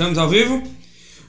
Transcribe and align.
Estamos 0.00 0.16
ao 0.16 0.30
vivo? 0.30 0.62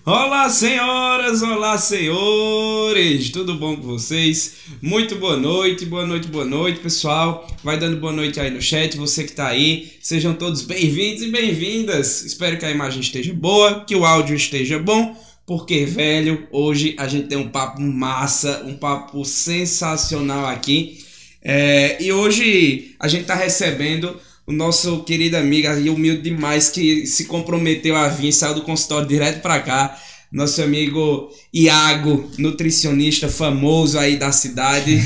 Olá, 0.05 0.49
senhoras, 0.49 1.42
olá, 1.42 1.78
senhores, 1.78 3.29
tudo 3.29 3.55
bom 3.55 3.76
com 3.76 3.81
vocês? 3.81 4.60
Muito 4.81 5.17
boa 5.17 5.36
noite, 5.36 5.86
boa 5.86 6.08
noite, 6.08 6.29
boa 6.29 6.46
noite, 6.46 6.79
pessoal. 6.79 7.46
Vai 7.65 7.78
dando 7.78 7.97
boa 7.97 8.13
noite 8.13 8.40
aí 8.40 8.49
no 8.49 8.62
chat, 8.62 8.96
você 8.96 9.26
que 9.26 9.33
tá 9.33 9.49
aí. 9.49 9.92
Sejam 9.99 10.33
todos 10.33 10.62
bem-vindos 10.62 11.22
e 11.22 11.29
bem-vindas. 11.29 12.23
Espero 12.23 12.58
que 12.58 12.63
a 12.63 12.72
imagem 12.72 13.01
esteja 13.01 13.33
boa, 13.33 13.83
que 13.83 13.94
o 13.94 14.05
áudio 14.05 14.37
esteja 14.37 14.79
bom, 14.79 15.22
porque, 15.46 15.83
velho, 15.83 16.48
hoje 16.49 16.95
a 16.98 17.09
gente 17.09 17.27
tem 17.27 17.38
um 17.38 17.49
papo 17.49 17.81
massa, 17.81 18.63
um 18.66 18.77
papo 18.77 19.26
sensacional 19.26 20.46
aqui. 20.46 20.98
É, 21.41 22.02
e 22.02 22.13
hoje 22.13 22.96
a 22.98 23.10
gente 23.10 23.26
tá 23.26 23.35
recebendo 23.35 24.18
o 24.45 24.52
nosso 24.52 25.04
querido 25.04 25.38
amigo 25.38 25.68
aí, 25.68 25.90
humilde 25.90 26.23
demais, 26.23 26.70
que 26.70 27.05
se 27.05 27.26
comprometeu 27.26 27.95
a 27.95 28.08
vir, 28.08 28.32
saiu 28.32 28.55
do 28.55 28.62
consultório 28.63 29.08
direto 29.08 29.41
para 29.41 29.59
cá. 29.59 29.98
Nosso 30.32 30.62
amigo 30.62 31.30
Iago, 31.54 32.32
nutricionista 32.38 33.27
famoso 33.27 33.99
aí 33.99 34.16
da 34.16 34.32
cidade. 34.32 34.98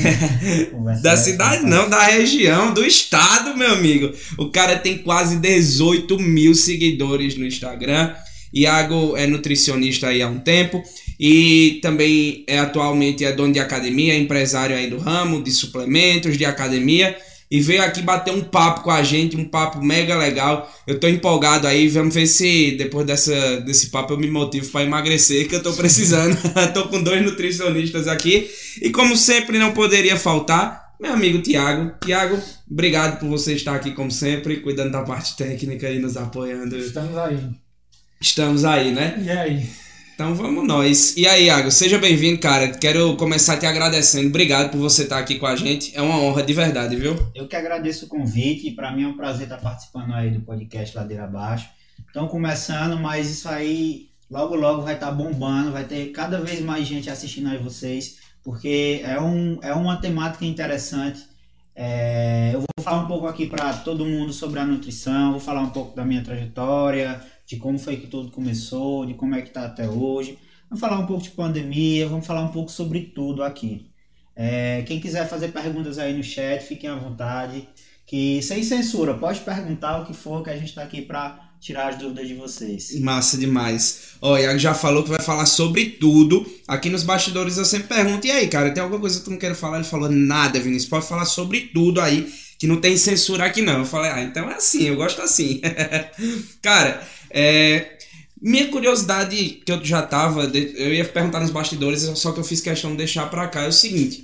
da 1.02 1.18
cidade 1.18 1.66
não, 1.66 1.90
da 1.90 2.04
região, 2.04 2.74
do 2.74 2.86
estado, 2.86 3.58
meu 3.58 3.72
amigo. 3.72 4.14
O 4.38 4.50
cara 4.50 4.78
tem 4.78 5.00
quase 5.00 5.38
18 5.38 6.20
mil 6.20 6.54
seguidores 6.54 7.36
no 7.36 7.46
Instagram. 7.46 8.14
Iago 8.54 9.18
é 9.18 9.26
nutricionista 9.26 10.08
aí 10.08 10.22
há 10.22 10.28
um 10.28 10.40
tempo 10.40 10.82
e 11.20 11.80
também 11.82 12.44
é 12.48 12.60
atualmente 12.60 13.26
é 13.26 13.32
dono 13.32 13.52
de 13.52 13.60
academia, 13.60 14.14
é 14.14 14.18
empresário 14.18 14.76
aí 14.76 14.90
do 14.90 14.98
ramo 14.98 15.44
de 15.44 15.52
suplementos, 15.52 16.38
de 16.38 16.46
academia 16.46 17.18
e 17.50 17.62
veio 17.62 17.84
aqui 17.84 18.02
bater 18.02 18.34
um 18.34 18.42
papo 18.42 18.82
com 18.82 18.92
a 18.92 19.04
gente, 19.04 19.38
um 19.38 19.46
papo 19.46 19.84
mega 19.84 20.18
legal. 20.18 20.72
Eu 20.88 21.00
tô 21.00 21.08
empolgado 21.08 21.68
aí, 21.68 21.88
vamos 21.88 22.14
ver 22.14 22.28
se 22.28 22.72
depois 22.72 23.06
dessa, 23.06 23.62
desse 23.62 23.90
papo 23.92 24.14
eu 24.14 24.18
me 24.18 24.30
motivo 24.30 24.68
para 24.70 24.84
emagrecer, 24.84 25.48
que 25.48 25.56
eu 25.56 25.64
tô 25.64 25.74
precisando. 25.74 26.36
tô 26.74 26.88
com 26.88 27.02
dois 27.04 27.24
nutricionistas 27.24 28.08
aqui. 28.08 28.50
E 28.82 28.90
como 28.90 29.16
sempre 29.16 29.60
não 29.60 29.74
poderia 29.74 30.18
faltar, 30.18 30.96
meu 31.00 31.14
amigo 31.14 31.42
Tiago. 31.42 31.92
Tiago, 32.04 32.40
obrigado 32.70 33.20
por 33.20 33.30
você 33.30 33.54
estar 33.54 33.76
aqui 33.76 33.92
como 33.92 34.12
sempre, 34.12 34.62
cuidando 34.62 34.92
da 34.92 35.04
parte 35.04 35.36
técnica 35.38 35.90
e 35.90 36.00
nos 36.00 36.18
apoiando. 36.18 36.76
Estamos 36.78 37.16
aí. 37.16 37.40
Estamos 38.20 38.66
aí, 38.66 38.92
né? 38.92 39.22
E 39.24 39.30
aí? 39.30 39.85
Então 40.16 40.34
vamos 40.34 40.66
nós. 40.66 41.14
E 41.18 41.28
aí, 41.28 41.48
Iago, 41.48 41.70
seja 41.70 41.98
bem-vindo, 41.98 42.40
cara. 42.40 42.70
Quero 42.70 43.18
começar 43.18 43.58
te 43.58 43.66
agradecendo. 43.66 44.30
Obrigado 44.30 44.72
por 44.72 44.78
você 44.78 45.04
estar 45.04 45.20
aqui 45.20 45.38
com 45.38 45.46
a 45.46 45.58
gente. 45.58 45.94
É 45.94 46.02
uma 46.02 46.18
honra 46.18 46.42
de 46.42 46.54
verdade, 46.54 46.96
viu? 46.96 47.18
Eu 47.36 47.50
que 47.50 47.56
agradeço 47.58 48.06
o 48.06 48.08
convite. 48.08 48.72
Para 48.72 48.94
mim 48.94 49.04
é 49.04 49.08
um 49.10 49.18
prazer 49.18 49.44
estar 49.44 49.58
participando 49.58 50.14
aí 50.14 50.32
do 50.32 50.40
podcast 50.40 50.96
Ladeira 50.96 51.26
Abaixo. 51.26 51.68
Estão 52.08 52.30
começando, 52.30 52.98
mas 52.98 53.30
isso 53.30 53.50
aí 53.50 54.08
logo 54.32 54.56
logo 54.56 54.84
vai 54.84 54.94
estar 54.94 55.12
bombando. 55.12 55.74
Vai 55.74 55.84
ter 55.84 56.06
cada 56.14 56.40
vez 56.40 56.62
mais 56.62 56.88
gente 56.88 57.10
assistindo 57.10 57.50
aí 57.50 57.58
vocês, 57.58 58.20
porque 58.42 59.02
é, 59.04 59.20
um, 59.20 59.60
é 59.62 59.74
uma 59.74 59.98
temática 59.98 60.46
interessante. 60.46 61.24
É, 61.76 62.52
eu 62.54 62.60
vou 62.60 62.68
falar 62.82 63.04
um 63.04 63.08
pouco 63.08 63.28
aqui 63.28 63.48
para 63.48 63.74
todo 63.74 64.06
mundo 64.06 64.32
sobre 64.32 64.62
a 64.62 64.66
nutrição, 64.66 65.32
vou 65.32 65.42
falar 65.42 65.60
um 65.60 65.72
pouco 65.72 65.94
da 65.94 66.06
minha 66.06 66.24
trajetória, 66.24 67.22
de 67.46 67.58
como 67.58 67.78
foi 67.78 67.98
que 67.98 68.08
tudo 68.08 68.32
começou, 68.32 69.06
de 69.06 69.14
como 69.14 69.36
é 69.36 69.42
que 69.42 69.50
está 69.50 69.66
até 69.66 69.88
hoje. 69.88 70.38
Vamos 70.70 70.80
falar 70.80 71.00
um 71.00 71.06
pouco 71.06 71.24
de 71.24 71.32
pandemia, 71.32 72.08
vamos 72.08 72.26
falar 72.26 72.42
um 72.42 72.52
pouco 72.52 72.72
sobre 72.72 73.02
tudo 73.02 73.44
aqui. 73.44 73.88
É, 74.36 74.84
quem 74.86 75.00
quiser 75.00 75.30
fazer 75.30 75.50
perguntas 75.50 75.98
aí 75.98 76.16
no 76.16 76.24
chat, 76.24 76.64
fiquem 76.64 76.90
à 76.90 76.96
vontade. 76.96 77.68
Que 78.06 78.42
sem 78.44 78.62
censura, 78.62 79.16
pode 79.16 79.40
perguntar 79.42 80.02
o 80.02 80.06
que 80.06 80.14
for 80.14 80.44
que 80.44 80.50
a 80.50 80.56
gente 80.56 80.70
está 80.70 80.84
aqui 80.84 81.02
para 81.02 81.46
tirar 81.60 81.90
as 81.90 81.98
dúvidas 81.98 82.28
de 82.28 82.36
vocês. 82.36 83.00
Massa 83.00 83.38
demais. 83.38 84.10
Ó, 84.22 84.34
o 84.34 84.38
Iago 84.38 84.60
já 84.60 84.76
falou 84.76 85.04
que 85.04 85.10
vai 85.10 85.20
falar 85.20 85.48
sobre 85.48 85.86
tudo. 85.86 86.46
Aqui 86.68 86.90
nos 86.90 87.02
bastidores 87.02 87.58
eu 87.58 87.66
sempre 87.66 87.88
pergunto, 87.88 88.28
e 88.28 88.32
aí, 88.32 88.48
cara, 88.48 88.72
tem 88.72 88.84
alguma 88.84 89.02
coisa 89.02 89.18
que 89.18 89.26
tu 89.26 89.32
não 89.32 89.40
quer 89.40 89.56
falar? 89.56 89.78
Ele 89.78 89.88
falou, 89.88 90.10
nada, 90.10 90.60
Vinícius, 90.60 90.90
pode 90.90 91.08
falar 91.08 91.26
sobre 91.26 91.62
tudo 91.74 92.00
aí, 92.00 92.32
que 92.60 92.68
não 92.68 92.80
tem 92.80 92.96
censura 92.98 93.46
aqui 93.46 93.64
não. 93.64 93.80
Eu 93.80 93.86
falei, 93.86 94.12
ah, 94.12 94.22
então 94.22 94.48
é 94.52 94.54
assim, 94.54 94.84
eu 94.84 94.96
gosto 94.96 95.20
assim. 95.24 95.60
cara, 96.62 97.02
é, 97.30 97.98
minha 98.42 98.68
curiosidade, 98.68 99.62
que 99.66 99.72
eu 99.72 99.84
já 99.84 100.02
tava, 100.02 100.44
eu 100.44 100.94
ia 100.94 101.06
perguntar 101.06 101.40
nos 101.40 101.52
bastidores, 101.52 102.02
só 102.16 102.32
que 102.32 102.40
eu 102.40 102.44
fiz 102.44 102.62
questão 102.62 102.92
de 102.92 102.98
deixar 102.98 103.30
pra 103.30 103.48
cá, 103.48 103.64
é 103.64 103.68
o 103.68 103.72
seguinte. 103.72 104.24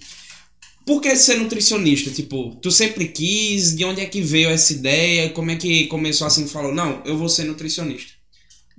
Por 0.86 1.02
que 1.02 1.16
ser 1.16 1.38
nutricionista? 1.38 2.10
Tipo, 2.10 2.56
tu 2.56 2.72
sempre 2.72 3.08
quis? 3.08 3.76
De 3.76 3.86
onde 3.86 4.02
é 4.02 4.06
que 4.06 4.22
veio 4.22 4.50
essa 4.50 4.74
ideia? 4.74 5.30
Como 5.30 5.52
é 5.52 5.56
que 5.56 5.88
começou 5.88 6.26
assim? 6.26 6.48
Falou, 6.48 6.74
não, 6.74 7.02
eu 7.06 7.18
vou 7.18 7.30
ser 7.30 7.46
nutricionista. 7.46 8.14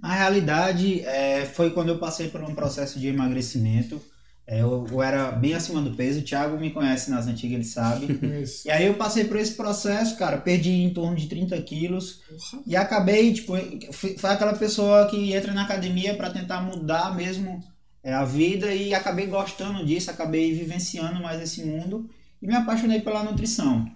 Na 0.01 0.15
realidade, 0.15 1.01
é, 1.03 1.47
foi 1.47 1.71
quando 1.71 1.91
eu 1.91 1.99
passei 1.99 2.29
por 2.29 2.43
um 2.43 2.55
processo 2.55 2.99
de 2.99 3.07
emagrecimento. 3.07 4.03
É, 4.47 4.61
eu, 4.61 4.87
eu, 4.91 5.03
era 5.03 5.31
bem 5.31 5.55
acima 5.55 5.81
do 5.81 5.95
peso, 5.95 6.19
o 6.19 6.25
Thiago 6.25 6.59
me 6.59 6.71
conhece 6.71 7.11
nas 7.11 7.27
antigas, 7.27 7.55
ele 7.55 7.65
sabe. 7.65 8.07
e 8.67 8.71
aí 8.71 8.87
eu 8.87 8.95
passei 8.95 9.25
por 9.25 9.37
esse 9.37 9.55
processo, 9.55 10.17
cara, 10.17 10.37
perdi 10.39 10.71
em 10.71 10.93
torno 10.93 11.17
de 11.17 11.29
30 11.29 11.61
quilos 11.63 12.21
uhum. 12.29 12.63
e 12.67 12.75
acabei, 12.77 13.33
tipo, 13.33 13.53
foi 13.93 14.31
aquela 14.31 14.55
pessoa 14.55 15.07
que 15.07 15.33
entra 15.33 15.53
na 15.53 15.63
academia 15.63 16.17
para 16.17 16.31
tentar 16.31 16.61
mudar 16.61 17.15
mesmo 17.15 17.63
é, 18.03 18.13
a 18.13 18.25
vida 18.25 18.75
e 18.75 18.93
acabei 18.93 19.27
gostando 19.27 19.87
disso, 19.87 20.11
acabei 20.11 20.53
vivenciando 20.53 21.23
mais 21.23 21.41
esse 21.41 21.65
mundo 21.65 22.11
e 22.43 22.47
me 22.47 22.55
apaixonei 22.55 23.01
pela 23.01 23.23
nutrição. 23.23 23.89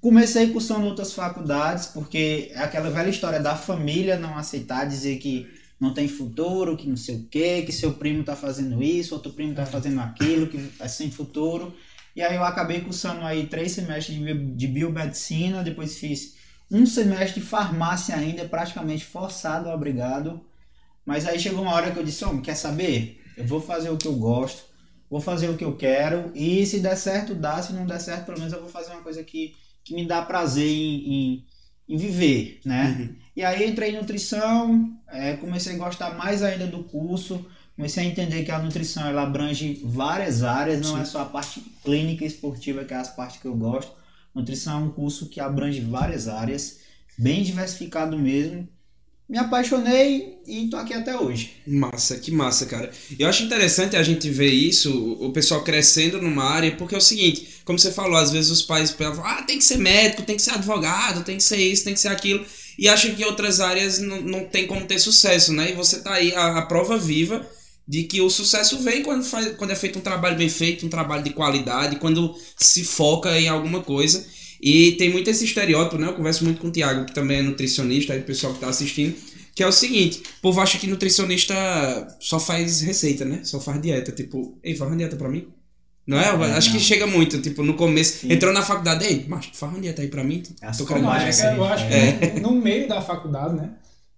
Comecei 0.00 0.52
cursando 0.52 0.86
outras 0.86 1.12
faculdades, 1.12 1.86
porque 1.86 2.50
é 2.52 2.58
aquela 2.60 2.90
velha 2.90 3.08
história 3.08 3.40
da 3.40 3.54
família 3.54 4.18
não 4.18 4.36
aceitar, 4.36 4.84
dizer 4.84 5.16
que 5.18 5.46
não 5.78 5.92
tem 5.92 6.08
futuro, 6.08 6.76
que 6.76 6.88
não 6.88 6.96
sei 6.96 7.16
o 7.16 7.24
quê, 7.24 7.62
que 7.62 7.72
seu 7.72 7.94
primo 7.94 8.24
tá 8.24 8.34
fazendo 8.34 8.82
isso, 8.82 9.14
outro 9.14 9.32
primo 9.32 9.54
tá 9.54 9.66
fazendo 9.66 10.00
aquilo, 10.00 10.46
que 10.46 10.70
é 10.80 10.88
sem 10.88 11.10
futuro. 11.10 11.74
E 12.14 12.22
aí 12.22 12.34
eu 12.34 12.44
acabei 12.44 12.80
cursando 12.80 13.20
aí 13.20 13.46
três 13.46 13.72
semestres 13.72 14.18
de 14.56 14.66
biomedicina, 14.66 15.62
depois 15.62 15.98
fiz 15.98 16.34
um 16.70 16.86
semestre 16.86 17.40
de 17.40 17.46
farmácia 17.46 18.16
ainda, 18.16 18.44
praticamente 18.46 19.04
forçado, 19.04 19.68
obrigado. 19.68 20.40
Mas 21.04 21.26
aí 21.26 21.38
chegou 21.38 21.62
uma 21.62 21.74
hora 21.74 21.92
que 21.92 21.98
eu 21.98 22.04
disse, 22.04 22.24
homem, 22.24 22.40
quer 22.40 22.56
saber? 22.56 23.22
Eu 23.36 23.46
vou 23.46 23.60
fazer 23.60 23.90
o 23.90 23.98
que 23.98 24.08
eu 24.08 24.14
gosto, 24.14 24.64
vou 25.10 25.20
fazer 25.20 25.50
o 25.50 25.56
que 25.56 25.64
eu 25.64 25.76
quero, 25.76 26.32
e 26.34 26.64
se 26.64 26.80
der 26.80 26.96
certo, 26.96 27.34
dá, 27.34 27.62
se 27.62 27.74
não 27.74 27.86
der 27.86 28.00
certo, 28.00 28.24
pelo 28.24 28.38
menos 28.38 28.52
eu 28.52 28.60
vou 28.60 28.70
fazer 28.70 28.92
uma 28.92 29.02
coisa 29.02 29.22
que, 29.22 29.54
que 29.84 29.94
me 29.94 30.06
dá 30.06 30.22
prazer 30.22 30.66
em, 30.66 31.12
em, 31.12 31.46
em 31.86 31.96
viver, 31.96 32.60
né? 32.64 32.96
Uhum. 32.98 33.25
E 33.36 33.44
aí 33.44 33.68
entrei 33.68 33.90
em 33.90 33.96
nutrição, 33.96 34.90
é, 35.08 35.34
comecei 35.34 35.74
a 35.74 35.76
gostar 35.76 36.16
mais 36.16 36.42
ainda 36.42 36.66
do 36.66 36.82
curso, 36.84 37.44
comecei 37.76 38.02
a 38.02 38.06
entender 38.06 38.44
que 38.44 38.50
a 38.50 38.58
nutrição 38.58 39.06
ela 39.06 39.24
abrange 39.24 39.82
várias 39.84 40.42
áreas, 40.42 40.80
não 40.80 40.94
Sim. 40.94 41.02
é 41.02 41.04
só 41.04 41.20
a 41.20 41.26
parte 41.26 41.62
clínica 41.84 42.24
e 42.24 42.26
esportiva, 42.26 42.82
que 42.82 42.94
é 42.94 42.96
as 42.96 43.14
partes 43.14 43.38
que 43.38 43.46
eu 43.46 43.54
gosto. 43.54 43.92
Nutrição 44.34 44.80
é 44.80 44.84
um 44.84 44.90
curso 44.90 45.28
que 45.28 45.38
abrange 45.38 45.80
várias 45.80 46.28
áreas, 46.28 46.78
bem 47.18 47.42
diversificado 47.42 48.18
mesmo. 48.18 48.66
Me 49.28 49.36
apaixonei 49.36 50.38
e 50.46 50.68
tô 50.70 50.76
aqui 50.76 50.94
até 50.94 51.18
hoje. 51.18 51.56
Massa, 51.66 52.16
que 52.16 52.30
massa, 52.30 52.64
cara. 52.64 52.90
Eu 53.18 53.28
acho 53.28 53.42
interessante 53.42 53.96
a 53.96 54.02
gente 54.02 54.30
ver 54.30 54.52
isso, 54.52 55.14
o 55.20 55.30
pessoal 55.32 55.64
crescendo 55.64 56.22
numa 56.22 56.44
área, 56.44 56.74
porque 56.76 56.94
é 56.94 56.98
o 56.98 57.02
seguinte, 57.02 57.60
como 57.64 57.78
você 57.78 57.90
falou, 57.90 58.16
às 58.16 58.30
vezes 58.30 58.50
os 58.50 58.62
pais 58.62 58.92
falam, 58.92 59.26
ah, 59.26 59.42
tem 59.42 59.58
que 59.58 59.64
ser 59.64 59.78
médico, 59.78 60.22
tem 60.22 60.36
que 60.36 60.42
ser 60.42 60.52
advogado, 60.52 61.24
tem 61.24 61.36
que 61.36 61.42
ser 61.42 61.58
isso, 61.58 61.84
tem 61.84 61.92
que 61.92 62.00
ser 62.00 62.08
aquilo 62.08 62.46
e 62.78 62.88
acha 62.88 63.10
que 63.10 63.24
outras 63.24 63.60
áreas 63.60 63.98
não, 63.98 64.20
não 64.20 64.44
tem 64.44 64.66
como 64.66 64.86
ter 64.86 64.98
sucesso, 64.98 65.52
né? 65.52 65.70
E 65.70 65.74
você 65.74 66.00
tá 66.00 66.14
aí 66.14 66.34
a, 66.34 66.58
a 66.58 66.62
prova 66.62 66.98
viva 66.98 67.46
de 67.88 68.02
que 68.04 68.20
o 68.20 68.28
sucesso 68.28 68.78
vem 68.78 69.02
quando, 69.02 69.24
faz, 69.24 69.54
quando 69.56 69.70
é 69.70 69.76
feito 69.76 69.98
um 69.98 70.02
trabalho 70.02 70.36
bem 70.36 70.48
feito, 70.48 70.84
um 70.84 70.88
trabalho 70.88 71.22
de 71.22 71.30
qualidade, 71.30 71.96
quando 71.96 72.34
se 72.56 72.84
foca 72.84 73.38
em 73.38 73.48
alguma 73.48 73.82
coisa. 73.82 74.26
E 74.60 74.92
tem 74.92 75.10
muito 75.10 75.28
esse 75.30 75.44
estereótipo, 75.44 75.98
né? 75.98 76.08
Eu 76.08 76.14
converso 76.14 76.44
muito 76.44 76.60
com 76.60 76.68
o 76.68 76.72
Tiago, 76.72 77.04
que 77.06 77.14
também 77.14 77.38
é 77.38 77.42
nutricionista, 77.42 78.12
aí 78.12 78.20
o 78.20 78.24
pessoal 78.24 78.54
que 78.54 78.60
tá 78.60 78.68
assistindo, 78.68 79.14
que 79.54 79.62
é 79.62 79.66
o 79.66 79.72
seguinte, 79.72 80.22
o 80.38 80.42
povo 80.42 80.60
acha 80.60 80.78
que 80.78 80.86
nutricionista 80.86 81.54
só 82.20 82.40
faz 82.40 82.80
receita, 82.80 83.24
né? 83.24 83.40
Só 83.44 83.60
faz 83.60 83.80
dieta, 83.80 84.12
tipo, 84.12 84.58
ei, 84.62 84.74
faz 84.74 84.90
uma 84.90 84.96
dieta 84.96 85.16
pra 85.16 85.28
mim. 85.28 85.46
Não 86.06 86.18
é? 86.18 86.28
é 86.28 86.52
acho 86.52 86.68
não. 86.68 86.76
que 86.76 86.82
chega 86.82 87.06
muito, 87.06 87.42
tipo, 87.42 87.62
no 87.64 87.74
começo. 87.74 88.20
Sim. 88.20 88.32
Entrou 88.32 88.52
na 88.52 88.62
faculdade, 88.62 89.04
ei, 89.04 89.26
macho, 89.26 89.50
faz 89.54 89.72
uma 89.72 89.80
dieta 89.80 90.02
aí 90.02 90.08
pra 90.08 90.22
mim. 90.22 90.42
É 90.60 90.70
tô 90.70 90.86
querendo 90.86 91.04
mais. 91.04 91.40
Eu 91.40 91.64
acho 91.64 91.88
que 91.88 91.94
é. 91.94 92.40
no 92.40 92.52
meio 92.52 92.88
da 92.88 93.02
faculdade, 93.02 93.56
né? 93.56 93.74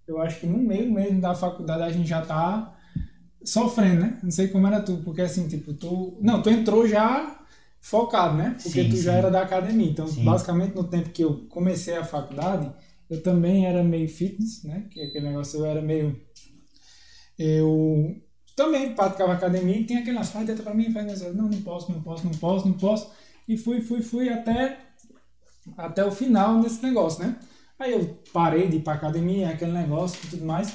Eu 0.07 0.21
acho 0.21 0.39
que 0.39 0.45
no 0.45 0.57
meio 0.57 0.91
mesmo 0.91 1.19
da 1.19 1.33
faculdade 1.33 1.83
a 1.83 1.89
gente 1.89 2.07
já 2.07 2.21
tá 2.21 2.75
sofrendo, 3.43 4.01
né? 4.01 4.19
Não 4.21 4.31
sei 4.31 4.47
como 4.47 4.67
era 4.67 4.81
tu, 4.81 4.97
porque 5.03 5.21
assim, 5.21 5.47
tipo, 5.47 5.73
tu. 5.73 6.17
Não, 6.21 6.41
tu 6.43 6.49
entrou 6.49 6.87
já 6.87 7.39
focado, 7.81 8.35
né? 8.35 8.55
Porque 8.61 8.83
sim, 8.83 8.89
tu 8.89 8.95
sim. 8.95 9.03
já 9.03 9.13
era 9.13 9.31
da 9.31 9.41
academia. 9.41 9.89
Então, 9.89 10.07
basicamente, 10.23 10.75
no 10.75 10.83
tempo 10.83 11.09
que 11.09 11.23
eu 11.23 11.47
comecei 11.49 11.95
a 11.95 12.03
faculdade, 12.03 12.71
eu 13.09 13.21
também 13.23 13.65
era 13.65 13.83
meio 13.83 14.07
fitness, 14.07 14.63
né? 14.63 14.85
Que 14.91 15.01
aquele 15.01 15.27
negócio 15.27 15.59
eu 15.59 15.65
era 15.65 15.81
meio. 15.81 16.19
Eu 17.37 18.15
também 18.59 18.93
praticava 18.93 19.31
academia 19.31 19.77
e 19.77 19.85
tinha 19.85 20.01
aquelas 20.01 20.31
faz 20.31 20.45
dieta 20.45 20.61
para 20.61 20.73
mim, 20.73 20.91
faz 20.91 21.21
não, 21.33 21.47
não 21.47 21.61
posso, 21.61 21.89
não 21.93 22.01
posso, 22.01 22.25
não 22.25 22.33
posso, 22.33 22.67
não 22.67 22.73
posso. 22.73 23.09
E 23.47 23.55
fui, 23.55 23.79
fui, 23.79 24.01
fui 24.01 24.27
até, 24.27 24.77
até 25.77 26.03
o 26.03 26.11
final 26.11 26.59
desse 26.59 26.83
negócio, 26.83 27.23
né? 27.23 27.37
Aí 27.79 27.93
eu 27.93 28.21
parei 28.33 28.67
de 28.67 28.75
ir 28.75 28.81
para 28.81 28.95
academia, 28.95 29.49
aquele 29.49 29.71
negócio 29.71 30.19
e 30.25 30.27
tudo 30.31 30.45
mais. 30.45 30.73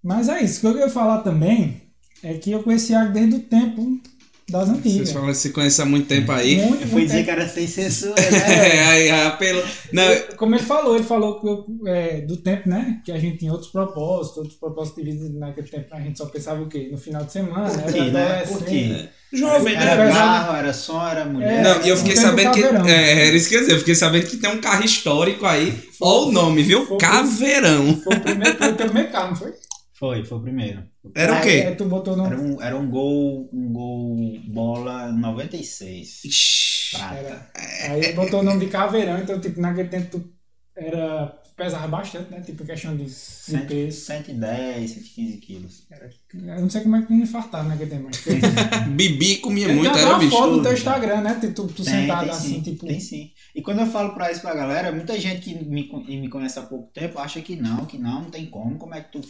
Mas 0.00 0.28
é 0.28 0.44
isso. 0.44 0.58
O 0.58 0.72
que 0.72 0.78
eu 0.78 0.84
ia 0.84 0.88
falar 0.88 1.22
também 1.22 1.82
é 2.22 2.34
que 2.34 2.52
eu 2.52 2.62
conheci 2.62 2.92
Iago 2.92 3.12
desde 3.12 3.34
o 3.34 3.40
tempo 3.40 4.00
das 4.48 4.68
antigas. 4.68 5.08
Você 5.08 5.14
fala 5.14 5.26
que 5.28 5.34
você 5.34 5.50
conhece 5.50 5.82
há 5.82 5.84
muito 5.84 6.06
tempo 6.08 6.32
aí. 6.32 6.56
Muito, 6.56 6.82
eu 6.82 6.88
fui 6.88 7.04
dizer 7.04 7.18
tempo. 7.18 7.24
que 7.24 7.30
era 7.30 7.48
sem 7.48 7.66
censura, 7.66 8.14
né? 8.30 8.76
é, 8.76 8.84
aí, 8.84 9.10
apelo. 9.10 9.62
Não. 9.92 10.04
Como 10.36 10.54
ele 10.54 10.62
falou, 10.62 10.94
ele 10.94 11.04
falou 11.04 11.40
que 11.40 11.46
eu, 11.46 11.66
é, 11.86 12.20
do 12.20 12.36
tempo, 12.36 12.68
né? 12.68 13.00
Que 13.04 13.12
a 13.12 13.18
gente 13.18 13.38
tinha 13.38 13.52
outros 13.52 13.70
propósitos, 13.70 14.38
outros 14.38 14.56
propósitos 14.56 15.02
de 15.02 15.10
vida 15.10 15.38
naquele 15.38 15.68
tempo. 15.68 15.86
A 15.92 16.00
gente 16.00 16.18
só 16.18 16.26
pensava 16.26 16.62
o 16.62 16.68
quê? 16.68 16.88
No 16.90 16.98
final 16.98 17.24
de 17.24 17.32
semana, 17.32 17.82
Curtir, 17.82 17.98
era 17.98 18.10
né? 18.10 18.42
Curtir. 18.46 19.10
Jovem, 19.32 19.74
né? 19.74 19.82
Era 19.82 20.12
carro, 20.12 20.56
era 20.56 20.72
som, 20.74 21.08
era 21.08 21.24
mulher. 21.24 21.60
É, 21.60 21.62
não, 21.62 21.82
e 21.82 21.88
eu 21.88 21.96
fiquei 21.96 22.16
sabendo 22.16 22.52
que. 22.52 22.62
É, 22.62 23.28
era 23.28 23.36
isso 23.36 23.48
que 23.48 23.54
eu 23.54 23.60
dizer, 23.60 23.72
eu 23.72 23.78
fiquei 23.78 23.94
sabendo 23.94 24.26
que 24.26 24.36
tem 24.36 24.50
um 24.50 24.60
carro 24.60 24.84
histórico 24.84 25.46
aí. 25.46 25.72
Olha 26.00 26.28
o 26.28 26.32
nome, 26.32 26.62
viu? 26.62 26.84
Foi 26.84 26.98
Caveirão. 26.98 27.96
Foi 28.02 28.14
o 28.14 28.20
primeiro, 28.20 28.58
foi 28.58 28.72
o 28.72 28.74
primeiro 28.74 29.10
carro, 29.10 29.28
não 29.30 29.36
foi? 29.36 29.54
Foi, 30.02 30.24
foi 30.24 30.38
o 30.38 30.42
primeiro. 30.42 30.82
Era 31.14 31.38
o 31.38 31.40
quê? 31.40 31.64
Aí, 31.64 31.76
tu 31.76 31.84
botou 31.84 32.16
no... 32.16 32.26
era, 32.26 32.36
um, 32.36 32.60
era 32.60 32.76
um 32.76 32.90
gol, 32.90 33.48
um 33.52 33.72
gol 33.72 34.16
bola 34.48 35.12
96. 35.12 36.24
Ixi, 36.24 36.96
era. 36.96 37.48
Aí 37.88 38.12
botou 38.12 38.40
o 38.40 38.42
nome 38.42 38.64
de 38.64 38.66
Caveirão, 38.66 39.18
então, 39.18 39.40
tipo, 39.40 39.60
naquele 39.60 39.88
tempo 39.88 40.18
tu 40.18 40.28
era. 40.76 41.40
pesava 41.56 41.86
bastante, 41.86 42.32
né? 42.32 42.40
Tipo, 42.40 42.64
questão 42.64 42.96
de, 42.96 43.04
de 43.04 43.58
peso. 43.68 44.00
110, 44.00 44.90
115 44.90 45.36
quilos. 45.36 45.86
Era, 45.88 46.10
eu 46.34 46.60
não 46.62 46.68
sei 46.68 46.80
como 46.80 46.96
é 46.96 47.02
que 47.02 47.12
me 47.12 47.22
infartava 47.22 47.68
naquele 47.68 47.90
tempo. 47.90 48.06
Mas... 48.06 48.24
Bibi 48.96 49.36
comia 49.36 49.68
muito, 49.68 49.96
era 49.96 50.18
bicho. 50.18 50.30
Tem 50.30 50.38
foto 50.40 50.56
no 50.56 50.62
teu 50.64 50.72
Instagram, 50.72 51.20
né? 51.20 51.34
Tu, 51.40 51.52
tu 51.52 51.84
tem, 51.84 51.84
sentado 51.84 52.24
tem, 52.24 52.30
assim, 52.30 52.54
sim, 52.54 52.60
tipo. 52.60 52.86
Tem 52.88 52.98
sim. 52.98 53.30
E 53.54 53.62
quando 53.62 53.82
eu 53.82 53.86
falo 53.86 54.14
pra 54.14 54.32
isso 54.32 54.40
pra 54.40 54.52
galera, 54.52 54.90
muita 54.90 55.16
gente 55.20 55.42
que 55.42 55.54
me, 55.54 55.88
me 55.88 56.28
conhece 56.28 56.58
há 56.58 56.62
pouco 56.62 56.90
tempo 56.92 57.20
acha 57.20 57.40
que 57.40 57.54
não, 57.54 57.86
que 57.86 57.98
não, 57.98 58.22
não 58.22 58.30
tem 58.32 58.46
como. 58.46 58.76
Como 58.76 58.96
é 58.96 59.00
que 59.00 59.12
tu 59.12 59.20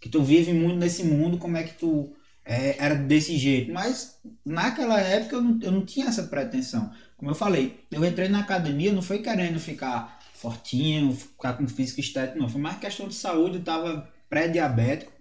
que 0.00 0.08
tu 0.08 0.22
vive 0.22 0.52
muito 0.52 0.78
nesse 0.78 1.04
mundo, 1.04 1.38
como 1.38 1.56
é 1.56 1.62
que 1.62 1.74
tu 1.74 2.12
é, 2.44 2.76
era 2.78 2.94
desse 2.94 3.36
jeito. 3.36 3.72
Mas 3.72 4.18
naquela 4.44 4.98
época 5.00 5.36
eu 5.36 5.42
não, 5.42 5.58
eu 5.62 5.70
não 5.72 5.84
tinha 5.84 6.06
essa 6.06 6.24
pretensão. 6.24 6.90
Como 7.16 7.30
eu 7.30 7.34
falei, 7.34 7.84
eu 7.90 8.04
entrei 8.04 8.28
na 8.28 8.40
academia, 8.40 8.92
não 8.92 9.02
foi 9.02 9.18
querendo 9.18 9.60
ficar 9.60 10.18
fortinho, 10.34 11.14
ficar 11.14 11.52
com 11.52 11.68
físico 11.68 12.00
estético, 12.00 12.38
não. 12.38 12.48
Foi 12.48 12.60
mais 12.60 12.78
questão 12.78 13.06
de 13.06 13.14
saúde, 13.14 13.58
eu 13.58 13.62
tava 13.62 14.08
pré-diabético, 14.28 15.12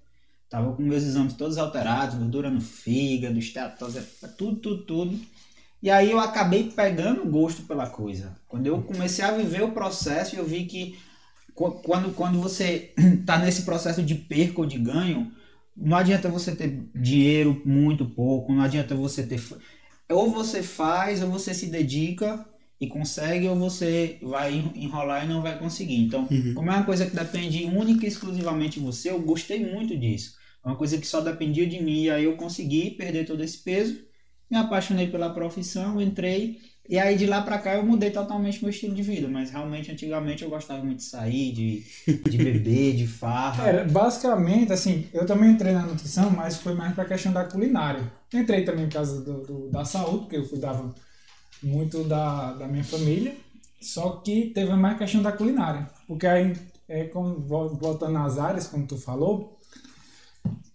tava 0.49 0.73
com 0.73 0.81
meus 0.81 1.03
exames 1.03 1.33
todos 1.33 1.57
alterados, 1.57 2.15
gordura 2.15 2.49
no 2.49 2.61
fígado, 2.61 3.37
estetose, 3.37 4.01
tudo, 4.37 4.55
tudo, 4.55 4.83
tudo. 4.83 5.19
E 5.81 5.89
aí 5.89 6.11
eu 6.11 6.19
acabei 6.19 6.71
pegando 6.71 7.25
gosto 7.25 7.63
pela 7.63 7.89
coisa. 7.89 8.35
Quando 8.47 8.67
eu 8.67 8.81
comecei 8.81 9.23
a 9.23 9.31
viver 9.31 9.63
o 9.63 9.71
processo, 9.71 10.35
eu 10.35 10.45
vi 10.45 10.65
que 10.65 10.97
quando, 11.59 12.13
quando 12.13 12.39
você 12.39 12.94
está 12.97 13.38
nesse 13.44 13.63
processo 13.63 14.01
de 14.01 14.15
perca 14.15 14.61
ou 14.61 14.65
de 14.65 14.77
ganho, 14.77 15.31
não 15.75 15.97
adianta 15.97 16.29
você 16.29 16.56
ter 16.56 16.81
dinheiro 16.95 17.61
muito 17.65 18.06
pouco, 18.06 18.53
não 18.53 18.61
adianta 18.61 18.95
você 18.95 19.23
ter. 19.23 19.41
Ou 20.09 20.31
você 20.31 20.63
faz, 20.63 21.21
ou 21.21 21.29
você 21.29 21.53
se 21.53 21.67
dedica 21.67 22.45
e 22.79 22.88
consegue, 22.88 23.47
ou 23.47 23.57
você 23.57 24.17
vai 24.21 24.53
enrolar 24.73 25.25
e 25.25 25.27
não 25.27 25.41
vai 25.41 25.59
conseguir. 25.59 25.97
Então, 25.97 26.27
uhum. 26.31 26.53
como 26.53 26.71
é 26.71 26.75
uma 26.75 26.85
coisa 26.85 27.06
que 27.06 27.15
depende 27.15 27.65
única 27.65 28.06
e 28.06 28.07
exclusivamente 28.07 28.79
de 28.79 28.85
você, 28.85 29.09
eu 29.09 29.19
gostei 29.19 29.69
muito 29.69 29.97
disso. 29.97 30.38
É 30.63 30.67
uma 30.67 30.77
coisa 30.77 30.97
que 30.97 31.07
só 31.07 31.19
dependia 31.19 31.67
de 31.67 31.81
mim, 31.81 32.03
e 32.03 32.09
aí 32.09 32.23
eu 32.23 32.38
consegui 32.38 32.91
perder 32.91 33.25
todo 33.25 33.44
esse 33.44 33.57
peso, 33.59 34.00
me 34.50 34.57
apaixonei 34.57 35.07
pela 35.07 35.33
profissão, 35.33 36.01
entrei 36.01 36.57
e 36.89 36.97
aí 36.97 37.15
de 37.15 37.27
lá 37.27 37.44
pra 37.44 37.59
cá 37.59 37.75
eu 37.75 37.86
mudei 37.86 38.09
totalmente 38.09 38.62
meu 38.63 38.71
estilo 38.71 38.95
de 38.95 39.03
vida, 39.03 39.27
mas 39.27 39.51
realmente 39.51 39.91
antigamente 39.91 40.44
eu 40.44 40.50
gostava 40.50 40.83
muito 40.83 40.97
de 40.97 41.03
sair, 41.03 41.51
de, 41.51 41.83
de 42.27 42.38
beber, 42.38 42.95
de 42.95 43.06
farra. 43.06 43.83
Basicamente, 43.83 44.74
assim, 44.74 45.07
eu 45.13 45.24
também 45.24 45.51
entrei 45.51 45.71
na 45.71 45.83
nutrição, 45.83 46.31
mas 46.31 46.57
foi 46.57 46.74
mais 46.74 46.95
pra 46.95 47.06
questão 47.06 47.31
da 47.31 47.44
culinária. 47.44 48.12
Entrei 48.33 48.63
também 48.63 48.88
por 48.88 48.94
causa 48.94 49.21
do, 49.21 49.44
do, 49.45 49.69
da 49.69 49.86
saúde, 49.86 50.21
porque 50.21 50.38
eu 50.38 50.50
cuidava 50.50 50.94
muito 51.62 52.03
da, 52.06 52.53
da 52.53 52.68
minha 52.68 52.83
família, 52.83 53.35
só 53.80 54.13
que 54.25 54.47
teve 54.47 54.74
mais 54.74 54.97
questão 54.97 55.21
da 55.21 55.31
culinária. 55.31 55.88
Porque 56.07 56.25
aí, 56.25 56.53
é, 56.88 57.03
como, 57.03 57.39
voltando 57.39 58.13
nas 58.13 58.39
áreas, 58.39 58.65
como 58.65 58.88
tu 58.88 58.97
falou, 58.97 59.59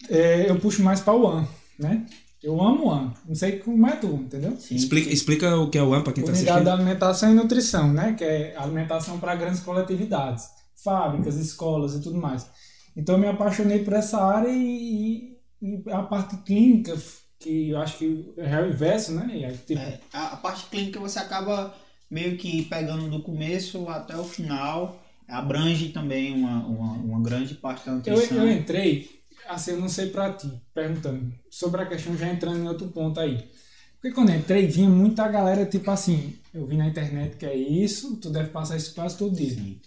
é, 0.09 0.49
eu 0.49 0.61
puxo 0.61 0.81
mais 0.81 1.01
para 1.01 1.15
o 1.15 1.27
AN, 1.27 1.45
né? 1.77 2.07
Eu 2.45 2.61
amo 2.61 2.89
o 2.89 2.91
AN. 2.93 3.11
Não 3.27 3.35
sei 3.35 3.59
como 3.59 3.87
é 3.87 3.97
tu, 3.97 4.09
entendeu? 4.09 4.55
Sim. 4.59 4.75
Explica, 4.75 5.11
explica 5.11 5.57
o 5.57 5.71
que 5.71 5.79
é 5.79 5.83
o 5.83 5.95
AN 5.95 6.03
para 6.03 6.13
quem 6.13 6.23
está 6.23 6.33
assistindo. 6.33 6.55
Unidade 6.55 6.77
de 6.77 6.83
Alimentação 6.83 7.31
e 7.31 7.35
Nutrição, 7.35 7.91
né? 7.91 8.13
Que 8.13 8.25
é 8.25 8.57
alimentação 8.59 9.19
para 9.19 9.35
grandes 9.35 9.61
coletividades, 9.61 10.51
fábricas, 10.77 11.37
escolas 11.37 11.95
e 11.95 12.03
tudo 12.03 12.21
mais. 12.21 12.47
Então 12.95 13.15
eu 13.15 13.21
me 13.21 13.29
apaixonei 13.29 13.83
por 13.83 13.95
essa 13.95 14.23
área 14.23 14.51
e, 14.51 15.39
e 15.63 15.83
a 15.91 16.03
parte 16.03 16.37
clínica, 16.45 16.95
que 17.41 17.71
eu 17.71 17.79
acho 17.79 17.97
que 17.97 18.35
é 18.37 18.61
o 18.61 18.69
inverso, 18.69 19.13
né? 19.13 19.57
Tipo... 19.67 19.81
É, 19.81 19.99
a, 20.13 20.35
a 20.35 20.37
parte 20.37 20.67
clínica 20.67 21.01
você 21.01 21.19
acaba 21.19 21.75
meio 22.11 22.37
que 22.37 22.67
pegando 22.67 23.09
do 23.09 23.23
começo 23.23 23.89
até 23.89 24.19
o 24.19 24.23
final, 24.23 25.03
abrange 25.27 25.89
também 25.89 26.35
uma, 26.35 26.67
uma, 26.67 26.93
uma 26.93 27.23
grande 27.23 27.55
parte 27.55 27.87
da 27.87 27.93
nutrição. 27.93 28.37
Eu, 28.37 28.45
eu 28.45 28.53
entrei 28.53 29.24
assim, 29.49 29.73
eu 29.73 29.81
não 29.81 29.89
sei 29.89 30.11
para 30.11 30.33
ti, 30.33 30.51
perguntando 30.73 31.33
sobre 31.51 31.83
a 31.83 31.87
questão, 31.87 32.17
já 32.17 32.29
entrando 32.29 32.59
em 32.59 32.69
outro 32.69 32.89
ponto 32.89 33.21
aí. 33.21 33.49
Porque 33.95 34.15
quando 34.15 34.31
eu 34.31 34.37
entrei, 34.37 34.67
vinha 34.67 34.89
muita 34.89 35.27
galera, 35.29 35.65
tipo 35.65 35.91
assim, 35.91 36.37
eu 36.53 36.67
vi 36.67 36.77
na 36.77 36.87
internet 36.87 37.37
que 37.37 37.47
é 37.47 37.57
isso, 37.57 38.17
tu 38.17 38.31
deve 38.31 38.51
passar 38.51 38.77
isso 38.77 38.95
quase 38.95 39.17
todo 39.17 39.35
dia. 39.35 39.55
Sim. 39.55 39.81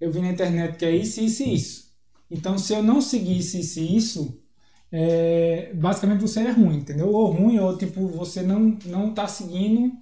Eu 0.00 0.12
vi 0.12 0.20
na 0.20 0.30
internet 0.30 0.76
que 0.76 0.84
é 0.84 0.94
isso, 0.94 1.20
isso 1.20 1.42
e 1.42 1.54
isso. 1.54 1.90
Então, 2.30 2.56
se 2.56 2.72
eu 2.72 2.82
não 2.82 3.00
seguisse 3.00 3.60
isso 3.60 3.80
e 3.80 3.96
isso, 3.96 4.42
é, 4.92 5.72
basicamente 5.74 6.20
você 6.20 6.40
é 6.40 6.50
ruim, 6.50 6.76
entendeu? 6.76 7.08
Ou 7.08 7.30
ruim, 7.32 7.58
ou 7.58 7.76
tipo, 7.76 8.06
você 8.06 8.42
não, 8.42 8.78
não 8.86 9.12
tá 9.12 9.26
seguindo 9.26 9.92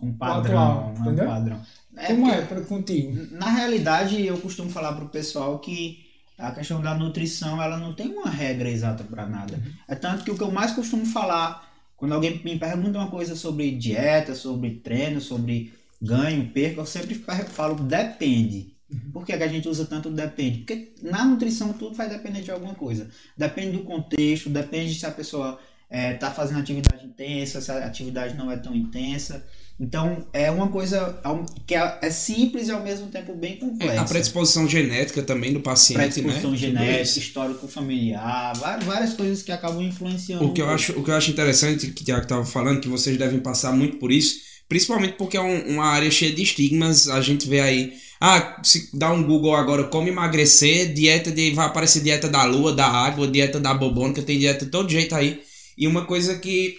um 0.00 0.12
padrão, 0.12 0.62
atual, 0.62 0.94
entendeu? 1.00 1.24
Um 1.24 1.28
padrão. 1.28 1.62
É 1.96 2.06
Como 2.06 2.28
é 2.28 2.40
pra, 2.42 2.60
contigo? 2.62 3.36
Na 3.36 3.50
realidade, 3.50 4.24
eu 4.24 4.38
costumo 4.38 4.70
falar 4.70 4.94
pro 4.94 5.08
pessoal 5.08 5.58
que 5.58 6.11
a 6.38 6.50
questão 6.50 6.80
da 6.80 6.94
nutrição, 6.94 7.62
ela 7.62 7.76
não 7.76 7.92
tem 7.92 8.08
uma 8.08 8.30
regra 8.30 8.68
exata 8.68 9.04
para 9.04 9.26
nada. 9.26 9.54
Uhum. 9.54 9.72
É 9.88 9.94
tanto 9.94 10.24
que 10.24 10.30
o 10.30 10.36
que 10.36 10.42
eu 10.42 10.50
mais 10.50 10.72
costumo 10.72 11.06
falar, 11.06 11.70
quando 11.96 12.12
alguém 12.12 12.40
me 12.44 12.58
pergunta 12.58 12.98
uma 12.98 13.10
coisa 13.10 13.36
sobre 13.36 13.70
dieta, 13.72 14.34
sobre 14.34 14.76
treino, 14.76 15.20
sobre 15.20 15.72
ganho, 16.00 16.48
perca, 16.50 16.80
eu 16.80 16.86
sempre 16.86 17.14
falo 17.14 17.76
depende. 17.76 18.74
Uhum. 18.90 19.10
Por 19.12 19.24
que, 19.24 19.32
a 19.32 19.48
gente 19.48 19.68
usa 19.68 19.86
tanto 19.86 20.10
depende? 20.10 20.58
Porque 20.58 20.94
na 21.02 21.24
nutrição 21.24 21.72
tudo 21.72 21.94
vai 21.94 22.08
depender 22.08 22.42
de 22.42 22.50
alguma 22.50 22.74
coisa. 22.74 23.08
Depende 23.36 23.76
do 23.76 23.84
contexto, 23.84 24.50
depende 24.50 24.94
se 24.94 25.06
a 25.06 25.10
pessoa 25.10 25.58
está 25.90 26.28
é, 26.28 26.30
fazendo 26.30 26.60
atividade 26.60 27.04
intensa, 27.04 27.60
se 27.60 27.70
a 27.70 27.86
atividade 27.86 28.34
não 28.36 28.50
é 28.50 28.56
tão 28.56 28.74
intensa. 28.74 29.46
Então, 29.80 30.24
é 30.32 30.50
uma 30.50 30.68
coisa 30.68 31.20
que 31.66 31.74
é, 31.74 31.98
é 32.02 32.10
simples 32.10 32.68
e 32.68 32.70
ao 32.70 32.82
mesmo 32.82 33.08
tempo 33.08 33.34
bem 33.34 33.56
complexa. 33.56 34.00
a 34.00 34.04
predisposição 34.04 34.68
genética 34.68 35.22
também 35.22 35.52
do 35.52 35.60
paciente, 35.60 35.98
predisposição 35.98 36.50
né? 36.52 36.56
Predisposição 36.56 36.86
genética, 36.86 37.18
histórico 37.18 37.68
familiar, 37.68 38.52
várias 38.84 39.14
coisas 39.14 39.42
que 39.42 39.50
acabam 39.50 39.82
influenciando. 39.82 40.44
O 40.44 40.52
que, 40.52 40.62
eu 40.62 40.68
acho, 40.68 40.92
o 40.92 41.02
que 41.02 41.10
eu 41.10 41.14
acho 41.14 41.30
interessante, 41.30 41.88
que 41.88 42.02
o 42.02 42.04
Tiago 42.04 42.22
estava 42.22 42.44
falando, 42.44 42.80
que 42.80 42.88
vocês 42.88 43.16
devem 43.16 43.40
passar 43.40 43.72
muito 43.72 43.96
por 43.96 44.12
isso, 44.12 44.40
principalmente 44.68 45.14
porque 45.14 45.36
é 45.36 45.40
um, 45.40 45.74
uma 45.74 45.86
área 45.86 46.10
cheia 46.10 46.32
de 46.32 46.42
estigmas, 46.42 47.08
a 47.08 47.20
gente 47.20 47.48
vê 47.48 47.60
aí... 47.60 47.92
Ah, 48.24 48.60
se 48.62 48.96
dá 48.96 49.12
um 49.12 49.24
Google 49.24 49.56
agora, 49.56 49.82
como 49.84 50.06
emagrecer, 50.06 50.94
dieta 50.94 51.32
de... 51.32 51.50
Vai 51.50 51.66
aparecer 51.66 52.04
dieta 52.04 52.28
da 52.28 52.44
lua, 52.44 52.72
da 52.72 52.86
água, 52.86 53.26
dieta 53.26 53.58
da 53.58 53.74
bobônica, 53.74 54.22
tem 54.22 54.38
dieta 54.38 54.64
de 54.64 54.70
todo 54.70 54.88
jeito 54.88 55.12
aí. 55.16 55.40
E 55.76 55.88
uma 55.88 56.04
coisa 56.06 56.38
que 56.38 56.76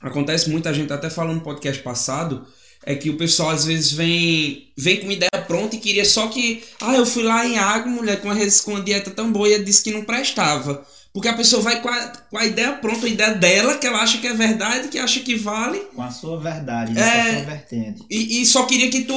acontece 0.00 0.50
muito, 0.50 0.68
a 0.68 0.72
gente 0.72 0.92
até 0.92 1.10
falou 1.10 1.34
no 1.34 1.40
podcast 1.40 1.82
passado, 1.82 2.46
é 2.84 2.94
que 2.94 3.10
o 3.10 3.16
pessoal 3.16 3.50
às 3.50 3.64
vezes 3.64 3.92
vem, 3.92 4.70
vem 4.76 4.98
com 4.98 5.04
uma 5.04 5.12
ideia 5.12 5.44
pronta 5.46 5.76
e 5.76 5.80
queria 5.80 6.04
só 6.04 6.28
que, 6.28 6.62
ah, 6.80 6.94
eu 6.94 7.04
fui 7.04 7.22
lá 7.22 7.46
em 7.46 7.58
água, 7.58 7.90
mulher, 7.90 8.20
com 8.20 8.28
uma, 8.28 8.36
com 8.64 8.70
uma 8.72 8.82
dieta 8.82 9.10
tão 9.10 9.32
boa 9.32 9.48
e 9.48 9.62
disse 9.62 9.82
que 9.82 9.90
não 9.90 10.04
prestava. 10.04 10.86
Porque 11.18 11.26
a 11.26 11.34
pessoa 11.34 11.60
vai 11.60 11.82
com 11.82 11.88
a, 11.88 12.12
com 12.30 12.38
a 12.38 12.46
ideia 12.46 12.74
pronta, 12.74 13.04
a 13.04 13.08
ideia 13.08 13.34
dela, 13.34 13.76
que 13.76 13.84
ela 13.84 13.98
acha 13.98 14.18
que 14.18 14.26
é 14.28 14.34
verdade, 14.34 14.86
que 14.86 15.00
acha 15.00 15.18
que 15.18 15.34
vale. 15.34 15.80
Com 15.92 16.00
a 16.00 16.12
sua 16.12 16.38
verdade, 16.38 16.96
é, 16.96 17.02
a 17.02 17.34
sua 17.34 17.44
vertente. 17.44 18.04
E, 18.08 18.40
e 18.40 18.46
só 18.46 18.64
queria 18.66 18.88
que 18.88 19.02
tu. 19.02 19.16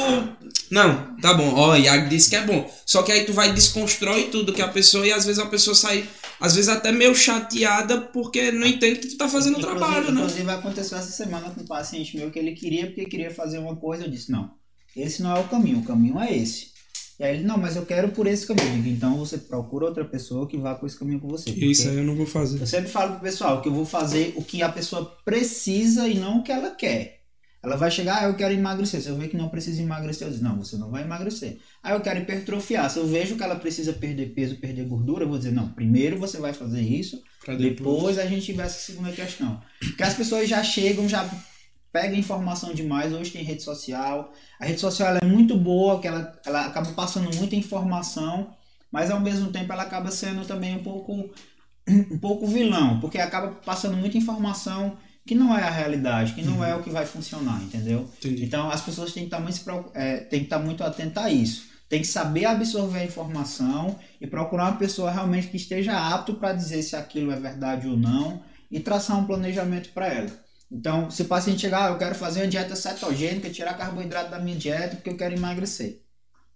Não, 0.72 1.16
tá 1.18 1.36
bom, 1.36 1.54
ó, 1.54 1.76
Iago 1.76 2.10
disse 2.10 2.32
que 2.32 2.36
é 2.36 2.44
bom. 2.44 2.68
Só 2.88 3.04
que 3.04 3.12
aí 3.12 3.24
tu 3.24 3.34
vai 3.34 3.54
desconstrói 3.54 4.30
tudo 4.32 4.52
que 4.52 4.64
a 4.64 4.68
pessoa 4.68 5.06
e 5.06 5.12
às 5.12 5.26
vezes 5.26 5.40
a 5.40 5.46
pessoa 5.46 5.76
sai 5.76 6.04
às 6.40 6.56
vezes 6.56 6.70
até 6.70 6.92
meio 6.92 7.14
chateada 7.14 8.02
porque 8.02 8.52
não 8.52 8.66
entende 8.66 9.02
que 9.02 9.10
tu 9.10 9.18
tá 9.18 9.30
fazendo 9.30 9.60
o 9.60 9.62
trabalho, 9.62 10.12
né? 10.12 10.22
Inclusive 10.22 10.50
aconteceu 10.50 10.98
essa 10.98 11.12
semana 11.12 11.52
com 11.52 11.62
um 11.62 11.68
paciente 11.68 12.18
meu 12.18 12.32
que 12.32 12.40
ele 12.40 12.54
queria 12.54 12.88
porque 12.88 13.06
queria 13.06 13.30
fazer 13.30 13.60
uma 13.60 13.76
coisa, 13.76 14.06
eu 14.06 14.10
disse, 14.10 14.32
não, 14.32 14.50
esse 14.96 15.22
não 15.22 15.38
é 15.38 15.40
o 15.40 15.48
caminho, 15.48 15.78
o 15.78 15.86
caminho 15.86 16.20
é 16.20 16.36
esse. 16.36 16.71
E 17.22 17.24
aí 17.24 17.36
ele, 17.36 17.44
não, 17.44 17.56
mas 17.56 17.76
eu 17.76 17.86
quero 17.86 18.10
por 18.10 18.26
esse 18.26 18.48
caminho. 18.48 18.82
Digo, 18.82 18.96
então 18.96 19.16
você 19.16 19.38
procura 19.38 19.86
outra 19.86 20.04
pessoa 20.04 20.48
que 20.48 20.58
vá 20.58 20.74
por 20.74 20.88
esse 20.88 20.98
caminho 20.98 21.20
com 21.20 21.28
você. 21.28 21.52
Isso 21.52 21.88
aí 21.88 21.98
eu 21.98 22.04
não 22.04 22.16
vou 22.16 22.26
fazer. 22.26 22.60
Eu 22.60 22.66
sempre 22.66 22.90
falo 22.90 23.12
pro 23.12 23.22
pessoal 23.22 23.62
que 23.62 23.70
eu 23.70 23.74
vou 23.74 23.86
fazer 23.86 24.34
o 24.36 24.44
que 24.44 24.64
a 24.64 24.70
pessoa 24.70 25.06
precisa 25.24 26.08
e 26.08 26.16
não 26.16 26.40
o 26.40 26.44
que 26.44 26.52
ela 26.52 26.72
quer. 26.72 27.20
Ela 27.62 27.76
vai 27.76 27.92
chegar, 27.92 28.24
ah, 28.24 28.26
eu 28.26 28.34
quero 28.34 28.56
emagrecer. 28.56 29.02
Se 29.02 29.10
eu 29.10 29.16
ver 29.16 29.28
que 29.28 29.38
não 29.38 29.50
precisa 29.50 29.84
emagrecer, 29.84 30.28
eu 30.28 30.34
digo, 30.34 30.44
não, 30.44 30.58
você 30.58 30.78
não 30.78 30.90
vai 30.90 31.04
emagrecer. 31.04 31.60
Aí 31.84 31.94
eu 31.94 32.02
quero 32.02 32.22
hipertrofiar. 32.22 32.90
Se 32.90 32.98
eu 32.98 33.06
vejo 33.06 33.36
que 33.36 33.44
ela 33.44 33.56
precisa 33.56 33.94
perder 33.94 34.34
peso, 34.34 34.56
perder 34.56 34.88
gordura, 34.88 35.24
eu 35.24 35.30
vou 35.30 35.38
dizer, 35.38 35.52
não, 35.52 35.70
primeiro 35.70 36.18
você 36.18 36.40
vai 36.40 36.54
fazer 36.54 36.82
isso, 36.82 37.22
depois. 37.46 37.60
depois 37.60 38.18
a 38.18 38.26
gente 38.26 38.52
vai 38.52 38.66
essa 38.66 38.80
segunda 38.80 39.12
questão. 39.12 39.62
Porque 39.80 40.02
as 40.02 40.16
pessoas 40.16 40.50
já 40.50 40.64
chegam, 40.64 41.08
já 41.08 41.30
pegam 41.92 42.18
informação 42.18 42.74
demais. 42.74 43.14
Hoje 43.14 43.32
tem 43.32 43.44
rede 43.44 43.64
social. 43.64 44.32
A 44.60 44.66
rede 44.66 44.80
social 44.80 45.16
é 45.16 45.26
muito 45.26 45.58
boa, 45.58 46.00
que 46.00 46.08
ela, 46.08 46.40
ela 46.46 46.66
acaba 46.66 46.92
passando 46.94 47.36
muita 47.36 47.56
informação, 47.56 48.56
mas 48.92 49.12
ao 49.12 49.20
mesmo 49.20 49.52
tempo 49.52 49.72
ela 49.72 49.84
acaba 49.84 50.12
sendo 50.12 50.46
também 50.46 50.76
um 50.76 50.84
pouco, 50.84 51.30
um 51.88 52.18
pouco 52.18 52.48
vilão, 52.48 53.00
porque 53.00 53.18
acaba 53.18 53.50
passando 53.66 53.98
muita 53.98 54.18
informação 54.18 54.98
que 55.26 55.36
não 55.36 55.56
é 55.56 55.64
a 55.64 55.70
realidade, 55.70 56.34
que 56.34 56.42
não 56.42 56.58
uhum. 56.58 56.66
é 56.66 56.76
o 56.76 56.82
que 56.82 56.90
vai 56.90 57.06
funcionar, 57.06 57.62
entendeu? 57.62 58.10
Entendi. 58.18 58.44
Então 58.44 58.70
as 58.70 58.82
pessoas 58.82 59.14
têm 59.14 59.28
que 59.28 59.28
estar 59.28 59.40
muito, 59.40 59.92
é, 59.94 60.18
têm 60.18 60.40
que 60.40 60.46
estar 60.46 60.60
muito 60.60 60.84
atentas 60.84 61.24
a 61.24 61.30
isso. 61.30 61.70
Tem 61.88 62.02
que 62.02 62.08
saber 62.08 62.46
absorver 62.46 63.00
a 63.00 63.06
informação 63.06 64.00
e 64.20 64.26
procurar 64.26 64.70
uma 64.70 64.78
pessoa 64.78 65.12
realmente 65.12 65.48
que 65.48 65.58
esteja 65.58 65.94
apto 65.94 66.36
para 66.36 66.54
dizer 66.54 66.82
se 66.84 66.96
aquilo 66.96 67.32
é 67.32 67.36
verdade 67.36 67.88
ou 67.88 67.98
não 67.98 68.42
e 68.72 68.80
traçar 68.80 69.20
um 69.20 69.26
planejamento 69.26 69.90
para 69.90 70.08
ela. 70.08 70.32
Então, 70.72 71.12
se 71.12 71.24
o 71.24 71.26
paciente 71.26 71.62
chegar, 71.62 71.88
ah, 71.88 71.92
eu 71.92 71.98
quero 71.98 72.16
fazer 72.16 72.42
uma 72.42 72.48
dieta 72.48 72.76
cetogênica, 72.76 73.50
tirar 73.50 73.74
carboidrato 73.74 74.32
da 74.32 74.40
minha 74.40 74.56
dieta 74.56 74.96
porque 74.96 75.10
eu 75.10 75.18
quero 75.18 75.36
emagrecer. 75.36 76.02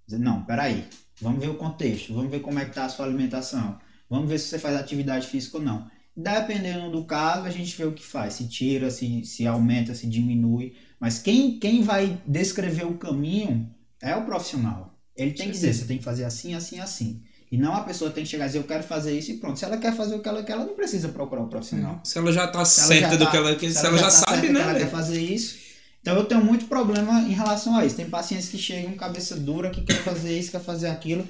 Dizer, 0.07 0.19
não, 0.19 0.45
peraí, 0.45 0.85
vamos 1.19 1.41
ver 1.41 1.49
o 1.49 1.55
contexto, 1.55 2.13
vamos 2.13 2.31
ver 2.31 2.39
como 2.39 2.57
é 2.59 2.63
que 2.63 2.69
está 2.69 2.85
a 2.85 2.89
sua 2.89 3.05
alimentação, 3.05 3.77
vamos 4.09 4.29
ver 4.29 4.39
se 4.39 4.47
você 4.47 4.59
faz 4.59 4.75
atividade 4.77 5.27
física 5.27 5.57
ou 5.57 5.63
não. 5.63 5.89
Dependendo 6.15 6.89
do 6.89 7.03
caso, 7.03 7.45
a 7.45 7.49
gente 7.49 7.75
vê 7.75 7.83
o 7.83 7.91
que 7.91 8.05
faz, 8.05 8.35
se 8.35 8.47
tira, 8.47 8.89
se, 8.89 9.25
se 9.25 9.45
aumenta, 9.45 9.93
se 9.93 10.07
diminui. 10.07 10.77
Mas 10.97 11.19
quem, 11.19 11.59
quem 11.59 11.83
vai 11.83 12.21
descrever 12.25 12.85
o 12.85 12.97
caminho 12.97 13.69
é 14.01 14.15
o 14.15 14.23
profissional. 14.23 14.97
Ele 15.13 15.31
tem 15.31 15.47
que 15.47 15.51
dizer, 15.51 15.73
você 15.73 15.85
tem 15.85 15.97
que 15.97 16.03
fazer 16.05 16.23
assim, 16.23 16.53
assim, 16.53 16.79
assim. 16.79 17.21
E 17.55 17.57
não 17.57 17.73
a 17.73 17.83
pessoa 17.83 18.11
tem 18.11 18.25
que 18.25 18.29
chegar 18.29 18.43
e 18.43 18.47
dizer, 18.47 18.59
eu 18.59 18.65
quero 18.65 18.83
fazer 18.83 19.17
isso 19.17 19.31
e 19.31 19.37
pronto. 19.37 19.57
Se 19.57 19.63
ela 19.63 19.77
quer 19.77 19.95
fazer 19.95 20.13
o 20.13 20.19
que 20.19 20.27
ela 20.27 20.43
quer, 20.43 20.51
ela 20.51 20.65
não 20.65 20.75
precisa 20.75 21.07
procurar 21.07 21.43
o 21.43 21.47
profissional. 21.47 22.01
Se 22.03 22.17
ela 22.17 22.29
já 22.29 22.43
está 22.43 22.65
certa 22.65 23.11
já 23.11 23.15
do 23.15 23.23
tá, 23.23 23.31
que 23.31 23.37
ela 23.37 23.55
quer, 23.55 23.71
se, 23.71 23.77
ela, 23.77 23.87
ela 23.87 23.97
já, 23.97 24.09
já 24.09 24.25
tá 24.25 24.31
sabe, 24.31 24.49
né? 24.49 24.59
Que 24.59 24.69
ela 24.69 24.79
quer 24.79 24.89
fazer 24.89 25.21
isso. 25.21 25.55
Então 26.01 26.17
eu 26.17 26.25
tenho 26.25 26.43
muito 26.43 26.65
problema 26.65 27.21
em 27.21 27.31
relação 27.31 27.77
a 27.77 27.85
isso. 27.85 27.95
Tem 27.95 28.09
pacientes 28.09 28.49
que 28.49 28.57
chegam 28.57 28.93
cabeça 28.97 29.37
dura, 29.37 29.69
que 29.69 29.83
quer 29.83 30.03
fazer 30.03 30.37
isso, 30.37 30.51
quer 30.51 30.59
fazer 30.59 30.89
aquilo, 30.89 31.25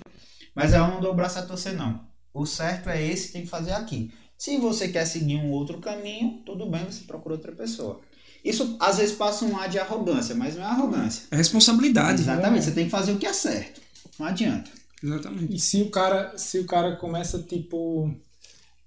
mas 0.55 0.73
eu 0.73 0.79
não 0.79 0.99
dou 0.99 1.11
o 1.11 1.15
braço 1.15 1.37
a 1.37 1.43
torcer, 1.43 1.75
não. 1.75 2.01
O 2.33 2.43
certo 2.47 2.89
é 2.89 3.05
esse, 3.05 3.31
tem 3.31 3.43
que 3.43 3.47
fazer 3.47 3.73
aqui. 3.73 4.11
Se 4.35 4.57
você 4.57 4.87
quer 4.87 5.05
seguir 5.05 5.35
um 5.35 5.51
outro 5.51 5.79
caminho, 5.79 6.41
tudo 6.43 6.65
bem, 6.65 6.85
você 6.85 7.03
procura 7.03 7.35
outra 7.35 7.51
pessoa. 7.51 8.01
Isso 8.43 8.75
às 8.79 8.97
vezes 8.97 9.15
passa 9.15 9.45
um 9.45 9.55
ar 9.55 9.69
de 9.69 9.77
arrogância, 9.77 10.33
mas 10.33 10.55
não 10.55 10.63
é 10.63 10.65
arrogância. 10.65 11.27
É 11.29 11.35
responsabilidade. 11.35 12.23
Exatamente, 12.23 12.59
é. 12.59 12.61
você 12.63 12.71
tem 12.71 12.85
que 12.85 12.91
fazer 12.91 13.11
o 13.11 13.17
que 13.19 13.27
é 13.27 13.33
certo. 13.33 13.79
Não 14.17 14.25
adianta. 14.25 14.71
Exatamente. 15.05 15.55
E 15.55 15.59
se 15.59 15.81
o 15.81 15.89
cara, 15.89 16.37
se 16.37 16.59
o 16.59 16.65
cara 16.65 16.95
começa, 16.95 17.39
tipo, 17.39 18.13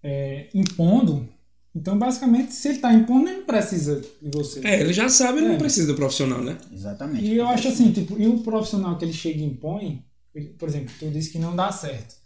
é, 0.02 0.48
impondo, 0.52 1.28
então 1.74 1.98
basicamente, 1.98 2.52
se 2.52 2.68
ele 2.68 2.76
está 2.76 2.92
impondo, 2.92 3.28
ele 3.28 3.38
não 3.38 3.46
precisa 3.46 4.02
de 4.20 4.30
você. 4.36 4.60
É, 4.66 4.80
ele 4.80 4.92
já 4.92 5.08
sabe, 5.08 5.38
ele 5.38 5.46
é. 5.46 5.50
não 5.50 5.58
precisa 5.58 5.86
do 5.86 5.94
profissional, 5.94 6.42
né? 6.42 6.58
Exatamente. 6.72 7.24
E 7.24 7.36
eu 7.36 7.46
acho 7.46 7.68
assim, 7.68 7.92
tipo, 7.92 8.18
e 8.18 8.26
o 8.26 8.40
profissional 8.40 8.98
que 8.98 9.04
ele 9.04 9.12
chega 9.12 9.38
e 9.38 9.44
impõe, 9.44 10.04
ele, 10.34 10.48
por 10.58 10.68
exemplo, 10.68 10.92
tu 10.98 11.08
disse 11.10 11.30
que 11.30 11.38
não 11.38 11.54
dá 11.54 11.70
certo 11.70 12.16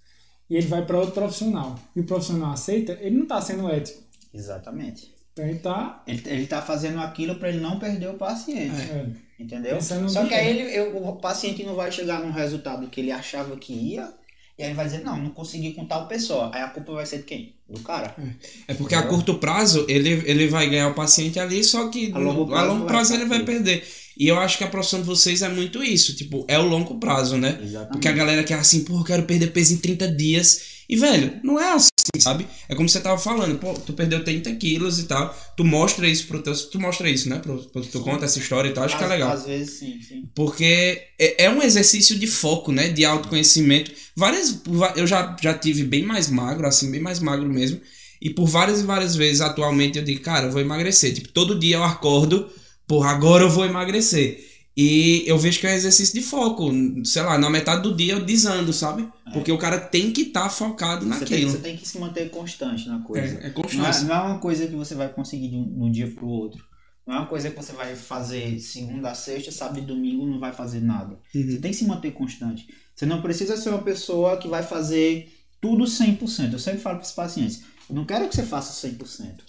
e 0.48 0.56
ele 0.56 0.66
vai 0.66 0.84
para 0.84 0.98
outro 0.98 1.14
profissional 1.14 1.78
e 1.94 2.00
o 2.00 2.04
profissional 2.04 2.52
aceita, 2.52 2.98
ele 3.00 3.16
não 3.16 3.24
está 3.24 3.40
sendo 3.40 3.68
ético. 3.68 4.02
Exatamente. 4.32 5.12
Então 5.32 5.44
ele 5.44 5.56
está. 5.56 6.02
Ele, 6.06 6.22
ele 6.26 6.46
tá 6.46 6.60
fazendo 6.62 7.00
aquilo 7.00 7.36
para 7.36 7.48
ele 7.48 7.60
não 7.60 7.78
perder 7.78 8.10
o 8.10 8.14
paciente. 8.14 8.80
É. 8.80 9.06
Entendeu? 9.42 9.80
Só 9.80 10.24
que 10.26 10.34
aí 10.34 10.48
ele, 10.48 10.76
eu, 10.76 10.96
o 11.04 11.16
paciente 11.16 11.64
não 11.64 11.74
vai 11.74 11.90
chegar 11.90 12.20
num 12.20 12.30
resultado 12.30 12.86
que 12.88 13.00
ele 13.00 13.10
achava 13.10 13.56
que 13.56 13.72
ia 13.72 14.12
e 14.58 14.62
aí 14.62 14.74
vai 14.74 14.84
dizer, 14.84 15.02
não, 15.02 15.16
não 15.16 15.30
consegui 15.30 15.72
com 15.72 15.84
tal 15.86 16.06
pessoa. 16.06 16.50
Aí 16.54 16.62
a 16.62 16.68
culpa 16.68 16.92
vai 16.92 17.06
ser 17.06 17.18
de 17.18 17.22
quem? 17.24 17.54
Do 17.68 17.80
cara. 17.80 18.14
É, 18.18 18.72
é 18.72 18.74
porque 18.74 18.94
Entendeu? 18.94 19.10
a 19.10 19.14
curto 19.14 19.34
prazo 19.38 19.84
ele, 19.88 20.22
ele 20.26 20.46
vai 20.46 20.68
ganhar 20.68 20.88
o 20.88 20.94
paciente 20.94 21.40
ali, 21.40 21.64
só 21.64 21.88
que 21.88 22.12
a 22.12 22.18
longo 22.18 22.46
prazo, 22.46 22.62
a 22.62 22.66
longo 22.72 22.86
prazo 22.86 23.14
ele 23.14 23.24
vai 23.24 23.44
perder. 23.44 23.82
E 24.16 24.28
eu 24.28 24.38
acho 24.38 24.58
que 24.58 24.64
a 24.64 24.68
profissão 24.68 25.00
de 25.00 25.06
vocês 25.06 25.40
é 25.40 25.48
muito 25.48 25.82
isso, 25.82 26.14
tipo, 26.14 26.44
é 26.46 26.58
o 26.58 26.68
longo 26.68 26.98
prazo, 27.00 27.38
né? 27.38 27.58
Exatamente. 27.62 27.92
Porque 27.92 28.08
a 28.08 28.12
galera 28.12 28.44
quer 28.44 28.54
assim, 28.54 28.84
pô, 28.84 28.98
eu 28.98 29.04
quero 29.04 29.22
perder 29.24 29.52
peso 29.52 29.74
em 29.74 29.78
30 29.78 30.08
dias. 30.08 30.84
E, 30.86 30.96
velho, 30.96 31.40
não 31.42 31.58
é 31.58 31.72
assim, 31.72 31.88
sabe? 32.18 32.46
É 32.68 32.74
como 32.74 32.88
você 32.88 33.00
tava 33.00 33.18
falando, 33.18 33.58
pô, 33.58 33.74
tu 33.74 33.92
perdeu 33.92 34.24
30 34.24 34.54
quilos 34.56 34.98
e 34.98 35.04
tal. 35.04 35.36
Tu 35.56 35.64
mostra 35.64 36.06
isso 36.08 36.26
pro 36.26 36.42
teu. 36.42 36.54
Tu 36.54 36.80
mostra 36.80 37.08
isso, 37.08 37.28
né? 37.28 37.38
Pro, 37.38 37.58
pro, 37.70 37.82
tu 37.82 38.00
conta 38.00 38.24
essa 38.24 38.38
história 38.38 38.68
e 38.68 38.72
tal, 38.72 38.84
acho 38.84 38.94
às, 38.94 38.98
que 38.98 39.04
é 39.04 39.08
legal. 39.08 39.32
Às 39.32 39.46
vezes 39.46 39.78
sim, 39.78 40.00
sim. 40.00 40.28
Porque 40.34 41.00
é, 41.18 41.44
é 41.44 41.50
um 41.50 41.62
exercício 41.62 42.18
de 42.18 42.26
foco, 42.26 42.72
né? 42.72 42.88
De 42.88 43.04
autoconhecimento. 43.04 43.92
Várias. 44.16 44.60
Eu 44.96 45.06
já, 45.06 45.36
já 45.40 45.54
tive 45.54 45.84
bem 45.84 46.04
mais 46.04 46.28
magro, 46.28 46.66
assim, 46.66 46.90
bem 46.90 47.00
mais 47.00 47.20
magro 47.20 47.48
mesmo. 47.48 47.80
E 48.20 48.30
por 48.30 48.46
várias 48.46 48.80
e 48.80 48.84
várias 48.84 49.16
vezes 49.16 49.40
atualmente 49.40 49.98
eu 49.98 50.04
digo, 50.04 50.20
cara, 50.20 50.46
eu 50.46 50.52
vou 50.52 50.60
emagrecer. 50.60 51.12
Tipo, 51.12 51.28
todo 51.28 51.58
dia 51.58 51.76
eu 51.76 51.84
acordo, 51.84 52.48
porra, 52.86 53.10
agora 53.10 53.44
eu 53.44 53.50
vou 53.50 53.64
emagrecer. 53.64 54.51
E 54.76 55.24
eu 55.26 55.36
vejo 55.36 55.60
que 55.60 55.66
é 55.66 55.70
um 55.70 55.74
exercício 55.74 56.14
de 56.14 56.22
foco. 56.22 56.70
Sei 57.04 57.22
lá, 57.22 57.36
na 57.36 57.50
metade 57.50 57.82
do 57.82 57.94
dia 57.94 58.14
eu 58.14 58.24
desando, 58.24 58.72
sabe? 58.72 59.06
É. 59.26 59.30
Porque 59.32 59.52
o 59.52 59.58
cara 59.58 59.78
tem 59.78 60.10
que 60.10 60.22
estar 60.22 60.44
tá 60.44 60.50
focado 60.50 61.04
naquilo. 61.04 61.28
Você 61.28 61.36
tem, 61.36 61.48
você 61.48 61.58
tem, 61.58 61.76
que 61.76 61.88
se 61.88 61.98
manter 61.98 62.30
constante 62.30 62.88
na 62.88 63.00
coisa. 63.00 63.38
É, 63.42 63.48
é 63.48 63.50
constante. 63.50 63.76
Não, 63.76 63.86
é, 63.86 64.02
não 64.04 64.14
é 64.14 64.28
uma 64.32 64.38
coisa 64.38 64.66
que 64.66 64.74
você 64.74 64.94
vai 64.94 65.08
conseguir 65.08 65.48
de 65.48 65.56
um, 65.56 65.64
de 65.64 65.82
um 65.82 65.90
dia 65.90 66.10
pro 66.10 66.26
outro. 66.26 66.64
Não 67.06 67.16
é 67.16 67.18
uma 67.18 67.26
coisa 67.26 67.50
que 67.50 67.56
você 67.56 67.72
vai 67.72 67.94
fazer 67.96 68.58
segunda 68.60 69.10
a 69.10 69.14
sexta, 69.14 69.50
sábado 69.50 69.78
e 69.78 69.82
domingo 69.82 70.24
não 70.24 70.38
vai 70.38 70.52
fazer 70.52 70.80
nada. 70.80 71.18
Uhum. 71.34 71.42
Você 71.42 71.58
tem 71.58 71.70
que 71.70 71.76
se 71.76 71.84
manter 71.84 72.12
constante. 72.12 72.66
Você 72.94 73.04
não 73.04 73.20
precisa 73.20 73.56
ser 73.56 73.70
uma 73.70 73.82
pessoa 73.82 74.36
que 74.36 74.48
vai 74.48 74.62
fazer 74.62 75.28
tudo 75.60 75.84
100%. 75.84 76.52
Eu 76.52 76.58
sempre 76.58 76.80
falo 76.80 76.98
para 76.98 77.06
os 77.06 77.12
pacientes, 77.12 77.62
eu 77.88 77.96
não 77.96 78.04
quero 78.04 78.28
que 78.28 78.34
você 78.34 78.42
faça 78.42 78.88
100%. 78.88 79.40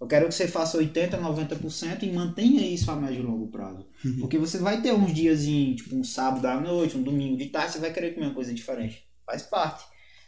Eu 0.00 0.06
quero 0.06 0.28
que 0.28 0.34
você 0.34 0.46
faça 0.46 0.78
80%, 0.78 1.18
90% 1.18 2.02
e 2.02 2.12
mantenha 2.12 2.66
isso 2.66 2.90
a 2.90 2.96
médio 2.96 3.20
e 3.20 3.26
longo 3.26 3.46
prazo. 3.48 3.86
Uhum. 4.06 4.20
Porque 4.20 4.38
você 4.38 4.58
vai 4.58 4.80
ter 4.80 4.92
uns 4.92 5.12
dias, 5.12 5.44
tipo 5.44 5.96
um 5.96 6.04
sábado 6.04 6.46
à 6.46 6.60
noite, 6.60 6.96
um 6.96 7.02
domingo 7.02 7.36
de 7.36 7.46
tarde, 7.46 7.72
você 7.72 7.78
vai 7.78 7.92
querer 7.92 8.14
comer 8.14 8.26
uma 8.26 8.34
coisa 8.34 8.54
diferente. 8.54 9.04
Faz 9.24 9.42
parte. 9.42 9.84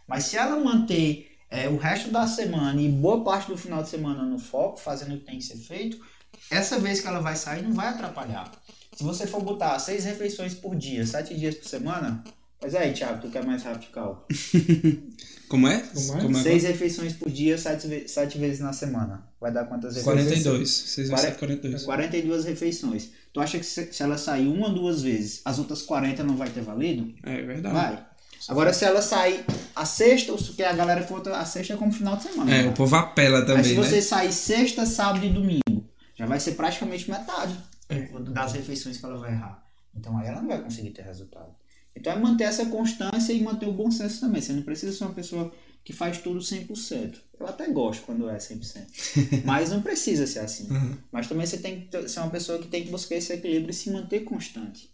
Mas 0.06 0.24
se 0.24 0.36
ela 0.36 0.58
manter 0.58 1.30
é, 1.50 1.68
o 1.68 1.76
resto 1.76 2.10
da 2.10 2.26
semana 2.26 2.80
e 2.80 2.88
boa 2.88 3.22
parte 3.22 3.48
do 3.48 3.56
final 3.56 3.82
de 3.82 3.88
semana 3.88 4.24
no 4.24 4.38
foco, 4.38 4.80
fazendo 4.80 5.14
o 5.14 5.18
que 5.18 5.24
tem 5.24 5.38
que 5.38 5.44
ser 5.44 5.58
feito, 5.58 6.04
essa 6.50 6.78
vez 6.78 7.00
que 7.00 7.06
ela 7.06 7.20
vai 7.20 7.36
sair 7.36 7.62
não 7.62 7.72
vai 7.72 7.88
atrapalhar. 7.88 8.50
Se 8.94 9.04
você 9.04 9.26
for 9.26 9.42
botar 9.42 9.78
seis 9.78 10.04
refeições 10.04 10.54
por 10.54 10.74
dia, 10.74 11.06
sete 11.06 11.34
dias 11.34 11.54
por 11.54 11.68
semana, 11.68 12.24
mas 12.60 12.74
aí, 12.74 12.92
Thiago, 12.92 13.20
tu 13.20 13.30
quer 13.30 13.44
mais 13.44 13.62
rápido 13.62 13.90
cálculo? 13.92 14.26
Como 15.48 15.66
é? 15.66 15.78
Como 15.80 16.18
é? 16.18 16.22
Como 16.22 16.38
é? 16.38 16.42
Seis 16.42 16.62
refeições 16.64 17.12
por 17.14 17.30
dia, 17.30 17.56
sete, 17.56 18.08
sete 18.08 18.38
vezes 18.38 18.60
na 18.60 18.72
semana. 18.72 19.26
Vai 19.40 19.50
dar 19.50 19.64
quantas 19.64 19.96
refeições? 19.96 20.28
42. 20.28 20.70
6 20.70 21.08
vezes 21.10 21.36
42. 21.36 21.84
42 21.84 22.44
refeições. 22.44 23.10
Tu 23.32 23.40
acha 23.40 23.58
que 23.58 23.64
se, 23.64 23.92
se 23.92 24.02
ela 24.02 24.18
sair 24.18 24.46
uma 24.46 24.68
ou 24.68 24.74
duas 24.74 25.02
vezes, 25.02 25.40
as 25.44 25.58
outras 25.58 25.82
40 25.82 26.22
não 26.22 26.36
vai 26.36 26.50
ter 26.50 26.60
valido? 26.60 27.14
É 27.22 27.42
verdade. 27.42 27.74
Vai. 27.74 28.06
Agora, 28.48 28.72
se 28.72 28.84
ela 28.84 29.02
sair 29.02 29.44
a 29.74 29.84
sexta, 29.84 30.32
que 30.54 30.62
a 30.62 30.72
galera 30.72 31.02
conta 31.04 31.36
a 31.36 31.44
sexta 31.44 31.74
é 31.74 31.76
como 31.76 31.92
final 31.92 32.16
de 32.16 32.24
semana. 32.24 32.54
É, 32.54 32.62
né? 32.62 32.68
o 32.68 32.72
povo 32.72 32.94
apela 32.96 33.40
também. 33.40 33.56
Mas 33.56 33.66
se 33.66 33.74
você 33.74 33.96
né? 33.96 34.00
sair 34.00 34.32
sexta, 34.32 34.86
sábado 34.86 35.24
e 35.24 35.30
domingo, 35.30 35.84
já 36.14 36.26
vai 36.26 36.38
ser 36.38 36.52
praticamente 36.52 37.10
metade 37.10 37.56
é. 37.88 38.08
das 38.30 38.52
refeições 38.52 38.96
que 38.96 39.04
ela 39.04 39.18
vai 39.18 39.32
errar. 39.32 39.62
Então 39.94 40.16
aí 40.18 40.28
ela 40.28 40.40
não 40.40 40.48
vai 40.48 40.60
conseguir 40.60 40.90
ter 40.90 41.02
resultado. 41.02 41.54
Então 41.98 42.12
é 42.12 42.16
manter 42.18 42.44
essa 42.44 42.66
constância 42.66 43.32
e 43.32 43.42
manter 43.42 43.66
o 43.66 43.72
bom 43.72 43.90
senso 43.90 44.20
também. 44.20 44.40
Você 44.40 44.52
não 44.52 44.62
precisa 44.62 44.96
ser 44.96 45.04
uma 45.04 45.14
pessoa 45.14 45.52
que 45.84 45.92
faz 45.92 46.18
tudo 46.18 46.38
100%. 46.38 47.16
Eu 47.40 47.46
até 47.46 47.68
gosto 47.68 48.04
quando 48.04 48.28
é 48.28 48.36
100%. 48.36 49.42
Mas 49.44 49.70
não 49.70 49.82
precisa 49.82 50.26
ser 50.26 50.40
assim. 50.40 50.70
Uhum. 50.70 50.96
Mas 51.10 51.26
também 51.26 51.46
você 51.46 51.58
tem 51.58 51.88
que 51.88 52.08
ser 52.08 52.20
uma 52.20 52.30
pessoa 52.30 52.58
que 52.58 52.68
tem 52.68 52.84
que 52.84 52.90
buscar 52.90 53.16
esse 53.16 53.32
equilíbrio 53.32 53.70
e 53.70 53.74
se 53.74 53.90
manter 53.90 54.20
constante. 54.20 54.90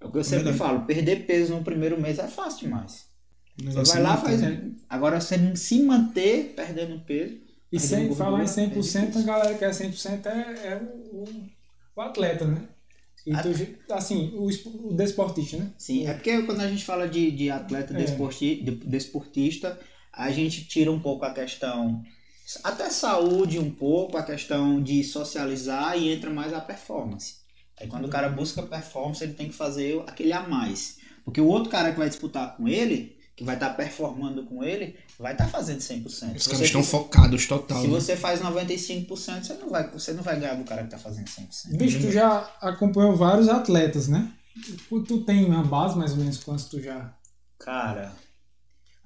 É 0.00 0.06
o 0.06 0.10
que 0.10 0.18
eu 0.18 0.24
sempre 0.24 0.50
Verdade. 0.50 0.58
falo. 0.58 0.86
Perder 0.86 1.26
peso 1.26 1.54
no 1.54 1.62
primeiro 1.62 2.00
mês 2.00 2.18
é 2.18 2.26
fácil 2.26 2.60
demais. 2.60 3.06
Você 3.62 3.92
vai 3.92 4.02
lá, 4.02 4.16
faz. 4.16 4.40
Agora, 4.88 5.20
você 5.20 5.56
se 5.56 5.82
manter 5.82 6.54
perdendo 6.54 7.00
peso. 7.04 7.38
E 7.70 7.78
sem 7.78 8.14
falar 8.14 8.42
em 8.42 8.46
100%, 8.46 9.16
é 9.16 9.18
a 9.18 9.22
galera 9.22 9.54
que 9.54 9.64
é 9.64 9.70
100% 9.70 10.26
é, 10.26 10.68
é 10.68 10.82
o, 11.12 11.24
o 11.94 12.00
atleta, 12.00 12.46
né? 12.46 12.66
Então, 13.26 13.52
assim, 13.90 14.32
o, 14.34 14.46
o 14.88 14.94
desportista, 14.94 15.56
né? 15.58 15.70
Sim, 15.76 16.06
é 16.06 16.14
porque 16.14 16.42
quando 16.42 16.60
a 16.60 16.68
gente 16.68 16.84
fala 16.84 17.08
de, 17.08 17.30
de 17.30 17.50
atleta 17.50 17.92
é. 17.92 17.96
desportista, 17.96 18.64
de, 18.64 18.70
desportista, 18.86 19.80
a 20.12 20.30
gente 20.30 20.64
tira 20.64 20.90
um 20.90 21.00
pouco 21.00 21.24
a 21.24 21.32
questão, 21.32 22.02
até 22.64 22.88
saúde 22.90 23.58
um 23.58 23.70
pouco, 23.70 24.16
a 24.16 24.22
questão 24.22 24.82
de 24.82 25.04
socializar 25.04 25.98
e 25.98 26.10
entra 26.10 26.30
mais 26.30 26.52
a 26.52 26.60
performance. 26.60 27.36
Aí 27.80 27.86
quando 27.86 28.06
o 28.06 28.08
cara 28.08 28.28
busca 28.28 28.62
performance, 28.62 29.22
ele 29.22 29.34
tem 29.34 29.48
que 29.48 29.54
fazer 29.54 30.02
aquele 30.06 30.32
a 30.32 30.42
mais. 30.48 30.98
Porque 31.24 31.40
o 31.40 31.46
outro 31.46 31.70
cara 31.70 31.92
que 31.92 31.98
vai 31.98 32.08
disputar 32.08 32.56
com 32.56 32.66
ele, 32.66 33.17
que 33.38 33.44
vai 33.44 33.54
estar 33.54 33.68
tá 33.68 33.74
performando 33.74 34.44
com 34.46 34.64
ele, 34.64 34.96
vai 35.16 35.30
estar 35.30 35.44
tá 35.44 35.50
fazendo 35.50 35.78
100%. 35.78 36.06
Os 36.34 36.48
caras 36.48 36.60
estão 36.60 36.82
focados 36.82 37.46
total. 37.46 37.80
Se 37.80 37.86
né? 37.86 37.94
você 37.94 38.16
faz 38.16 38.40
95%, 38.40 39.06
você 39.06 39.54
não 39.54 39.70
vai, 39.70 39.88
você 39.92 40.12
não 40.12 40.24
vai 40.24 40.40
ganhar 40.40 40.56
do 40.56 40.64
cara 40.64 40.80
que 40.80 40.88
está 40.88 40.98
fazendo 40.98 41.26
100%. 41.26 41.76
Bicho, 41.76 42.00
tu 42.00 42.10
já 42.10 42.50
acompanhou 42.60 43.14
vários 43.14 43.48
atletas, 43.48 44.08
né? 44.08 44.32
Tu 44.88 45.20
tem 45.20 45.44
uma 45.44 45.62
base 45.62 45.96
mais 45.96 46.10
ou 46.10 46.16
menos 46.16 46.42
quantos 46.42 46.64
tu 46.64 46.82
já. 46.82 47.14
Cara, 47.60 48.12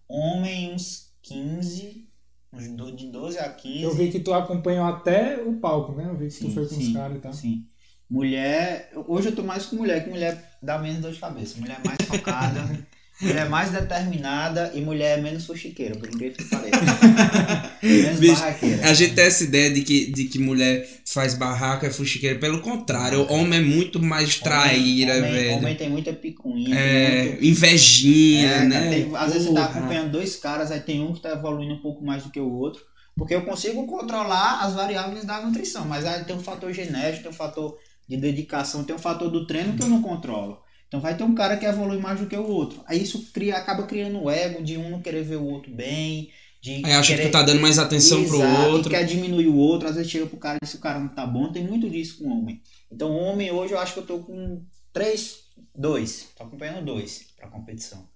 homem 0.08 0.72
uns 0.72 1.10
15, 1.24 2.08
uns 2.54 2.96
de 2.96 3.12
12 3.12 3.38
a 3.38 3.50
15. 3.50 3.82
Eu 3.82 3.94
vi 3.94 4.10
que 4.10 4.20
tu 4.20 4.32
acompanhou 4.32 4.86
até 4.86 5.42
o 5.42 5.60
palco, 5.60 5.92
né? 5.92 6.06
Eu 6.08 6.16
vi 6.16 6.28
que 6.28 6.30
sim, 6.30 6.46
tu 6.46 6.54
foi 6.54 6.66
com 6.66 6.74
sim, 6.74 6.88
os 6.88 6.92
caras 6.94 7.18
e 7.18 7.20
tal. 7.20 7.34
Sim. 7.34 7.66
Mulher, 8.08 8.90
hoje 9.06 9.28
eu 9.28 9.36
tô 9.36 9.42
mais 9.42 9.66
com 9.66 9.76
mulher, 9.76 10.02
que 10.02 10.08
mulher 10.08 10.56
dá 10.62 10.78
menos 10.78 11.02
dor 11.02 11.12
de 11.12 11.18
cabeça. 11.18 11.60
Mulher 11.60 11.78
mais 11.84 11.98
focada. 12.08 12.60
Mulher 13.22 13.48
mais 13.48 13.70
determinada 13.70 14.72
e 14.74 14.80
mulher 14.80 15.22
menos 15.22 15.46
fuxiqueira, 15.46 15.94
por 15.94 16.08
incrível 16.08 16.36
que 16.36 16.44
pareça. 16.44 16.80
menos 17.82 18.18
Bicho, 18.18 18.34
barraqueira. 18.34 18.88
A 18.88 18.94
gente 18.94 19.14
tem 19.14 19.24
essa 19.24 19.44
ideia 19.44 19.70
de 19.70 19.82
que, 19.82 20.10
de 20.10 20.24
que 20.24 20.38
mulher 20.38 20.88
faz 21.06 21.34
barraca, 21.34 21.86
é 21.86 21.90
fuxiqueira. 21.90 22.38
Pelo 22.38 22.60
contrário, 22.60 23.20
o 23.20 23.32
homem 23.32 23.60
é 23.60 23.62
muito 23.62 24.02
mais 24.02 24.38
traíra, 24.38 25.18
homem, 25.18 25.32
velho. 25.32 25.56
Homem 25.56 25.76
tem 25.76 25.88
muita 25.88 26.12
picuinha. 26.12 26.76
É, 26.76 27.24
muito... 27.24 27.44
invejinha, 27.44 28.50
é, 28.50 28.64
né? 28.64 28.90
Tem, 28.90 29.16
às 29.16 29.32
vezes 29.32 29.48
você 29.48 29.54
tá 29.54 29.64
acompanhando 29.66 30.10
dois 30.10 30.36
caras, 30.36 30.70
aí 30.70 30.80
tem 30.80 31.00
um 31.00 31.12
que 31.12 31.20
tá 31.20 31.30
evoluindo 31.30 31.74
um 31.74 31.80
pouco 31.80 32.04
mais 32.04 32.24
do 32.24 32.30
que 32.30 32.40
o 32.40 32.52
outro. 32.52 32.82
Porque 33.16 33.34
eu 33.34 33.44
consigo 33.44 33.86
controlar 33.86 34.60
as 34.62 34.74
variáveis 34.74 35.24
da 35.24 35.40
nutrição, 35.40 35.84
mas 35.84 36.04
aí 36.04 36.24
tem 36.24 36.34
um 36.34 36.42
fator 36.42 36.72
genético, 36.72 37.24
tem 37.24 37.30
um 37.30 37.34
fator 37.34 37.78
de 38.08 38.16
dedicação, 38.16 38.84
tem 38.84 38.96
um 38.96 38.98
fator 38.98 39.30
do 39.30 39.46
treino 39.46 39.74
que 39.76 39.82
eu 39.82 39.88
não 39.88 40.02
controlo. 40.02 40.61
Então 40.92 41.00
vai 41.00 41.16
ter 41.16 41.24
um 41.24 41.34
cara 41.34 41.56
que 41.56 41.64
evolui 41.64 41.96
mais 41.96 42.20
do 42.20 42.26
que 42.26 42.36
o 42.36 42.46
outro. 42.46 42.84
Aí 42.86 43.02
isso 43.02 43.32
cria, 43.32 43.56
acaba 43.56 43.84
criando 43.84 44.20
o 44.20 44.30
ego 44.30 44.62
de 44.62 44.76
um 44.76 44.90
não 44.90 45.00
querer 45.00 45.22
ver 45.22 45.36
o 45.36 45.46
outro 45.46 45.72
bem. 45.72 46.30
De 46.60 46.84
Aí 46.84 46.92
acha 46.92 47.14
querer... 47.14 47.22
que 47.22 47.28
tu 47.30 47.32
tá 47.32 47.42
dando 47.42 47.62
mais 47.62 47.78
atenção 47.78 48.20
Exato, 48.20 48.38
pro 48.38 48.72
outro. 48.72 48.90
quer 48.90 49.02
diminuir 49.06 49.46
o 49.46 49.56
outro, 49.56 49.88
às 49.88 49.96
vezes 49.96 50.10
chega 50.10 50.26
pro 50.26 50.36
cara 50.36 50.58
e 50.60 50.66
diz 50.66 50.74
o 50.74 50.80
cara 50.80 51.00
não 51.00 51.08
tá 51.08 51.26
bom. 51.26 51.50
Tem 51.50 51.66
muito 51.66 51.88
disso 51.88 52.18
com 52.18 52.28
o 52.28 52.38
homem. 52.38 52.60
Então 52.90 53.10
o 53.10 53.16
homem 53.16 53.50
hoje 53.50 53.72
eu 53.72 53.78
acho 53.78 53.94
que 53.94 54.00
eu 54.00 54.06
tô 54.06 54.18
com 54.18 54.62
três, 54.92 55.44
dois. 55.74 56.28
Tô 56.36 56.44
acompanhando 56.44 56.84
dois 56.84 57.24
pra 57.38 57.48
competição. 57.48 58.06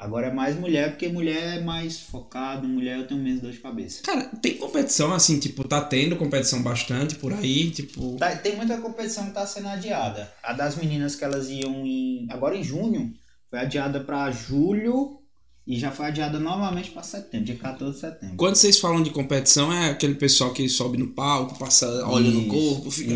Agora 0.00 0.28
é 0.28 0.32
mais 0.32 0.58
mulher, 0.58 0.92
porque 0.92 1.08
mulher 1.08 1.58
é 1.58 1.60
mais 1.60 2.00
focado, 2.00 2.66
mulher 2.66 2.98
eu 2.98 3.06
tenho 3.06 3.20
menos 3.20 3.42
dor 3.42 3.52
de 3.52 3.58
cabeça. 3.58 4.02
Cara, 4.02 4.24
tem 4.40 4.56
competição 4.56 5.12
assim, 5.12 5.38
tipo, 5.38 5.62
tá 5.62 5.78
tendo 5.82 6.16
competição 6.16 6.62
bastante 6.62 7.16
por 7.16 7.34
aí, 7.34 7.70
tipo. 7.70 8.16
Tá, 8.16 8.34
tem 8.34 8.56
muita 8.56 8.78
competição 8.78 9.26
que 9.26 9.32
tá 9.32 9.46
sendo 9.46 9.68
adiada. 9.68 10.32
A 10.42 10.54
das 10.54 10.76
meninas 10.76 11.14
que 11.14 11.22
elas 11.22 11.50
iam 11.50 11.84
em. 11.84 12.26
Agora 12.30 12.56
em 12.56 12.64
junho, 12.64 13.12
foi 13.50 13.58
adiada 13.58 14.00
para 14.00 14.30
julho 14.30 15.20
e 15.66 15.78
já 15.78 15.90
foi 15.90 16.06
adiada 16.06 16.38
novamente 16.38 16.90
para 16.92 17.02
setembro, 17.02 17.46
dia 17.46 17.56
14 17.56 17.92
de 17.92 18.00
setembro. 18.00 18.36
Quando 18.36 18.56
vocês 18.56 18.80
falam 18.80 19.02
de 19.02 19.10
competição, 19.10 19.70
é 19.70 19.90
aquele 19.90 20.14
pessoal 20.14 20.54
que 20.54 20.66
sobe 20.66 20.96
no 20.96 21.08
palco, 21.08 21.58
passa, 21.58 21.86
olha 22.06 22.30
no 22.30 22.46
corpo, 22.46 22.90
fica. 22.90 23.14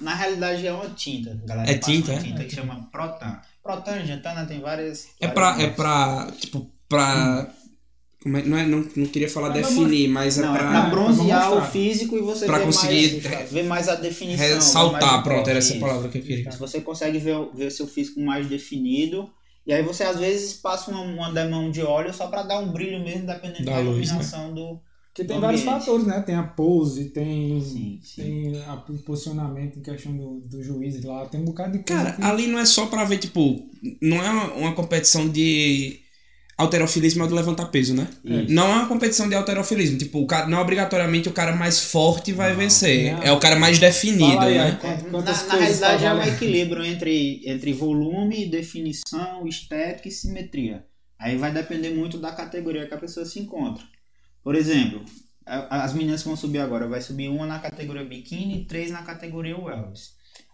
Na 0.00 0.14
realidade 0.14 0.64
é 0.64 0.72
uma 0.72 0.90
tinta, 0.90 1.38
galera. 1.44 1.68
É 1.68 1.76
tinta, 1.76 2.12
é? 2.12 2.18
tinta 2.18 2.44
que 2.44 2.54
chama 2.54 2.88
Protan. 2.92 3.40
Protan, 3.66 4.06
Gentana 4.06 4.46
tem 4.46 4.60
várias. 4.60 5.08
É 5.20 5.26
pra, 5.26 5.60
é 5.60 5.66
pra. 5.66 6.30
Tipo, 6.38 6.70
pra. 6.88 7.50
Como 8.22 8.38
é, 8.38 8.42
não, 8.42 8.58
é, 8.58 8.66
não, 8.66 8.88
não 8.96 9.06
queria 9.06 9.28
falar 9.28 9.50
pra 9.50 9.60
definir, 9.60 10.08
mas 10.08 10.38
é 10.38 10.42
não, 10.42 10.54
é 10.54 10.58
pra. 10.58 10.68
É 10.68 10.70
pra 10.70 10.90
bronzear 10.90 11.52
o 11.52 11.62
físico 11.62 12.16
e 12.16 12.20
você 12.20 12.46
pra 12.46 12.58
ver, 12.58 12.64
conseguir 12.64 13.28
mais, 13.28 13.52
ver 13.52 13.62
mais 13.64 13.88
a 13.88 13.96
definição. 13.96 14.46
Ressaltar, 14.46 15.22
pronto, 15.22 15.50
era 15.50 15.58
essa 15.58 15.74
palavra 15.76 16.08
que 16.08 16.18
eu 16.18 16.22
queria. 16.22 16.50
Se 16.50 16.58
você 16.58 16.80
consegue 16.80 17.18
ver, 17.18 17.36
ver 17.54 17.70
seu 17.70 17.86
físico 17.86 18.20
mais 18.20 18.46
definido. 18.46 19.30
E 19.66 19.72
aí 19.72 19.82
você 19.82 20.04
às 20.04 20.18
vezes 20.18 20.52
passa 20.52 20.92
uma, 20.92 21.00
uma 21.00 21.32
demão 21.32 21.72
de 21.72 21.82
óleo 21.82 22.14
só 22.14 22.28
para 22.28 22.44
dar 22.44 22.60
um 22.60 22.70
brilho 22.70 23.02
mesmo, 23.02 23.26
dependendo 23.26 23.64
da, 23.64 23.72
da 23.72 23.78
luz, 23.80 23.96
né? 23.96 24.04
iluminação 24.04 24.48
né? 24.48 24.54
do, 24.54 24.80
porque 25.16 25.24
tem 25.24 25.40
vários 25.40 25.62
fatores, 25.62 26.06
né? 26.06 26.20
Tem 26.20 26.34
a 26.34 26.42
pose, 26.42 27.06
tem, 27.06 27.58
sim, 27.62 28.00
sim. 28.02 28.22
tem 28.22 28.62
a, 28.64 28.74
o 28.74 28.98
posicionamento 28.98 29.78
em 29.78 29.82
questão 29.82 30.14
do, 30.14 30.40
do 30.40 30.62
juiz 30.62 31.02
lá, 31.02 31.24
tem 31.24 31.40
um 31.40 31.44
bocado 31.46 31.72
de 31.72 31.84
coisa. 31.84 32.04
Cara, 32.04 32.16
que... 32.16 32.22
ali 32.22 32.46
não 32.46 32.58
é 32.58 32.66
só 32.66 32.84
pra 32.84 33.02
ver, 33.04 33.16
tipo, 33.16 33.66
não 34.02 34.22
é 34.22 34.28
uma, 34.28 34.52
uma 34.52 34.74
competição 34.74 35.26
de 35.26 36.00
alterofilismo 36.58 37.24
é 37.24 37.28
do 37.28 37.34
levantar 37.34 37.66
peso, 37.66 37.94
né? 37.94 38.08
Isso. 38.22 38.52
Não 38.52 38.66
é 38.66 38.74
uma 38.74 38.88
competição 38.88 39.26
de 39.26 39.34
alterofilismo. 39.34 39.96
Tipo, 39.96 40.20
o 40.20 40.26
cara, 40.26 40.46
não 40.48 40.60
obrigatoriamente 40.60 41.30
o 41.30 41.32
cara 41.32 41.56
mais 41.56 41.80
forte 41.80 42.32
vai 42.32 42.50
não, 42.50 42.58
vencer. 42.58 43.14
Não. 43.14 43.22
É 43.22 43.32
o 43.32 43.40
cara 43.40 43.56
mais 43.56 43.78
definido, 43.78 44.40
aí, 44.40 44.58
né? 44.58 44.78
na, 45.10 45.22
na 45.22 45.54
realidade 45.54 46.04
é 46.04 46.12
um 46.12 46.22
equilíbrio 46.22 46.84
entre, 46.84 47.40
entre 47.46 47.72
volume, 47.72 48.50
definição, 48.50 49.46
estética 49.46 50.08
e 50.08 50.12
simetria. 50.12 50.84
Aí 51.18 51.38
vai 51.38 51.52
depender 51.52 51.90
muito 51.90 52.18
da 52.18 52.32
categoria 52.32 52.86
que 52.86 52.92
a 52.92 52.98
pessoa 52.98 53.24
se 53.24 53.40
encontra. 53.40 53.82
Por 54.46 54.54
exemplo, 54.54 55.04
as 55.44 55.92
meninas 55.92 56.22
que 56.22 56.28
vão 56.28 56.36
subir 56.36 56.60
agora, 56.60 56.86
vai 56.86 57.00
subir 57.00 57.28
uma 57.28 57.48
na 57.48 57.58
categoria 57.58 58.04
biquíni 58.04 58.60
e 58.60 58.64
três 58.64 58.92
na 58.92 59.02
categoria 59.02 59.58
wellness. 59.58 60.12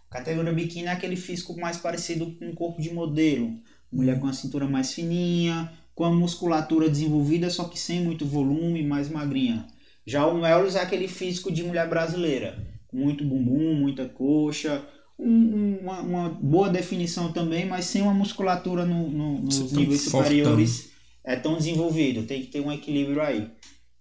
A 0.09 0.17
categoria 0.17 0.51
biquíni 0.51 0.87
é 0.87 0.91
aquele 0.91 1.15
físico 1.15 1.55
mais 1.61 1.77
parecido 1.77 2.31
com 2.31 2.47
um 2.47 2.55
corpo 2.55 2.81
de 2.81 2.91
modelo. 2.91 3.55
Mulher 3.91 4.19
com 4.19 4.25
a 4.25 4.33
cintura 4.33 4.67
mais 4.67 4.93
fininha, 4.93 5.71
com 5.93 6.05
a 6.05 6.11
musculatura 6.11 6.89
desenvolvida, 6.89 7.51
só 7.51 7.65
que 7.65 7.79
sem 7.79 8.01
muito 8.01 8.25
volume, 8.25 8.81
mais 8.81 9.09
magrinha. 9.09 9.67
Já 10.07 10.25
o 10.25 10.41
wellness 10.41 10.75
é 10.75 10.81
aquele 10.81 11.07
físico 11.07 11.51
de 11.51 11.61
mulher 11.61 11.87
brasileira. 11.87 12.57
Muito 12.91 13.23
bumbum, 13.23 13.75
muita 13.75 14.09
coxa, 14.09 14.83
um, 15.19 15.77
uma, 15.83 16.01
uma, 16.01 16.29
boa 16.29 16.67
definição 16.67 17.31
também, 17.31 17.67
mas 17.67 17.85
sem 17.85 18.01
uma 18.01 18.15
musculatura 18.15 18.85
no, 18.87 19.07
no, 19.07 19.37
nos 19.43 19.71
níveis 19.71 20.01
superiores 20.01 20.89
é 21.23 21.35
tão 21.35 21.57
desenvolvido. 21.57 22.23
Tem 22.23 22.41
que 22.41 22.47
ter 22.47 22.59
um 22.59 22.71
equilíbrio 22.71 23.21
aí. 23.21 23.51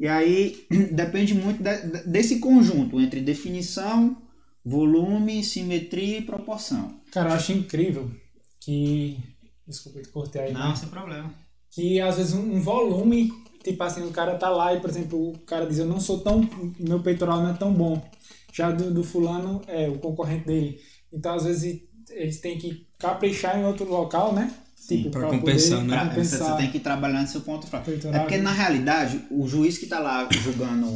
E 0.02 0.08
aí 0.08 0.66
depende 0.90 1.32
muito 1.32 1.62
de, 1.62 2.02
desse 2.08 2.40
conjunto 2.40 3.00
entre 3.00 3.20
definição, 3.20 4.20
volume, 4.64 5.44
simetria 5.44 6.18
e 6.18 6.22
proporção. 6.22 7.00
Cara, 7.12 7.30
eu 7.30 7.34
acho 7.34 7.52
incrível 7.52 8.10
que. 8.58 9.16
Desculpa, 9.64 10.00
eu 10.00 10.08
cortei 10.10 10.42
aí. 10.42 10.52
Não, 10.52 10.70
né? 10.70 10.74
sem 10.74 10.88
problema. 10.88 11.32
Que 11.70 12.00
às 12.00 12.16
vezes 12.16 12.34
um, 12.34 12.56
um, 12.56 12.60
volume, 12.60 13.30
tipo 13.62 13.80
assim, 13.84 14.04
o 14.04 14.10
cara 14.10 14.36
tá 14.36 14.50
lá 14.50 14.74
e, 14.74 14.80
por 14.80 14.90
exemplo, 14.90 15.30
o 15.30 15.38
cara 15.46 15.66
diz: 15.66 15.78
Eu 15.78 15.86
não 15.86 16.00
sou 16.00 16.18
tão. 16.18 16.40
Meu 16.80 17.00
peitoral 17.00 17.40
não 17.40 17.50
é 17.50 17.54
tão 17.54 17.72
bom. 17.72 18.04
Já 18.52 18.72
do, 18.72 18.92
do 18.92 19.04
fulano 19.04 19.62
é 19.68 19.88
o 19.88 20.00
concorrente 20.00 20.46
dele. 20.46 20.80
Então, 21.12 21.36
às 21.36 21.44
vezes, 21.44 21.80
eles 22.10 22.40
têm 22.40 22.58
que 22.58 22.88
caprichar 22.98 23.56
em 23.56 23.64
outro 23.64 23.88
local, 23.88 24.34
né? 24.34 24.52
Tipo, 24.98 25.10
para 25.10 25.28
compensar, 25.28 25.78
poder, 25.80 25.90
né? 25.90 26.08
Compensar. 26.08 26.38
Você 26.38 26.56
tem 26.56 26.70
que 26.70 26.80
trabalhar 26.80 27.22
no 27.22 27.28
seu 27.28 27.40
ponto 27.40 27.66
fraco. 27.66 27.90
É 27.90 28.18
porque, 28.18 28.38
na 28.38 28.52
realidade, 28.52 29.24
o 29.30 29.46
juiz 29.46 29.78
que 29.78 29.84
está 29.84 29.98
lá 29.98 30.28
julgando 30.30 30.86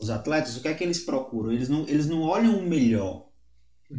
os 0.00 0.10
atletas, 0.10 0.56
o 0.56 0.60
que 0.60 0.68
é 0.68 0.74
que 0.74 0.84
eles 0.84 1.00
procuram? 1.00 1.52
Eles 1.52 1.68
não, 1.68 1.86
eles 1.88 2.06
não 2.06 2.22
olham 2.22 2.58
o 2.58 2.62
melhor. 2.62 3.24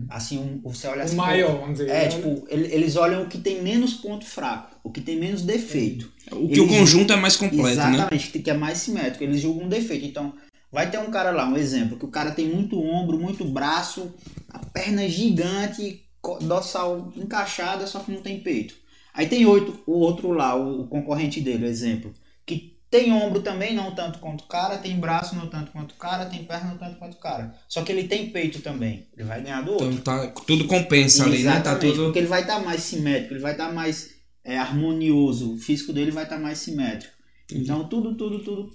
Assim, 0.10 0.38
um, 0.38 0.60
você 0.62 0.88
olha 0.88 1.01
o 1.01 1.03
assim. 1.03 1.13
O 1.13 1.17
maior, 1.17 1.60
vamos 1.60 1.77
dizer. 1.77 1.89
É, 1.89 2.08
tipo, 2.08 2.45
eles 2.49 2.95
olham 2.95 3.23
o 3.23 3.27
que 3.27 3.38
tem 3.38 3.62
menos 3.62 3.93
ponto 3.93 4.25
fraco, 4.25 4.77
o 4.84 4.91
que 4.91 4.99
tem 4.99 5.17
menos 5.17 5.41
defeito. 5.41 6.12
O 6.31 6.47
que 6.47 6.60
eles, 6.60 6.60
o 6.60 6.67
conjunto 6.67 7.13
é 7.13 7.15
mais 7.15 7.38
completo, 7.38 7.69
exatamente, 7.69 7.97
né? 7.97 8.08
Exatamente, 8.12 8.39
que 8.39 8.49
é 8.49 8.53
mais 8.53 8.79
simétrico. 8.79 9.23
Eles 9.23 9.39
julgam 9.39 9.65
um 9.65 9.69
defeito. 9.69 10.05
Então, 10.05 10.34
vai 10.71 10.89
ter 10.89 10.97
um 10.97 11.12
cara 11.12 11.31
lá, 11.31 11.47
um 11.47 11.55
exemplo, 11.55 11.97
que 11.97 12.05
o 12.05 12.10
cara 12.10 12.31
tem 12.31 12.49
muito 12.49 12.77
ombro, 12.81 13.17
muito 13.17 13.45
braço, 13.45 14.13
a 14.49 14.60
perna 14.60 15.08
gigante, 15.08 16.03
dorsal 16.41 17.13
encaixada, 17.15 17.88
só 17.88 17.99
que 17.99 18.12
não 18.12 18.21
tem 18.21 18.39
peito. 18.41 18.75
Aí 19.15 19.28
tem 19.28 19.45
oito, 19.45 19.82
o 19.88 19.93
outro 19.93 20.32
lá, 20.32 20.56
o 20.56 20.88
concorrente 20.88 21.39
dele, 21.39 21.65
o 21.65 21.69
exemplo, 21.69 22.12
que 22.45 22.75
tem 22.91 23.13
ombro 23.13 23.41
também, 23.41 23.73
não 23.73 23.95
tanto 23.95 24.19
quanto 24.19 24.41
o 24.41 24.47
cara, 24.47 24.78
tem 24.78 24.99
braço 24.99 25.36
não 25.36 25.47
tanto 25.47 25.71
quanto 25.71 25.93
o 25.93 25.95
cara, 25.95 26.25
tem 26.25 26.43
perna 26.43 26.71
não 26.71 26.78
tanto 26.78 26.97
quanto 26.97 27.13
o 27.13 27.19
cara. 27.19 27.56
Só 27.67 27.82
que 27.84 27.91
ele 27.91 28.10
tem 28.10 28.30
peito 28.30 28.62
também. 28.62 29.08
Ele 29.15 29.28
vai 29.28 29.41
ganhar 29.41 29.62
do 29.62 29.71
outro. 29.71 29.91
Então 29.91 30.04
tá, 30.04 30.28
tudo 30.45 30.65
compensa 30.65 31.23
ali, 31.23 31.43
né? 31.43 31.62
Tá 31.62 31.78
tudo... 31.78 32.06
Porque 32.06 32.19
ele 32.19 32.28
vai 32.28 32.41
estar 32.41 32.58
tá 32.58 32.63
mais 32.63 32.82
simétrico, 32.82 33.34
ele 33.34 33.41
vai 33.41 33.54
estar 33.54 33.67
tá 33.67 33.73
mais 33.73 34.12
é, 34.43 34.58
harmonioso, 34.58 35.54
o 35.54 35.58
físico 35.58 35.93
dele 35.93 36.12
vai 36.12 36.23
estar 36.23 36.36
tá 36.36 36.41
mais 36.41 36.60
simétrico. 36.60 37.13
Então 37.51 37.88
tudo, 37.88 38.15
tudo, 38.15 38.39
tudo 38.39 38.69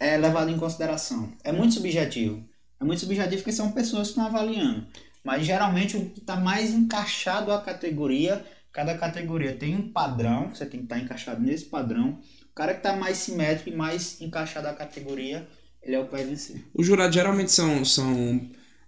é 0.00 0.16
levado 0.16 0.50
em 0.50 0.58
consideração. 0.58 1.32
É 1.44 1.52
muito 1.52 1.74
subjetivo. 1.74 2.44
É 2.80 2.84
muito 2.84 3.00
subjetivo 3.00 3.36
porque 3.36 3.52
são 3.52 3.72
pessoas 3.72 4.08
que 4.08 4.12
estão 4.12 4.26
avaliando. 4.26 4.86
Mas 5.24 5.46
geralmente 5.46 5.96
o 5.96 6.10
que 6.10 6.20
está 6.20 6.36
mais 6.36 6.72
encaixado 6.72 7.52
à 7.52 7.60
categoria 7.60 8.44
Cada 8.76 8.94
categoria 8.98 9.56
tem 9.56 9.74
um 9.74 9.90
padrão, 9.90 10.50
você 10.50 10.66
tem 10.66 10.80
que 10.80 10.84
estar 10.84 10.98
encaixado 10.98 11.42
nesse 11.42 11.64
padrão. 11.64 12.18
O 12.50 12.54
cara 12.54 12.74
que 12.74 12.80
está 12.80 12.94
mais 12.94 13.16
simétrico 13.16 13.70
e 13.70 13.74
mais 13.74 14.20
encaixado 14.20 14.68
à 14.68 14.74
categoria, 14.74 15.48
ele 15.82 15.96
é 15.96 15.98
o 15.98 16.04
que 16.04 16.12
vai 16.12 16.24
vencer. 16.24 16.62
Os 16.74 16.86
jurados 16.86 17.14
geralmente 17.14 17.50
são, 17.50 17.82
são 17.86 18.38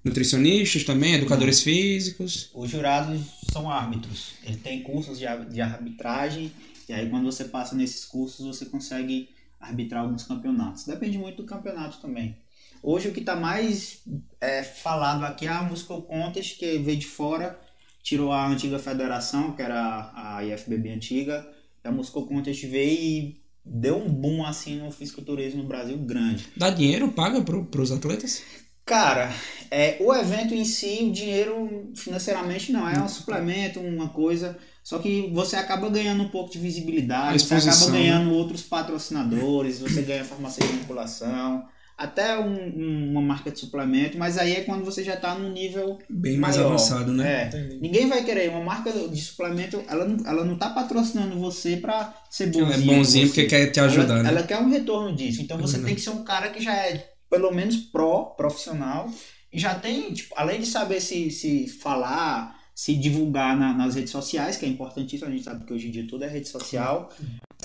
nutricionistas 0.05 0.85
também, 0.85 1.15
educadores 1.15 1.63
físicos? 1.63 2.51
Os 2.55 2.69
jurados 2.69 3.19
são 3.51 3.71
árbitros. 3.71 4.35
Ele 4.45 4.59
tem 4.59 4.83
cursos 4.83 5.19
de, 5.19 5.25
de 5.51 5.63
arbitragem 5.63 6.53
e 6.87 6.93
aí 6.93 7.09
quando 7.09 7.25
você 7.25 7.45
passa 7.45 7.75
nesses 7.75 8.05
cursos 8.05 8.45
você 8.45 8.67
consegue 8.67 9.31
arbitrar 9.59 10.03
alguns 10.03 10.25
campeonatos. 10.25 10.85
Depende 10.85 11.17
muito 11.17 11.39
do 11.39 11.49
campeonato 11.49 11.99
também. 11.99 12.37
Hoje 12.83 13.09
o 13.09 13.13
que 13.13 13.21
está 13.21 13.35
mais 13.35 14.03
é, 14.39 14.63
falado 14.63 15.25
aqui 15.25 15.47
é 15.47 15.49
a 15.49 15.63
Muscle 15.63 16.03
Contest, 16.03 16.59
que 16.59 16.77
veio 16.77 16.99
de 16.99 17.07
fora 17.07 17.59
tirou 18.03 18.33
a 18.33 18.47
antiga 18.47 18.79
federação, 18.79 19.53
que 19.53 19.63
era 19.63 20.13
a 20.15 20.45
IFBB 20.45 20.91
antiga, 20.91 21.47
da 21.83 21.91
Moscou 21.91 22.27
Contest 22.27 22.67
veio 22.67 22.99
e 22.99 23.41
deu 23.65 23.99
um 23.99 24.09
boom 24.09 24.45
assim 24.45 24.79
no 24.79 24.91
fisiculturismo 24.91 25.63
no 25.63 25.69
Brasil 25.69 25.97
grande. 25.99 26.47
Dá 26.57 26.71
dinheiro, 26.71 27.13
paga 27.13 27.41
pro, 27.43 27.65
pros 27.65 27.93
atletas? 27.93 28.43
Cara, 28.85 29.31
é, 29.71 29.99
o 30.01 30.15
evento 30.15 30.55
em 30.55 30.65
si, 30.65 31.01
o 31.03 31.13
dinheiro 31.13 31.93
financeiramente 31.95 32.73
não, 32.73 32.89
é 32.89 32.99
um 32.99 33.09
suplemento, 33.09 33.81
uma 33.81 34.09
coisa. 34.09 34.57
Só 34.83 34.99
que 34.99 35.31
você 35.35 35.57
acaba 35.57 35.91
ganhando 35.91 36.23
um 36.23 36.31
pouco 36.31 36.51
de 36.51 36.59
visibilidade, 36.59 37.39
você 37.39 37.57
acaba 37.57 37.91
né? 37.91 37.99
ganhando 37.99 38.33
outros 38.33 38.63
patrocinadores, 38.63 39.81
você 39.81 40.01
ganha 40.01 40.25
farmácia 40.25 40.67
de 40.67 40.73
manipulação, 40.73 41.69
até 41.99 42.39
um, 42.39 43.11
uma 43.11 43.21
marca 43.21 43.51
de 43.51 43.59
suplemento, 43.59 44.17
mas 44.17 44.39
aí 44.39 44.55
é 44.55 44.61
quando 44.61 44.85
você 44.85 45.03
já 45.03 45.15
está 45.15 45.35
num 45.35 45.53
nível 45.53 45.99
bem 46.09 46.37
mais 46.39 46.57
maior. 46.57 46.69
avançado, 46.69 47.13
né? 47.13 47.51
É, 47.53 47.77
ninguém 47.81 48.09
vai 48.09 48.23
querer 48.25 48.51
uma 48.51 48.63
marca 48.63 48.93
de 48.93 49.21
suplemento, 49.21 49.83
ela 49.89 50.05
não, 50.05 50.25
ela 50.25 50.45
não 50.45 50.57
tá 50.57 50.71
patrocinando 50.71 51.37
você 51.41 51.77
para 51.77 52.15
ser 52.31 52.47
bonzinho. 52.47 52.73
Ela 52.73 52.75
é 52.75 52.97
bonzinho 52.97 53.27
porque 53.27 53.47
quer 53.47 53.73
te 53.73 53.81
ajudar, 53.81 54.15
ela, 54.15 54.23
né? 54.23 54.29
Ela 54.29 54.43
quer 54.45 54.59
um 54.59 54.71
retorno 54.71 55.15
disso. 55.15 55.43
Então 55.43 55.59
você 55.59 55.79
uhum. 55.79 55.85
tem 55.85 55.97
que 55.97 56.01
ser 56.01 56.11
um 56.11 56.23
cara 56.23 56.51
que 56.51 56.63
já 56.63 56.73
é 56.73 57.11
pelo 57.29 57.51
menos 57.51 57.77
pró, 57.77 58.27
profissional, 58.37 59.11
e 59.53 59.59
já 59.59 59.75
tem, 59.75 60.13
tipo, 60.13 60.35
além 60.37 60.61
de 60.61 60.67
saber 60.67 61.01
se, 61.01 61.31
se 61.31 61.67
falar, 61.67 62.57
se 62.75 62.95
divulgar 62.95 63.59
na, 63.59 63.75
nas 63.75 63.97
redes 63.97 64.13
sociais, 64.13 64.57
que 64.57 64.65
é 64.65 64.69
importantíssimo, 64.69 65.29
a 65.29 65.33
gente 65.33 65.43
sabe 65.43 65.65
que 65.65 65.73
hoje 65.73 65.89
em 65.89 65.91
dia 65.91 66.07
tudo 66.07 66.25
é 66.25 66.29
rede 66.29 66.49
social, 66.49 67.11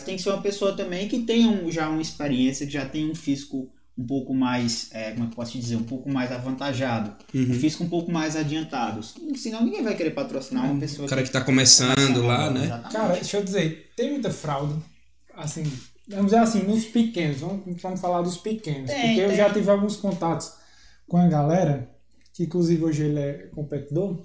tem 0.06 0.16
que 0.16 0.24
ser 0.24 0.30
uma 0.30 0.42
pessoa 0.42 0.76
também 0.76 1.08
que 1.08 1.20
tenha 1.20 1.48
um, 1.48 1.72
já 1.72 1.88
uma 1.88 2.02
experiência, 2.02 2.66
que 2.66 2.74
já 2.74 2.86
tenha 2.86 3.10
um 3.10 3.16
físico 3.16 3.72
um 3.98 4.06
pouco 4.06 4.34
mais, 4.34 4.90
é, 4.92 5.12
como 5.12 5.24
é 5.24 5.28
que 5.28 5.34
eu 5.34 5.36
posso 5.36 5.58
dizer, 5.58 5.76
um 5.76 5.84
pouco 5.84 6.12
mais 6.12 6.32
avantajado, 6.32 7.14
uhum. 7.34 7.52
um 7.52 7.54
físico 7.54 7.84
um 7.84 7.90
pouco 7.90 8.12
mais 8.12 8.36
adiantado. 8.36 9.02
Senão 9.36 9.64
ninguém 9.64 9.84
vai 9.84 9.96
querer 9.96 10.12
patrocinar 10.12 10.66
uma 10.66 10.80
pessoa. 10.80 11.06
O 11.06 11.10
cara 11.10 11.22
que 11.22 11.30
está 11.30 11.42
começando, 11.42 11.96
começando 11.96 12.26
lá, 12.26 12.50
né? 12.50 12.66
Exatamente. 12.66 12.94
Cara, 12.94 13.14
deixa 13.14 13.38
eu 13.38 13.44
dizer, 13.44 13.92
tem 13.96 14.12
muita 14.12 14.32
fraude, 14.32 14.76
assim, 15.36 15.64
vamos 16.08 16.26
dizer 16.26 16.38
assim, 16.38 16.64
nos 16.64 16.86
pequenos, 16.86 17.40
vamos, 17.40 17.82
vamos 17.82 18.02
falar 18.02 18.22
dos 18.22 18.38
pequenos. 18.38 18.90
Tem, 18.90 19.00
porque 19.00 19.22
tem. 19.22 19.30
eu 19.30 19.36
já 19.36 19.50
tive 19.52 19.70
alguns 19.70 19.96
contatos 19.96 20.54
com 21.08 21.18
a 21.18 21.28
galera, 21.28 21.88
que 22.34 22.44
inclusive 22.44 22.84
hoje 22.84 23.04
ele 23.04 23.20
é 23.20 23.34
competidor, 23.54 24.20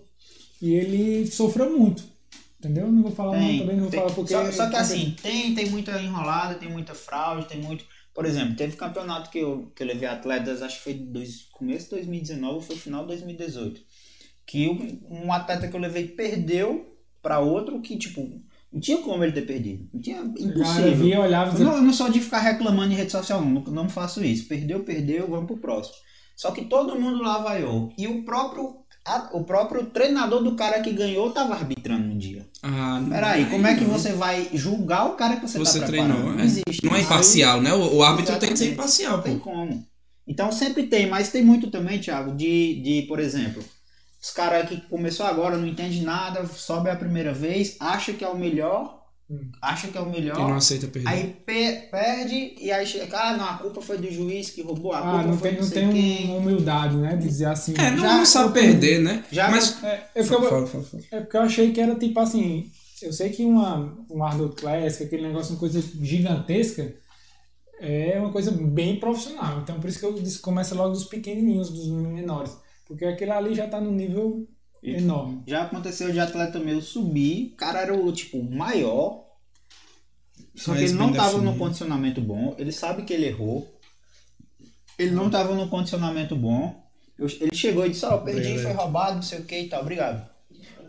e 0.63 0.73
ele 0.75 1.27
sofreu 1.27 1.79
muito. 1.79 2.03
Entendeu? 2.59 2.91
Não 2.91 3.03
vou 3.03 3.13
falar 3.13 3.39
tem, 3.39 3.61
também, 3.61 3.77
não 3.77 3.83
vou 3.83 3.91
tem. 3.91 4.01
falar 4.01 4.13
porque. 4.13 4.33
Só, 4.33 4.51
só 4.51 4.69
que 4.69 4.75
assim, 4.75 5.15
tem, 5.23 5.55
tem 5.55 5.71
muita 5.71 6.03
enrolada, 6.03 6.57
tem 6.57 6.69
muita 6.69 6.93
fraude, 6.93 7.47
tem 7.47 7.63
muito. 7.63 7.85
Por 8.19 8.27
exemplo, 8.27 8.57
teve 8.57 8.77
campeonato 8.77 9.31
que 9.31 9.39
eu, 9.39 9.71
que 9.77 9.81
eu 9.81 9.87
levei 9.87 10.09
atletas, 10.09 10.61
acho 10.61 10.79
que 10.79 10.83
foi 10.83 10.95
dois, 10.95 11.43
começo 11.53 11.85
de 11.85 11.91
2019 11.93 12.55
ou 12.57 12.61
foi 12.61 12.75
final 12.75 13.03
de 13.03 13.11
2018. 13.11 13.81
Que 14.45 14.67
um 15.09 15.33
atleta 15.33 15.69
que 15.69 15.77
eu 15.77 15.79
levei 15.79 16.09
perdeu 16.09 16.99
para 17.23 17.39
outro 17.39 17.81
que, 17.81 17.97
tipo, 17.97 18.29
não 18.73 18.81
tinha 18.81 18.99
como 18.99 19.23
ele 19.23 19.31
ter 19.31 19.47
perdido. 19.47 19.89
Não 19.95 20.03
tinha. 20.03 20.21
Impossível. 20.37 20.97
Via, 20.97 21.21
olhava, 21.21 21.57
eu, 21.57 21.65
não, 21.65 21.77
eu 21.77 21.83
não 21.83 21.93
sou 21.93 22.11
de 22.11 22.19
ficar 22.19 22.41
reclamando 22.41 22.93
em 22.93 22.97
rede 22.97 23.13
social, 23.13 23.41
não. 23.41 23.63
Não 23.63 23.89
faço 23.89 24.25
isso. 24.25 24.49
Perdeu, 24.49 24.83
perdeu, 24.83 25.29
vamos 25.29 25.47
pro 25.47 25.59
próximo. 25.59 25.95
Só 26.35 26.51
que 26.51 26.65
todo 26.65 26.99
mundo 26.99 27.23
lá 27.23 27.39
vaiou. 27.39 27.93
E 27.97 28.09
o 28.09 28.25
próprio, 28.25 28.79
a, 29.09 29.31
o 29.33 29.43
próprio 29.45 29.87
treinador 29.87 30.43
do 30.43 30.55
cara 30.55 30.81
que 30.81 30.93
ganhou 30.93 31.31
tava 31.31 31.55
arbitrando 31.55 32.05
um 32.05 32.19
dia. 32.19 32.47
Ah. 32.63 33.03
Peraí, 33.09 33.47
como 33.47 33.67
é 33.67 33.75
que 33.75 33.85
você 33.85 34.13
vai 34.13 34.49
julgar 34.53 35.07
o 35.07 35.15
cara 35.15 35.37
que 35.37 35.49
você, 35.49 35.59
você 35.59 35.81
tá 35.81 35.87
treinou? 35.87 36.19
Não 36.19 36.41
é. 36.41 36.45
existe. 36.45 36.85
Não 36.85 36.95
é 36.95 37.01
imparcial, 37.01 37.61
né? 37.61 37.73
O, 37.73 37.97
o 37.97 38.03
árbitro 38.03 38.39
tem 38.39 38.51
que 38.51 38.59
ser 38.59 38.73
imparcial. 38.73 39.17
Não 39.17 39.23
tem 39.23 39.39
como. 39.39 39.85
Então 40.27 40.53
sempre 40.53 40.83
tem, 40.85 41.09
mas 41.09 41.31
tem 41.31 41.43
muito 41.43 41.71
também, 41.71 41.99
Thiago, 41.99 42.37
de, 42.37 42.83
de 42.83 43.07
por 43.09 43.19
exemplo 43.19 43.65
os 44.21 44.31
caras 44.31 44.69
que 44.69 44.81
começou 44.83 45.25
agora, 45.25 45.57
não 45.57 45.67
entende 45.67 46.03
nada, 46.03 46.45
sobe 46.47 46.91
a 46.91 46.97
primeira 46.97 47.33
vez, 47.33 47.77
acha 47.79 48.13
que 48.13 48.25
é 48.25 48.29
o 48.29 48.37
melhor, 48.37 48.98
hum. 49.31 49.51
acha 49.61 49.89
que 49.89 49.99
é 49.99 50.01
o 50.01 50.09
melhor. 50.09 50.37
E 50.37 50.41
não 50.41 50.55
aceita 50.55 50.87
perder. 50.87 51.09
Aí 51.09 51.37
per 51.45 51.91
perde 51.91 52.55
e 52.61 52.71
aí 52.71 52.87
chega, 52.87 53.19
ah, 53.19 53.37
não, 53.37 53.45
a 53.45 53.59
culpa 53.59 53.81
foi 53.81 53.99
do 53.99 54.11
juiz 54.11 54.51
que 54.51 54.63
roubou, 54.63 54.93
a 54.93 54.99
ah, 54.99 55.03
culpa 55.03 55.23
não 55.27 55.39
foi 55.39 55.51
tem, 55.51 55.61
não 55.61 55.71
tem 55.71 55.93
quem. 55.93 56.37
humildade, 56.37 56.97
né? 56.97 57.17
De 57.17 57.27
dizer 57.27 57.47
assim. 57.47 57.75
É, 57.79 57.91
não, 57.91 57.99
já, 57.99 58.17
não 58.17 58.27
sabe 58.27 58.55
perder, 58.55 59.01
né? 59.01 59.25
Já, 59.31 59.51
Mas, 59.51 59.83
é, 59.83 60.09
é, 60.15 60.23
porque 60.23 60.45
eu, 60.45 60.87
é 61.13 61.21
porque 61.21 61.37
eu 61.37 61.43
achei 61.43 61.73
que 61.73 61.81
era 61.81 61.95
tipo 61.95 62.19
assim. 62.21 62.71
Eu 63.01 63.13
sei 63.13 63.31
que 63.31 63.45
uma, 63.45 63.97
um 64.11 64.21
Hardwood 64.21 64.57
Classic, 64.57 65.05
aquele 65.05 65.29
negócio, 65.29 65.53
uma 65.53 65.61
coisa 65.61 65.81
gigantesca, 65.81 66.95
é 67.81 68.19
uma 68.19 68.33
coisa 68.33 68.51
bem 68.51 68.99
profissional. 68.99 69.61
Então 69.61 69.79
por 69.79 69.89
isso 69.89 70.01
que 70.01 70.05
eu 70.05 70.13
disse 70.15 70.41
começa 70.41 70.75
logo 70.75 70.91
dos 70.91 71.05
pequenininhos, 71.05 71.71
dos 71.71 71.87
menores. 71.89 72.57
Porque 72.87 73.05
aquele 73.05 73.31
ali 73.31 73.55
já 73.55 73.69
tá 73.69 73.81
no 73.81 73.93
nível 73.93 74.49
enorme. 74.97 75.43
Já 75.47 75.63
aconteceu 75.63 76.11
de 76.13 76.21
atleta 76.21 76.59
meu 76.59 76.81
subir, 76.81 77.53
o 77.53 77.57
cara 77.57 77.81
era 77.81 77.95
o 77.95 78.13
tipo 78.13 78.43
maior, 78.43 79.25
só 80.55 80.75
que 80.75 80.83
ele 80.83 80.93
não 80.93 81.13
tava 81.13 81.39
no 81.39 81.57
condicionamento 81.57 82.21
bom, 82.21 82.55
ele 82.59 82.73
sabe 82.73 83.03
que 83.03 83.13
ele 83.13 83.27
errou, 83.27 83.69
ele 84.99 85.13
não 85.13 85.31
tava 85.31 85.55
no 85.55 85.69
condicionamento 85.69 86.35
bom, 86.35 86.83
ele 87.19 87.55
chegou 87.55 87.87
e 87.87 87.91
disse, 87.91 88.05
ó, 88.05 88.17
oh, 88.17 88.19
perdi, 88.19 88.59
foi 88.59 88.73
roubado, 88.73 89.17
não 89.17 89.23
sei 89.23 89.41
o 89.41 89.45
que 89.45 89.59
e 89.59 89.69
tal, 89.69 89.83
obrigado. 89.83 90.29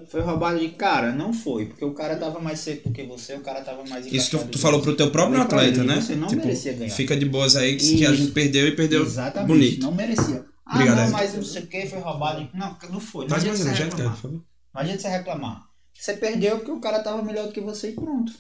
Foi 0.08 0.22
roubado 0.22 0.60
de 0.60 0.70
cara, 0.70 1.12
não 1.12 1.34
foi, 1.34 1.66
porque 1.66 1.84
o 1.84 1.94
cara 1.94 2.16
tava 2.16 2.40
mais 2.40 2.60
seco 2.60 2.90
do 2.90 2.96
que 2.96 3.04
você, 3.04 3.36
o 3.36 3.42
cara 3.42 3.62
tava 3.62 3.84
mais 3.86 4.06
Isso 4.08 4.38
tu, 4.38 4.48
tu 4.48 4.58
falou 4.58 4.82
pro 4.82 4.96
teu 4.96 5.12
próprio 5.12 5.42
atleta, 5.42 5.84
né? 5.84 6.02
Você 6.02 6.16
não 6.16 6.28
tipo, 6.28 6.42
merecia 6.42 6.74
ganhar. 6.74 6.92
Fica 6.92 7.16
de 7.16 7.26
boas 7.26 7.56
aí 7.56 7.76
que, 7.76 7.98
que 7.98 8.06
a 8.06 8.14
gente 8.14 8.32
perdeu 8.32 8.68
e 8.68 8.76
perdeu 8.76 9.04
Exatamente, 9.04 9.48
bonito. 9.48 9.82
não 9.84 9.94
merecia. 9.94 10.46
Ah, 10.70 10.76
Obrigado, 10.76 10.98
não, 10.98 11.12
mas 11.12 11.34
não 11.34 11.44
sei 11.44 11.64
o 11.64 11.68
que, 11.68 11.88
foi 11.88 12.00
roubado. 12.00 12.48
Não, 12.54 12.78
não 12.92 13.00
foi. 13.00 13.28
Não 13.28 13.36
adianta 13.36 13.58
você 13.58 13.72
reclamar. 13.72 14.20
Não 14.24 14.82
adianta 14.82 15.02
você 15.02 15.10
reclamar. 15.10 15.64
Você 16.00 16.14
perdeu 16.14 16.58
porque 16.58 16.72
o 16.72 16.80
cara 16.80 17.00
tava 17.00 17.24
melhor 17.24 17.48
do 17.48 17.52
que 17.52 17.60
você 17.60 17.90
e 17.90 17.94
pronto. 17.94 18.32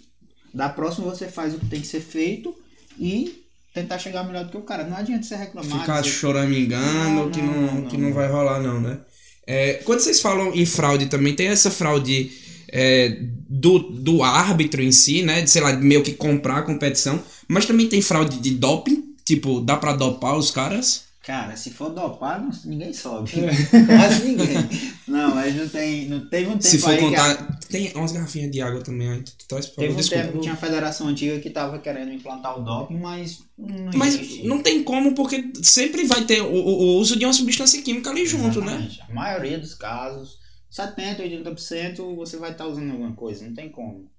Da 0.53 0.69
próxima 0.69 1.09
você 1.09 1.27
faz 1.27 1.55
o 1.55 1.59
que 1.59 1.65
tem 1.65 1.81
que 1.81 1.87
ser 1.87 2.01
feito 2.01 2.55
e 2.99 3.43
tentar 3.73 3.97
chegar 3.97 4.23
melhor 4.23 4.45
do 4.45 4.51
que 4.51 4.57
o 4.57 4.61
cara. 4.61 4.83
Não 4.83 4.95
adianta 4.95 5.23
você 5.23 5.35
reclamar. 5.35 5.81
Ficar 5.81 6.01
dizer... 6.01 6.15
choramingando 6.15 7.15
não, 7.15 7.31
que, 7.31 7.41
não, 7.41 7.61
não, 7.61 7.85
que 7.87 7.97
não 7.97 8.13
vai 8.13 8.27
rolar 8.27 8.61
não, 8.61 8.79
né? 8.79 8.99
É, 9.47 9.73
quando 9.83 9.99
vocês 9.99 10.21
falam 10.21 10.53
em 10.53 10.67
fraude 10.67 11.07
também, 11.07 11.35
tem 11.35 11.47
essa 11.47 11.71
fraude 11.71 12.31
é, 12.71 13.17
do, 13.49 13.79
do 13.79 14.21
árbitro 14.21 14.83
em 14.83 14.91
si, 14.91 15.23
né? 15.23 15.41
De, 15.41 15.49
sei 15.49 15.63
lá, 15.63 15.73
meio 15.73 16.03
que 16.03 16.13
comprar 16.13 16.59
a 16.59 16.61
competição. 16.61 17.19
Mas 17.47 17.65
também 17.65 17.89
tem 17.89 18.03
fraude 18.03 18.37
de 18.37 18.51
doping. 18.51 19.15
Tipo, 19.25 19.59
dá 19.61 19.77
pra 19.77 19.93
dopar 19.93 20.37
os 20.37 20.51
caras? 20.51 21.08
Cara, 21.29 21.55
se 21.55 21.69
for 21.69 21.91
dopar, 21.91 22.41
não, 22.41 22.49
ninguém 22.65 22.91
sobe. 22.91 23.33
É. 23.39 23.51
Quase 23.85 24.29
ninguém. 24.29 24.67
Não, 25.07 25.35
mas 25.35 25.55
não 25.55 25.69
tem. 25.69 26.09
Não 26.09 26.27
teve 26.27 26.47
um 26.47 26.53
tempo. 26.53 26.63
Se 26.63 26.79
for 26.79 26.97
contar. 26.97 27.59
Que... 27.59 27.67
Tem 27.67 27.93
umas 27.93 28.11
garrafinhas 28.11 28.49
de 28.49 28.59
água 28.59 28.81
também 28.81 29.07
aí. 29.07 29.21
Tu 29.21 29.47
traz 29.47 29.67
pra 29.67 29.75
Teve 29.75 29.93
um 29.93 29.97
Desculpa. 29.97 30.23
tempo 30.23 30.33
que 30.37 30.41
tinha 30.41 30.55
a 30.55 30.57
federação 30.57 31.07
antiga 31.07 31.39
que 31.39 31.51
tava 31.51 31.77
querendo 31.77 32.11
implantar 32.11 32.59
o 32.59 32.63
doping, 32.63 32.97
mas 32.97 33.43
não 33.55 33.91
Mas 33.93 34.15
existe. 34.15 34.47
não 34.47 34.63
tem 34.63 34.83
como, 34.83 35.13
porque 35.13 35.51
sempre 35.61 36.03
vai 36.05 36.25
ter 36.25 36.41
o, 36.41 36.51
o, 36.51 36.97
uso 36.97 37.15
de 37.15 37.25
uma 37.25 37.33
substância 37.33 37.79
química 37.83 38.09
ali 38.09 38.25
junto, 38.25 38.59
né? 38.61 38.71
Exatamente. 38.71 38.97
né? 38.97 39.05
A 39.07 39.13
maioria 39.13 39.59
dos 39.59 39.75
casos, 39.75 40.39
70%, 40.71 41.19
80% 41.43 42.15
você 42.15 42.37
vai 42.37 42.53
estar 42.53 42.63
tá 42.63 42.69
usando 42.71 42.89
alguma 42.89 43.13
coisa. 43.13 43.45
Não 43.45 43.53
tem 43.53 43.69
como. 43.69 44.09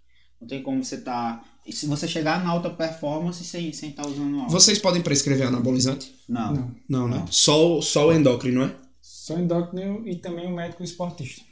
Não 0.41 0.47
tem 0.47 0.63
como 0.63 0.85
você 0.85 0.95
estar. 0.95 1.41
Tá 1.41 1.45
se 1.69 1.87
você 1.87 2.09
chegar 2.09 2.43
na 2.43 2.51
alta 2.51 2.71
performance 2.71 3.45
sem 3.45 3.69
estar 3.69 3.81
sem 3.81 3.93
tá 3.93 4.07
usando 4.07 4.39
álcool. 4.39 4.51
Vocês 4.51 4.79
podem 4.79 5.03
prescrever 5.03 5.47
anabolizante? 5.47 6.15
Não. 6.29 6.53
Não, 6.55 6.75
não 6.89 7.09
né? 7.09 7.19
Não. 7.19 7.27
Só, 7.27 7.81
só 7.81 8.09
o 8.09 8.13
endócrino, 8.13 8.61
não 8.61 8.67
é? 8.67 8.75
Só 9.01 9.35
o 9.35 9.41
endócrino 9.41 10.07
e 10.09 10.17
também 10.17 10.47
o 10.47 10.55
médico 10.55 10.83
esportista. 10.83 11.43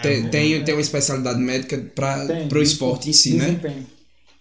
Tem, 0.00 0.26
é, 0.26 0.28
tem, 0.28 0.54
é, 0.54 0.60
tem 0.62 0.74
uma 0.74 0.80
especialidade 0.80 1.38
médica 1.38 1.78
para 1.94 2.58
o 2.58 2.62
esporte 2.62 3.10
em 3.10 3.12
si, 3.12 3.36
né? 3.36 3.54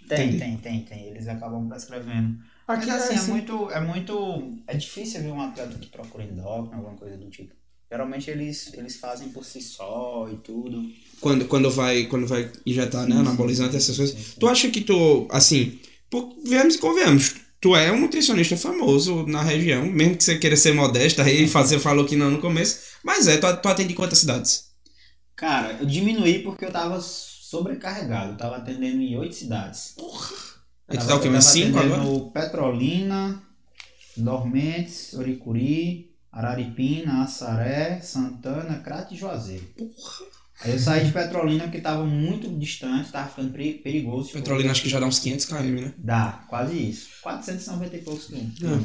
Tem, 0.07 0.37
tem, 0.37 0.57
tem, 0.57 0.81
tem. 0.81 1.07
Eles 1.07 1.27
acabam 1.27 1.67
prescrevendo. 1.67 2.37
Aqui 2.67 2.87
Mas 2.87 3.03
assim, 3.03 3.13
é, 3.13 3.17
assim, 3.17 3.31
é 3.31 3.33
muito. 3.33 3.71
É 3.71 3.79
muito. 3.79 4.57
É 4.67 4.75
difícil 4.75 5.21
ver 5.21 5.31
um 5.31 5.41
atleta 5.41 5.77
que 5.77 5.89
procura 5.89 6.23
endócrino, 6.23 6.77
alguma 6.77 6.97
coisa 6.97 7.17
do 7.17 7.29
tipo. 7.29 7.53
Geralmente 7.91 8.31
eles, 8.31 8.71
eles 8.73 8.95
fazem 8.95 9.29
por 9.29 9.43
si 9.43 9.61
só 9.61 10.29
e 10.31 10.37
tudo. 10.37 10.81
Quando, 11.19 11.43
quando, 11.45 11.69
vai, 11.69 12.05
quando 12.05 12.25
vai 12.25 12.49
injetar, 12.65 13.05
né, 13.05 13.17
anabolizante, 13.17 13.75
essas 13.75 13.97
coisas. 13.97 14.15
Sim, 14.15 14.23
sim. 14.23 14.39
Tu 14.39 14.47
acha 14.47 14.69
que 14.69 14.79
tu, 14.79 15.27
assim, 15.29 15.77
por, 16.09 16.33
vemos 16.45 16.75
e 16.75 16.77
convenhamos, 16.77 17.35
tu 17.59 17.75
é 17.75 17.91
um 17.91 17.99
nutricionista 17.99 18.55
famoso 18.55 19.25
na 19.27 19.43
região, 19.43 19.85
mesmo 19.85 20.15
que 20.15 20.23
você 20.23 20.37
queira 20.37 20.55
ser 20.55 20.73
modesto, 20.73 21.21
aí 21.21 21.45
fazer 21.49 21.79
falou 21.79 22.05
que 22.05 22.15
não 22.15 22.31
no 22.31 22.39
começo, 22.39 22.79
mas 23.03 23.27
é, 23.27 23.35
tu, 23.35 23.57
tu 23.57 23.67
atende 23.67 23.93
quantas 23.93 24.19
cidades? 24.19 24.71
Cara, 25.35 25.77
eu 25.81 25.85
diminuí 25.85 26.39
porque 26.43 26.63
eu 26.63 26.71
tava 26.71 27.01
sobrecarregado, 27.01 28.31
eu 28.31 28.37
tava 28.37 28.55
atendendo 28.55 29.01
em 29.01 29.17
oito 29.17 29.35
cidades. 29.35 29.95
Porra! 29.97 30.35
Aí 30.87 30.97
tu 30.97 31.05
tá 31.05 31.15
o 31.17 31.19
quê, 31.19 31.27
uns 31.27 31.43
cinco 31.43 31.77
agora? 31.77 32.03
Petrolina, 32.33 33.43
Dormentes, 34.15 35.13
Oricuri, 35.13 36.10
Araripina, 36.31 37.23
Assaré, 37.23 37.99
Santana, 38.01 38.79
Crato 38.79 39.13
e 39.13 39.17
Juazeiro. 39.17 39.65
Porra. 39.77 40.25
Aí 40.63 40.71
eu 40.73 40.79
saí 40.79 41.05
de 41.05 41.11
Petrolina 41.11 41.63
porque 41.63 41.81
tava 41.81 42.05
muito 42.05 42.47
distante, 42.59 43.11
tava 43.11 43.27
ficando 43.29 43.51
perigoso. 43.51 44.31
Petrolina 44.31 44.71
acho 44.71 44.83
que 44.83 44.89
já 44.89 44.99
dá 44.99 45.07
uns 45.07 45.17
500 45.19 45.45
km, 45.45 45.55
né? 45.81 45.93
Dá, 45.97 46.45
quase 46.47 46.77
isso. 46.77 47.09
490 47.23 47.95
e 47.97 48.01
poucos 48.03 48.25
quilômetros. 48.25 48.61
É. 48.63 48.79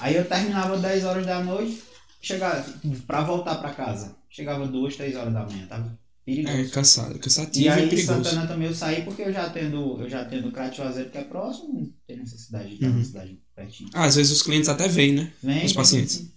Aí 0.00 0.14
eu 0.16 0.24
terminava 0.26 0.76
10 0.76 1.04
horas 1.04 1.24
da 1.24 1.42
noite, 1.42 1.82
chegava, 2.20 2.62
pra 3.06 3.22
voltar 3.22 3.54
pra 3.56 3.70
casa, 3.70 4.14
chegava 4.28 4.66
2, 4.66 4.96
3 4.96 5.16
horas 5.16 5.32
da 5.32 5.46
manhã, 5.46 5.66
tava 5.66 5.98
perigoso. 6.24 6.54
É 6.54 6.64
cansado, 6.64 7.18
cansativo 7.18 7.64
E 7.64 7.68
aí 7.70 7.86
e 7.86 7.88
perigoso. 7.88 8.22
Santana 8.24 8.46
também 8.46 8.68
eu 8.68 8.74
saí 8.74 9.02
porque 9.02 9.22
eu 9.22 9.32
já 9.32 9.48
tendo, 9.48 10.02
eu 10.02 10.10
já 10.10 10.22
tendo 10.24 10.52
Crato 10.52 10.76
Juazeiro 10.76 11.08
que 11.08 11.16
é 11.18 11.24
próximo, 11.24 11.72
não 11.80 11.90
tem 12.06 12.18
necessidade 12.18 12.68
de 12.68 12.74
estar 12.74 12.88
Uhum. 12.88 12.98
na 12.98 13.04
cidade 13.04 13.38
pertinho. 13.54 13.88
Ah, 13.94 14.04
às 14.04 14.16
vezes 14.16 14.32
os 14.32 14.42
clientes 14.42 14.68
até 14.68 14.86
vêm, 14.86 15.14
né? 15.14 15.32
Vem, 15.42 15.64
Os 15.64 15.72
pacientes. 15.72 16.18
vem. 16.18 16.35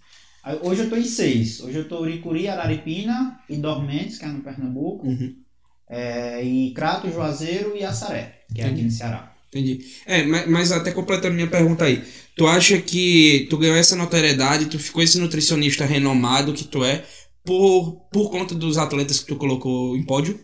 Hoje 0.62 0.84
eu 0.84 0.90
tô 0.90 0.96
em 0.96 1.04
seis. 1.04 1.60
Hoje 1.60 1.78
eu 1.78 1.88
tô 1.88 2.02
Uricuri, 2.02 2.48
Araripina 2.48 3.40
e 3.50 3.58
Dormentes, 3.58 4.18
que 4.18 4.26
é 4.26 4.28
no 4.28 4.42
Pernambuco. 4.42 5.08
Uhum. 5.08 5.36
É, 5.90 6.44
e 6.44 6.72
Crato, 6.72 7.12
Juazeiro 7.12 7.76
e 7.76 7.84
Assaré, 7.84 8.42
que 8.54 8.62
é 8.62 8.66
aqui 8.66 8.84
no 8.84 8.92
Ceará. 8.92 9.34
Entendi. 9.50 9.80
É, 10.06 10.24
mas, 10.24 10.48
mas 10.48 10.72
até 10.72 10.92
completando 10.92 11.34
minha 11.34 11.48
pergunta 11.48 11.86
aí. 11.86 12.04
Tu 12.36 12.48
acha 12.48 12.80
que 12.80 13.48
tu 13.50 13.58
ganhou 13.58 13.76
essa 13.76 13.96
notoriedade, 13.96 14.68
tu 14.68 14.80
ficou 14.80 15.02
esse 15.02 15.20
nutricionista 15.20 15.86
renomado 15.86 16.54
que 16.54 16.64
tu 16.64 16.84
é, 16.84 17.04
por, 17.44 18.08
por 18.12 18.30
conta 18.30 18.54
dos 18.54 18.78
atletas 18.78 19.20
que 19.20 19.26
tu 19.26 19.36
colocou 19.36 19.98
em 19.98 20.04
pódio? 20.04 20.40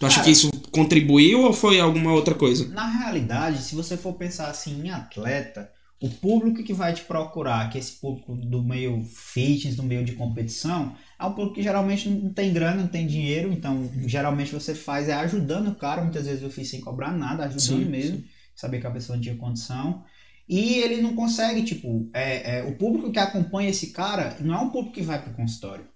Tu 0.00 0.06
acha 0.06 0.16
Cara. 0.16 0.24
que 0.24 0.30
isso 0.30 0.50
contribuiu 0.70 1.42
ou 1.42 1.52
foi 1.52 1.78
alguma 1.78 2.12
outra 2.12 2.34
coisa? 2.34 2.68
Na 2.68 2.86
realidade, 2.86 3.62
se 3.62 3.74
você 3.74 3.96
for 3.96 4.14
pensar 4.14 4.48
assim 4.48 4.80
em 4.82 4.90
atleta, 4.90 5.70
o 6.00 6.08
público 6.08 6.62
que 6.62 6.72
vai 6.72 6.92
te 6.92 7.02
procurar, 7.02 7.68
que 7.70 7.76
é 7.76 7.80
esse 7.80 7.92
público 7.92 8.36
do 8.36 8.62
meio 8.62 9.02
fitness, 9.02 9.74
do 9.74 9.82
meio 9.82 10.04
de 10.04 10.12
competição, 10.12 10.94
é 11.18 11.24
um 11.24 11.32
público 11.32 11.56
que 11.56 11.62
geralmente 11.62 12.08
não 12.08 12.32
tem 12.32 12.52
grana, 12.52 12.82
não 12.82 12.88
tem 12.88 13.06
dinheiro, 13.06 13.52
então 13.52 13.90
geralmente 14.06 14.52
você 14.52 14.74
faz 14.74 15.08
é 15.08 15.14
ajudando 15.14 15.68
o 15.68 15.74
cara, 15.74 16.02
muitas 16.02 16.26
vezes 16.26 16.42
eu 16.42 16.50
fiz 16.50 16.70
sem 16.70 16.80
cobrar 16.80 17.10
nada, 17.10 17.44
ajudando 17.44 17.84
Sim, 17.84 17.90
mesmo, 17.90 18.22
saber 18.54 18.80
que 18.80 18.86
a 18.86 18.90
pessoa 18.92 19.16
não 19.16 19.22
tinha 19.22 19.36
condição. 19.36 20.04
E 20.48 20.78
ele 20.78 21.02
não 21.02 21.14
consegue, 21.16 21.62
tipo, 21.62 22.08
é, 22.14 22.58
é, 22.58 22.62
o 22.62 22.76
público 22.76 23.10
que 23.10 23.18
acompanha 23.18 23.68
esse 23.68 23.88
cara 23.88 24.36
não 24.40 24.54
é 24.54 24.58
um 24.58 24.70
público 24.70 24.94
que 24.94 25.02
vai 25.02 25.20
pro 25.20 25.34
consultório. 25.34 25.86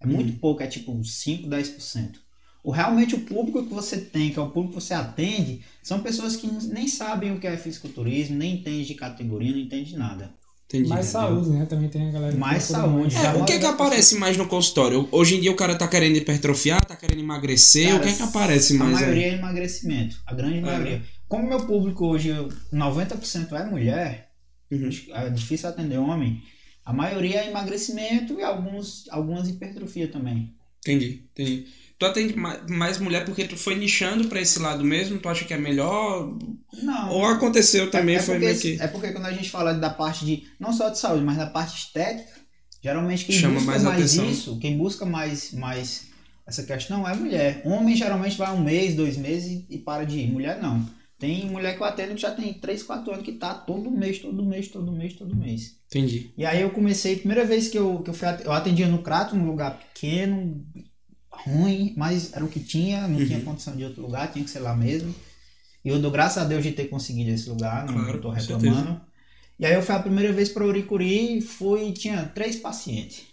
É 0.00 0.06
muito 0.06 0.32
pouco, 0.40 0.62
é 0.62 0.66
tipo 0.66 1.04
5, 1.04 1.48
10%. 1.48 2.14
O, 2.62 2.70
realmente 2.70 3.14
o 3.14 3.20
público 3.20 3.64
que 3.66 3.72
você 3.72 3.96
tem, 3.98 4.30
que 4.30 4.38
é 4.38 4.42
o 4.42 4.50
público 4.50 4.76
que 4.76 4.82
você 4.82 4.92
atende, 4.94 5.62
são 5.82 6.00
pessoas 6.00 6.36
que 6.36 6.46
nem 6.46 6.86
sabem 6.88 7.32
o 7.32 7.40
que 7.40 7.46
é 7.46 7.56
fisiculturismo, 7.56 8.36
nem 8.36 8.56
entendem 8.56 8.82
de 8.84 8.94
categoria, 8.94 9.50
não 9.52 9.58
entendem 9.58 9.84
de 9.86 9.96
nada. 9.96 10.34
Entendi. 10.66 10.88
Mais 10.88 11.06
saúde, 11.06 11.50
né? 11.50 11.66
Também 11.66 11.88
tem 11.88 12.08
a 12.08 12.12
galera. 12.12 12.32
que 12.32 12.38
Mais 12.38 12.62
saúde. 12.62 13.16
É, 13.16 13.32
o 13.32 13.44
que 13.44 13.54
é 13.54 13.58
que 13.58 13.66
aparece 13.66 14.16
mais 14.16 14.36
no 14.36 14.46
consultório? 14.46 15.08
Hoje 15.10 15.36
em 15.36 15.40
dia 15.40 15.50
o 15.50 15.56
cara 15.56 15.74
tá 15.74 15.88
querendo 15.88 16.16
hipertrofiar, 16.16 16.84
tá 16.84 16.94
querendo 16.94 17.18
emagrecer, 17.20 17.88
Cara, 17.88 17.96
o 17.98 18.02
que 18.02 18.08
é 18.08 18.12
que 18.14 18.22
aparece 18.22 18.74
A 18.74 18.78
mais 18.78 18.92
maioria 19.00 19.26
aí? 19.26 19.32
é 19.32 19.38
emagrecimento, 19.38 20.16
a 20.26 20.32
grande 20.34 20.58
É, 20.58 20.60
maioria. 20.60 21.02
Como 21.26 21.48
meu 21.48 21.66
público 21.66 22.06
hoje, 22.06 22.28
eu- 22.28 22.48
90% 22.72 23.56
é 23.56 23.64
mulher, 23.68 24.30
Uhum. 24.70 24.88
é 25.14 25.30
difícil 25.30 25.68
atender 25.68 25.98
homem, 25.98 26.40
a 26.84 26.92
maioria 26.92 27.40
é 27.42 27.48
emagrecimento 27.48 28.38
e 28.38 28.42
alguns, 28.44 29.06
algumas 29.10 29.48
hipertrofia 29.48 30.06
também. 30.08 30.54
Entendi, 30.78 31.24
entendi. 31.32 31.66
Tu 32.00 32.06
atende 32.06 32.34
ma- 32.34 32.58
mais 32.66 32.96
mulher 32.98 33.26
porque 33.26 33.44
tu 33.44 33.58
foi 33.58 33.74
nichando 33.74 34.26
pra 34.26 34.40
esse 34.40 34.58
lado 34.58 34.82
mesmo? 34.82 35.18
Tu 35.18 35.28
acha 35.28 35.44
que 35.44 35.52
é 35.52 35.58
melhor? 35.58 36.34
Não. 36.82 37.10
Ou 37.10 37.26
aconteceu 37.26 37.90
também, 37.90 38.14
é, 38.14 38.18
é 38.18 38.22
foi 38.22 38.36
porque, 38.36 38.46
meio 38.46 38.58
que... 38.58 38.82
é 38.82 38.88
porque 38.88 39.12
quando 39.12 39.26
a 39.26 39.32
gente 39.32 39.50
fala 39.50 39.74
da 39.74 39.90
parte 39.90 40.24
de, 40.24 40.44
não 40.58 40.72
só 40.72 40.88
de 40.88 40.98
saúde, 40.98 41.22
mas 41.22 41.36
da 41.36 41.46
parte 41.46 41.76
estética, 41.76 42.40
geralmente 42.82 43.26
quem 43.26 43.36
Chama 43.36 43.56
busca 43.56 43.70
mais 43.70 43.82
mais, 43.84 44.14
isso, 44.14 44.58
quem 44.58 44.78
busca 44.78 45.04
mais, 45.04 45.52
mais 45.52 46.06
essa 46.46 46.62
questão 46.62 47.06
é 47.06 47.14
mulher. 47.14 47.60
Homem 47.66 47.94
geralmente 47.94 48.38
vai 48.38 48.50
um 48.50 48.64
mês, 48.64 48.94
dois 48.94 49.18
meses 49.18 49.66
e, 49.68 49.74
e 49.74 49.78
para 49.78 50.04
de 50.04 50.20
ir. 50.20 50.32
Mulher 50.32 50.58
não. 50.62 50.88
Tem 51.18 51.44
mulher 51.44 51.76
que 51.76 51.82
eu 51.82 51.86
atendo 51.86 52.14
que 52.14 52.22
já 52.22 52.30
tem 52.30 52.54
3, 52.54 52.82
4 52.82 53.12
anos 53.12 53.26
que 53.26 53.32
tá 53.32 53.52
todo 53.52 53.90
mês, 53.90 54.20
todo 54.20 54.42
mês, 54.42 54.68
todo 54.68 54.90
mês, 54.90 55.12
todo 55.12 55.36
mês. 55.36 55.76
Entendi. 55.86 56.32
E 56.34 56.46
aí 56.46 56.62
eu 56.62 56.70
comecei, 56.70 57.16
primeira 57.16 57.44
vez 57.44 57.68
que 57.68 57.76
eu, 57.78 57.98
que 57.98 58.08
eu 58.08 58.14
fui, 58.14 58.26
eu 58.42 58.52
atendia 58.52 58.88
no 58.88 59.02
Crato, 59.02 59.36
num 59.36 59.46
lugar 59.46 59.78
pequeno, 59.78 60.64
ruim, 61.44 61.94
mas 61.96 62.32
era 62.32 62.44
o 62.44 62.48
que 62.48 62.60
tinha, 62.60 63.06
não 63.08 63.24
tinha 63.24 63.38
Uhum. 63.38 63.44
condição 63.44 63.76
de 63.76 63.84
outro 63.84 64.02
lugar, 64.02 64.30
tinha 64.32 64.44
que 64.44 64.50
ser 64.50 64.60
lá 64.60 64.74
mesmo. 64.76 65.14
E 65.84 65.88
eu 65.88 65.98
dou 66.00 66.10
graças 66.10 66.42
a 66.42 66.46
Deus 66.46 66.62
de 66.62 66.72
ter 66.72 66.86
conseguido 66.88 67.30
esse 67.30 67.48
lugar, 67.48 67.86
não 67.86 67.94
Claro, 67.94 68.20
com 68.20 68.28
reclamando. 68.30 69.00
E 69.58 69.66
aí 69.66 69.74
eu 69.74 69.82
fui 69.82 69.94
a 69.94 69.98
primeira 70.00 70.32
vez 70.32 70.48
para 70.48 70.64
Uricuri 70.64 71.38
e 71.38 71.40
fui, 71.40 71.92
tinha 71.92 72.24
três 72.34 72.56
pacientes. 72.56 73.24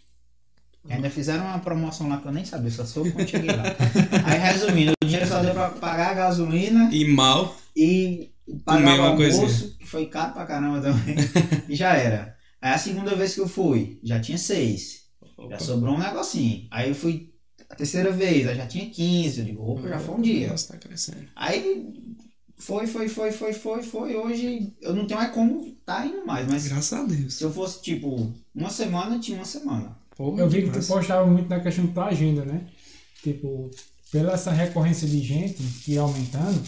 E 0.87 0.93
ainda 0.93 1.09
fizeram 1.09 1.43
uma 1.45 1.59
promoção 1.59 2.07
lá 2.07 2.17
que 2.17 2.27
eu 2.27 2.31
nem 2.31 2.45
sabia, 2.45 2.71
só 2.71 2.85
soube 2.85 3.11
quando 3.11 3.27
cheguei 3.27 3.53
lá. 3.53 3.63
aí 4.23 4.39
resumindo, 4.39 4.93
o 5.01 5.05
dinheiro 5.05 5.27
só 5.27 5.41
deu 5.41 5.53
pra 5.53 5.69
pagar 5.71 6.11
a 6.11 6.13
gasolina 6.13 6.89
E 6.93 7.05
mal, 7.05 7.55
e 7.75 8.31
pagar 8.63 9.11
o 9.13 9.17
coisinha. 9.17 9.43
almoço, 9.43 9.77
que 9.77 9.85
foi 9.85 10.05
caro 10.05 10.33
pra 10.33 10.45
caramba 10.45 10.79
também. 10.81 11.15
e 11.67 11.75
já 11.75 11.93
era. 11.95 12.37
Aí 12.61 12.73
a 12.73 12.77
segunda 12.77 13.15
vez 13.15 13.35
que 13.35 13.41
eu 13.41 13.47
fui, 13.49 13.99
já 14.03 14.19
tinha 14.21 14.37
seis. 14.37 15.07
Já 15.49 15.59
sobrou 15.59 15.95
um 15.95 15.99
negocinho. 15.99 16.67
Aí 16.71 16.89
eu 16.89 16.95
fui 16.95 17.33
a 17.69 17.75
terceira 17.75 18.11
vez, 18.11 18.47
aí 18.47 18.55
já 18.55 18.65
tinha 18.65 18.89
15. 18.89 19.39
Eu 19.39 19.45
digo, 19.45 19.71
opa, 19.71 19.87
já 19.87 19.99
foi 19.99 20.15
um 20.15 20.21
dia. 20.21 20.49
Nossa, 20.49 20.73
tá 20.73 20.77
crescendo. 20.79 21.27
Aí 21.35 21.93
foi, 22.57 22.87
foi, 22.87 23.07
foi, 23.09 23.31
foi, 23.31 23.53
foi, 23.53 23.83
foi. 23.83 24.15
Hoje 24.15 24.73
eu 24.81 24.95
não 24.95 25.05
tenho 25.05 25.19
mais 25.19 25.31
como 25.33 25.71
tá 25.85 26.05
indo 26.05 26.25
mais. 26.25 26.47
Mas 26.47 26.67
Graças 26.67 26.93
a 26.93 27.03
Deus. 27.03 27.33
se 27.35 27.43
eu 27.43 27.51
fosse, 27.51 27.81
tipo, 27.81 28.31
uma 28.55 28.69
semana, 28.69 29.19
tinha 29.19 29.37
uma 29.37 29.45
semana. 29.45 29.97
Pô, 30.15 30.35
Eu 30.37 30.49
vi 30.49 30.63
que 30.63 30.71
tu 30.79 30.85
postava 30.87 31.25
muito 31.27 31.47
na 31.49 31.59
questão 31.59 31.85
da 31.85 31.93
tua 31.93 32.05
agenda, 32.07 32.43
né? 32.43 32.61
Tipo, 33.21 33.69
pela 34.11 34.33
essa 34.33 34.51
recorrência 34.51 35.07
de 35.07 35.19
gente 35.21 35.61
que 35.83 35.93
ia 35.93 36.01
aumentando, 36.01 36.61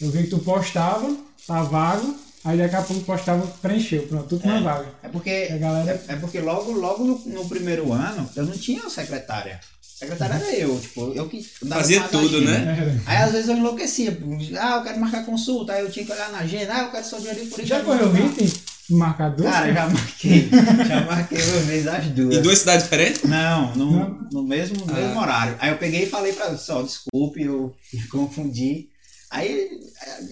eu 0.00 0.10
vi 0.10 0.24
que 0.24 0.30
tu 0.30 0.38
postava, 0.40 1.16
tá 1.46 1.62
vago, 1.62 2.14
aí 2.44 2.58
daqui 2.58 2.74
a 2.76 2.82
pouco 2.82 3.02
postava, 3.04 3.46
preencheu, 3.62 4.06
pronto, 4.08 4.28
tudo 4.28 4.46
na 4.46 4.60
vaga. 4.60 4.88
É 5.02 5.08
porque, 5.08 5.48
A 5.50 5.56
galera. 5.56 6.02
é, 6.08 6.12
é 6.12 6.16
porque 6.16 6.40
logo, 6.40 6.72
logo 6.72 7.04
no, 7.04 7.18
no 7.26 7.48
primeiro 7.48 7.92
ano, 7.92 8.28
eu 8.36 8.44
não 8.44 8.52
tinha 8.52 8.88
secretária. 8.90 9.60
Secretária 10.02 10.34
era 10.34 10.52
eu, 10.56 10.78
tipo, 10.80 11.12
eu 11.14 11.28
que 11.28 11.46
dava 11.62 11.80
Fazia 11.80 12.00
tudo, 12.02 12.36
agenda. 12.36 12.50
né? 12.58 13.00
Aí 13.06 13.16
às 13.18 13.32
vezes 13.32 13.48
eu 13.48 13.56
enlouquecia. 13.56 14.18
Ah, 14.60 14.76
eu 14.76 14.82
quero 14.82 15.00
marcar 15.00 15.24
consulta. 15.24 15.72
Aí 15.72 15.82
eu 15.84 15.90
tinha 15.90 16.04
que 16.04 16.12
olhar 16.12 16.30
na 16.32 16.38
agenda. 16.38 16.74
Ah, 16.74 16.80
eu 16.82 16.90
quero 16.90 17.04
só 17.04 17.18
de 17.18 17.26
por 17.28 17.58
isso. 17.60 17.66
Já 17.66 17.80
correu 17.80 18.10
ritmo? 18.10 18.50
Marcador? 18.90 19.46
Cara, 19.50 19.72
já 19.72 19.88
marquei. 19.88 20.48
já 20.88 21.00
marquei 21.02 21.40
uma 21.40 21.60
vez 21.60 21.86
as 21.86 22.04
duas. 22.06 22.36
Em 22.36 22.42
duas 22.42 22.58
cidades 22.58 22.82
diferentes? 22.84 23.22
Não, 23.22 23.74
no, 23.76 24.28
no 24.32 24.42
mesmo, 24.42 24.84
no 24.84 24.92
Ah. 24.92 24.96
mesmo 24.96 25.20
horário. 25.20 25.56
Aí 25.60 25.70
eu 25.70 25.78
peguei 25.78 26.02
e 26.02 26.06
falei 26.06 26.32
pra 26.32 26.46
ela, 26.46 26.58
só, 26.58 26.82
desculpe, 26.82 27.42
eu 27.42 27.74
me 27.94 28.02
confundi. 28.08 28.88
Aí. 29.32 29.80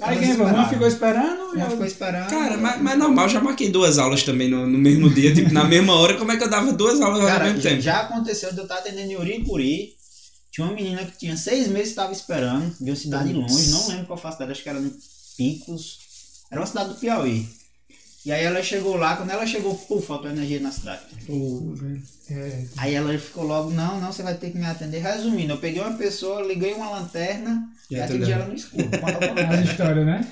Aí 0.03 0.19
quem 0.19 0.35
foi? 0.37 0.45
Uma 0.47 0.69
ficou 0.69 0.87
esperando 0.87 1.55
e 1.55 1.57
Uma 1.57 1.67
a 1.67 1.71
ficou 1.71 1.87
esperando. 1.87 2.29
Cara, 2.29 2.57
mas, 2.59 2.83
mas 2.83 2.99
normal, 2.99 3.29
já 3.31 3.41
marquei 3.41 3.71
duas 3.71 3.99
aulas 3.99 4.23
também 4.23 4.49
no, 4.51 4.67
no 4.67 4.77
mesmo 4.79 5.09
dia, 5.09 5.35
tipo, 5.35 5.53
na 5.55 5.65
mesma 5.65 5.95
hora, 5.95 6.19
como 6.19 6.31
é 6.31 6.37
que 6.37 6.45
eu 6.45 6.51
dava 6.51 6.71
duas 6.73 7.01
aulas 7.01 7.23
ao 7.23 7.27
Cara, 7.27 7.45
mesmo 7.47 7.63
tempo? 7.63 7.81
já 7.81 8.03
aconteceu 8.03 8.53
de 8.53 8.59
eu 8.59 8.65
estar 8.65 8.77
atendendo 8.77 9.11
em 9.13 9.17
Uricuri. 9.17 9.95
Tinha 10.53 10.67
uma 10.67 10.75
menina 10.75 11.05
que 11.05 11.17
tinha 11.17 11.37
seis 11.37 11.69
meses 11.69 11.89
que 11.89 11.91
estava 11.91 12.13
esperando, 12.13 12.75
de 12.79 12.91
uma 12.91 12.97
cidade 12.97 13.33
Putz. 13.33 13.53
longe, 13.53 13.71
não 13.71 13.89
lembro 13.89 14.07
qual 14.07 14.33
cidade, 14.33 14.53
acho 14.53 14.63
que 14.63 14.69
era 14.69 14.81
no 14.81 14.93
Picos. 15.39 15.99
Era 16.51 16.61
uma 16.61 16.67
cidade 16.67 16.89
do 16.91 16.95
Piauí. 16.97 17.49
E 18.25 18.31
aí 18.31 18.45
ela 18.45 18.63
chegou 18.63 18.97
lá, 18.97 19.17
quando 19.17 19.31
ela 19.31 19.47
chegou, 19.47 19.75
pô, 19.75 20.01
faltou 20.01 20.31
energia 20.31 20.61
na 20.61 20.71
cidade. 20.71 21.01
Velho. 21.27 22.03
É, 22.31 22.65
Aí 22.77 22.95
ela 22.95 23.17
ficou 23.19 23.45
logo, 23.45 23.71
não, 23.71 24.01
não, 24.01 24.13
você 24.13 24.23
vai 24.23 24.35
ter 24.35 24.51
que 24.51 24.59
me 24.59 24.67
atender. 24.67 25.01
Resumindo, 25.01 25.55
eu 25.55 25.59
peguei 25.59 25.81
uma 25.81 25.95
pessoa, 25.95 26.43
liguei 26.43 26.75
uma 26.75 26.91
lanterna 26.91 27.69
E 27.91 27.95
e, 27.95 28.01
atendi 28.01 28.31
ela 28.31 28.47
no 28.47 28.55
escuro. 28.55 28.85
Contrário. 28.87 29.65
histórias, 29.65 30.07
né? 30.07 30.27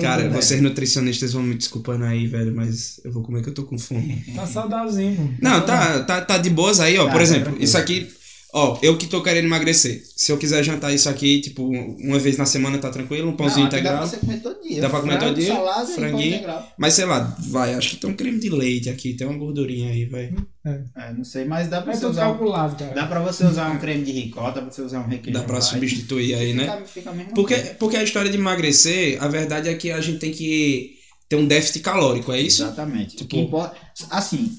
Cara, 0.00 0.28
vocês 0.30 0.60
nutricionistas 0.62 1.32
vão 1.32 1.42
me 1.42 1.54
desculpando 1.54 2.04
aí, 2.04 2.26
velho, 2.28 2.54
mas 2.54 3.00
eu 3.04 3.12
vou 3.12 3.22
comer 3.22 3.42
que 3.42 3.48
eu 3.48 3.54
tô 3.54 3.64
com 3.64 3.78
fome. 3.78 4.24
Tá 4.34 4.46
saudávelzinho, 4.46 5.16
pô. 5.16 5.34
Não, 5.42 5.60
tá, 5.66 6.04
tá, 6.04 6.20
tá 6.22 6.38
de 6.38 6.48
boas 6.50 6.80
aí, 6.80 6.96
ó. 6.98 7.06
Tá, 7.06 7.10
Por 7.10 7.18
tá 7.18 7.22
exemplo, 7.22 7.56
isso 7.60 7.76
aqui, 7.76 8.10
ó, 8.54 8.78
eu 8.80 8.96
que 8.96 9.06
tô 9.06 9.20
querendo 9.22 9.44
emagrecer. 9.46 10.02
Se 10.16 10.30
eu 10.32 10.38
quiser 10.38 10.62
jantar 10.62 10.94
isso 10.94 11.08
aqui, 11.08 11.40
tipo, 11.40 11.66
uma 11.68 12.18
vez 12.18 12.36
na 12.38 12.46
semana 12.46 12.78
tá 12.78 12.88
tranquilo, 12.88 13.28
um 13.28 13.36
pãozinho 13.36 13.62
Não, 13.62 13.66
integral. 13.66 13.94
Dá 13.94 13.98
pra 14.00 14.06
você 14.08 14.16
comer 14.18 14.40
todo 14.40 14.62
dia. 14.62 14.80
Dá 14.80 14.88
pra 14.88 15.00
comer 15.00 15.18
todo 15.18 15.34
dia? 15.34 15.48
Salada 15.54 15.86
pão 15.86 15.94
Franguinho. 15.96 16.34
integral. 16.36 16.72
Mas 16.78 16.94
sei 16.94 17.04
lá, 17.04 17.36
vai, 17.50 17.74
acho 17.74 17.90
que 17.90 17.96
tem 17.96 18.08
um 18.10 18.14
creme 18.14 18.38
de 18.38 18.48
leite 18.48 18.88
aqui, 18.88 19.14
tem 19.14 19.26
uma 19.26 19.36
gordurinha 19.36 19.90
aí, 19.90 20.04
vai. 20.06 20.32
É, 20.64 21.12
não 21.12 21.24
sei, 21.24 21.44
mas 21.44 21.68
dá 21.68 21.82
pra 21.82 21.92
É 21.92 21.96
você 21.96 22.06
usar. 22.06 22.28
um- 22.28 22.30
calculado, 22.30 22.76
cara. 22.76 22.94
Dá 22.94 23.06
pra 23.06 23.20
você 23.20 23.44
usar 23.44 23.70
um 23.70 23.78
creme 23.78 24.04
de 24.04 24.12
ricota, 24.12 24.52
dá 24.60 24.62
pra 24.62 24.70
você 24.70 24.80
usar 24.82 25.00
um 25.00 25.08
requeijão. 25.08 25.42
Dá 25.42 25.46
pra 25.46 25.58
light. 25.58 25.68
substituir 25.68 26.34
aí, 26.34 26.54
né? 26.54 26.64
Fica, 26.86 27.10
fica 27.12 27.24
Porque, 27.34 27.54
coisa. 27.54 27.74
porque 27.78 27.96
a 27.96 28.02
história 28.02 28.30
de 28.30 28.36
emagrecer, 28.38 29.22
a 29.22 29.28
verdade 29.28 29.68
é 29.68 29.74
que 29.74 29.90
a 29.90 30.00
gente 30.00 30.18
tem 30.18 30.30
que 30.32 30.94
ter 31.28 31.36
um 31.36 31.46
déficit 31.46 31.80
calórico, 31.80 32.32
é 32.32 32.40
isso? 32.40 32.62
Exatamente. 32.62 33.16
Tipo- 33.16 33.24
O 33.24 33.28
que 33.28 33.38
importa, 33.40 33.76
assim, 34.10 34.50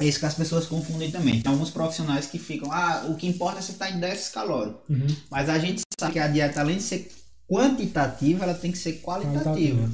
é 0.00 0.04
isso 0.06 0.20
que 0.20 0.26
as 0.26 0.34
pessoas 0.34 0.66
confundem 0.66 1.10
também. 1.10 1.40
Tem 1.40 1.50
alguns 1.52 1.70
profissionais 1.70 2.26
que 2.26 2.38
ficam, 2.38 2.70
ah, 2.72 3.06
o 3.08 3.14
que 3.16 3.26
importa 3.26 3.58
é 3.58 3.62
você 3.62 3.72
estar 3.72 3.90
em 3.90 3.98
déficit 3.98 4.32
calórico. 4.34 4.80
Uhum. 4.88 5.06
Mas 5.30 5.48
a 5.48 5.58
gente 5.58 5.82
sabe 5.98 6.12
que 6.12 6.18
a 6.18 6.28
dieta, 6.28 6.60
além 6.60 6.76
de 6.76 6.82
ser 6.82 7.10
quantitativa, 7.50 8.44
ela 8.44 8.54
tem 8.54 8.70
que 8.72 8.78
ser 8.78 8.94
qualitativa. 9.00 9.44
Qualitativa. 9.44 9.90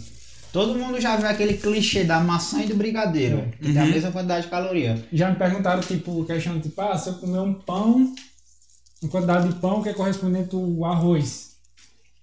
Todo 0.52 0.74
mundo 0.78 1.00
já 1.00 1.16
viu 1.16 1.26
aquele 1.28 1.54
clichê 1.54 2.04
da 2.04 2.20
maçã 2.20 2.62
e 2.62 2.66
do 2.68 2.76
brigadeiro, 2.76 3.38
É. 3.38 3.46
que 3.60 3.72
tem 3.72 3.78
a 3.78 3.84
Uhum. 3.84 3.90
mesma 3.90 4.12
quantidade 4.12 4.44
de 4.44 4.50
caloria. 4.50 5.08
Já 5.12 5.30
me 5.30 5.36
perguntaram, 5.36 5.80
tipo, 5.80 6.24
questão, 6.24 6.60
tipo, 6.60 6.80
ah, 6.80 6.96
se 6.96 7.08
eu 7.08 7.14
comer 7.14 7.38
um 7.40 7.54
pão, 7.54 8.14
uma 9.02 9.10
quantidade 9.10 9.48
de 9.48 9.54
pão 9.56 9.82
que 9.82 9.88
é 9.88 9.92
correspondente 9.94 10.54
ao 10.54 10.84
arroz, 10.84 11.54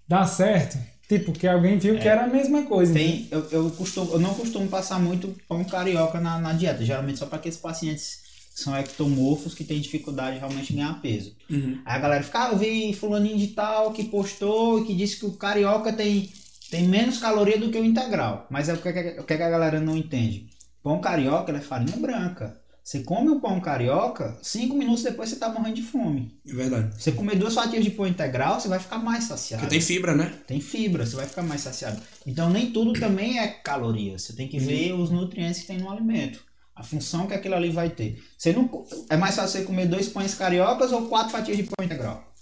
dá 0.07 0.25
certo? 0.25 0.77
Tipo, 1.11 1.33
que 1.33 1.45
alguém 1.45 1.77
viu 1.77 1.99
que 1.99 2.07
era 2.07 2.23
a 2.23 2.27
mesma 2.27 2.63
coisa. 2.63 2.93
Tem, 2.93 3.27
eu, 3.29 3.45
eu, 3.51 3.69
costumo, 3.71 4.13
eu 4.13 4.19
não 4.19 4.33
costumo 4.33 4.69
passar 4.69 4.97
muito 4.97 5.35
pão 5.45 5.61
carioca 5.61 6.21
na, 6.21 6.39
na 6.39 6.53
dieta, 6.53 6.85
geralmente 6.85 7.19
só 7.19 7.25
para 7.25 7.37
aqueles 7.37 7.57
pacientes 7.57 8.21
são 8.55 8.73
ectomorfos 8.77 9.53
que 9.53 9.65
têm 9.65 9.81
dificuldade 9.81 10.35
de 10.35 10.39
realmente 10.39 10.71
ganhar 10.71 11.01
peso. 11.01 11.35
Uhum. 11.49 11.81
Aí 11.83 11.97
a 11.97 11.99
galera 11.99 12.23
fica, 12.23 12.45
ah, 12.45 12.51
eu 12.53 12.57
vi 12.57 12.93
fulaninho 12.93 13.37
de 13.37 13.47
tal 13.47 13.91
que 13.91 14.05
postou 14.05 14.79
e 14.79 14.85
que 14.85 14.95
disse 14.95 15.19
que 15.19 15.25
o 15.25 15.33
carioca 15.33 15.91
tem, 15.91 16.31
tem 16.69 16.87
menos 16.87 17.17
caloria 17.17 17.57
do 17.57 17.69
que 17.69 17.77
o 17.77 17.83
integral. 17.83 18.47
Mas 18.49 18.69
é 18.69 18.73
o 18.73 18.77
que, 18.77 18.87
o 19.19 19.23
que 19.25 19.33
a 19.33 19.49
galera 19.49 19.81
não 19.81 19.97
entende. 19.97 20.47
Pão 20.81 21.01
carioca 21.01 21.51
é 21.51 21.59
farinha 21.59 21.97
branca. 21.97 22.60
Você 22.83 23.01
come 23.03 23.29
um 23.29 23.39
pão 23.39 23.59
carioca, 23.61 24.37
cinco 24.41 24.75
minutos 24.75 25.03
depois 25.03 25.29
você 25.29 25.35
tá 25.35 25.49
morrendo 25.49 25.75
de 25.75 25.83
fome. 25.83 26.35
É 26.47 26.53
verdade. 26.53 27.01
Você 27.01 27.11
comer 27.11 27.37
duas 27.37 27.53
fatias 27.53 27.83
de 27.83 27.91
pão 27.91 28.07
integral, 28.07 28.59
você 28.59 28.67
vai 28.67 28.79
ficar 28.79 28.97
mais 28.97 29.25
saciado. 29.25 29.61
Porque 29.61 29.75
tem 29.75 29.81
fibra, 29.81 30.15
né? 30.15 30.33
Tem 30.47 30.59
fibra, 30.59 31.05
você 31.05 31.15
vai 31.15 31.27
ficar 31.27 31.43
mais 31.43 31.61
saciado. 31.61 32.01
Então 32.25 32.49
nem 32.49 32.71
tudo 32.71 32.99
também 32.99 33.39
é 33.39 33.47
caloria. 33.47 34.17
Você 34.17 34.33
tem 34.33 34.47
que 34.47 34.59
ver 34.59 34.93
os 34.93 35.11
nutrientes 35.11 35.61
que 35.61 35.67
tem 35.67 35.77
no 35.77 35.91
alimento. 35.91 36.43
A 36.75 36.83
função 36.83 37.27
que 37.27 37.35
aquilo 37.35 37.53
ali 37.53 37.69
vai 37.69 37.91
ter. 37.91 38.21
Você 38.35 38.51
não, 38.51 38.69
é 39.09 39.15
mais 39.15 39.35
fácil 39.35 39.59
você 39.59 39.65
comer 39.65 39.85
dois 39.85 40.07
pães 40.07 40.33
cariocas 40.33 40.91
ou 40.91 41.07
quatro 41.07 41.31
fatias 41.31 41.57
de 41.57 41.63
pão 41.63 41.85
integral? 41.85 42.33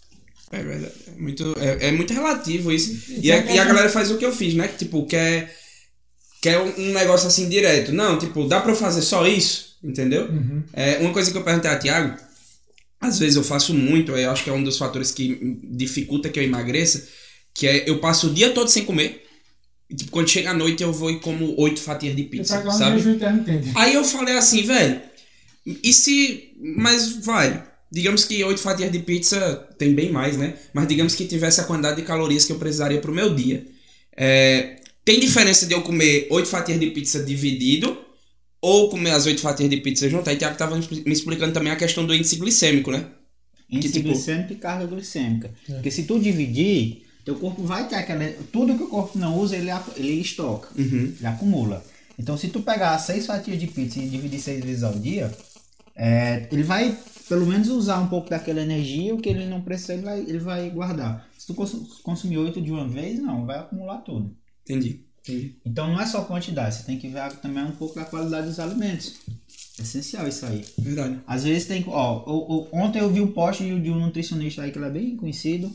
É 0.51 0.63
verdade. 0.63 0.93
É 1.07 1.19
muito, 1.19 1.55
é, 1.59 1.87
é 1.87 1.91
muito 1.91 2.13
relativo 2.13 2.71
isso. 2.71 3.11
E, 3.21 3.29
a, 3.31 3.37
e 3.39 3.59
a 3.59 3.65
galera 3.65 3.89
faz 3.89 4.09
o 4.09 4.17
que 4.17 4.25
eu 4.25 4.33
fiz, 4.33 4.53
né? 4.53 4.69
Tipo, 4.69 5.05
quer, 5.05 5.53
quer 6.41 6.59
um 6.59 6.93
negócio 6.93 7.27
assim 7.27 7.49
direto. 7.49 7.91
Não, 7.91 8.17
tipo, 8.17 8.47
dá 8.47 8.61
pra 8.61 8.71
eu 8.71 8.75
fazer 8.75 9.01
só 9.01 9.27
isso? 9.27 9.68
Entendeu? 9.83 10.25
Uhum. 10.25 10.63
É, 10.73 10.97
uma 10.97 11.13
coisa 11.13 11.31
que 11.31 11.37
eu 11.37 11.43
perguntei 11.43 11.71
a 11.71 11.79
Tiago, 11.79 12.17
às 12.99 13.17
vezes 13.17 13.37
eu 13.37 13.43
faço 13.43 13.73
muito, 13.73 14.11
eu 14.11 14.29
acho 14.29 14.43
que 14.43 14.49
é 14.49 14.53
um 14.53 14.63
dos 14.63 14.77
fatores 14.77 15.11
que 15.11 15.57
dificulta 15.63 16.29
que 16.29 16.37
eu 16.37 16.43
emagreça, 16.43 17.07
que 17.53 17.65
é 17.65 17.89
eu 17.89 17.99
passo 17.99 18.27
o 18.27 18.33
dia 18.33 18.51
todo 18.51 18.69
sem 18.69 18.83
comer. 18.83 19.25
E, 19.89 19.95
tipo, 19.95 20.11
quando 20.11 20.27
chega 20.27 20.51
a 20.51 20.53
noite 20.53 20.83
eu 20.83 20.91
vou 20.91 21.09
e 21.09 21.19
como 21.19 21.59
oito 21.59 21.79
fatias 21.79 22.15
de 22.15 22.23
pizza, 22.23 22.61
sabe? 22.77 23.01
Aí 23.73 23.93
eu 23.93 24.03
falei 24.03 24.37
assim, 24.37 24.63
velho, 24.63 25.01
e 25.65 25.93
se... 25.93 26.51
Mas 26.59 27.25
vai, 27.25 27.63
digamos 27.89 28.25
que 28.25 28.43
oito 28.43 28.59
fatias 28.59 28.91
de 28.91 28.99
pizza 28.99 29.67
tem 29.77 29.93
bem 29.95 30.11
mais, 30.11 30.37
né? 30.37 30.55
Mas 30.73 30.87
digamos 30.87 31.15
que 31.15 31.25
tivesse 31.25 31.61
a 31.61 31.63
quantidade 31.63 31.95
de 31.95 32.03
calorias 32.03 32.43
que 32.43 32.51
eu 32.51 32.59
precisaria 32.59 32.99
pro 32.99 33.13
meu 33.13 33.33
dia. 33.33 33.65
É, 34.15 34.81
tem 35.05 35.19
diferença 35.19 35.65
de 35.65 35.73
eu 35.73 35.81
comer 35.81 36.27
oito 36.29 36.49
fatias 36.49 36.79
de 36.79 36.91
pizza 36.91 37.23
dividido 37.23 37.97
ou 38.61 38.89
comer 38.89 39.11
as 39.11 39.25
oito 39.25 39.41
fatias 39.41 39.69
de 39.69 39.77
pizza 39.77 40.09
junto? 40.09 40.29
Aí 40.29 40.35
o 40.35 40.39
Thiago 40.39 40.57
tava 40.57 40.75
me 40.75 41.13
explicando 41.13 41.53
também 41.53 41.71
a 41.71 41.75
questão 41.75 42.05
do 42.05 42.13
índice 42.13 42.35
glicêmico, 42.35 42.91
né? 42.91 43.05
Índice 43.69 43.93
que, 43.93 43.99
tipo... 43.99 44.13
glicêmico 44.13 44.53
e 44.53 44.55
carga 44.55 44.85
glicêmica. 44.87 45.51
É. 45.69 45.73
Porque 45.73 45.91
se 45.91 46.03
tu 46.03 46.19
dividir, 46.19 47.05
teu 47.23 47.35
corpo 47.35 47.63
vai 47.63 47.87
ter 47.87 47.95
aquela. 47.95 48.25
Tudo 48.51 48.75
que 48.75 48.83
o 48.83 48.89
corpo 48.89 49.17
não 49.17 49.37
usa, 49.37 49.55
ele, 49.55 49.69
ele 49.95 50.19
estoca, 50.19 50.69
uhum. 50.77 51.13
ele 51.17 51.27
acumula. 51.27 51.85
Então, 52.17 52.37
se 52.37 52.49
tu 52.49 52.61
pegar 52.61 52.97
seis 52.97 53.25
fatias 53.25 53.59
de 53.59 53.67
pizza 53.67 53.99
e 53.99 54.09
dividir 54.09 54.39
seis 54.39 54.63
vezes 54.63 54.83
ao 54.83 54.93
dia, 54.93 55.31
é, 55.95 56.47
ele 56.51 56.63
vai 56.63 56.97
pelo 57.29 57.45
menos 57.45 57.69
usar 57.69 57.99
um 57.99 58.07
pouco 58.07 58.29
daquela 58.29 58.59
energia, 58.59 59.13
o 59.13 59.21
que 59.21 59.29
ele 59.29 59.45
não 59.45 59.61
precisa, 59.61 59.93
ele 59.93 60.01
vai, 60.01 60.19
ele 60.21 60.39
vai 60.39 60.69
guardar. 60.71 61.29
Se 61.37 61.45
tu 61.45 61.53
consumir 61.53 62.39
oito 62.39 62.59
de 62.59 62.71
uma 62.71 62.87
vez, 62.87 63.19
não, 63.19 63.45
vai 63.45 63.59
acumular 63.59 63.99
tudo. 63.99 64.35
Entendi. 64.63 65.05
Então, 65.65 65.87
não 65.87 65.99
é 65.99 66.05
só 66.05 66.23
quantidade, 66.23 66.75
você 66.75 66.83
tem 66.83 66.97
que 66.97 67.07
ver 67.07 67.31
também 67.37 67.63
um 67.63 67.71
pouco 67.71 67.95
da 67.95 68.05
qualidade 68.05 68.47
dos 68.47 68.59
alimentos. 68.59 69.15
É 69.77 69.81
essencial 69.81 70.27
isso 70.27 70.45
aí. 70.45 70.65
Verdade. 70.77 71.19
Às 71.25 71.43
vezes 71.43 71.67
tem. 71.67 71.83
Ó, 71.87 72.67
ontem 72.71 72.99
eu 72.99 73.09
vi 73.09 73.21
um 73.21 73.31
post 73.31 73.63
de 73.63 73.89
um 73.91 73.99
nutricionista 73.99 74.61
aí 74.61 74.71
que 74.71 74.77
ele 74.77 74.85
é 74.85 74.89
bem 74.89 75.15
conhecido 75.15 75.71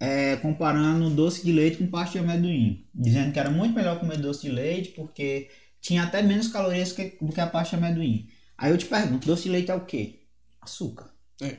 é, 0.00 0.36
comparando 0.36 1.10
doce 1.10 1.44
de 1.44 1.52
leite 1.52 1.78
com 1.78 1.86
pasta 1.88 2.18
de 2.18 2.24
amendoim, 2.24 2.86
dizendo 2.94 3.32
que 3.32 3.38
era 3.38 3.50
muito 3.50 3.74
melhor 3.74 3.98
comer 3.98 4.18
doce 4.18 4.42
de 4.42 4.50
leite 4.50 4.90
porque 4.90 5.48
tinha 5.80 6.04
até 6.04 6.22
menos 6.22 6.48
calorias 6.48 6.92
que, 6.92 7.16
do 7.20 7.32
que 7.32 7.40
a 7.40 7.46
pasta 7.46 7.76
de 7.76 7.84
amendoim. 7.84 8.28
Aí 8.56 8.70
eu 8.70 8.78
te 8.78 8.86
pergunto, 8.86 9.26
doce 9.26 9.44
de 9.44 9.50
leite 9.50 9.70
é 9.70 9.74
o 9.74 9.84
quê? 9.84 10.20
Açúcar. 10.60 11.10
É. 11.42 11.56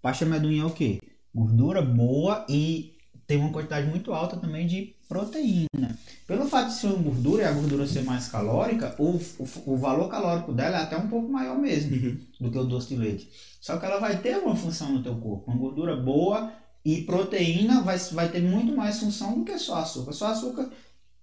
Pasta 0.00 0.24
de 0.24 0.30
amendoim 0.30 0.60
é 0.60 0.64
o 0.64 0.70
quê? 0.70 1.00
Gordura 1.34 1.82
boa 1.82 2.46
e 2.48 2.96
tem 3.26 3.38
uma 3.38 3.52
quantidade 3.52 3.86
muito 3.88 4.12
alta 4.12 4.36
também 4.36 4.66
de 4.66 4.94
proteína. 5.12 5.98
Pelo 6.26 6.46
fato 6.46 6.68
de 6.68 6.74
ser 6.74 6.86
uma 6.86 7.02
gordura 7.02 7.42
e 7.42 7.44
a 7.44 7.52
gordura 7.52 7.86
ser 7.86 8.02
mais 8.02 8.28
calórica, 8.28 8.94
o, 8.98 9.16
o, 9.38 9.48
o 9.66 9.76
valor 9.76 10.08
calórico 10.08 10.52
dela 10.52 10.78
é 10.78 10.82
até 10.82 10.96
um 10.96 11.06
pouco 11.06 11.30
maior 11.30 11.58
mesmo 11.58 11.94
uhum. 11.94 12.18
do 12.40 12.50
que 12.50 12.58
o 12.58 12.64
doce 12.64 12.88
de 12.88 12.96
leite. 12.96 13.28
Só 13.60 13.76
que 13.76 13.84
ela 13.84 14.00
vai 14.00 14.18
ter 14.18 14.38
uma 14.38 14.56
função 14.56 14.90
no 14.90 15.02
teu 15.02 15.14
corpo, 15.16 15.50
uma 15.50 15.58
gordura 15.58 15.94
boa 15.94 16.50
e 16.82 17.02
proteína 17.02 17.82
vai, 17.82 17.98
vai 17.98 18.28
ter 18.30 18.40
muito 18.40 18.74
mais 18.74 18.98
função 18.98 19.38
do 19.38 19.44
que 19.44 19.58
só 19.58 19.76
açúcar. 19.76 20.12
Só 20.12 20.28
açúcar 20.28 20.70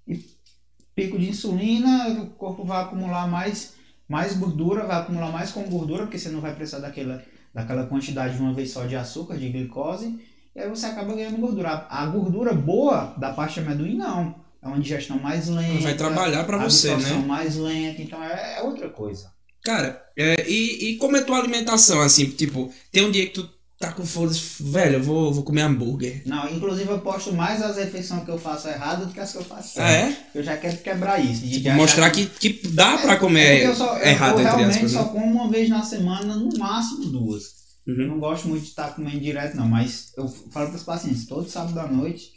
e 0.08 0.24
pico 0.94 1.18
de 1.18 1.30
insulina, 1.30 2.10
o 2.22 2.28
corpo 2.28 2.64
vai 2.64 2.84
acumular 2.84 3.28
mais, 3.28 3.74
mais 4.08 4.38
gordura, 4.38 4.86
vai 4.86 5.02
acumular 5.02 5.32
mais 5.32 5.52
com 5.52 5.64
gordura, 5.64 6.04
porque 6.04 6.20
você 6.20 6.30
não 6.30 6.42
vai 6.42 6.54
precisar 6.54 6.80
daquela, 6.80 7.24
daquela 7.52 7.88
quantidade 7.88 8.36
de 8.36 8.42
uma 8.42 8.54
vez 8.54 8.72
só 8.72 8.86
de 8.86 8.96
açúcar, 8.96 9.38
de 9.38 9.50
glicose, 9.50 10.20
e 10.56 10.60
aí 10.60 10.70
você 10.70 10.88
acaba 10.88 11.14
ganhando 11.14 11.38
gordura. 11.38 11.88
A 11.90 12.06
gordura 12.06 12.54
boa 12.54 13.14
da 13.18 13.32
pasta 13.34 13.62
amendoim, 13.62 13.96
não. 13.96 14.36
É 14.62 14.68
uma 14.68 14.80
digestão 14.80 15.18
mais 15.20 15.48
lenta. 15.48 15.84
Vai 15.84 15.96
trabalhar 15.96 16.44
para 16.44 16.58
você, 16.58 16.96
né? 16.96 17.24
mais 17.26 17.56
lenta, 17.56 18.02
então 18.02 18.22
é, 18.22 18.58
é 18.58 18.62
outra 18.62 18.90
coisa. 18.90 19.32
Cara, 19.64 20.04
é, 20.18 20.50
e, 20.50 20.90
e 20.90 20.96
como 20.98 21.18
é 21.18 21.22
tua 21.22 21.38
alimentação, 21.38 22.02
assim, 22.02 22.26
tipo, 22.26 22.72
tem 22.92 23.06
um 23.06 23.12
dia 23.12 23.26
que 23.26 23.34
tu 23.34 23.50
tá 23.80 23.94
com 23.94 24.06
foda 24.06 24.34
velho, 24.60 24.96
eu 24.96 25.04
vou, 25.04 25.34
vou 25.34 25.44
comer 25.44 25.62
hambúrguer. 25.62 26.22
Não, 26.26 26.50
inclusive 26.50 26.90
eu 26.90 27.00
posto 27.00 27.34
mais 27.34 27.62
as 27.62 27.78
refeições 27.78 28.26
que 28.26 28.32
eu 28.32 28.38
faço 28.38 28.68
errado 28.68 29.06
do 29.06 29.14
que 29.14 29.20
as 29.20 29.32
que 29.32 29.38
eu 29.38 29.44
faço 29.44 29.76
certo. 29.76 29.88
Ah, 29.88 29.92
é? 29.92 30.18
Eu 30.36 30.44
já 30.44 30.58
quero 30.58 30.78
quebrar 30.78 31.24
isso. 31.24 31.48
Tipo, 31.48 31.70
mostrar 31.72 32.10
que, 32.10 32.26
que 32.26 32.68
dá 32.70 32.98
pra 32.98 33.16
comer 33.16 33.62
é 33.62 33.68
eu 33.68 33.76
só, 33.76 33.98
errado, 34.02 34.40
eu, 34.40 34.40
eu 34.40 34.44
realmente 34.44 34.76
aspas, 34.76 34.92
né? 34.92 35.00
só 35.00 35.06
como 35.06 35.26
uma 35.26 35.50
vez 35.50 35.70
na 35.70 35.82
semana, 35.82 36.36
no 36.36 36.50
máximo 36.58 37.06
duas. 37.06 37.59
Uhum. 37.88 38.02
Eu 38.02 38.08
não 38.08 38.20
gosto 38.20 38.48
muito 38.48 38.64
de 38.64 38.70
estar 38.70 38.96
comendo 38.96 39.20
direto, 39.20 39.56
não, 39.56 39.68
mas 39.68 40.12
eu 40.18 40.28
falo 40.28 40.68
para 40.68 40.76
os 40.76 40.84
pacientes, 40.84 41.26
todo 41.26 41.50
sábado 41.50 41.80
à 41.80 41.88
noite, 41.88 42.32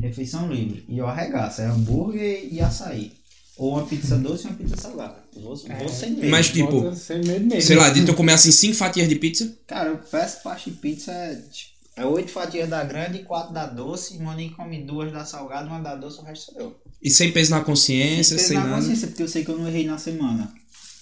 refeição 0.00 0.52
livre. 0.52 0.84
E 0.88 0.98
eu 0.98 1.06
arregaço, 1.06 1.60
é 1.60 1.66
hambúrguer 1.66 2.48
e 2.50 2.60
açaí. 2.60 3.12
Ou 3.56 3.72
uma 3.72 3.86
pizza 3.86 4.18
doce 4.18 4.44
e 4.44 4.48
uma 4.48 4.56
pizza 4.56 4.76
salgada. 4.76 5.16
Vou, 5.34 5.54
é, 5.66 5.78
vou 5.78 5.88
sem 5.88 6.10
medo. 6.10 6.28
Mas 6.28 6.50
tipo, 6.50 6.94
sei 6.94 7.76
lá, 7.76 7.88
de 7.88 8.04
tu 8.04 8.14
comer 8.14 8.34
assim 8.34 8.52
cinco 8.52 8.76
fatias 8.76 9.08
de 9.08 9.16
pizza? 9.16 9.56
Cara, 9.66 9.88
eu 9.88 9.98
peço 9.98 10.42
parte 10.42 10.70
de 10.70 10.76
pizza 10.76 11.10
é, 11.10 11.36
tipo, 11.36 11.74
é 11.96 12.04
oito 12.04 12.30
fatias 12.30 12.68
da 12.68 12.84
grande 12.84 13.18
e 13.18 13.24
quatro 13.24 13.54
da 13.54 13.64
doce. 13.64 14.14
E 14.14 14.18
Monique 14.18 14.54
come 14.54 14.82
duas 14.82 15.10
da 15.10 15.24
salgada, 15.24 15.66
uma 15.66 15.80
da 15.80 15.94
doce, 15.94 16.20
o 16.20 16.22
resto 16.22 16.52
sou 16.52 16.60
eu. 16.60 16.76
E 17.02 17.10
sem 17.10 17.32
peso 17.32 17.50
na 17.52 17.62
consciência, 17.62 18.36
sem, 18.36 18.36
peso 18.36 18.48
sem 18.48 18.56
na 18.58 18.64
nada. 18.64 18.76
consciência, 18.76 19.08
porque 19.08 19.22
eu 19.22 19.28
sei 19.28 19.42
que 19.42 19.50
eu 19.50 19.56
não 19.56 19.66
errei 19.66 19.86
na 19.86 19.96
semana. 19.96 20.52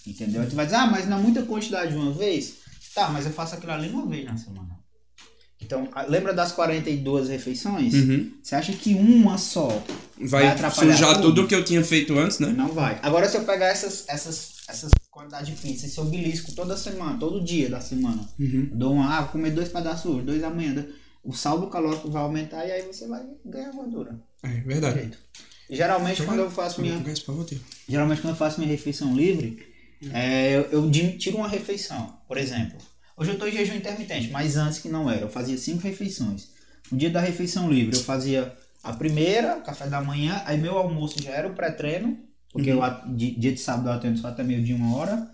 Entendeu? 0.07 0.49
Tu 0.49 0.55
vai 0.55 0.67
dizer, 0.67 0.77
ah, 0.77 0.87
mas 0.87 1.09
não 1.09 1.19
é 1.19 1.23
muita 1.23 1.43
quantidade 1.43 1.91
de 1.91 1.97
uma 1.97 2.13
vez? 2.13 2.59
Tá, 2.95 3.09
mas 3.09 3.27
eu 3.27 3.33
faço 3.33 3.55
aquilo 3.55 3.73
ali 3.73 3.89
uma 3.89 4.07
vez 4.07 4.25
na 4.25 4.37
semana. 4.37 4.85
Então, 5.65 5.89
lembra 6.09 6.35
das 6.35 6.53
42 6.53 7.29
refeições? 7.29 7.95
Uhum. 7.95 8.33
Você 8.43 8.55
acha 8.55 8.73
que 8.73 8.95
uma 8.95 9.39
só 9.39 9.69
vai, 10.19 10.43
vai 10.43 10.47
atrapalhar 10.49 10.93
sujar 10.93 11.15
tudo? 11.15 11.35
tudo 11.35 11.49
que 11.49 11.55
eu 11.55 11.65
tinha 11.65 11.83
feito 11.83 12.17
antes, 12.19 12.39
né? 12.39 12.49
Não 12.49 12.69
vai. 12.69 12.99
Agora, 13.03 13.29
se 13.29 13.37
eu 13.37 13.45
pegar 13.45 13.67
essas, 13.67 14.05
essas, 14.07 14.57
essas 14.69 14.91
quantidades 15.11 15.49
de 15.49 15.61
pizza, 15.61 15.89
se 15.89 15.97
eu 15.97 16.05
belisco 16.05 16.53
toda 16.53 16.77
semana, 16.77 17.19
todo 17.19 17.43
dia 17.43 17.71
da 17.71 17.81
semana, 17.81 18.29
uhum. 18.39 18.69
dou 18.73 18.93
uma, 18.93 19.17
ah, 19.17 19.21
vou 19.23 19.31
comer 19.31 19.53
dois 19.53 19.69
pedaços 19.69 20.05
hoje, 20.05 20.27
dois 20.27 20.45
amanhã, 20.45 20.87
o 21.23 21.33
saldo 21.33 21.69
calórico 21.69 22.11
vai 22.11 22.23
aumentar 22.23 22.67
e 22.67 22.73
aí 22.73 22.83
você 22.83 23.09
vai 23.09 23.23
ganhar 23.47 23.73
gordura. 23.73 24.21
É 24.43 24.61
verdade. 24.61 25.13
Geralmente, 25.71 26.23
quando 26.23 26.41
eu 26.41 26.51
faço 26.51 26.83
minha. 26.83 27.03
Geralmente, 27.89 28.21
quando 28.21 28.33
eu 28.33 28.37
faço 28.37 28.61
minha 28.61 28.71
refeição 28.71 29.17
livre, 29.17 29.67
uhum. 30.03 30.11
é, 30.13 30.57
eu, 30.57 30.85
eu 30.85 30.91
tiro 31.19 31.39
uma 31.39 31.49
refeição. 31.49 32.19
Por 32.27 32.39
exemplo, 32.39 32.79
Hoje 33.17 33.31
eu 33.31 33.35
estou 33.35 33.49
em 33.49 33.53
jejum 33.53 33.77
intermitente, 33.77 34.29
mas 34.31 34.57
antes 34.57 34.81
que 34.81 34.89
não 34.89 35.09
era. 35.09 35.21
Eu 35.21 35.29
fazia 35.29 35.57
cinco 35.57 35.83
refeições. 35.83 36.49
No 36.91 36.99
dia 36.99 37.11
da 37.11 37.21
refeição 37.21 37.71
livre, 37.71 37.97
eu 37.97 38.03
fazia 38.03 38.53
a 38.83 38.93
primeira, 38.93 39.61
café 39.61 39.87
da 39.87 40.01
manhã, 40.01 40.43
aí 40.45 40.59
meu 40.59 40.77
almoço 40.77 41.23
já 41.23 41.31
era 41.31 41.49
o 41.49 41.55
pré-treino, 41.55 42.19
porque 42.53 42.73
uhum. 42.73 42.85
eu, 42.85 43.15
dia 43.15 43.53
de 43.53 43.61
sábado 43.61 43.89
eu 43.89 43.93
atendo 43.93 44.19
só 44.19 44.29
até 44.29 44.43
meio 44.43 44.63
dia, 44.63 44.75
uma 44.75 44.97
hora. 44.97 45.31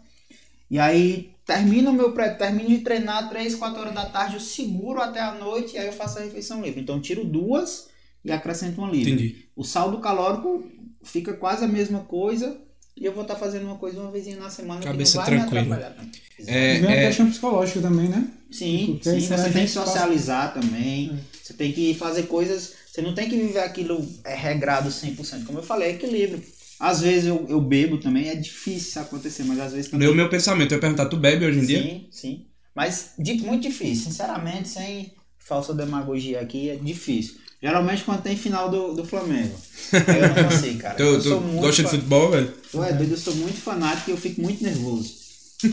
E 0.71 0.79
aí 0.79 1.33
termino 1.45 1.93
meu 1.93 2.13
pré, 2.13 2.29
termino 2.35 2.69
de 2.69 2.79
treinar 2.79 3.29
3, 3.31 3.55
4 3.55 3.81
horas 3.81 3.95
da 3.95 4.07
tarde, 4.07 4.35
eu 4.35 4.41
seguro 4.41 5.01
até 5.01 5.21
a 5.21 5.35
noite 5.35 5.75
e 5.75 5.79
aí 5.79 5.87
eu 5.87 5.93
faço 5.93 6.19
a 6.19 6.23
refeição 6.23 6.63
livre. 6.63 6.81
Então 6.81 6.97
eu 6.97 7.03
tiro 7.03 7.25
duas 7.25 7.89
e 8.25 8.31
acrescento 8.31 8.79
uma 8.79 8.91
livre. 8.91 9.13
Entendi. 9.13 9.49
O 9.57 9.65
saldo 9.65 9.99
calórico 9.99 10.65
fica 11.03 11.33
quase 11.33 11.65
a 11.65 11.69
mesma 11.69 12.01
coisa, 12.01 12.61
e 13.01 13.07
eu 13.07 13.13
vou 13.15 13.23
estar 13.23 13.35
tá 13.35 13.41
fazendo 13.41 13.65
uma 13.65 13.77
coisa 13.77 13.99
uma 13.99 14.11
vez 14.11 14.27
na 14.37 14.51
semana 14.51 14.83
Cabeça 14.83 15.13
que 15.13 15.31
não 15.31 15.39
vai 15.39 15.49
tranquila. 15.49 15.65
me 15.65 15.73
atrapalhar. 15.73 16.07
É, 16.47 16.77
é 16.77 16.81
uma 16.81 16.97
questão 16.97 17.31
psicológica 17.31 17.81
também, 17.81 18.09
né? 18.09 18.29
Sim, 18.51 18.99
Porque 19.03 19.21
sim 19.21 19.27
você 19.27 19.51
tem 19.51 19.65
que 19.65 19.71
socializar 19.71 20.53
passa... 20.53 20.61
também. 20.61 21.11
É. 21.11 21.39
Você 21.43 21.55
tem 21.55 21.73
que 21.73 21.95
fazer 21.95 22.25
coisas. 22.25 22.75
Você 22.87 23.01
não 23.01 23.15
tem 23.15 23.31
que 23.31 23.37
viver 23.37 23.61
aquilo 23.61 24.07
é, 24.23 24.35
regrado 24.35 24.91
100%. 24.91 25.47
Como 25.47 25.61
eu 25.61 25.63
falei, 25.63 25.89
é 25.89 25.93
equilíbrio. 25.93 26.43
Às 26.79 27.01
vezes 27.01 27.27
eu, 27.27 27.47
eu 27.49 27.61
bebo 27.61 27.99
também, 27.99 28.29
é 28.29 28.35
difícil 28.35 28.89
isso 28.89 29.01
acontecer, 29.01 29.45
mas 29.45 29.61
às 29.61 29.73
vezes 29.73 29.91
também. 29.91 30.09
O 30.09 30.15
meu 30.15 30.29
pensamento, 30.29 30.73
eu 30.73 30.77
ia 30.77 30.81
perguntar, 30.81 31.07
tu 31.07 31.17
bebe 31.17 31.47
hoje 31.47 31.59
em 31.59 31.63
sim, 31.63 31.67
dia? 31.67 31.83
Sim, 31.83 32.09
sim. 32.11 32.47
Mas 32.75 33.13
de, 33.19 33.35
muito 33.35 33.63
difícil, 33.63 34.11
sinceramente, 34.11 34.69
sem 34.69 35.13
falsa 35.39 35.75
demagogia 35.75 36.41
aqui, 36.41 36.69
é 36.69 36.77
difícil. 36.77 37.37
Geralmente 37.63 38.05
quando 38.05 38.23
tem 38.23 38.37
final 38.37 38.71
do, 38.71 38.95
do 38.95 39.05
Flamengo. 39.05 39.55
Aí 39.93 40.21
eu 40.39 40.43
não 40.45 40.51
sei, 40.51 40.77
cara. 40.77 40.95
tu, 40.95 41.23
tu 41.23 41.41
gosta 41.61 41.83
de 41.83 41.89
futebol, 41.91 42.31
velho? 42.31 42.55
Ué, 42.75 42.93
doido, 42.93 43.13
eu 43.13 43.19
sou 43.19 43.35
muito 43.35 43.61
fanático 43.61 44.11
e 44.11 44.13
eu 44.13 44.17
fico 44.17 44.41
muito 44.41 44.63
nervoso. 44.63 45.21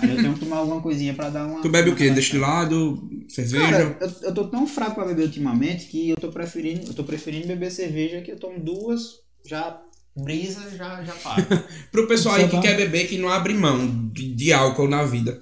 Aí 0.01 0.09
eu 0.09 0.17
tenho 0.17 0.33
que 0.33 0.41
tomar 0.41 0.57
alguma 0.57 0.81
coisinha 0.81 1.13
pra 1.13 1.29
dar 1.29 1.45
uma. 1.45 1.61
Tu 1.61 1.69
bebe 1.69 1.89
uma 1.89 1.95
o 1.95 1.97
quê? 1.97 2.09
Destilado? 2.09 3.09
Cerveja? 3.29 3.65
Cara, 3.71 3.97
eu, 4.01 4.11
eu 4.23 4.33
tô 4.33 4.47
tão 4.49 4.67
fraco 4.67 4.95
pra 4.95 5.05
beber 5.05 5.23
ultimamente 5.23 5.85
que 5.85 6.09
eu 6.09 6.17
tô 6.17 6.29
preferindo, 6.29 6.87
eu 6.87 6.93
tô 6.93 7.05
preferindo 7.05 7.47
beber 7.47 7.71
cerveja 7.71 8.21
que 8.21 8.31
eu 8.31 8.37
tomo 8.37 8.59
duas, 8.59 9.19
já 9.45 9.81
brisa, 10.13 10.69
já, 10.75 11.01
já 11.03 11.13
paro. 11.13 11.45
Pro 11.89 12.05
pessoal 12.07 12.35
aí 12.35 12.45
que 12.45 12.51
tá- 12.51 12.61
quer 12.61 12.75
beber, 12.75 13.07
que 13.07 13.17
não 13.17 13.29
abre 13.29 13.53
mão 13.53 14.09
de, 14.09 14.33
de 14.33 14.51
álcool 14.51 14.89
na 14.89 15.05
vida. 15.05 15.41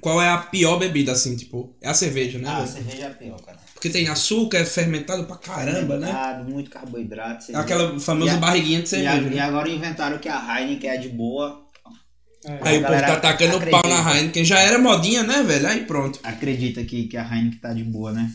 Qual 0.00 0.20
é 0.20 0.28
a 0.28 0.38
pior 0.38 0.78
bebida, 0.78 1.12
assim, 1.12 1.36
tipo? 1.36 1.76
É 1.80 1.88
a 1.88 1.94
cerveja, 1.94 2.38
né? 2.38 2.48
ah, 2.48 2.62
a 2.62 2.66
cerveja 2.66 3.04
é 3.04 3.10
pior, 3.10 3.40
cara. 3.42 3.58
Porque 3.82 3.90
tem 3.98 4.06
açúcar, 4.06 4.58
é 4.58 4.64
fermentado 4.64 5.24
pra 5.24 5.34
caramba, 5.34 5.98
né? 5.98 6.06
Fermentado, 6.06 6.48
Muito 6.52 6.70
carboidrato. 6.70 7.38
É 7.42 7.46
cerveja. 7.46 7.60
aquela 7.64 7.98
famosa 7.98 8.34
E 8.34 8.36
barriguinha 8.36 8.78
de 8.78 8.84
E, 8.84 8.88
cerveja. 8.88 9.12
a- 9.12 9.20
né? 9.22 9.30
e 9.34 9.40
agora 9.40 9.68
inventaram 9.68 10.18
que 10.18 10.28
a 10.28 10.60
Heineken 10.60 10.88
é 10.88 10.96
de 10.98 11.08
boa. 11.08 11.60
É. 12.44 12.58
Aí 12.62 12.78
o 12.78 12.82
povo 12.86 13.00
tá 13.00 13.14
atacando 13.14 13.56
o 13.56 13.70
pau 13.72 13.82
na 13.88 14.14
Heineken. 14.16 14.44
Já 14.44 14.60
era 14.60 14.78
modinha, 14.78 15.24
né, 15.24 15.42
velho? 15.42 15.66
Aí 15.66 15.84
pronto. 15.84 16.20
Acredita 16.22 16.84
que, 16.84 17.08
que 17.08 17.16
a 17.16 17.24
Heineken 17.28 17.58
tá 17.58 17.72
de 17.72 17.82
boa, 17.82 18.12
né? 18.12 18.30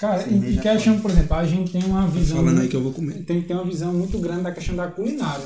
Cara, 0.00 0.20
e, 0.22 0.30
Cerveja 0.30 0.58
e 0.58 0.62
questão, 0.62 0.98
por 0.98 1.12
exemplo, 1.12 1.36
a 1.36 1.46
gente 1.46 1.70
tem 1.70 1.84
uma 1.84 2.08
visão. 2.08 2.38
Falando 2.38 2.60
aí 2.62 2.66
que 2.66 2.74
eu 2.74 2.82
vou 2.82 2.92
comer. 2.92 3.22
Tem 3.24 3.40
que 3.40 3.46
ter 3.46 3.54
uma 3.54 3.64
visão 3.64 3.92
muito 3.92 4.18
grande 4.18 4.42
da 4.42 4.50
questão 4.50 4.74
da 4.74 4.88
culinária. 4.88 5.44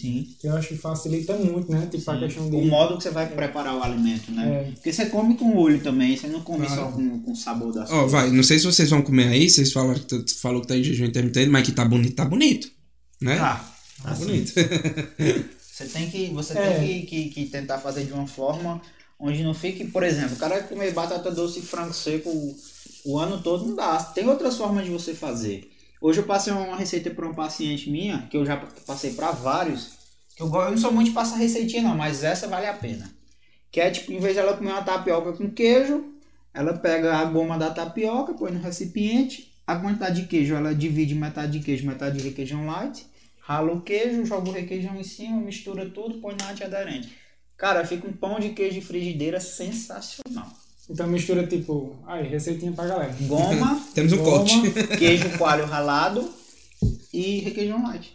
Sim. 0.00 0.26
Que 0.40 0.48
eu 0.48 0.56
acho 0.56 0.68
que 0.68 0.76
facilita 0.76 1.36
muito, 1.36 1.70
né? 1.70 1.86
Tipo, 1.90 2.10
a 2.10 2.18
questão 2.18 2.50
de. 2.50 2.56
O 2.56 2.64
modo 2.66 2.96
que 2.96 3.04
você 3.04 3.10
vai 3.10 3.28
preparar 3.28 3.76
o 3.76 3.82
alimento, 3.82 4.30
né? 4.32 4.66
É. 4.68 4.70
Porque 4.72 4.92
você 4.92 5.06
come 5.06 5.36
com 5.36 5.56
olho 5.56 5.80
também, 5.80 6.16
você 6.16 6.26
não 6.26 6.40
come 6.40 6.66
Claro. 6.66 6.82
só 6.82 6.88
com, 6.92 7.20
com 7.20 7.32
o 7.32 7.36
sabor 7.36 7.72
das 7.72 7.90
Ó, 7.90 8.06
vai, 8.06 8.28
não 8.30 8.42
sei 8.42 8.58
se 8.58 8.66
vocês 8.66 8.90
vão 8.90 9.02
comer 9.02 9.28
aí, 9.28 9.48
vocês 9.48 9.72
falaram 9.72 10.00
que 10.00 10.06
tu 10.18 10.38
falou 10.40 10.60
que 10.60 10.66
tá 10.68 10.76
em 10.76 10.82
jejum 10.82 11.04
intermitente, 11.04 11.48
mas 11.48 11.64
que 11.64 11.72
tá 11.72 11.84
bonito, 11.84 12.14
tá 12.16 12.24
bonito. 12.24 12.68
Né? 13.22 13.36
Tá, 13.36 13.72
Tá 14.02 14.10
assim, 14.10 14.24
bonito. 14.26 14.52
Você 15.74 15.86
tem 15.86 16.08
que, 16.08 16.26
você 16.28 16.56
É. 16.56 16.78
tem 16.78 17.04
que, 17.04 17.24
que, 17.24 17.28
que 17.30 17.46
tentar 17.46 17.78
fazer 17.78 18.04
de 18.04 18.12
uma 18.12 18.26
forma 18.28 18.80
onde 19.18 19.42
não 19.42 19.52
fique, 19.54 19.84
por 19.84 20.04
exemplo, 20.04 20.34
o 20.34 20.38
cara 20.38 20.60
vai 20.60 20.68
comer 20.68 20.92
batata 20.92 21.30
doce 21.32 21.58
e 21.58 21.62
frango 21.62 21.92
seco 21.92 22.28
o, 22.30 22.54
o 23.06 23.18
ano 23.18 23.40
todo, 23.42 23.66
não 23.66 23.74
dá. 23.74 23.96
Tem 24.02 24.28
outras 24.28 24.56
formas 24.56 24.84
de 24.84 24.92
você 24.92 25.14
fazer. 25.14 25.68
Hoje 26.04 26.20
eu 26.20 26.26
passei 26.26 26.52
uma 26.52 26.76
receita 26.76 27.08
para 27.08 27.24
uma 27.24 27.32
paciente 27.32 27.88
minha, 27.88 28.26
que 28.30 28.36
eu 28.36 28.44
já 28.44 28.58
passei 28.86 29.14
para 29.14 29.30
vários, 29.30 29.92
que 30.36 30.42
eu, 30.42 30.54
eu 30.54 30.70
não 30.70 30.76
sou 30.76 30.92
muito 30.92 31.08
de 31.08 31.14
passar 31.14 31.36
receitinha 31.36 31.82
não, 31.82 31.96
mas 31.96 32.22
essa 32.22 32.46
vale 32.46 32.66
a 32.66 32.74
pena. 32.74 33.10
Que 33.72 33.80
é 33.80 33.90
tipo, 33.90 34.12
em 34.12 34.18
vez 34.18 34.34
de 34.34 34.40
ela 34.40 34.54
comer 34.54 34.72
uma 34.72 34.82
tapioca 34.82 35.32
com 35.32 35.50
queijo, 35.50 36.12
ela 36.52 36.74
pega 36.74 37.16
a 37.16 37.24
goma 37.24 37.56
da 37.56 37.70
tapioca, 37.70 38.34
põe 38.34 38.52
no 38.52 38.60
recipiente, 38.60 39.50
a 39.66 39.76
quantidade 39.76 40.20
de 40.20 40.28
queijo 40.28 40.54
ela 40.54 40.74
divide 40.74 41.14
metade 41.14 41.58
de 41.58 41.64
queijo, 41.64 41.86
metade 41.86 42.18
de 42.18 42.28
requeijão 42.28 42.66
light, 42.66 43.06
rala 43.40 43.72
o 43.72 43.80
queijo, 43.80 44.26
joga 44.26 44.50
o 44.50 44.52
requeijão 44.52 44.94
em 44.96 45.04
cima, 45.04 45.40
mistura 45.40 45.88
tudo, 45.88 46.20
põe 46.20 46.36
na 46.38 46.50
antiaderente. 46.50 47.16
Cara, 47.56 47.82
fica 47.86 48.06
um 48.06 48.12
pão 48.12 48.38
de 48.38 48.50
queijo 48.50 48.78
de 48.78 48.84
frigideira 48.84 49.40
sensacional. 49.40 50.52
Então 50.88 51.06
mistura 51.06 51.46
tipo. 51.46 51.96
Aí, 52.06 52.28
receitinha 52.28 52.72
pra 52.72 52.86
galera. 52.86 53.14
Goma, 53.22 53.80
Temos 53.94 54.12
um 54.12 54.18
Goma. 54.18 54.38
corte. 54.38 54.70
queijo 54.98 55.30
coalho 55.38 55.64
ralado 55.66 56.28
e 57.12 57.40
requeijão 57.40 57.82
light. 57.82 58.12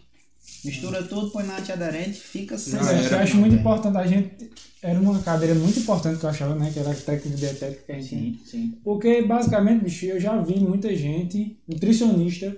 Mistura 0.63 1.03
tudo, 1.03 1.32
põe 1.32 1.45
na 1.45 1.57
antiaderente, 1.57 2.20
fica 2.20 2.55
Mas 2.55 2.61
sensacional. 2.63 3.03
eu 3.11 3.20
acho 3.20 3.38
muito 3.38 3.55
importante. 3.55 3.97
A 3.97 4.05
gente. 4.05 4.49
Era 4.82 4.99
uma 4.99 5.20
cadeira 5.20 5.53
muito 5.55 5.80
importante 5.80 6.20
que 6.20 6.26
eu 6.26 6.30
achava, 6.30 6.55
né? 6.55 6.70
Que 6.72 6.80
era 6.80 6.91
a 6.91 6.95
técnica 6.95 7.38
dietética 7.38 7.84
que 7.86 7.91
a 7.91 7.95
gente 7.95 8.07
Sim, 8.09 8.39
sim. 8.45 8.78
Porque, 8.84 9.22
basicamente, 9.24 9.84
bicho, 9.84 10.05
eu 10.05 10.20
já 10.20 10.39
vi 10.41 10.59
muita 10.59 10.95
gente, 10.95 11.57
nutricionista, 11.67 12.55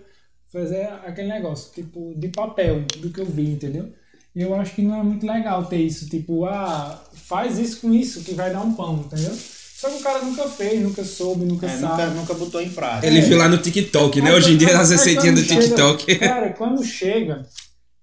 fazer 0.51 0.86
aquele 1.05 1.30
negócio, 1.30 1.72
tipo, 1.74 2.14
de 2.16 2.28
papel, 2.30 2.84
do 2.99 3.09
que 3.09 3.20
eu 3.22 3.26
vi, 3.26 3.49
entendeu? 3.51 3.91
E 4.36 4.41
eu 4.41 4.53
acho 4.55 4.76
que 4.76 4.82
não 4.84 4.99
é 4.99 5.03
muito 5.03 5.26
legal 5.26 5.66
ter 5.66 5.78
isso, 5.78 6.07
tipo, 6.09 6.45
ah, 6.45 7.03
faz 7.14 7.57
isso 7.57 7.82
com 7.82 7.91
isso 7.93 8.22
que 8.24 8.34
vai 8.34 8.51
dar 8.51 8.62
um 8.62 8.74
pão, 8.74 8.97
entendeu? 9.05 9.36
Só 9.82 9.90
que 9.90 9.96
o 9.98 10.02
cara 10.02 10.22
nunca 10.24 10.48
fez, 10.48 10.80
nunca 10.80 11.04
soube, 11.04 11.44
nunca 11.44 11.66
É, 11.66 11.70
sabe. 11.80 12.04
nunca, 12.04 12.08
nunca 12.22 12.34
botou 12.36 12.62
em 12.62 12.70
prática. 12.70 13.08
Ele 13.08 13.20
viu 13.22 13.36
lá 13.38 13.50
no 13.50 13.58
TikTok, 13.58 14.22
né? 14.22 14.30
Aí 14.30 14.36
Hoje 14.36 14.54
em 14.54 14.58
dia 14.58 14.78
as 14.80 14.92
receitinhas 14.92 15.34
do 15.34 15.42
chega- 15.44 15.62
TikTok. 15.62 16.16
Cara, 16.20 16.54
quando 16.54 16.84
chega, 16.86 17.42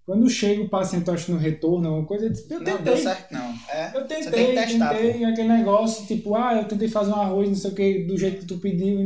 quando 0.04 0.28
chega 0.28 0.62
o 0.62 0.68
paciente, 0.68 1.08
acho 1.08 1.26
que 1.26 1.30
no 1.32 1.38
retorno, 1.38 1.86
alguma 1.86 2.04
coisa, 2.04 2.26
eu 2.26 2.32
eu 2.50 2.58
Não 2.58 2.64
deu 2.64 2.78
tentei. 2.78 2.96
certo, 3.02 3.32
não. 3.32 3.54
É, 3.70 3.86
Eu 3.94 4.00
você 4.02 4.06
tem 4.08 4.24
tentei, 4.24 4.46
que 4.46 4.52
testar, 4.54 4.94
tentei 4.96 5.24
aquele 5.24 5.48
negócio, 5.48 6.04
tipo, 6.06 6.34
ah, 6.34 6.54
eu 6.56 6.64
tentei 6.64 6.88
fazer 6.88 7.10
um 7.12 7.20
arroz, 7.20 7.48
não 7.48 7.54
sei 7.54 7.70
o 7.70 7.74
que, 7.74 7.98
do 8.04 8.18
jeito 8.18 8.38
que 8.40 8.46
tu 8.46 8.58
pediu. 8.58 9.00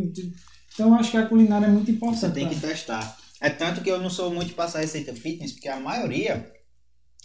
Então 0.73 0.89
eu 0.89 0.95
acho 0.95 1.11
que 1.11 1.19
a 1.19 1.27
culinária 1.27 1.67
é 1.67 1.69
muito 1.69 1.87
Você 1.87 1.93
importante. 1.93 2.33
tem 2.33 2.49
que 2.49 2.59
testar. 2.59 3.19
É 3.39 3.51
tanto 3.51 3.83
que 3.83 3.91
eu 3.91 4.01
não 4.01 4.09
sou 4.09 4.31
muito 4.33 4.49
de 4.49 4.55
passar 4.55 4.79
receita 4.81 5.13
fitness, 5.15 5.53
porque 5.53 5.69
a 5.69 5.79
maioria, 5.79 6.47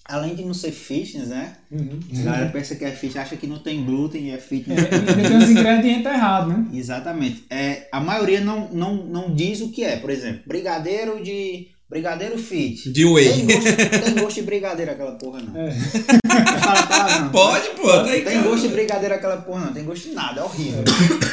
além 0.08 0.36
de 0.36 0.44
não 0.46 0.54
ser 0.54 0.72
fitness, 0.72 1.28
né? 1.28 1.54
Uhum. 1.72 2.00
A 2.20 2.24
galera 2.24 2.50
pensa 2.50 2.76
que 2.76 2.86
é 2.86 2.92
fitness, 2.92 3.18
acha 3.26 3.36
que 3.38 3.48
não 3.48 3.60
tem 3.60 3.84
glúten 3.86 4.28
e 4.28 4.32
é 4.32 4.36
É, 4.36 4.38
fitness. 4.40 4.80
ainda 4.80 5.14
tem 5.30 5.38
os 5.38 5.50
ingredientes 5.50 6.06
errados, 6.06 6.54
né? 6.54 6.68
Exatamente. 6.74 7.46
É, 7.50 7.88
a 7.92 8.00
maioria 8.00 8.42
não, 8.42 8.70
não, 8.70 8.96
não 9.06 9.36
diz 9.36 9.62
o 9.62 9.72
que 9.72 9.84
é. 9.84 9.98
Por 9.98 10.10
exemplo, 10.10 10.42
brigadeiro 10.48 11.22
de. 11.24 11.68
Brigadeiro 11.90 12.38
fit. 12.38 12.92
De 12.92 13.06
whey. 13.06 13.32
Tem 13.32 13.46
gosto, 13.46 13.76
tem 14.04 14.16
gosto 14.16 14.36
de 14.36 14.42
brigadeiro 14.42 14.92
aquela 14.92 15.14
porra, 15.14 15.42
não. 15.42 15.56
É. 15.56 15.70
Não 15.70 16.60
fala. 16.60 17.30
Pode, 17.30 17.70
pô, 17.72 17.88
tá 17.88 18.04
aí, 18.04 18.24
Tem 18.24 18.34
cara. 18.34 18.48
gosto 18.50 18.68
de 18.68 18.74
brigadeiro 18.74 19.16
aquela 19.16 19.38
porra, 19.38 19.66
não. 19.68 19.74
Tem 19.74 19.86
gosto 19.86 20.10
de 20.10 20.14
nada, 20.16 20.42
é 20.42 20.44
horrível. 20.44 20.84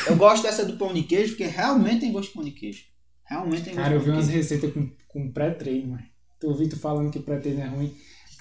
Eu 0.06 0.16
gosto 0.16 0.44
dessa 0.44 0.64
do 0.64 0.76
pão 0.76 0.94
de 0.94 1.02
queijo, 1.02 1.30
porque 1.30 1.46
realmente 1.46 2.00
tem 2.02 2.12
gosto 2.12 2.28
de 2.28 2.34
pão 2.34 2.44
de 2.44 2.52
queijo. 2.52 2.82
Realmente 3.28 3.62
tem 3.64 3.74
gosto 3.74 3.82
Cara, 3.82 3.94
eu 3.94 3.98
de 3.98 4.04
vi 4.04 4.10
umas 4.12 4.26
de 4.28 4.32
receitas 4.32 4.72
com, 4.72 4.88
com 5.08 5.32
pré-treino, 5.32 5.88
mano. 5.88 6.02
Tu 6.40 6.46
ouvi 6.46 6.68
tu 6.68 6.76
falando 6.78 7.10
que 7.10 7.18
pré-treino 7.18 7.60
é 7.60 7.66
ruim. 7.66 7.92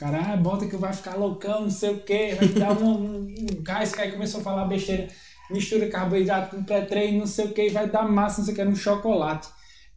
Cara, 0.03 0.33
ah, 0.33 0.35
bota 0.35 0.67
que 0.67 0.75
vai 0.75 0.91
ficar 0.91 1.15
loucão, 1.15 1.61
não 1.61 1.69
sei 1.69 1.91
o 1.91 1.99
que, 2.01 2.35
vai 2.35 2.49
dar 2.49 2.77
um, 2.77 2.91
um, 2.91 3.19
um 3.19 3.63
gás, 3.63 3.95
que 3.95 4.01
aí 4.01 4.11
começou 4.11 4.41
a 4.41 4.43
falar 4.43 4.65
besteira. 4.65 5.07
Mistura 5.49 5.87
carboidrato 5.87 6.53
com 6.53 6.61
pré-treino, 6.61 7.19
não 7.19 7.25
sei 7.25 7.45
o 7.45 7.53
que, 7.53 7.69
vai 7.69 7.89
dar 7.89 8.03
massa, 8.03 8.39
não 8.39 8.45
sei 8.45 8.51
o 8.51 8.55
que, 8.55 8.61
era 8.61 8.69
um 8.69 8.75
chocolate. 8.75 9.47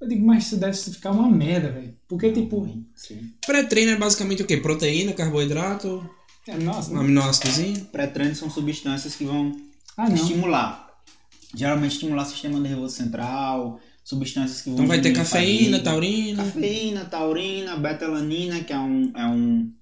Eu 0.01 0.07
digo, 0.07 0.25
mas 0.25 0.47
isso 0.47 0.59
deve 0.59 0.77
ficar 0.77 1.11
uma 1.11 1.29
merda, 1.29 1.73
velho. 1.73 1.93
Porque, 2.07 2.31
tipo, 2.31 2.69
Sim. 2.95 3.33
Pré-treino 3.45 3.91
é 3.91 3.97
basicamente 3.97 4.43
o 4.43 4.47
quê? 4.47 4.59
Proteína, 4.59 5.13
carboidrato, 5.13 6.09
é, 6.47 6.57
nossa, 6.57 6.95
não. 6.95 7.01
aminoácidozinho. 7.01 7.87
Pré-treino 7.87 8.37
são 8.37 8.49
substâncias 8.49 9.17
que 9.17 9.25
vão 9.25 9.51
Ah, 9.97 10.09
estimular. 10.09 10.89
Geralmente 11.53 11.95
estimular 11.95 12.23
o 12.23 12.27
sistema 12.27 12.61
nervoso 12.61 12.95
central, 12.95 13.81
substâncias 14.05 14.63
que 14.63 14.69
vão 14.69 14.75
Então 14.75 14.87
vai 14.87 15.01
ter 15.01 15.13
cafeína, 15.13 15.81
taurina. 15.81 16.45
Cafeína, 16.45 17.05
taurina, 17.07 17.77
betalanina, 17.77 18.61
que 18.61 18.73
é 18.73 18.79
um, 18.79 19.13
é 19.17 19.27
um, 19.27 19.73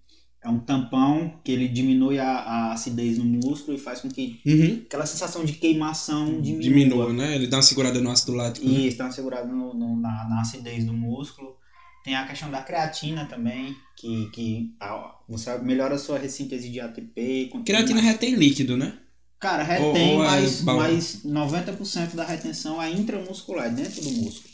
é 0.45 0.49
um 0.49 0.59
tampão 0.61 1.41
que 1.43 1.51
ele 1.51 1.67
diminui 1.69 2.19
a, 2.19 2.29
a 2.29 2.73
acidez 2.75 3.17
no 3.19 3.25
músculo 3.25 3.77
e 3.77 3.81
faz 3.81 4.01
com 4.01 4.09
que 4.11 4.41
Uhum. 4.45 4.83
aquela 4.87 5.07
sensação 5.07 5.45
de 5.45 5.55
queimação 5.55 6.41
diminua. 6.41 6.63
Diminua, 6.63 7.13
né? 7.15 7.35
Ele 7.35 7.47
dá 7.47 7.57
uma 7.57 7.63
segurada 7.63 8.01
no 8.01 8.11
ácido 8.11 8.33
lático. 8.35 8.67
né? 8.67 8.73
E 8.81 8.87
está 8.87 9.11
segurado 9.11 9.49
no, 9.49 9.73
no- 9.73 9.97
na, 10.01 10.29
na 10.29 10.41
acidez 10.43 10.85
do 10.85 10.93
músculo. 10.93 11.57
Tem 12.05 12.15
a 12.15 12.27
questão 12.27 12.51
da 12.51 12.61
creatina 12.63 13.25
também, 13.25 13.75
que, 13.97 14.29
que 14.31 14.75
a- 14.79 15.15
você 15.27 15.57
melhora 15.59 15.95
a 15.95 15.99
sua 15.99 16.19
ressíntese 16.19 16.69
de 16.69 16.79
ATP. 16.79 17.51
Creatina 17.65 17.95
mais- 18.03 18.07
retém 18.13 18.35
líquido, 18.35 18.77
né? 18.77 18.99
Cara, 19.41 19.63
retém, 19.63 20.17
ou 20.17 20.25
é 20.25 20.27
mas, 20.27 20.61
bala? 20.63 20.83
mas 20.89 21.23
90% 21.25 22.15
da 22.15 22.25
retenção 22.25 22.81
é 22.83 22.91
intramuscular, 22.91 23.75
dentro 23.75 24.03
do 24.03 24.11
músculo. 24.11 24.53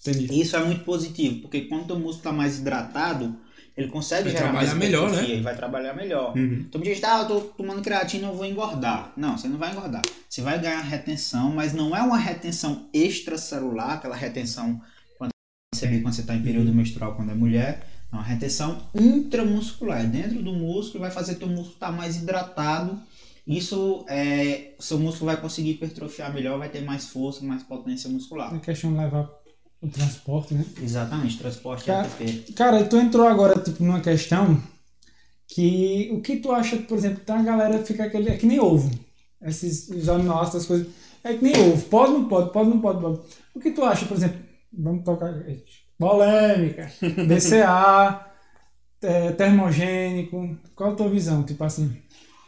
Entendi. 0.00 0.32
E 0.32 0.40
isso 0.40 0.56
é 0.56 0.64
muito 0.64 0.82
positivo, 0.84 1.40
porque 1.42 1.62
quando 1.62 1.92
o 1.92 1.94
músculo 1.94 2.16
está 2.18 2.32
mais 2.32 2.58
hidratado, 2.58 3.36
ele 3.76 3.88
consegue 3.88 4.24
Vai 4.24 4.32
gerar 4.32 4.52
mais 4.52 4.70
trabalhar 4.70 4.86
melhor, 4.86 5.10
né? 5.10 5.30
Ele 5.30 5.42
vai 5.42 5.56
trabalhar 5.56 5.94
melhor. 5.94 6.36
Uhum. 6.36 6.64
Então, 6.68 6.80
me 6.80 6.86
diz, 6.86 7.02
ah, 7.04 7.20
eu 7.20 7.26
tô 7.26 7.40
tomando 7.40 7.82
creatina, 7.82 8.28
eu 8.28 8.34
vou 8.34 8.44
engordar. 8.44 9.12
Não, 9.16 9.36
você 9.36 9.48
não 9.48 9.56
vai 9.56 9.72
engordar. 9.72 10.02
Você 10.28 10.42
vai 10.42 10.60
ganhar 10.60 10.80
retenção, 10.80 11.50
mas 11.52 11.72
não 11.72 11.96
é 11.96 12.02
uma 12.02 12.18
retenção 12.18 12.88
extracelular, 12.92 13.92
aquela 13.92 14.16
retenção 14.16 14.80
quando 15.16 15.30
você 15.74 15.86
vê 15.86 16.00
quando 16.00 16.14
você 16.14 16.20
está 16.20 16.34
em 16.34 16.42
período 16.42 16.72
menstrual 16.72 17.14
quando 17.14 17.30
é 17.30 17.34
mulher. 17.34 17.86
É 18.12 18.14
uma 18.14 18.22
retenção 18.22 18.78
intramuscular. 18.94 20.02
É 20.02 20.06
Dentro 20.06 20.42
do 20.42 20.52
músculo 20.52 21.00
vai 21.00 21.10
fazer 21.10 21.36
teu 21.36 21.48
músculo 21.48 21.74
estar 21.74 21.92
mais 21.92 22.16
hidratado. 22.16 23.00
Isso 23.46 24.04
é. 24.08 24.74
O 24.78 24.82
seu 24.82 24.98
músculo 24.98 25.32
vai 25.32 25.40
conseguir 25.40 25.70
hipertrofiar 25.70 26.32
melhor, 26.32 26.58
vai 26.58 26.68
ter 26.68 26.82
mais 26.82 27.08
força, 27.08 27.42
mais 27.42 27.62
potência 27.62 28.08
muscular. 28.10 28.54
É 28.54 28.58
questão 28.58 28.92
de 28.92 28.98
levar 28.98 29.41
o 29.82 29.88
transporte, 29.88 30.54
né? 30.54 30.64
Exatamente, 30.80 31.38
transporte 31.38 31.84
Cara, 31.84 32.06
ATP. 32.06 32.52
Cara, 32.52 32.84
tu 32.84 32.96
entrou 32.96 33.26
agora, 33.26 33.60
tipo, 33.60 33.82
numa 33.82 34.00
questão 34.00 34.62
que 35.48 36.08
o 36.12 36.20
que 36.22 36.36
tu 36.36 36.52
acha, 36.52 36.76
por 36.76 36.96
exemplo, 36.96 37.24
tem 37.24 37.34
a 37.34 37.42
galera 37.42 37.78
que 37.78 37.86
fica 37.86 38.04
aquele. 38.04 38.30
É 38.30 38.36
que 38.36 38.46
nem 38.46 38.60
ovo. 38.60 38.90
Esses 39.42 39.88
os 39.88 40.08
aminoácidos, 40.08 40.62
as 40.62 40.66
coisas. 40.66 40.86
É 41.24 41.34
que 41.34 41.42
nem 41.42 41.56
ovo. 41.56 41.82
Pode, 41.86 42.12
não 42.12 42.28
pode, 42.28 42.52
pode, 42.52 42.70
não 42.70 42.80
pode, 42.80 43.00
pode. 43.00 43.20
O 43.54 43.60
que 43.60 43.72
tu 43.72 43.84
acha, 43.84 44.06
por 44.06 44.16
exemplo? 44.16 44.40
Vamos 44.72 45.04
tocar. 45.04 45.34
Polêmica. 45.98 46.90
BCA, 47.26 48.26
é, 49.02 49.32
termogênico. 49.32 50.56
Qual 50.76 50.92
a 50.92 50.94
tua 50.94 51.08
visão? 51.08 51.42
Tipo 51.42 51.64
assim. 51.64 51.96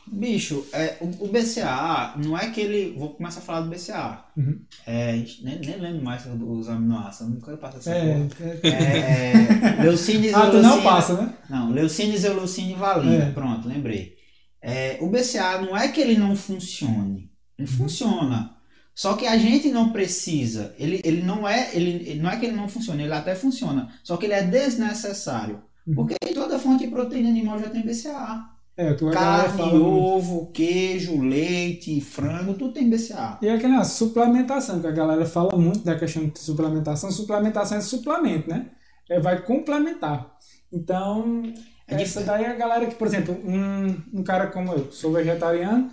Bicho, 0.06 0.66
é, 0.72 0.98
o, 1.00 1.24
o 1.24 1.28
BCAA 1.28 2.14
não 2.18 2.36
é 2.36 2.50
que 2.50 2.60
ele. 2.60 2.94
Vou 2.96 3.14
começar 3.14 3.40
a 3.40 3.42
falar 3.42 3.62
do 3.62 3.70
BCAA. 3.70 4.26
Uhum. 4.36 4.60
É, 4.86 5.12
nem, 5.42 5.58
nem 5.60 5.78
lembro 5.80 6.04
mais 6.04 6.24
dos 6.24 6.68
aminoácidos, 6.68 7.32
nunca 7.34 7.56
passo 7.56 7.78
essa 7.78 7.90
É, 7.90 8.14
porra. 8.14 8.60
é- 8.62 8.68
É, 8.68 9.78
é, 9.78 9.82
leucine, 9.82 10.34
ah, 10.34 10.50
tu 10.50 10.60
não 10.60 10.82
passa, 10.82 11.14
né? 11.14 11.34
Não, 11.48 11.70
leucine, 11.70 12.14
isoleucine 12.14 12.72
e 12.72 12.76
valina. 12.76 13.24
É. 13.24 13.30
Pronto, 13.32 13.66
lembrei. 13.66 14.14
É, 14.60 14.98
o 15.00 15.08
BCA 15.08 15.60
não 15.60 15.76
é 15.76 15.88
que 15.88 16.00
ele 16.00 16.16
não 16.16 16.36
funcione. 16.36 17.30
Ele 17.58 17.68
uhum. 17.70 17.76
funciona. 17.76 18.54
Só 18.94 19.14
que 19.14 19.26
a 19.26 19.36
gente 19.36 19.70
não 19.70 19.90
precisa. 19.90 20.74
Ele, 20.78 21.00
ele 21.04 21.22
não 21.22 21.48
é. 21.48 21.74
Ele, 21.74 21.90
ele, 22.10 22.20
não 22.20 22.30
é 22.30 22.36
que 22.36 22.46
ele 22.46 22.56
não 22.56 22.68
funciona, 22.68 23.02
ele 23.02 23.12
até 23.12 23.34
funciona. 23.34 23.88
Só 24.02 24.16
que 24.16 24.26
ele 24.26 24.34
é 24.34 24.42
desnecessário. 24.42 25.62
Uhum. 25.86 25.94
Porque 25.94 26.14
toda 26.32 26.58
fonte 26.58 26.84
de 26.84 26.90
proteína 26.90 27.28
animal 27.28 27.58
já 27.58 27.68
tem 27.68 27.82
BCA. 27.82 28.53
É, 28.76 28.92
tu 28.92 29.08
Carne, 29.10 29.78
ovo, 29.78 30.50
queijo, 30.50 31.20
leite, 31.22 32.00
frango, 32.00 32.54
tudo 32.54 32.72
tem 32.72 32.90
BCA. 32.90 33.38
E 33.40 33.48
aquela 33.48 33.84
suplementação, 33.84 34.80
que 34.80 34.86
a 34.88 34.90
galera 34.90 35.24
fala 35.24 35.56
muito 35.56 35.84
da 35.84 35.96
questão 35.96 36.26
de 36.26 36.38
suplementação. 36.40 37.10
Suplementação 37.12 37.78
é 37.78 37.80
suplemento, 37.80 38.50
né? 38.50 38.70
É, 39.08 39.20
vai 39.20 39.42
complementar. 39.42 40.36
Então, 40.72 41.42
é 41.86 42.02
essa 42.02 42.22
daí 42.22 42.44
é 42.44 42.50
a 42.50 42.56
galera 42.56 42.86
que, 42.86 42.96
por 42.96 43.06
exemplo, 43.06 43.38
um, 43.44 44.20
um 44.20 44.24
cara 44.24 44.48
como 44.48 44.72
eu, 44.72 44.90
sou 44.90 45.12
vegetariano, 45.12 45.92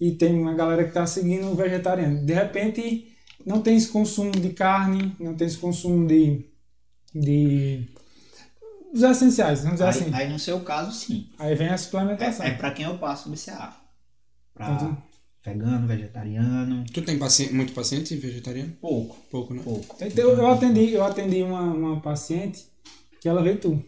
e 0.00 0.12
tem 0.12 0.34
uma 0.40 0.54
galera 0.54 0.82
que 0.82 0.90
está 0.90 1.06
seguindo 1.06 1.46
o 1.46 1.54
vegetariano. 1.54 2.24
De 2.24 2.32
repente, 2.32 3.12
não 3.46 3.60
tem 3.60 3.76
esse 3.76 3.88
consumo 3.88 4.32
de 4.32 4.50
carne, 4.50 5.14
não 5.20 5.34
tem 5.34 5.46
esse 5.46 5.58
consumo 5.58 6.06
de, 6.06 6.44
de 7.14 7.88
os 8.92 9.02
essenciais, 9.02 9.60
vamos 9.60 9.74
dizer 9.74 9.84
aí, 9.84 9.90
assim. 9.90 10.10
Aí 10.14 10.28
no 10.28 10.38
seu 10.38 10.60
caso, 10.60 10.92
sim. 10.92 11.28
Aí 11.38 11.54
vem 11.54 11.68
a 11.68 11.78
suplementação. 11.78 12.46
É, 12.46 12.50
é 12.50 12.54
para 12.54 12.70
quem 12.70 12.84
eu 12.84 12.98
passo 12.98 13.28
BCA. 13.30 13.74
Pra 14.54 14.72
então, 14.72 15.02
vegano, 15.44 15.86
vegetariano. 15.86 16.84
Tu 16.92 17.02
tem 17.02 17.18
paciente, 17.18 17.54
muito 17.54 17.72
paciente 17.72 18.16
vegetariano? 18.16 18.72
Pouco. 18.80 19.16
Pouco, 19.30 19.54
né? 19.54 19.62
Pouco. 19.62 19.96
Então, 20.00 20.30
eu 20.30 20.46
atendi, 20.46 20.92
eu 20.92 21.04
atendi 21.04 21.42
uma, 21.42 21.62
uma 21.62 22.00
paciente 22.00 22.66
que 23.20 23.28
ela 23.28 23.42
veio 23.42 23.58
tu. 23.58 23.82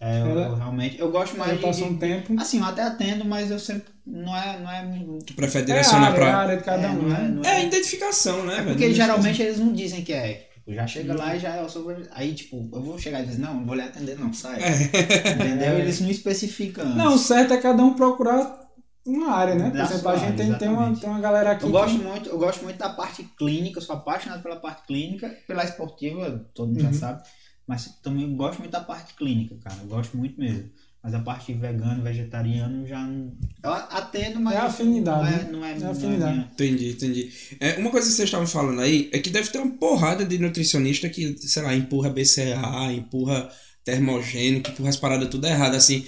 É, 0.00 0.20
eu, 0.20 0.26
ela, 0.26 0.46
eu 0.48 0.54
realmente. 0.56 0.98
Eu 0.98 1.10
gosto 1.10 1.36
mais 1.36 1.52
de. 1.52 1.58
passou 1.58 1.86
um 1.86 1.96
tempo. 1.96 2.34
Assim, 2.40 2.58
eu 2.58 2.64
até 2.64 2.82
atendo, 2.82 3.24
mas 3.24 3.50
eu 3.50 3.58
sempre. 3.58 3.92
Não 4.04 4.36
é. 4.36 4.58
Não 4.58 4.70
é 4.70 5.18
tu 5.24 5.34
prefere 5.34 5.64
direcionar 5.64 6.06
é 6.06 6.06
área, 6.06 6.16
pra. 6.16 6.26
É 6.26 6.32
a 6.32 6.38
área 6.38 6.56
de 6.56 6.64
cada 6.64 6.90
um, 6.90 7.14
é, 7.14 7.28
né? 7.28 7.42
É, 7.44 7.60
é, 7.60 7.66
identificação, 7.66 8.44
né? 8.44 8.58
É 8.58 8.62
porque 8.64 8.92
geralmente 8.92 9.40
eles 9.40 9.58
não 9.58 9.72
dizem 9.72 10.02
que 10.02 10.12
é. 10.12 10.48
Tipo, 10.62 10.74
já 10.74 10.86
chega 10.86 11.14
lá 11.14 11.34
e 11.34 11.40
já 11.40 11.56
eu 11.56 11.68
sou. 11.68 11.84
Aí, 12.12 12.34
tipo, 12.34 12.70
eu 12.72 12.80
vou 12.80 12.96
chegar 12.96 13.20
e 13.20 13.26
dizer, 13.26 13.40
não, 13.40 13.54
não 13.54 13.66
vou 13.66 13.74
lhe 13.74 13.82
atender, 13.82 14.16
não, 14.16 14.32
sai. 14.32 14.62
É. 14.62 15.32
Entendeu? 15.34 15.78
Eles 15.80 16.00
não 16.00 16.08
especificam. 16.08 16.84
Não, 16.94 17.14
o 17.14 17.18
certo 17.18 17.52
é 17.52 17.60
cada 17.60 17.82
um 17.82 17.94
procurar 17.94 18.62
uma 19.04 19.32
área, 19.32 19.56
né? 19.56 19.70
Por 19.70 19.80
exemplo, 19.80 20.08
a 20.08 20.16
gente 20.16 20.36
tem, 20.36 20.54
tem, 20.54 20.68
uma, 20.68 20.96
tem 20.96 21.10
uma 21.10 21.20
galera 21.20 21.50
aqui. 21.50 21.64
Eu 21.64 21.70
gosto, 21.70 21.98
que... 21.98 22.04
muito, 22.04 22.28
eu 22.28 22.38
gosto 22.38 22.62
muito 22.62 22.78
da 22.78 22.90
parte 22.90 23.24
clínica, 23.36 23.78
eu 23.78 23.82
sou 23.82 23.96
apaixonado 23.96 24.40
pela 24.40 24.56
parte 24.56 24.86
clínica, 24.86 25.28
pela 25.48 25.64
esportiva, 25.64 26.48
todo 26.54 26.68
mundo 26.68 26.84
uhum. 26.84 26.92
já 26.92 26.98
sabe. 26.98 27.22
Mas 27.66 27.98
também 28.00 28.36
gosto 28.36 28.60
muito 28.60 28.70
da 28.70 28.80
parte 28.80 29.14
clínica, 29.14 29.56
cara. 29.56 29.76
Eu 29.82 29.88
gosto 29.88 30.16
muito 30.16 30.38
mesmo. 30.38 30.70
Mas 31.02 31.14
a 31.14 31.18
parte 31.18 31.52
vegano, 31.52 32.00
vegetariano, 32.00 32.86
já 32.86 33.00
não. 33.00 33.32
Eu 33.60 33.72
atendo, 33.72 34.40
mas. 34.40 34.54
É 34.54 34.58
afinidade. 34.58 35.20
Não 35.20 35.26
é, 35.26 35.42
né? 35.42 35.48
não 35.50 35.64
é, 35.64 35.70
é 35.72 35.90
afinidade. 35.90 36.36
Não 36.36 36.44
é 36.44 36.46
entendi, 36.46 36.90
entendi. 36.90 37.32
É, 37.58 37.76
uma 37.76 37.90
coisa 37.90 38.06
que 38.06 38.14
vocês 38.14 38.28
estavam 38.28 38.46
falando 38.46 38.80
aí 38.80 39.10
é 39.12 39.18
que 39.18 39.28
deve 39.28 39.50
ter 39.50 39.58
uma 39.58 39.72
porrada 39.72 40.24
de 40.24 40.38
nutricionista 40.38 41.08
que, 41.08 41.36
sei 41.38 41.62
lá, 41.62 41.74
empurra 41.74 42.08
BCA, 42.08 42.92
empurra 42.92 43.50
termogênico, 43.84 44.70
empurra 44.70 44.90
as 44.90 44.96
paradas 44.96 45.28
tudo 45.28 45.44
errado, 45.44 45.74
assim. 45.74 46.06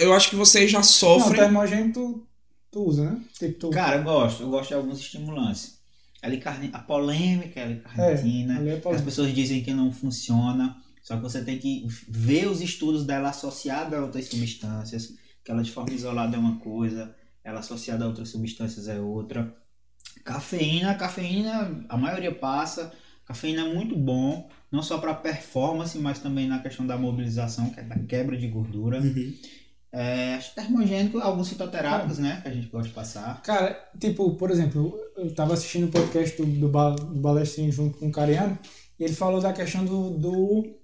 Eu 0.00 0.12
acho 0.12 0.30
que 0.30 0.36
vocês 0.36 0.68
já 0.68 0.82
sofrem. 0.82 1.40
Não, 1.40 1.46
termogênico 1.46 1.92
tu, 1.92 2.26
tu 2.72 2.88
usa, 2.88 3.04
né? 3.04 3.20
Tipo, 3.38 3.58
tu... 3.60 3.70
Cara, 3.70 3.98
eu 3.98 4.02
gosto. 4.02 4.42
Eu 4.42 4.50
gosto 4.50 4.68
de 4.68 4.74
alguns 4.74 4.98
estimulantes. 4.98 5.78
A, 6.20 6.28
a 6.76 6.78
polêmica, 6.80 7.60
a 7.60 7.62
L-carnitina. 7.62 8.60
É, 8.68 8.94
as 8.94 9.02
pessoas 9.02 9.32
dizem 9.32 9.62
que 9.62 9.72
não 9.72 9.92
funciona. 9.92 10.76
Só 11.10 11.16
que 11.16 11.22
você 11.22 11.42
tem 11.42 11.58
que 11.58 11.84
ver 12.08 12.46
os 12.46 12.60
estudos 12.60 13.04
dela 13.04 13.30
associada 13.30 13.98
a 13.98 14.02
outras 14.02 14.26
substâncias, 14.26 15.16
que 15.42 15.50
ela 15.50 15.60
de 15.60 15.72
forma 15.72 15.92
isolada 15.92 16.36
é 16.36 16.38
uma 16.38 16.60
coisa, 16.60 17.12
ela 17.42 17.58
associada 17.58 18.04
a 18.04 18.06
outras 18.06 18.28
substâncias 18.28 18.86
é 18.86 19.00
outra. 19.00 19.52
Cafeína, 20.24 20.94
cafeína, 20.94 21.84
a 21.88 21.96
maioria 21.96 22.32
passa. 22.32 22.92
Cafeína 23.26 23.62
é 23.62 23.74
muito 23.74 23.96
bom, 23.96 24.48
não 24.70 24.84
só 24.84 24.98
para 24.98 25.12
performance, 25.12 25.98
mas 25.98 26.20
também 26.20 26.46
na 26.46 26.60
questão 26.60 26.86
da 26.86 26.96
mobilização, 26.96 27.70
que 27.70 27.80
é 27.80 27.82
da 27.82 27.98
quebra 27.98 28.36
de 28.36 28.46
gordura. 28.46 29.00
Uhum. 29.00 29.34
É, 29.90 30.38
termogênico, 30.54 31.18
alguns 31.18 31.48
fitoterápicos, 31.48 32.20
né? 32.20 32.40
Que 32.40 32.48
a 32.50 32.54
gente 32.54 32.68
pode 32.68 32.90
passar. 32.90 33.42
Cara, 33.42 33.84
tipo, 33.98 34.36
por 34.36 34.48
exemplo, 34.48 34.96
eu 35.16 35.34
tava 35.34 35.54
assistindo 35.54 35.88
o 35.88 35.90
podcast 35.90 36.40
do, 36.40 36.46
do, 36.46 36.68
do 36.68 37.20
Balestrinho 37.20 37.72
junto 37.72 37.98
com 37.98 38.06
o 38.06 38.12
Cariano, 38.12 38.56
e 38.96 39.02
ele 39.02 39.14
falou 39.14 39.40
da 39.40 39.52
questão 39.52 39.84
do, 39.84 40.10
do 40.10 40.79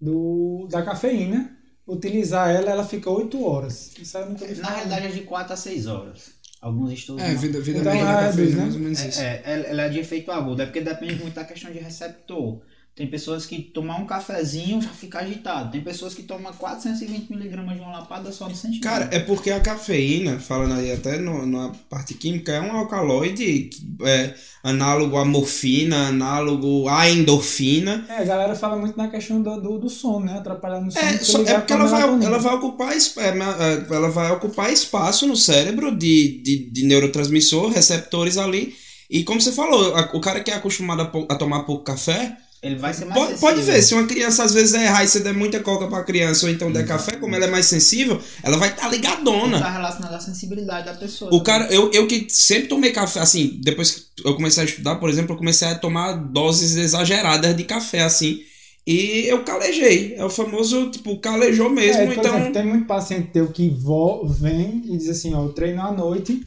do, 0.00 0.66
da 0.70 0.82
cafeína. 0.82 1.56
Utilizar 1.86 2.50
ela, 2.50 2.70
ela 2.70 2.84
fica 2.84 3.08
8 3.08 3.42
horas. 3.42 3.96
Isso 3.98 4.18
nunca 4.26 4.46
Na 4.56 4.70
realidade 4.70 5.06
é 5.06 5.10
de 5.10 5.20
4 5.22 5.54
a 5.54 5.56
6 5.56 5.86
horas. 5.86 6.38
Alguns 6.60 6.92
estudos. 6.92 7.22
É, 7.22 7.34
vida, 7.34 7.60
vida 7.60 7.78
então, 7.78 7.92
média 7.92 8.06
da 8.06 8.26
cafeína, 8.26 8.56
né? 8.56 8.62
mais 8.62 8.74
ou 8.74 8.80
menos 8.80 9.00
isso. 9.04 9.20
É, 9.20 9.42
é, 9.44 9.70
ela 9.70 9.82
é 9.82 9.88
de 9.88 9.98
efeito 9.98 10.30
agudo, 10.30 10.60
é 10.60 10.66
porque 10.66 10.80
depende 10.80 11.14
muito 11.14 11.34
da 11.34 11.44
questão 11.44 11.70
de 11.70 11.78
receptor. 11.78 12.60
Tem 12.98 13.06
pessoas 13.06 13.46
que 13.46 13.62
tomar 13.62 14.00
um 14.00 14.06
cafezinho 14.06 14.82
já 14.82 14.88
fica 14.88 15.20
agitado. 15.20 15.70
Tem 15.70 15.80
pessoas 15.80 16.14
que 16.14 16.24
tomam 16.24 16.52
420 16.52 17.30
miligramas 17.30 17.76
de 17.76 17.80
uma 17.80 17.92
lapada 17.92 18.32
só 18.32 18.48
no 18.48 18.56
sentimento. 18.56 18.82
Cara, 18.82 19.08
é 19.12 19.20
porque 19.20 19.52
a 19.52 19.60
cafeína, 19.60 20.40
falando 20.40 20.74
aí 20.74 20.90
até 20.90 21.16
no, 21.16 21.46
na 21.46 21.70
parte 21.88 22.14
química, 22.14 22.50
é 22.50 22.60
um 22.60 22.72
alcaloide 22.72 23.70
é, 24.02 24.34
análogo 24.64 25.16
à 25.16 25.24
morfina, 25.24 26.08
análogo 26.08 26.88
à 26.88 27.08
endorfina. 27.08 28.04
É, 28.08 28.16
a 28.16 28.24
galera 28.24 28.56
fala 28.56 28.76
muito 28.76 28.96
na 28.96 29.06
questão 29.06 29.40
do, 29.40 29.60
do, 29.60 29.78
do 29.78 29.88
sono, 29.88 30.26
né? 30.26 30.36
Atrapalhar 30.36 30.80
no 30.80 30.90
sono. 30.90 31.06
É, 31.06 31.18
só, 31.18 31.42
é 31.42 31.54
porque 31.54 31.72
ela 31.72 31.86
vai, 31.86 32.02
ela, 32.02 32.38
vai 32.38 32.54
ocupar, 32.56 32.92
é, 32.92 32.96
é, 32.96 33.94
ela 33.94 34.10
vai 34.10 34.32
ocupar 34.32 34.72
espaço 34.72 35.24
no 35.24 35.36
cérebro 35.36 35.96
de, 35.96 36.42
de, 36.42 36.68
de 36.68 36.84
neurotransmissor, 36.84 37.70
receptores 37.70 38.36
ali. 38.36 38.74
E 39.08 39.22
como 39.22 39.40
você 39.40 39.52
falou, 39.52 39.96
o 40.14 40.20
cara 40.20 40.40
que 40.40 40.50
é 40.50 40.54
acostumado 40.54 41.02
a, 41.02 41.32
a 41.32 41.36
tomar 41.36 41.62
pouco 41.62 41.84
café 41.84 42.36
ele 42.60 42.74
vai 42.74 42.92
ser 42.92 43.04
mais 43.04 43.20
pode, 43.20 43.40
pode 43.40 43.62
ver, 43.62 43.80
se 43.82 43.94
uma 43.94 44.06
criança 44.06 44.42
às 44.42 44.52
vezes 44.52 44.74
errar 44.74 45.04
e 45.04 45.08
você 45.08 45.20
der 45.20 45.32
muita 45.32 45.60
coca 45.60 45.86
pra 45.86 46.02
criança 46.02 46.46
ou 46.46 46.52
então 46.52 46.72
der 46.72 46.84
café, 46.86 47.16
como 47.16 47.34
ela 47.36 47.44
é 47.44 47.50
mais 47.50 47.66
sensível, 47.66 48.20
ela 48.42 48.56
vai 48.56 48.70
estar 48.70 48.82
tá 48.82 48.88
ligadona. 48.88 49.60
Tá 49.60 49.70
relacionado 49.70 50.14
à 50.14 50.20
sensibilidade 50.20 50.86
da 50.86 50.94
pessoa. 50.94 51.32
O 51.32 51.40
cara, 51.40 51.72
eu, 51.72 51.90
eu 51.92 52.08
que 52.08 52.26
sempre 52.28 52.68
tomei 52.68 52.90
café, 52.90 53.20
assim, 53.20 53.60
depois 53.62 53.92
que 53.92 54.28
eu 54.28 54.34
comecei 54.34 54.64
a 54.64 54.66
estudar, 54.66 54.96
por 54.96 55.08
exemplo, 55.08 55.34
eu 55.34 55.38
comecei 55.38 55.68
a 55.68 55.76
tomar 55.76 56.14
doses 56.14 56.74
exageradas 56.74 57.56
de 57.56 57.62
café, 57.62 58.02
assim. 58.02 58.40
E 58.84 59.26
eu 59.28 59.44
calejei. 59.44 60.14
É 60.16 60.24
o 60.24 60.30
famoso, 60.30 60.90
tipo, 60.90 61.16
calejou 61.20 61.70
mesmo. 61.70 62.02
É, 62.02 62.04
então... 62.06 62.34
Exemplo, 62.34 62.52
tem 62.54 62.66
muito 62.66 62.86
paciente 62.86 63.30
teu 63.30 63.48
que 63.52 63.68
vo, 63.68 64.26
vem 64.26 64.82
e 64.86 64.96
diz 64.96 65.10
assim, 65.10 65.32
ó, 65.32 65.44
eu 65.44 65.52
treino 65.52 65.82
à 65.82 65.92
noite. 65.92 66.44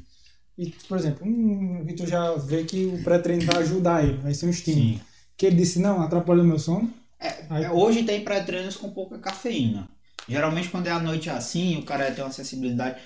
E, 0.58 0.74
por 0.90 0.98
exemplo, 0.98 1.26
hum, 1.26 1.86
e 1.88 1.94
tu 1.94 2.06
já 2.06 2.34
vê 2.34 2.64
que 2.64 2.86
o 2.86 3.02
pré-treino 3.02 3.46
vai 3.46 3.62
ajudar 3.62 4.04
ele, 4.04 4.18
vai 4.18 4.34
ser 4.34 4.48
um 4.48 4.50
estímulo. 4.50 4.96
Sim 4.96 5.11
que 5.42 5.48
ele 5.48 5.56
disse, 5.56 5.80
não, 5.80 6.04
atrapalhou 6.04 6.46
meu 6.46 6.60
sono. 6.60 6.88
É, 7.20 7.34
Aí... 7.50 7.64
É, 7.64 7.72
hoje 7.72 8.04
tem 8.04 8.24
pré-treinos 8.24 8.76
com 8.76 8.92
pouca 8.92 9.18
cafeína. 9.18 9.90
Geralmente 10.30 10.70
quando 10.70 10.86
é 10.86 10.92
à 10.92 11.00
noite 11.00 11.32
assim, 11.32 11.80
o 11.80 11.84
cara 11.84 12.12
tem 12.12 12.24
uma 12.24 12.32
sensibilidade. 12.32 13.02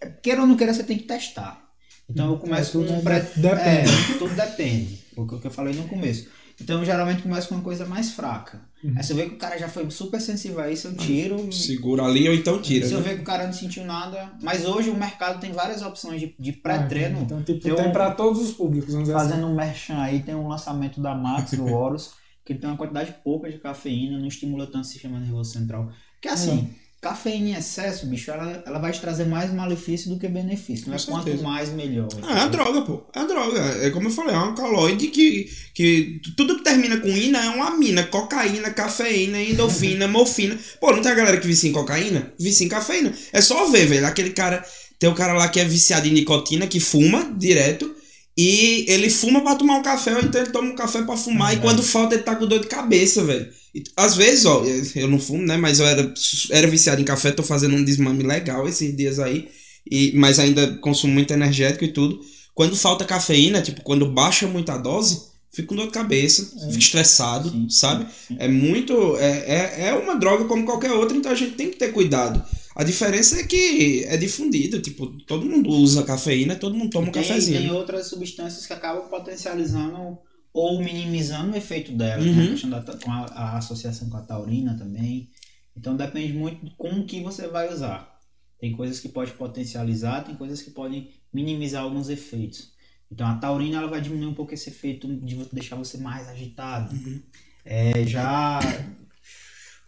É, 0.00 0.08
queira 0.20 0.40
ou 0.40 0.48
não 0.48 0.56
queira, 0.56 0.74
você 0.74 0.82
tem 0.82 0.98
que 0.98 1.04
testar. 1.04 1.64
Então 2.10 2.26
eu 2.26 2.32
hum, 2.32 2.38
começo 2.38 2.82
é, 2.82 2.86
com 2.88 2.92
um 2.92 3.04
pré... 3.04 3.20
Depende. 3.36 3.90
É, 4.14 4.18
tudo 4.18 4.34
depende. 4.34 4.98
O 5.16 5.28
que 5.28 5.46
eu 5.46 5.50
falei 5.50 5.74
no 5.74 5.86
começo. 5.86 6.28
Então 6.60 6.84
geralmente 6.84 7.22
começa 7.22 7.48
com 7.48 7.54
uma 7.54 7.64
coisa 7.64 7.84
mais 7.84 8.12
fraca. 8.12 8.60
Uhum. 8.82 8.94
Aí 8.96 9.02
você 9.02 9.14
vê 9.14 9.26
que 9.26 9.34
o 9.34 9.38
cara 9.38 9.58
já 9.58 9.68
foi 9.68 9.90
super 9.90 10.20
sensível 10.20 10.60
a 10.60 10.70
isso, 10.70 10.88
eu 10.88 10.96
tiro. 10.96 11.52
Segura 11.52 12.04
ali 12.04 12.28
ou 12.28 12.34
então 12.34 12.60
tira. 12.60 12.86
Se 12.86 12.94
né? 12.94 13.00
eu 13.00 13.02
ver 13.02 13.16
que 13.16 13.22
o 13.22 13.24
cara 13.24 13.44
não 13.44 13.52
sentiu 13.52 13.84
nada. 13.84 14.32
Mas 14.42 14.64
hoje 14.64 14.88
o 14.88 14.94
mercado 14.94 15.38
tem 15.38 15.52
várias 15.52 15.82
opções 15.82 16.20
de, 16.20 16.34
de 16.38 16.52
pré-treino. 16.52 17.18
Ah, 17.18 17.22
então, 17.22 17.42
tipo, 17.42 17.60
tem, 17.60 17.74
tem 17.74 17.86
um, 17.88 17.92
para 17.92 18.10
todos 18.12 18.40
os 18.40 18.52
públicos. 18.52 18.94
Fazendo 18.94 19.44
assim. 19.44 19.44
um 19.44 19.54
merchan 19.54 19.98
aí, 19.98 20.22
tem 20.22 20.34
um 20.34 20.48
lançamento 20.48 21.00
da 21.00 21.14
Max, 21.14 21.52
do 21.52 21.66
Horus, 21.72 22.12
que 22.44 22.54
tem 22.54 22.70
uma 22.70 22.76
quantidade 22.76 23.14
pouca 23.22 23.50
de 23.50 23.58
cafeína, 23.58 24.18
não 24.18 24.26
estimula 24.26 24.66
tanto 24.66 24.84
o 24.84 24.84
sistema 24.84 25.20
nervoso 25.20 25.52
central. 25.52 25.90
Que 26.20 26.28
assim. 26.28 26.58
Uhum 26.58 26.85
cafeína 27.06 27.50
em 27.50 27.54
excesso, 27.54 28.06
bicho, 28.06 28.30
ela, 28.30 28.62
ela 28.66 28.78
vai 28.80 28.90
te 28.90 29.00
trazer 29.00 29.24
mais 29.26 29.52
malefício 29.52 30.10
do 30.10 30.18
que 30.18 30.26
benefício. 30.26 30.88
Não 30.88 30.96
é 30.96 30.98
quanto 30.98 31.42
mais, 31.42 31.70
melhor. 31.70 32.08
Ah, 32.22 32.44
é 32.44 32.48
droga, 32.48 32.82
pô. 32.82 33.06
É 33.14 33.24
droga. 33.24 33.60
É 33.80 33.90
como 33.90 34.08
eu 34.08 34.12
falei, 34.12 34.34
é 34.34 34.38
um 34.38 34.54
caloide 34.54 35.06
que, 35.08 35.48
que 35.72 36.20
tudo 36.36 36.56
que 36.56 36.64
termina 36.64 36.98
com 36.98 37.08
ina 37.08 37.44
é 37.44 37.48
uma 37.50 37.76
mina. 37.76 38.02
Cocaína, 38.04 38.70
cafeína, 38.70 39.40
endorfina, 39.40 40.06
morfina. 40.08 40.58
Pô, 40.80 40.92
não 40.92 41.00
tem 41.00 41.12
a 41.12 41.14
galera 41.14 41.38
que 41.38 41.46
vicia 41.46 41.70
em 41.70 41.72
cocaína? 41.72 42.32
Vicia 42.38 42.66
em 42.66 42.68
cafeína. 42.68 43.12
É 43.32 43.40
só 43.40 43.66
ver, 43.66 43.86
velho. 43.86 44.06
Aquele 44.06 44.30
cara. 44.30 44.64
Tem 44.98 45.10
o 45.10 45.14
cara 45.14 45.34
lá 45.34 45.48
que 45.48 45.60
é 45.60 45.64
viciado 45.64 46.08
em 46.08 46.12
nicotina, 46.12 46.66
que 46.66 46.80
fuma 46.80 47.30
direto. 47.36 47.94
E 48.36 48.84
ele 48.88 49.08
fuma 49.08 49.40
para 49.40 49.56
tomar 49.56 49.78
um 49.78 49.82
café, 49.82 50.14
ou 50.14 50.20
então 50.20 50.42
ele 50.42 50.50
toma 50.50 50.68
um 50.68 50.74
café 50.74 51.02
para 51.02 51.16
fumar. 51.16 51.52
É. 51.52 51.56
E 51.56 51.60
quando 51.60 51.82
falta, 51.82 52.14
ele 52.14 52.22
tá 52.22 52.36
com 52.36 52.46
dor 52.46 52.60
de 52.60 52.66
cabeça, 52.66 53.24
velho. 53.24 53.48
Às 53.96 54.14
vezes, 54.14 54.44
ó, 54.44 54.62
eu 54.94 55.08
não 55.08 55.18
fumo, 55.18 55.42
né? 55.42 55.56
Mas 55.56 55.80
eu 55.80 55.86
era, 55.86 56.12
era 56.50 56.66
viciado 56.66 57.00
em 57.00 57.04
café, 57.04 57.30
tô 57.30 57.42
fazendo 57.42 57.74
um 57.74 57.84
desmame 57.84 58.22
legal 58.22 58.68
esses 58.68 58.94
dias 58.94 59.18
aí. 59.18 59.48
E, 59.90 60.12
mas 60.16 60.38
ainda 60.38 60.76
consumo 60.78 61.14
muito 61.14 61.32
energético 61.32 61.84
e 61.84 61.92
tudo. 61.92 62.20
Quando 62.54 62.76
falta 62.76 63.04
cafeína, 63.04 63.62
tipo, 63.62 63.82
quando 63.82 64.06
baixa 64.06 64.46
muito 64.46 64.70
a 64.70 64.76
dose, 64.76 65.22
fico 65.52 65.68
com 65.68 65.76
dor 65.76 65.86
de 65.86 65.92
cabeça, 65.92 66.52
é. 66.56 66.66
fico 66.66 66.78
estressado, 66.78 67.50
sim, 67.50 67.66
sabe? 67.70 68.06
Sim. 68.28 68.36
É 68.38 68.48
muito. 68.48 69.16
É, 69.18 69.30
é, 69.30 69.88
é 69.88 69.94
uma 69.94 70.16
droga 70.16 70.44
como 70.44 70.64
qualquer 70.64 70.92
outra, 70.92 71.16
então 71.16 71.32
a 71.32 71.34
gente 71.34 71.52
tem 71.52 71.70
que 71.70 71.76
ter 71.76 71.92
cuidado. 71.92 72.42
A 72.76 72.84
diferença 72.84 73.40
é 73.40 73.44
que 73.44 74.04
é 74.04 74.18
difundido, 74.18 74.82
tipo, 74.82 75.06
todo 75.22 75.46
mundo 75.46 75.70
usa 75.70 76.04
cafeína, 76.04 76.54
todo 76.54 76.74
mundo 76.74 76.90
toma 76.90 77.10
tem, 77.10 77.22
um 77.22 77.26
cafezinho. 77.26 77.58
Tem 77.58 77.70
outras 77.70 78.08
substâncias 78.08 78.66
que 78.66 78.72
acabam 78.74 79.08
potencializando 79.08 80.18
ou 80.52 80.78
minimizando 80.78 81.54
o 81.54 81.56
efeito 81.56 81.90
dela. 81.92 82.22
Uhum. 82.22 82.34
Tem 82.34 82.44
a 82.44 82.50
questão 82.50 82.70
da 82.70 82.82
com 82.82 83.10
a, 83.10 83.24
a, 83.24 83.56
associação 83.56 84.10
com 84.10 84.18
a 84.18 84.22
taurina 84.22 84.76
também. 84.76 85.30
Então 85.74 85.96
depende 85.96 86.34
muito 86.34 86.66
de 86.66 86.76
como 86.76 87.06
que 87.06 87.22
você 87.22 87.48
vai 87.48 87.72
usar. 87.72 88.20
Tem 88.58 88.72
coisas 88.72 89.00
que 89.00 89.08
pode 89.08 89.32
potencializar, 89.32 90.24
tem 90.24 90.34
coisas 90.34 90.60
que 90.60 90.70
podem 90.70 91.08
minimizar 91.32 91.82
alguns 91.82 92.10
efeitos. 92.10 92.74
Então 93.10 93.26
a 93.26 93.36
taurina 93.36 93.78
ela 93.78 93.88
vai 93.88 94.02
diminuir 94.02 94.26
um 94.26 94.34
pouco 94.34 94.52
esse 94.52 94.68
efeito 94.68 95.08
de 95.08 95.34
deixar 95.50 95.76
você 95.76 95.96
mais 95.96 96.28
agitado. 96.28 96.94
Uhum. 96.94 97.22
É, 97.64 98.04
já. 98.06 98.60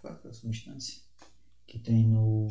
Qual 0.01 0.18
é 0.24 0.28
a 0.28 0.32
substância? 0.32 1.08
Que 1.69 1.79
tem 1.79 2.03
no. 2.09 2.49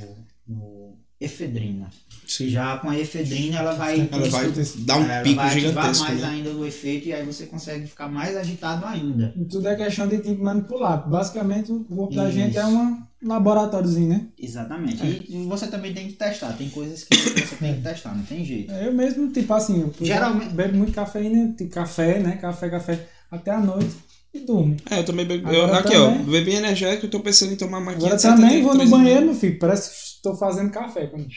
no 0.47 0.97
efedrina. 1.19 1.89
Sim. 2.27 2.49
Já 2.49 2.77
com 2.77 2.89
a 2.89 2.99
efedrina 2.99 3.57
ela 3.57 3.73
vai, 3.73 4.07
ela 4.11 4.29
vai 4.29 4.51
dar 4.79 4.97
um 4.97 5.23
pico 5.23 5.35
vai 5.35 5.59
gigantesco. 5.59 6.03
mais 6.03 6.21
né? 6.21 6.27
ainda 6.27 6.51
o 6.51 6.65
efeito 6.65 7.07
e 7.07 7.13
aí 7.13 7.25
você 7.25 7.47
consegue 7.47 7.87
ficar 7.87 8.07
mais 8.07 8.35
agitado 8.35 8.85
ainda. 8.85 9.33
E 9.35 9.45
tudo 9.45 9.67
é 9.67 9.75
questão 9.75 10.07
de 10.07 10.19
tipo 10.19 10.43
manipular. 10.43 11.09
Basicamente 11.09 11.71
o 11.71 11.83
corpo 11.85 12.13
Isso. 12.13 12.21
da 12.21 12.29
gente 12.29 12.57
é 12.57 12.65
um 12.65 13.01
laboratóriozinho, 13.23 14.09
né? 14.09 14.27
Exatamente. 14.37 15.01
É. 15.01 15.19
E 15.27 15.43
você 15.47 15.67
também 15.67 15.93
tem 15.93 16.07
que 16.07 16.13
testar. 16.13 16.53
Tem 16.53 16.69
coisas 16.69 17.03
que 17.03 17.17
você 17.17 17.55
tem 17.55 17.75
que 17.75 17.81
testar, 17.81 18.15
não 18.15 18.23
tem 18.23 18.45
jeito. 18.45 18.71
Eu 18.71 18.93
mesmo, 18.93 19.31
tipo 19.31 19.51
assim, 19.53 19.81
eu 19.81 19.93
geralmente 20.05 20.53
bebo 20.53 20.77
muito 20.77 20.91
cafeína, 20.91 21.53
tipo 21.57 21.71
café, 21.71 22.19
né? 22.19 22.35
Café, 22.35 22.69
café 22.69 23.07
até 23.31 23.51
a 23.51 23.59
noite 23.59 23.95
e 24.37 24.45
durmo. 24.45 24.77
É, 24.89 24.99
eu 24.99 25.05
também 25.05 25.25
bebo. 25.25 25.49
Eu, 25.49 25.73
aqui, 25.73 25.93
também, 25.93 26.21
ó, 26.21 26.31
bebi 26.31 26.55
energético, 26.55 27.05
eu 27.05 27.09
tô 27.09 27.19
pensando 27.19 27.53
em 27.53 27.57
tomar 27.57 27.79
mais 27.79 27.97
Agora 27.97 28.17
também 28.17 28.61
vou 28.61 28.75
no 28.75 28.87
banheiro, 28.87 29.25
meu 29.25 29.35
filho, 29.35 29.59
parece 29.59 29.89
que 29.89 29.95
estou 29.95 30.35
fazendo 30.35 30.71
café. 30.71 31.07
Quando... 31.07 31.27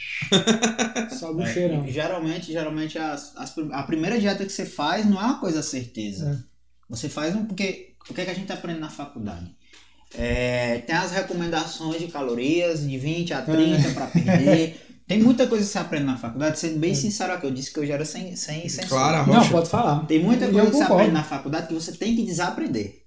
Só 1.17 1.33
do 1.33 1.43
é, 1.43 1.53
cheirão. 1.53 1.87
Geralmente, 1.87 2.51
geralmente 2.51 2.97
as, 2.97 3.35
as, 3.37 3.53
a 3.71 3.83
primeira 3.83 4.19
dieta 4.19 4.45
que 4.45 4.51
você 4.51 4.65
faz 4.65 5.05
não 5.05 5.19
é 5.19 5.25
uma 5.25 5.39
coisa 5.39 5.61
certeza. 5.61 6.43
É. 6.47 6.51
Você 6.89 7.09
faz 7.09 7.35
um. 7.35 7.45
Porque 7.45 7.93
o 8.09 8.13
que, 8.13 8.21
é 8.21 8.25
que 8.25 8.31
a 8.31 8.35
gente 8.35 8.51
aprende 8.51 8.79
na 8.79 8.89
faculdade? 8.89 9.55
É, 10.13 10.79
tem 10.79 10.95
as 10.95 11.11
recomendações 11.11 11.99
de 11.99 12.07
calorias 12.07 12.81
de 12.81 12.97
20 12.97 13.33
a 13.33 13.41
30 13.41 13.87
é. 13.87 13.93
para 13.93 14.07
perder. 14.07 14.87
Tem 15.07 15.21
muita 15.21 15.47
coisa 15.47 15.65
que 15.65 15.71
você 15.71 15.77
aprende 15.77 16.05
na 16.05 16.17
faculdade, 16.17 16.59
sendo 16.59 16.79
bem 16.79 16.91
é. 16.91 16.95
sincero 16.95 17.33
aqui, 17.33 17.45
eu 17.45 17.51
disse 17.51 17.71
que 17.71 17.79
eu 17.79 17.85
já 17.85 17.95
era 17.95 18.05
sem, 18.05 18.35
sem 18.35 18.67
Claro, 18.87 19.31
Não, 19.31 19.49
pode 19.49 19.69
falar. 19.69 20.05
Tem 20.05 20.23
muita 20.23 20.49
coisa 20.49 20.69
que 20.69 20.77
você 20.77 20.83
aprende 20.83 21.11
na 21.11 21.23
faculdade 21.23 21.67
que 21.67 21.73
você 21.73 21.91
tem 21.91 22.15
que 22.15 22.23
desaprender. 22.23 23.03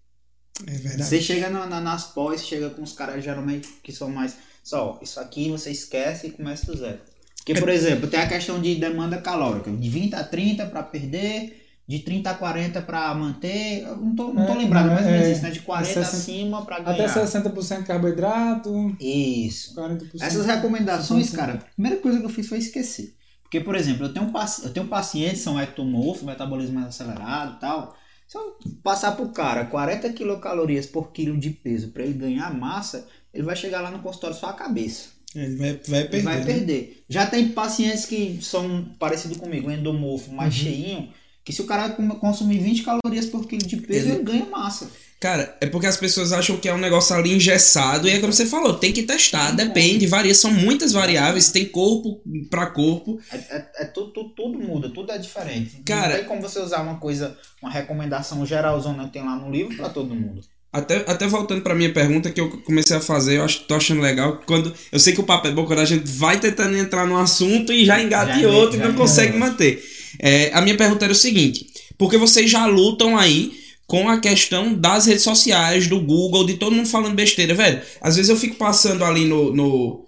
É 0.66 0.70
verdade. 0.70 1.04
Você 1.04 1.20
chega 1.20 1.50
na, 1.50 1.66
na, 1.66 1.80
nas 1.80 2.04
pós, 2.04 2.46
chega 2.46 2.70
com 2.70 2.82
os 2.82 2.92
caras 2.92 3.24
geralmente 3.24 3.68
que 3.82 3.92
são 3.92 4.10
mais. 4.10 4.36
Só, 4.62 4.98
isso 5.02 5.18
aqui 5.20 5.50
você 5.50 5.70
esquece 5.70 6.28
e 6.28 6.30
começa 6.30 6.66
do 6.66 6.76
zero. 6.76 6.98
Porque, 7.36 7.60
por 7.60 7.68
exemplo, 7.68 8.08
tem 8.08 8.20
a 8.20 8.26
questão 8.26 8.60
de 8.60 8.74
demanda 8.76 9.18
calórica, 9.18 9.70
de 9.70 9.88
20 9.88 10.14
a 10.14 10.24
30 10.24 10.66
para 10.66 10.82
perder, 10.82 11.63
de 11.86 11.98
30 11.98 12.30
a 12.30 12.34
40 12.34 12.82
para 12.82 13.14
manter. 13.14 13.82
Não 13.82 14.14
tô, 14.14 14.32
não 14.32 14.46
tô 14.46 14.52
é, 14.52 14.56
lembrado, 14.56 14.90
mas 14.90 15.06
é, 15.06 15.32
isso, 15.32 15.42
né? 15.42 15.50
De 15.50 15.60
40 15.60 15.86
60, 15.86 16.06
acima 16.06 16.64
para 16.64 16.80
ganhar. 16.80 17.04
Até 17.04 17.22
60% 17.22 17.84
carboidrato. 17.84 18.96
Isso. 18.98 19.74
40%. 19.74 20.10
Essas 20.20 20.46
recomendações, 20.46 21.30
50%. 21.30 21.36
cara, 21.36 21.54
a 21.54 21.58
primeira 21.58 21.98
coisa 21.98 22.18
que 22.18 22.24
eu 22.24 22.30
fiz 22.30 22.48
foi 22.48 22.58
esquecer. 22.58 23.14
Porque, 23.42 23.60
por 23.60 23.76
exemplo, 23.76 24.06
eu 24.06 24.12
tenho, 24.12 24.32
eu 24.64 24.70
tenho 24.72 24.86
pacientes 24.88 25.42
são 25.42 25.60
ectomorfos, 25.60 26.24
metabolismo 26.24 26.74
mais 26.74 26.88
acelerado 26.88 27.56
e 27.56 27.60
tal. 27.60 27.96
Se 28.26 28.38
eu 28.38 28.56
passar 28.82 29.12
pro 29.12 29.28
cara 29.28 29.66
40 29.66 30.12
quilocalorias 30.14 30.86
por 30.86 31.12
quilo 31.12 31.38
de 31.38 31.50
peso 31.50 31.90
para 31.90 32.02
ele 32.02 32.14
ganhar 32.14 32.52
massa, 32.52 33.06
ele 33.32 33.44
vai 33.44 33.54
chegar 33.54 33.80
lá 33.80 33.90
no 33.90 34.00
consultório 34.00 34.34
só 34.34 34.46
a 34.46 34.54
cabeça. 34.54 35.10
Ele 35.34 35.56
vai, 35.56 35.72
vai 35.86 36.04
perder. 36.04 36.16
Ele 36.16 36.22
vai 36.22 36.38
né? 36.38 36.44
perder. 36.44 37.04
Já 37.08 37.26
tem 37.26 37.48
pacientes 37.50 38.06
que 38.06 38.38
são 38.40 38.84
parecidos 38.98 39.36
comigo, 39.36 39.70
endomorfo, 39.70 40.32
mais 40.32 40.54
uhum. 40.54 40.62
cheinho, 40.62 41.08
que 41.44 41.52
se 41.52 41.60
o 41.60 41.66
cara 41.66 41.90
consumir 41.90 42.58
20 42.58 42.82
calorias 42.82 43.26
por 43.26 43.46
quilo 43.46 43.66
de 43.66 43.76
peso, 43.76 44.08
ele, 44.08 44.14
ele 44.16 44.24
ganha 44.24 44.46
massa. 44.46 44.90
Cara, 45.20 45.56
é 45.60 45.66
porque 45.66 45.86
as 45.86 45.96
pessoas 45.96 46.32
acham 46.32 46.58
que 46.58 46.68
é 46.68 46.74
um 46.74 46.78
negócio 46.78 47.14
ali 47.16 47.32
engessado, 47.32 48.06
e 48.06 48.10
é 48.10 48.18
como 48.18 48.32
você 48.32 48.44
falou, 48.44 48.74
tem 48.74 48.92
que 48.92 49.04
testar, 49.04 49.52
depende, 49.52 50.06
varia, 50.06 50.34
são 50.34 50.50
muitas 50.50 50.92
variáveis, 50.92 51.50
tem 51.50 51.64
corpo 51.64 52.20
para 52.50 52.66
corpo. 52.66 53.18
É, 53.32 53.36
é, 53.36 53.66
é 53.78 53.84
tudo, 53.86 54.12
tudo, 54.12 54.30
tudo, 54.30 54.58
muda, 54.58 54.90
tudo 54.90 55.12
é 55.12 55.18
diferente. 55.18 55.82
Cara, 55.84 56.08
não 56.08 56.16
tem 56.16 56.24
como 56.24 56.42
você 56.42 56.58
usar 56.58 56.82
uma 56.82 56.96
coisa, 56.96 57.38
uma 57.62 57.70
recomendação 57.70 58.44
geralzona 58.44 59.04
que 59.04 59.14
tem 59.14 59.24
lá 59.24 59.36
no 59.36 59.50
livro 59.50 59.74
para 59.76 59.88
todo 59.88 60.14
mundo. 60.14 60.42
Até, 60.70 60.96
até 61.06 61.26
voltando 61.26 61.62
para 61.62 61.74
minha 61.74 61.92
pergunta 61.92 62.30
que 62.30 62.40
eu 62.40 62.50
comecei 62.62 62.96
a 62.96 63.00
fazer, 63.00 63.38
eu 63.38 63.44
acho, 63.44 63.60
tô 63.60 63.76
achando 63.76 64.02
legal 64.02 64.42
quando 64.44 64.74
eu 64.90 64.98
sei 64.98 65.14
que 65.14 65.20
o 65.20 65.24
papo 65.24 65.46
é 65.46 65.52
bom 65.52 65.64
quando 65.64 65.78
a 65.78 65.84
gente 65.84 66.04
vai 66.04 66.38
tentando 66.38 66.76
entrar 66.76 67.06
no 67.06 67.16
assunto 67.16 67.72
e 67.72 67.84
já 67.84 68.02
engata 68.02 68.36
em 68.36 68.44
outro 68.44 68.76
já 68.76 68.84
e 68.84 68.88
não 68.88 68.94
consegue 68.94 69.38
manter. 69.38 69.93
É, 70.18 70.50
a 70.52 70.60
minha 70.60 70.76
pergunta 70.76 71.04
era 71.04 71.12
o 71.12 71.16
seguinte: 71.16 71.66
porque 71.98 72.16
vocês 72.16 72.50
já 72.50 72.66
lutam 72.66 73.16
aí 73.16 73.52
com 73.86 74.08
a 74.08 74.18
questão 74.18 74.74
das 74.74 75.06
redes 75.06 75.22
sociais, 75.22 75.86
do 75.86 76.00
Google, 76.00 76.46
de 76.46 76.54
todo 76.54 76.74
mundo 76.74 76.88
falando 76.88 77.14
besteira, 77.14 77.54
velho. 77.54 77.82
Às 78.00 78.16
vezes 78.16 78.30
eu 78.30 78.36
fico 78.36 78.56
passando 78.56 79.04
ali 79.04 79.26
no, 79.26 79.54
no, 79.54 80.04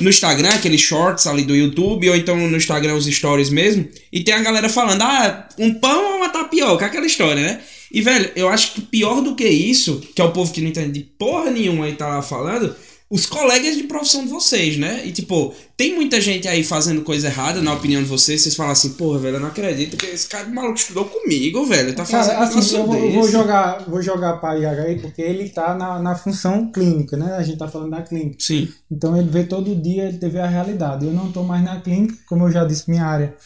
no 0.00 0.08
Instagram, 0.08 0.48
aqueles 0.50 0.80
shorts 0.80 1.26
ali 1.26 1.44
do 1.44 1.54
YouTube, 1.54 2.08
ou 2.08 2.16
então 2.16 2.36
no 2.36 2.56
Instagram 2.56 2.94
os 2.94 3.06
stories 3.06 3.50
mesmo, 3.50 3.88
e 4.12 4.24
tem 4.24 4.34
a 4.34 4.42
galera 4.42 4.68
falando, 4.68 5.02
ah, 5.02 5.48
um 5.58 5.74
pão 5.74 6.12
ou 6.12 6.16
uma 6.18 6.28
tapioca, 6.28 6.86
aquela 6.86 7.06
história, 7.06 7.42
né? 7.42 7.60
E, 7.92 8.02
velho, 8.02 8.30
eu 8.34 8.48
acho 8.48 8.72
que 8.72 8.80
pior 8.80 9.20
do 9.22 9.36
que 9.36 9.46
isso, 9.46 10.00
que 10.14 10.20
é 10.20 10.24
o 10.24 10.32
povo 10.32 10.52
que 10.52 10.60
não 10.60 10.68
entende 10.68 10.92
de 10.92 11.00
porra 11.00 11.50
nenhuma 11.50 11.88
e 11.88 11.94
tá 11.94 12.08
lá 12.08 12.20
falando, 12.20 12.74
os 13.08 13.24
colegas 13.24 13.76
de 13.76 13.84
profissão 13.84 14.24
de 14.24 14.30
vocês, 14.30 14.76
né? 14.76 15.06
E 15.06 15.12
tipo, 15.12 15.54
tem 15.76 15.94
muita 15.94 16.20
gente 16.20 16.48
aí 16.48 16.64
fazendo 16.64 17.02
coisa 17.02 17.28
errada, 17.28 17.62
na 17.62 17.72
opinião 17.72 18.02
de 18.02 18.08
vocês, 18.08 18.42
vocês 18.42 18.56
falam 18.56 18.72
assim, 18.72 18.94
porra, 18.94 19.20
velho, 19.20 19.36
eu 19.36 19.40
não 19.40 19.48
acredito 19.48 19.96
que 19.96 20.06
esse 20.06 20.28
cara 20.28 20.48
maluco 20.48 20.78
estudou 20.78 21.04
comigo, 21.04 21.64
velho. 21.66 21.94
Tá 21.94 22.04
fazendo 22.04 22.34
Cara, 22.34 22.58
assim, 22.58 22.76
eu 22.76 22.86
vou, 22.86 23.12
vou, 23.12 23.28
jogar, 23.28 23.84
vou 23.88 24.02
jogar 24.02 24.38
para 24.38 24.58
IH 24.58 24.82
aí, 24.82 25.00
porque 25.00 25.22
ele 25.22 25.48
tá 25.48 25.74
na, 25.74 26.00
na 26.00 26.16
função 26.16 26.72
clínica, 26.72 27.16
né? 27.16 27.36
A 27.36 27.42
gente 27.44 27.58
tá 27.58 27.68
falando 27.68 27.92
da 27.92 28.02
clínica. 28.02 28.36
Sim. 28.40 28.68
Então 28.90 29.16
ele 29.16 29.28
vê 29.28 29.44
todo 29.44 29.74
dia, 29.76 30.08
ele 30.08 30.18
teve 30.18 30.40
a 30.40 30.46
realidade. 30.46 31.06
Eu 31.06 31.12
não 31.12 31.30
tô 31.30 31.44
mais 31.44 31.62
na 31.62 31.80
clínica, 31.80 32.16
como 32.26 32.46
eu 32.46 32.50
já 32.50 32.64
disse, 32.64 32.90
minha 32.90 33.04
área 33.04 33.36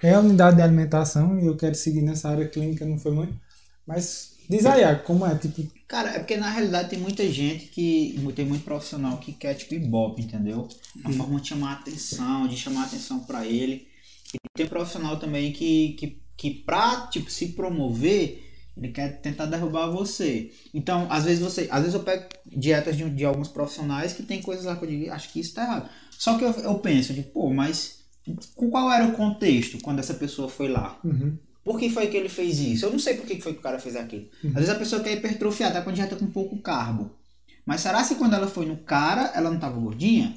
é 0.00 0.14
a 0.14 0.20
unidade 0.20 0.56
de 0.56 0.62
alimentação 0.62 1.40
e 1.40 1.46
eu 1.46 1.56
quero 1.56 1.74
seguir 1.74 2.02
nessa 2.02 2.28
área 2.28 2.46
clínica, 2.46 2.86
não 2.86 2.98
foi 2.98 3.12
muito. 3.12 3.34
Mas 3.86 4.37
diz 4.48 4.66
aí, 4.66 4.96
como 5.04 5.26
é, 5.26 5.34
tipo, 5.36 5.62
Cara, 5.88 6.10
é 6.10 6.18
porque 6.18 6.36
na 6.36 6.50
realidade 6.50 6.90
tem 6.90 6.98
muita 6.98 7.26
gente 7.32 7.66
que. 7.66 8.14
Tem 8.36 8.44
muito 8.44 8.62
profissional 8.62 9.16
que 9.16 9.32
quer 9.32 9.54
tipo 9.54 9.74
ibope, 9.74 10.20
entendeu? 10.20 10.68
Uma 10.94 11.08
hum. 11.08 11.12
forma 11.14 11.40
de 11.40 11.48
chamar 11.48 11.72
atenção, 11.72 12.46
de 12.46 12.58
chamar 12.58 12.84
atenção 12.84 13.20
para 13.20 13.46
ele. 13.46 13.88
E 14.34 14.38
tem 14.54 14.66
profissional 14.66 15.18
também 15.18 15.50
que, 15.50 15.94
que, 15.94 16.20
que 16.36 16.50
pra 16.50 17.06
tipo, 17.06 17.30
se 17.30 17.48
promover, 17.48 18.44
ele 18.76 18.92
quer 18.92 19.18
tentar 19.22 19.46
derrubar 19.46 19.90
você. 19.90 20.52
Então, 20.74 21.06
às 21.10 21.24
vezes 21.24 21.40
você. 21.40 21.66
Às 21.70 21.80
vezes 21.80 21.94
eu 21.94 22.02
pego 22.02 22.28
dietas 22.44 22.94
de, 22.94 23.08
de 23.08 23.24
alguns 23.24 23.48
profissionais 23.48 24.12
que 24.12 24.22
tem 24.22 24.42
coisas 24.42 24.66
lá 24.66 24.76
que 24.76 24.84
eu 24.84 24.88
digo, 24.90 25.10
acho 25.10 25.32
que 25.32 25.40
isso 25.40 25.54
tá 25.54 25.62
errado. 25.62 25.88
Só 26.10 26.36
que 26.36 26.44
eu, 26.44 26.50
eu 26.50 26.74
penso, 26.80 27.14
tipo, 27.14 27.30
pô, 27.30 27.50
mas 27.50 28.00
qual 28.54 28.92
era 28.92 29.06
o 29.06 29.12
contexto 29.12 29.78
quando 29.80 30.00
essa 30.00 30.12
pessoa 30.12 30.50
foi 30.50 30.68
lá? 30.68 31.00
Uhum. 31.02 31.38
Por 31.64 31.78
que 31.78 31.90
foi 31.90 32.06
que 32.06 32.16
ele 32.16 32.28
fez 32.28 32.58
isso? 32.58 32.86
Eu 32.86 32.90
não 32.90 32.98
sei 32.98 33.14
por 33.14 33.26
que 33.26 33.40
foi 33.40 33.52
que 33.52 33.58
o 33.58 33.62
cara 33.62 33.78
fez 33.78 33.96
aquilo. 33.96 34.28
Uhum. 34.42 34.50
Às 34.50 34.56
vezes 34.56 34.70
a 34.70 34.74
pessoa 34.78 35.02
quer 35.02 35.12
hipertrofiar, 35.12 35.72
tá 35.72 35.82
com 35.82 35.92
dieta 35.92 36.16
com 36.16 36.26
pouco 36.26 36.58
carbo. 36.58 37.10
Mas 37.66 37.82
será 37.82 38.02
se 38.02 38.14
quando 38.14 38.34
ela 38.34 38.48
foi 38.48 38.64
no 38.64 38.78
cara, 38.78 39.32
ela 39.34 39.50
não 39.50 39.58
tava 39.58 39.78
gordinha? 39.78 40.34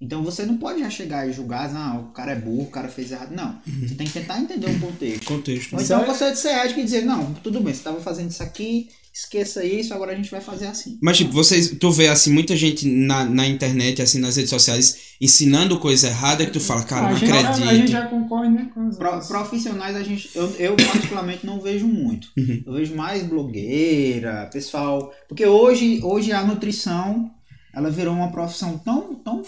Então 0.00 0.22
você 0.22 0.46
não 0.46 0.56
pode 0.56 0.78
já 0.78 0.88
chegar 0.88 1.28
e 1.28 1.32
julgar, 1.32 1.68
ah, 1.74 1.98
o 1.98 2.12
cara 2.12 2.32
é 2.32 2.36
burro, 2.36 2.62
o 2.62 2.70
cara 2.70 2.88
fez 2.88 3.10
errado. 3.10 3.34
Não. 3.34 3.60
Uhum. 3.66 3.88
Você 3.88 3.94
tem 3.96 4.06
que 4.06 4.12
tentar 4.12 4.40
entender 4.40 4.70
o 4.70 4.78
contexto. 4.78 5.26
contexto. 5.26 5.74
Ou 5.74 5.82
então 5.82 6.06
você 6.06 6.24
é 6.24 6.30
de 6.30 6.38
ser 6.38 6.50
ético 6.50 6.78
e 6.78 6.84
dizer, 6.84 7.04
não, 7.04 7.34
tudo 7.34 7.60
bem, 7.60 7.74
você 7.74 7.80
estava 7.80 8.00
fazendo 8.00 8.30
isso 8.30 8.42
aqui, 8.42 8.88
esqueça 9.18 9.64
isso, 9.64 9.92
agora 9.92 10.12
a 10.12 10.14
gente 10.14 10.30
vai 10.30 10.40
fazer 10.40 10.68
assim. 10.68 10.96
Mas, 11.02 11.16
tipo, 11.16 11.32
vocês, 11.32 11.76
tu 11.80 11.90
vê, 11.90 12.06
assim, 12.06 12.32
muita 12.32 12.54
gente 12.54 12.86
na, 12.86 13.24
na 13.24 13.48
internet, 13.48 14.00
assim, 14.00 14.20
nas 14.20 14.36
redes 14.36 14.50
sociais, 14.50 15.16
ensinando 15.20 15.80
coisa 15.80 16.06
errada 16.06 16.46
que 16.46 16.52
tu 16.52 16.60
fala, 16.60 16.84
cara, 16.84 17.08
não 17.08 17.16
acredito. 17.16 17.68
A 17.68 17.74
gente 17.74 17.90
já 17.90 18.06
concorre, 18.06 18.48
né? 18.48 18.70
Com 18.72 18.90
Pro, 18.90 19.18
profissionais, 19.26 19.96
a 19.96 20.04
gente, 20.04 20.30
eu, 20.36 20.48
eu 20.58 20.76
particularmente 20.76 21.44
não 21.44 21.60
vejo 21.60 21.88
muito. 21.88 22.28
Uhum. 22.38 22.62
Eu 22.64 22.72
vejo 22.74 22.94
mais 22.94 23.24
blogueira, 23.24 24.48
pessoal. 24.52 25.12
Porque 25.28 25.44
hoje, 25.44 26.00
hoje 26.04 26.30
a 26.30 26.44
nutrição, 26.44 27.28
ela 27.74 27.90
virou 27.90 28.14
uma 28.14 28.30
profissão 28.30 28.78
tão, 28.78 29.16
tão, 29.16 29.42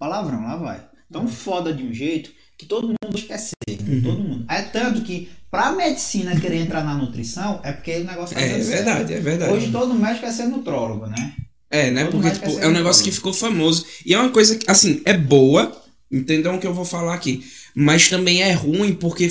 palavrão, 0.00 0.42
lá 0.42 0.56
vai, 0.56 0.84
tão 1.12 1.22
uhum. 1.22 1.28
foda 1.28 1.72
de 1.72 1.84
um 1.84 1.92
jeito 1.92 2.30
que 2.56 2.66
todo 2.66 2.88
mundo 2.88 3.18
ser, 3.18 3.54
uhum. 3.88 4.02
todo 4.02 4.18
mundo. 4.18 4.44
É 4.48 4.62
tanto 4.62 5.02
que 5.02 5.28
para 5.50 5.72
medicina 5.72 6.38
querer 6.38 6.56
entrar 6.56 6.84
na 6.84 6.94
nutrição 6.94 7.60
é 7.62 7.72
porque 7.72 7.96
o 7.98 8.04
negócio 8.04 8.34
tá 8.34 8.42
É, 8.42 8.52
é 8.52 8.58
verdade, 8.58 9.14
é 9.14 9.20
verdade. 9.20 9.52
Hoje 9.52 9.70
todo 9.70 9.94
médico 9.94 10.20
quer 10.20 10.32
ser 10.32 10.46
nutrólogo, 10.46 11.06
né? 11.06 11.34
É, 11.70 11.90
né? 11.90 12.04
Todo 12.04 12.20
porque 12.20 12.30
tipo, 12.30 12.58
é 12.58 12.68
um 12.68 12.72
negócio 12.72 13.04
que 13.04 13.10
ficou 13.10 13.32
famoso 13.32 13.84
e 14.04 14.14
é 14.14 14.18
uma 14.18 14.30
coisa 14.30 14.56
que 14.56 14.70
assim, 14.70 15.02
é 15.04 15.16
boa, 15.16 15.72
entendam 16.10 16.56
o 16.56 16.60
que 16.60 16.66
eu 16.66 16.74
vou 16.74 16.84
falar 16.84 17.14
aqui, 17.14 17.44
mas 17.74 18.08
também 18.08 18.42
é 18.42 18.52
ruim 18.52 18.94
porque 18.94 19.28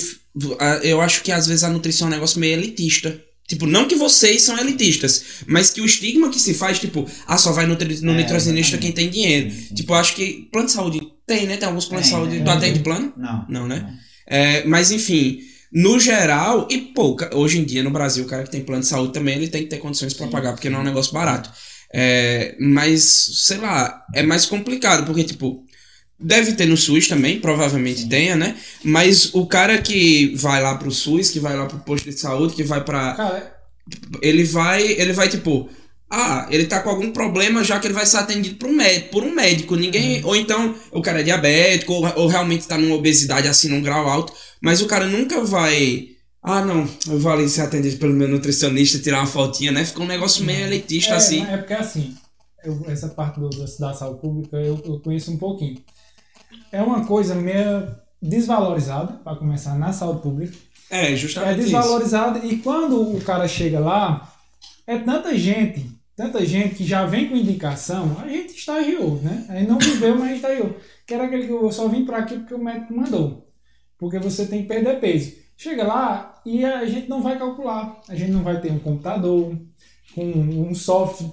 eu 0.82 1.00
acho 1.00 1.22
que 1.22 1.32
às 1.32 1.46
vezes 1.46 1.64
a 1.64 1.70
nutrição 1.70 2.06
é 2.06 2.10
um 2.10 2.14
negócio 2.14 2.38
meio 2.38 2.54
elitista. 2.54 3.22
Tipo, 3.48 3.64
não 3.64 3.86
que 3.86 3.94
vocês 3.94 4.42
são 4.42 4.58
elitistas, 4.58 5.24
mas 5.46 5.70
que 5.70 5.80
o 5.80 5.86
estigma 5.86 6.30
que 6.30 6.40
se 6.40 6.52
faz, 6.52 6.80
tipo, 6.80 7.08
ah, 7.28 7.38
só 7.38 7.52
vai 7.52 7.64
no, 7.64 7.76
no 7.76 8.12
é, 8.12 8.22
nutricionista 8.22 8.76
quem 8.76 8.90
tem 8.90 9.08
dinheiro. 9.08 9.52
Sim. 9.52 9.72
Tipo, 9.72 9.92
eu 9.92 9.96
acho 9.96 10.16
que 10.16 10.48
plano 10.50 10.66
de 10.66 10.72
saúde 10.72 11.00
tem, 11.26 11.46
né? 11.46 11.56
Tem 11.56 11.68
alguns 11.68 11.86
planos 11.86 12.06
de 12.06 12.12
saúde. 12.12 12.42
tu 12.42 12.50
atende 12.50 12.80
plano? 12.80 13.12
Não. 13.16 13.46
Não, 13.48 13.66
né? 13.66 13.80
Não. 13.80 13.96
É, 14.28 14.64
mas 14.64 14.90
enfim, 14.90 15.40
no 15.72 15.98
geral, 15.98 16.66
e 16.70 16.78
pô, 16.78 17.16
hoje 17.34 17.58
em 17.58 17.64
dia 17.64 17.82
no 17.82 17.90
Brasil, 17.90 18.24
o 18.24 18.28
cara 18.28 18.44
que 18.44 18.50
tem 18.50 18.62
plano 18.62 18.82
de 18.82 18.88
saúde 18.88 19.12
também, 19.12 19.36
ele 19.36 19.48
tem 19.48 19.62
que 19.62 19.68
ter 19.68 19.78
condições 19.78 20.14
para 20.14 20.26
pagar, 20.28 20.52
porque 20.52 20.70
não 20.70 20.78
é 20.78 20.82
um 20.82 20.86
negócio 20.86 21.12
barato. 21.12 21.50
É, 21.92 22.56
mas, 22.60 23.02
sei 23.46 23.58
lá, 23.58 24.04
é 24.14 24.22
mais 24.22 24.46
complicado, 24.46 25.06
porque, 25.06 25.22
tipo, 25.22 25.64
Deve 26.18 26.52
ter 26.52 26.64
no 26.64 26.78
SUS 26.78 27.08
também, 27.08 27.38
provavelmente 27.38 28.00
Sim. 28.00 28.08
tenha, 28.08 28.36
né? 28.36 28.56
Mas 28.82 29.34
o 29.34 29.46
cara 29.46 29.76
que 29.76 30.34
vai 30.34 30.62
lá 30.62 30.74
pro 30.76 30.90
SUS, 30.90 31.28
que 31.28 31.38
vai 31.38 31.54
lá 31.54 31.66
pro 31.66 31.78
posto 31.80 32.08
de 32.08 32.18
saúde, 32.18 32.54
que 32.54 32.62
vai 32.62 32.82
pra. 32.82 33.12
Cara, 33.12 33.54
ele 34.22 34.42
vai. 34.42 34.82
Ele 34.82 35.12
vai, 35.12 35.28
tipo. 35.28 35.68
Ah, 36.10 36.46
ele 36.50 36.66
tá 36.66 36.80
com 36.80 36.90
algum 36.90 37.10
problema 37.10 37.64
já 37.64 37.80
que 37.80 37.86
ele 37.86 37.94
vai 37.94 38.06
ser 38.06 38.18
atendido 38.18 38.56
por 38.56 38.68
um 38.68 38.72
médico. 38.72 39.10
Por 39.10 39.24
um 39.24 39.34
médico. 39.34 39.76
Ninguém. 39.76 40.20
Uhum. 40.22 40.28
Ou 40.28 40.36
então 40.36 40.74
o 40.92 41.02
cara 41.02 41.20
é 41.20 41.24
diabético, 41.24 41.92
ou, 41.92 42.06
ou 42.16 42.26
realmente 42.28 42.66
tá 42.66 42.78
numa 42.78 42.94
obesidade 42.94 43.48
assim, 43.48 43.68
num 43.68 43.82
grau 43.82 44.08
alto. 44.08 44.32
Mas 44.60 44.80
o 44.80 44.86
cara 44.86 45.06
nunca 45.06 45.42
vai. 45.44 46.08
Ah, 46.42 46.64
não, 46.64 46.88
eu 47.08 47.18
vou 47.18 47.32
ali 47.32 47.48
ser 47.48 47.62
atendido 47.62 47.96
pelo 47.96 48.12
meu 48.12 48.28
nutricionista, 48.28 49.00
tirar 49.00 49.18
uma 49.18 49.26
fotinha, 49.26 49.72
né? 49.72 49.84
Fica 49.84 50.00
um 50.00 50.06
negócio 50.06 50.44
meio 50.44 50.64
elitista 50.64 51.14
é, 51.14 51.16
assim. 51.16 51.44
É 51.44 51.56
porque 51.56 51.72
assim, 51.72 52.14
eu, 52.62 52.84
essa 52.86 53.08
parte 53.08 53.40
do, 53.40 53.50
da 53.50 53.92
saúde 53.92 54.20
pública 54.20 54.56
eu, 54.58 54.80
eu 54.84 55.00
conheço 55.00 55.32
um 55.32 55.38
pouquinho 55.38 55.82
é 56.72 56.82
uma 56.82 57.04
coisa 57.04 57.34
meio 57.34 57.88
desvalorizada, 58.20 59.14
para 59.24 59.36
começar, 59.36 59.78
na 59.78 59.92
saúde 59.92 60.22
pública. 60.22 60.56
É, 60.90 61.14
justamente 61.16 61.60
É 61.60 61.62
desvalorizada 61.62 62.38
isso. 62.40 62.54
e 62.54 62.58
quando 62.58 63.16
o 63.16 63.20
cara 63.20 63.48
chega 63.48 63.80
lá, 63.80 64.32
é 64.86 64.98
tanta 64.98 65.36
gente, 65.36 65.90
tanta 66.16 66.44
gente 66.44 66.76
que 66.76 66.84
já 66.84 67.04
vem 67.06 67.28
com 67.28 67.36
indicação, 67.36 68.16
a 68.18 68.26
gente 68.26 68.56
estagiou, 68.56 69.20
né? 69.22 69.46
Aí 69.48 69.66
não 69.66 69.78
viveu, 69.78 70.18
mas 70.18 70.36
estagiou. 70.36 70.76
Que 71.06 71.14
era 71.14 71.24
aquele 71.24 71.46
que 71.46 71.52
eu 71.52 71.70
só 71.70 71.86
vim 71.86 72.04
para 72.04 72.18
aqui 72.18 72.38
porque 72.38 72.54
o 72.54 72.62
médico 72.62 72.96
mandou. 72.96 73.46
Porque 73.98 74.18
você 74.18 74.46
tem 74.46 74.62
que 74.62 74.68
perder 74.68 74.98
peso. 74.98 75.34
Chega 75.56 75.84
lá 75.84 76.40
e 76.44 76.64
a 76.64 76.84
gente 76.86 77.08
não 77.08 77.22
vai 77.22 77.38
calcular. 77.38 78.00
A 78.08 78.14
gente 78.14 78.32
não 78.32 78.42
vai 78.42 78.60
ter 78.60 78.72
um 78.72 78.78
computador, 78.78 79.56
com 80.14 80.22
um 80.22 80.74
software 80.74 81.30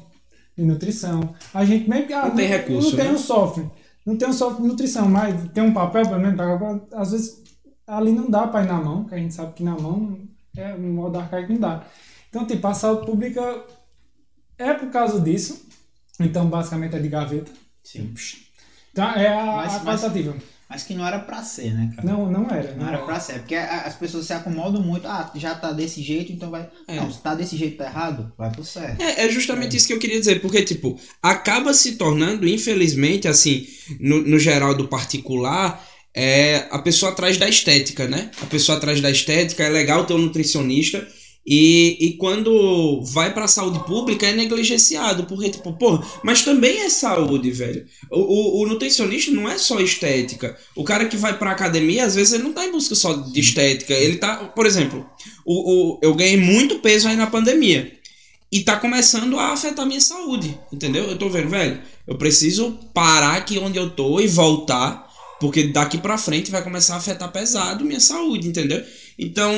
de 0.58 0.64
nutrição. 0.64 1.34
A 1.54 1.66
gente 1.66 1.90
nem 1.90 2.06
ah, 2.14 2.28
não 2.28 2.36
tem 2.36 2.48
recurso. 2.48 2.90
Não 2.92 2.98
tem 2.98 3.06
né? 3.06 3.12
um 3.12 3.18
software 3.18 3.72
não 4.06 4.18
tem 4.18 4.28
um 4.28 4.34
software 4.34 4.62
de 4.62 4.68
nutrição, 4.68 5.10
mas 5.10 5.50
tem 5.52 5.64
um 5.64 5.74
papel 5.74 6.08
para 6.08 6.20
mim, 6.20 6.36
às 6.94 7.12
vezes 7.12 7.42
ali 7.88 8.12
não 8.12 8.30
dá 8.30 8.48
para 8.48 8.64
ir 8.64 8.68
na 8.68 8.82
mão, 8.82 9.06
que 9.06 9.16
a 9.16 9.18
gente 9.18 9.34
sabe 9.34 9.54
que 9.54 9.64
na 9.64 9.76
mão 9.76 10.20
é 10.56 10.74
no 10.76 10.94
modo 10.94 11.18
arcaico 11.18 11.54
não 11.54 11.60
dá. 11.60 11.86
Então, 12.30 12.46
tipo, 12.46 12.66
a 12.68 12.74
saúde 12.74 13.06
pública 13.06 13.64
é 14.64 14.74
por 14.74 14.90
causa 14.90 15.20
disso. 15.20 15.66
Então, 16.20 16.48
basicamente 16.48 16.96
é 16.96 17.00
de 17.00 17.08
gaveta. 17.08 17.52
Sim. 17.84 18.14
Então, 18.92 19.10
é 19.12 19.28
a, 19.28 19.46
mas, 19.46 19.76
a 19.76 19.80
qualitativa. 19.80 20.34
Mas 20.34 20.54
mas 20.74 20.82
que 20.82 20.96
não 20.96 21.06
era 21.06 21.20
pra 21.20 21.44
ser, 21.44 21.72
né, 21.72 21.92
cara? 21.96 22.08
Não, 22.08 22.32
não 22.32 22.50
era. 22.50 22.72
Não, 22.72 22.80
não 22.80 22.88
era 22.88 22.98
pra 23.06 23.20
ser. 23.20 23.34
Porque 23.34 23.54
as 23.54 23.94
pessoas 23.94 24.26
se 24.26 24.34
acomodam 24.34 24.82
muito. 24.82 25.08
Ah, 25.08 25.32
já 25.36 25.54
tá 25.54 25.72
desse 25.72 26.02
jeito, 26.02 26.32
então 26.32 26.50
vai. 26.50 26.68
É. 26.88 26.96
Não, 26.96 27.12
se 27.12 27.20
tá 27.20 27.36
desse 27.36 27.56
jeito 27.56 27.78
tá 27.78 27.86
errado, 27.86 28.34
vai 28.36 28.52
pro 28.52 28.64
certo. 28.64 29.00
É, 29.00 29.26
é 29.26 29.30
justamente 29.30 29.74
é. 29.74 29.78
isso 29.78 29.86
que 29.86 29.94
eu 29.94 30.00
queria 30.00 30.20
dizer. 30.20 30.42
Porque, 30.42 30.64
tipo, 30.64 31.00
acaba 31.22 31.76
se 31.76 31.92
tornando, 31.92 32.48
infelizmente, 32.48 33.28
assim, 33.28 33.68
no, 34.00 34.22
no 34.22 34.40
geral 34.40 34.74
do 34.74 34.88
particular, 34.88 35.86
é 36.12 36.68
a 36.72 36.80
pessoa 36.80 37.12
atrás 37.12 37.38
da 37.38 37.48
estética, 37.48 38.08
né? 38.08 38.32
A 38.42 38.48
pessoa 38.48 38.76
atrás 38.76 39.00
da 39.00 39.12
estética, 39.12 39.64
é 39.64 39.70
legal 39.70 40.08
ter 40.08 40.16
um 40.16 40.20
nutricionista 40.20 41.08
e, 41.46 41.98
e 42.00 42.14
quando 42.14 43.02
vai 43.04 43.34
pra 43.34 43.50
saúde 43.50 43.80
pública 43.86 44.26
é 44.26 44.34
negligenciado, 44.34 45.26
porque, 45.26 45.50
tipo, 45.50 45.74
pô, 45.74 46.02
mas 46.24 46.42
também 46.42 46.80
é 46.80 46.90
saúde, 46.90 47.52
velho. 47.52 47.86
O, 48.10 48.20
o, 48.20 48.62
o, 48.62 48.68
nutricionista 48.68 49.30
não 49.30 49.50
é 49.50 49.58
só 49.58 49.82
estética. 49.82 50.58
O 50.74 50.86
cara 50.86 51.06
que 51.06 51.18
vai 51.18 51.38
pra 51.38 51.52
academia, 51.52 52.06
às 52.06 52.16
vezes, 52.16 52.34
ele 52.34 52.44
não 52.44 52.54
tá 52.54 52.66
em 52.66 52.72
busca 52.72 52.96
só 52.96 53.14
de 53.14 53.40
estética. 53.40 53.94
Ele 53.94 54.16
tá, 54.16 54.38
por 54.38 54.66
exemplo, 54.66 55.06
o, 55.46 55.96
o, 55.96 56.00
eu 56.02 56.16
ganhei 56.16 56.38
muito 56.38 56.80
peso 56.80 57.10
aí 57.10 57.18
na 57.18 57.28
pandemia. 57.28 57.92
E 58.50 58.62
tá 58.62 58.78
começando 58.78 59.38
a 59.38 59.52
afetar 59.52 59.86
minha 59.86 60.00
saúde, 60.00 60.58
entendeu? 60.72 61.06
Eu 61.06 61.18
tô 61.18 61.28
vendo, 61.28 61.50
velho, 61.50 61.82
eu 62.08 62.16
preciso 62.18 62.80
parar 62.94 63.36
aqui 63.36 63.58
onde 63.58 63.78
eu 63.80 63.90
tô 63.90 64.22
e 64.22 64.28
voltar, 64.28 65.12
porque 65.40 65.64
daqui 65.64 65.98
pra 65.98 66.20
frente 66.20 66.52
vai 66.52 66.64
começar 66.64 66.94
a 66.94 66.98
afetar 66.98 67.32
pesado 67.32 67.84
minha 67.84 68.00
saúde, 68.00 68.48
entendeu? 68.48 68.82
Então 69.18 69.52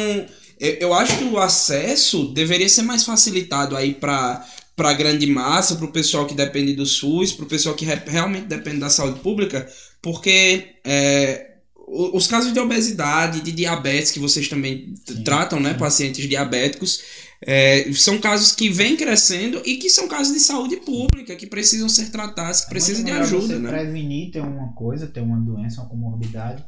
eu 0.60 0.94
acho 0.94 1.18
que 1.18 1.24
o 1.26 1.38
acesso 1.38 2.34
deveria 2.34 2.70
ser 2.70 2.84
mais 2.84 3.04
facilitado 3.04 3.76
aí 3.76 3.94
para 3.94 4.46
para 4.76 4.90
a 4.90 4.94
grande 4.94 5.26
massa, 5.26 5.76
para 5.78 5.86
o 5.86 5.92
pessoal 5.92 6.26
que 6.26 6.36
depende 6.36 6.74
do 6.74 6.86
SUS, 6.86 7.32
para 7.32 7.46
o 7.46 7.48
pessoal 7.48 7.74
que 7.76 7.86
realmente 7.86 8.48
depende 8.48 8.80
da 8.80 8.90
saúde 8.90 9.22
pública, 9.22 9.66
porque 10.02 10.76
é, 10.84 11.56
os 11.88 12.28
casos 12.28 12.52
de 12.52 12.60
obesidade, 12.60 13.42
de 13.42 13.52
diabetes, 13.52 14.12
que 14.12 14.20
vocês 14.20 14.48
também 14.48 14.94
sim, 15.06 15.24
tratam, 15.24 15.60
né, 15.60 15.74
pacientes 15.74 16.28
diabéticos, 16.28 17.02
é, 17.42 17.92
são 17.94 18.18
casos 18.18 18.54
que 18.54 18.70
vêm 18.70 18.98
crescendo 18.98 19.62
e 19.66 19.78
que 19.78 19.90
são 19.90 20.08
casos 20.08 20.34
de 20.34 20.40
saúde 20.40 20.78
pública, 20.78 21.36
que 21.36 21.46
precisam 21.46 21.88
ser 21.88 22.10
tratados, 22.10 22.62
que 22.62 22.68
é 22.68 22.70
precisam 22.70 23.04
de 23.04 23.12
ajuda. 23.12 23.48
Você 23.48 23.60
né? 23.60 23.70
prevenir 23.70 24.32
ter 24.32 24.42
uma 24.42 24.74
coisa, 24.74 25.08
ter 25.08 25.22
uma 25.22 25.40
doença, 25.40 25.82
uma 25.82 25.90
comorbidade, 25.90 26.66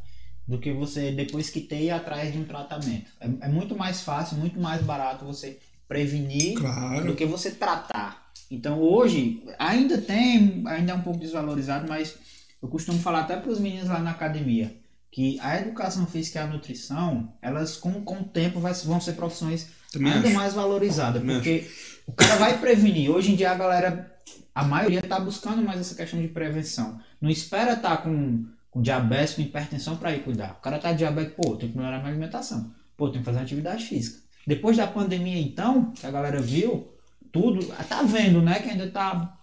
do 0.47 0.57
que 0.57 0.71
você, 0.71 1.11
depois 1.11 1.49
que 1.49 1.61
ter, 1.61 1.83
ir 1.83 1.89
atrás 1.91 2.31
de 2.31 2.39
um 2.39 2.45
tratamento. 2.45 3.11
É, 3.19 3.27
é 3.41 3.47
muito 3.49 3.75
mais 3.75 4.01
fácil, 4.01 4.37
muito 4.37 4.59
mais 4.59 4.81
barato 4.81 5.25
você 5.25 5.59
prevenir 5.87 6.57
claro. 6.57 7.07
do 7.07 7.15
que 7.15 7.25
você 7.25 7.51
tratar. 7.51 8.31
Então 8.49 8.79
hoje 8.79 9.43
ainda 9.59 9.97
tem, 9.97 10.63
ainda 10.67 10.93
é 10.93 10.95
um 10.95 11.01
pouco 11.01 11.19
desvalorizado, 11.19 11.87
mas 11.87 12.15
eu 12.61 12.69
costumo 12.69 12.99
falar 12.99 13.21
até 13.21 13.35
para 13.35 13.51
os 13.51 13.59
meninos 13.59 13.89
lá 13.89 13.99
na 13.99 14.11
academia 14.11 14.73
que 15.11 15.39
a 15.41 15.59
educação 15.59 16.05
física 16.05 16.39
e 16.39 16.41
a 16.43 16.47
nutrição, 16.47 17.33
elas 17.41 17.75
com, 17.75 18.03
com 18.03 18.19
o 18.19 18.23
tempo 18.23 18.59
vai, 18.59 18.73
vão 18.73 19.01
ser 19.01 19.13
profissões 19.13 19.67
Também 19.91 20.13
ainda 20.13 20.27
acho. 20.27 20.37
mais 20.37 20.53
valorizadas, 20.53 21.21
Também 21.21 21.37
porque 21.37 21.65
acho. 21.65 22.01
o 22.05 22.13
cara 22.13 22.35
vai 22.35 22.57
prevenir. 22.59 23.09
Hoje 23.09 23.31
em 23.31 23.35
dia 23.35 23.51
a 23.51 23.55
galera, 23.55 24.15
a 24.53 24.63
maioria 24.63 24.99
está 24.99 25.19
buscando 25.19 25.61
mais 25.63 25.79
essa 25.79 25.95
questão 25.95 26.21
de 26.21 26.27
prevenção. 26.27 26.99
Não 27.19 27.29
espera 27.29 27.73
estar 27.73 27.97
tá 27.97 28.03
com 28.03 28.45
com 28.78 28.82
diabetes, 28.82 29.34
com 29.34 29.41
hipertensão 29.41 29.97
para 29.97 30.15
ir 30.15 30.23
cuidar. 30.23 30.51
O 30.59 30.61
cara 30.61 30.78
tá 30.78 30.93
diabético, 30.93 31.41
pô, 31.41 31.55
tem 31.55 31.69
que 31.69 31.75
melhorar 31.75 31.97
minha 31.97 32.11
alimentação. 32.11 32.71
Pô, 32.95 33.09
tem 33.09 33.21
que 33.21 33.25
fazer 33.25 33.39
atividade 33.39 33.84
física. 33.86 34.19
Depois 34.45 34.78
da 34.78 34.86
pandemia, 34.86 35.39
então, 35.39 35.91
que 35.91 36.05
a 36.05 36.11
galera 36.11 36.39
viu, 36.39 36.88
tudo, 37.32 37.65
tá 37.89 38.03
vendo, 38.03 38.39
né, 38.39 38.59
que 38.59 38.69
ainda 38.69 38.88
tá 38.89 39.36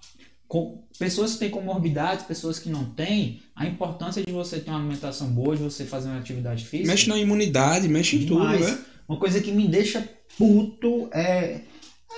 com 0.47 0.85
pessoas 0.99 1.33
que 1.33 1.41
têm 1.41 1.51
comorbidades, 1.51 2.25
pessoas 2.25 2.61
que 2.61 2.71
não 2.71 2.85
têm, 2.85 3.43
a 3.57 3.67
importância 3.67 4.23
de 4.23 4.33
você 4.33 4.61
ter 4.61 4.71
uma 4.71 4.79
alimentação 4.79 5.27
boa, 5.29 5.57
de 5.57 5.63
você 5.65 5.85
fazer 5.85 6.09
uma 6.09 6.19
atividade 6.19 6.65
física. 6.65 6.89
Mexe 6.89 7.09
na 7.09 7.19
imunidade, 7.19 7.89
mexe 7.89 8.17
em 8.17 8.27
tudo, 8.27 8.49
né? 8.49 8.79
Uma 9.09 9.19
coisa 9.19 9.41
que 9.41 9.51
me 9.51 9.67
deixa 9.67 10.09
puto 10.39 11.09
é, 11.13 11.63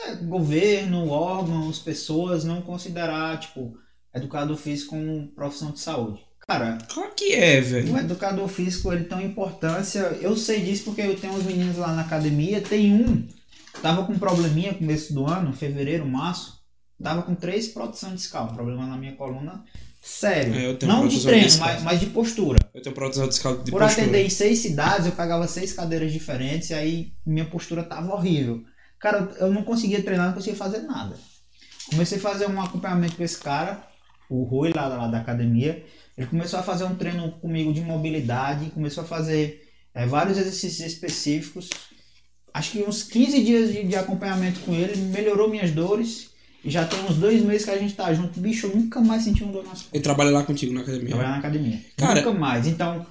é 0.05 0.14
governo, 0.23 1.09
órgãos, 1.09 1.79
pessoas 1.79 2.45
não 2.45 2.61
considerar, 2.61 3.41
tipo, 3.41 3.77
educador 4.14 4.57
físico 4.57 4.91
como 4.91 5.29
profissão 5.29 5.71
de 5.71 5.81
saúde. 5.81 6.26
Cara, 6.49 6.78
claro 6.88 7.12
que 7.16 7.34
é, 7.34 7.61
velho. 7.61 7.92
O 7.92 7.99
educador 7.99 8.47
físico 8.49 8.92
ele 8.92 9.05
tem 9.05 9.18
uma 9.18 9.26
importância. 9.26 10.01
Eu 10.20 10.36
sei 10.36 10.61
disso 10.61 10.84
porque 10.84 11.03
eu 11.03 11.18
tenho 11.18 11.32
uns 11.32 11.44
meninos 11.44 11.76
lá 11.76 11.92
na 11.92 12.03
academia. 12.03 12.61
Tem 12.61 12.92
um, 12.92 13.26
tava 13.82 14.05
com 14.05 14.12
um 14.12 14.18
probleminha 14.18 14.72
no 14.72 14.78
começo 14.78 15.12
do 15.12 15.26
ano, 15.26 15.53
fevereiro, 15.53 16.07
março. 16.07 16.57
Tava 17.03 17.22
com 17.22 17.34
três 17.34 17.68
proteção 17.68 18.14
discal, 18.14 18.47
um 18.47 18.55
problema 18.55 18.86
na 18.86 18.97
minha 18.97 19.16
coluna 19.16 19.64
sério. 20.07 20.55
É, 20.55 20.86
não 20.86 21.09
de 21.09 21.20
treino, 21.20 21.59
mas, 21.59 21.82
mas, 21.82 22.01
de 22.01 22.07
postura. 22.07 22.59
Eu 22.72 22.80
tenho 22.80 22.94
proteção 22.94 23.28
discal 23.28 23.59
de 23.59 23.72
Por 23.72 23.80
postura. 23.80 24.05
atender 24.05 24.24
em 24.24 24.30
seis 24.30 24.61
cidades, 24.61 25.07
eu 25.07 25.12
pegava 25.12 25.49
seis 25.49 25.72
cadeiras 25.72 26.12
diferentes 26.12 26.70
e 26.70 26.74
aí 26.74 27.12
minha 27.26 27.44
postura 27.44 27.82
tava 27.82 28.14
horrível. 28.14 28.62
Cara, 29.01 29.28
eu 29.40 29.53
não 29.53 29.64
conseguia 29.64 30.01
treinar, 30.03 30.28
não 30.28 30.34
conseguia 30.34 30.57
fazer 30.57 30.82
nada. 30.82 31.16
Comecei 31.90 32.18
a 32.18 32.20
fazer 32.20 32.47
um 32.47 32.61
acompanhamento 32.61 33.16
com 33.16 33.24
esse 33.24 33.38
cara, 33.38 33.82
o 34.30 34.44
Rui 34.44 34.72
lá, 34.72 34.86
lá 34.86 35.09
da 35.09 35.18
academia. 35.18 35.84
Ele 36.17 36.27
começou 36.27 36.59
a 36.59 36.62
fazer 36.62 36.85
um 36.85 36.95
treino 36.95 37.31
comigo 37.33 37.73
de 37.73 37.83
mobilidade, 37.83 38.71
começou 38.71 39.05
a 39.05 39.07
fazer 39.07 39.69
é, 39.95 40.07
vários 40.07 40.39
exercícios 40.39 40.81
específicos. 40.81 41.69
Acho 42.55 42.71
que 42.71 42.83
uns 42.83 43.03
15 43.03 43.43
dias 43.43 43.73
de, 43.73 43.85
de, 43.85 43.97
acompanhamento 43.97 44.61
com 44.61 44.73
ele, 44.73 44.97
melhorou 44.97 45.51
minhas 45.51 45.71
dores. 45.71 46.31
E 46.64 46.71
já 46.71 46.87
tem 46.87 46.99
uns 47.05 47.17
dois 47.17 47.43
meses 47.43 47.67
que 47.67 47.71
a 47.71 47.79
gente 47.79 47.95
tá 47.95 48.12
junto. 48.14 48.41
Bicho, 48.41 48.67
eu 48.67 48.75
nunca 48.75 48.99
mais 49.01 49.23
senti 49.23 49.45
um 49.45 49.53
dor 49.53 49.62
nas 49.62 49.73
costas. 49.73 49.93
Ele 49.93 50.03
trabalha 50.03 50.31
lá 50.31 50.43
contigo 50.43 50.73
na 50.73 50.81
academia? 50.81 51.09
Trabalha 51.09 51.29
na 51.29 51.37
academia. 51.37 51.81
Cara, 51.97 52.14
nunca 52.14 52.33
mais. 52.33 52.67
Então, 52.67 53.07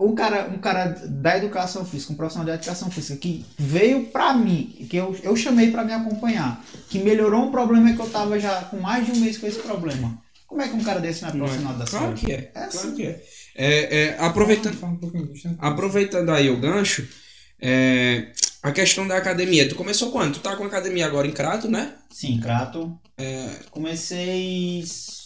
um 0.00 0.14
cara, 0.14 0.48
um 0.48 0.58
cara 0.58 0.88
da 1.08 1.36
educação 1.36 1.84
física, 1.84 2.14
um 2.14 2.16
profissional 2.16 2.46
da 2.46 2.54
educação 2.54 2.90
física 2.90 3.18
que 3.18 3.44
veio 3.58 4.06
pra 4.06 4.32
mim, 4.32 4.86
que 4.88 4.96
eu, 4.96 5.14
eu 5.22 5.36
chamei 5.36 5.70
para 5.70 5.84
me 5.84 5.92
acompanhar, 5.92 6.64
que 6.88 6.98
melhorou 6.98 7.44
um 7.44 7.50
problema 7.50 7.92
que 7.92 8.00
eu 8.00 8.08
tava 8.08 8.40
já 8.40 8.62
com 8.62 8.80
mais 8.80 9.04
de 9.04 9.12
um 9.12 9.16
mês 9.16 9.36
com 9.36 9.46
esse 9.46 9.58
problema 9.58 10.18
como 10.50 10.62
é 10.62 10.68
que 10.68 10.74
um 10.74 10.82
cara 10.82 10.98
desse 10.98 11.22
não 11.22 11.28
é 11.28 11.32
profissional 11.32 11.74
da 11.74 11.86
claro 11.86 12.06
saúde? 12.06 12.26
Que 12.26 12.32
é, 12.32 12.38
é 12.38 12.48
claro 12.48 12.66
assim. 12.66 12.94
que 12.96 13.06
é. 13.06 13.24
é, 13.54 13.98
é 13.98 14.16
aproveitando, 14.18 14.76
aproveitando 15.60 16.30
aí 16.30 16.50
o 16.50 16.58
gancho, 16.58 17.08
é, 17.60 18.32
a 18.60 18.72
questão 18.72 19.06
da 19.06 19.16
academia. 19.16 19.68
Tu 19.68 19.76
começou 19.76 20.10
quando? 20.10 20.34
Tu 20.34 20.40
tá 20.40 20.56
com 20.56 20.64
a 20.64 20.66
academia 20.66 21.06
agora 21.06 21.28
em 21.28 21.32
Crato, 21.32 21.70
né? 21.70 21.94
Sim, 22.10 22.40
Crato. 22.40 22.98
É... 23.16 23.48
Comecei 23.70 24.82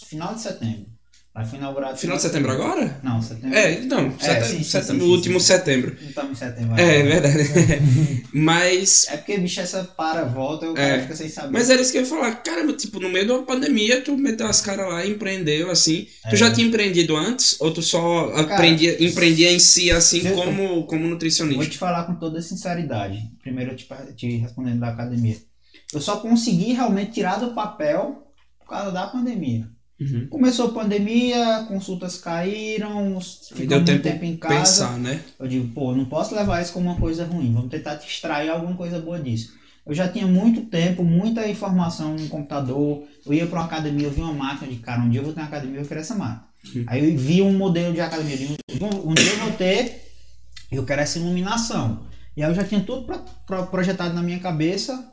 final 0.07 0.35
de 0.35 0.43
setembro. 0.43 0.93
Foi 1.43 1.59
inaugurado. 1.59 1.97
Final 1.99 2.16
de 2.16 2.22
setembro 2.22 2.53
agora? 2.53 3.01
Não, 3.03 3.20
setembro. 3.20 3.59
É, 3.59 3.80
não, 3.80 4.07
é, 4.07 4.11
setembro, 4.20 4.47
sim, 4.47 4.62
setembro, 4.62 5.01
sim, 5.01 5.01
sim, 5.01 5.16
último 5.16 5.41
setembro. 5.41 5.97
Não 6.01 6.09
estamos 6.09 6.30
em 6.30 6.35
setembro. 6.37 6.80
É, 6.80 7.01
é 7.01 7.03
verdade. 7.03 8.22
mas. 8.32 9.07
É 9.09 9.16
porque, 9.16 9.39
bicho, 9.39 9.61
essa 9.61 9.82
para, 9.82 10.24
volta, 10.26 10.70
o 10.70 10.74
cara 10.74 10.95
é. 10.95 11.03
fica 11.03 11.16
sem 11.16 11.28
saber. 11.28 11.51
Mas 11.51 11.70
era 11.70 11.82
isso 11.82 11.91
que 11.91 11.99
eu 11.99 12.03
ia 12.03 12.09
falar. 12.09 12.37
Caramba, 12.37 12.72
tipo, 12.74 13.01
no 13.01 13.09
meio 13.09 13.26
de 13.26 13.32
uma 13.32 13.43
pandemia, 13.43 14.01
tu 14.01 14.16
meteu 14.16 14.47
as 14.47 14.61
caras 14.61 14.89
lá 14.89 15.05
e 15.05 15.11
empreendeu, 15.11 15.72
assim. 15.72 16.07
É. 16.24 16.30
Tu 16.30 16.37
já 16.37 16.53
tinha 16.53 16.68
empreendido 16.68 17.16
antes? 17.16 17.61
Ou 17.61 17.72
tu 17.72 17.82
só 17.82 18.28
cara, 18.28 18.55
aprendia, 18.55 19.05
empreendia 19.05 19.51
em 19.51 19.59
si, 19.59 19.91
assim, 19.91 20.22
como, 20.35 20.87
como 20.87 21.09
nutricionista? 21.09 21.61
Vou 21.61 21.68
te 21.68 21.78
falar 21.78 22.05
com 22.05 22.14
toda 22.14 22.41
sinceridade. 22.41 23.20
Primeiro 23.43 23.72
eu 23.72 23.76
te, 23.76 23.89
te 24.14 24.37
respondendo 24.37 24.78
da 24.78 24.91
academia. 24.91 25.37
Eu 25.93 26.01
só 26.01 26.18
consegui 26.18 26.72
realmente 26.72 27.11
tirar 27.11 27.41
do 27.41 27.55
papel 27.55 28.22
por 28.61 28.68
causa 28.68 28.93
da 28.93 29.09
pandemia. 29.09 29.74
Uhum. 30.01 30.26
Começou 30.28 30.66
a 30.66 30.72
pandemia, 30.72 31.64
consultas 31.68 32.18
caíram, 32.18 33.20
ficou 33.20 33.76
muito 33.76 33.84
tempo, 33.84 34.03
tempo 34.03 34.24
em 34.24 34.36
casa. 34.36 34.55
Pensar, 34.55 34.99
né? 34.99 35.20
Eu 35.38 35.47
digo, 35.47 35.68
pô, 35.68 35.95
não 35.95 36.05
posso 36.05 36.34
levar 36.34 36.61
isso 36.61 36.72
como 36.72 36.90
uma 36.90 36.99
coisa 36.99 37.24
ruim, 37.24 37.53
vamos 37.53 37.70
tentar 37.70 37.97
te 37.97 38.09
extrair 38.09 38.51
alguma 38.51 38.76
coisa 38.76 38.99
boa 38.99 39.20
disso. 39.20 39.53
Eu 39.86 39.95
já 39.95 40.09
tinha 40.09 40.26
muito 40.26 40.62
tempo, 40.62 41.05
muita 41.05 41.47
informação 41.47 42.16
no 42.16 42.28
computador. 42.28 43.05
Eu 43.24 43.34
ia 43.34 43.47
para 43.47 43.61
uma 43.61 43.66
academia, 43.66 44.07
eu 44.07 44.11
vi 44.11 44.22
uma 44.22 44.32
máquina 44.32 44.70
de 44.70 44.78
cara, 44.78 45.03
um 45.03 45.11
dia 45.11 45.20
eu 45.20 45.24
vou 45.24 45.32
ter 45.32 45.40
uma 45.40 45.47
academia, 45.47 45.80
eu 45.80 45.86
quero 45.86 46.01
essa 46.01 46.14
máquina. 46.14 46.47
Uhum. 46.74 46.84
Aí 46.86 47.12
eu 47.12 47.18
vi 47.18 47.42
um 47.42 47.53
modelo 47.53 47.92
de 47.92 48.01
academia, 48.01 48.57
um, 48.80 49.11
um 49.11 49.14
dia 49.14 49.30
eu 49.30 49.38
vou 49.38 49.53
ter, 49.53 50.11
eu 50.72 50.84
quero 50.84 51.03
essa 51.03 51.18
iluminação. 51.18 52.07
E 52.36 52.42
aí 52.42 52.51
eu 52.51 52.55
já 52.55 52.64
tinha 52.64 52.80
tudo 52.80 53.05
pra, 53.05 53.18
pra, 53.47 53.62
projetado 53.66 54.14
na 54.14 54.22
minha 54.22 54.40
cabeça, 54.40 55.12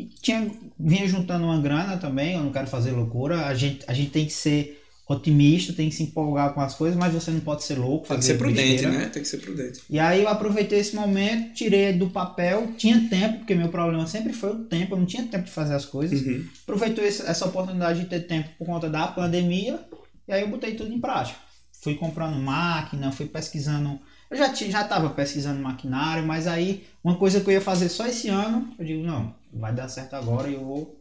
e 0.00 0.08
tinha, 0.22 0.50
vinha 0.78 1.06
juntando 1.06 1.44
uma 1.44 1.60
grana 1.60 1.98
também, 1.98 2.34
eu 2.34 2.42
não 2.42 2.52
quero 2.52 2.66
fazer 2.66 2.92
loucura. 2.92 3.46
A 3.46 3.54
gente, 3.54 3.84
a 3.86 3.92
gente 3.92 4.10
tem 4.10 4.24
que 4.24 4.32
ser 4.32 4.80
otimista, 5.06 5.72
tem 5.72 5.88
que 5.88 5.94
se 5.94 6.04
empolgar 6.04 6.54
com 6.54 6.60
as 6.60 6.74
coisas, 6.74 6.96
mas 6.96 7.12
você 7.12 7.30
não 7.30 7.40
pode 7.40 7.64
ser 7.64 7.74
louco. 7.74 8.06
Tem 8.06 8.18
que 8.18 8.24
ser 8.24 8.38
prudente, 8.38 8.82
besteira. 8.82 8.96
né? 8.96 9.06
Tem 9.06 9.22
que 9.22 9.28
ser 9.28 9.38
prudente. 9.38 9.82
E 9.90 9.98
aí 9.98 10.22
eu 10.22 10.28
aproveitei 10.28 10.78
esse 10.78 10.94
momento, 10.94 11.52
tirei 11.52 11.92
do 11.92 12.08
papel, 12.08 12.72
tinha 12.78 13.08
tempo, 13.08 13.38
porque 13.38 13.54
meu 13.54 13.68
problema 13.68 14.06
sempre 14.06 14.32
foi 14.32 14.50
o 14.50 14.64
tempo, 14.64 14.94
eu 14.94 14.98
não 14.98 15.06
tinha 15.06 15.24
tempo 15.24 15.44
de 15.44 15.50
fazer 15.50 15.74
as 15.74 15.84
coisas. 15.84 16.22
Uhum. 16.22 16.46
Aproveitei 16.62 17.06
essa 17.06 17.44
oportunidade 17.44 18.00
de 18.00 18.06
ter 18.06 18.20
tempo 18.20 18.50
por 18.56 18.66
conta 18.66 18.88
da 18.88 19.08
pandemia, 19.08 19.80
e 20.28 20.32
aí 20.32 20.42
eu 20.42 20.48
botei 20.48 20.74
tudo 20.74 20.92
em 20.92 21.00
prática. 21.00 21.38
Fui 21.82 21.94
comprando 21.94 22.36
máquina, 22.36 23.10
fui 23.10 23.26
pesquisando. 23.26 23.98
Eu 24.30 24.36
já 24.36 24.54
já 24.54 24.82
estava 24.82 25.10
pesquisando 25.10 25.60
maquinário, 25.60 26.24
mas 26.24 26.46
aí 26.46 26.84
uma 27.02 27.16
coisa 27.16 27.40
que 27.40 27.48
eu 27.48 27.54
ia 27.54 27.60
fazer 27.60 27.88
só 27.88 28.06
esse 28.06 28.28
ano, 28.28 28.72
eu 28.78 28.84
digo, 28.84 29.02
não, 29.02 29.34
vai 29.52 29.74
dar 29.74 29.88
certo 29.88 30.14
agora 30.14 30.48
e 30.48 30.54
eu 30.54 30.64
vou. 30.64 31.00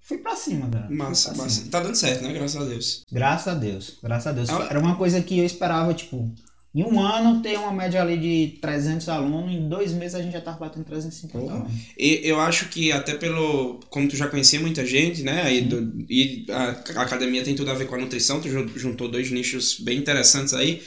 Fui 0.00 0.18
pra 0.18 0.36
cima, 0.36 0.68
cara. 0.68 0.88
Massa, 0.90 1.30
pra 1.30 1.44
massa. 1.44 1.60
Cima. 1.60 1.70
Tá 1.70 1.80
dando 1.80 1.94
certo, 1.96 2.22
né? 2.22 2.32
Graças 2.32 2.60
a 2.60 2.64
Deus. 2.64 3.02
Graças 3.10 3.48
a 3.48 3.54
Deus, 3.54 3.98
graças 4.02 4.26
a 4.26 4.32
Deus. 4.32 4.50
Ah, 4.50 4.66
Era 4.68 4.78
uma 4.78 4.96
coisa 4.96 5.20
que 5.22 5.38
eu 5.38 5.46
esperava, 5.46 5.94
tipo, 5.94 6.30
em 6.74 6.82
um 6.82 7.00
ano 7.00 7.40
ter 7.40 7.56
uma 7.56 7.72
média 7.72 8.02
ali 8.02 8.18
de 8.18 8.58
300 8.60 9.08
alunos, 9.08 9.54
em 9.54 9.68
dois 9.68 9.92
meses 9.92 10.16
a 10.16 10.22
gente 10.22 10.32
já 10.32 10.40
tava 10.40 10.58
batendo 10.58 10.84
350 10.84 11.52
alunos. 11.52 11.72
E 11.96 12.20
eu 12.24 12.40
acho 12.40 12.68
que 12.68 12.90
até 12.90 13.14
pelo. 13.14 13.78
Como 13.88 14.08
tu 14.08 14.16
já 14.16 14.26
conhecia 14.26 14.58
muita 14.60 14.84
gente, 14.84 15.22
né? 15.22 15.54
E, 15.54 15.60
do, 15.62 16.04
e 16.10 16.44
a, 16.50 17.00
a 17.00 17.02
academia 17.02 17.44
tem 17.44 17.54
tudo 17.54 17.70
a 17.70 17.74
ver 17.74 17.86
com 17.86 17.94
a 17.94 17.98
nutrição, 17.98 18.40
tu 18.40 18.48
juntou 18.76 19.08
dois 19.08 19.30
nichos 19.30 19.78
bem 19.80 19.98
interessantes 19.98 20.52
aí. 20.52 20.82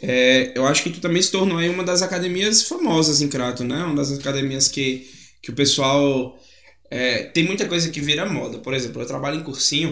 É, 0.00 0.52
eu 0.56 0.66
acho 0.66 0.82
que 0.82 0.90
tu 0.90 1.00
também 1.00 1.20
se 1.20 1.30
tornou 1.30 1.58
aí 1.58 1.68
uma 1.68 1.84
das 1.84 2.02
academias 2.02 2.62
famosas 2.62 3.20
em 3.20 3.28
Crato, 3.28 3.64
né? 3.64 3.84
Uma 3.84 3.96
das 3.96 4.12
academias 4.12 4.68
que, 4.68 5.06
que 5.42 5.50
o 5.50 5.54
pessoal 5.54 6.38
é, 6.92 7.22
tem 7.22 7.42
muita 7.42 7.66
coisa 7.66 7.88
que 7.88 8.02
vira 8.02 8.28
moda. 8.28 8.58
Por 8.58 8.74
exemplo, 8.74 9.00
eu 9.00 9.06
trabalho 9.06 9.40
em 9.40 9.42
cursinho 9.42 9.90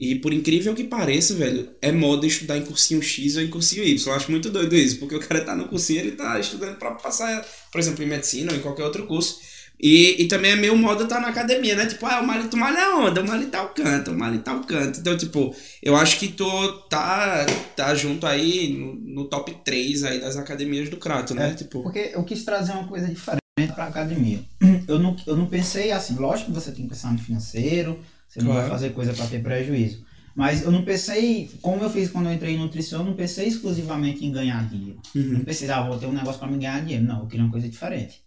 e 0.00 0.14
por 0.14 0.32
incrível 0.32 0.74
que 0.74 0.84
pareça, 0.84 1.34
velho, 1.34 1.68
é 1.82 1.92
moda 1.92 2.26
estudar 2.26 2.56
em 2.56 2.64
cursinho 2.64 3.02
X 3.02 3.36
ou 3.36 3.42
em 3.42 3.50
cursinho 3.50 3.84
Y. 3.84 4.10
Eu 4.10 4.16
acho 4.16 4.30
muito 4.30 4.48
doido 4.48 4.74
isso, 4.74 4.98
porque 4.98 5.14
o 5.14 5.20
cara 5.20 5.44
tá 5.44 5.54
no 5.54 5.68
cursinho, 5.68 6.00
ele 6.00 6.12
tá 6.12 6.40
estudando 6.40 6.78
para 6.78 6.92
passar, 6.92 7.46
por 7.70 7.78
exemplo, 7.78 8.02
em 8.02 8.06
medicina 8.06 8.52
ou 8.52 8.58
em 8.58 8.62
qualquer 8.62 8.84
outro 8.84 9.06
curso. 9.06 9.38
E, 9.78 10.22
e 10.22 10.26
também 10.26 10.52
é 10.52 10.56
meio 10.56 10.74
moda 10.74 11.04
tá 11.04 11.20
na 11.20 11.28
academia, 11.28 11.74
né? 11.74 11.84
Tipo, 11.84 12.06
ah, 12.06 12.20
o 12.20 12.26
Mali 12.26 12.48
tu 12.48 12.56
malha 12.56 12.96
onda, 12.96 13.20
o 13.20 13.26
Mali 13.26 13.46
tal 13.46 13.74
canto, 13.74 14.12
o 14.12 14.18
Mali 14.18 14.38
tal 14.38 14.62
canto. 14.62 15.00
Então, 15.00 15.14
tipo, 15.18 15.54
eu 15.82 15.94
acho 15.94 16.18
que 16.18 16.28
tu 16.28 16.72
tá, 16.88 17.44
tá 17.76 17.94
junto 17.94 18.26
aí 18.26 18.72
no, 18.72 18.94
no 18.94 19.28
top 19.28 19.54
3 19.62 20.04
aí 20.04 20.20
das 20.20 20.38
academias 20.38 20.88
do 20.88 20.96
Crato, 20.96 21.34
né? 21.34 21.50
É, 21.50 21.54
tipo... 21.54 21.82
Porque 21.82 22.12
eu 22.14 22.24
quis 22.24 22.44
trazer 22.44 22.72
uma 22.72 22.88
coisa 22.88 23.06
diferente 23.06 23.43
para 23.54 23.86
academia. 23.86 24.40
Eu 24.88 24.98
não, 24.98 25.16
eu 25.26 25.36
não 25.36 25.46
pensei 25.46 25.92
assim, 25.92 26.16
lógico 26.16 26.50
que 26.50 26.60
você 26.60 26.72
tem 26.72 26.84
que 26.84 26.90
pensar 26.90 27.12
no 27.12 27.18
financeiro, 27.18 28.00
você 28.28 28.40
claro. 28.40 28.54
não 28.54 28.60
vai 28.60 28.68
fazer 28.68 28.90
coisa 28.90 29.12
para 29.12 29.26
ter 29.26 29.42
prejuízo. 29.42 30.04
Mas 30.34 30.62
eu 30.62 30.72
não 30.72 30.84
pensei, 30.84 31.48
como 31.62 31.82
eu 31.84 31.88
fiz 31.88 32.10
quando 32.10 32.26
eu 32.26 32.32
entrei 32.32 32.54
em 32.54 32.58
nutrição, 32.58 33.00
eu 33.00 33.06
não 33.06 33.14
pensei 33.14 33.46
exclusivamente 33.46 34.26
em 34.26 34.32
ganhar 34.32 34.68
dinheiro. 34.68 35.00
Uhum. 35.14 35.34
Não 35.34 35.40
pensei, 35.44 35.70
ah, 35.70 35.82
vou 35.82 35.96
ter 35.96 36.06
um 36.06 36.12
negócio 36.12 36.40
para 36.40 36.48
me 36.48 36.58
ganhar 36.58 36.80
dinheiro. 36.80 37.04
Não, 37.04 37.20
eu 37.20 37.26
queria 37.26 37.44
uma 37.44 37.52
coisa 37.52 37.68
diferente. 37.68 38.20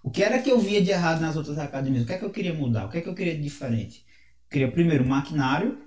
O 0.00 0.10
que 0.10 0.22
era 0.22 0.38
que 0.38 0.48
eu 0.48 0.60
via 0.60 0.80
de 0.80 0.90
errado 0.90 1.20
nas 1.20 1.34
outras 1.34 1.58
academias? 1.58 2.04
O 2.04 2.06
que 2.06 2.12
é 2.12 2.18
que 2.18 2.24
eu 2.24 2.30
queria 2.30 2.54
mudar? 2.54 2.86
O 2.86 2.88
que 2.88 2.98
é 2.98 3.00
que 3.00 3.08
eu 3.08 3.14
queria 3.14 3.34
de 3.34 3.42
diferente? 3.42 4.04
Eu 4.44 4.50
queria, 4.50 4.70
primeiro, 4.70 5.04
maquinário, 5.04 5.78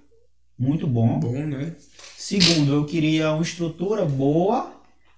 muito 0.60 0.86
bom. 0.86 1.18
Bom, 1.18 1.32
né? 1.32 1.74
Segundo, 2.18 2.74
eu 2.74 2.86
queria 2.86 3.32
uma 3.32 3.42
estrutura 3.42 4.04
boa. 4.04 4.74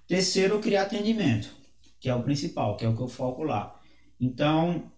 Terceiro, 0.06 0.54
eu 0.54 0.60
queria 0.60 0.82
atendimento 0.82 1.63
que 2.04 2.10
é 2.10 2.14
o 2.14 2.22
principal, 2.22 2.76
que 2.76 2.84
é 2.84 2.88
o 2.88 2.94
que 2.94 3.00
eu 3.00 3.08
foco 3.08 3.42
lá. 3.44 3.80
Então, 4.20 4.92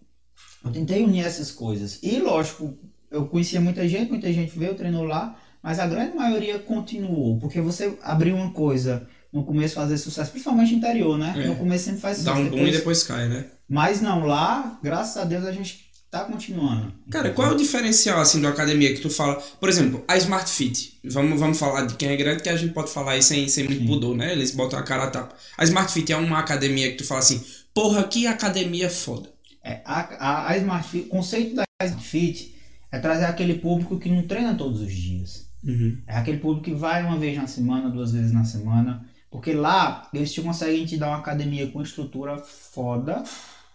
eu 0.61 0.69
tentei 0.73 1.05
unir 1.05 1.25
essas 1.25 1.49
coisas. 1.49 2.03
E, 2.03 2.19
lógico, 2.19 2.77
eu 3.09 3.25
conhecia 3.27 3.61
muita 3.61 3.87
gente, 3.87 4.09
muita 4.09 4.31
gente 4.33 4.59
veio, 4.59 4.75
treinou 4.75 5.05
lá, 5.05 5.39
mas 5.63 5.79
a 5.79 5.87
grande 5.87 6.17
maioria 6.17 6.59
continuou, 6.59 7.39
porque 7.39 7.61
você 7.61 7.97
abriu 8.03 8.35
uma 8.35 8.51
coisa 8.51 9.07
no 9.31 9.45
começo 9.45 9.75
fazer 9.75 9.97
sucesso, 9.97 10.31
principalmente 10.31 10.75
interior, 10.75 11.17
né? 11.17 11.33
É. 11.37 11.47
No 11.47 11.55
começo 11.55 11.85
sempre 11.85 12.01
faz 12.01 12.17
sucesso. 12.17 12.35
Dá 12.35 12.41
um 12.41 12.49
boom 12.49 12.57
depois... 12.57 12.75
e 12.75 12.77
depois 12.77 13.03
cai, 13.03 13.29
né? 13.29 13.51
Mas 13.69 14.01
não, 14.01 14.25
lá, 14.25 14.77
graças 14.83 15.15
a 15.15 15.23
Deus, 15.23 15.45
a 15.45 15.53
gente 15.53 15.86
tá 16.19 16.25
continuando. 16.25 16.93
Cara, 17.09 17.31
qual 17.31 17.49
é 17.49 17.53
o 17.53 17.57
diferencial 17.57 18.19
assim 18.19 18.41
da 18.41 18.49
academia 18.49 18.93
que 18.93 19.01
tu 19.01 19.09
fala? 19.09 19.35
Por 19.59 19.69
exemplo, 19.69 20.03
a 20.07 20.17
Smart 20.17 20.49
Fit. 20.49 20.99
Vamos, 21.03 21.39
vamos 21.39 21.57
falar 21.57 21.85
de 21.85 21.95
quem 21.95 22.09
é 22.09 22.15
grande 22.15 22.43
que 22.43 22.49
a 22.49 22.55
gente 22.55 22.73
pode 22.73 22.91
falar 22.91 23.13
aí 23.13 23.23
sem, 23.23 23.47
sem 23.47 23.65
muito 23.65 23.85
pudor, 23.85 24.15
né? 24.15 24.31
Eles 24.31 24.51
botam 24.51 24.79
a 24.79 24.83
cara 24.83 25.03
a 25.03 25.11
tapa. 25.11 25.35
A 25.57 25.63
Smart 25.63 25.91
Fit 25.91 26.11
é 26.11 26.17
uma 26.17 26.39
academia 26.39 26.91
que 26.91 26.97
tu 26.97 27.05
fala 27.05 27.19
assim, 27.19 27.43
porra, 27.73 28.03
que 28.03 28.27
academia 28.27 28.89
foda. 28.89 29.29
É, 29.63 29.81
a, 29.85 30.01
a, 30.01 30.51
a 30.51 30.57
Smart 30.57 30.87
Fit, 30.87 31.05
o 31.05 31.09
conceito 31.09 31.55
da 31.55 31.63
Smart 31.83 32.05
Fit 32.05 32.55
é 32.91 32.99
trazer 32.99 33.25
aquele 33.25 33.55
público 33.55 33.99
que 33.99 34.09
não 34.09 34.23
treina 34.23 34.55
todos 34.55 34.81
os 34.81 34.93
dias. 34.93 35.47
Uhum. 35.63 35.97
É 36.07 36.17
aquele 36.17 36.37
público 36.37 36.65
que 36.65 36.73
vai 36.73 37.03
uma 37.03 37.17
vez 37.17 37.37
na 37.37 37.47
semana, 37.47 37.89
duas 37.89 38.11
vezes 38.11 38.31
na 38.31 38.43
semana. 38.43 39.05
Porque 39.29 39.53
lá 39.53 40.09
eles 40.13 40.31
te 40.33 40.41
conseguem 40.41 40.85
te 40.85 40.97
dar 40.97 41.09
uma 41.09 41.17
academia 41.17 41.67
com 41.67 41.81
estrutura 41.81 42.37
foda 42.37 43.23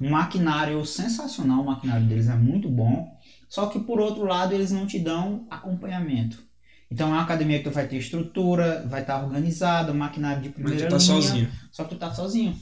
um 0.03 0.11
maquinário 0.11 0.85
sensacional, 0.85 1.63
o 1.63 1.67
maquinário 1.67 2.07
deles 2.07 2.29
é 2.29 2.35
muito 2.35 2.69
bom, 2.69 3.17
só 3.49 3.67
que 3.67 3.79
por 3.79 4.01
outro 4.01 4.25
lado 4.25 4.53
eles 4.53 4.71
não 4.73 4.87
te 4.87 4.99
dão 4.99 5.47
acompanhamento. 5.51 6.43
Então 6.91 7.09
é 7.09 7.13
uma 7.13 7.23
academia 7.23 7.59
que 7.59 7.65
tu 7.65 7.71
vai 7.71 7.87
ter 7.87 7.97
estrutura, 7.97 8.85
vai 8.87 9.01
estar 9.01 9.23
organizada, 9.23 9.95
maquinário 9.95 10.43
de 10.43 10.51
primeira 10.51 10.91
Mas 10.91 11.05
tu 11.05 11.09
tá 11.09 11.15
linha, 11.15 11.23
sozinho. 11.23 11.53
só 11.71 11.85
que 11.85 11.91
tu 11.91 11.99
tá 11.99 12.13
sozinho. 12.13 12.59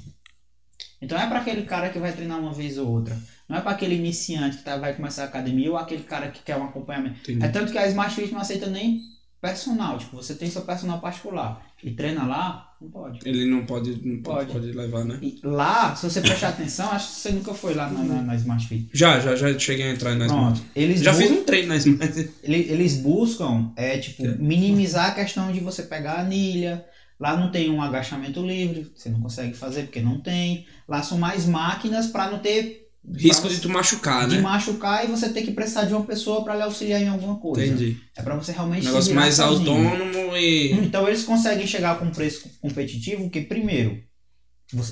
Então 1.03 1.18
é 1.18 1.26
para 1.26 1.41
aquele 1.41 1.62
cara 1.62 1.88
que 1.91 1.99
vai 1.99 2.12
treinar 2.12 2.38
uma 2.38 2.53
vez 2.53 2.76
ou 2.78 2.88
outra. 2.88 3.18
Não 3.49 3.57
é 3.57 3.61
para 3.61 3.72
aquele 3.72 3.97
iniciante 3.97 4.59
que 4.59 4.62
tá, 4.62 4.76
vai 4.76 4.95
começar 4.95 5.22
a 5.22 5.26
academia 5.26 5.70
ou 5.70 5.76
aquele 5.76 6.05
cara 6.05 6.30
que 6.30 6.43
quer 6.43 6.57
um 6.57 6.64
acompanhamento. 6.64 7.20
Entendi. 7.22 7.45
É 7.45 7.49
tanto 7.49 7.72
que 7.72 7.78
a 7.78 7.86
Smart 7.88 8.14
Fit 8.14 8.32
não 8.32 8.41
aceita 8.41 8.66
nem 8.66 9.01
personal. 9.41 9.99
Tipo, 9.99 10.16
você 10.16 10.34
tem 10.34 10.49
seu 10.51 10.62
personal 10.62 11.01
particular 11.01 11.66
e 11.82 11.91
treina 11.91 12.24
lá, 12.24 12.70
não 12.81 12.89
pode. 12.89 13.20
Ele 13.24 13.45
não 13.45 13.66
pode, 13.66 14.07
não 14.07 14.22
pode. 14.22 14.53
pode 14.53 14.72
levar, 14.72 15.05
né? 15.05 15.18
E 15.20 15.39
lá, 15.43 15.95
se 15.95 16.09
você 16.09 16.20
prestar 16.20 16.49
atenção, 16.49 16.91
acho 16.91 17.09
que 17.09 17.14
você 17.16 17.31
nunca 17.31 17.53
foi 17.53 17.74
lá 17.74 17.91
na, 17.91 18.03
na, 18.03 18.22
na 18.22 18.35
Smart 18.37 18.66
Fit. 18.66 18.89
Já, 18.93 19.20
já, 19.20 19.37
já 19.37 19.59
cheguei 19.59 19.87
a 19.87 19.93
entrar 19.93 20.14
na 20.14 20.26
Pronto. 20.26 20.57
Smart. 20.57 20.70
Eles 20.74 21.03
já 21.03 21.12
fiz 21.12 21.31
um 21.31 21.45
treino 21.45 21.68
na 21.68 21.76
Smart. 21.76 22.31
Eles, 22.43 22.70
eles 22.70 22.97
buscam, 22.97 23.70
é, 23.76 23.99
tipo, 23.99 24.24
é. 24.24 24.35
minimizar 24.37 25.11
a 25.11 25.14
questão 25.14 25.53
de 25.53 25.61
você 25.61 25.83
pegar 25.83 26.12
a 26.12 26.20
anilha. 26.22 26.85
Lá 27.18 27.37
não 27.37 27.51
tem 27.51 27.68
um 27.68 27.83
agachamento 27.83 28.41
livre, 28.41 28.91
você 28.97 29.11
não 29.11 29.20
consegue 29.20 29.55
fazer 29.55 29.83
porque 29.83 30.01
não 30.01 30.18
tem. 30.20 30.64
Lá 30.89 31.03
são 31.03 31.18
mais 31.18 31.45
máquinas 31.45 32.07
para 32.07 32.31
não 32.31 32.39
ter 32.39 32.89
Risco 33.17 33.49
de 33.49 33.61
tu 33.61 33.69
machucar, 33.69 34.29
né? 34.29 34.37
De 34.37 34.43
machucar 34.43 35.05
e 35.05 35.09
você 35.09 35.31
ter 35.31 35.43
que 35.43 35.53
precisar 35.53 35.85
de 35.85 35.95
uma 35.95 36.05
pessoa 36.05 36.45
para 36.45 36.55
lhe 36.55 36.63
auxiliar 36.63 37.01
em 37.01 37.09
alguma 37.09 37.37
coisa. 37.37 37.67
Entendi. 37.67 37.97
É 38.17 38.23
para 38.23 38.37
você 38.37 38.53
realmente. 38.53 38.87
Um 38.87 38.91
negócio 38.91 39.15
mais 39.15 39.35
sozinho. 39.35 39.89
autônomo 39.89 40.37
e. 40.37 40.73
Então 40.73 41.09
eles 41.09 41.25
conseguem 41.25 41.67
chegar 41.67 41.99
com 41.99 42.05
um 42.05 42.11
preço 42.11 42.49
competitivo, 42.61 43.31
que 43.31 43.41
primeiro, 43.41 43.99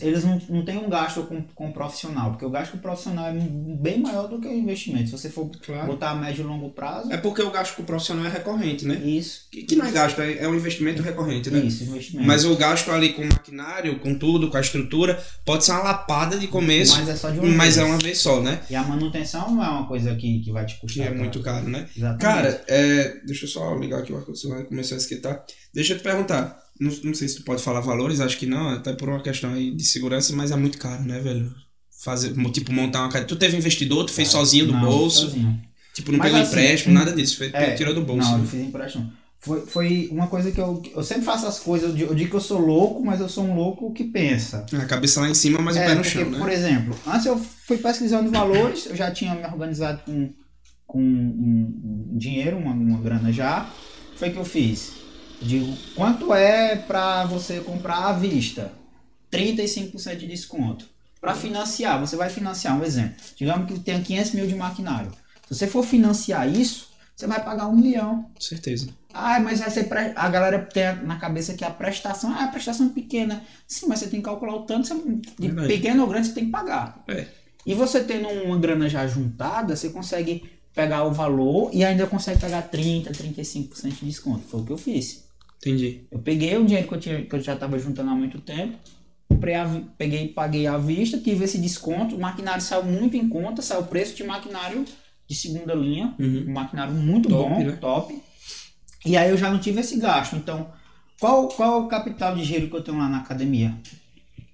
eles 0.01 0.25
não, 0.25 0.41
não 0.49 0.65
têm 0.65 0.79
um 0.79 0.89
gasto 0.89 1.23
com, 1.23 1.43
com 1.55 1.73
profissional, 1.73 2.31
porque 2.31 2.45
o 2.45 2.51
gasto 2.51 2.73
com 2.73 2.79
profissional 2.79 3.27
é 3.27 3.33
bem 3.33 4.01
maior 4.01 4.29
do 4.29 4.41
que 4.41 4.49
o 4.49 4.53
investimento. 4.53 5.07
Se 5.07 5.13
você 5.13 5.31
for 5.31 5.51
claro. 5.65 5.87
botar 5.87 6.11
a 6.11 6.15
médio 6.15 6.43
e 6.43 6.47
longo 6.47 6.71
prazo. 6.71 7.13
É 7.13 7.17
porque 7.17 7.43
o 7.43 7.51
gasto 7.51 7.77
com 7.77 7.83
o 7.83 7.87
profissional 7.87 8.27
é 8.27 8.29
recorrente, 8.29 8.85
né? 8.85 8.97
Isso. 8.97 9.49
Que, 9.51 9.63
que 9.63 9.77
não 9.77 9.87
é 9.87 9.91
gasto, 9.91 10.21
é, 10.21 10.39
é 10.39 10.49
um 10.49 10.55
investimento 10.55 11.03
recorrente, 11.03 11.51
né? 11.51 11.61
Isso, 11.61 11.85
investimento. 11.85 12.27
Mas 12.27 12.45
o 12.45 12.57
gasto 12.57 12.91
ali 12.91 13.13
com 13.13 13.23
o 13.23 13.27
maquinário, 13.27 13.99
com 14.01 14.19
tudo, 14.19 14.51
com 14.51 14.57
a 14.57 14.61
estrutura, 14.61 15.23
pode 15.45 15.65
ser 15.65 15.73
uma 15.73 15.83
lapada 15.83 16.39
de 16.39 16.49
começo. 16.49 16.97
Mas 16.97 17.09
é 17.09 17.17
só 17.17 17.31
de 17.31 17.39
uma 17.39 17.49
mas 17.49 17.77
vez. 17.77 17.79
é 17.79 17.85
uma 17.85 17.99
vez 17.99 18.19
só, 18.19 18.41
né? 18.41 18.61
E 18.69 18.75
a 18.75 18.83
manutenção 18.83 19.55
não 19.55 19.65
é 19.65 19.69
uma 19.69 19.87
coisa 19.87 20.15
que, 20.17 20.41
que 20.41 20.51
vai 20.51 20.67
te 20.67 20.79
custar. 20.81 21.07
Que 21.07 21.13
é 21.13 21.17
muito 21.17 21.41
caro, 21.41 21.69
né? 21.69 21.89
Exatamente. 21.97 22.21
Cara, 22.21 22.65
é, 22.67 23.21
deixa 23.25 23.45
eu 23.45 23.49
só 23.49 23.75
ligar 23.77 24.01
aqui 24.01 24.13
o 24.13 24.17
ar-condicionado 24.17 24.65
começou 24.67 24.97
a 24.97 24.99
esquentar. 24.99 25.45
Deixa 25.73 25.93
eu 25.93 25.99
te 25.99 26.03
perguntar. 26.03 26.68
Não, 26.81 26.93
não 27.05 27.15
sei 27.15 27.29
se 27.29 27.37
tu 27.37 27.43
pode 27.43 27.63
falar 27.63 27.81
valores, 27.81 28.21
acho 28.21 28.39
que 28.39 28.47
não, 28.47 28.69
até 28.69 28.93
por 28.93 29.09
uma 29.09 29.21
questão 29.23 29.53
aí 29.53 29.71
de 29.75 29.85
segurança, 29.85 30.35
mas 30.35 30.51
é 30.51 30.57
muito 30.57 30.79
caro, 30.79 31.03
né, 31.03 31.19
velho? 31.21 31.53
Fazer, 32.05 32.33
tipo, 32.53 32.73
montar 32.73 33.01
uma 33.01 33.09
cadeira. 33.09 33.27
Tu 33.27 33.37
teve 33.37 33.57
investidor, 33.57 34.05
tu 34.05 34.13
fez 34.13 34.29
sozinho 34.29 34.67
do 34.67 34.73
não, 34.73 34.81
bolso? 34.81 35.23
Sozinho. 35.23 35.61
Tipo, 35.93 36.13
não 36.13 36.19
Mas 36.19 36.29
pegou 36.29 36.41
assim, 36.41 36.51
empréstimo, 36.53 36.95
nada 36.95 37.13
disso. 37.13 37.37
Foi, 37.39 37.51
É, 37.53 37.75
tirou 37.75 37.93
do 37.93 38.03
bolso. 38.03 38.29
Não, 38.29 38.39
né? 38.39 38.45
não 38.45 38.47
fiz 38.47 38.61
empréstimo. 38.61 39.13
Foi, 39.41 39.67
foi 39.67 40.09
uma 40.13 40.27
coisa 40.29 40.51
que 40.53 40.61
eu, 40.61 40.83
eu 40.95 41.03
sempre 41.03 41.25
faço 41.25 41.47
as 41.47 41.59
coisas. 41.59 41.91
Eu 41.91 41.97
digo, 41.97 42.13
eu 42.13 42.15
digo 42.15 42.31
que 42.31 42.37
eu 42.37 42.41
sou 42.41 42.61
louco, 42.61 43.05
mas 43.05 43.21
eu 43.21 43.29
sou 43.29 43.45
um 43.45 43.55
louco 43.55 43.93
que 43.93 44.05
pensa. 44.05 44.65
A 44.73 44.85
cabeça 44.85 45.21
lá 45.21 45.29
em 45.29 45.35
cima, 45.35 45.61
mas 45.61 45.77
o 45.77 45.81
É, 45.81 45.87
pé 45.87 45.95
no 45.95 46.03
porque, 46.03 46.11
chão, 46.19 46.31
né? 46.31 46.39
Por 46.39 46.49
exemplo, 46.51 46.95
antes 47.07 47.27
eu 47.27 47.39
fui 47.39 47.79
pesquisando 47.79 48.31
valores, 48.31 48.87
eu 48.87 48.97
já 48.97 49.11
tinha 49.11 49.35
me 49.35 49.45
organizado 49.45 50.03
com, 50.05 50.31
com 50.87 51.01
um, 51.01 52.11
um 52.13 52.19
dinheiro, 52.19 52.57
uma, 52.59 52.73
uma 52.73 53.01
grana 53.01 53.33
já. 53.33 53.69
Foi 54.17 54.31
que 54.31 54.37
eu 54.37 54.45
fiz. 54.45 54.98
Digo, 55.41 55.77
quanto 55.95 56.35
é 56.35 56.77
para 56.77 57.25
você 57.25 57.61
comprar 57.61 58.09
à 58.09 58.13
vista? 58.13 58.73
35% 59.33 60.17
de 60.17 60.27
desconto. 60.27 60.87
Para 61.21 61.35
financiar, 61.35 61.99
você 62.01 62.17
vai 62.17 62.31
financiar, 62.31 62.79
um 62.79 62.85
exemplo. 62.85 63.17
Digamos 63.37 63.71
que 63.71 63.79
tenha 63.81 64.01
500 64.01 64.33
mil 64.33 64.47
de 64.47 64.55
maquinário. 64.55 65.11
Se 65.49 65.55
você 65.55 65.67
for 65.67 65.85
financiar 65.85 66.49
isso, 66.49 66.89
você 67.15 67.27
vai 67.27 67.43
pagar 67.43 67.67
um 67.67 67.77
milhão. 67.77 68.31
Certeza. 68.39 68.89
Ah, 69.13 69.41
mas 69.41 69.59
vai 69.59 69.71
ser 69.71 69.85
pre... 69.85 70.13
a 70.15 70.29
galera 70.29 70.59
tem 70.61 71.05
na 71.05 71.17
cabeça 71.17 71.55
que 71.55 71.65
a 71.65 71.71
prestação, 71.71 72.33
ah, 72.33 72.45
a 72.45 72.49
prestação 72.49 72.87
é 72.87 72.91
pequena. 72.91 73.43
Sim, 73.67 73.87
mas 73.89 73.99
você 73.99 74.09
tem 74.09 74.21
que 74.21 74.25
calcular 74.25 74.55
o 74.55 74.63
tanto, 74.63 74.89
de 75.39 75.49
pequeno 75.67 76.03
ou 76.03 76.09
grande 76.09 76.29
você 76.29 76.35
tem 76.35 76.47
que 76.47 76.53
pagar. 76.53 77.03
É. 77.09 77.27
E 77.67 77.75
você 77.75 78.05
tendo 78.05 78.29
uma 78.29 78.57
grana 78.59 78.89
já 78.89 79.07
juntada, 79.07 79.75
você 79.75 79.91
consegue 79.91 80.49
pegar 80.75 81.05
o 81.05 81.13
valor 81.13 81.71
e 81.73 81.85
ainda 81.85 82.07
consegue 82.07 82.41
pegar 82.41 82.63
30, 82.63 83.11
35% 83.11 83.99
de 83.99 84.07
desconto. 84.07 84.47
Foi 84.49 84.61
o 84.61 84.65
que 84.65 84.73
eu 84.73 84.79
fiz. 84.79 85.28
Entendi. 85.59 86.03
Eu 86.11 86.19
peguei 86.21 86.57
o 86.57 86.65
dinheiro 86.65 86.89
que 86.89 86.95
eu, 86.95 87.01
tinha, 87.01 87.23
que 87.25 87.35
eu 87.35 87.41
já 87.41 87.55
estava 87.55 87.79
juntando 87.79 88.11
há 88.11 88.15
muito 88.15 88.39
tempo, 88.41 88.79
a 89.31 89.37
peguei 89.97 90.29
paguei 90.29 90.67
à 90.67 90.79
vista, 90.79 91.19
tive 91.19 91.45
esse 91.45 91.59
desconto, 91.59 92.17
o 92.17 92.21
maquinário 92.21 92.63
saiu 92.63 92.85
muito 92.85 93.17
em 93.17 93.29
conta, 93.29 93.61
saiu 93.63 93.83
o 93.83 93.87
preço 93.87 94.15
de 94.17 94.25
maquinário 94.25 94.85
de 95.27 95.35
segunda 95.35 95.75
linha, 95.75 96.15
Uhum. 96.19 96.45
um 96.49 96.53
maquinário 96.53 96.95
muito 96.95 97.29
Top, 97.29 97.49
bom, 97.51 97.59
né? 97.65 97.73
top. 97.81 98.23
E 99.05 99.17
aí 99.17 99.31
eu 99.31 99.37
já 99.37 99.51
não 99.51 99.59
tive 99.59 99.81
esse 99.81 99.99
gasto. 99.99 100.37
Então, 100.37 100.71
qual, 101.21 101.49
qual 101.49 101.81
é 101.81 101.85
o 101.85 101.89
capital 101.89 102.35
de 102.35 102.43
giro 102.45 102.69
que 102.69 102.77
eu 102.77 102.83
tenho 102.83 102.99
lá 102.99 103.09
na 103.09 103.19
academia? 103.19 103.75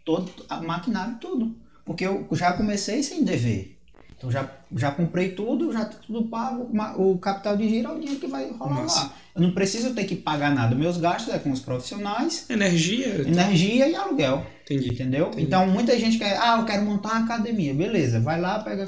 Todo, 0.05 0.31
a 0.49 0.61
maquinário, 0.61 1.17
tudo. 1.19 1.57
Porque 1.85 2.05
eu 2.07 2.27
já 2.33 2.53
comecei 2.55 3.03
sem 3.03 3.25
dever. 3.25 3.79
Então 4.25 4.31
já, 4.31 4.51
já 4.75 4.91
comprei 4.91 5.31
tudo, 5.31 5.70
já 5.70 5.85
tá 5.85 5.97
tudo 6.07 6.22
pago. 6.29 6.70
O 6.97 7.18
capital 7.18 7.57
de 7.57 7.68
giro 7.68 7.89
é 7.89 7.93
o 7.93 7.99
dinheiro 7.99 8.18
que 8.18 8.27
vai 8.27 8.51
rolar 8.51 8.83
Massa. 8.83 9.01
lá. 9.01 9.14
Eu 9.37 9.43
não 9.43 9.51
preciso 9.51 9.93
ter 9.93 10.05
que 10.05 10.16
pagar 10.16 10.55
nada. 10.55 10.75
Meus 10.75 10.97
gastos 10.97 11.35
é 11.35 11.39
com 11.39 11.51
os 11.51 11.61
profissionais, 11.61 12.47
Energia. 12.49 13.20
energia 13.27 13.87
e 13.87 13.95
aluguel. 13.95 14.47
Entendi. 14.62 14.89
Entendeu? 14.89 15.27
Entendi. 15.27 15.43
Então 15.43 15.66
muita 15.66 15.99
gente 15.99 16.16
quer, 16.18 16.39
ah, 16.39 16.57
eu 16.59 16.64
quero 16.64 16.85
montar 16.85 17.11
uma 17.11 17.25
academia. 17.25 17.75
Beleza, 17.75 18.18
vai 18.20 18.41
lá, 18.41 18.61
pega 18.61 18.87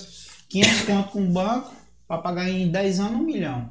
500 0.49 0.81
conto 0.83 1.11
com 1.11 1.23
o 1.23 1.29
banco 1.29 1.75
para 2.09 2.19
pagar 2.23 2.49
em 2.49 2.69
10 2.69 3.01
anos 3.01 3.21
um 3.21 3.25
milhão. 3.25 3.71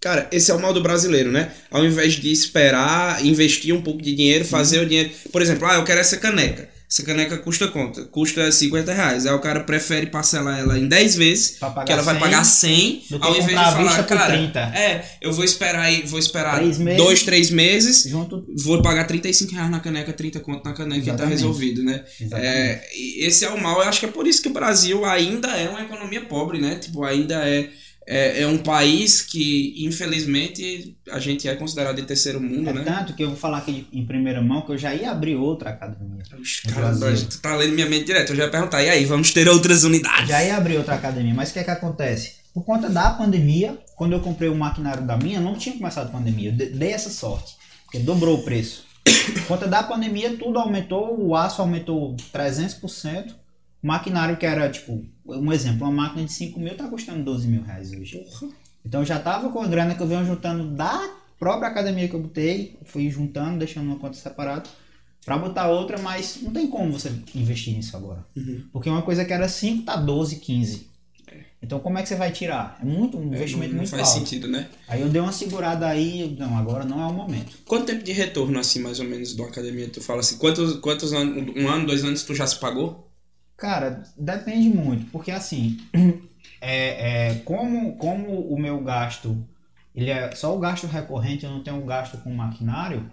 Cara, 0.00 0.26
esse 0.32 0.50
é 0.50 0.54
o 0.54 0.60
mal 0.60 0.72
do 0.72 0.82
brasileiro, 0.82 1.30
né? 1.30 1.52
Ao 1.70 1.84
invés 1.84 2.14
de 2.14 2.32
esperar, 2.32 3.24
investir 3.24 3.74
um 3.74 3.82
pouco 3.82 4.02
de 4.02 4.14
dinheiro, 4.14 4.44
fazer 4.44 4.80
o 4.80 4.86
dinheiro. 4.86 5.10
Por 5.30 5.42
exemplo, 5.42 5.66
ah, 5.66 5.74
eu 5.74 5.84
quero 5.84 6.00
essa 6.00 6.16
caneca. 6.16 6.68
Essa 6.92 7.04
caneca 7.04 7.38
custa 7.38 7.68
quanto? 7.68 8.04
Custa 8.08 8.52
50 8.52 8.92
reais. 8.92 9.24
Aí 9.24 9.32
o 9.32 9.38
cara 9.38 9.60
prefere 9.60 10.08
parcelar 10.08 10.58
ela 10.58 10.78
em 10.78 10.86
10 10.86 11.14
vezes, 11.14 11.56
que 11.86 11.90
ela 11.90 12.02
vai 12.02 12.16
100, 12.16 12.20
pagar 12.20 12.44
100, 12.44 13.02
do 13.08 13.18
que 13.18 13.26
ao 13.26 13.32
invés 13.34 13.46
de 13.48 13.54
falar, 13.54 14.02
cara, 14.02 14.26
30. 14.36 14.60
é, 14.60 15.04
eu 15.22 15.32
vou 15.32 15.42
esperar 15.42 15.80
aí, 15.84 16.02
vou 16.02 16.18
esperar 16.18 16.56
Três 16.56 16.76
meses. 16.76 17.02
dois, 17.02 17.22
três 17.22 17.50
meses, 17.50 18.02
Junto. 18.10 18.44
vou 18.62 18.82
pagar 18.82 19.06
35 19.06 19.52
reais 19.54 19.70
na 19.70 19.80
caneca, 19.80 20.12
30 20.12 20.40
conto 20.40 20.62
na 20.66 20.74
caneca 20.74 21.00
e 21.00 21.04
tá 21.06 21.12
Exatamente. 21.12 21.32
resolvido, 21.32 21.82
né? 21.82 22.04
Exatamente. 22.20 22.46
É, 22.46 22.84
e 22.94 23.24
esse 23.24 23.42
é 23.46 23.48
o 23.48 23.58
mal. 23.58 23.80
Eu 23.80 23.88
acho 23.88 23.98
que 23.98 24.04
é 24.04 24.10
por 24.10 24.26
isso 24.26 24.42
que 24.42 24.48
o 24.48 24.52
Brasil 24.52 25.02
ainda 25.06 25.48
é 25.48 25.70
uma 25.70 25.80
economia 25.80 26.20
pobre, 26.26 26.60
né? 26.60 26.74
Tipo, 26.74 27.04
ainda 27.04 27.36
é, 27.48 27.70
é, 28.06 28.42
é 28.42 28.46
um 28.46 28.58
país 28.58 29.22
que, 29.22 29.74
infelizmente, 29.86 30.96
a 31.10 31.18
gente 31.18 31.48
é 31.48 31.54
considerado 31.54 31.96
de 31.96 32.02
terceiro 32.02 32.40
mundo, 32.40 32.68
É 32.70 32.72
né? 32.72 32.82
tanto 32.84 33.14
que 33.14 33.22
eu 33.22 33.28
vou 33.28 33.36
falar 33.36 33.58
aqui 33.58 33.86
em 33.92 34.04
primeira 34.06 34.40
mão 34.42 34.62
que 34.62 34.72
eu 34.72 34.78
já 34.78 34.94
ia 34.94 35.10
abrir 35.10 35.36
outra 35.36 35.70
academia. 35.70 36.22
Brasil. 36.74 37.28
tu 37.28 37.38
tá 37.40 37.54
lendo 37.56 37.74
minha 37.74 37.88
mente 37.88 38.04
direto. 38.06 38.30
Eu 38.30 38.36
já 38.36 38.44
ia 38.44 38.50
perguntar, 38.50 38.82
e 38.82 38.88
aí, 38.88 39.04
vamos 39.04 39.30
ter 39.32 39.48
outras 39.48 39.84
unidades? 39.84 40.28
Já 40.28 40.42
ia 40.42 40.56
abrir 40.56 40.76
outra 40.78 40.94
academia, 40.94 41.34
mas 41.34 41.50
o 41.50 41.52
que 41.52 41.58
é 41.60 41.64
que 41.64 41.70
acontece? 41.70 42.32
Por 42.52 42.64
conta 42.64 42.88
da 42.90 43.10
pandemia, 43.10 43.78
quando 43.96 44.12
eu 44.12 44.20
comprei 44.20 44.48
o 44.48 44.54
maquinário 44.54 45.06
da 45.06 45.16
minha, 45.16 45.40
não 45.40 45.54
tinha 45.56 45.76
começado 45.76 46.08
a 46.08 46.10
pandemia. 46.10 46.50
Eu 46.50 46.52
de- 46.52 46.66
dei 46.70 46.92
essa 46.92 47.08
sorte, 47.10 47.54
porque 47.84 47.98
dobrou 47.98 48.38
o 48.38 48.42
preço. 48.42 48.84
Por 49.04 49.42
conta 49.46 49.66
da 49.66 49.82
pandemia, 49.82 50.36
tudo 50.36 50.58
aumentou, 50.58 51.18
o 51.18 51.34
aço 51.34 51.60
aumentou 51.62 52.16
300%. 52.32 53.34
O 53.82 53.86
maquinário 53.86 54.36
que 54.36 54.46
era, 54.46 54.70
tipo, 54.70 55.04
um 55.26 55.52
exemplo, 55.52 55.86
uma 55.86 55.92
máquina 55.92 56.24
de 56.24 56.32
5 56.32 56.60
mil 56.60 56.76
tá 56.76 56.86
custando 56.86 57.24
12 57.24 57.48
mil 57.48 57.62
reais 57.62 57.92
hoje. 57.92 58.24
Então 58.84 59.00
eu 59.00 59.06
já 59.06 59.18
tava 59.18 59.50
com 59.50 59.60
a 59.60 59.66
grana 59.66 59.94
que 59.94 60.02
eu 60.02 60.06
venho 60.06 60.24
juntando 60.24 60.70
da 60.70 61.10
própria 61.38 61.68
academia 61.68 62.08
que 62.08 62.14
eu 62.14 62.22
botei, 62.22 62.78
fui 62.84 63.10
juntando, 63.10 63.58
deixando 63.58 63.86
uma 63.86 63.96
conta 63.96 64.16
separada, 64.16 64.62
pra 65.24 65.36
botar 65.36 65.68
outra, 65.68 65.98
mas 65.98 66.38
não 66.40 66.52
tem 66.52 66.68
como 66.68 66.92
você 66.92 67.12
investir 67.34 67.74
nisso 67.74 67.96
agora. 67.96 68.24
Uhum. 68.36 68.64
Porque 68.72 68.88
uma 68.88 69.02
coisa 69.02 69.24
que 69.24 69.32
era 69.32 69.48
5 69.48 69.84
tá 69.84 69.96
12, 69.96 70.36
15. 70.36 70.92
Então 71.60 71.78
como 71.78 71.96
é 71.98 72.02
que 72.02 72.08
você 72.08 72.16
vai 72.16 72.32
tirar? 72.32 72.78
É 72.80 72.84
muito 72.84 73.16
um 73.16 73.26
investimento 73.26 73.68
não, 73.68 73.82
não 73.82 73.88
muito 73.88 73.90
faz 73.90 74.08
alto. 74.08 74.18
sentido, 74.18 74.48
né? 74.48 74.68
Aí 74.88 75.00
eu 75.00 75.08
dei 75.08 75.20
uma 75.20 75.32
segurada 75.32 75.86
aí, 75.86 76.36
não, 76.38 76.56
agora 76.56 76.84
não 76.84 77.00
é 77.00 77.06
o 77.06 77.12
momento. 77.12 77.56
Quanto 77.64 77.86
tempo 77.86 78.02
de 78.02 78.12
retorno, 78.12 78.58
assim, 78.58 78.80
mais 78.80 78.98
ou 78.98 79.06
menos, 79.06 79.34
de 79.34 79.40
uma 79.40 79.48
academia? 79.48 79.88
Tu 79.88 80.00
fala 80.00 80.20
assim, 80.20 80.38
quantos, 80.38 80.76
quantos 80.78 81.12
anos, 81.12 81.54
um 81.56 81.68
ano, 81.68 81.86
dois 81.86 82.04
anos 82.04 82.24
tu 82.24 82.34
já 82.34 82.46
se 82.46 82.58
pagou? 82.58 83.11
Cara, 83.56 84.02
depende 84.16 84.68
muito, 84.68 85.06
porque 85.10 85.30
assim, 85.30 85.78
é, 86.60 87.30
é, 87.30 87.34
como, 87.44 87.96
como 87.96 88.40
o 88.48 88.58
meu 88.58 88.80
gasto, 88.80 89.46
ele 89.94 90.10
é 90.10 90.34
só 90.34 90.54
o 90.56 90.58
gasto 90.58 90.86
recorrente, 90.86 91.44
eu 91.44 91.50
não 91.50 91.62
tenho 91.62 91.80
gasto 91.84 92.18
com 92.18 92.34
maquinário, 92.34 93.10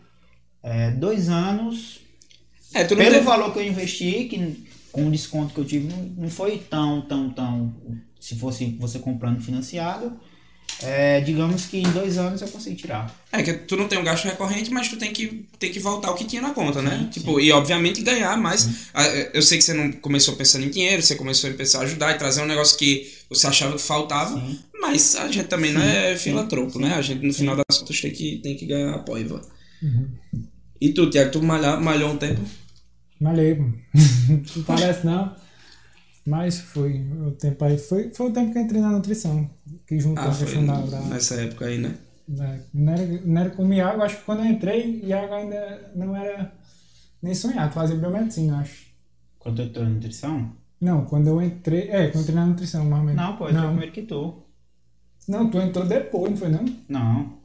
é, 0.63 0.91
dois 0.91 1.29
anos, 1.29 2.01
É, 2.73 2.83
pelo 2.83 2.99
teve- 3.01 3.19
valor 3.21 3.53
que 3.53 3.59
eu 3.59 3.67
investi, 3.67 4.25
que 4.25 4.67
com 4.91 5.05
o 5.07 5.11
desconto 5.11 5.53
que 5.53 5.59
eu 5.59 5.65
tive, 5.65 5.87
não, 5.93 6.03
não 6.23 6.29
foi 6.29 6.57
tão, 6.57 7.01
tão, 7.01 7.29
tão, 7.29 7.73
se 8.19 8.35
fosse 8.35 8.75
você 8.79 8.97
comprando 8.97 9.39
financiado, 9.41 10.19
é, 10.81 11.19
digamos 11.21 11.65
que 11.65 11.77
em 11.77 11.91
dois 11.91 12.17
anos 12.17 12.41
eu 12.41 12.47
consegui 12.47 12.75
tirar. 12.75 13.13
É, 13.31 13.43
que 13.43 13.53
tu 13.53 13.75
não 13.75 13.87
tem 13.87 13.99
um 13.99 14.03
gasto 14.03 14.25
recorrente, 14.25 14.71
mas 14.71 14.87
tu 14.87 14.97
tem 14.97 15.11
que, 15.11 15.45
tem 15.57 15.71
que 15.71 15.79
voltar 15.79 16.11
o 16.11 16.15
que 16.15 16.23
tinha 16.23 16.41
na 16.41 16.51
conta, 16.51 16.81
né? 16.81 16.99
Sim, 16.99 17.09
tipo, 17.09 17.39
e 17.39 17.51
obviamente 17.51 18.01
ganhar 18.01 18.37
mais. 18.37 18.89
Ah, 18.93 19.05
Eu 19.33 19.41
sei 19.41 19.57
que 19.57 19.63
você 19.63 19.73
não 19.73 19.91
começou 19.91 20.35
pensando 20.35 20.65
em 20.65 20.69
dinheiro, 20.69 21.01
você 21.01 21.15
começou 21.15 21.49
a 21.49 21.53
pensar 21.53 21.79
em 21.79 21.85
ajudar 21.85 22.15
e 22.15 22.17
trazer 22.17 22.41
um 22.41 22.45
negócio 22.45 22.77
que 22.77 23.11
você 23.29 23.47
achava 23.47 23.75
que 23.75 23.81
faltava, 23.81 24.39
Sim. 24.39 24.59
mas 24.79 25.15
a 25.15 25.27
gente 25.31 25.47
também 25.47 25.73
não 25.73 25.81
Sim, 25.81 25.87
é 25.87 26.15
sim, 26.15 26.23
filantropo, 26.23 26.73
sim. 26.73 26.79
né? 26.79 26.93
A 26.93 27.01
gente 27.01 27.25
no 27.25 27.33
final 27.33 27.55
das 27.55 27.77
contas 27.77 27.99
tem 27.99 28.11
que, 28.11 28.37
tem 28.37 28.55
que 28.55 28.65
ganhar 28.65 28.95
a 28.95 28.99
poiva. 28.99 29.41
Uhum. 29.81 30.09
E 30.79 30.93
tu, 30.93 31.09
Tiago, 31.09 31.31
tu 31.31 31.41
malhar, 31.41 31.81
malhou 31.81 32.11
um 32.11 32.17
tempo? 32.17 32.41
Malhei, 33.19 33.55
pô. 33.55 33.63
não 34.55 34.63
parece 34.63 35.05
não. 35.05 35.35
Mas 36.25 36.59
foi 36.59 37.01
o 37.27 37.31
tempo 37.31 37.65
aí. 37.65 37.77
Foi, 37.77 38.11
foi 38.13 38.27
o 38.29 38.33
tempo 38.33 38.51
que 38.51 38.57
eu 38.59 38.61
entrei 38.61 38.81
na 38.81 38.91
nutrição. 38.91 39.49
Que 39.89 39.99
juntou 39.99 40.23
Ah, 40.23 40.31
a 40.31 40.37
questão 40.37 40.65
da, 40.67 40.79
da, 40.81 41.01
nessa 41.01 41.33
época 41.41 41.65
aí, 41.65 41.79
né? 41.79 41.97
da- 42.27 42.59
Não 42.71 42.93
era, 42.93 43.05
não 43.25 43.41
era 43.41 43.49
comer 43.49 43.81
água, 43.81 44.05
acho 44.05 44.17
que 44.17 44.23
quando 44.23 44.39
eu 44.41 44.45
entrei, 44.45 45.01
Iago 45.03 45.33
ainda 45.33 45.91
não 45.95 46.15
era 46.15 46.53
nem 47.23 47.33
sonhado, 47.33 47.73
fazer 47.73 47.95
biomedicina, 47.95 48.59
acho. 48.59 48.85
Quanto 49.39 49.63
eu 49.63 49.73
tô 49.73 49.81
na 49.81 49.89
nutrição? 49.89 50.51
Não, 50.79 51.05
quando 51.05 51.25
eu 51.27 51.41
entrei. 51.41 51.89
É, 51.89 52.05
quando 52.07 52.15
eu 52.17 52.21
entrei 52.21 52.35
na 52.35 52.45
nutrição, 52.45 52.85
mais 52.85 53.01
ou 53.01 53.07
menos. 53.07 53.19
Não, 53.21 53.35
pô, 53.35 53.45
eu 53.45 53.49
entrei 53.49 53.61
não. 53.63 53.69
primeiro 53.71 53.91
que 53.91 54.03
tu. 54.03 54.43
não, 55.27 55.49
tu 55.49 55.57
entrou 55.57 55.85
depois, 55.85 56.29
não 56.31 56.37
foi 56.37 56.49
não? 56.49 56.65
Não. 56.87 57.39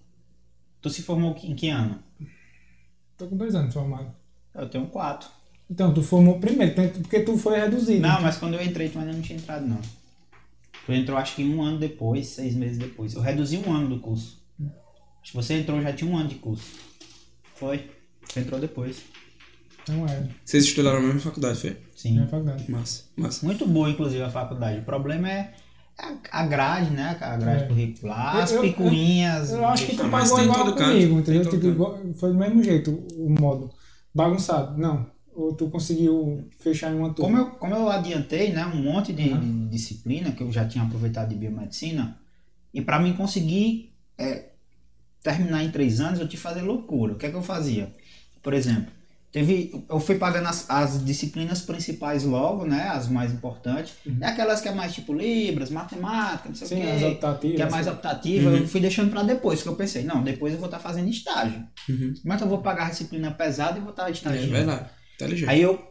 Tu 0.82 0.90
se 0.90 1.00
formou 1.02 1.34
em 1.42 1.54
que 1.56 1.70
ano? 1.70 1.98
Tô 3.16 3.26
com 3.26 3.36
dois 3.38 3.54
anos 3.54 3.72
formado. 3.72 4.14
Eu 4.54 4.68
tenho 4.68 4.86
quatro. 4.88 5.28
Então, 5.70 5.94
tu 5.94 6.02
formou 6.02 6.38
primeiro, 6.38 6.74
porque 6.74 7.20
tu 7.20 7.38
foi 7.38 7.58
reduzido. 7.58 8.02
Não, 8.02 8.20
mas 8.20 8.36
quando 8.36 8.54
eu 8.54 8.62
entrei, 8.62 8.90
tu 8.90 8.98
ainda 8.98 9.12
não 9.14 9.22
tinha 9.22 9.38
entrado, 9.38 9.66
não. 9.66 9.80
Tu 10.86 10.92
entrou 10.92 11.16
acho 11.16 11.34
que 11.36 11.44
um 11.44 11.62
ano 11.62 11.78
depois, 11.78 12.26
seis 12.28 12.54
meses 12.54 12.78
depois. 12.78 13.14
Eu 13.14 13.20
reduzi 13.22 13.56
um 13.58 13.72
ano 13.72 13.88
do 13.88 14.00
curso. 14.00 14.42
Acho 15.22 15.30
que 15.32 15.36
você 15.36 15.54
entrou 15.54 15.80
já 15.80 15.92
tinha 15.92 16.10
um 16.10 16.16
ano 16.16 16.28
de 16.28 16.34
curso. 16.36 16.72
Foi. 17.54 17.88
Você 18.28 18.40
entrou 18.40 18.60
depois. 18.60 18.98
Então 19.82 20.06
é. 20.06 20.28
Vocês 20.44 20.64
estudaram 20.64 21.00
na 21.00 21.06
mesma 21.06 21.20
faculdade, 21.20 21.58
foi? 21.58 21.76
Sim. 21.96 22.16
Na 22.18 22.26
faculdade. 22.26 22.70
Massa, 22.70 23.04
massa. 23.16 23.44
Muito 23.46 23.66
boa, 23.66 23.88
inclusive, 23.88 24.22
a 24.22 24.30
faculdade. 24.30 24.80
O 24.80 24.84
problema 24.84 25.30
é 25.30 25.54
a 25.98 26.14
a 26.42 26.46
grade, 26.46 26.90
né? 26.90 27.16
A 27.20 27.36
grade 27.36 27.64
É. 27.64 27.66
curricular, 27.68 28.36
Eu- 28.36 28.42
as 28.42 28.52
eu- 28.52 28.60
picuinhas. 28.62 29.52
Eu 29.52 29.66
acho 29.66 29.86
que 29.86 29.96
tu 29.96 30.08
pagou 30.08 30.42
igual 30.42 30.74
comigo, 30.74 31.18
entendeu? 31.20 31.48
Tipo, 31.48 31.66
igual- 31.66 32.00
foi 32.18 32.30
do 32.32 32.38
mesmo 32.38 32.62
jeito 32.62 32.90
o 33.16 33.30
modo. 33.30 33.70
Bagunçado. 34.14 34.76
Não. 34.78 35.06
Ou 35.34 35.52
tu 35.52 35.68
conseguiu 35.68 36.48
fechar 36.60 36.92
em 36.92 36.96
uma 36.96 37.12
turma. 37.12 37.38
Como 37.38 37.48
eu, 37.48 37.54
como 37.58 37.74
eu 37.74 37.88
adiantei, 37.90 38.52
né, 38.52 38.64
um 38.66 38.82
monte 38.82 39.12
de, 39.12 39.30
Uhum. 39.30 39.40
de 39.40 39.70
disciplina 39.70 40.30
que 40.32 40.42
eu 40.42 40.52
já 40.52 40.64
tinha 40.66 40.84
aproveitado 40.84 41.28
de 41.30 41.34
biomedicina, 41.34 42.18
e 42.72 42.80
para 42.80 42.98
mim 43.00 43.12
conseguir 43.14 43.92
é, 44.16 44.50
terminar 45.22 45.64
em 45.64 45.70
três 45.70 46.00
anos, 46.00 46.20
eu 46.20 46.28
tive 46.28 46.36
que 46.42 46.48
fazer 46.48 46.62
loucura. 46.62 47.14
O 47.14 47.16
que 47.16 47.26
é 47.26 47.30
que 47.30 47.36
eu 47.36 47.42
fazia? 47.42 47.92
Por 48.42 48.52
exemplo, 48.54 48.92
teve, 49.32 49.84
eu 49.88 49.98
fui 49.98 50.14
pagando 50.16 50.46
as, 50.48 50.70
as 50.70 51.04
disciplinas 51.04 51.62
principais 51.62 52.22
logo, 52.24 52.64
né, 52.64 52.88
as 52.90 53.08
mais 53.08 53.32
importantes, 53.32 53.94
Uhum. 54.06 54.18
é 54.20 54.26
aquelas 54.26 54.60
que 54.60 54.68
é 54.68 54.72
mais 54.72 54.94
tipo 54.94 55.12
Libras, 55.12 55.70
matemática, 55.70 56.48
não 56.48 56.54
sei 56.54 56.68
Sim, 56.68 56.84
o 56.86 56.92
as 56.92 56.98
quê, 57.00 57.04
optativas. 57.06 57.56
que 57.56 57.62
é 57.62 57.70
mais 57.70 57.86
optativa, 57.88 58.50
Uhum. 58.50 58.56
eu 58.58 58.68
fui 58.68 58.80
deixando 58.80 59.10
para 59.10 59.22
depois, 59.24 59.62
que 59.62 59.68
eu 59.68 59.74
pensei, 59.74 60.04
não, 60.04 60.22
depois 60.22 60.52
eu 60.52 60.58
vou 60.60 60.68
estar 60.68 60.78
fazendo 60.78 61.08
estágio. 61.08 61.66
Uhum. 61.88 62.14
Como 62.22 62.32
é 62.34 62.36
que 62.36 62.42
eu 62.44 62.48
vou 62.48 62.58
pagar 62.58 62.86
a 62.86 62.90
disciplina 62.90 63.30
pesada 63.32 63.78
e 63.78 63.80
vou 63.80 63.90
estar 63.90 64.08
É 64.08 64.12
estagiando? 64.12 64.52
verdade. 64.52 64.90
Inteligente. 65.14 65.48
Aí 65.48 65.62
eu 65.62 65.82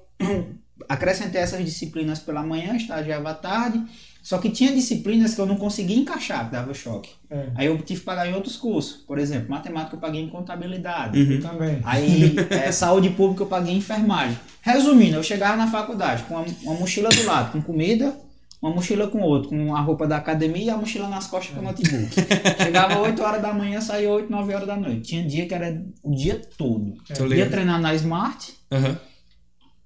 acrescentei 0.89 1.41
essas 1.41 1.63
disciplinas 1.63 2.19
pela 2.19 2.43
manhã, 2.43 2.75
estagiava 2.75 3.29
à 3.29 3.33
tarde, 3.33 3.81
só 4.21 4.37
que 4.37 4.49
tinha 4.49 4.71
disciplinas 4.71 5.35
que 5.35 5.41
eu 5.41 5.45
não 5.45 5.57
conseguia 5.57 5.97
encaixar, 5.97 6.45
que 6.45 6.51
dava 6.53 6.73
choque. 6.73 7.11
É. 7.29 7.49
Aí 7.55 7.67
eu 7.67 7.77
tive 7.79 7.99
que 7.99 8.05
pagar 8.05 8.27
em 8.27 8.33
outros 8.33 8.55
cursos. 8.55 9.03
Por 9.05 9.17
exemplo, 9.19 9.49
matemática 9.49 9.95
eu 9.95 9.99
paguei 9.99 10.21
em 10.21 10.29
contabilidade. 10.29 11.19
Uhum. 11.21 11.41
Também. 11.41 11.79
Aí 11.83 12.35
é, 12.49 12.71
saúde 12.71 13.09
pública 13.09 13.43
eu 13.43 13.47
paguei 13.47 13.73
em 13.73 13.77
enfermagem. 13.77 14.37
Resumindo, 14.61 15.17
eu 15.17 15.23
chegava 15.23 15.57
na 15.57 15.67
faculdade 15.67 16.23
com 16.23 16.35
uma, 16.35 16.45
uma 16.63 16.73
mochila 16.75 17.09
do 17.09 17.23
lado, 17.25 17.51
com 17.51 17.61
comida, 17.61 18.17
uma 18.61 18.73
mochila 18.73 19.07
com 19.07 19.19
outro, 19.19 19.49
com 19.49 19.75
a 19.75 19.81
roupa 19.81 20.07
da 20.07 20.15
academia 20.15 20.63
e 20.63 20.69
a 20.69 20.77
mochila 20.77 21.09
nas 21.09 21.27
costas 21.27 21.53
com 21.53 21.59
o 21.59 21.63
notebook. 21.63 22.15
Chegava 22.63 22.99
8 23.01 23.21
horas 23.21 23.41
da 23.41 23.53
manhã, 23.53 23.81
saía 23.81 24.09
8, 24.09 24.31
9 24.31 24.53
horas 24.53 24.67
da 24.67 24.77
noite. 24.77 25.01
Tinha 25.01 25.27
dia 25.27 25.45
que 25.45 25.53
era 25.53 25.83
o 26.01 26.15
dia 26.15 26.41
todo. 26.57 26.93
Tô 27.13 27.23
Ia 27.23 27.27
ligado. 27.29 27.51
treinar 27.51 27.81
na 27.81 27.93
Smart, 27.93 28.53
Aham. 28.71 28.97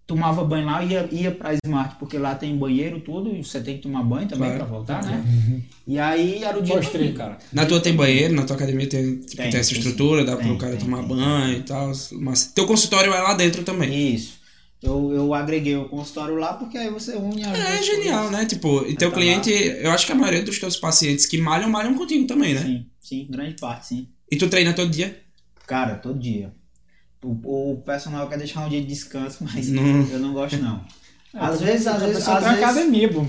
Tomava 0.07 0.43
banho 0.45 0.65
lá, 0.65 0.81
ia, 0.83 1.07
ia 1.11 1.31
pra 1.31 1.53
Smart, 1.65 1.97
porque 1.99 2.17
lá 2.17 2.33
tem 2.33 2.55
banheiro, 2.57 3.01
tudo, 3.01 3.35
e 3.35 3.43
você 3.43 3.59
tem 3.59 3.75
que 3.75 3.83
tomar 3.83 4.01
banho 4.03 4.25
também 4.27 4.47
Claro. 4.49 4.57
pra 4.57 4.65
voltar, 4.65 5.03
né? 5.03 5.61
E 5.85 5.99
aí 5.99 6.43
era 6.43 6.57
o 6.57 6.61
dia 6.61 6.79
todo, 6.79 7.13
cara. 7.13 7.37
Na 7.51 7.65
tua 7.65 7.81
tem 7.81 7.93
banheiro, 7.93 8.33
na 8.33 8.43
tua 8.45 8.55
academia 8.55 8.87
tem, 8.87 9.17
tipo, 9.19 9.35
Tem, 9.35 9.49
tem 9.51 9.59
essa 9.59 9.69
tem 9.71 9.77
estrutura, 9.79 10.23
dá 10.23 10.31
sim. 10.31 10.37
pro 10.37 10.47
Tem, 10.47 10.57
cara 10.57 10.71
tem, 10.77 10.85
tomar 10.85 10.99
tem. 10.99 11.07
banho 11.09 11.57
e 11.59 11.63
tal. 11.63 11.91
Mas 12.13 12.47
teu 12.47 12.65
consultório 12.65 13.13
é 13.13 13.19
lá 13.21 13.33
dentro 13.33 13.63
também. 13.63 14.13
Isso. 14.15 14.37
Eu, 14.81 15.11
eu 15.11 15.33
agreguei 15.33 15.75
o 15.75 15.89
consultório 15.89 16.35
lá, 16.35 16.53
porque 16.53 16.77
aí 16.77 16.89
você 16.89 17.15
une 17.15 17.43
as 17.43 17.59
É 17.59 17.83
genial, 17.83 18.23
coisas. 18.25 18.39
né? 18.39 18.45
Tipo, 18.45 18.85
e 18.87 18.95
teu 18.95 19.09
tá 19.09 19.17
cliente, 19.17 19.51
eu 19.51 19.91
acho 19.91 20.05
que 20.05 20.11
a 20.11 20.15
maioria 20.15 20.43
dos 20.43 20.57
teus 20.59 20.77
pacientes 20.77 21.25
que 21.25 21.37
malham, 21.39 21.69
malham 21.69 21.95
contigo 21.95 22.25
também, 22.27 22.53
né? 22.53 22.61
Sim, 22.61 22.85
sim, 23.01 23.27
grande 23.29 23.55
parte, 23.59 23.87
sim. 23.87 24.07
E 24.31 24.37
tu 24.37 24.47
treina 24.47 24.71
todo 24.73 24.89
dia? 24.89 25.19
Cara, 25.65 25.95
todo 25.95 26.17
dia. 26.19 26.53
O, 27.23 27.73
o 27.73 27.81
personal 27.81 28.27
quer 28.29 28.37
deixar 28.37 28.65
um 28.65 28.69
dia 28.69 28.81
de 28.81 28.87
descanso, 28.87 29.43
mas 29.53 29.69
Não. 29.69 30.07
eu 30.09 30.19
não 30.19 30.33
gosto 30.33 30.57
não. 30.57 30.83
É, 31.33 31.39
Às 31.39 31.61
vezes, 31.61 31.87
a 31.87 31.95
às 31.95 32.01
vezes, 32.01 32.17
pessoa 32.17 32.37
às 32.37 32.43
vezes, 32.43 32.63
academia, 32.63 33.11
pô. 33.11 33.25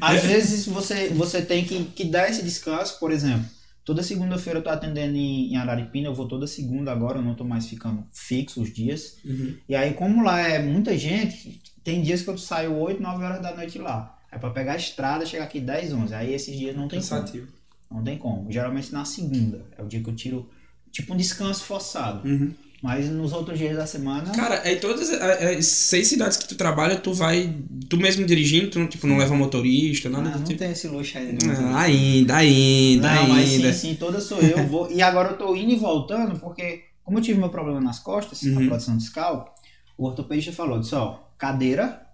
Às 0.00 0.22
vezes 0.22 0.66
você, 0.66 1.08
você 1.08 1.42
tem 1.42 1.64
que, 1.64 1.84
que 1.86 2.04
dar 2.04 2.30
esse 2.30 2.42
descanso, 2.42 2.98
por 2.98 3.10
exemplo. 3.10 3.44
Toda 3.84 4.02
segunda-feira 4.02 4.60
eu 4.60 4.62
tô 4.62 4.70
atendendo 4.70 5.14
em, 5.16 5.52
em 5.52 5.56
Araripina, 5.56 6.08
eu 6.08 6.14
vou 6.14 6.26
toda 6.26 6.46
segunda 6.46 6.90
agora, 6.90 7.18
eu 7.18 7.22
não 7.22 7.34
tô 7.34 7.44
mais 7.44 7.66
ficando 7.66 8.06
fixo 8.12 8.62
os 8.62 8.72
dias. 8.72 9.16
Uhum. 9.24 9.56
E 9.68 9.74
aí, 9.74 9.92
como 9.92 10.24
lá 10.24 10.40
é 10.40 10.62
muita 10.62 10.96
gente, 10.96 11.60
tem 11.82 12.00
dias 12.00 12.22
que 12.22 12.28
eu 12.30 12.38
saio 12.38 12.74
8, 12.78 13.02
9 13.02 13.24
horas 13.24 13.42
da 13.42 13.54
noite 13.54 13.78
lá. 13.78 14.18
É 14.32 14.38
pra 14.38 14.50
pegar 14.50 14.72
a 14.72 14.76
estrada, 14.76 15.26
chegar 15.26 15.44
aqui 15.44 15.60
10, 15.60 15.92
11. 15.92 16.14
Aí 16.14 16.32
esses 16.32 16.56
dias 16.56 16.74
não 16.74 16.88
tem 16.88 16.98
como. 17.00 17.10
Cansativo. 17.10 17.48
Não 17.90 18.02
tem 18.02 18.16
como. 18.16 18.50
Geralmente 18.50 18.90
na 18.92 19.04
segunda. 19.04 19.66
É 19.76 19.82
o 19.82 19.86
dia 19.86 20.02
que 20.02 20.08
eu 20.08 20.16
tiro, 20.16 20.50
tipo 20.90 21.12
um 21.12 21.16
descanso 21.16 21.62
forçado. 21.64 22.26
Uhum. 22.26 22.54
Mas 22.84 23.08
nos 23.08 23.32
outros 23.32 23.58
dias 23.58 23.74
da 23.78 23.86
semana. 23.86 24.30
Cara, 24.32 24.60
aí 24.62 24.76
todas 24.76 25.08
as 25.08 25.18
as 25.58 25.64
seis 25.64 26.06
cidades 26.06 26.36
que 26.36 26.46
tu 26.46 26.54
trabalha, 26.54 26.96
tu 26.96 27.14
vai, 27.14 27.50
tu 27.88 27.96
mesmo 27.96 28.26
dirigindo, 28.26 28.68
tu 28.68 28.78
não, 28.78 28.86
tipo, 28.86 29.06
não 29.06 29.16
leva 29.16 29.34
motorista, 29.34 30.10
nada 30.10 30.28
do 30.28 30.38
não 30.40 30.44
tipo. 30.44 30.58
tem 30.58 30.70
esse 30.70 30.86
luxo 30.86 31.16
aí. 31.16 31.32
não. 31.32 31.74
Ah, 31.74 31.80
ainda, 31.80 32.36
ainda, 32.36 33.14
Não, 33.14 33.28
mas 33.30 33.48
sim, 33.48 33.54
ainda. 33.56 33.72
sim, 33.72 33.94
toda 33.94 34.20
sou 34.20 34.38
eu. 34.38 34.66
Vou... 34.68 34.92
E 34.92 35.00
agora 35.00 35.30
eu 35.30 35.38
tô 35.38 35.56
indo 35.56 35.72
e 35.72 35.76
voltando, 35.76 36.38
porque 36.38 36.82
como 37.02 37.16
eu 37.16 37.22
tive 37.22 37.38
meu 37.40 37.48
problema 37.48 37.80
nas 37.80 38.00
costas, 38.00 38.42
Uhum. 38.42 38.64
a 38.64 38.68
produção 38.68 38.98
discal, 38.98 39.54
o 39.96 40.04
ortopedista 40.04 40.52
falou, 40.52 40.78
disse, 40.78 40.94
ó, 40.94 41.20
cadeira. 41.38 42.06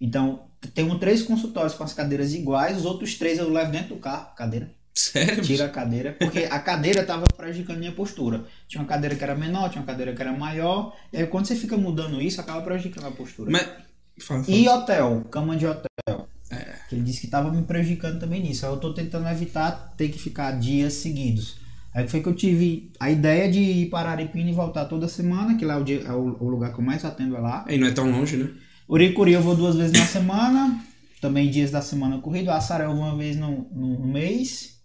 Então, 0.00 0.44
tem 0.74 0.88
três 0.98 1.20
consultórios 1.22 1.74
com 1.74 1.84
as 1.84 1.92
cadeiras 1.92 2.32
iguais, 2.32 2.78
os 2.78 2.86
outros 2.86 3.16
três 3.16 3.38
eu 3.38 3.52
levo 3.52 3.70
dentro 3.72 3.94
do 3.94 4.00
carro, 4.00 4.34
cadeira. 4.34 4.72
Sério? 4.98 5.42
Tira 5.44 5.66
a 5.66 5.68
cadeira, 5.68 6.16
porque 6.18 6.40
a 6.50 6.58
cadeira 6.58 7.04
tava 7.04 7.24
prejudicando 7.36 7.78
minha 7.78 7.92
postura. 7.92 8.44
Tinha 8.66 8.80
uma 8.82 8.88
cadeira 8.88 9.14
que 9.14 9.22
era 9.22 9.34
menor, 9.34 9.70
tinha 9.70 9.80
uma 9.80 9.86
cadeira 9.86 10.12
que 10.12 10.20
era 10.20 10.32
maior, 10.32 10.92
e 11.12 11.18
aí 11.18 11.26
quando 11.26 11.46
você 11.46 11.54
fica 11.54 11.76
mudando 11.76 12.20
isso, 12.20 12.40
acaba 12.40 12.60
prejudicando 12.62 13.06
a 13.06 13.10
postura. 13.12 13.50
Mas. 13.50 13.62
Fala, 14.20 14.42
fala. 14.42 14.56
E 14.58 14.68
hotel, 14.68 15.24
cama 15.30 15.56
de 15.56 15.66
hotel. 15.66 16.28
É. 16.50 16.74
Que 16.88 16.94
ele 16.96 17.02
disse 17.02 17.20
que 17.20 17.26
tava 17.28 17.52
me 17.52 17.62
prejudicando 17.62 18.18
também 18.18 18.42
nisso. 18.42 18.66
Aí 18.66 18.72
eu 18.72 18.78
tô 18.78 18.92
tentando 18.92 19.28
evitar 19.28 19.94
ter 19.96 20.08
que 20.08 20.18
ficar 20.18 20.52
dias 20.58 20.94
seguidos. 20.94 21.58
Aí 21.94 22.08
foi 22.08 22.20
que 22.20 22.28
eu 22.28 22.34
tive 22.34 22.90
a 22.98 23.10
ideia 23.10 23.50
de 23.50 23.60
ir 23.60 23.90
para 23.90 24.10
Aripina 24.10 24.50
e 24.50 24.52
voltar 24.52 24.86
toda 24.86 25.06
semana, 25.08 25.56
que 25.56 25.64
lá 25.64 25.74
é 25.74 25.76
o, 25.78 25.84
dia- 25.84 26.02
é 26.04 26.12
o- 26.12 26.48
lugar 26.48 26.72
que 26.72 26.80
eu 26.80 26.84
mais 26.84 27.04
atendo 27.04 27.36
é 27.36 27.38
lá. 27.40 27.64
Aí 27.68 27.78
não 27.78 27.86
é 27.86 27.90
tão 27.92 28.10
longe, 28.10 28.36
né? 28.36 28.50
Uricuri 28.88 29.32
eu 29.32 29.42
vou 29.42 29.54
duas 29.54 29.76
vezes 29.76 29.92
na 29.98 30.06
semana, 30.06 30.80
também 31.20 31.50
dias 31.50 31.70
da 31.70 31.82
semana 31.82 32.18
corrido. 32.18 32.50
Assaré 32.50 32.86
uma 32.88 33.14
vez 33.16 33.36
no, 33.36 33.68
no 33.72 34.06
mês. 34.06 34.77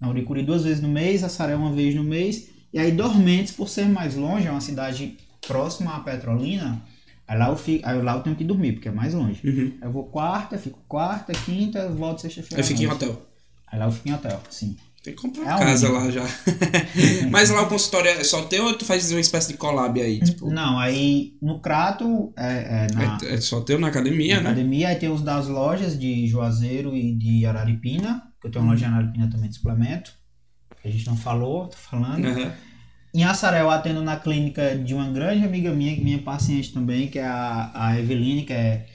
Na 0.00 0.08
Uricuri 0.08 0.42
duas 0.42 0.64
vezes 0.64 0.80
no 0.80 0.88
mês, 0.88 1.22
Assaré 1.22 1.54
uma 1.54 1.72
vez 1.72 1.94
no 1.94 2.02
mês. 2.02 2.48
E 2.72 2.78
aí 2.78 2.92
Dormentes, 2.92 3.52
por 3.52 3.68
ser 3.68 3.86
mais 3.86 4.14
longe, 4.14 4.46
é 4.46 4.50
uma 4.50 4.60
cidade 4.60 5.16
próxima 5.46 5.96
à 5.96 6.00
Petrolina, 6.00 6.82
aí 7.26 7.38
lá 7.38 7.48
eu, 7.48 7.56
fico, 7.56 7.86
aí 7.86 8.00
lá 8.00 8.14
eu 8.14 8.20
tenho 8.20 8.36
que 8.36 8.44
dormir, 8.44 8.72
porque 8.72 8.88
é 8.88 8.92
mais 8.92 9.14
longe. 9.14 9.40
Uhum. 9.44 9.72
Eu 9.82 9.92
vou 9.92 10.04
quarta, 10.04 10.56
fico 10.56 10.78
quarta, 10.88 11.32
quinta, 11.32 11.88
volto 11.88 12.20
sexta-feira. 12.20 12.62
Aí 12.62 12.68
fica 12.68 12.82
em 12.82 12.86
hotel. 12.86 13.26
Aí 13.66 13.78
lá 13.78 13.86
eu 13.86 13.92
fico 13.92 14.08
em 14.08 14.12
hotel, 14.12 14.40
sim. 14.50 14.76
Tem 15.02 15.14
que 15.14 15.22
comprar 15.22 15.42
É 15.42 15.54
uma 15.54 15.58
casa 15.58 15.90
lá 15.90 16.10
já. 16.10 16.24
Mas 17.30 17.48
lá 17.48 17.62
o 17.62 17.68
consultório 17.68 18.10
é 18.10 18.22
só 18.22 18.42
teu 18.42 18.66
ou 18.66 18.74
tu 18.74 18.84
faz 18.84 19.10
uma 19.10 19.20
espécie 19.20 19.48
de 19.48 19.56
collab 19.56 19.98
aí? 19.98 20.20
Tipo, 20.20 20.50
Não, 20.50 20.78
aí 20.78 21.38
no 21.40 21.58
Crato, 21.58 22.34
é, 22.36 22.86
é 22.86 22.94
na, 22.94 23.18
é, 23.22 23.34
é 23.34 23.40
só 23.40 23.62
teu 23.62 23.78
na 23.78 23.88
academia, 23.88 24.36
na 24.36 24.42
né? 24.42 24.50
academia, 24.50 24.88
aí 24.88 24.96
tem 24.96 25.10
os 25.10 25.22
das 25.22 25.48
lojas 25.48 25.98
de 25.98 26.26
Juazeiro 26.26 26.94
e 26.94 27.14
de 27.14 27.46
Araripina, 27.46 28.29
que 28.40 28.46
eu 28.46 28.50
tenho 28.50 28.64
uma 28.64 28.72
loja 28.72 28.86
em 28.86 28.88
Araripina 28.88 29.28
também 29.28 29.48
de 29.48 29.56
suplemento. 29.56 30.12
que 30.80 30.88
A 30.88 30.90
gente 30.90 31.06
não 31.06 31.16
falou, 31.16 31.68
tô 31.68 31.76
falando. 31.76 32.24
Aham. 32.26 32.52
Em 33.12 33.24
Assaré 33.24 33.60
eu 33.60 33.70
atendo 33.70 34.02
na 34.02 34.16
clínica 34.16 34.78
de 34.78 34.94
uma 34.94 35.08
grande 35.08 35.44
amiga 35.44 35.72
minha, 35.72 36.00
minha 36.00 36.22
paciente 36.22 36.72
também, 36.72 37.08
que 37.08 37.18
é 37.18 37.26
a, 37.26 37.70
a 37.74 37.98
Eveline, 37.98 38.44
que 38.44 38.52
é 38.52 38.86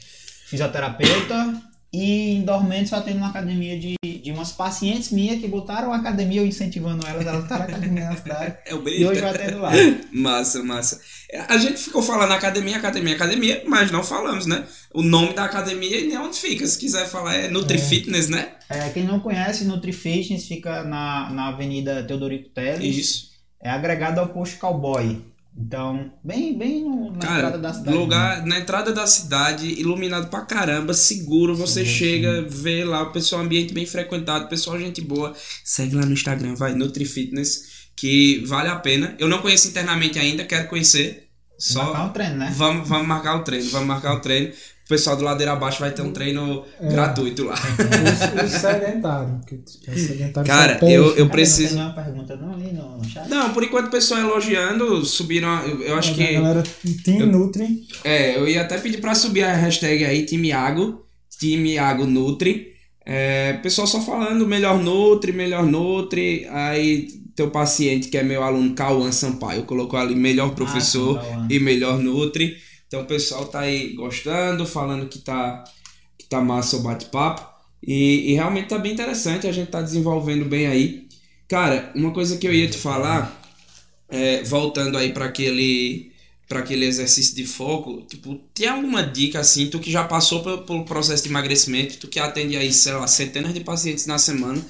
fisioterapeuta. 0.46 1.62
E 1.94 2.32
em 2.36 2.42
Dormentes 2.44 2.92
eu 2.92 2.98
atendo 2.98 3.20
na 3.20 3.30
academia 3.30 3.80
de, 3.80 3.96
de 4.04 4.32
umas 4.32 4.52
pacientes 4.52 5.12
minhas 5.12 5.40
que 5.40 5.48
botaram 5.48 5.94
a 5.94 5.98
academia, 5.98 6.42
eu 6.42 6.46
incentivando 6.46 7.08
elas, 7.08 7.26
elas 7.26 7.44
botaram 7.44 7.64
a 7.64 7.68
academia 7.68 8.06
na 8.10 8.16
cidade. 8.18 8.58
É 8.66 8.74
o 8.76 8.80
E 8.80 8.82
brilho. 8.82 9.10
hoje 9.10 9.22
eu 9.22 9.28
atendo 9.30 9.60
lá. 9.60 9.72
Massa, 10.12 10.62
massa. 10.64 11.00
A 11.48 11.58
gente 11.58 11.78
ficou 11.78 12.02
falando 12.02 12.32
academia, 12.34 12.78
academia, 12.78 13.16
academia, 13.16 13.64
mas 13.66 13.92
não 13.92 14.04
falamos, 14.04 14.46
né? 14.46 14.66
O 14.94 15.02
nome 15.02 15.34
da 15.34 15.46
academia 15.46 16.00
e 16.00 16.08
nem 16.08 16.18
onde 16.18 16.38
fica. 16.38 16.66
Se 16.68 16.78
quiser 16.78 17.08
falar, 17.08 17.36
é 17.36 17.48
Nutri 17.50 17.78
É. 17.78 17.82
Fitness, 17.82 18.28
né? 18.30 18.54
É, 18.70 18.90
quem 18.90 19.04
não 19.04 19.20
conhece, 19.20 19.64
NutriFitness 19.64 20.48
fica 20.48 20.84
na, 20.84 21.30
na 21.32 21.48
Avenida 21.50 22.04
Teodorico 22.04 22.50
Teles. 22.50 22.96
Isso. 22.98 23.30
É 23.62 23.70
agregado 23.70 24.20
ao 24.20 24.28
posto 24.30 24.58
Cowboy. 24.60 25.22
Então, 25.58 26.12
bem, 26.24 26.58
bem 26.58 26.84
no- 26.84 27.12
na 27.12 27.20
Cara, 27.20 27.38
entrada 27.48 27.58
da 27.60 27.74
cidade. 27.74 27.98
lugar 27.98 28.46
na 28.46 28.60
entrada 28.60 28.92
da 28.94 29.08
cidade, 29.08 29.68
iluminado 29.80 30.30
pra 30.30 30.42
caramba, 30.42 30.94
seguro. 30.94 31.56
Você 31.56 31.86
Sim, 31.86 31.92
chega, 31.92 32.42
vê 32.50 32.84
lá 32.84 33.04
o 33.04 33.12
pessoal, 33.12 33.42
ambiente 33.42 33.74
bem 33.74 33.86
frequentado, 33.86 34.50
pessoal, 34.50 34.78
gente 34.78 35.00
boa. 35.02 35.34
Segue 35.64 35.96
lá 35.96 36.06
no 36.06 36.12
Instagram, 36.14 36.56
vai, 36.56 36.74
Nutri 36.76 37.06
Fitness, 37.06 37.88
que 37.96 38.44
vale 38.46 38.68
a 38.68 38.76
pena. 38.76 39.16
Eu 39.18 39.30
não 39.30 39.40
conheço 39.42 39.70
internamente 39.70 40.20
ainda, 40.20 40.44
quero 40.44 40.68
conhecer. 40.68 41.24
Só 41.58 41.86
Marcar 41.86 42.06
um 42.06 42.10
treino, 42.10 42.36
né? 42.36 42.54
vamos, 42.54 42.90
vamos 42.90 43.08
marcar 43.08 43.36
o 43.38 43.44
treino, 43.46 43.70
vamos 43.70 43.88
marcar 43.88 44.14
o 44.16 44.20
treino. 44.20 44.52
O 44.86 44.88
pessoal 44.88 45.18
do 45.18 45.24
Ladeira 45.24 45.54
Abaixo 45.54 45.80
vai 45.80 45.90
ter 45.92 46.04
um 46.04 46.12
treino 46.12 46.64
É. 46.80 46.88
gratuito 46.90 47.44
lá. 47.44 47.56
Os, 47.56 48.44
os 48.46 48.52
sedentários. 48.62 49.44
que 49.46 49.60
é 49.88 49.96
sedentário 49.96 50.48
Cara, 50.48 50.74
só 50.74 50.80
peixe. 50.82 50.94
eu, 50.96 51.04
eu 51.06 51.10
Cara, 51.12 51.24
Não 51.24 51.30
preciso. 51.30 51.76
tem 51.76 51.92
pergunta 51.92 52.36
não 52.38 52.54
ali 52.54 52.72
no, 52.72 53.04
chat? 53.04 53.28
Não, 53.28 53.52
por 53.52 53.64
enquanto 53.64 53.88
o 53.88 53.92
pessoal 53.92 54.20
elogiando, 54.22 55.04
subiram. 55.04 55.50
a- 55.50 55.64
Eu, 55.66 55.82
eu 55.82 55.96
acho 55.96 56.12
A 56.12 56.14
que. 56.16 56.34
galera 56.34 56.64
Team 57.04 57.20
eu- 57.22 57.26
Nutri. 57.28 57.82
É, 58.04 58.38
eu 58.38 58.48
ia 58.48 58.62
até 58.62 58.78
pedir 58.78 59.00
pra 59.02 59.16
subir 59.16 59.44
a 59.44 59.54
hashtag 59.56 60.06
aí, 60.06 60.24
time 60.24 60.50
Iago, 60.50 61.04
time 61.40 61.74
Iago 61.74 62.06
Nutri. 62.06 62.68
É, 63.08 63.54
pessoal 63.64 63.88
só 63.88 64.00
falando 64.02 64.48
melhor 64.48 64.80
Nutri, 64.80 65.32
melhor 65.32 65.66
Nutri. 65.66 66.46
Aí 66.52 67.08
teu 67.36 67.50
paciente, 67.50 68.08
que 68.08 68.18
é 68.18 68.24
meu 68.24 68.44
aluno 68.44 68.74
Cauã 68.76 69.12
Sampaio, 69.12 69.64
colocou 69.64 70.00
ali 70.00 70.16
melhor 70.16 70.54
professor 70.56 71.18
Ah, 71.18 71.22
sim, 71.24 71.30
Cauã. 71.32 71.48
e 71.50 71.60
melhor 71.60 71.98
Nutri. 72.00 72.56
Então 72.96 73.04
o 73.04 73.08
pessoal 73.08 73.46
tá 73.46 73.60
aí 73.60 73.94
gostando, 73.94 74.66
falando 74.66 75.10
que 75.10 75.20
tá, 75.20 75.66
que 76.18 76.26
tá 76.28 76.40
massa 76.40 76.78
o 76.78 76.82
bate-papo. 76.82 77.46
E, 77.86 78.32
e, 78.32 78.34
realmente 78.36 78.70
tá 78.70 78.78
bem 78.78 78.94
interessante, 78.94 79.46
a 79.46 79.52
gente 79.52 79.70
tá 79.70 79.82
desenvolvendo 79.82 80.46
bem 80.46 80.66
aí. 80.66 81.06
Cara, 81.46 81.92
uma 81.94 82.12
coisa 82.12 82.38
que 82.38 82.48
eu 82.48 82.54
ia 82.54 82.70
te 82.70 82.78
falar, 82.78 83.42
é, 84.08 84.44
voltando 84.44 84.98
aí 84.98 85.12
para 85.12 85.26
aquele 85.26 86.14
para 86.48 86.60
aquele 86.60 86.86
exercício 86.86 87.36
de 87.36 87.44
foco, 87.44 88.04
tipo, 88.04 88.36
tem 88.54 88.68
alguma 88.68 89.02
dica 89.02 89.40
assim, 89.40 89.68
tu 89.68 89.80
que 89.80 89.92
já 89.92 90.04
passou 90.04 90.44
pelo, 90.44 90.60
pelo 90.60 90.86
processo 90.86 91.24
de 91.24 91.30
emagrecimento, 91.30 91.98
tu 91.98 92.08
que 92.08 92.20
atende 92.20 92.56
aí, 92.56 92.72
sei 92.72 92.94
lá, 92.94 93.08
centenas 93.08 93.52
de 93.52 93.62
pacientes 93.62 94.06
na 94.06 94.20
semana, 94.20 94.64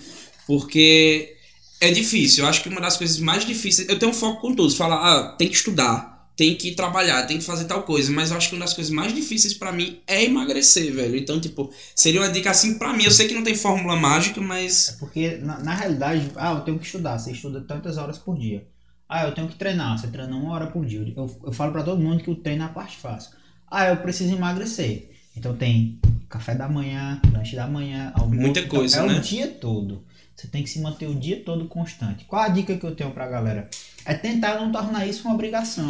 porque 0.47 1.35
é 1.81 1.91
difícil. 1.91 2.43
Eu 2.43 2.49
acho 2.49 2.64
que 2.64 2.69
uma 2.69 2.80
das 2.80 2.95
coisas 2.95 3.19
mais 3.19 3.45
difíceis. 3.45 3.89
Eu 3.89 3.99
tenho 3.99 4.11
um 4.11 4.15
foco 4.15 4.41
com 4.41 4.56
todos. 4.56 4.77
Falar, 4.77 4.95
ah, 4.95 5.35
tem 5.38 5.49
que 5.49 5.56
estudar, 5.56 6.15
tem 6.36 6.56
que 6.56 6.74
trabalhar, 6.74 7.26
tem 7.26 7.38
que 7.38 7.44
fazer 7.44 7.66
tal 7.66 7.84
coisa. 7.84 8.12
Mas 8.12 8.32
eu 8.32 8.38
acho 8.38 8.49
que 8.49 8.56
uma 8.56 8.66
das 8.66 8.74
coisas 8.74 8.91
mais 8.91 9.14
difíceis 9.14 9.53
para 9.53 9.72
mim 9.72 9.99
é 10.06 10.24
emagrecer, 10.24 10.94
velho. 10.94 11.16
Então, 11.16 11.40
tipo, 11.40 11.72
seria 11.95 12.22
uma 12.22 12.30
dica 12.30 12.52
assim 12.52 12.78
para 12.78 12.94
mim. 12.94 13.06
Eu 13.06 13.12
sei 13.12 13.28
que 13.28 13.34
não 13.34 13.44
tem 13.44 13.56
fórmula 13.56 13.95
mágica, 13.95 14.41
mas. 14.41 14.90
É 14.90 14.94
porque, 14.94 15.38
na, 15.38 15.60
na 15.60 15.74
realidade, 15.74 16.32
ah, 16.36 16.53
eu 16.53 16.62
tenho 16.62 16.80
que 16.80 16.86
estudar. 16.86 17.18
Você 17.18 17.32
estuda 17.32 17.62
tantas 17.62 17.98
horas 17.98 18.18
por 18.18 18.38
dia. 18.38 18.68
Ah, 19.07 19.26
eu 19.26 19.34
tenho 19.34 19.48
que 19.48 19.56
treinar. 19.56 19.98
Você 19.98 20.07
treina 20.07 20.36
uma 20.36 20.53
hora 20.53 20.68
por 20.68 20.86
dia. 20.86 20.99
Eu, 21.16 21.41
eu 21.44 21.52
falo 21.53 21.72
para 21.72 21.84
todo 21.84 22.02
mundo 22.02 22.24
que 22.24 22.32
o 22.32 22.36
treino 22.36 22.64
é 22.64 22.66
a 22.66 22.70
parte 22.70 22.98
fácil. 22.98 23.32
Ah, 23.70 23.88
eu 23.88 23.98
preciso 23.98 24.34
emagrecer. 24.34 25.12
Então 25.36 25.56
tem 25.56 25.99
café 26.30 26.56
da 26.56 26.68
manhã, 26.68 27.22
lanche 27.32 27.56
da 27.56 27.68
manhã, 27.68 28.12
almoço. 28.16 28.41
Muita 28.41 28.64
coisa, 28.64 28.98
então, 28.98 29.10
é 29.10 29.14
né? 29.14 29.18
É 29.18 29.20
o 29.20 29.24
dia 29.24 29.48
todo. 29.48 30.03
Você 30.36 30.48
tem 30.48 30.64
que 30.64 30.70
se 30.70 30.82
manter 30.82 31.07
o 31.07 31.16
dia 31.16 31.41
todo 31.44 31.68
constante. 31.68 32.26
Qual 32.26 32.41
a 32.41 32.49
dica 32.49 32.76
que 32.78 32.86
eu 32.86 32.95
tenho 32.95 33.12
pra 33.12 33.28
galera? 33.28 33.70
É 34.03 34.14
tentar 34.14 34.60
não 34.60 34.72
tornar 34.72 35.07
isso 35.07 35.26
uma 35.26 35.34
obrigação. 35.34 35.88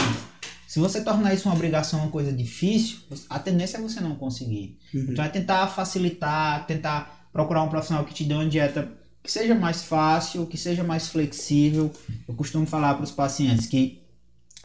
Se 0.67 0.79
você 0.79 1.01
tornar 1.03 1.33
isso 1.33 1.47
uma 1.47 1.55
obrigação, 1.55 2.01
uma 2.01 2.11
coisa 2.11 2.31
difícil, 2.31 2.99
a 3.29 3.39
tendência 3.39 3.77
é 3.77 3.81
você 3.81 3.99
não 3.99 4.15
conseguir. 4.15 4.77
Uhum. 4.93 5.07
Então 5.09 5.25
é 5.25 5.29
tentar 5.29 5.67
facilitar, 5.67 6.65
tentar 6.67 7.29
procurar 7.31 7.63
um 7.63 7.69
profissional 7.69 8.05
que 8.05 8.13
te 8.13 8.23
dê 8.23 8.33
uma 8.33 8.47
dieta 8.47 8.91
que 9.23 9.31
seja 9.31 9.55
mais 9.55 9.83
fácil, 9.83 10.45
que 10.45 10.57
seja 10.57 10.83
mais 10.83 11.07
flexível. 11.07 11.91
Eu 12.27 12.35
costumo 12.35 12.65
falar 12.65 12.93
para 12.93 13.03
os 13.03 13.11
pacientes 13.11 13.65
que 13.65 14.03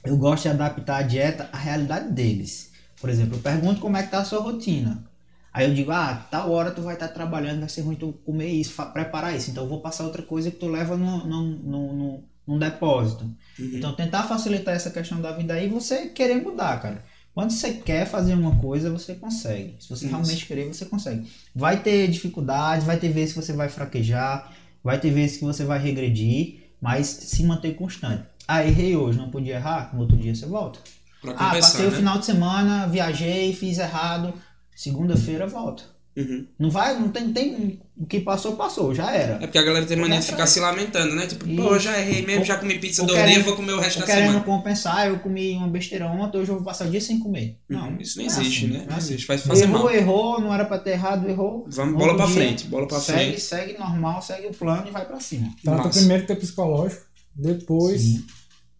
eu 0.04 0.16
gosto 0.16 0.42
de 0.42 0.50
adaptar 0.50 0.98
a 0.98 1.02
dieta 1.02 1.48
à 1.52 1.56
realidade 1.56 2.12
deles. 2.12 2.70
Por 3.00 3.08
exemplo, 3.08 3.36
eu 3.36 3.40
pergunto 3.40 3.80
como 3.80 3.96
é 3.96 4.00
que 4.00 4.08
está 4.08 4.20
a 4.20 4.24
sua 4.24 4.40
rotina. 4.40 5.09
Aí 5.52 5.68
eu 5.68 5.74
digo, 5.74 5.90
ah, 5.90 6.26
tal 6.30 6.50
hora 6.52 6.70
tu 6.70 6.80
vai 6.80 6.94
estar 6.94 7.08
tá 7.08 7.14
trabalhando, 7.14 7.60
vai 7.60 7.68
ser 7.68 7.80
ruim 7.80 7.96
tu 7.96 8.12
comer 8.24 8.48
isso, 8.48 8.80
preparar 8.92 9.34
isso. 9.34 9.50
Então 9.50 9.64
eu 9.64 9.68
vou 9.68 9.80
passar 9.80 10.04
outra 10.04 10.22
coisa 10.22 10.50
que 10.50 10.56
tu 10.56 10.68
leva 10.68 10.96
no, 10.96 11.26
no, 11.26 11.42
no, 11.42 11.92
no, 11.92 12.24
num 12.46 12.58
depósito. 12.58 13.24
Uhum. 13.58 13.70
Então 13.74 13.92
tentar 13.94 14.22
facilitar 14.24 14.74
essa 14.74 14.90
questão 14.90 15.20
da 15.20 15.32
vida 15.32 15.54
aí 15.54 15.68
você 15.68 16.06
querer 16.06 16.40
mudar, 16.40 16.80
cara. 16.80 17.04
Quando 17.34 17.50
você 17.50 17.72
quer 17.72 18.06
fazer 18.06 18.34
uma 18.34 18.56
coisa, 18.56 18.90
você 18.90 19.14
consegue. 19.14 19.76
Se 19.80 19.88
você 19.88 20.04
isso. 20.04 20.14
realmente 20.14 20.46
querer, 20.46 20.66
você 20.66 20.84
consegue. 20.84 21.28
Vai 21.54 21.82
ter 21.82 22.08
dificuldades, 22.08 22.86
vai 22.86 22.98
ter 22.98 23.08
vezes 23.08 23.34
que 23.34 23.40
você 23.40 23.52
vai 23.52 23.68
fraquejar, 23.68 24.52
vai 24.82 25.00
ter 25.00 25.10
vezes 25.10 25.38
que 25.38 25.44
você 25.44 25.64
vai 25.64 25.80
regredir, 25.80 26.74
mas 26.80 27.06
se 27.06 27.42
manter 27.44 27.74
constante. 27.74 28.24
Ah, 28.46 28.64
errei 28.64 28.96
hoje, 28.96 29.18
não 29.18 29.30
podia 29.30 29.56
errar, 29.56 29.94
no 29.94 30.00
outro 30.00 30.16
dia 30.16 30.34
você 30.34 30.46
volta. 30.46 30.80
ah, 31.24 31.50
passei 31.50 31.86
né? 31.86 31.88
o 31.88 31.92
final 31.92 32.18
de 32.18 32.26
semana, 32.26 32.86
viajei, 32.88 33.52
fiz 33.52 33.78
errado 33.78 34.34
Segunda-feira 34.80 35.46
volta. 35.46 35.82
Uhum. 36.16 36.46
Não 36.58 36.70
vai, 36.70 36.98
não 36.98 37.10
tem, 37.10 37.30
tem. 37.34 37.82
O 37.98 38.06
que 38.06 38.18
passou, 38.18 38.56
passou, 38.56 38.94
já 38.94 39.14
era. 39.14 39.34
É 39.34 39.40
porque 39.40 39.58
a 39.58 39.62
galera 39.62 39.84
tem 39.84 39.94
mania 39.94 40.18
de 40.18 40.24
ficar 40.24 40.46
se 40.46 40.58
lamentando, 40.58 41.14
né? 41.14 41.26
Tipo, 41.26 41.44
pô, 41.54 41.78
já 41.78 41.98
errei 42.00 42.24
mesmo, 42.24 42.46
já 42.46 42.56
comi 42.56 42.78
pizza 42.78 43.04
do 43.04 43.12
dia, 43.14 43.42
vou 43.42 43.54
comer 43.56 43.74
o 43.74 43.78
resto 43.78 44.00
da 44.00 44.06
querendo 44.06 44.28
semana. 44.28 44.44
compensar, 44.44 45.06
eu 45.06 45.18
comi 45.18 45.52
uma 45.52 45.68
besteira 45.68 46.06
ontem, 46.06 46.38
hoje 46.38 46.50
eu 46.50 46.56
vou 46.56 46.64
passar 46.64 46.86
o 46.86 46.90
dia 46.90 47.00
sem 47.00 47.18
comer. 47.18 47.58
Uhum. 47.68 47.76
Não, 47.76 48.00
isso 48.00 48.18
não 48.18 48.24
existe, 48.24 48.64
assim, 48.64 48.72
né? 48.72 48.86
Não 48.88 48.96
existe, 48.96 49.26
faz 49.26 49.42
fazer 49.42 49.64
errou, 49.64 49.84
mal. 49.84 49.90
Errou, 49.90 50.40
não 50.40 50.54
era 50.54 50.64
pra 50.64 50.78
ter 50.78 50.92
errado, 50.92 51.28
errou. 51.28 51.66
Vamos, 51.68 51.98
bola 51.98 52.16
pra 52.16 52.24
dia, 52.24 52.34
frente, 52.34 52.66
bola 52.68 52.88
pra 52.88 53.00
segue, 53.00 53.18
frente. 53.18 53.40
Segue 53.42 53.78
normal, 53.78 54.22
segue 54.22 54.46
o 54.46 54.54
plano 54.54 54.88
e 54.88 54.90
vai 54.90 55.04
pra 55.04 55.20
cima. 55.20 55.54
Trata 55.62 55.84
Massa. 55.84 55.98
primeiro 55.98 56.26
teu 56.26 56.36
psicológico, 56.36 57.04
depois. 57.36 58.00
Sim. 58.00 58.24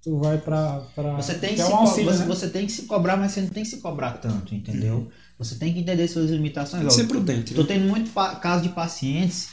Tu 0.02 0.18
vai 0.18 0.38
pra. 0.38 0.80
pra... 0.94 1.12
Você, 1.16 1.34
tem 1.34 1.54
que, 1.54 1.60
é 1.60 1.66
um 1.66 1.76
auxílio, 1.76 2.10
você, 2.10 2.20
né? 2.20 2.26
você, 2.26 2.48
tem 2.48 2.64
que 2.64 2.72
se 2.72 2.82
cobrar, 2.86 3.18
mas 3.18 3.32
você 3.32 3.42
não 3.42 3.50
tem 3.50 3.62
que 3.62 3.68
se 3.68 3.82
cobrar 3.82 4.12
tanto, 4.12 4.54
entendeu? 4.54 4.94
Uhum. 4.94 5.10
Você 5.40 5.54
tem 5.54 5.72
que 5.72 5.80
entender 5.80 6.06
suas 6.06 6.30
limitações. 6.30 6.82
Tem 6.82 6.88
que 6.88 6.94
ser 6.94 7.08
prudente. 7.08 7.54
Tô, 7.54 7.62
né? 7.62 7.68
tendo 7.68 7.88
muito 7.88 8.10
caso 8.40 8.62
de 8.62 8.68
pacientes, 8.68 9.48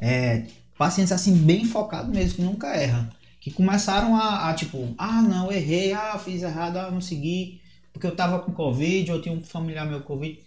é, 0.00 0.46
pacientes 0.76 1.12
assim, 1.12 1.32
bem 1.36 1.64
focados 1.64 2.10
mesmo, 2.10 2.34
que 2.34 2.42
nunca 2.42 2.76
erram. 2.76 3.08
Que 3.40 3.52
começaram 3.52 4.16
a, 4.16 4.50
a, 4.50 4.54
tipo, 4.54 4.92
ah, 4.98 5.22
não, 5.22 5.52
errei, 5.52 5.92
ah, 5.92 6.18
fiz 6.18 6.42
errado, 6.42 6.78
ah, 6.78 6.90
não 6.90 7.00
segui, 7.00 7.60
porque 7.92 8.04
eu 8.04 8.16
tava 8.16 8.40
com 8.40 8.50
Covid, 8.50 9.12
ou 9.12 9.22
tinha 9.22 9.32
um 9.32 9.40
familiar 9.44 9.86
meu 9.86 10.00
com 10.00 10.14
Covid. 10.14 10.40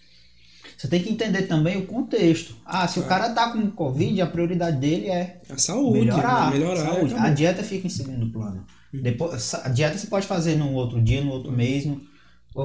Você 0.78 0.90
tem 0.90 1.02
que 1.02 1.10
entender 1.10 1.44
também 1.44 1.78
o 1.78 1.88
contexto. 1.88 2.54
Ah, 2.66 2.86
se 2.86 3.00
o 3.00 3.06
cara 3.06 3.30
tá 3.30 3.54
com 3.54 3.72
Covid, 3.72 4.22
a 4.22 4.28
prioridade 4.28 4.76
dele 4.76 5.08
é 5.08 5.40
a 5.50 5.58
saúde, 5.58 6.00
melhorar. 6.00 6.52
Né? 6.52 6.60
melhorar 6.60 6.86
saúde. 6.86 7.14
A 7.14 7.30
dieta 7.30 7.64
fica 7.64 7.88
em 7.88 7.90
segundo 7.90 8.30
plano. 8.30 8.66
Uhum. 8.94 9.02
Depois, 9.02 9.54
a 9.56 9.70
dieta 9.70 9.98
você 9.98 10.08
pode 10.08 10.28
fazer 10.28 10.58
no 10.58 10.74
outro 10.74 11.02
dia, 11.02 11.24
no 11.24 11.32
outro 11.32 11.50
mês, 11.50 11.86
no, 11.86 12.02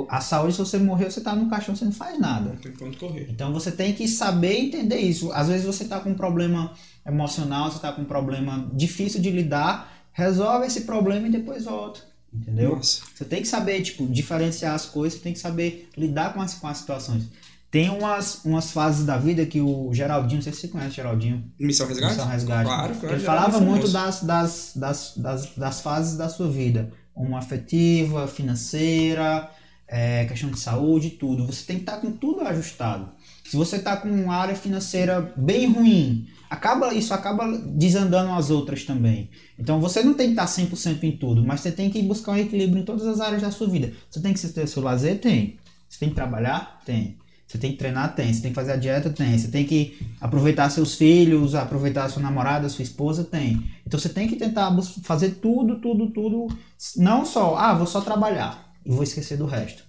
a 0.08 0.20
saúde, 0.20 0.54
se 0.54 0.58
você 0.58 0.78
morrer, 0.78 1.10
você 1.10 1.20
tá 1.20 1.34
no 1.34 1.48
caixão, 1.48 1.76
você 1.76 1.84
não 1.84 1.92
faz 1.92 2.18
nada. 2.18 2.50
Não 2.50 2.56
tem 2.56 2.72
ponto 2.72 2.98
correr. 2.98 3.28
Então 3.30 3.52
você 3.52 3.70
tem 3.70 3.92
que 3.92 4.08
saber 4.08 4.58
entender 4.58 4.98
isso. 4.98 5.30
Às 5.32 5.48
vezes 5.48 5.66
você 5.66 5.84
tá 5.84 6.00
com 6.00 6.10
um 6.10 6.14
problema 6.14 6.72
emocional, 7.06 7.70
você 7.70 7.78
tá 7.78 7.92
com 7.92 8.02
um 8.02 8.06
problema 8.06 8.70
difícil 8.72 9.20
de 9.20 9.30
lidar, 9.30 9.92
resolve 10.12 10.66
esse 10.66 10.82
problema 10.82 11.28
e 11.28 11.30
depois 11.30 11.64
volta. 11.64 12.00
Entendeu? 12.32 12.76
Nossa. 12.76 13.02
Você 13.14 13.24
tem 13.24 13.42
que 13.42 13.48
saber, 13.48 13.80
tipo, 13.82 14.06
diferenciar 14.06 14.74
as 14.74 14.86
coisas, 14.86 15.18
você 15.18 15.22
tem 15.22 15.32
que 15.32 15.38
saber 15.38 15.88
lidar 15.96 16.34
com 16.34 16.40
as, 16.40 16.54
com 16.54 16.66
as 16.66 16.78
situações. 16.78 17.28
Tem 17.70 17.90
umas, 17.90 18.44
umas 18.44 18.70
fases 18.70 19.04
da 19.04 19.16
vida 19.16 19.44
que 19.44 19.60
o 19.60 19.92
Geraldinho, 19.92 20.36
não 20.36 20.42
sei 20.42 20.52
se 20.52 20.60
você 20.60 20.68
conhece 20.68 20.94
Geraldinho. 20.94 21.44
Missão 21.58 21.86
Resgate? 21.86 22.14
Missão 22.14 22.28
Resgate. 22.28 22.64
Claro, 22.64 22.94
claro. 22.94 23.16
Ele 23.16 23.24
falava 23.24 23.60
muito 23.60 23.88
das, 23.88 24.22
das, 24.22 24.72
das, 24.74 25.14
das, 25.16 25.46
das 25.56 25.80
fases 25.80 26.16
da 26.16 26.28
sua 26.28 26.48
vida. 26.48 26.92
Uma 27.14 27.38
afetiva, 27.38 28.26
financeira, 28.26 29.50
é, 29.96 30.24
questão 30.24 30.50
de 30.50 30.58
saúde, 30.58 31.10
tudo. 31.10 31.46
Você 31.46 31.64
tem 31.64 31.76
que 31.76 31.82
estar 31.82 31.98
com 31.98 32.10
tudo 32.10 32.40
ajustado. 32.40 33.10
Se 33.44 33.56
você 33.56 33.76
está 33.76 33.96
com 33.96 34.08
uma 34.08 34.34
área 34.34 34.56
financeira 34.56 35.32
bem 35.36 35.72
ruim, 35.72 36.26
acaba 36.50 36.92
isso 36.92 37.14
acaba 37.14 37.46
desandando 37.58 38.32
as 38.32 38.50
outras 38.50 38.82
também. 38.82 39.30
Então 39.56 39.80
você 39.80 40.02
não 40.02 40.12
tem 40.12 40.26
que 40.26 40.32
estar 40.32 40.46
100% 40.46 41.04
em 41.04 41.12
tudo, 41.16 41.44
mas 41.44 41.60
você 41.60 41.70
tem 41.70 41.90
que 41.90 42.02
buscar 42.02 42.32
um 42.32 42.36
equilíbrio 42.36 42.82
em 42.82 42.84
todas 42.84 43.06
as 43.06 43.20
áreas 43.20 43.40
da 43.40 43.52
sua 43.52 43.68
vida. 43.68 43.92
Você 44.10 44.20
tem 44.20 44.34
que 44.34 44.48
ter 44.48 44.66
seu 44.66 44.82
lazer? 44.82 45.20
Tem. 45.20 45.58
Você 45.88 46.00
tem 46.00 46.08
que 46.08 46.16
trabalhar? 46.16 46.80
Tem. 46.84 47.16
Você 47.46 47.56
tem 47.56 47.70
que 47.70 47.78
treinar? 47.78 48.16
Tem. 48.16 48.32
Você 48.32 48.42
tem 48.42 48.50
que 48.50 48.56
fazer 48.56 48.72
a 48.72 48.76
dieta? 48.76 49.10
Tem. 49.10 49.38
Você 49.38 49.46
tem 49.46 49.64
que 49.64 49.96
aproveitar 50.20 50.70
seus 50.70 50.96
filhos, 50.96 51.54
aproveitar 51.54 52.08
sua 52.08 52.20
namorada, 52.20 52.68
sua 52.68 52.82
esposa? 52.82 53.22
Tem. 53.22 53.62
Então 53.86 54.00
você 54.00 54.08
tem 54.08 54.26
que 54.26 54.34
tentar 54.34 54.76
fazer 55.04 55.36
tudo, 55.36 55.78
tudo, 55.78 56.10
tudo. 56.10 56.48
Não 56.96 57.24
só, 57.24 57.56
ah, 57.56 57.74
vou 57.74 57.86
só 57.86 58.00
trabalhar 58.00 58.63
e 58.84 58.90
vou 58.90 59.02
esquecer 59.02 59.36
do 59.36 59.46
resto. 59.46 59.84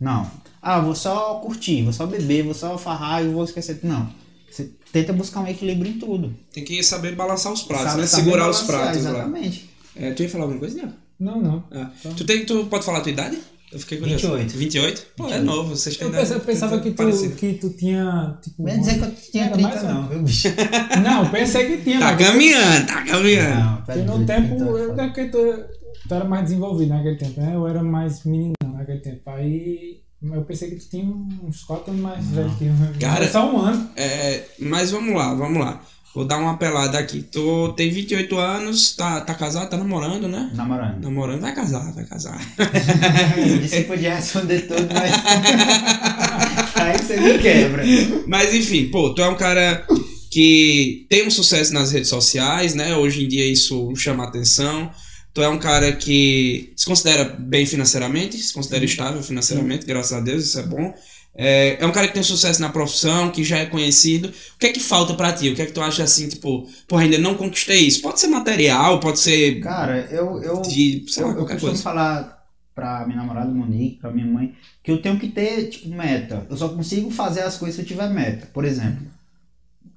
Não. 0.00 0.30
Ah, 0.62 0.80
vou 0.80 0.94
só 0.94 1.36
curtir, 1.36 1.82
vou 1.82 1.92
só 1.92 2.06
beber, 2.06 2.44
vou 2.44 2.54
só 2.54 2.78
farrar 2.78 3.24
e 3.24 3.28
vou 3.28 3.44
esquecer. 3.44 3.80
Não. 3.82 4.12
Você 4.50 4.70
tenta 4.92 5.12
buscar 5.12 5.40
um 5.40 5.46
equilíbrio 5.46 5.90
em 5.90 5.98
tudo. 5.98 6.34
Tem 6.52 6.64
que 6.64 6.82
saber 6.82 7.14
balançar 7.14 7.52
os 7.52 7.62
pratos, 7.62 7.90
Sabe, 7.90 8.00
né? 8.02 8.06
Segurar 8.06 8.48
os 8.48 8.62
pratos 8.62 8.98
exatamente. 8.98 9.68
lá. 9.96 10.06
É, 10.06 10.12
tu 10.12 10.22
ia 10.22 10.28
falar 10.28 10.44
alguma 10.44 10.60
coisa, 10.60 10.82
não? 10.82 10.92
Não, 11.18 11.42
não. 11.42 11.64
Ah. 11.70 11.90
Tá. 12.02 12.10
Tu, 12.10 12.24
tem, 12.24 12.44
tu 12.44 12.66
pode 12.66 12.84
falar 12.84 12.98
a 12.98 13.00
tua 13.00 13.12
idade? 13.12 13.38
Eu 13.70 13.78
fiquei 13.80 13.98
curioso. 13.98 14.28
28. 14.28 14.56
28? 14.56 15.06
Pô, 15.16 15.24
28. 15.24 15.42
é 15.42 15.44
novo. 15.44 15.76
Vocês 15.76 15.96
têm 15.96 16.06
eu 16.06 16.12
pensava, 16.12 16.40
pensava 16.40 16.80
que, 16.80 16.90
tu, 16.92 17.30
que 17.36 17.54
tu 17.54 17.70
tinha. 17.70 18.38
Tipo, 18.42 18.62
não 18.62 18.80
dizer 18.80 18.98
que 18.98 19.04
eu 19.04 19.14
tinha 19.30 19.50
30, 19.50 19.68
mais, 19.68 19.82
não, 19.82 20.08
viu, 20.08 20.22
bicho? 20.22 20.48
Não, 21.02 21.30
pensei 21.30 21.66
que 21.66 21.84
tinha. 21.84 21.98
Tá 21.98 22.16
caminhando, 22.16 22.86
tá 22.86 23.04
caminhando. 23.04 23.60
Não, 23.60 23.82
porque 23.82 24.02
no 24.02 24.26
tempo. 24.26 24.54
Eu, 24.64 24.98
é 24.98 25.06
porque 25.08 25.24
tu, 26.06 26.14
era 26.14 26.24
mais 26.24 26.44
desenvolvido 26.44 26.90
naquele 26.90 27.16
tempo, 27.16 27.40
né? 27.40 27.54
Eu 27.54 27.66
era 27.66 27.82
mais 27.82 28.24
menino 28.24 28.52
naquele 28.72 29.00
tempo. 29.00 29.22
Aí 29.26 30.00
eu 30.22 30.42
pensei 30.42 30.70
que 30.70 30.76
tu 30.76 30.88
tinha 30.90 31.04
uns 31.04 31.62
4 31.64 31.90
anos 31.90 32.02
mais 32.02 32.26
velho 32.28 32.50
que 32.56 32.64
eu. 32.64 32.74
Cara, 33.00 33.24
é 33.24 33.28
só 33.28 33.50
um 33.50 33.58
ano. 33.60 33.90
É, 33.96 34.44
mas 34.58 34.90
vamos 34.90 35.14
lá, 35.14 35.34
vamos 35.34 35.58
lá. 35.60 35.80
Vou 36.14 36.24
dar 36.24 36.38
uma 36.38 36.56
pelada 36.56 36.98
aqui. 36.98 37.22
Tu 37.22 37.72
tem 37.76 37.90
28 37.90 38.36
anos, 38.38 38.96
tá, 38.96 39.20
tá 39.20 39.34
casado, 39.34 39.70
tá 39.70 39.76
namorando, 39.76 40.26
né? 40.26 40.50
Namorando. 40.54 41.02
Namorando, 41.02 41.40
vai 41.40 41.54
casar, 41.54 41.92
vai 41.92 42.04
casar. 42.04 42.40
eu 43.36 43.58
disse 43.58 43.76
que 43.76 43.84
podia 43.84 44.16
responder 44.16 44.62
tudo, 44.62 44.88
mas. 44.92 45.12
Aí 46.74 46.98
você 46.98 47.20
me 47.20 47.38
quebra. 47.38 47.84
Mas 48.26 48.54
enfim, 48.54 48.90
pô, 48.90 49.14
tu 49.14 49.22
é 49.22 49.28
um 49.28 49.36
cara 49.36 49.86
que 50.30 51.06
tem 51.08 51.26
um 51.26 51.30
sucesso 51.30 51.72
nas 51.72 51.92
redes 51.92 52.08
sociais, 52.08 52.74
né? 52.74 52.96
Hoje 52.96 53.24
em 53.24 53.28
dia 53.28 53.46
isso 53.46 53.94
chama 53.94 54.24
atenção. 54.24 54.90
Tu 55.32 55.42
é 55.42 55.48
um 55.48 55.58
cara 55.58 55.92
que 55.92 56.72
se 56.76 56.86
considera 56.86 57.24
bem 57.24 57.64
financeiramente, 57.66 58.38
se 58.38 58.52
considera 58.52 58.84
estável 58.84 59.22
financeiramente, 59.22 59.86
graças 59.86 60.12
a 60.12 60.20
Deus, 60.20 60.44
isso 60.44 60.58
é 60.58 60.62
bom. 60.62 60.92
É, 61.40 61.76
é, 61.80 61.86
um 61.86 61.92
cara 61.92 62.08
que 62.08 62.14
tem 62.14 62.22
sucesso 62.22 62.60
na 62.60 62.68
profissão, 62.70 63.30
que 63.30 63.44
já 63.44 63.58
é 63.58 63.66
conhecido. 63.66 64.28
O 64.28 64.58
que 64.58 64.66
é 64.66 64.72
que 64.72 64.80
falta 64.80 65.14
para 65.14 65.32
ti? 65.32 65.48
O 65.48 65.54
que 65.54 65.62
é 65.62 65.66
que 65.66 65.72
tu 65.72 65.80
acha 65.80 66.02
assim, 66.02 66.28
tipo, 66.28 66.66
porra, 66.88 67.02
ainda 67.02 67.16
não 67.18 67.36
conquistei 67.36 67.86
isso? 67.86 68.02
Pode 68.02 68.18
ser 68.18 68.26
material, 68.26 68.98
pode 68.98 69.20
ser. 69.20 69.60
Cara, 69.60 70.00
eu. 70.10 70.42
eu 70.42 70.62
de, 70.62 71.04
sei 71.08 71.22
eu, 71.22 71.28
lá, 71.28 71.34
eu 71.34 71.46
costumo 71.46 71.60
coisa. 71.60 71.82
falar 71.82 72.44
pra 72.74 73.06
minha 73.06 73.18
namorada 73.18 73.50
Monique, 73.52 74.00
pra 74.00 74.10
minha 74.10 74.26
mãe, 74.26 74.54
que 74.82 74.90
eu 74.90 75.00
tenho 75.00 75.18
que 75.18 75.28
ter, 75.28 75.68
tipo, 75.68 75.88
meta. 75.90 76.44
Eu 76.50 76.56
só 76.56 76.68
consigo 76.68 77.10
fazer 77.10 77.42
as 77.42 77.56
coisas 77.56 77.76
se 77.76 77.82
eu 77.82 77.86
tiver 77.86 78.08
meta. 78.10 78.46
Por 78.52 78.64
exemplo, 78.64 79.06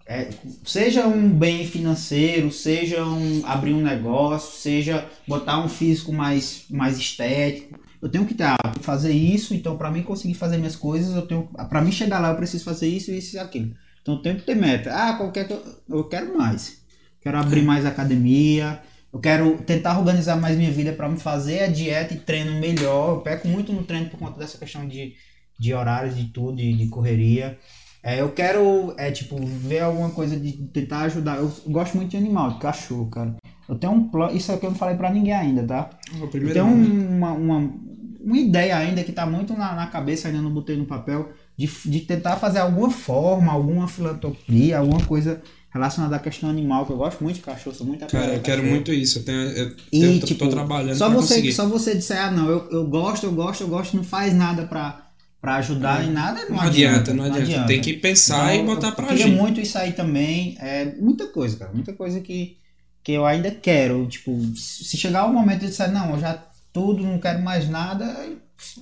é, 0.05 0.29
seja 0.65 1.07
um 1.07 1.29
bem 1.29 1.65
financeiro, 1.65 2.51
seja 2.51 3.03
um 3.05 3.41
abrir 3.45 3.73
um 3.73 3.81
negócio, 3.81 4.59
seja 4.59 5.07
botar 5.27 5.63
um 5.63 5.69
físico 5.69 6.11
mais, 6.11 6.65
mais 6.69 6.97
estético. 6.97 7.79
Eu 8.01 8.09
tenho 8.09 8.25
que 8.25 8.33
ter, 8.33 8.45
ah, 8.45 8.57
fazer 8.81 9.11
isso, 9.11 9.53
então 9.53 9.77
para 9.77 9.91
mim 9.91 10.01
conseguir 10.01 10.33
fazer 10.33 10.57
minhas 10.57 10.75
coisas, 10.75 11.15
eu 11.15 11.21
tenho, 11.21 11.43
para 11.69 11.81
mim 11.81 11.91
chegar 11.91 12.19
lá 12.19 12.29
eu 12.29 12.35
preciso 12.35 12.63
fazer 12.63 12.87
isso, 12.87 13.11
isso 13.11 13.35
e 13.35 13.39
aquilo. 13.39 13.75
Então 14.01 14.15
eu 14.15 14.21
tenho 14.21 14.35
que 14.37 14.43
ter 14.43 14.55
meta. 14.55 14.91
Ah, 14.91 15.13
qualquer 15.13 15.47
que 15.47 15.53
eu, 15.53 15.63
eu 15.89 16.03
quero 16.05 16.35
mais. 16.37 16.81
Quero 17.21 17.37
abrir 17.37 17.61
mais 17.61 17.85
academia, 17.85 18.81
eu 19.13 19.19
quero 19.19 19.57
tentar 19.59 19.99
organizar 19.99 20.35
mais 20.37 20.57
minha 20.57 20.71
vida 20.71 20.93
para 20.93 21.07
me 21.09 21.19
fazer 21.19 21.63
a 21.63 21.67
dieta 21.67 22.13
e 22.13 22.17
treino 22.17 22.59
melhor. 22.59 23.17
Eu 23.17 23.21
peco 23.21 23.47
muito 23.47 23.71
no 23.71 23.83
treino 23.83 24.09
por 24.09 24.17
conta 24.17 24.39
dessa 24.39 24.57
questão 24.57 24.87
de, 24.87 25.13
de 25.59 25.73
horários, 25.73 26.15
de 26.15 26.25
tudo, 26.25 26.57
de, 26.57 26.73
de 26.73 26.87
correria. 26.87 27.59
É, 28.03 28.19
eu 28.19 28.31
quero, 28.31 28.93
é, 28.97 29.11
tipo, 29.11 29.37
ver 29.45 29.81
alguma 29.81 30.09
coisa 30.09 30.35
de 30.35 30.53
tentar 30.53 31.01
ajudar. 31.01 31.37
Eu 31.37 31.51
gosto 31.67 31.95
muito 31.95 32.09
de 32.11 32.17
animal, 32.17 32.51
de 32.51 32.59
cachorro, 32.59 33.07
cara. 33.07 33.35
Eu 33.69 33.75
tenho 33.75 33.93
um 33.93 34.09
plano, 34.09 34.35
isso 34.35 34.51
aqui 34.51 34.65
eu 34.65 34.71
não 34.71 34.77
falei 34.77 34.95
pra 34.95 35.11
ninguém 35.11 35.33
ainda, 35.33 35.63
tá? 35.63 35.89
eu 36.19 36.51
tenho 36.51 36.65
uma, 36.65 37.31
uma, 37.31 37.73
uma 38.19 38.37
ideia 38.37 38.75
ainda 38.75 39.03
que 39.03 39.11
tá 39.11 39.25
muito 39.25 39.53
na, 39.53 39.75
na 39.75 39.87
cabeça, 39.87 40.27
ainda 40.27 40.41
não 40.41 40.51
botei 40.51 40.75
no 40.75 40.85
papel, 40.85 41.29
de, 41.55 41.69
de 41.85 41.99
tentar 42.01 42.37
fazer 42.37 42.59
alguma 42.59 42.89
forma, 42.89 43.51
alguma 43.51 43.87
filantropia, 43.87 44.79
alguma 44.79 45.01
coisa 45.05 45.41
relacionada 45.69 46.17
à 46.17 46.19
questão 46.19 46.49
animal, 46.49 46.85
que 46.85 46.91
eu 46.91 46.97
gosto 46.97 47.23
muito 47.23 47.37
de 47.37 47.43
cachorro, 47.43 47.75
sou 47.75 47.87
muito 47.87 48.05
Cara, 48.07 48.33
eu 48.33 48.41
quero 48.41 48.63
muito 48.63 48.91
isso, 48.91 49.19
eu, 49.19 49.23
tenho, 49.23 49.39
eu, 49.39 49.75
e, 49.93 50.03
eu 50.03 50.19
tô, 50.19 50.27
tipo, 50.27 50.45
tô 50.45 50.51
trabalhando 50.51 50.97
só 50.97 51.09
você, 51.09 51.35
conseguir. 51.35 51.53
Só 51.53 51.67
você 51.67 51.95
disser, 51.95 52.21
ah 52.21 52.31
não, 52.31 52.49
eu, 52.49 52.69
eu 52.71 52.85
gosto, 52.87 53.25
eu 53.25 53.31
gosto, 53.31 53.61
eu 53.61 53.69
gosto, 53.69 53.95
não 53.95 54.03
faz 54.03 54.33
nada 54.33 54.65
pra 54.65 55.00
para 55.41 55.55
ajudar 55.55 56.03
é. 56.03 56.05
em 56.05 56.11
nada, 56.11 56.41
não, 56.45 56.57
não 56.57 56.61
adianta, 56.61 56.99
adianta, 56.99 57.13
não, 57.13 57.23
adianta. 57.25 57.43
adianta. 57.43 57.67
Tem 57.67 57.81
que 57.81 57.93
pensar 57.93 58.53
então, 58.53 58.63
e 58.63 58.75
botar 58.75 58.91
para 58.91 59.11
agir. 59.11 59.23
Eu 59.23 59.29
muito 59.29 59.59
isso 59.59 59.77
aí 59.77 59.91
também, 59.91 60.55
é 60.59 60.85
muita 60.99 61.25
coisa, 61.27 61.57
cara, 61.57 61.71
muita 61.73 61.93
coisa 61.93 62.21
que, 62.21 62.57
que 63.03 63.11
eu 63.11 63.25
ainda 63.25 63.49
quero, 63.49 64.07
tipo, 64.07 64.39
se 64.55 64.95
chegar 64.95 65.25
o 65.25 65.33
momento 65.33 65.61
de 65.61 65.67
dizer, 65.67 65.91
não, 65.91 66.11
eu 66.11 66.19
já 66.19 66.41
tudo, 66.71 67.03
não 67.03 67.19
quero 67.19 67.41
mais 67.41 67.67
nada, 67.67 68.05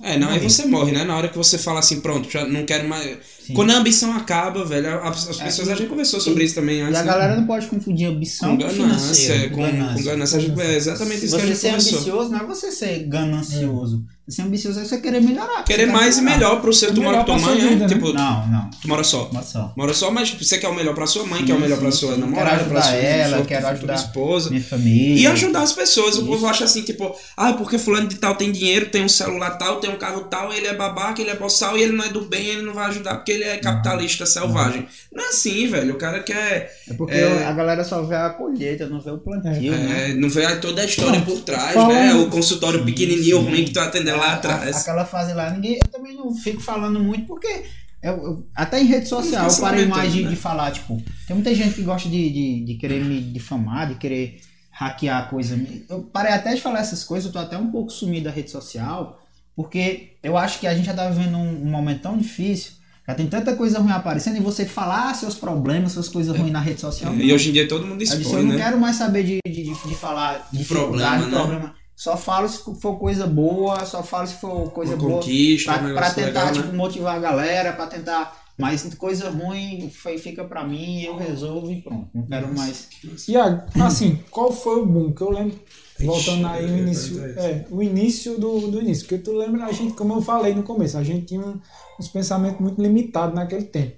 é, 0.02 0.18
não, 0.18 0.28
aí 0.28 0.38
você 0.38 0.66
morre, 0.66 0.92
né? 0.92 1.04
Na 1.04 1.16
hora 1.16 1.28
que 1.28 1.36
você 1.36 1.58
fala 1.58 1.80
assim, 1.80 2.00
pronto, 2.00 2.30
já 2.30 2.44
não 2.44 2.64
quero 2.64 2.88
mais. 2.88 3.18
Sim. 3.50 3.54
Quando 3.54 3.70
a 3.70 3.76
ambição 3.76 4.12
acaba, 4.16 4.64
velho, 4.64 5.02
as, 5.02 5.28
as 5.28 5.40
é, 5.40 5.44
pessoas 5.44 5.68
é, 5.68 5.72
a 5.72 5.74
gente 5.74 5.88
conversou 5.88 6.20
sobre 6.20 6.44
isso 6.44 6.54
também 6.54 6.80
antes. 6.80 6.94
E 6.94 6.98
a 6.98 7.02
né? 7.02 7.10
galera 7.10 7.36
não 7.36 7.46
pode 7.46 7.66
confundir 7.66 8.06
ambição 8.06 8.56
com 8.56 8.58
ganância. 8.58 9.50
Com, 9.50 9.62
ganância. 9.62 9.96
com 9.96 10.02
ganância. 10.04 10.62
É 10.62 10.76
exatamente 10.76 11.24
isso 11.24 11.30
você 11.30 11.36
que 11.36 11.42
a 11.42 11.46
gente 11.46 11.58
ser 11.58 11.68
ambicioso 11.70 12.30
não 12.30 12.38
é 12.38 12.44
você 12.44 12.70
ser 12.70 13.04
ganancioso. 13.08 14.04
É. 14.16 14.20
Ser 14.30 14.42
ambicioso 14.42 14.78
é 14.78 14.84
você 14.84 15.00
querer 15.00 15.20
melhorar. 15.20 15.64
Querer 15.64 15.86
mais 15.86 16.18
melhorar. 16.18 16.36
e 16.36 16.38
melhor 16.38 16.60
pro 16.60 16.72
seu. 16.72 16.94
Tu 16.94 17.02
mora 17.02 17.18
com 17.18 17.24
tua 17.24 17.38
mãe, 17.38 17.58
vida, 17.58 17.88
né? 17.88 17.88
Tipo, 17.88 18.12
não, 18.12 18.46
não. 18.46 18.70
Tu 18.70 18.86
mora 18.86 19.02
só. 19.02 19.28
Mora 19.32 19.44
só. 19.44 19.72
Mora 19.76 19.92
só, 19.92 20.10
mas 20.12 20.30
tipo, 20.30 20.44
você 20.44 20.58
quer 20.58 20.68
o 20.68 20.74
melhor 20.74 20.94
pra 20.94 21.04
sua 21.04 21.26
mãe, 21.26 21.40
sim, 21.40 21.46
quer 21.46 21.54
o 21.54 21.60
melhor 21.60 21.76
sim, 21.76 21.82
pra 21.82 21.90
sua 21.90 22.16
namorada, 22.16 22.64
pra 22.64 22.80
sua 22.80 22.94
ela, 22.94 23.44
quero 23.44 23.66
ajudar 23.66 23.94
esposa. 23.94 24.50
Minha 24.50 24.62
família. 24.62 25.22
E 25.22 25.26
ajudar 25.26 25.62
as 25.62 25.72
pessoas. 25.72 26.16
O 26.16 26.26
povo 26.26 26.46
acha 26.46 26.64
assim, 26.64 26.82
tipo, 26.82 27.12
ah, 27.36 27.54
porque 27.54 27.76
fulano 27.76 28.06
de 28.06 28.16
tal 28.16 28.36
tem 28.36 28.52
dinheiro, 28.52 28.86
tem 28.86 29.04
um 29.04 29.08
celular 29.08 29.50
tal, 29.58 29.80
tem 29.80 29.90
um 29.90 29.96
carro 29.96 30.20
tal, 30.24 30.52
ele 30.52 30.68
é 30.68 30.74
babaca, 30.74 31.20
ele 31.20 31.30
é 31.30 31.36
boçal 31.36 31.76
e 31.76 31.82
ele 31.82 31.92
não 31.92 32.04
é 32.04 32.08
do 32.08 32.20
bem, 32.22 32.46
ele 32.46 32.62
não 32.62 32.72
vai 32.72 32.86
ajudar 32.86 33.16
porque 33.16 33.32
ele 33.40 33.48
é 33.48 33.56
capitalista 33.58 34.26
selvagem. 34.26 34.86
Não 35.12 35.24
é 35.24 35.28
assim, 35.28 35.66
velho. 35.68 35.94
O 35.94 35.98
cara 35.98 36.22
quer. 36.22 36.70
É 36.88 36.94
porque 36.94 37.14
é... 37.14 37.44
a 37.44 37.52
galera 37.52 37.82
só 37.82 38.02
vê 38.02 38.14
a 38.14 38.30
colheita, 38.30 38.86
não 38.86 39.00
vê 39.00 39.10
o 39.10 39.18
plantio, 39.18 39.72
é, 39.72 39.78
né? 39.78 40.08
Não 40.14 40.28
vê 40.28 40.56
toda 40.56 40.82
a 40.82 40.84
história 40.84 41.20
por 41.22 41.40
trás, 41.40 41.74
né? 41.74 42.14
O 42.14 42.28
consultório 42.28 42.84
pequenininho, 42.84 43.38
sim. 43.38 43.48
ruim 43.48 43.64
que 43.64 43.72
tu 43.72 43.80
atendeu 43.80 44.16
lá 44.16 44.34
atrás. 44.34 44.76
Aquela 44.76 45.04
fase 45.04 45.32
lá, 45.32 45.50
ninguém. 45.50 45.78
Eu 45.82 45.90
também 45.90 46.14
não 46.14 46.34
fico 46.34 46.60
falando 46.60 47.00
muito 47.00 47.26
porque. 47.26 47.64
Eu, 48.02 48.14
eu, 48.14 48.46
até 48.54 48.80
em 48.80 48.86
rede 48.86 49.06
social 49.06 49.46
eu 49.46 49.56
parei 49.58 49.84
mais 49.84 50.10
de, 50.10 50.22
né? 50.22 50.30
de, 50.30 50.36
falar, 50.36 50.70
tipo, 50.70 51.02
tem 51.26 51.36
muita 51.36 51.54
gente 51.54 51.74
que 51.74 51.82
gosta 51.82 52.08
de, 52.08 52.30
de, 52.30 52.64
de 52.64 52.74
querer 52.76 53.04
me 53.04 53.20
difamar, 53.20 53.88
de 53.88 53.96
querer 53.96 54.40
hackear 54.70 55.24
a 55.24 55.26
coisa. 55.26 55.60
Eu 55.86 56.04
parei 56.04 56.32
até 56.32 56.54
de 56.54 56.62
falar 56.62 56.80
essas 56.80 57.04
coisas, 57.04 57.26
eu 57.26 57.32
tô 57.32 57.38
até 57.38 57.58
um 57.58 57.70
pouco 57.70 57.90
sumido 57.90 58.24
da 58.24 58.30
rede 58.30 58.50
social, 58.50 59.20
porque 59.54 60.14
eu 60.22 60.38
acho 60.38 60.58
que 60.58 60.66
a 60.66 60.74
gente 60.74 60.86
já 60.86 60.94
tá 60.94 61.10
vivendo 61.10 61.36
um, 61.36 61.62
um 61.62 61.70
momento 61.70 62.00
tão 62.00 62.16
difícil 62.16 62.79
já 63.10 63.14
tem 63.14 63.26
tanta 63.26 63.56
coisa 63.56 63.78
ruim 63.80 63.90
aparecendo 63.90 64.36
e 64.36 64.40
você 64.40 64.64
falar 64.64 65.14
seus 65.14 65.34
problemas, 65.34 65.92
suas 65.92 66.08
coisas 66.08 66.36
ruins 66.36 66.52
na 66.52 66.60
rede 66.60 66.80
social. 66.80 67.12
É, 67.12 67.16
e 67.16 67.32
hoje 67.32 67.50
em 67.50 67.52
dia 67.52 67.66
todo 67.66 67.86
mundo 67.86 68.02
expõe, 68.02 68.18
eu, 68.18 68.22
disse, 68.22 68.34
eu 68.34 68.42
não 68.42 68.54
né? 68.54 68.56
quero 68.56 68.78
mais 68.78 68.96
saber 68.96 69.24
de, 69.24 69.40
de, 69.44 69.62
de 69.64 69.94
falar 69.94 70.48
de 70.52 70.64
problema, 70.64 71.26
né? 71.26 71.36
problema. 71.36 71.74
Só 71.96 72.16
falo 72.16 72.48
se 72.48 72.58
for 72.80 72.98
coisa 72.98 73.26
boa, 73.26 73.84
só 73.84 74.02
falo 74.02 74.26
se 74.26 74.34
for 74.34 74.70
coisa 74.70 74.94
Uma 74.94 75.02
boa. 75.02 75.20
Conquista, 75.20 75.76
pra, 75.76 75.92
pra 75.92 76.10
tentar 76.10 76.26
legal, 76.26 76.52
tipo, 76.52 76.68
né? 76.68 76.72
motivar 76.72 77.16
a 77.16 77.18
galera, 77.18 77.72
pra 77.72 77.86
tentar. 77.86 78.38
Mas 78.56 78.94
coisa 78.94 79.30
ruim 79.30 79.90
foi, 79.90 80.18
fica 80.18 80.44
pra 80.44 80.62
mim, 80.64 81.02
eu 81.02 81.16
resolvo 81.16 81.72
e 81.72 81.80
pronto. 81.80 82.08
Não 82.14 82.22
quero 82.26 82.54
mais. 82.54 82.88
E 83.26 83.34
assim, 83.82 84.20
qual 84.30 84.52
foi 84.52 84.80
o 84.80 84.86
boom? 84.86 85.12
Que 85.12 85.22
eu 85.22 85.30
lembro 85.30 85.58
Voltando 86.06 86.46
aí 86.46 86.64
o 86.64 86.78
início, 86.78 87.24
é, 87.24 87.66
o 87.70 87.82
início 87.82 88.38
do, 88.38 88.68
do 88.68 88.80
início, 88.80 89.06
porque 89.06 89.22
tu 89.22 89.32
lembra, 89.32 89.66
a 89.66 89.72
gente, 89.72 89.94
como 89.94 90.14
eu 90.14 90.22
falei 90.22 90.54
no 90.54 90.62
começo, 90.62 90.96
a 90.96 91.02
gente 91.02 91.26
tinha 91.26 91.60
uns 91.98 92.08
pensamentos 92.08 92.60
muito 92.60 92.80
limitados 92.80 93.34
naquele 93.34 93.64
tempo, 93.64 93.96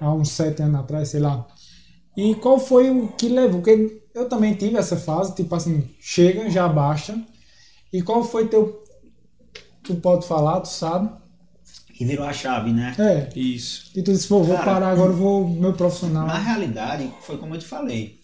há 0.00 0.12
uns 0.12 0.30
sete 0.30 0.62
anos 0.62 0.80
atrás, 0.80 1.08
sei 1.08 1.20
lá. 1.20 1.46
E 2.16 2.34
qual 2.36 2.58
foi 2.58 2.90
o 2.90 3.08
que 3.08 3.28
levou? 3.28 3.60
Porque 3.60 4.02
eu 4.14 4.28
também 4.28 4.54
tive 4.54 4.76
essa 4.76 4.96
fase, 4.96 5.34
tipo 5.34 5.54
assim, 5.54 5.88
chega, 6.00 6.50
já 6.50 6.68
baixa. 6.68 7.20
E 7.92 8.02
qual 8.02 8.24
foi 8.24 8.48
teu. 8.48 8.84
Tu 9.82 9.94
pode 9.96 10.26
falar, 10.26 10.60
tu 10.60 10.68
sabe? 10.68 11.08
Que 11.94 12.04
virou 12.04 12.26
a 12.26 12.32
chave, 12.32 12.72
né? 12.72 12.94
É. 12.98 13.38
Isso. 13.38 13.90
E 13.96 14.02
tu 14.02 14.12
disse, 14.12 14.28
pô, 14.28 14.42
vou 14.42 14.56
Cara, 14.56 14.72
parar 14.72 14.88
agora, 14.88 15.12
vou 15.12 15.48
meu 15.48 15.72
profissional. 15.72 16.26
Na 16.26 16.38
realidade, 16.38 17.10
foi 17.22 17.38
como 17.38 17.54
eu 17.54 17.58
te 17.58 17.66
falei 17.66 18.17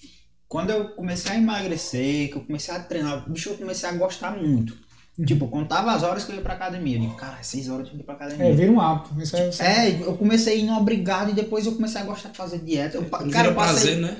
quando 0.54 0.70
eu 0.70 0.90
comecei 0.90 1.32
a 1.32 1.36
emagrecer, 1.36 2.30
que 2.30 2.36
eu 2.36 2.42
comecei 2.42 2.72
a 2.72 2.78
treinar, 2.78 3.28
bicho, 3.28 3.48
eu 3.48 3.56
comecei 3.56 3.88
a 3.88 3.92
gostar 3.92 4.40
muito. 4.40 4.78
Uhum. 5.18 5.24
Tipo, 5.24 5.48
contava 5.48 5.90
as 5.90 6.04
horas 6.04 6.22
que 6.22 6.30
eu 6.30 6.36
ia 6.36 6.42
pra 6.42 6.54
academia. 6.54 6.96
Eu 6.96 7.00
digo, 7.00 7.16
cara, 7.16 7.38
seis 7.42 7.68
horas 7.68 7.88
eu 7.88 7.98
ir 7.98 8.04
pra 8.04 8.14
academia. 8.14 8.46
É, 8.46 8.52
vira 8.52 8.70
um 8.70 8.80
hábito. 8.80 9.20
Isso 9.20 9.36
é, 9.36 9.88
é, 9.88 10.00
eu 10.00 10.16
comecei 10.16 10.60
indo 10.60 10.72
obrigado 10.74 11.30
e 11.30 11.34
depois 11.34 11.66
eu 11.66 11.74
comecei 11.74 12.00
a 12.00 12.04
gostar 12.04 12.28
de 12.28 12.36
fazer 12.36 12.60
dieta. 12.60 12.98
Eu, 12.98 13.02
é, 13.02 13.30
cara, 13.30 13.48
eu 13.48 13.54
passei, 13.56 13.96
prazer, 13.96 13.98
né? 13.98 14.16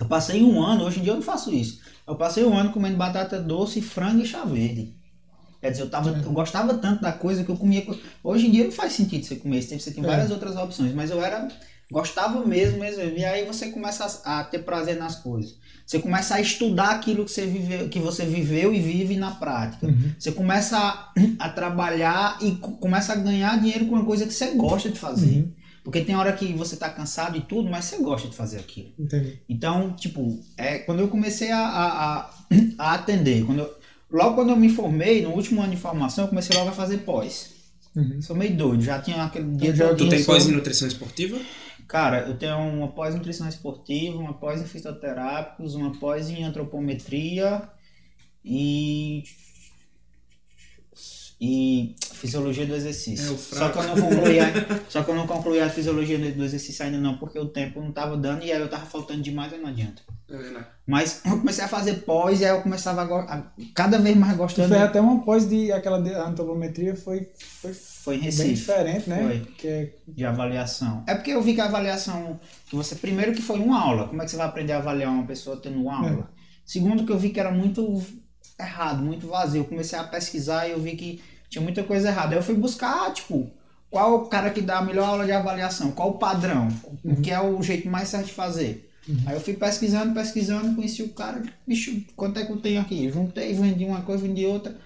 Eu 0.00 0.06
passei 0.06 0.42
um 0.42 0.60
ano, 0.60 0.82
hoje 0.84 0.98
em 0.98 1.02
dia 1.04 1.12
eu 1.12 1.16
não 1.16 1.22
faço 1.22 1.54
isso. 1.54 1.78
Eu 2.04 2.16
passei 2.16 2.44
um 2.44 2.58
ano 2.58 2.72
comendo 2.72 2.96
batata 2.96 3.40
doce, 3.40 3.80
frango 3.80 4.20
e 4.20 4.26
chá 4.26 4.44
verde. 4.44 4.96
Quer 5.60 5.70
dizer, 5.70 5.84
eu, 5.84 5.90
tava, 5.90 6.10
eu 6.10 6.32
gostava 6.32 6.74
tanto 6.74 7.02
da 7.02 7.12
coisa 7.12 7.44
que 7.44 7.50
eu 7.52 7.56
comia. 7.56 7.86
Hoje 8.24 8.48
em 8.48 8.50
dia 8.50 8.64
não 8.64 8.72
faz 8.72 8.94
sentido 8.94 9.24
você 9.24 9.36
comer 9.36 9.60
isso, 9.60 9.78
você 9.78 9.92
tem 9.92 10.02
é. 10.02 10.06
várias 10.08 10.28
é. 10.28 10.34
outras 10.34 10.56
opções, 10.56 10.92
mas 10.92 11.08
eu 11.08 11.24
era. 11.24 11.46
Gostava 11.90 12.44
mesmo, 12.44 12.78
mesmo. 12.78 13.02
E 13.02 13.24
aí 13.24 13.46
você 13.46 13.70
começa 13.70 14.22
a, 14.24 14.40
a 14.40 14.44
ter 14.44 14.58
prazer 14.58 14.96
nas 14.96 15.16
coisas. 15.16 15.56
Você 15.86 15.98
começa 16.00 16.34
a 16.34 16.40
estudar 16.40 16.90
aquilo 16.90 17.24
que 17.24 17.30
você 17.30 17.46
viveu, 17.46 17.88
que 17.88 17.98
você 17.98 18.26
viveu 18.26 18.74
e 18.74 18.80
vive 18.80 19.16
na 19.16 19.30
prática. 19.30 19.86
Uhum. 19.86 20.12
Você 20.18 20.30
começa 20.32 20.76
a, 20.76 21.12
a, 21.38 21.48
trabalhar 21.48 22.36
e 22.42 22.56
começa 22.56 23.14
a 23.14 23.16
ganhar 23.16 23.58
dinheiro 23.58 23.86
com 23.86 23.94
uma 23.94 24.04
coisa 24.04 24.26
que 24.26 24.34
você 24.34 24.50
gosta 24.50 24.90
de 24.90 24.98
fazer. 24.98 25.38
Uhum. 25.38 25.52
Porque 25.82 26.02
tem 26.02 26.14
hora 26.14 26.30
que 26.34 26.52
você 26.52 26.74
está 26.74 26.90
cansado 26.90 27.38
e 27.38 27.40
tudo, 27.40 27.70
mas 27.70 27.86
você 27.86 27.96
gosta 28.02 28.28
de 28.28 28.36
fazer 28.36 28.58
aquilo. 28.58 28.92
Entendi. 28.98 29.38
Então, 29.48 29.94
tipo, 29.94 30.38
é, 30.58 30.80
quando 30.80 31.00
eu 31.00 31.08
comecei 31.08 31.50
a, 31.50 31.58
a, 31.58 32.30
a 32.76 32.92
atender, 32.92 33.46
quando 33.46 33.60
eu, 33.60 33.74
logo 34.12 34.34
quando 34.34 34.50
eu 34.50 34.56
me 34.56 34.68
formei, 34.68 35.22
no 35.22 35.30
último 35.30 35.62
ano 35.62 35.70
de 35.70 35.78
formação, 35.78 36.24
eu 36.24 36.28
comecei 36.28 36.54
logo 36.54 36.68
a 36.68 36.72
fazer 36.72 36.98
pós. 36.98 37.52
Uhum. 37.96 38.20
Sou 38.20 38.36
meio 38.36 38.54
doido, 38.54 38.82
já 38.82 39.00
tinha 39.00 39.24
aquele 39.24 39.56
dia... 39.56 39.74
Já, 39.74 39.94
tu 39.94 40.06
tem 40.06 40.22
pós 40.22 40.46
em 40.46 40.52
nutrição 40.52 40.86
esportiva? 40.86 41.38
Cara, 41.88 42.28
eu 42.28 42.36
tenho 42.36 42.58
uma 42.58 42.88
pós 42.88 43.14
em 43.14 43.16
nutrição 43.16 43.48
esportiva, 43.48 44.18
uma 44.18 44.34
pós 44.34 44.60
em 44.60 44.66
fisioterápicos, 44.66 45.74
uma 45.74 45.98
pós 45.98 46.28
em 46.28 46.44
antropometria 46.44 47.62
e 48.44 49.24
e 51.40 51.94
fisiologia 52.14 52.66
do 52.66 52.74
exercício. 52.74 53.34
É, 53.34 53.38
só 53.38 53.68
que 53.68 53.78
eu 53.78 53.82
não 53.84 53.94
concluí 53.94 54.40
a, 54.40 54.46
só 54.90 55.04
que 55.04 55.10
eu 55.10 55.14
não 55.14 55.26
concluí 55.26 55.60
a 55.60 55.70
fisiologia 55.70 56.18
do 56.18 56.44
exercício 56.44 56.84
ainda 56.84 56.98
não, 56.98 57.16
porque 57.16 57.38
o 57.38 57.46
tempo 57.46 57.80
não 57.80 57.90
estava 57.90 58.16
dando 58.16 58.44
e 58.44 58.50
aí 58.50 58.60
eu 58.60 58.68
tava 58.68 58.84
faltando 58.84 59.22
demais, 59.22 59.52
aí 59.52 59.60
não 59.60 59.68
adianta. 59.68 60.02
É? 60.28 60.64
Mas 60.84 61.22
eu 61.24 61.38
comecei 61.38 61.64
a 61.64 61.68
fazer 61.68 62.02
pós 62.02 62.40
e 62.40 62.44
aí 62.44 62.50
eu 62.50 62.60
começava 62.60 63.02
a, 63.02 63.34
a 63.34 63.42
cada 63.72 63.98
vez 63.98 64.16
mais 64.16 64.36
gostando. 64.36 64.68
Foi 64.68 64.78
até 64.78 65.00
uma 65.00 65.22
pós 65.22 65.48
de 65.48 65.70
aquela 65.70 66.02
de 66.02 66.12
antropometria 66.12 66.96
foi 66.96 67.30
foi 67.36 67.72
foi 68.08 68.16
em 68.16 68.20
Recife. 68.20 68.44
Bem 68.44 68.54
diferente, 68.54 69.10
né? 69.10 69.22
Foi. 69.22 69.40
Que. 69.58 69.92
De 70.08 70.24
avaliação. 70.24 71.04
É 71.06 71.14
porque 71.14 71.30
eu 71.30 71.42
vi 71.42 71.54
que 71.54 71.60
a 71.60 71.66
avaliação 71.66 72.40
que 72.66 72.74
você 72.74 72.94
primeiro 72.94 73.32
que 73.32 73.42
foi 73.42 73.58
uma 73.58 73.78
aula. 73.78 74.08
Como 74.08 74.22
é 74.22 74.24
que 74.24 74.30
você 74.30 74.36
vai 74.38 74.46
aprender 74.46 74.72
a 74.72 74.78
avaliar 74.78 75.12
uma 75.12 75.26
pessoa 75.26 75.58
tendo 75.58 75.80
uma 75.82 75.96
aula? 75.96 76.30
É. 76.32 76.38
Segundo 76.64 77.04
que 77.04 77.12
eu 77.12 77.18
vi 77.18 77.30
que 77.30 77.38
era 77.38 77.50
muito 77.50 78.02
errado, 78.58 79.02
muito 79.02 79.26
vazio. 79.26 79.60
Eu 79.60 79.64
comecei 79.66 79.98
a 79.98 80.04
pesquisar 80.04 80.66
e 80.66 80.72
eu 80.72 80.80
vi 80.80 80.96
que 80.96 81.20
tinha 81.50 81.62
muita 81.62 81.82
coisa 81.82 82.08
errada. 82.08 82.32
Aí 82.32 82.38
eu 82.38 82.42
fui 82.42 82.54
buscar, 82.54 83.12
tipo, 83.12 83.50
qual 83.90 84.14
o 84.14 84.26
cara 84.26 84.50
que 84.50 84.62
dá 84.62 84.78
a 84.78 84.84
melhor 84.84 85.06
aula 85.06 85.26
de 85.26 85.32
avaliação? 85.32 85.92
Qual 85.92 86.10
o 86.10 86.18
padrão? 86.18 86.68
Uhum. 87.04 87.12
O 87.12 87.20
que 87.20 87.30
é 87.30 87.40
o 87.40 87.62
jeito 87.62 87.88
mais 87.88 88.08
certo 88.08 88.26
de 88.26 88.32
fazer? 88.32 88.90
Uhum. 89.06 89.16
Aí 89.26 89.34
eu 89.34 89.40
fui 89.40 89.54
pesquisando, 89.54 90.14
pesquisando, 90.14 90.74
conheci 90.74 91.02
o 91.02 91.10
cara, 91.10 91.42
bicho, 91.66 92.02
quanto 92.14 92.38
é 92.38 92.44
que 92.44 92.52
eu 92.52 92.58
tenho 92.58 92.80
aqui? 92.80 93.10
Juntei, 93.10 93.54
vendi 93.54 93.84
uma 93.84 94.02
coisa, 94.02 94.22
vendi 94.22 94.44
outra. 94.44 94.76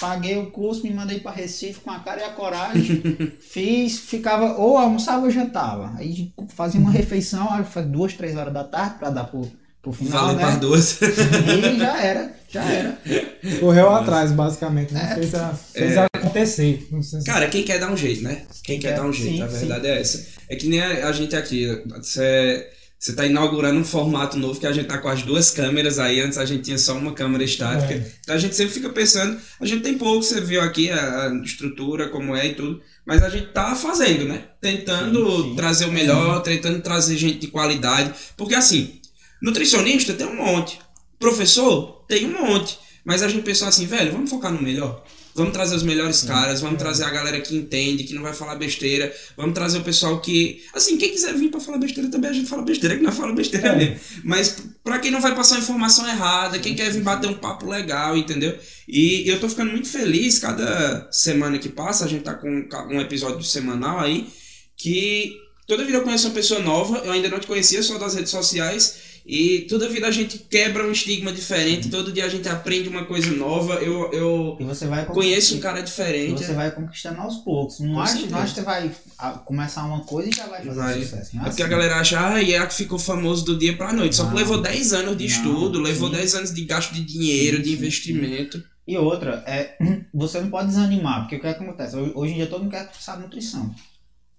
Paguei 0.00 0.38
o 0.38 0.50
curso, 0.50 0.82
me 0.82 0.92
mandei 0.92 1.20
para 1.20 1.30
Recife 1.30 1.80
com 1.80 1.90
a 1.90 2.00
cara 2.00 2.22
e 2.22 2.24
a 2.24 2.30
coragem. 2.30 3.02
fiz, 3.40 3.98
ficava, 3.98 4.56
ou 4.56 4.76
almoçava 4.78 5.24
ou 5.24 5.30
jantava. 5.30 5.92
Aí 5.96 6.32
fazia 6.48 6.80
uma 6.80 6.90
refeição, 6.90 7.48
duas, 7.88 8.14
três 8.14 8.36
horas 8.36 8.52
da 8.52 8.64
tarde 8.64 8.98
para 8.98 9.10
dar 9.10 9.24
pro, 9.24 9.50
pro 9.82 9.92
final. 9.92 10.34
Valeu 10.34 10.46
né? 10.46 10.56
duas. 10.56 11.00
E 11.02 11.78
já 11.78 12.02
era, 12.02 12.34
já 12.48 12.64
era. 12.64 12.98
Correu 13.60 13.90
atrás, 13.90 14.32
basicamente, 14.32 14.94
né? 14.94 15.10
É. 15.12 15.14
Fez, 15.14 15.34
a, 15.34 15.48
fez 15.54 15.92
é. 15.92 16.06
acontecer. 16.12 16.88
Cara, 17.26 17.48
quem 17.48 17.62
quer 17.62 17.78
dar 17.78 17.92
um 17.92 17.96
jeito, 17.96 18.22
né? 18.22 18.42
Quem, 18.64 18.78
quer, 18.78 18.88
quer, 18.88 18.96
dar 18.96 19.06
um 19.06 19.12
jeito, 19.12 19.36
sim, 19.36 19.42
a 19.42 19.46
verdade 19.46 19.82
sim. 19.82 19.88
é 19.88 20.00
essa. 20.00 20.26
É 20.48 20.56
que 20.56 20.68
nem 20.68 20.80
a, 20.80 21.08
a 21.08 21.12
gente 21.12 21.36
aqui. 21.36 21.66
Você 21.96 22.66
você 23.00 23.12
está 23.12 23.24
inaugurando 23.24 23.80
um 23.80 23.84
formato 23.84 24.36
novo 24.36 24.60
que 24.60 24.66
a 24.66 24.72
gente 24.72 24.86
tá 24.86 24.98
com 24.98 25.08
as 25.08 25.22
duas 25.22 25.50
câmeras 25.50 25.98
aí. 25.98 26.20
Antes 26.20 26.36
a 26.36 26.44
gente 26.44 26.64
tinha 26.64 26.76
só 26.76 26.94
uma 26.98 27.14
câmera 27.14 27.42
estática. 27.42 27.94
É. 27.94 28.12
Então 28.20 28.34
a 28.34 28.38
gente 28.38 28.54
sempre 28.54 28.74
fica 28.74 28.90
pensando. 28.90 29.40
A 29.58 29.64
gente 29.64 29.82
tem 29.82 29.96
pouco, 29.96 30.22
você 30.22 30.38
viu 30.38 30.60
aqui 30.60 30.90
a, 30.90 31.32
estrutura, 31.42 32.10
como 32.10 32.36
é 32.36 32.48
e 32.48 32.54
tudo. 32.54 32.82
Mas 33.06 33.22
a 33.22 33.30
gente 33.30 33.46
tá 33.54 33.74
fazendo, 33.74 34.26
né? 34.26 34.44
Tentando 34.60 35.24
sim, 35.24 35.42
sim. 35.48 35.56
trazer 35.56 35.84
o 35.86 35.92
melhor, 35.92 36.42
tentando 36.42 36.82
trazer 36.82 37.16
gente 37.16 37.38
de 37.38 37.46
qualidade. 37.46 38.12
Porque 38.36 38.54
assim, 38.54 39.00
nutricionista 39.40 40.12
tem 40.12 40.26
um 40.26 40.36
monte. 40.36 40.78
Professor 41.18 42.04
tem 42.06 42.26
um 42.26 42.46
monte. 42.46 42.78
Mas 43.02 43.22
a 43.22 43.28
gente 43.28 43.44
pensou 43.44 43.66
assim, 43.66 43.86
velho, 43.86 44.12
vamos 44.12 44.28
focar 44.28 44.52
no 44.52 44.60
melhor. 44.60 45.02
Vamos 45.34 45.52
trazer 45.52 45.76
os 45.76 45.82
melhores 45.82 46.22
caras, 46.22 46.60
vamos 46.60 46.78
trazer 46.78 47.04
a 47.04 47.10
galera 47.10 47.40
que 47.40 47.56
entende, 47.56 48.04
que 48.04 48.14
não 48.14 48.22
vai 48.22 48.34
falar 48.34 48.56
besteira. 48.56 49.14
Vamos 49.36 49.54
trazer 49.54 49.78
o 49.78 49.84
pessoal 49.84 50.20
que. 50.20 50.62
Assim, 50.74 50.96
quem 50.96 51.10
quiser 51.10 51.34
vir 51.34 51.50
para 51.50 51.60
falar 51.60 51.78
besteira 51.78 52.10
também, 52.10 52.30
a 52.30 52.32
gente 52.32 52.48
fala 52.48 52.62
besteira, 52.62 52.96
que 52.96 53.02
não 53.02 53.12
fala 53.12 53.32
besteira 53.32 53.68
é. 53.68 53.76
mesmo. 53.76 54.00
Mas 54.24 54.56
para 54.82 54.98
quem 54.98 55.10
não 55.10 55.20
vai 55.20 55.34
passar 55.34 55.58
informação 55.58 56.08
errada, 56.08 56.58
quem 56.58 56.74
quer 56.74 56.90
vir 56.90 57.02
bater 57.02 57.28
um 57.28 57.34
papo 57.34 57.68
legal, 57.68 58.16
entendeu? 58.16 58.58
E 58.88 59.28
eu 59.28 59.38
tô 59.38 59.48
ficando 59.48 59.70
muito 59.70 59.88
feliz, 59.88 60.38
cada 60.38 61.08
semana 61.12 61.58
que 61.58 61.68
passa, 61.68 62.04
a 62.04 62.08
gente 62.08 62.24
tá 62.24 62.34
com 62.34 62.68
um 62.90 63.00
episódio 63.00 63.42
semanal 63.44 64.00
aí, 64.00 64.26
que 64.76 65.36
toda 65.66 65.84
vida 65.84 65.98
eu 65.98 66.02
conheço 66.02 66.26
uma 66.26 66.34
pessoa 66.34 66.60
nova, 66.60 66.98
eu 67.04 67.12
ainda 67.12 67.28
não 67.28 67.38
te 67.38 67.46
conhecia 67.46 67.82
só 67.82 67.98
das 67.98 68.14
redes 68.14 68.30
sociais. 68.30 69.09
E 69.26 69.60
toda 69.68 69.88
vida 69.88 70.06
a 70.06 70.10
gente 70.10 70.38
quebra 70.38 70.86
um 70.86 70.92
estigma 70.92 71.32
diferente, 71.32 71.88
todo 71.88 72.12
dia 72.12 72.24
a 72.24 72.28
gente 72.28 72.48
aprende 72.48 72.88
uma 72.88 73.04
coisa 73.04 73.30
nova. 73.32 73.74
Eu, 73.74 74.10
eu 74.12 74.58
conheço 75.12 75.56
um 75.56 75.60
cara 75.60 75.82
diferente. 75.82 76.44
você 76.44 76.52
vai 76.52 76.70
conquistando 76.70 77.20
aos 77.20 77.36
poucos. 77.36 77.80
Não 77.80 78.00
acha 78.00 78.18
que 78.18 78.28
você 78.28 78.62
vai 78.62 78.90
começar 79.44 79.84
uma 79.84 80.00
coisa 80.00 80.30
e 80.30 80.32
já 80.32 80.46
vai 80.46 80.64
fazer 80.64 80.80
vai. 80.80 81.02
sucesso. 81.02 81.36
Não 81.36 81.42
é, 81.42 81.46
é 81.46 81.48
porque 81.50 81.62
assim. 81.62 81.72
a 81.72 81.76
galera 81.76 81.96
acha, 81.96 82.34
ah, 82.34 82.42
e 82.42 82.54
é 82.54 82.66
que 82.66 82.74
ficou 82.74 82.98
famoso 82.98 83.44
do 83.44 83.58
dia 83.58 83.76
pra 83.76 83.92
noite. 83.92 84.16
Só 84.16 84.28
que 84.28 84.34
levou 84.34 84.60
10 84.60 84.92
anos 84.92 85.16
de 85.16 85.28
não, 85.28 85.30
estudo, 85.30 85.80
levou 85.80 86.08
sim. 86.08 86.16
10 86.16 86.34
anos 86.34 86.54
de 86.54 86.64
gasto 86.64 86.92
de 86.92 87.04
dinheiro, 87.04 87.58
sim, 87.58 87.62
de 87.62 87.72
investimento. 87.72 88.58
Sim. 88.58 88.64
E 88.86 88.96
outra, 88.96 89.44
é, 89.46 89.76
você 90.12 90.40
não 90.40 90.50
pode 90.50 90.68
desanimar, 90.68 91.20
porque 91.20 91.36
o 91.36 91.40
que, 91.40 91.54
que 91.54 91.62
acontece? 91.62 91.96
Hoje 91.96 92.32
em 92.32 92.36
dia 92.36 92.46
todo 92.46 92.62
mundo 92.62 92.72
quer 92.72 92.90
saber 92.98 93.22
nutrição. 93.22 93.74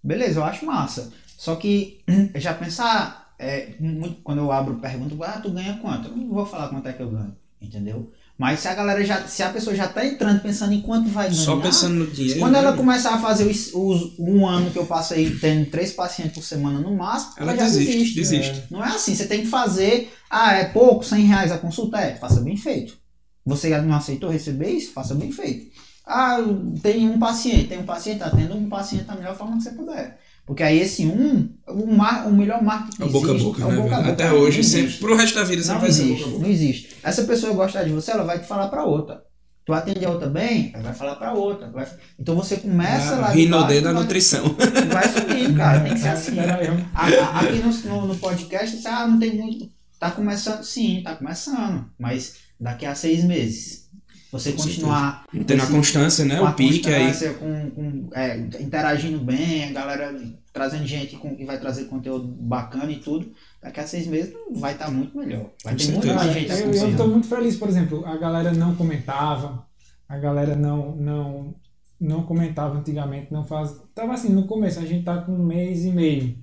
Beleza, 0.03 0.39
eu 0.39 0.43
acho 0.43 0.65
massa. 0.65 1.11
Só 1.37 1.55
que 1.55 2.01
já 2.35 2.53
pensar 2.53 3.30
é, 3.41 3.73
muito, 3.80 4.22
quando 4.22 4.38
eu 4.38 4.51
abro 4.51 4.76
pergunta, 4.76 5.15
ah, 5.26 5.39
tu 5.41 5.49
ganha 5.49 5.77
quanto? 5.81 6.09
Eu 6.09 6.15
não 6.15 6.30
vou 6.30 6.45
falar 6.45 6.69
quanto 6.69 6.88
é 6.88 6.93
que 6.93 7.01
eu 7.01 7.09
ganho, 7.09 7.35
entendeu? 7.59 8.11
Mas 8.38 8.59
se 8.59 8.68
a 8.68 8.73
galera 8.76 9.03
já, 9.03 9.27
se 9.27 9.41
a 9.41 9.49
pessoa 9.49 9.76
já 9.76 9.88
tá 9.88 10.05
entrando 10.05 10.41
pensando 10.41 10.73
em 10.73 10.81
quanto 10.81 11.09
vai 11.09 11.30
ganhar, 11.30 11.43
só 11.43 11.59
pensando 11.59 11.95
no 11.95 12.07
dinheiro. 12.07 12.39
Quando 12.39 12.55
ela 12.55 12.72
né? 12.72 12.77
começar 12.77 13.15
a 13.15 13.19
fazer 13.19 13.45
os, 13.45 13.72
os, 13.73 14.18
um 14.19 14.47
ano 14.47 14.72
que 14.72 14.77
eu 14.77 14.85
passei 14.85 15.35
tendo 15.38 15.69
três 15.69 15.91
pacientes 15.91 16.34
por 16.35 16.43
semana 16.43 16.80
no 16.80 16.95
máximo, 16.95 17.34
ela, 17.38 17.51
ela 17.51 17.59
já 17.59 17.65
desiste. 17.65 17.93
desiste. 17.93 18.15
desiste. 18.15 18.57
É. 18.59 18.63
Não 18.69 18.84
é 18.84 18.89
assim, 18.89 19.15
você 19.15 19.26
tem 19.26 19.41
que 19.41 19.47
fazer, 19.47 20.11
ah, 20.30 20.53
é 20.53 20.65
pouco, 20.65 21.03
100 21.03 21.26
reais 21.26 21.51
a 21.51 21.57
consulta, 21.57 21.99
é, 21.99 22.15
faça 22.15 22.41
bem 22.41 22.57
feito. 22.57 22.97
Você 23.45 23.76
não 23.81 23.95
aceitou 23.95 24.30
receber 24.30 24.69
isso? 24.69 24.93
Faça 24.93 25.15
bem 25.15 25.31
feito. 25.31 25.72
Ah, 26.05 26.38
tem 26.81 27.09
um 27.09 27.19
paciente, 27.19 27.69
tem 27.69 27.80
um 27.80 27.85
paciente, 27.85 28.23
tendo 28.35 28.55
um 28.55 28.69
paciente 28.69 29.05
da 29.05 29.15
melhor 29.15 29.35
forma 29.35 29.57
que 29.57 29.63
você 29.63 29.72
puder. 29.72 30.19
Porque 30.52 30.64
aí 30.64 30.82
esse 30.82 31.06
um, 31.06 31.49
o, 31.65 31.88
mar, 31.88 32.28
o 32.28 32.34
melhor 32.34 32.61
marketing 32.61 33.03
é 33.03 33.06
o 33.06 33.10
boca 33.10 33.32
a 33.32 33.36
boca, 33.36 33.64
é 33.64 33.68
né? 33.68 33.76
Boca 33.78 33.95
a 33.95 33.99
boca. 33.99 34.11
Até 34.11 34.34
hoje, 34.34 34.65
sempre, 34.65 34.95
pro 34.95 35.15
resto 35.15 35.36
da 35.36 35.45
vida, 35.45 35.64
sempre 35.64 35.76
não 35.76 35.80
vai 35.80 35.90
existe, 35.90 36.07
ser 36.10 36.14
boca 36.14 36.26
a 36.26 36.32
boca. 36.34 36.44
Não 36.44 36.52
existe. 36.52 36.98
Essa 37.02 37.23
pessoa 37.23 37.53
gostar 37.53 37.84
de 37.84 37.91
você, 37.91 38.11
ela 38.11 38.26
vai 38.26 38.38
te 38.38 38.45
falar 38.45 38.68
para 38.68 38.84
outra. 38.84 39.23
Tu 39.65 39.72
atende 39.72 40.03
a 40.03 40.10
outra 40.10 40.28
bem, 40.28 40.72
ela 40.73 40.84
vai 40.84 40.94
falar 40.94 41.15
para 41.15 41.32
outra. 41.32 41.72
Vai... 41.72 41.88
Então 42.19 42.36
você 42.36 42.57
começa 42.57 43.15
ah, 43.15 43.19
lá. 43.19 43.30
Rinodê 43.30 43.80
da 43.80 43.94
nutrição. 43.94 44.44
Vai 44.91 45.07
subir, 45.07 45.56
cara. 45.56 45.80
Tem 45.80 45.94
que 45.94 45.99
ser 46.02 46.10
assim. 46.19 46.38
Aqui 46.38 47.60
no, 47.60 47.72
no, 47.90 48.07
no 48.07 48.15
podcast, 48.18 48.76
você, 48.76 48.90
ah, 48.90 49.07
não 49.07 49.19
tem 49.19 49.38
muito. 49.38 49.69
Tá 49.98 50.11
começando, 50.11 50.65
sim, 50.65 50.99
tá 51.02 51.15
começando. 51.15 51.86
Mas 51.98 52.40
daqui 52.60 52.86
a 52.86 52.94
seis 52.94 53.23
meses 53.23 53.90
você 54.30 54.52
continuar. 54.52 55.23
Tendo 55.48 55.64
a 55.64 55.68
constância, 55.68 56.26
né? 56.26 56.41
O 56.41 56.52
pique 56.52 56.94
aí. 56.94 57.14
Com, 57.36 57.72
com, 57.72 58.10
é, 58.14 58.38
interagindo 58.38 59.19
bem, 59.19 59.69
a 59.69 59.72
galera 59.72 60.40
trazendo 60.53 60.86
gente 60.86 61.15
com, 61.18 61.36
que 61.36 61.45
vai 61.45 61.60
trazer 61.60 61.86
conteúdo 61.86 62.28
bacana 62.28 62.91
e 62.91 62.99
tudo. 62.99 63.32
Daqui 63.61 63.80
a 63.80 63.88
seis 63.88 64.07
meses 64.07 64.34
vai 64.53 64.73
estar 64.73 64.86
tá 64.86 64.91
muito 64.91 65.18
melhor. 65.18 65.49
Vai 65.64 65.76
ter 65.76 65.91
muito 65.91 66.07
mais 66.07 66.34
gente 66.34 66.52
Eu 66.52 66.90
estou 66.90 67.07
muito 67.07 67.28
feliz, 67.28 67.56
por 67.56 67.69
exemplo, 67.69 68.06
a 68.06 68.18
galera 68.18 68.52
não 68.52 68.76
comentava, 68.76 69.65
a 70.07 70.18
galera 70.18 70.56
não, 70.56 70.95
não, 70.95 71.56
não 71.99 72.23
comentava 72.23 72.78
antigamente, 72.78 73.32
não 73.32 73.45
faz. 73.45 73.80
Tava 73.95 74.14
assim, 74.14 74.30
no 74.30 74.45
começo, 74.45 74.80
a 74.80 74.86
gente 74.86 75.06
tá 75.06 75.22
com 75.22 75.34
um 75.34 75.45
mês 75.45 75.86
e 75.86 75.91
meio. 75.91 76.38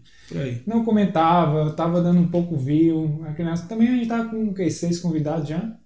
Não 0.66 0.84
comentava, 0.84 1.70
tava 1.72 2.02
dando 2.02 2.20
um 2.20 2.28
pouco 2.28 2.56
view. 2.56 3.22
A 3.26 3.32
criança 3.32 3.66
também 3.66 3.88
a 3.88 3.92
gente 3.92 4.08
tá 4.08 4.24
com 4.24 4.48
o 4.48 4.54
quê? 4.54 4.70
Seis 4.70 5.00
convidados 5.00 5.48
já? 5.48 5.76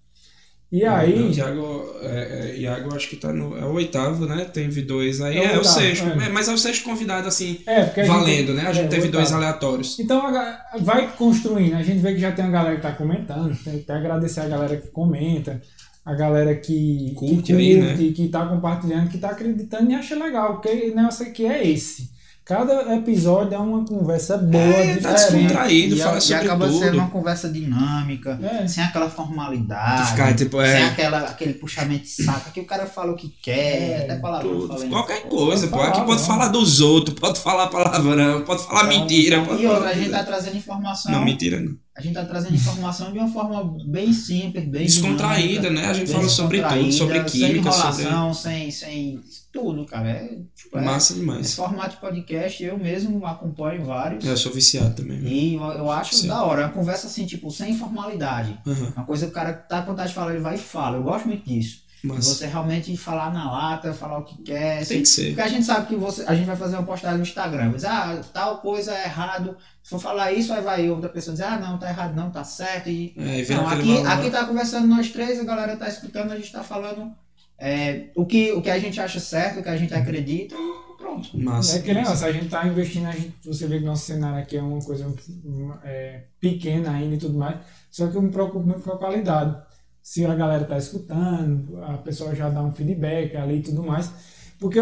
E 0.73 0.87
aí. 0.87 1.29
O 1.29 1.31
Iago, 1.31 1.95
é, 2.01 2.51
é, 2.51 2.57
Iago 2.57 2.97
acho 2.97 3.11
que 3.11 3.17
tá 3.17 3.31
no. 3.31 3.59
É 3.59 3.65
o 3.67 3.75
oitavo, 3.75 4.25
né? 4.25 4.47
Teve 4.47 4.81
dois 4.81 5.21
aí. 5.21 5.37
É, 5.37 5.53
é 5.53 5.59
o, 5.59 5.65
sexto. 5.65 6.09
É. 6.09 6.31
mas 6.31 6.49
é 6.49 6.55
o 6.55 6.57
sexto 6.57 6.85
convidado, 6.85 7.29
assim. 7.29 7.61
É, 7.67 7.85
valendo, 8.07 8.49
gente, 8.49 8.53
né? 8.53 8.67
A 8.67 8.73
gente 8.73 8.87
é, 8.87 8.89
teve 8.89 9.09
dois 9.09 9.31
aleatórios. 9.33 9.99
Então 10.01 10.33
vai 10.81 11.15
construindo. 11.15 11.75
A 11.75 11.83
gente 11.83 11.99
vê 11.99 12.15
que 12.15 12.21
já 12.21 12.33
tem 12.33 12.47
uma 12.47 12.53
galera 12.53 12.77
que 12.77 12.83
tá 12.83 12.93
comentando. 12.93 13.55
Tem 13.63 13.83
que 13.83 13.93
agradecer 13.93 14.41
a 14.41 14.49
galera 14.49 14.79
que 14.79 14.89
comenta. 14.89 15.61
A 16.05 16.15
galera 16.15 16.55
que 16.57 17.13
curte, 17.15 17.35
que, 17.35 17.53
curte, 17.53 17.55
aí, 17.55 17.81
né? 17.81 18.13
que 18.13 18.29
tá 18.29 18.47
compartilhando, 18.47 19.09
que 19.09 19.19
tá 19.19 19.29
acreditando 19.29 19.91
e 19.91 19.95
acha 19.95 20.17
legal. 20.17 20.55
Porque 20.55 20.91
o 20.91 20.97
negócio 20.97 21.27
aqui 21.27 21.45
é 21.45 21.69
esse. 21.69 22.12
Cada 22.45 22.93
episódio 22.97 23.55
é 23.55 23.59
uma 23.59 23.85
conversa 23.85 24.37
boa, 24.37 24.65
é, 24.65 24.97
tá 24.97 25.13
descontraído, 25.13 25.97
fala 25.97 26.21
sobre 26.21 26.45
e 26.45 26.47
acaba 26.49 26.67
tudo. 26.67 26.79
sendo 26.81 26.99
uma 26.99 27.09
conversa 27.09 27.49
dinâmica, 27.49 28.37
é. 28.43 28.67
sem 28.67 28.83
aquela 28.83 29.09
formalidade, 29.09 30.11
ficar, 30.11 30.35
tipo, 30.35 30.61
é. 30.61 30.77
sem 30.77 30.85
aquela, 30.87 31.19
aquele 31.21 31.55
puxamento 31.55 32.03
de 32.03 32.09
saco, 32.11 32.51
que 32.51 32.61
o 32.61 32.65
cara 32.65 32.85
fala 32.87 33.13
o 33.13 33.17
que 33.17 33.29
quer, 33.29 33.53
é, 33.53 34.05
até 34.05 34.17
palavrão 34.17 34.67
Qualquer 34.89 35.23
coisa, 35.29 35.69
pode 35.69 35.83
pô. 35.85 35.89
Aqui 35.89 36.05
pode 36.05 36.27
falar 36.27 36.49
dos 36.49 36.81
outros, 36.81 37.17
pode 37.17 37.39
falar 37.39 37.69
palavrão, 37.69 38.43
pode 38.43 38.65
falar 38.65 38.85
mentira. 38.89 39.41
Pode 39.45 39.63
e 39.63 39.67
outra, 39.69 39.91
a 39.91 39.95
gente 39.95 40.11
tá 40.11 40.25
trazendo 40.25 40.57
informação. 40.57 41.13
Não, 41.13 41.25
mentira 41.25 41.61
não. 41.61 41.77
A 41.95 42.01
gente 42.01 42.15
tá 42.15 42.25
trazendo 42.25 42.55
informação 42.55 43.13
de 43.13 43.19
uma 43.19 43.29
forma 43.29 43.77
bem 43.87 44.15
simples, 44.15 44.65
bem 44.65 44.87
descontraída, 44.87 45.69
dinâmica, 45.69 45.71
né? 45.71 45.87
A 45.91 45.93
gente 45.93 46.11
fala 46.11 46.29
sobre 46.29 46.63
tudo, 46.63 46.93
sobre 46.93 47.23
química, 47.25 47.31
sem 47.31 47.57
enrolação, 47.57 48.35
sobre... 48.35 48.57
sem, 48.57 48.71
sem 48.71 49.23
tudo, 49.53 49.85
cara. 49.85 50.09
É, 50.09 50.39
tipo, 50.55 50.79
é 50.79 50.81
Massa 50.81 51.13
demais. 51.13 51.47
Esse 51.47 51.57
formato 51.57 51.97
de 51.97 52.01
podcast, 52.01 52.65
eu 52.65 52.79
mesmo 52.79 53.27
acompanho 53.27 53.85
vários. 53.85 54.25
Eu 54.25 54.37
sou 54.39 54.51
viciado 54.51 54.95
também. 54.95 55.21
Né? 55.21 55.29
E 55.29 55.55
eu, 55.55 55.63
eu 55.63 55.91
acho 55.91 56.27
da 56.27 56.43
hora. 56.43 56.63
É 56.63 56.65
uma 56.65 56.73
conversa 56.73 57.09
assim, 57.09 57.27
tipo, 57.27 57.51
sem 57.51 57.77
formalidade. 57.77 58.59
Uhum. 58.67 58.93
Uma 58.97 59.05
coisa 59.05 59.27
que 59.27 59.33
o 59.33 59.35
cara 59.35 59.53
tá 59.53 59.83
com 59.83 59.91
vontade 59.91 60.09
de 60.09 60.15
falar, 60.15 60.33
ele 60.33 60.43
vai 60.43 60.55
e 60.55 60.59
fala. 60.59 60.97
Eu 60.97 61.03
gosto 61.03 61.29
muito 61.29 61.45
disso. 61.45 61.82
Mas... 62.05 62.27
Você 62.27 62.47
realmente 62.47 62.97
falar 62.97 63.33
na 63.33 63.51
lata, 63.51 63.93
falar 63.93 64.19
o 64.19 64.25
que 64.25 64.43
quer. 64.43 64.75
Tem 64.75 64.83
assim, 64.83 65.03
que 65.03 65.09
ser. 65.09 65.27
Porque 65.29 65.41
a 65.41 65.49
gente 65.49 65.65
sabe 65.65 65.87
que 65.87 65.95
você, 65.95 66.25
a 66.27 66.35
gente 66.35 66.47
vai 66.47 66.57
fazer 66.57 66.77
uma 66.77 66.83
postagem 66.83 67.19
no 67.19 67.23
Instagram. 67.23 67.71
Mas, 67.73 67.85
ah, 67.85 68.21
tal 68.33 68.59
coisa 68.59 68.93
é 68.93 69.05
errado. 69.05 69.57
Se 69.83 69.91
for 69.91 70.01
falar 70.01 70.33
isso, 70.33 70.53
aí 70.53 70.63
vai 70.63 70.91
outra 70.91 71.09
pessoa 71.09 71.33
dizer, 71.33 71.47
ah, 71.47 71.59
não, 71.59 71.79
tá 71.79 71.89
errado, 71.89 72.15
não, 72.15 72.31
tá 72.31 72.43
certo. 72.43 72.89
E, 72.89 73.15
é, 73.17 73.55
não, 73.55 73.69
aqui, 73.69 73.99
aqui 74.05 74.31
tá 74.31 74.45
conversando 74.45 74.89
nós 74.89 75.11
três, 75.11 75.39
a 75.39 75.45
galera 75.45 75.77
tá 75.77 75.89
escutando, 75.89 76.33
a 76.33 76.37
gente 76.37 76.51
tá 76.51 76.65
falando 76.65 77.13
é, 77.65 78.11
o, 78.17 78.27
que, 78.27 78.51
o 78.53 78.61
que 78.61 78.71
a 78.71 78.79
gente 78.79 79.01
acha 79.01 79.21
certo, 79.21 79.61
o 79.61 79.63
que 79.63 79.69
a 79.69 79.77
gente 79.77 79.95
acredita, 79.95 80.57
pronto. 80.99 81.39
Massa, 81.39 81.79
é 81.79 81.83
que 81.83 81.95
negócio, 81.95 82.27
a 82.27 82.33
gente 82.33 82.49
tá 82.49 82.67
investindo, 82.67 83.07
a 83.07 83.13
gente, 83.13 83.35
você 83.45 83.69
vê 83.69 83.79
que 83.79 83.85
nosso 83.85 84.05
cenário 84.05 84.43
aqui 84.43 84.57
é 84.57 84.63
uma 84.63 84.81
coisa 84.81 85.15
é, 85.85 86.25
pequena 86.41 86.91
ainda 86.91 87.15
e 87.15 87.19
tudo 87.19 87.39
mais, 87.39 87.59
só 87.89 88.09
que 88.09 88.17
eu 88.17 88.23
me 88.23 88.33
preocupo 88.33 88.67
muito 88.67 88.83
com 88.83 88.91
a 88.91 88.99
qualidade. 88.99 89.57
Se 90.03 90.25
a 90.27 90.35
galera 90.35 90.65
tá 90.65 90.77
escutando, 90.77 91.83
a 91.83 91.99
pessoa 91.99 92.35
já 92.35 92.49
dá 92.49 92.63
um 92.63 92.73
feedback 92.73 93.37
ali 93.37 93.59
e 93.59 93.63
tudo 93.63 93.83
mais. 93.83 94.11
Porque 94.59 94.79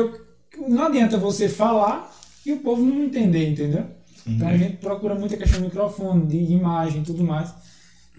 não 0.56 0.86
adianta 0.86 1.18
você 1.18 1.48
falar 1.48 2.10
e 2.44 2.52
o 2.52 2.60
povo 2.60 2.82
não 2.82 3.04
entender, 3.04 3.50
entendeu? 3.50 3.86
Então 4.26 4.48
a 4.48 4.56
gente 4.56 4.76
procura 4.76 5.14
muito 5.14 5.34
a 5.34 5.38
questão 5.38 5.60
do 5.60 5.64
microfone, 5.66 6.26
de 6.26 6.52
imagem 6.52 7.02
e 7.02 7.04
tudo 7.04 7.24
mais. 7.24 7.52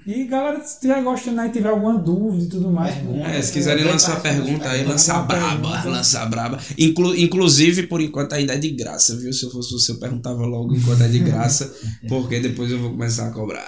E 0.06 0.26
galera, 0.26 0.60
se 0.64 0.76
estiver 0.76 1.02
gostando 1.04 1.42
aí, 1.42 1.52
tiver 1.52 1.70
alguma 1.70 1.98
dúvida 1.98 2.44
e 2.44 2.50
tudo 2.50 2.70
mais. 2.72 2.96
É, 3.24 3.42
se 3.42 3.54
quiserem 3.54 3.84
lançar 3.84 4.22
pergunta 4.22 4.70
aí, 4.70 4.84
lançar 4.84 5.26
braba, 5.28 5.84
lançar 5.86 6.26
braba. 6.28 6.60
Inclu, 6.78 7.16
inclusive, 7.16 7.88
por 7.88 8.02
enquanto 8.02 8.34
ainda 8.34 8.54
é 8.54 8.58
de 8.58 8.70
graça, 8.72 9.16
viu? 9.16 9.32
Se 9.32 9.46
eu 9.46 9.52
fosse 9.52 9.72
você, 9.72 9.92
eu 9.92 10.00
perguntava 10.00 10.44
logo 10.46 10.76
enquanto 10.76 11.04
é 11.04 11.08
de 11.08 11.20
graça, 11.20 11.74
porque 12.10 12.40
depois 12.40 12.72
eu 12.72 12.80
vou 12.80 12.92
começar 12.92 13.28
a 13.28 13.32
cobrar. 13.32 13.66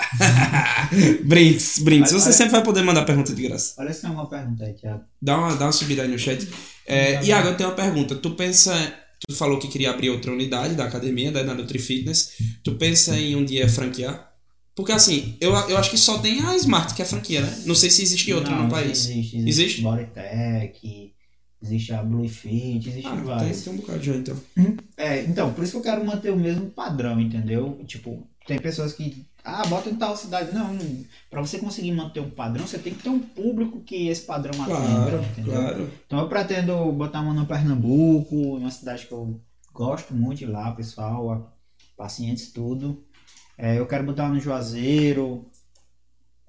brinks, 1.23 1.79
brinks. 1.79 2.11
Você 2.11 2.25
olha, 2.25 2.33
sempre 2.33 2.51
vai 2.53 2.63
poder 2.63 2.81
mandar 2.81 3.03
pergunta 3.05 3.33
de 3.33 3.41
graça. 3.41 3.75
Olha 3.77 3.93
se 3.93 4.01
tem 4.01 4.09
alguma 4.09 4.29
pergunta 4.29 4.63
aí, 4.63 4.73
Thiago. 4.73 5.03
Dá 5.21 5.37
uma, 5.37 5.55
dá 5.55 5.65
uma 5.65 5.71
subida 5.71 6.01
aí 6.01 6.07
no 6.07 6.17
chat. 6.17 6.47
É, 6.87 7.23
Iago, 7.23 7.49
eu 7.49 7.57
tenho 7.57 7.69
uma 7.69 7.75
pergunta. 7.75 8.15
Tu 8.15 8.31
pensa 8.31 8.73
Tu 9.25 9.33
falou 9.33 9.57
que 9.57 9.69
queria 9.69 9.91
abrir 9.91 10.09
outra 10.09 10.31
unidade 10.31 10.75
da 10.75 10.83
academia, 10.83 11.31
né, 11.31 11.43
da 11.43 11.53
NutriFitness. 11.53 12.33
Tu 12.61 12.75
pensa 12.75 13.17
em 13.17 13.35
um 13.35 13.45
dia 13.45 13.69
franquear? 13.69 14.32
Porque 14.75 14.91
assim, 14.91 15.35
eu, 15.39 15.51
eu 15.51 15.77
acho 15.77 15.91
que 15.91 15.97
só 15.97 16.17
tem 16.17 16.41
a 16.41 16.55
Smart, 16.55 16.93
que 16.95 17.01
é 17.01 17.05
franquia, 17.05 17.41
né? 17.41 17.63
Não 17.65 17.75
sei 17.75 17.91
se 17.91 18.01
existe 18.01 18.33
outra 18.33 18.55
Não, 18.55 18.63
no 18.63 18.69
país. 18.69 19.05
Existe, 19.05 19.37
existe. 19.37 19.47
existe? 19.47 19.81
Bodytech, 19.81 21.13
existe 21.61 21.93
a 21.93 22.03
Bluefit, 22.03 22.89
existe 22.89 23.07
ah, 23.07 23.15
várias. 23.15 23.61
Tem, 23.61 23.63
tem 23.63 23.73
um 23.73 23.77
bocado 23.77 24.03
já 24.03 24.15
então. 24.15 24.37
É, 24.97 25.21
então, 25.23 25.53
por 25.53 25.63
isso 25.63 25.73
que 25.73 25.77
eu 25.77 25.91
quero 25.91 26.05
manter 26.05 26.31
o 26.31 26.37
mesmo 26.37 26.69
padrão, 26.71 27.19
entendeu? 27.19 27.81
Tipo, 27.85 28.27
tem 28.47 28.59
pessoas 28.59 28.93
que. 28.93 29.25
Ah, 29.43 29.65
bota 29.67 29.89
em 29.89 29.95
tal 29.95 30.15
cidade. 30.15 30.55
Não, 30.55 30.77
para 31.29 31.41
você 31.41 31.59
conseguir 31.59 31.91
manter 31.91 32.21
um 32.21 32.29
padrão, 32.29 32.65
você 32.65 32.79
tem 32.79 32.93
que 32.93 33.03
ter 33.03 33.09
um 33.09 33.19
público 33.19 33.81
que 33.81 34.07
esse 34.07 34.21
padrão 34.21 34.53
claro, 34.53 35.21
entendeu? 35.21 35.53
Claro. 35.53 35.91
Então 36.07 36.19
eu 36.19 36.29
pretendo 36.29 36.91
botar 36.93 37.21
uma 37.21 37.33
no 37.33 37.45
Pernambuco, 37.45 38.35
uma 38.35 38.71
cidade 38.71 39.05
que 39.05 39.11
eu 39.11 39.39
gosto 39.73 40.13
muito 40.13 40.39
de 40.39 40.45
lá, 40.45 40.71
pessoal, 40.71 41.53
pacientes, 41.97 42.51
tudo. 42.51 43.03
É, 43.57 43.77
eu 43.79 43.85
quero 43.85 44.03
botar 44.03 44.29
no 44.29 44.39
Juazeiro 44.39 45.45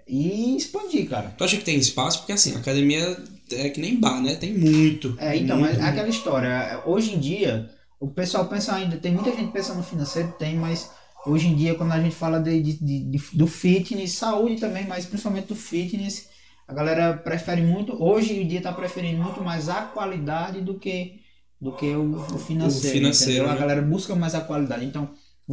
e 0.07 0.57
expandir, 0.57 1.09
cara. 1.09 1.35
Tu 1.37 1.45
acha 1.45 1.57
que 1.57 1.65
tem 1.65 1.77
espaço? 1.77 2.19
Porque 2.19 2.33
assim, 2.33 2.55
a 2.55 2.59
academia 2.59 3.17
é 3.51 3.69
que 3.71 3.81
nem 3.81 3.99
bar, 3.99 4.21
né? 4.23 4.35
Tem 4.37 4.57
muito. 4.57 5.17
É, 5.19 5.37
então, 5.37 5.59
muito, 5.59 5.79
é 5.79 5.83
aquela 5.83 6.09
história. 6.09 6.83
Hoje 6.87 7.15
em 7.15 7.21
dia, 7.21 7.71
o 8.01 8.09
pessoal 8.09 8.47
pensa 8.47 8.75
ainda, 8.75 8.97
tem 8.97 9.13
muita 9.13 9.31
gente 9.31 9.53
pensando 9.53 9.79
no 9.79 9.83
financeiro, 9.83 10.35
tem, 10.39 10.57
mas 10.57 10.91
hoje 11.27 11.49
em 11.49 11.57
dia, 11.57 11.75
quando 11.75 11.93
a 11.93 12.01
gente 12.01 12.15
fala 12.15 12.39
de, 12.39 12.63
de, 12.63 12.75
de, 12.79 13.19
do 13.33 13.47
fitness, 13.47 14.13
saúde 14.13 14.61
também, 14.61 14.87
mas 14.87 15.07
principalmente 15.07 15.49
do 15.49 15.57
fitness, 15.57 16.29
a 16.67 16.73
galera 16.73 17.15
prefere 17.15 17.63
muito, 17.63 18.03
hoje 18.03 18.35
em 18.35 18.47
dia 18.47 18.59
está 18.59 18.73
preferindo 18.73 19.23
muito 19.23 19.43
mais 19.43 19.69
a 19.69 19.83
qualidade 19.83 20.61
do 20.61 20.75
que, 20.75 21.21
do 21.61 21.73
que 21.73 21.95
o, 21.95 22.15
o 22.17 22.39
financeiro. 22.39 22.97
O 22.97 22.99
financeiro 22.99 23.47
né? 23.47 23.53
A 23.53 23.57
galera 23.57 23.83
busca 23.83 24.15
mais 24.15 24.35
a 24.35 24.41
qualidade. 24.41 24.85
Então, 24.85 25.11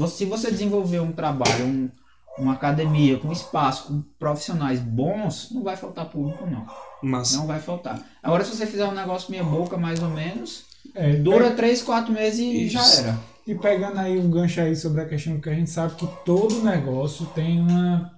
se 0.07 0.25
você 0.25 0.51
desenvolver 0.51 0.99
um 0.99 1.11
trabalho, 1.11 1.65
um, 1.65 1.89
uma 2.37 2.53
academia 2.53 3.17
com 3.17 3.31
espaço, 3.31 3.87
com 3.87 4.01
profissionais 4.17 4.79
bons, 4.79 5.49
não 5.51 5.63
vai 5.63 5.75
faltar 5.75 6.05
público, 6.05 6.45
não. 6.45 6.65
Mas... 7.01 7.33
Não 7.35 7.45
vai 7.45 7.59
faltar. 7.59 8.01
Agora, 8.21 8.43
se 8.43 8.55
você 8.55 8.65
fizer 8.65 8.85
um 8.85 8.93
negócio 8.93 9.31
meia 9.31 9.43
boca, 9.43 9.77
mais 9.77 10.01
ou 10.01 10.09
menos, 10.09 10.65
é, 10.95 11.15
dura 11.15 11.45
pega... 11.45 11.55
3, 11.55 11.81
4 11.81 12.13
meses 12.13 12.39
e 12.39 12.65
Isso. 12.65 12.73
já 12.73 13.01
era. 13.01 13.19
E 13.45 13.55
pegando 13.55 13.99
aí 13.99 14.19
um 14.19 14.29
gancho 14.29 14.61
aí 14.61 14.75
sobre 14.75 15.01
a 15.01 15.07
questão 15.07 15.39
que 15.39 15.49
a 15.49 15.53
gente 15.53 15.69
sabe 15.69 15.95
que 15.95 16.07
todo 16.23 16.63
negócio 16.63 17.25
tem 17.27 17.59
uma, 17.59 18.11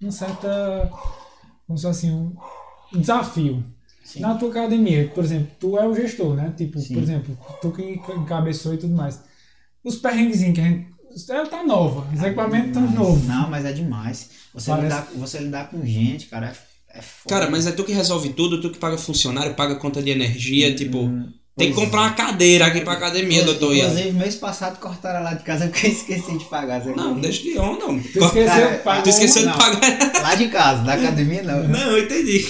uma 0.00 0.12
certa, 0.12 0.90
vamos 1.66 1.82
dizer 1.82 1.88
assim, 1.88 2.12
um 2.92 3.00
desafio. 3.00 3.64
Sim. 4.04 4.20
Na 4.20 4.34
tua 4.34 4.50
academia, 4.50 5.10
por 5.14 5.24
exemplo, 5.24 5.48
tu 5.58 5.78
é 5.78 5.86
o 5.86 5.94
gestor, 5.94 6.34
né? 6.34 6.52
Tipo, 6.56 6.78
Sim. 6.78 6.94
por 6.94 7.02
exemplo, 7.02 7.38
tu 7.60 7.70
que 7.72 8.00
encabeçou 8.16 8.72
e 8.72 8.78
tudo 8.78 8.94
mais. 8.94 9.22
Os 9.84 9.96
perrengues 9.96 10.38
que 10.38 10.60
a 10.60 10.64
gente 10.64 10.88
ela 11.28 11.46
tá 11.46 11.62
nova, 11.62 12.06
os 12.12 12.22
equipamentos 12.22 12.68
estão 12.68 12.90
novos. 12.90 13.24
Não, 13.24 13.48
mas 13.50 13.64
é 13.64 13.72
demais. 13.72 14.30
Você, 14.54 14.72
lidar, 14.74 15.08
você 15.14 15.38
lidar 15.38 15.70
com 15.70 15.84
gente, 15.84 16.26
cara, 16.26 16.48
é, 16.48 16.98
é 16.98 17.02
foda. 17.02 17.34
Cara, 17.34 17.50
mas 17.50 17.66
é 17.66 17.72
tu 17.72 17.84
que 17.84 17.92
resolve 17.92 18.30
tudo, 18.30 18.60
tu 18.60 18.70
que 18.70 18.78
paga 18.78 18.98
funcionário, 18.98 19.54
paga 19.54 19.76
conta 19.76 20.02
de 20.02 20.10
energia, 20.10 20.70
hum, 20.70 20.74
tipo. 20.74 20.98
Hum, 20.98 21.32
tem 21.58 21.70
que 21.70 21.74
comprar 21.74 22.02
uma 22.02 22.12
cadeira 22.12 22.66
aqui 22.66 22.82
pra 22.82 22.92
academia, 22.92 23.42
doutor 23.42 23.74
Ian. 23.74 23.86
Inclusive, 23.86 24.12
mês 24.12 24.36
passado 24.36 24.78
cortaram 24.78 25.24
lá 25.24 25.34
de 25.34 25.42
casa 25.42 25.66
porque 25.66 25.86
eu 25.88 25.92
esqueci 25.92 26.38
de 26.38 26.44
pagar. 26.44 26.80
Sabe? 26.80 26.96
Não, 26.96 27.18
deixa 27.18 27.42
de 27.42 27.58
onda, 27.58 27.86
não. 27.86 28.00
Tu 28.00 28.18
esqueceu, 28.20 28.78
cara, 28.84 29.02
tu 29.02 29.08
esqueceu 29.08 29.46
de 29.50 29.58
pagar. 29.58 30.22
Lá 30.22 30.34
de 30.34 30.48
casa, 30.48 30.82
da 30.84 30.94
academia 30.94 31.42
não. 31.42 31.66
Não, 31.66 31.90
eu 31.92 32.04
entendi. 32.04 32.44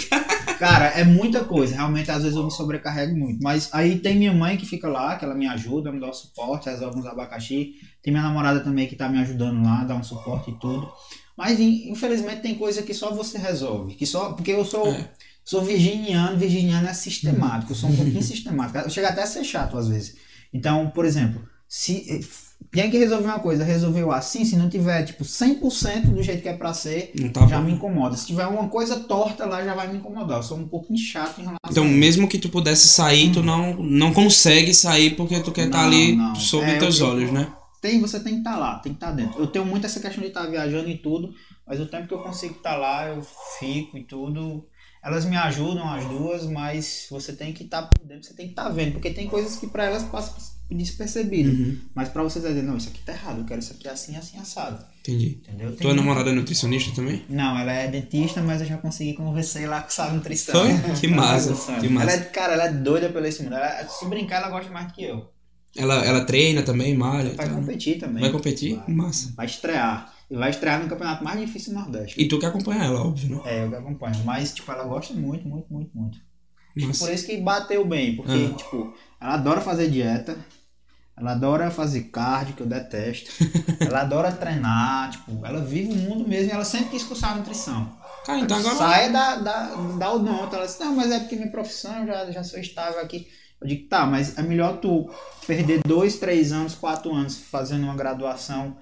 Cara, 0.58 0.86
é 0.86 1.04
muita 1.04 1.44
coisa. 1.44 1.76
Realmente, 1.76 2.10
às 2.10 2.22
vezes 2.22 2.36
eu 2.36 2.44
me 2.44 2.50
sobrecarrego 2.50 3.16
muito. 3.16 3.38
Mas 3.40 3.70
aí 3.72 3.98
tem 3.98 4.16
minha 4.16 4.32
mãe 4.32 4.56
que 4.56 4.66
fica 4.66 4.88
lá, 4.88 5.16
que 5.16 5.24
ela 5.24 5.34
me 5.34 5.46
ajuda, 5.46 5.92
me 5.92 6.00
dá 6.00 6.08
o 6.08 6.12
suporte, 6.12 6.68
resolve 6.68 6.98
uns 6.98 7.06
abacaxi. 7.06 7.74
Tem 8.08 8.12
minha 8.14 8.22
namorada 8.22 8.60
também 8.60 8.86
que 8.86 8.96
tá 8.96 9.06
me 9.06 9.18
ajudando 9.18 9.62
lá, 9.62 9.84
dá 9.84 9.94
um 9.94 10.02
suporte 10.02 10.50
e 10.50 10.54
tudo. 10.54 10.90
Mas 11.36 11.60
infelizmente 11.60 12.40
tem 12.40 12.54
coisa 12.54 12.80
que 12.82 12.94
só 12.94 13.12
você 13.12 13.36
resolve. 13.36 13.94
Que 13.96 14.06
só, 14.06 14.32
porque 14.32 14.50
eu 14.50 14.64
sou, 14.64 14.88
é. 14.88 15.10
sou 15.44 15.62
virginiano, 15.62 16.38
virginiano 16.38 16.88
é 16.88 16.94
sistemático, 16.94 17.72
eu 17.72 17.76
sou 17.76 17.90
um 17.90 17.92
pouquinho 17.96 18.22
sistemático. 18.22 18.88
Chega 18.88 19.10
até 19.10 19.24
a 19.24 19.26
ser 19.26 19.44
chato 19.44 19.76
às 19.76 19.88
vezes. 19.88 20.16
Então, 20.54 20.88
por 20.88 21.04
exemplo, 21.04 21.46
se 21.68 22.26
tem 22.70 22.90
que 22.90 22.96
resolver 22.96 23.26
uma 23.26 23.40
coisa, 23.40 23.62
resolveu 23.62 24.10
assim, 24.10 24.42
se 24.42 24.56
não 24.56 24.70
tiver 24.70 25.02
tipo 25.02 25.22
100% 25.22 26.06
do 26.06 26.22
jeito 26.22 26.40
que 26.40 26.48
é 26.48 26.54
para 26.54 26.72
ser, 26.72 27.12
tá 27.34 27.46
já 27.46 27.58
bom. 27.58 27.66
me 27.66 27.72
incomoda. 27.72 28.16
Se 28.16 28.26
tiver 28.26 28.46
uma 28.46 28.68
coisa 28.70 29.00
torta 29.00 29.44
lá, 29.44 29.62
já 29.62 29.74
vai 29.74 29.92
me 29.92 29.98
incomodar. 29.98 30.38
Eu 30.38 30.42
sou 30.42 30.56
um 30.56 30.66
pouquinho 30.66 30.98
chato 30.98 31.40
em 31.40 31.42
relação 31.42 31.58
Então, 31.70 31.84
mesmo 31.84 32.26
que 32.26 32.38
tu 32.38 32.48
pudesse 32.48 32.88
sair, 32.88 33.28
hum. 33.28 33.32
tu 33.32 33.42
não, 33.42 33.74
não 33.74 34.14
consegue 34.14 34.72
sair 34.72 35.10
porque 35.10 35.40
tu 35.40 35.52
quer 35.52 35.66
estar 35.66 35.80
tá 35.80 35.86
ali 35.86 36.16
não. 36.16 36.34
sob 36.34 36.64
é, 36.64 36.78
teus 36.78 37.00
eu, 37.00 37.08
olhos, 37.08 37.30
né? 37.30 37.52
Tem, 37.80 38.00
você 38.00 38.20
tem 38.20 38.34
que 38.34 38.38
estar 38.40 38.52
tá 38.52 38.58
lá, 38.58 38.78
tem 38.78 38.92
que 38.92 38.96
estar 38.96 39.08
tá 39.08 39.12
dentro. 39.12 39.40
Eu 39.40 39.46
tenho 39.46 39.64
muito 39.64 39.86
essa 39.86 40.00
questão 40.00 40.20
de 40.20 40.28
estar 40.28 40.44
tá 40.44 40.50
viajando 40.50 40.88
e 40.88 40.98
tudo, 40.98 41.32
mas 41.66 41.80
o 41.80 41.86
tempo 41.86 42.08
que 42.08 42.14
eu 42.14 42.22
consigo 42.22 42.56
estar 42.56 42.72
tá 42.72 42.76
lá, 42.76 43.08
eu 43.08 43.22
fico 43.58 43.96
e 43.96 44.04
tudo. 44.04 44.66
Elas 45.02 45.24
me 45.24 45.36
ajudam, 45.36 45.88
as 45.88 46.04
duas, 46.06 46.44
mas 46.46 47.06
você 47.08 47.32
tem 47.32 47.52
que 47.52 47.62
estar 47.62 47.82
tá 47.82 47.88
por 47.88 48.04
dentro, 48.04 48.24
você 48.26 48.34
tem 48.34 48.46
que 48.46 48.52
estar 48.52 48.64
tá 48.64 48.70
vendo, 48.70 48.92
porque 48.92 49.10
tem 49.10 49.28
coisas 49.28 49.56
que 49.56 49.68
para 49.68 49.84
elas 49.84 50.02
passam 50.02 50.58
despercebido. 50.76 51.50
Uhum. 51.50 51.78
Mas 51.94 52.08
para 52.08 52.22
vocês 52.22 52.44
dizer, 52.44 52.62
não, 52.62 52.76
isso 52.76 52.88
aqui 52.88 53.00
tá 53.00 53.12
errado, 53.12 53.40
eu 53.40 53.44
quero 53.44 53.60
isso 53.60 53.72
aqui 53.72 53.88
assim, 53.88 54.16
assim, 54.16 54.38
assado. 54.38 54.84
Entendi. 55.00 55.40
Entendeu? 55.42 55.74
Tua 55.76 55.94
namorada 55.94 56.30
é 56.30 56.32
nutricionista 56.32 56.94
também? 56.94 57.24
Não, 57.28 57.58
ela 57.58 57.72
é 57.72 57.88
dentista, 57.88 58.42
mas 58.42 58.60
eu 58.60 58.66
já 58.66 58.76
consegui 58.76 59.14
conversar 59.14 59.66
lá 59.68 59.80
com 59.80 59.90
sabe 59.90 60.16
nutrição. 60.16 60.54
Foi? 60.54 60.94
Que 60.94 61.08
massa. 61.08 61.54
que 61.80 61.88
massa. 61.88 62.10
Ela 62.10 62.20
é, 62.20 62.24
cara, 62.24 62.52
ela 62.54 62.64
é 62.66 62.72
doida 62.72 63.08
pelo 63.08 63.26
esse 63.26 63.42
mundo. 63.42 63.54
Ela, 63.54 63.88
se 63.88 64.04
brincar, 64.06 64.42
ela 64.42 64.50
gosta 64.50 64.70
mais 64.70 64.88
do 64.88 64.92
que 64.92 65.04
eu. 65.04 65.30
Ela, 65.78 66.04
ela 66.04 66.24
treina 66.24 66.62
também, 66.62 66.96
malha? 66.96 67.30
Vai 67.34 67.48
competir 67.48 67.98
também. 67.98 68.20
Vai 68.20 68.32
competir? 68.32 68.76
Vai. 68.76 68.94
Massa. 68.94 69.32
Vai 69.36 69.46
estrear. 69.46 70.12
E 70.30 70.36
vai 70.36 70.50
estrear 70.50 70.82
no 70.82 70.88
campeonato 70.88 71.24
mais 71.24 71.40
difícil 71.40 71.72
do 71.72 71.80
Nordeste. 71.80 72.20
E 72.20 72.28
tu 72.28 72.38
que 72.38 72.44
acompanha 72.44 72.84
ela, 72.84 73.00
óbvio, 73.00 73.36
né? 73.36 73.42
É, 73.46 73.64
eu 73.64 73.70
que 73.70 73.76
acompanho. 73.76 74.22
Mas, 74.24 74.52
tipo, 74.52 74.70
ela 74.70 74.84
gosta 74.84 75.14
muito, 75.14 75.48
muito, 75.48 75.72
muito, 75.72 75.90
muito. 75.96 76.18
Tipo, 76.76 76.98
por 76.98 77.10
isso 77.10 77.26
que 77.26 77.36
bateu 77.38 77.84
bem. 77.86 78.16
Porque, 78.16 78.50
ah. 78.52 78.56
tipo, 78.56 78.94
ela 79.20 79.34
adora 79.34 79.60
fazer 79.60 79.88
dieta. 79.90 80.36
Ela 81.16 81.32
adora 81.32 81.70
fazer 81.70 82.02
cardio, 82.04 82.54
que 82.54 82.62
eu 82.62 82.66
detesto. 82.66 83.30
ela 83.80 84.02
adora 84.02 84.30
treinar, 84.30 85.10
tipo, 85.10 85.44
ela 85.44 85.60
vive 85.60 85.92
o 85.92 85.96
mundo 85.96 86.28
mesmo 86.28 86.50
e 86.50 86.52
ela 86.52 86.64
sempre 86.64 86.90
quis 86.90 87.02
cursar 87.02 87.36
nutrição. 87.36 87.96
Cara, 88.24 88.40
então 88.40 88.58
agora. 88.58 88.76
Sai 88.76 89.10
da, 89.10 89.36
da, 89.36 89.74
da 89.98 90.12
odonto. 90.12 90.54
Ela 90.54 90.66
disse, 90.66 90.78
não, 90.78 90.94
mas 90.94 91.10
é 91.10 91.18
porque 91.20 91.34
minha 91.34 91.50
profissão, 91.50 92.00
eu 92.00 92.06
já, 92.06 92.30
já 92.30 92.44
sou 92.44 92.60
estável 92.60 93.00
aqui. 93.00 93.26
Eu 93.60 93.66
digo, 93.66 93.88
tá, 93.88 94.06
mas 94.06 94.38
é 94.38 94.42
melhor 94.42 94.78
tu 94.78 95.10
perder 95.46 95.80
dois, 95.86 96.16
três 96.16 96.52
anos, 96.52 96.74
quatro 96.74 97.12
anos 97.12 97.38
fazendo 97.38 97.84
uma 97.84 97.94
graduação 97.94 98.76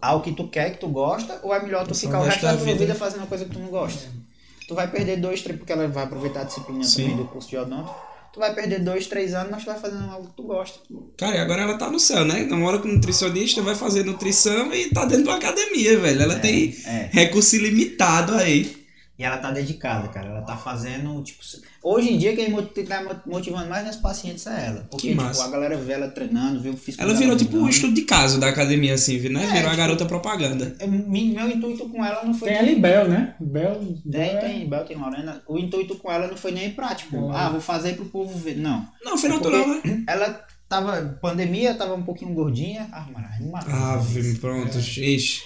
ao 0.00 0.22
que 0.22 0.32
tu 0.32 0.48
quer, 0.48 0.72
que 0.72 0.80
tu 0.80 0.88
gosta, 0.88 1.40
ou 1.42 1.54
é 1.54 1.62
melhor 1.62 1.86
tu 1.86 1.94
ficar 1.94 2.20
o 2.20 2.24
resto 2.24 2.42
da 2.42 2.56
tua 2.56 2.74
vida 2.74 2.94
fazendo 2.94 3.20
uma 3.20 3.26
coisa 3.26 3.44
que 3.44 3.50
tu 3.50 3.58
não 3.58 3.68
gosta? 3.68 4.08
Tu 4.68 4.74
vai 4.74 4.90
perder 4.90 5.16
dois, 5.18 5.42
três, 5.42 5.58
porque 5.58 5.72
ela 5.72 5.88
vai 5.88 6.04
aproveitar 6.04 6.42
a 6.42 6.44
disciplina 6.44 6.84
Sim. 6.84 7.02
também 7.02 7.16
do 7.16 7.24
curso 7.26 7.48
de 7.48 7.56
odonto 7.56 7.94
tu 8.36 8.40
vai 8.40 8.54
perder 8.54 8.80
dois, 8.80 9.06
três 9.06 9.32
anos, 9.32 9.50
mas 9.50 9.64
tu 9.64 9.66
vai 9.66 9.80
fazendo 9.80 10.10
algo 10.10 10.28
que 10.28 10.36
tu 10.36 10.42
gosta. 10.42 10.78
Cara, 11.16 11.36
e 11.36 11.40
agora 11.40 11.62
ela 11.62 11.78
tá 11.78 11.90
no 11.90 11.98
céu, 11.98 12.22
né? 12.22 12.44
Namora 12.44 12.78
com 12.78 12.86
nutricionista, 12.86 13.62
vai 13.62 13.74
fazer 13.74 14.04
nutrição 14.04 14.74
e 14.74 14.90
tá 14.90 15.06
dentro 15.06 15.24
da 15.24 15.36
academia, 15.36 15.98
velho. 15.98 16.22
Ela 16.22 16.34
é, 16.34 16.38
tem 16.38 16.76
é. 16.84 17.08
recurso 17.10 17.56
ilimitado 17.56 18.34
aí. 18.34 18.85
E 19.18 19.24
ela 19.24 19.38
tá 19.38 19.50
dedicada, 19.50 20.08
cara. 20.08 20.28
Ela 20.28 20.42
tá 20.42 20.56
fazendo, 20.56 21.22
tipo. 21.22 21.42
Hoje 21.82 22.12
em 22.12 22.18
dia, 22.18 22.36
quem 22.36 22.52
tá 22.84 23.22
motivando 23.24 23.68
mais 23.68 23.82
meus 23.84 23.96
pacientes 23.96 24.46
é 24.46 24.66
ela. 24.66 24.86
Porque, 24.90 25.08
tipo, 25.08 25.22
a 25.22 25.48
galera 25.48 25.76
vê 25.76 25.94
ela 25.94 26.08
treinando, 26.08 26.60
vê 26.60 26.68
o 26.68 26.76
físico. 26.76 27.02
Ela 27.02 27.14
virou, 27.14 27.36
tipo, 27.36 27.56
um 27.56 27.68
estudo 27.68 27.94
de 27.94 28.02
caso 28.02 28.38
da 28.38 28.48
academia, 28.48 28.94
assim, 28.94 29.18
né? 29.30 29.42
É, 29.42 29.46
virou 29.46 29.60
tipo, 29.60 29.68
a 29.68 29.76
garota 29.76 30.04
propaganda. 30.04 30.76
É, 30.78 30.86
meu 30.86 31.48
intuito 31.48 31.88
com 31.88 32.04
ela 32.04 32.24
não 32.24 32.34
foi. 32.34 32.48
Tem 32.48 32.58
ali 32.58 32.76
Bel, 32.76 33.08
né? 33.08 33.34
Bel. 33.40 33.80
Tem, 34.10 34.38
tem, 34.38 34.68
Bel, 34.68 34.84
tem 34.84 34.96
Lorena. 34.96 35.42
O 35.46 35.58
intuito 35.58 35.96
com 35.96 36.10
ela 36.10 36.26
não 36.26 36.36
foi 36.36 36.52
nem 36.52 36.70
prático. 36.72 36.96
Tipo, 36.96 37.30
ah, 37.30 37.48
vou 37.50 37.60
fazer 37.60 37.94
pro 37.94 38.06
povo 38.06 38.36
ver. 38.38 38.56
Não. 38.56 38.86
Não, 39.04 39.16
foi 39.16 39.28
natural, 39.28 39.66
né? 39.66 40.04
Ela 40.06 40.44
Tava, 40.68 41.18
pandemia, 41.22 41.74
tava 41.74 41.94
um 41.94 42.02
pouquinho 42.02 42.34
gordinha. 42.34 42.88
Ah, 42.90 43.06
mano, 43.12 43.26
Ah, 43.68 44.02
pronto, 44.40 44.76
é. 44.76 44.80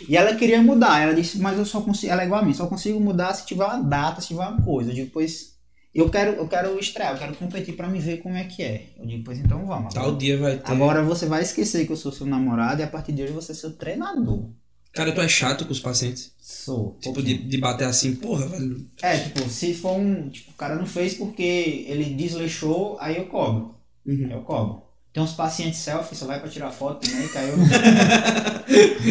E 0.09 0.17
ela 0.17 0.35
queria 0.35 0.63
mudar. 0.63 1.03
Ela 1.03 1.15
disse, 1.15 1.39
mas 1.39 1.59
eu 1.59 1.67
só 1.67 1.83
consigo. 1.83 2.11
Ela 2.11 2.23
é 2.23 2.27
igual 2.27 2.41
a 2.41 2.45
mim, 2.45 2.55
só 2.55 2.67
consigo 2.67 2.99
mudar 2.99 3.35
se 3.35 3.45
tiver 3.45 3.65
uma 3.65 3.83
data, 3.83 4.21
se 4.23 4.29
tiver 4.29 4.47
uma 4.47 4.63
coisa. 4.63 4.91
Eu 4.91 4.95
digo, 4.95 5.11
pois. 5.13 5.51
Eu 5.93 6.09
quero, 6.09 6.33
eu 6.35 6.47
quero 6.47 6.79
estrear, 6.79 7.13
eu 7.15 7.19
quero 7.19 7.35
competir 7.35 7.75
pra 7.75 7.89
me 7.89 7.99
ver 7.99 8.19
como 8.19 8.37
é 8.37 8.45
que 8.45 8.63
é. 8.63 8.91
Eu 8.97 9.05
digo, 9.07 9.25
pois 9.25 9.39
então 9.41 9.67
vamos. 9.67 9.93
Tal 9.93 10.17
dia 10.17 10.39
vai 10.39 10.57
ter. 10.57 10.71
Agora 10.71 11.03
você 11.03 11.27
vai 11.27 11.43
esquecer 11.43 11.85
que 11.85 11.93
eu 11.93 11.97
sou 11.97 12.13
seu 12.13 12.27
namorado 12.27 12.81
e 12.81 12.85
a 12.85 12.87
partir 12.87 13.13
de 13.13 13.25
hoje 13.25 13.33
você 13.33 13.51
é 13.53 13.55
seu 13.57 13.73
treinador. 13.73 14.51
Cara, 14.93 15.13
tu 15.13 15.21
é 15.21 15.29
chato 15.29 15.65
com 15.67 15.73
os 15.73 15.81
pacientes? 15.81 16.33
Sou. 16.41 16.97
Tipo, 17.01 17.23
de, 17.23 17.39
de 17.39 17.59
bater 17.59 17.87
assim, 17.87 18.15
porra, 18.15 18.47
velho. 18.47 18.89
É, 19.03 19.19
tipo, 19.19 19.49
se 19.49 19.75
for 19.75 19.99
um. 19.99 20.29
Tipo, 20.31 20.53
o 20.53 20.55
cara 20.55 20.77
não 20.77 20.87
fez 20.87 21.15
porque 21.15 21.85
ele 21.89 22.15
desleixou, 22.15 22.97
aí 23.01 23.17
eu 23.17 23.27
cobro. 23.27 23.75
Uhum. 24.07 24.29
Eu 24.31 24.43
cobro. 24.43 24.83
Tem 25.13 25.23
uns 25.23 25.33
pacientes 25.33 25.81
selfie, 25.81 26.15
só 26.15 26.27
vai 26.27 26.39
pra 26.39 26.49
tirar 26.49 26.71
foto 26.71 27.09
também, 27.09 27.27
caiu. 27.29 27.55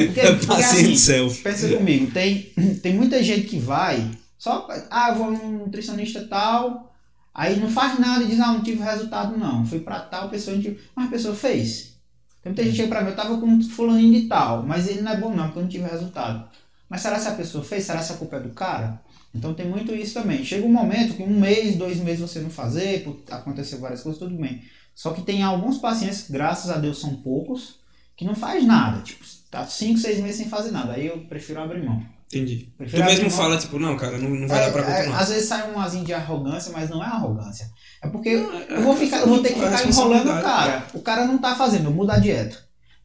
porque, 0.07 0.19
É 0.19 0.35
paciente 0.35 0.63
assim, 0.63 0.95
selfie. 0.95 1.41
Pensa 1.41 1.69
comigo, 1.75 2.11
tem, 2.11 2.53
tem 2.81 2.93
muita 2.93 3.21
gente 3.21 3.47
que 3.47 3.59
vai, 3.59 4.09
só, 4.37 4.67
ah, 4.89 5.09
eu 5.09 5.15
vou 5.15 5.31
num 5.31 5.65
nutricionista 5.65 6.25
tal, 6.25 6.95
aí 7.33 7.59
não 7.59 7.69
faz 7.69 7.99
nada 7.99 8.23
e 8.23 8.27
diz, 8.27 8.39
ah, 8.39 8.53
não 8.53 8.63
tive 8.63 8.81
resultado 8.81 9.37
não. 9.37 9.65
Fui 9.65 9.81
pra 9.81 9.99
tal 9.99 10.29
pessoa, 10.29 10.55
não 10.55 10.63
tive... 10.63 10.79
mas 10.95 11.07
a 11.07 11.11
pessoa 11.11 11.35
fez. 11.35 11.97
Tem 12.41 12.53
muita 12.53 12.63
gente 12.63 12.81
que 12.81 12.87
pra 12.87 13.01
mim, 13.01 13.09
eu 13.09 13.15
tava 13.17 13.37
com 13.37 13.61
fulaninho 13.61 14.21
de 14.21 14.27
tal, 14.27 14.63
mas 14.63 14.87
ele 14.87 15.01
não 15.01 15.11
é 15.11 15.17
bom 15.17 15.35
não, 15.35 15.45
porque 15.45 15.59
eu 15.59 15.63
não 15.63 15.69
tive 15.69 15.83
resultado. 15.83 16.49
Mas 16.87 17.01
será 17.01 17.19
que 17.19 17.27
a 17.27 17.33
pessoa 17.33 17.63
fez? 17.63 17.83
Será 17.83 18.01
que 18.01 18.13
a 18.13 18.15
culpa 18.15 18.37
é 18.37 18.39
do 18.39 18.49
cara? 18.51 19.01
Então 19.35 19.53
tem 19.53 19.67
muito 19.67 19.93
isso 19.93 20.13
também. 20.13 20.43
Chega 20.43 20.65
um 20.65 20.71
momento 20.71 21.15
que 21.15 21.21
um 21.21 21.39
mês, 21.39 21.75
dois 21.75 21.97
meses 21.97 22.21
você 22.21 22.39
não 22.39 22.49
fazer, 22.49 23.03
por 23.03 23.21
acontecer 23.29 23.75
várias 23.75 24.01
coisas, 24.01 24.17
tudo 24.17 24.35
bem. 24.35 24.63
Só 25.01 25.11
que 25.11 25.21
tem 25.21 25.41
alguns 25.41 25.77
pacientes, 25.77 26.25
graças 26.29 26.69
a 26.69 26.77
Deus 26.77 26.99
são 26.99 27.15
poucos, 27.15 27.75
que 28.17 28.25
não 28.25 28.35
faz 28.35 28.65
nada. 28.65 29.01
Tipo, 29.01 29.23
tá 29.49 29.65
cinco, 29.65 29.97
seis 29.97 30.19
meses 30.19 30.35
sem 30.35 30.49
fazer 30.49 30.71
nada. 30.71 30.91
Aí 30.91 31.07
eu 31.07 31.19
prefiro 31.19 31.61
abrir 31.61 31.81
mão. 31.85 32.03
Entendi. 32.27 32.67
Prefiro 32.77 33.01
Tu 33.03 33.05
mesmo 33.05 33.29
mão. 33.29 33.37
fala, 33.37 33.57
tipo, 33.57 33.79
não, 33.79 33.95
cara, 33.95 34.17
não, 34.17 34.29
não 34.29 34.45
vai 34.45 34.59
dar 34.59 34.73
pra 34.73 34.81
É, 34.81 34.91
é, 34.91 34.95
continuar. 34.97 35.19
às 35.21 35.29
vezes 35.29 35.47
sai 35.47 35.71
um 35.71 35.79
azinho 35.79 36.03
de 36.03 36.11
arrogância, 36.13 36.73
mas 36.73 36.89
não 36.89 37.01
é 37.01 37.07
arrogância. 37.07 37.69
É 38.03 38.09
porque 38.09 38.35
Não, 38.35 38.53
é- 38.59 38.65
eu 38.71 38.81
vou, 38.81 38.93
ficar, 38.93 39.19
eu 39.21 39.27
vou 39.29 39.39
ter 39.41 39.53
que 39.53 39.61
é 39.61 39.71
ficar 39.77 39.87
enrolando 39.87 40.27
o 40.37 40.41
cara. 40.41 40.87
O 40.93 41.01
cara 41.01 41.25
não 41.25 41.37
tá 41.37 41.55
fazendo, 41.55 41.85
eu 41.85 41.93
mudo 41.93 42.11
a 42.11 42.19
dieta. 42.19 42.57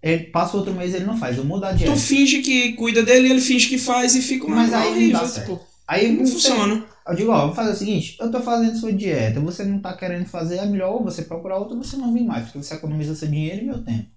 Ele 0.02 0.24
passa 0.24 0.56
outro 0.56 0.74
mês 0.74 0.92
ele 0.94 1.04
não 1.04 1.16
faz, 1.16 1.38
eu 1.38 1.44
mudo 1.44 1.64
a 1.64 1.70
dieta. 1.72 1.92
Tu 1.92 1.98
finge 2.00 2.42
que 2.42 2.72
cuida 2.72 3.04
dele, 3.04 3.30
ele 3.30 3.40
finge 3.40 3.68
que 3.68 3.78
faz 3.78 4.16
e 4.16 4.20
fica 4.20 4.46
uma 4.46 4.56
Mas 4.56 4.72
aí 4.74 4.82
não 4.84 4.90
horrível, 4.90 5.20
dá 5.20 5.28
certo. 5.28 5.52
tipo, 5.52 5.66
Aí 5.86 6.10
não 6.12 6.26
você- 6.26 6.32
funciona. 6.32 6.84
Eu 7.06 7.14
digo, 7.14 7.30
ó, 7.30 7.40
vamos 7.40 7.56
fazer 7.56 7.72
o 7.72 7.76
seguinte, 7.76 8.16
eu 8.18 8.30
tô 8.30 8.40
fazendo 8.40 8.78
sua 8.78 8.92
dieta, 8.92 9.38
você 9.40 9.62
não 9.64 9.78
tá 9.78 9.94
querendo 9.94 10.24
fazer, 10.26 10.56
é 10.56 10.66
melhor 10.66 11.02
você 11.02 11.22
procurar 11.22 11.58
outra 11.58 11.76
ou 11.76 11.84
você 11.84 11.96
não 11.98 12.14
vir 12.14 12.24
mais, 12.24 12.44
porque 12.44 12.62
você 12.62 12.74
economiza 12.74 13.14
seu 13.14 13.28
dinheiro 13.28 13.62
e 13.62 13.66
meu 13.66 13.82
tempo. 13.84 14.08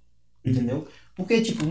Entendeu? 0.45 0.87
Porque, 1.13 1.41
tipo, 1.41 1.65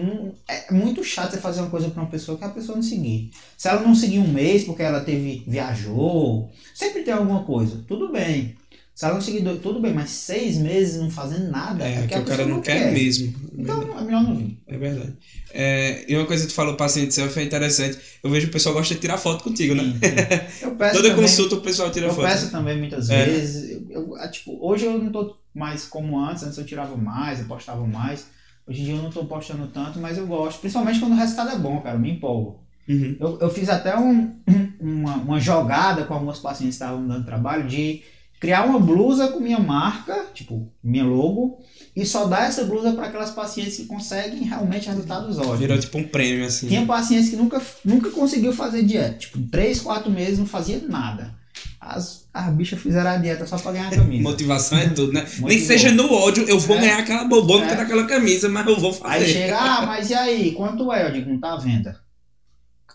é 0.47 0.72
muito 0.72 1.02
chato 1.02 1.30
você 1.30 1.40
fazer 1.40 1.60
uma 1.60 1.70
coisa 1.70 1.88
pra 1.88 2.02
uma 2.02 2.10
pessoa 2.10 2.36
que 2.36 2.44
a 2.44 2.51
pessoa 2.51 2.76
não 2.76 2.82
seguir. 2.82 3.30
Se 3.56 3.68
ela 3.68 3.80
não 3.80 3.94
seguir 3.94 4.18
um 4.18 4.28
mês 4.28 4.64
porque 4.64 4.82
ela 4.82 5.01
teve, 5.01 5.44
viajou, 5.47 6.51
sempre 6.74 7.02
tem 7.02 7.14
alguma 7.14 7.44
coisa, 7.44 7.82
tudo 7.86 8.12
bem. 8.12 8.56
Se 8.97 9.05
ela 9.05 9.12
não 9.12 9.20
seguir 9.20 9.40
dois, 9.40 9.60
tudo 9.60 9.78
bem, 9.78 9.93
mas 9.93 10.09
seis 10.09 10.56
meses 10.56 10.97
não 10.98 11.10
fazendo 11.10 11.51
nada, 11.51 11.85
É, 11.85 11.98
que 12.06 12.06
o 12.06 12.09
cara 12.09 12.24
pessoa 12.24 12.47
não 12.48 12.62
quer 12.62 12.90
mesmo. 12.94 13.35
Então 13.55 13.82
é 13.98 14.02
melhor 14.02 14.23
não 14.23 14.35
vir. 14.35 14.59
É 14.66 14.78
verdade. 14.78 15.12
É, 15.52 16.10
e 16.10 16.16
uma 16.16 16.24
coisa 16.24 16.44
que 16.44 16.48
tu 16.48 16.55
falou, 16.55 16.77
paciente 16.77 17.12
selfie, 17.12 17.40
é 17.40 17.44
interessante. 17.44 17.98
Eu 18.24 18.31
vejo 18.31 18.47
que 18.47 18.51
o 18.51 18.52
pessoal 18.55 18.74
gosta 18.74 18.94
de 18.94 19.01
tirar 19.01 19.18
foto 19.18 19.44
contigo, 19.44 19.74
né? 19.74 19.82
Sim, 19.82 19.98
sim. 20.01 20.64
Eu 20.64 20.70
peço 20.81 20.94
Toda 20.97 21.10
também- 21.10 21.23
consulta 21.24 21.56
o 21.56 21.60
pessoal 21.60 21.90
tira 21.90 22.06
Eu 22.06 22.14
foto. 22.14 22.27
peço 22.27 22.51
também 22.51 22.78
muitas 22.78 23.10
É. 23.10 23.23
vezes. 23.27 23.70
Eu, 23.70 23.86
eu- 23.90 24.16
ah, 24.16 24.28
tipo, 24.28 24.56
hoje 24.66 24.86
eu 24.86 24.97
não 24.98 25.12
tô 25.12 25.36
mais 25.55 25.85
como 25.85 26.18
antes, 26.18 26.43
antes 26.44 26.56
eu 26.56 26.64
tirava 26.64 26.97
mais, 26.97 27.39
eu 27.40 27.44
postava 27.44 27.86
mais. 27.86 28.24
Hoje 28.66 28.81
em 28.81 28.85
dia 28.86 28.94
eu 28.94 29.02
não 29.02 29.10
tô 29.10 29.27
postando 29.27 29.66
tanto, 29.66 29.98
mas 29.98 30.16
eu 30.16 30.27
gosto. 30.27 30.59
Principalmente 30.60 31.01
quando 31.01 31.12
o 31.12 31.16
resultado 31.16 31.51
é 31.51 31.59
bom, 31.59 31.82
cara, 31.82 31.97
eu 31.97 32.01
me 32.01 32.12
empolgo. 32.12 32.62
Uhum. 32.89 33.14
Eu, 33.20 33.39
eu 33.43 33.51
fiz 33.51 33.68
até 33.68 33.94
um- 33.98 34.36
uma, 34.81 35.16
uma 35.16 35.39
jogada 35.39 36.05
com 36.05 36.14
alguns 36.14 36.39
pacientes 36.39 36.78
que 36.78 36.82
estavam 36.82 37.06
dando 37.06 37.27
trabalho 37.27 37.66
de 37.68 38.01
criar 38.47 38.64
uma 38.64 38.78
blusa 38.78 39.27
com 39.28 39.40
minha 39.40 39.59
marca, 39.59 40.27
tipo, 40.32 40.70
minha 40.82 41.02
logo, 41.05 41.59
e 41.97 42.06
só 42.06 42.27
dar 42.27 42.47
essa 42.47 42.62
blusa 42.64 42.93
para 42.93 43.06
aquelas 43.09 43.31
pacientes 43.31 43.77
que 43.77 43.86
conseguem 43.86 44.44
realmente 44.44 44.86
resultados 44.89 45.36
ótimos. 45.36 45.59
Virou 45.59 45.78
tipo 45.78 45.98
um 45.98 46.05
prêmio, 46.06 46.47
assim. 46.47 46.68
Tinha 46.68 46.86
pacientes 46.86 47.28
que 47.28 47.35
nunca, 47.36 47.60
nunca 47.85 48.10
conseguiu 48.10 48.52
fazer 48.52 48.85
dieta. 48.85 49.14
Tipo, 49.18 49.40
três, 49.51 49.81
quatro 49.81 50.10
meses 50.12 50.39
não 50.39 50.47
fazia 50.47 50.81
nada. 50.89 51.35
As, 51.81 52.28
as 52.32 52.52
bichas 52.55 52.81
fizeram 52.81 53.10
a 53.10 53.16
dieta 53.16 53.47
só 53.47 53.59
pra 53.59 53.73
ganhar 53.73 53.89
a 53.89 53.97
camisa. 53.97 54.23
Motivação 54.23 54.78
é 54.78 54.89
tudo, 54.90 55.12
né? 55.12 55.20
Nem 55.27 55.31
que 55.31 55.40
Motivou. 55.40 55.66
seja 55.66 55.90
no 55.90 56.12
ódio, 56.12 56.44
eu 56.48 56.59
vou 56.60 56.77
É. 56.77 56.81
ganhar 56.82 56.98
aquela 56.98 57.24
bobona 57.24 57.66
É. 57.66 57.74
daquela 57.77 58.05
camisa, 58.06 58.48
mas 58.48 58.66
eu 58.66 58.78
vou 58.78 58.93
fazer. 58.93 59.24
Aí 59.24 59.27
chega, 59.32 59.56
ah, 59.59 59.86
mas 59.86 60.10
e 60.10 60.14
aí? 60.14 60.52
Quanto 60.52 60.93
é? 60.93 61.09
Eu 61.09 61.12
digo, 61.12 61.31
não 61.31 61.40
tá 61.40 61.55
à 61.55 61.56
venda. 61.56 61.98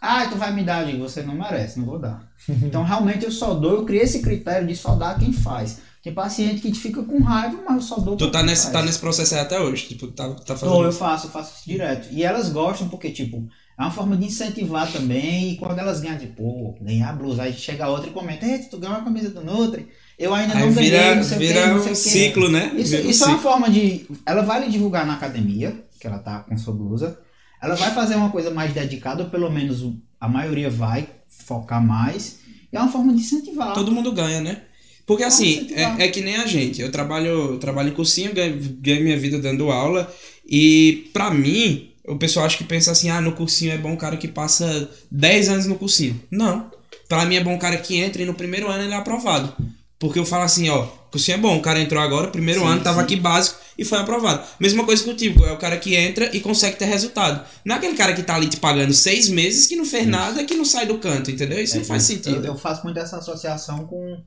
Ah, 0.02 0.26
tu 0.26 0.36
vai 0.36 0.52
me 0.52 0.64
dar? 0.64 0.82
Eu 0.82 0.92
digo, 0.94 1.04
você 1.08 1.22
não 1.22 1.36
merece, 1.36 1.80
não 1.80 1.86
vou 1.86 2.00
dar. 2.00 2.28
Então, 2.50 2.84
realmente, 2.84 3.24
eu 3.24 3.32
só 3.32 3.54
dou, 3.54 3.74
eu 3.74 3.86
criei 3.86 4.04
esse 4.04 4.22
critério 4.22 4.68
de 4.68 4.76
só 4.76 4.96
dar 4.96 5.20
quem 5.20 5.32
faz. 5.32 5.80
Tem 6.04 6.12
paciente 6.12 6.60
que 6.62 6.74
fica 6.74 7.04
com 7.04 7.22
raiva, 7.22 7.60
mas 7.64 7.76
eu 7.76 7.82
só 7.84 7.96
dou 8.00 8.18
Tu 8.18 8.32
tá 8.32 8.42
nesse, 8.42 8.64
faz. 8.64 8.74
tá 8.74 8.82
nesse 8.82 8.98
processo 8.98 9.36
aí 9.36 9.42
até 9.42 9.60
hoje. 9.60 9.90
Tipo, 9.90 10.08
tá, 10.08 10.28
tá 10.32 10.56
fazendo. 10.56 10.72
Tô, 10.76 10.84
eu 10.84 10.92
faço, 10.92 11.28
eu 11.28 11.32
faço 11.32 11.54
isso 11.56 11.70
direto. 11.70 12.08
E 12.12 12.24
elas 12.24 12.50
gostam 12.50 12.90
porque, 12.90 13.12
tipo, 13.12 13.48
é 13.78 13.82
uma 13.84 13.92
forma 13.92 14.18
de 14.18 14.26
incentivar 14.26 14.92
também. 14.92 15.52
E 15.52 15.58
quando 15.58 15.78
elas 15.78 16.02
ganham, 16.02 16.18
de 16.18 16.26
pô, 16.26 16.76
ganhar 16.82 17.10
a 17.10 17.14
blusa, 17.14 17.44
aí 17.44 17.54
chega 17.54 17.88
outra 17.88 18.10
e 18.10 18.14
comenta, 18.14 18.48
eita, 18.48 18.68
tu 18.72 18.80
ganhou 18.80 18.98
a 18.98 19.02
camisa 19.04 19.30
do 19.30 19.44
Nutri. 19.44 19.88
Eu 20.18 20.34
ainda 20.34 20.56
Aí 20.56 20.66
não 20.66 20.74
ganhei, 20.74 20.90
vira, 20.90 21.16
não 21.16 21.24
sei 21.24 21.38
o 21.38 21.40
vira 21.40 21.68
não 21.68 21.80
sei 21.80 21.90
um 21.90 21.94
o 21.94 21.96
ciclo, 21.96 22.50
né? 22.50 22.72
Isso, 22.76 22.92
Vira 22.92 23.08
um 23.08 23.10
isso 23.12 23.24
é 23.24 23.28
uma 23.28 23.38
ciclo. 23.38 23.52
forma 23.52 23.70
de. 23.70 24.08
Ela 24.26 24.42
vai 24.42 24.66
lhe 24.66 24.72
divulgar 24.72 25.06
na 25.06 25.14
academia, 25.14 25.84
que 26.00 26.08
ela 26.08 26.18
tá 26.18 26.40
com 26.40 26.58
sua 26.58 26.74
blusa. 26.74 27.20
Ela 27.62 27.76
vai 27.76 27.94
fazer 27.94 28.16
uma 28.16 28.30
coisa 28.30 28.50
mais 28.50 28.74
dedicada, 28.74 29.24
ou 29.24 29.30
pelo 29.30 29.50
menos 29.50 29.86
a 30.20 30.28
maioria 30.28 30.70
vai 30.70 31.08
focar 31.28 31.86
mais. 31.86 32.40
E 32.72 32.78
é 32.78 32.80
uma 32.80 32.92
forma 32.92 33.14
de 33.14 33.22
incentivar. 33.22 33.74
Todo 33.74 33.92
mundo 33.92 34.12
ganha, 34.12 34.42
né? 34.42 34.62
Porque 35.06 35.24
Vamos 35.24 35.36
assim, 35.36 35.68
é, 35.74 36.06
é 36.06 36.08
que 36.08 36.22
nem 36.22 36.38
a 36.38 36.48
gente. 36.48 36.82
Eu 36.82 36.92
trabalho, 36.92 37.28
eu 37.28 37.60
trabalho 37.60 37.90
em 37.90 37.94
cursinho, 37.94 38.34
ganho, 38.34 38.58
ganho 38.80 39.04
minha 39.04 39.20
vida 39.20 39.38
dando 39.40 39.72
aula. 39.72 40.12
E 40.48 41.10
pra 41.14 41.32
mim, 41.32 41.92
o 42.06 42.16
pessoal 42.16 42.46
acha 42.46 42.58
que 42.58 42.64
pensa 42.64 42.92
assim: 42.92 43.10
ah, 43.10 43.22
no 43.22 43.34
cursinho 43.34 43.74
é 43.74 43.78
bom 43.78 43.94
o 43.94 43.98
cara 43.98 44.18
que 44.18 44.28
passa 44.28 44.90
10 45.12 45.50
anos 45.50 45.66
no 45.66 45.76
cursinho. 45.76 46.22
Não. 46.32 46.72
Pra 47.08 47.26
mim 47.26 47.36
é 47.36 47.44
bom 47.44 47.56
o 47.56 47.60
cara 47.60 47.78
que 47.78 47.98
entra 47.98 48.22
e 48.22 48.26
no 48.26 48.34
primeiro 48.34 48.70
ano 48.70 48.84
ele 48.84 48.94
é 48.94 48.98
aprovado. 48.98 49.54
Porque 50.02 50.18
eu 50.18 50.26
falo 50.26 50.44
assim, 50.44 50.68
ó, 50.68 50.88
cursinho 51.12 51.36
é 51.36 51.38
bom, 51.40 51.58
o 51.58 51.62
cara 51.62 51.80
entrou 51.80 52.02
agora, 52.02 52.30
primeiro 52.32 52.62
Sim, 52.62 52.68
ano, 52.68 52.82
tava 52.82 52.98
sim. 52.98 53.04
aqui 53.06 53.16
básico 53.16 53.60
e 53.78 53.86
foi 53.86 54.00
aprovado. 54.00 54.42
Mesma 54.60 54.84
coisa 54.84 55.04
contigo, 55.04 55.46
é 55.46 55.52
o 55.52 55.60
cara 55.60 55.78
que 55.78 55.96
entra 55.96 56.36
e 56.36 56.40
consegue 56.40 56.76
ter 56.76 56.86
resultado. 56.86 57.46
Não 57.64 57.76
é 57.76 57.78
aquele 57.78 57.96
cara 57.96 58.14
que 58.14 58.24
tá 58.24 58.34
ali 58.36 58.48
te 58.50 58.58
pagando 58.58 58.92
seis 58.94 59.30
meses, 59.30 59.68
que 59.68 59.76
não 59.76 59.86
fez 59.86 60.08
nada, 60.08 60.44
que 60.44 60.56
não 60.56 60.66
sai 60.66 60.88
do 60.88 60.98
canto, 60.98 61.30
entendeu? 61.30 61.62
Isso 61.62 61.76
É, 61.76 61.78
não 61.78 61.86
faz 61.86 62.02
sentido. 62.02 62.38
Eu, 62.48 62.54
eu 62.54 62.58
faço 62.58 62.84
muito 62.84 63.00
essa 63.00 63.18
associação 63.18 63.86
com. 63.86 64.24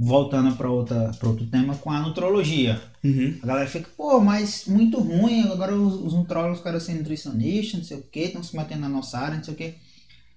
Voltando 0.00 0.56
para 0.56 0.70
outro 0.70 1.46
tema, 1.50 1.74
com 1.76 1.90
a 1.90 2.00
nutrologia. 2.00 2.80
Uhum. 3.04 3.36
A 3.42 3.46
galera 3.46 3.68
fica, 3.68 3.90
pô, 3.96 4.18
mas 4.20 4.64
muito 4.66 4.98
ruim, 4.98 5.42
agora 5.42 5.74
os, 5.74 5.94
os 6.06 6.14
nutrólogos 6.14 6.62
querem 6.62 6.80
ser 6.80 6.94
nutricionistas, 6.94 7.80
não 7.80 7.84
sei 7.84 7.96
o 7.98 8.02
que, 8.02 8.20
estão 8.20 8.42
se 8.42 8.56
metendo 8.56 8.80
na 8.82 8.88
nossa 8.88 9.18
área, 9.18 9.36
não 9.36 9.44
sei 9.44 9.52
o 9.54 9.56
que. 9.56 9.74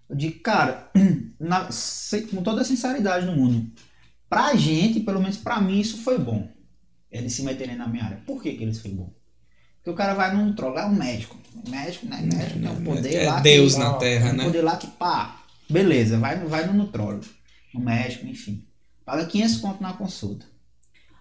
Eu 0.10 0.16
digo, 0.18 0.40
cara, 0.42 0.90
na- 1.40 1.70
com 2.30 2.44
toda 2.44 2.62
a 2.62 2.66
sinceridade 2.66 3.26
do 3.26 3.32
mundo, 3.34 3.72
pra 4.32 4.56
gente, 4.56 5.02
pelo 5.02 5.20
menos 5.20 5.36
pra 5.36 5.60
mim, 5.60 5.78
isso 5.78 5.98
foi 5.98 6.18
bom. 6.18 6.50
Eles 7.12 7.34
se 7.34 7.44
meterem 7.44 7.76
na 7.76 7.86
minha 7.86 8.06
área. 8.06 8.24
Por 8.26 8.42
que, 8.42 8.54
que 8.54 8.64
eles 8.64 8.80
foi 8.80 8.92
bom? 8.92 9.12
Porque 9.76 9.90
o 9.90 9.94
cara 9.94 10.14
vai 10.14 10.34
num 10.34 10.46
nutrólogo, 10.46 10.80
é 10.80 10.86
um 10.86 10.96
médico. 10.96 11.38
Médico, 11.68 12.06
né? 12.06 12.22
Médico 12.22 12.60
tem 12.62 12.70
um 12.70 12.82
poder 12.82 13.16
é 13.16 13.30
lá. 13.30 13.42
Deus 13.42 13.74
que, 13.74 13.80
na 13.80 13.94
terra, 13.96 14.24
tem 14.30 14.34
um 14.34 14.38
né? 14.38 14.44
poder 14.46 14.62
lá 14.62 14.78
que 14.78 14.88
pá. 14.88 15.42
Beleza, 15.70 16.18
vai, 16.18 16.38
vai 16.40 16.66
no 16.66 16.74
nutrólogo, 16.74 17.26
no 17.74 17.82
médico, 17.82 18.26
enfim. 18.26 18.66
Paga 19.04 19.26
500 19.26 19.58
conto 19.58 19.84
na 19.84 19.92
consulta. 19.92 20.46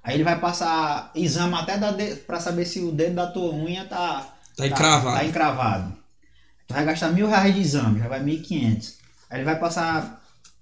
Aí 0.05 0.15
ele 0.15 0.25
vai 0.25 0.39
passar 0.39 1.11
exame 1.17 1.55
até 1.55 1.79
da 1.79 1.91
de, 1.91 2.15
pra 2.15 2.39
saber 2.39 2.65
se 2.65 2.81
o 2.81 2.93
dedo 2.93 3.17
da 3.17 3.27
tua 3.27 3.53
unha 3.53 3.85
tá, 3.87 4.37
Tá 4.57 4.67
encravado. 4.67 5.17
Tá 5.17 5.25
encravado. 5.25 5.97
Tu 6.69 6.75
vai 6.75 6.85
gastar 6.85 7.11
mil 7.11 7.27
reais 7.27 7.55
de 7.55 7.61
exame, 7.61 7.99
já 7.99 8.09
vai 8.09 8.23
1.500. 8.23 8.95
Aí 9.29 9.39
ele 9.39 9.45
vai 9.45 9.59
passar 9.59 10.20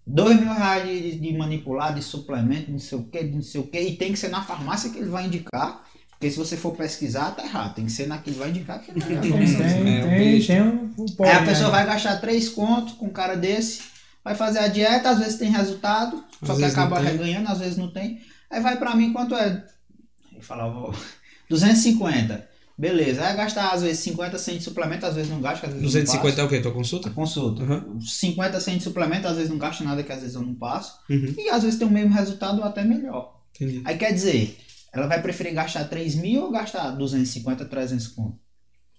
dois 0.09 0.41
mil 0.41 0.53
reais 0.53 0.89
de, 0.89 1.19
de 1.19 1.37
manipular, 1.37 1.95
de 1.95 2.03
suplemento, 2.03 2.71
não 2.71 2.79
sei 2.79 2.99
o 2.99 3.05
que, 3.05 3.23
não 3.25 3.43
sei 3.43 3.61
o 3.61 3.67
que, 3.67 3.79
e 3.79 3.97
tem 3.97 4.13
que 4.13 4.19
ser 4.19 4.29
na 4.29 4.43
farmácia 4.43 4.91
que 4.91 4.99
ele 4.99 5.11
vai 5.11 5.27
indicar. 5.27 5.85
Porque 6.11 6.33
se 6.33 6.39
você 6.39 6.57
for 6.57 6.75
pesquisar, 6.75 7.31
tá 7.31 7.45
errado. 7.45 7.77
Tem 7.77 7.85
que 7.85 7.93
ser 7.93 8.09
na 8.09 8.19
que 8.19 8.31
ele 8.31 8.39
vai 8.39 8.49
indicar 8.49 8.81
que 8.81 8.91
é. 8.91 8.95
Tem, 8.95 9.21
tem, 9.21 9.33
É, 9.33 10.41
o 10.41 10.47
tem, 10.47 10.63
um, 10.63 10.95
Aí 11.21 11.31
a 11.31 11.45
pessoa 11.45 11.71
né? 11.71 11.77
vai 11.77 11.87
gastar 11.87 12.17
três 12.17 12.49
contos 12.49 12.95
com 12.95 13.07
um 13.07 13.11
cara 13.11 13.37
desse, 13.37 13.83
vai 14.25 14.35
fazer 14.35 14.59
a 14.59 14.67
dieta, 14.67 15.11
às 15.11 15.19
vezes 15.21 15.39
tem 15.39 15.51
resultado, 15.51 16.25
só 16.43 16.57
que 16.57 16.65
acaba 16.65 16.99
reganhando, 16.99 17.49
às 17.49 17.61
vezes 17.61 17.77
não 17.77 17.93
tem. 17.93 18.21
Aí 18.51 18.61
vai 18.61 18.77
pra 18.77 18.97
mim, 18.97 19.13
quanto 19.13 19.37
é? 19.37 19.65
Eu 20.35 20.43
falava, 20.43 20.93
250. 21.49 22.48
Beleza, 22.79 23.27
aí 23.27 23.37
gastar 23.37 23.71
às 23.73 23.83
vezes 23.83 23.99
50, 24.05 24.39
100 24.39 24.59
de 24.59 24.63
suplemento, 24.63 25.05
às 25.05 25.17
vezes 25.17 25.29
não 25.29 25.41
gasta, 25.41 25.67
às 25.67 25.73
vezes 25.73 25.93
eu 25.93 25.99
não 25.99 26.05
250 26.05 26.41
é 26.41 26.45
o 26.45 26.49
quê? 26.49 26.61
Tua 26.61 26.71
consulta? 26.71 27.11
passo. 27.11 27.41
Consulta. 27.41 27.65
Uhum. 27.65 28.01
50, 28.01 28.61
100 28.61 28.77
de 28.77 28.85
suplemento, 28.85 29.27
às 29.27 29.35
vezes 29.35 29.51
não 29.51 29.59
gasta 29.59 29.83
nada, 29.83 30.03
que 30.05 30.13
às 30.13 30.21
vezes 30.21 30.37
eu 30.37 30.43
não 30.43 30.55
passo. 30.55 30.97
Uhum. 31.11 31.35
E 31.37 31.51
às 31.51 31.65
vezes 31.65 31.77
tem 31.77 31.89
o 31.89 31.91
mesmo 31.91 32.15
resultado 32.15 32.61
ou 32.61 32.65
até 32.65 32.85
melhor. 32.85 33.41
Entendi. 33.57 33.83
Aí 33.85 33.99
quer 33.99 34.13
dizer, 34.13 34.57
ela 34.93 35.09
vai 35.09 35.21
preferir 35.21 35.55
gastar 35.55 35.89
3 35.89 36.15
mil 36.15 36.45
ou 36.45 36.53
gastar 36.53 36.93
250, 36.93 37.65
300 37.65 38.07
conto? 38.09 38.39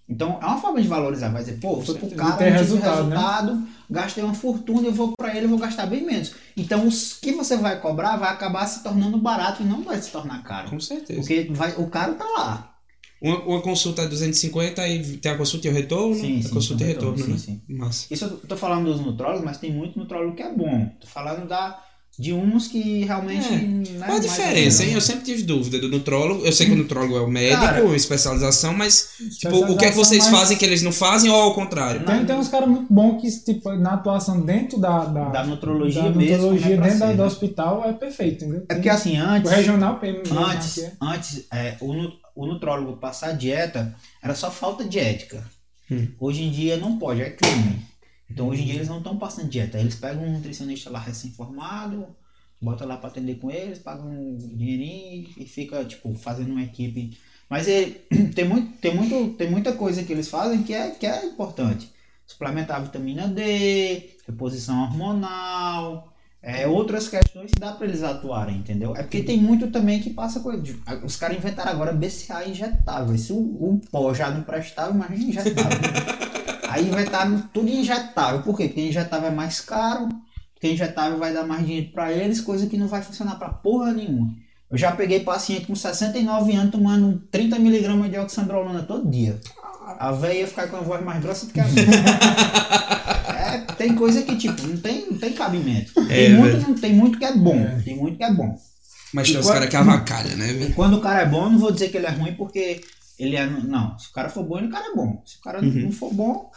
Então 0.06 0.38
é 0.42 0.44
uma 0.44 0.60
forma 0.60 0.82
de 0.82 0.88
valorizar. 0.88 1.30
Vai 1.30 1.42
dizer, 1.42 1.58
pô, 1.58 1.80
foi 1.80 1.94
pro 1.94 2.10
cara, 2.10 2.34
E 2.34 2.38
tem 2.38 2.52
resultado, 2.52 3.08
resultado, 3.08 3.68
gastei 3.88 4.22
uma 4.22 4.34
fortuna, 4.34 4.88
eu 4.88 4.92
vou 4.92 5.14
pra 5.16 5.34
ele, 5.34 5.46
eu 5.46 5.50
vou 5.50 5.58
gastar 5.58 5.86
bem 5.86 6.04
menos. 6.04 6.34
Então 6.54 6.86
os 6.86 7.14
que 7.14 7.32
você 7.32 7.56
vai 7.56 7.80
cobrar 7.80 8.16
vai 8.16 8.30
acabar 8.30 8.66
se 8.66 8.82
tornando 8.82 9.16
barato 9.16 9.62
e 9.62 9.64
não 9.66 9.82
vai 9.82 10.02
se 10.02 10.10
tornar 10.10 10.42
caro. 10.42 10.68
Com 10.68 10.80
certeza. 10.80 11.18
Porque 11.18 11.48
vai, 11.50 11.72
o 11.78 11.86
caro 11.86 12.14
tá 12.16 12.26
lá. 12.36 12.69
Uma, 13.20 13.38
uma 13.44 13.60
consulta 13.60 14.02
é 14.02 14.06
250 14.08 14.88
e 14.88 15.16
tem 15.18 15.32
a 15.32 15.36
consulta 15.36 15.66
e 15.66 15.70
o 15.70 15.74
retorno? 15.74 16.14
Sim, 16.14 16.38
a 16.38 16.42
sim, 16.42 16.48
consulta 16.48 16.84
e 16.84 16.86
retorno, 16.86 17.16
retorno, 17.16 17.38
sim, 17.38 17.50
né? 17.52 17.58
sim. 17.68 17.74
Massa. 17.76 18.06
Isso 18.10 18.24
eu 18.24 18.30
tô 18.48 18.56
falando 18.56 18.86
dos 18.90 19.00
nutrólogos, 19.00 19.44
mas 19.44 19.58
tem 19.58 19.72
muito 19.72 19.98
nutrólogo 19.98 20.34
que 20.34 20.42
é 20.42 20.50
bom. 20.54 20.90
Tô 21.00 21.06
falando 21.06 21.46
da, 21.46 21.78
de 22.18 22.32
uns 22.32 22.66
que 22.66 23.04
realmente. 23.04 23.46
É. 23.46 23.58
né, 23.58 24.06
Qual 24.06 24.16
a 24.16 24.20
diferença, 24.20 24.84
hein? 24.84 24.92
Eu 24.94 25.00
sempre 25.02 25.24
tive 25.24 25.42
dúvida 25.42 25.78
do 25.78 25.88
nutrólogo. 25.90 26.44
Eu 26.46 26.52
sei 26.52 26.66
que 26.66 26.72
o 26.72 26.76
nutrólogo 26.76 27.16
é 27.16 27.20
o 27.20 27.28
médico, 27.28 27.60
Cara, 27.60 27.94
especialização, 27.96 28.72
mas 28.74 29.10
tipo, 29.38 29.54
o 29.54 29.76
que 29.76 29.84
é 29.84 29.90
que 29.90 29.98
Especialização, 30.00 30.04
vocês 30.04 30.24
mas 30.30 30.40
fazem 30.40 30.56
que 30.56 30.64
eles 30.64 30.80
não 30.82 30.92
fazem 30.92 31.30
ou 31.30 31.36
ao 31.42 31.54
contrário? 31.54 32.04
Tem, 32.06 32.24
tem 32.24 32.36
uns 32.36 32.48
caras 32.48 32.68
muito 32.70 32.92
bons 32.92 33.20
que, 33.20 33.44
tipo, 33.52 33.70
na 33.74 33.92
atuação 33.94 34.40
dentro 34.40 34.78
da, 34.78 35.04
da, 35.04 35.28
Da 35.28 35.44
nutrologia 35.46 36.04
da 36.04 36.10
mesmo, 36.10 36.36
nutrologia 36.52 36.76
né, 36.76 36.82
dentro 36.84 36.98
da- 37.00 37.06
ser, 37.08 37.12
do 37.16 37.22
né? 37.22 37.26
hospital 37.26 37.84
é 37.84 37.92
perfeito, 37.92 38.44
entendeu? 38.44 38.64
É 38.68 38.74
porque 38.74 38.88
assim, 38.88 39.18
o 39.20 39.24
antes. 39.24 39.50
regional 39.50 39.98
PM 40.00 40.18
mesmo 40.20 40.38
Antes, 40.38 40.78
é- 40.78 40.92
antes 41.02 41.46
é, 41.52 41.76
o, 41.80 41.92
o 42.40 42.46
nutrólogo 42.46 42.96
passar 42.96 43.36
dieta 43.36 43.94
era 44.22 44.34
só 44.34 44.50
falta 44.50 44.82
de 44.82 44.98
ética. 44.98 45.44
Hum. 45.90 46.08
Hoje 46.18 46.42
em 46.42 46.50
dia 46.50 46.78
não 46.78 46.98
pode, 46.98 47.20
é 47.20 47.28
crime. 47.28 47.84
Então 48.30 48.48
hoje 48.48 48.62
em 48.62 48.64
dia 48.64 48.76
eles 48.76 48.88
não 48.88 48.96
estão 48.96 49.18
passando 49.18 49.50
dieta. 49.50 49.78
Eles 49.78 49.94
pegam 49.94 50.24
um 50.24 50.32
nutricionista 50.32 50.88
lá 50.88 50.98
recém-formado, 50.98 52.06
bota 52.58 52.86
lá 52.86 52.96
para 52.96 53.10
atender 53.10 53.34
com 53.34 53.50
eles, 53.50 53.78
pagam 53.78 54.08
um 54.08 54.38
dinheirinho 54.38 55.28
e 55.36 55.44
fica 55.44 55.84
tipo 55.84 56.14
fazendo 56.14 56.52
uma 56.52 56.62
equipe. 56.62 57.18
Mas 57.46 57.68
ele, 57.68 58.00
tem, 58.34 58.48
muito, 58.48 58.78
tem, 58.78 58.94
muito, 58.94 59.36
tem 59.36 59.50
muita 59.50 59.74
coisa 59.74 60.02
que 60.02 60.12
eles 60.12 60.28
fazem 60.28 60.62
que 60.62 60.72
é, 60.72 60.92
que 60.92 61.04
é 61.04 61.26
importante. 61.26 61.92
Suplementar 62.26 62.78
a 62.78 62.84
vitamina 62.84 63.28
D, 63.28 64.16
reposição 64.26 64.84
hormonal, 64.84 66.09
é, 66.42 66.66
outras 66.66 67.06
questões 67.08 67.50
que 67.52 67.60
dá 67.60 67.72
para 67.72 67.86
eles 67.86 68.02
atuarem, 68.02 68.56
entendeu? 68.56 68.96
É 68.96 69.02
porque 69.02 69.22
tem 69.22 69.36
muito 69.38 69.66
também 69.70 70.00
que 70.00 70.10
passa 70.10 70.40
coisa. 70.40 70.62
de- 70.62 70.80
Os 71.04 71.16
caras 71.16 71.36
inventaram 71.36 71.70
agora 71.70 71.92
BCA 71.92 72.48
injetável. 72.48 73.16
Se 73.18 73.32
o, 73.32 73.36
o 73.36 73.80
pó 73.90 74.12
já 74.14 74.30
não 74.30 74.42
prestava, 74.42 74.90
imagina 74.94 75.28
injetável. 75.30 75.78
Aí 76.68 76.88
inventaram 76.88 77.42
tudo 77.52 77.68
injetável. 77.68 78.42
Por 78.42 78.56
quê? 78.56 78.68
Porque 78.68 78.80
injetável 78.88 79.28
é 79.28 79.34
mais 79.34 79.60
caro, 79.60 80.08
porque 80.54 80.70
injetável 80.72 81.18
vai 81.18 81.32
dar 81.34 81.44
mais 81.44 81.66
dinheiro 81.66 81.90
para 81.92 82.12
eles, 82.12 82.40
coisa 82.40 82.66
que 82.66 82.76
não 82.78 82.86
vai 82.88 83.02
funcionar 83.02 83.34
para 83.36 83.48
porra 83.48 83.92
nenhuma. 83.92 84.32
Eu 84.70 84.78
já 84.78 84.92
peguei 84.92 85.20
paciente 85.20 85.66
com 85.66 85.74
69 85.74 86.54
anos 86.54 86.70
tomando 86.70 87.20
30mg 87.32 88.08
de 88.08 88.18
oxandrolona 88.18 88.82
todo 88.84 89.10
dia. 89.10 89.38
A 89.98 90.12
véia 90.12 90.40
ia 90.42 90.46
ficar 90.46 90.68
com 90.68 90.76
a 90.76 90.80
voz 90.80 91.04
mais 91.04 91.20
grossa 91.20 91.46
do 91.46 91.52
que 91.52 91.58
a 91.60 91.64
minha. 91.64 91.86
É, 93.54 93.58
tem 93.74 93.94
coisa 93.94 94.22
que, 94.22 94.36
tipo, 94.36 94.66
não 94.66 94.76
tem, 94.76 95.06
não 95.10 95.18
tem 95.18 95.32
cabimento. 95.32 95.92
Tem, 96.06 96.26
É, 96.26 96.28
muito, 96.36 96.56
velho. 96.56 96.68
não, 96.68 96.74
tem 96.74 96.92
muito 96.94 97.18
que 97.18 97.24
é 97.24 97.32
bom. 97.34 97.66
Tem 97.84 97.96
muito 97.96 98.16
que 98.16 98.24
é 98.24 98.32
bom. 98.32 98.58
Mas 99.12 99.28
tem 99.28 99.38
os 99.40 99.46
caras 99.50 99.68
que 99.68 99.76
avacalham, 99.76 100.36
né, 100.36 100.50
E 100.50 100.54
velho? 100.54 100.74
quando 100.74 100.96
o 100.98 101.00
cara 101.00 101.22
é 101.22 101.26
bom, 101.26 101.44
eu 101.44 101.50
não 101.50 101.58
vou 101.58 101.72
dizer 101.72 101.88
que 101.90 101.96
ele 101.96 102.06
é 102.06 102.10
ruim 102.10 102.34
porque 102.34 102.80
ele 103.18 103.36
é. 103.36 103.44
Não, 103.46 103.98
se 103.98 104.08
o 104.08 104.12
cara 104.12 104.28
for 104.28 104.44
bom, 104.44 104.58
ele 104.58 104.68
o 104.68 104.70
cara 104.70 104.86
é 104.92 104.94
bom. 104.94 105.22
Se 105.26 105.36
o 105.38 105.40
cara 105.40 105.60
Uhum. 105.60 105.70
não 105.84 105.92
for 105.92 106.12
bom, 106.14 106.50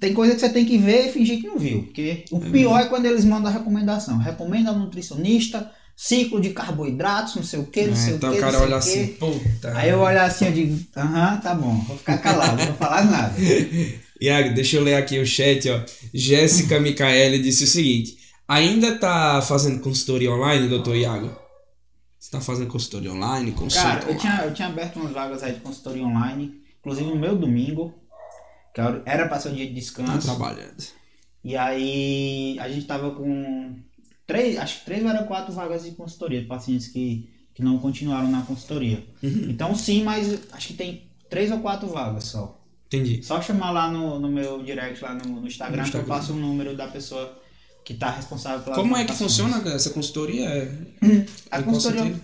tem 0.00 0.12
coisa 0.12 0.34
que 0.34 0.40
você 0.40 0.48
tem 0.50 0.64
que 0.66 0.76
ver 0.76 1.08
e 1.08 1.12
fingir 1.12 1.40
que 1.40 1.46
não 1.46 1.56
viu. 1.58 1.84
Porque 1.84 2.24
o 2.30 2.40
pior 2.40 2.78
é 2.80 2.86
quando 2.86 3.06
eles 3.06 3.24
mandam 3.24 3.50
a 3.50 3.54
recomendação. 3.54 4.18
Recomenda 4.18 4.70
ao 4.70 4.78
nutricionista, 4.78 5.70
ciclo 5.96 6.40
de 6.40 6.50
carboidratos, 6.50 7.36
não 7.36 7.42
sei 7.42 7.60
o 7.60 7.66
que, 7.66 7.86
não 7.86 7.96
sei 7.96 8.14
então 8.14 8.30
o 8.30 8.32
que. 8.32 8.38
o 8.38 8.42
cara 8.42 8.60
olha 8.60 8.76
assim, 8.76 9.06
puta. 9.14 9.72
Aí 9.76 9.88
eu 9.88 10.00
olho 10.00 10.20
assim 10.20 10.48
e 10.48 10.52
digo, 10.52 10.78
aham, 10.96 11.36
tá 11.38 11.54
bom, 11.54 11.78
vou 11.86 11.96
ficar 11.96 12.18
calado, 12.18 12.56
não 12.58 12.66
vou 12.66 12.74
falar 12.76 13.04
nada. 13.04 13.34
Iago, 14.20 14.54
deixa 14.54 14.76
eu 14.76 14.82
ler 14.82 14.94
aqui 14.94 15.18
o 15.18 15.26
chat, 15.26 15.68
ó. 15.68 15.80
Jéssica 16.14 16.80
Micaele 16.80 17.38
disse 17.42 17.64
o 17.64 17.66
seguinte: 17.66 18.16
ainda 18.48 18.98
tá 18.98 19.40
fazendo 19.42 19.80
consultoria 19.80 20.30
online, 20.32 20.68
doutor 20.68 20.96
Iago? 20.96 21.30
Você 22.18 22.30
tá 22.30 22.40
fazendo 22.40 22.68
consultoria 22.68 23.12
online, 23.12 23.52
consulta 23.52 23.86
Cara, 24.00 24.10
eu 24.10 24.16
tinha, 24.18 24.40
eu 24.44 24.54
tinha 24.54 24.68
aberto 24.68 24.96
umas 24.96 25.12
vagas 25.12 25.42
aí 25.42 25.52
de 25.52 25.60
consultoria 25.60 26.02
online, 26.02 26.60
inclusive 26.80 27.08
no 27.08 27.16
meu 27.16 27.36
domingo, 27.36 27.94
que 28.74 28.80
era- 28.80 29.28
para 29.28 29.38
ser 29.38 29.50
um 29.50 29.54
dia 29.54 29.64
de 29.66 29.72
Tá 29.74 29.78
descanso. 29.78 30.26
trabalhando. 30.26 30.82
E 31.44 31.56
aí 31.56 32.58
a 32.58 32.68
gente 32.68 32.86
tava 32.86 33.12
com 33.12 33.76
três, 34.26 34.58
acho 34.58 34.80
que 34.80 34.84
três 34.86 35.04
ou 35.04 35.08
era 35.10 35.22
quatro 35.24 35.52
vagas 35.54 35.84
de 35.84 35.92
consultoria, 35.92 36.40
de 36.40 36.48
pacientes 36.48 36.88
que, 36.88 37.30
que 37.54 37.62
não 37.62 37.78
continuaram 37.78 38.28
na 38.28 38.42
consultoria. 38.42 39.06
Uhum. 39.22 39.46
Então 39.48 39.72
sim, 39.76 40.02
mas 40.02 40.40
acho 40.50 40.68
que 40.68 40.74
tem 40.74 41.08
três 41.30 41.52
ou 41.52 41.60
quatro 41.60 41.86
vagas 41.88 42.24
só. 42.24 42.60
Entendi. 42.86 43.22
Só 43.22 43.40
chamar 43.42 43.70
lá 43.70 43.90
no, 43.90 44.18
no 44.18 44.28
meu 44.28 44.62
direct, 44.62 45.02
lá 45.02 45.14
no, 45.14 45.40
no 45.40 45.46
Instagram, 45.46 45.82
No 45.82 45.90
que 45.90 45.96
eu 45.96 46.00
Instagram. 46.00 46.08
passo 46.08 46.32
o 46.32 46.36
número 46.36 46.76
da 46.76 46.86
pessoa 46.86 47.36
que 47.84 47.94
tá 47.94 48.10
responsável 48.10 48.60
pela 48.60 48.76
Como 48.76 48.96
é 48.96 49.04
que 49.04 49.12
funciona 49.12 49.62
essa 49.72 49.90
consultoria? 49.90 50.48
É... 50.48 50.72
A 51.50 51.62
consultoria, 51.62 52.14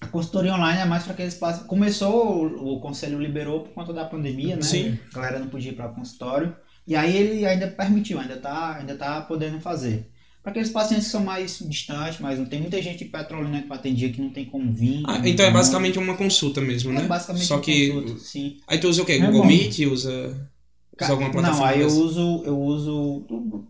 a 0.00 0.06
consultoria 0.06 0.54
online 0.54 0.80
é 0.80 0.84
mais 0.84 1.02
para 1.02 1.12
aqueles 1.12 1.34
pacientes. 1.34 1.66
Começou, 1.66 2.46
o, 2.46 2.74
o 2.76 2.80
conselho 2.80 3.20
liberou 3.20 3.62
por 3.64 3.72
conta 3.72 3.92
da 3.92 4.04
pandemia, 4.04 4.54
né? 4.56 4.62
Sim. 4.62 4.98
A 5.12 5.16
galera 5.16 5.38
não 5.40 5.48
podia 5.48 5.72
ir 5.72 5.74
para 5.74 5.88
consultório. 5.88 6.54
E 6.86 6.94
aí 6.94 7.16
ele 7.16 7.44
ainda 7.44 7.66
permitiu, 7.68 8.18
ainda 8.18 8.36
tá, 8.36 8.76
ainda 8.76 8.94
tá 8.96 9.20
podendo 9.20 9.60
fazer. 9.60 10.08
Aqueles 10.48 10.70
pacientes 10.70 11.06
que 11.06 11.10
são 11.12 11.22
mais 11.24 11.58
distantes, 11.66 12.20
mas 12.20 12.38
não 12.38 12.46
tem 12.46 12.60
muita 12.60 12.80
gente 12.80 12.98
de 12.98 13.04
Petrolina 13.06 13.60
que 13.62 13.72
atendia 13.72 14.10
que 14.10 14.20
não 14.20 14.30
tem 14.30 14.44
como 14.46 14.72
vir. 14.72 15.02
Ah, 15.06 15.20
então 15.24 15.44
é 15.44 15.50
basicamente 15.50 15.98
uma 15.98 16.16
consulta 16.16 16.60
mesmo, 16.60 16.88
como- 16.88 16.98
né? 16.98 17.04
é 17.04 17.08
basicamente 17.08 17.44
Só 17.46 17.56
uma 17.56 17.62
que. 17.62 17.90
consulta, 17.92 18.20
sim. 18.20 18.56
Aí 18.66 18.78
tu 18.78 18.88
usa 18.88 19.02
o 19.02 19.04
quê? 19.04 19.12
É 19.12 19.18
Google 19.18 19.42
bom. 19.42 19.46
Meet? 19.46 19.78
Usa. 19.80 20.48
Usa 21.00 21.12
alguma 21.12 21.30
plataforma? 21.30 21.64
não, 21.66 21.70
aí 21.72 21.80
eu 21.82 21.88
uso, 21.88 22.42
eu 22.44 22.58
uso 22.58 23.24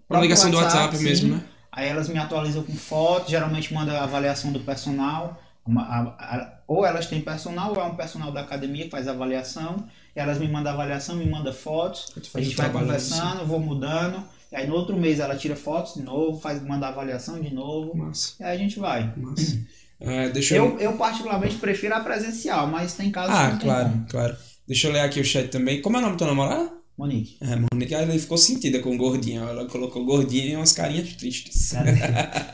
Uma 0.08 0.20
ligação 0.20 0.50
do 0.50 0.56
WhatsApp 0.56 0.96
sim. 0.96 1.04
mesmo, 1.04 1.34
né? 1.34 1.42
Aí 1.72 1.88
elas 1.88 2.08
me 2.08 2.18
atualizam 2.18 2.62
com 2.62 2.72
fotos, 2.74 3.30
geralmente 3.30 3.72
manda 3.74 3.92
a 3.98 4.04
avaliação 4.04 4.52
do 4.52 4.60
personal. 4.60 5.42
uma- 5.66 5.82
a- 5.82 6.00
a- 6.18 6.52
ou 6.66 6.86
elas 6.86 7.04
têm 7.06 7.20
personal, 7.20 7.74
ou 7.74 7.78
é 7.78 7.84
um 7.84 7.94
personal 7.94 8.32
da 8.32 8.40
academia 8.40 8.84
que 8.84 8.90
faz 8.90 9.06
a 9.06 9.10
avaliação. 9.10 9.84
Elas 10.16 10.38
me 10.38 10.48
mandam 10.48 10.72
a 10.72 10.74
avaliação, 10.74 11.14
me 11.16 11.26
mandam 11.28 11.52
fotos. 11.52 12.06
A 12.34 12.40
gente 12.40 12.56
vai 12.56 12.64
trabalho 12.70 12.86
conversando, 12.86 13.40
eu 13.40 13.46
vou 13.46 13.60
mudando. 13.60 14.24
E 14.50 14.56
aí 14.56 14.66
no 14.66 14.74
outro 14.74 14.96
mês 14.96 15.20
ela 15.20 15.36
tira 15.36 15.54
fotos 15.54 15.94
de 15.94 16.02
novo, 16.02 16.40
faz, 16.40 16.62
manda 16.62 16.88
avaliação 16.88 17.40
de 17.40 17.52
novo. 17.52 17.92
E 18.40 18.44
aí 18.44 18.56
a 18.56 18.58
gente 18.58 18.78
vai. 18.78 19.12
massa. 19.16 19.58
É, 20.00 20.28
deixa 20.28 20.54
eu. 20.56 20.64
Eu, 20.74 20.78
eu 20.80 20.92
particularmente 20.96 21.56
prefiro 21.56 21.94
a 21.94 22.00
presencial, 22.00 22.66
mas 22.66 22.94
tem 22.94 23.10
casos 23.10 23.34
que 23.34 23.40
Ah, 23.40 23.48
não 23.50 23.58
tem 23.58 23.68
claro, 23.68 23.88
como. 23.90 24.06
claro. 24.08 24.36
Deixa 24.66 24.86
eu 24.86 24.92
ler 24.92 25.00
aqui 25.00 25.20
o 25.20 25.24
chat 25.24 25.48
também. 25.48 25.82
Como 25.82 25.96
é 25.96 25.98
o 25.98 26.02
nome 26.02 26.14
do 26.14 26.18
teu 26.18 26.26
namorado? 26.26 26.70
Monique. 26.96 27.36
É, 27.40 27.56
Monique. 27.72 27.94
Ah, 27.94 28.02
Ela 28.02 28.18
ficou 28.18 28.36
sentida 28.38 28.78
com 28.80 28.96
gordinha. 28.96 29.40
Ela 29.40 29.66
colocou 29.66 30.04
gordinha 30.04 30.46
e 30.46 30.56
umas 30.56 30.72
carinhas 30.72 31.12
tristes. 31.14 31.72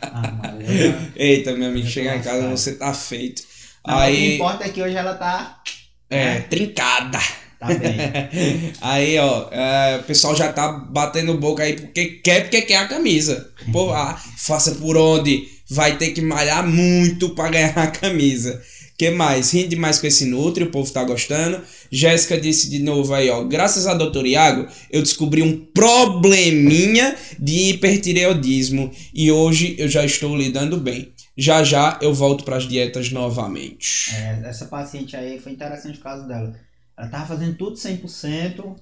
Ah, 0.02 0.54
eu- 0.60 0.94
Eita, 1.16 1.54
meu 1.56 1.68
amigo, 1.68 1.86
chegar 1.88 2.16
em 2.16 2.22
casa 2.22 2.36
lascado. 2.48 2.56
você 2.56 2.74
tá 2.76 2.94
feito. 2.94 3.42
Não, 3.86 3.94
O 3.94 3.98
que 3.98 4.02
Aí. 4.04 4.34
importa 4.36 4.64
é 4.64 4.68
que 4.68 4.82
hoje 4.82 4.94
ela 4.96 5.14
tá, 5.14 5.60
É, 6.08 6.40
trincada. 6.40 7.18
Tá 7.66 7.74
bem. 7.74 8.72
Aí, 8.80 9.18
ó, 9.18 9.48
é, 9.50 9.98
o 10.00 10.04
pessoal 10.04 10.34
já 10.34 10.52
tá 10.52 10.72
batendo 10.72 11.36
boca 11.38 11.62
aí 11.62 11.74
porque 11.74 12.06
quer, 12.22 12.42
porque 12.42 12.62
quer 12.62 12.76
a 12.76 12.88
camisa. 12.88 13.50
Pô, 13.72 13.92
ah, 13.92 14.20
faça 14.38 14.72
por 14.72 14.96
onde? 14.96 15.48
Vai 15.68 15.96
ter 15.96 16.10
que 16.10 16.20
malhar 16.20 16.66
muito 16.66 17.30
pra 17.30 17.48
ganhar 17.48 17.76
a 17.76 17.86
camisa. 17.86 18.62
que 18.98 19.10
mais? 19.10 19.52
Rindo 19.52 19.68
demais 19.68 19.98
com 19.98 20.06
esse 20.06 20.26
Nutri, 20.26 20.64
o 20.64 20.70
povo 20.70 20.90
tá 20.92 21.02
gostando. 21.02 21.60
Jéssica 21.90 22.38
disse 22.40 22.68
de 22.70 22.80
novo 22.80 23.14
aí, 23.14 23.30
ó. 23.30 23.42
Graças 23.44 23.86
a 23.86 23.94
doutor 23.94 24.26
Iago, 24.26 24.68
eu 24.90 25.02
descobri 25.02 25.42
um 25.42 25.56
probleminha 25.74 27.16
de 27.38 27.70
hipertireoidismo 27.70 28.90
e 29.12 29.32
hoje 29.32 29.74
eu 29.78 29.88
já 29.88 30.04
estou 30.04 30.36
lidando 30.36 30.76
bem. 30.76 31.12
Já 31.36 31.64
já 31.64 31.98
eu 32.00 32.14
volto 32.14 32.44
pras 32.44 32.68
dietas 32.68 33.10
novamente. 33.10 34.14
É, 34.14 34.48
essa 34.48 34.66
paciente 34.66 35.16
aí 35.16 35.40
foi 35.40 35.52
interessante 35.52 35.98
o 35.98 36.02
caso 36.02 36.28
dela. 36.28 36.54
Ela 36.96 37.08
tava 37.08 37.26
fazendo 37.26 37.56
tudo 37.56 37.76
100%, 37.76 38.76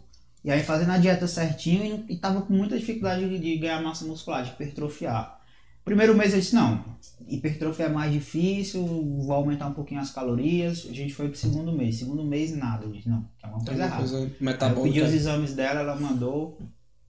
e 0.45 0.51
aí 0.51 0.63
fazendo 0.63 0.91
a 0.91 0.99
dieta 0.99 1.27
certinho 1.27 2.05
e, 2.09 2.15
e 2.15 2.17
tava 2.17 2.43
com 2.43 2.53
muita 2.53 2.79
dificuldade 2.79 3.29
de, 3.29 3.39
de 3.39 3.57
ganhar 3.59 3.81
massa 3.83 4.05
muscular, 4.05 4.45
de 4.45 4.51
hipertrofiar. 4.51 5.41
Primeiro 5.85 6.17
mês 6.17 6.33
eu 6.33 6.39
disse, 6.39 6.55
não, 6.55 6.85
hipertrofia 7.27 7.87
é 7.87 7.89
mais 7.89 8.13
difícil, 8.13 8.85
vou 8.85 9.33
aumentar 9.33 9.67
um 9.67 9.73
pouquinho 9.73 10.01
as 10.01 10.11
calorias. 10.11 10.87
A 10.89 10.93
gente 10.93 11.13
foi 11.13 11.29
pro 11.29 11.37
segundo 11.37 11.73
mês. 11.73 11.97
Segundo 11.97 12.23
mês, 12.23 12.55
nada. 12.57 12.85
Eu 12.85 12.93
disse, 12.93 13.09
não, 13.09 13.23
tem 13.41 13.51
alguma 13.51 13.65
coisa 13.65 13.83
errada. 13.83 13.97
coisa 13.97 14.31
eu 14.79 14.83
pedi 14.85 15.01
os 15.01 15.13
exames 15.13 15.55
dela, 15.55 15.81
ela 15.81 15.97
mandou 15.97 16.57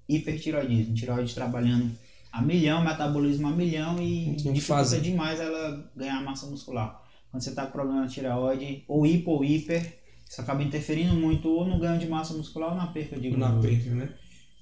hipertiroidismo. 0.09 0.95
Tiroide 0.95 1.35
trabalhando 1.35 1.91
a 2.31 2.41
milhão, 2.41 2.83
metabolismo 2.83 3.47
a 3.47 3.51
milhão 3.51 4.01
e 4.01 4.35
dificulta 4.37 4.99
demais 4.99 5.39
ela 5.39 5.91
ganhar 5.95 6.23
massa 6.23 6.47
muscular. 6.47 6.99
Quando 7.29 7.43
você 7.43 7.53
tá 7.53 7.67
com 7.67 7.71
problema 7.73 8.07
de 8.07 8.13
tireoide, 8.15 8.83
ou 8.87 9.05
hipo 9.05 9.31
ou 9.31 9.45
hiper, 9.45 10.02
isso 10.33 10.41
acaba 10.41 10.63
interferindo 10.63 11.13
muito 11.13 11.47
ou 11.47 11.63
no 11.63 11.77
ganho 11.77 11.99
de 11.99 12.07
massa 12.07 12.33
muscular 12.33 12.71
ou 12.71 12.75
na 12.75 12.87
perda 12.87 13.19
de 13.19 13.29
Na 13.37 13.51
gordura. 13.51 13.71
perca, 13.71 13.91
né? 13.91 14.09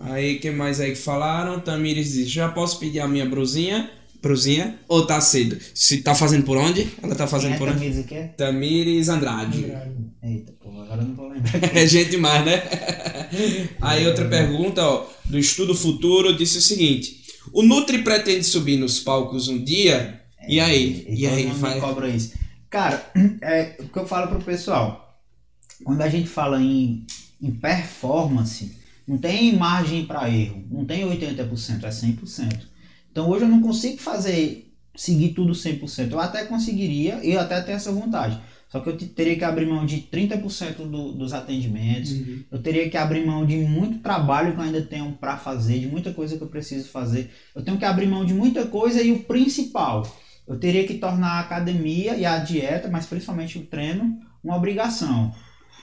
Aí, 0.02 0.38
que 0.38 0.52
mais 0.52 0.81
aí 0.81 0.91
que 0.91 0.98
falaram? 0.98 1.61
Tamires 1.61 2.11
disse, 2.11 2.26
já 2.26 2.49
posso 2.49 2.77
pedir 2.77 2.99
a 2.99 3.07
minha 3.07 3.26
brusinha? 3.26 3.89
Brusinha? 4.22 4.77
Ou 4.89 5.07
tá 5.07 5.22
cedo? 5.22 5.57
Se 5.73 6.02
tá 6.02 6.14
fazendo 6.14 6.43
por 6.43 6.57
onde? 6.57 6.89
Ela 7.02 7.15
tá 7.15 7.26
fazendo 7.26 7.52
Quem 7.52 7.56
é 7.56 7.60
por 7.60 7.69
onde? 7.69 7.77
Tamires 7.80 7.99
o 7.99 8.03
quê? 8.03 8.30
Tamires 8.35 9.07
Andrade. 9.07 9.72
Eita, 10.22 10.52
pô, 10.61 10.72
agora 10.81 11.03
eu 11.03 11.07
não 11.07 11.15
vou 11.15 11.30
lembrar. 11.30 11.53
É 11.73 11.88
gente 11.88 12.10
demais, 12.10 12.43
né? 12.45 12.64
Aí 13.80 14.06
outra 14.06 14.27
pergunta, 14.27 14.84
ó, 14.85 15.07
do 15.23 15.39
Estudo 15.39 15.73
Futuro 15.73 16.35
disse 16.35 16.57
o 16.57 16.61
seguinte: 16.61 17.22
o 17.53 17.64
Nutri 17.64 18.03
pretende 18.03 18.43
subir 18.43 18.76
nos 18.76 18.99
palcos 18.99 19.48
um 19.48 19.64
dia? 19.64 20.22
E 20.49 20.60
aí? 20.60 21.06
E 21.07 21.23
todo 21.23 21.34
aí, 21.34 21.45
vai. 21.45 21.80
cobra 21.80 22.10
isso. 22.10 22.34
Cara, 22.69 23.10
é 23.41 23.77
o 23.80 23.88
que 23.88 23.98
eu 23.98 24.06
falo 24.06 24.27
pro 24.27 24.41
pessoal. 24.43 25.11
Quando 25.84 26.02
a 26.02 26.10
gente 26.10 26.28
fala 26.28 26.62
em, 26.62 27.06
em 27.41 27.52
performance, 27.52 28.78
não 29.08 29.18
tem 29.18 29.56
margem 29.56 30.06
para 30.06 30.30
erro, 30.30 30.64
não 30.70 30.86
tem 30.86 31.03
80%, 31.03 31.84
é 31.84 31.90
100%. 31.90 32.60
Então 33.12 33.30
hoje 33.30 33.45
eu 33.45 33.49
não 33.49 33.62
consigo 33.62 33.98
fazer, 33.98 34.72
seguir 34.95 35.30
tudo 35.30 35.53
100%. 35.53 36.12
Eu 36.12 36.20
até 36.20 36.45
conseguiria, 36.45 37.20
eu 37.24 37.40
até 37.40 37.62
tenho 37.62 37.76
essa 37.76 37.91
vontade. 37.91 38.40
Só 38.70 38.80
que 38.80 38.90
eu 38.90 38.98
teria 38.98 39.36
que 39.36 39.44
abrir 39.44 39.66
mão 39.66 39.86
de 39.86 39.98
30% 39.98 40.78
do, 40.90 41.12
dos 41.12 41.34
atendimentos, 41.34 42.12
uhum. 42.12 42.44
eu 42.49 42.62
teria 42.62 42.90
que 42.90 42.95
abrir 42.95 43.26
mão 43.26 43.45
de 43.45 43.58
muito 43.58 43.99
trabalho 43.99 44.53
que 44.53 44.60
eu 44.60 44.64
ainda 44.64 44.82
tenho 44.82 45.12
para 45.12 45.36
fazer, 45.36 45.80
de 45.80 45.88
muita 45.88 46.14
coisa 46.14 46.38
que 46.38 46.44
eu 46.44 46.48
preciso 46.48 46.88
fazer. 46.88 47.32
Eu 47.53 47.64
tenho 47.64 47.78
que 47.78 47.84
abrir 47.84 48.08
mão 48.08 48.24
de 48.24 48.34
muita 48.34 48.66
coisa 48.66 49.02
e 49.02 49.12
o 49.12 49.24
principal, 49.24 50.03
eu 50.48 50.58
teria 50.58 50.86
que 50.86 50.95
tornar 50.95 51.34
a 51.34 51.40
academia 51.41 52.16
e 52.16 52.26
a 52.26 52.38
dieta, 52.38 52.90
mas 52.90 53.06
principalmente 53.06 53.58
o 53.58 53.66
treino, 53.66 54.20
uma 54.44 54.56
obrigação. 54.56 55.34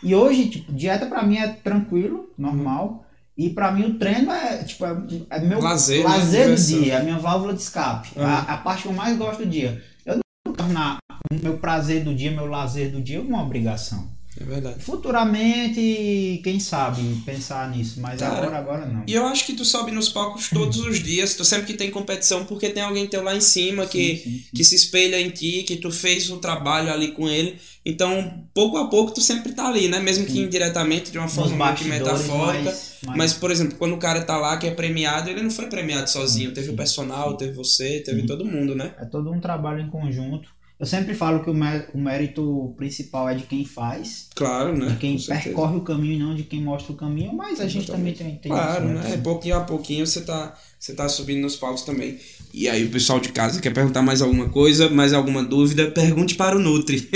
E 0.03 0.15
hoje, 0.15 0.49
tipo, 0.49 0.73
dieta 0.73 1.07
para 1.07 1.23
mim 1.23 1.37
é 1.37 1.49
tranquilo, 1.49 2.31
normal. 2.37 3.05
E 3.37 3.51
para 3.51 3.71
mim 3.71 3.85
o 3.85 3.99
treino 3.99 4.33
é, 4.33 4.65
tipo, 4.65 4.85
é, 4.85 4.97
é 5.31 5.41
meu 5.41 5.61
lazer, 5.61 6.03
né? 6.03 6.09
lazer 6.09 6.49
né? 6.49 6.55
do 6.57 6.61
dia, 6.61 6.93
é 6.95 6.97
a 6.97 7.03
minha 7.05 7.19
válvula 7.19 7.55
de 7.55 7.61
escape. 7.61 8.09
Uhum. 8.17 8.25
A, 8.25 8.39
a, 8.41 8.57
parte 8.57 8.83
que 8.83 8.89
eu 8.89 8.93
mais 8.93 9.17
gosto 9.17 9.45
do 9.45 9.47
dia. 9.47 9.83
Eu 10.05 10.17
não 10.17 10.23
vou 10.45 10.55
tornar 10.55 10.99
o 11.31 11.35
meu 11.35 11.57
prazer 11.59 12.03
do 12.03 12.15
dia, 12.15 12.33
meu 12.33 12.47
lazer 12.47 12.91
do 12.91 13.01
dia 13.01 13.21
uma 13.21 13.43
obrigação. 13.43 14.09
É 14.41 14.45
verdade. 14.45 14.81
Futuramente, 14.81 16.41
quem 16.45 16.61
sabe, 16.61 17.03
pensar 17.27 17.71
nisso, 17.71 18.01
mas 18.01 18.21
Cara, 18.21 18.39
agora, 18.39 18.59
agora 18.59 18.87
não. 18.87 19.05
E 19.07 19.13
eu 19.13 19.27
acho 19.27 19.45
que 19.45 19.53
tu 19.53 19.65
sobe 19.65 19.91
nos 19.91 20.09
palcos 20.09 20.49
todos 20.49 20.79
os 20.79 21.03
dias, 21.03 21.35
tu 21.35 21.45
sempre 21.45 21.67
que 21.67 21.75
tem 21.75 21.91
competição, 21.91 22.45
porque 22.45 22.69
tem 22.69 22.83
alguém 22.83 23.07
teu 23.09 23.23
lá 23.23 23.35
em 23.35 23.41
cima 23.41 23.87
que, 23.87 24.17
sim, 24.17 24.23
sim, 24.23 24.39
sim. 24.39 24.45
que 24.55 24.65
se 24.65 24.77
espelha 24.77 25.21
em 25.21 25.31
ti, 25.31 25.65
que 25.65 25.77
tu 25.77 25.91
fez 25.91 26.31
o 26.31 26.39
trabalho 26.39 26.93
ali 26.93 27.13
com 27.13 27.29
ele. 27.29 27.59
Então, 27.91 28.45
pouco 28.53 28.77
a 28.77 28.87
pouco, 28.91 29.15
tu 29.15 29.23
sempre 29.23 29.53
tá 29.53 29.67
ali, 29.67 29.89
né? 29.89 29.99
Mesmo 29.99 30.27
que 30.27 30.39
indiretamente, 30.39 31.11
de 31.11 31.17
uma 31.17 31.27
forma 31.27 31.57
muito 31.65 31.85
metafórica. 31.87 32.65
Mais... 32.65 32.99
Mas, 33.17 33.33
por 33.33 33.51
exemplo, 33.51 33.79
quando 33.79 33.95
o 33.95 33.99
cara 33.99 34.21
tá 34.21 34.37
lá 34.37 34.59
que 34.59 34.67
é 34.67 34.71
premiado, 34.71 35.31
ele 35.31 35.43
não 35.43 35.51
foi 35.51 35.69
premiado 35.69 36.11
sozinho. 36.11 36.53
Teve 36.53 36.69
o 36.69 36.77
personal, 36.77 37.35
teve 37.39 37.55
você, 37.55 38.01
teve 38.01 38.27
todo 38.27 38.45
mundo, 38.45 38.75
né? 38.75 38.93
É 38.99 39.07
todo 39.07 39.33
um 39.33 39.41
trabalho 39.41 39.81
em 39.81 39.89
conjunto. 39.89 40.51
Eu 40.79 40.85
sempre 40.85 41.15
falo 41.15 41.43
que 41.43 41.49
o, 41.49 41.55
o 41.55 41.99
mérito 41.99 42.75
principal 42.77 43.29
é 43.29 43.35
de 43.35 43.45
quem 43.45 43.65
faz. 43.65 44.29
Claro, 44.35 44.77
né? 44.77 44.91
De 44.91 44.97
quem 44.97 45.19
percorre 45.19 45.77
o 45.77 45.81
caminho 45.81 46.13
e 46.13 46.19
não 46.19 46.35
de 46.35 46.45
quem 46.45 46.63
mostra 46.63 46.93
o 46.93 46.97
caminho, 46.97 47.35
mas 47.35 47.59
a 47.59 47.67
gente 47.67 47.87
também 47.87 48.13
tem, 48.13 48.37
tem 48.37 48.53
Claro, 48.53 48.85
né? 48.85 49.03
né? 49.03 49.17
Pouquinho 49.17 49.57
a 49.57 49.61
pouquinho 49.63 50.07
você 50.07 50.21
tá, 50.21 50.55
você 50.79 50.95
tá 50.95 51.09
subindo 51.09 51.43
nos 51.43 51.57
palcos 51.57 51.83
também. 51.83 52.19
E 52.53 52.69
aí 52.69 52.85
o 52.85 52.91
pessoal 52.91 53.19
de 53.19 53.31
casa 53.31 53.61
quer 53.61 53.73
perguntar 53.73 54.01
mais 54.01 54.23
alguma 54.23 54.49
coisa, 54.49 54.89
mais 54.89 55.13
alguma 55.13 55.43
dúvida, 55.43 55.91
pergunte 55.91 56.35
para 56.35 56.57
o 56.57 56.59
Nutri. 56.59 57.09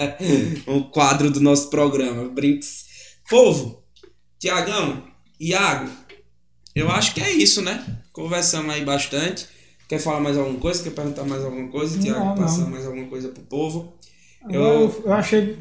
o 0.66 0.84
quadro 0.84 1.30
do 1.30 1.40
nosso 1.40 1.68
programa. 1.68 2.28
Brinks. 2.28 2.84
Povo, 3.28 3.82
Tiagão, 4.38 5.04
Iago, 5.38 5.90
eu 6.74 6.90
acho 6.90 7.14
que 7.14 7.20
é 7.20 7.30
isso, 7.30 7.62
né? 7.62 7.84
Conversamos 8.12 8.74
aí 8.74 8.84
bastante. 8.84 9.46
Quer 9.88 9.98
falar 9.98 10.20
mais 10.20 10.38
alguma 10.38 10.58
coisa? 10.58 10.82
Quer 10.82 10.90
perguntar 10.90 11.24
mais 11.24 11.44
alguma 11.44 11.68
coisa? 11.68 11.98
Tiago, 11.98 12.34
passar 12.34 12.68
mais 12.70 12.86
alguma 12.86 13.06
coisa 13.06 13.28
pro 13.28 13.42
povo? 13.42 13.94
Eu, 14.48 15.02
eu 15.04 15.12
achei. 15.12 15.58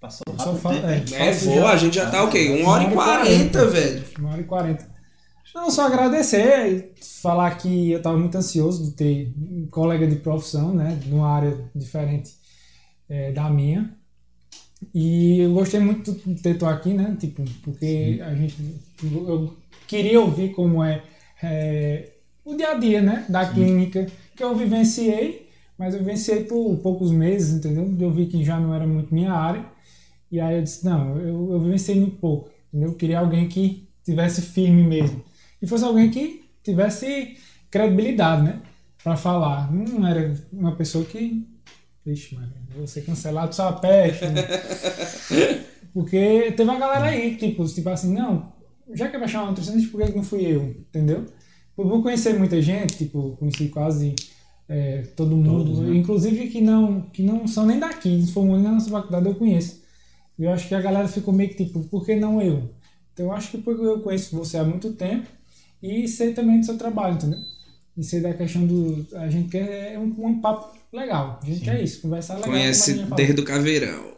Passou 0.00 0.24
rápido. 0.36 0.60
Só 0.60 0.72
é, 0.72 1.28
é 1.28 1.34
boa, 1.34 1.70
a 1.70 1.76
gente 1.76 1.94
já 1.94 2.10
tá 2.10 2.24
o 2.24 2.30
quê? 2.30 2.48
Uma 2.60 2.72
hora 2.72 2.84
e 2.84 2.90
quarenta, 2.92 3.66
velho. 3.66 4.04
Uma 4.18 4.30
hora 4.30 4.40
e 4.40 4.44
quarenta. 4.44 4.95
Não, 5.54 5.70
só 5.70 5.86
agradecer 5.86 6.92
e 6.98 7.04
falar 7.22 7.54
que 7.56 7.90
eu 7.90 8.02
tava 8.02 8.18
muito 8.18 8.36
ansioso 8.36 8.84
de 8.84 8.90
ter 8.92 9.32
um 9.36 9.66
colega 9.68 10.06
de 10.06 10.16
profissão, 10.16 10.74
né? 10.74 11.00
Numa 11.06 11.28
área 11.28 11.58
diferente 11.74 12.34
é, 13.08 13.32
da 13.32 13.48
minha. 13.48 13.94
E 14.94 15.40
eu 15.40 15.52
gostei 15.52 15.80
muito 15.80 16.12
de 16.12 16.42
ter 16.42 16.58
tu 16.58 16.66
aqui, 16.66 16.92
né? 16.92 17.16
Tipo, 17.18 17.42
porque 17.62 18.16
Sim. 18.16 18.20
a 18.20 18.34
gente. 18.34 18.56
Eu 19.02 19.56
queria 19.86 20.20
ouvir 20.20 20.52
como 20.52 20.84
é, 20.84 21.02
é 21.42 22.12
o 22.44 22.54
dia 22.54 22.72
a 22.72 22.74
dia, 22.74 23.00
né? 23.00 23.24
Da 23.28 23.46
Sim. 23.46 23.54
clínica 23.54 24.06
que 24.36 24.44
eu 24.44 24.54
vivenciei, 24.54 25.48
mas 25.78 25.94
eu 25.94 26.00
vivenciei 26.00 26.44
por 26.44 26.76
poucos 26.78 27.10
meses, 27.10 27.54
entendeu? 27.56 27.94
Eu 27.98 28.12
vi 28.12 28.26
que 28.26 28.44
já 28.44 28.60
não 28.60 28.74
era 28.74 28.86
muito 28.86 29.14
minha 29.14 29.32
área. 29.32 29.64
E 30.30 30.40
aí 30.40 30.56
eu 30.56 30.62
disse, 30.62 30.84
não, 30.84 31.18
eu, 31.18 31.52
eu 31.52 31.60
vivenciei 31.60 31.98
muito 31.98 32.16
pouco, 32.16 32.50
entendeu? 32.68 32.90
Eu 32.90 32.94
queria 32.94 33.20
alguém 33.20 33.48
que 33.48 33.88
tivesse 34.04 34.42
firme 34.42 34.82
mesmo. 34.82 35.22
E 35.60 35.66
fosse 35.66 35.84
alguém 35.84 36.10
que 36.10 36.44
tivesse 36.62 37.36
credibilidade, 37.70 38.42
né? 38.42 38.62
Pra 39.02 39.16
falar. 39.16 39.72
Não 39.72 40.06
era 40.06 40.34
uma 40.52 40.74
pessoa 40.74 41.04
que. 41.04 41.46
Vixe, 42.04 42.34
mano, 42.34 42.52
vou 42.76 42.86
ser 42.86 43.02
cancelado 43.02 43.54
só 43.54 43.68
a 43.68 43.72
peste. 43.72 44.26
Né? 44.26 44.42
Porque 45.92 46.52
teve 46.52 46.62
uma 46.64 46.78
galera 46.78 47.06
aí, 47.06 47.36
tipo, 47.36 47.64
tipo 47.64 47.88
assim, 47.88 48.12
não, 48.12 48.52
já 48.92 49.08
que 49.08 49.18
vai 49.18 49.26
chamar 49.26 49.44
um 49.44 49.48
nutricionista, 49.48 49.90
por 49.90 50.04
que 50.04 50.14
não 50.14 50.22
fui 50.22 50.44
eu? 50.44 50.62
Entendeu? 50.62 51.24
Por 51.74 52.02
conhecer 52.02 52.38
muita 52.38 52.60
gente, 52.60 52.98
tipo, 52.98 53.36
conheci 53.38 53.68
quase 53.68 54.14
é, 54.68 55.02
todo 55.16 55.36
mundo, 55.36 55.64
Todos, 55.64 55.78
né? 55.80 55.96
inclusive 55.96 56.48
que 56.48 56.60
não, 56.60 57.02
que 57.02 57.22
não 57.22 57.46
são 57.46 57.66
nem 57.66 57.78
daqui, 57.78 58.22
se 58.22 58.32
for 58.32 58.44
na 58.44 58.72
nossa 58.72 58.90
faculdade 58.90 59.26
eu 59.26 59.34
conheço. 59.34 59.82
E 60.38 60.44
eu 60.44 60.52
acho 60.52 60.68
que 60.68 60.74
a 60.74 60.80
galera 60.80 61.08
ficou 61.08 61.32
meio 61.32 61.50
que 61.50 61.64
tipo, 61.64 61.80
por 61.84 62.04
que 62.04 62.14
não 62.14 62.42
eu? 62.42 62.70
Então 63.12 63.26
eu 63.26 63.32
acho 63.32 63.50
que 63.50 63.58
porque 63.58 63.82
eu 63.82 64.00
conheço 64.00 64.36
você 64.36 64.58
há 64.58 64.64
muito 64.64 64.92
tempo 64.92 65.26
e 65.82 66.08
sei 66.08 66.32
também 66.32 66.60
do 66.60 66.66
seu 66.66 66.78
trabalho, 66.78 67.14
entendeu? 67.14 67.40
E 67.96 68.04
sei 68.04 68.20
da 68.20 68.34
questão 68.34 68.66
do. 68.66 69.06
A 69.14 69.28
gente 69.28 69.48
quer 69.48 69.94
é 69.94 69.98
um, 69.98 70.14
um 70.18 70.40
papo 70.40 70.76
legal. 70.92 71.40
A 71.42 71.46
gente 71.46 71.60
Sim. 71.60 71.64
quer 71.64 71.82
isso, 71.82 72.02
conversar 72.02 72.34
legal. 72.34 72.50
Conhece 72.50 73.04
desde 73.16 73.40
o 73.40 73.44
caveirão. 73.44 74.16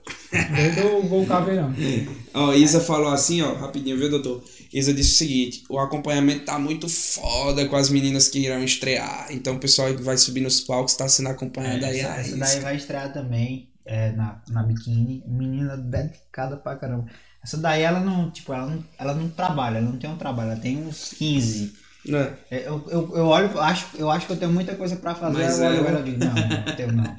Desde 0.54 0.80
o 0.82 1.02
gol 1.02 1.26
caveirão. 1.26 1.72
ó, 2.34 2.52
Isa 2.54 2.80
falou 2.80 3.08
assim, 3.08 3.40
ó, 3.42 3.54
rapidinho, 3.54 3.96
viu, 3.96 4.10
doutor? 4.10 4.42
Isa 4.72 4.92
disse 4.92 5.12
o 5.12 5.16
seguinte: 5.16 5.64
o 5.68 5.78
acompanhamento 5.78 6.44
tá 6.44 6.58
muito 6.58 6.88
foda 6.88 7.66
com 7.68 7.76
as 7.76 7.88
meninas 7.88 8.28
que 8.28 8.40
irão 8.40 8.62
estrear. 8.62 9.28
Então 9.30 9.56
o 9.56 9.60
pessoal 9.60 9.94
vai 9.98 10.16
subir 10.16 10.40
nos 10.40 10.60
palcos, 10.60 10.94
tá 10.94 11.08
sendo 11.08 11.28
acompanhado 11.28 11.84
é, 11.84 11.88
aí. 11.88 12.00
Essa, 12.00 12.20
essa 12.20 12.36
daí 12.36 12.60
vai 12.60 12.76
estrear 12.76 13.12
também 13.12 13.70
é, 13.84 14.12
na, 14.12 14.42
na 14.48 14.62
biquíni. 14.62 15.22
Menina 15.26 15.76
dedicada 15.76 16.56
pra 16.56 16.76
caramba. 16.76 17.06
Essa 17.42 17.56
daí 17.56 17.82
ela 17.82 18.00
não, 18.00 18.30
tipo, 18.30 18.52
ela 18.52 18.66
não, 18.66 18.84
ela 18.98 19.14
não 19.14 19.28
trabalha, 19.28 19.78
ela 19.78 19.90
não 19.90 19.98
tem 19.98 20.10
um 20.10 20.16
trabalho, 20.16 20.52
ela 20.52 20.60
tem 20.60 20.76
uns 20.76 21.14
15. 21.14 21.74
É. 22.08 22.32
é. 22.50 22.68
Eu, 22.68 22.84
eu, 22.88 23.16
eu 23.16 23.26
olho, 23.26 23.60
acho, 23.60 23.86
eu 23.96 24.10
acho 24.10 24.26
que 24.26 24.32
eu 24.32 24.36
tenho 24.36 24.52
muita 24.52 24.74
coisa 24.74 24.96
pra 24.96 25.14
fazer, 25.14 25.42
mas 25.42 25.58
eu 25.58 25.66
olho 25.66 25.84
é... 25.84 25.88
ela 25.88 26.02
digo, 26.02 26.18
não, 26.18 26.34
não 26.34 26.76
tenho 26.76 26.92
não. 26.92 27.16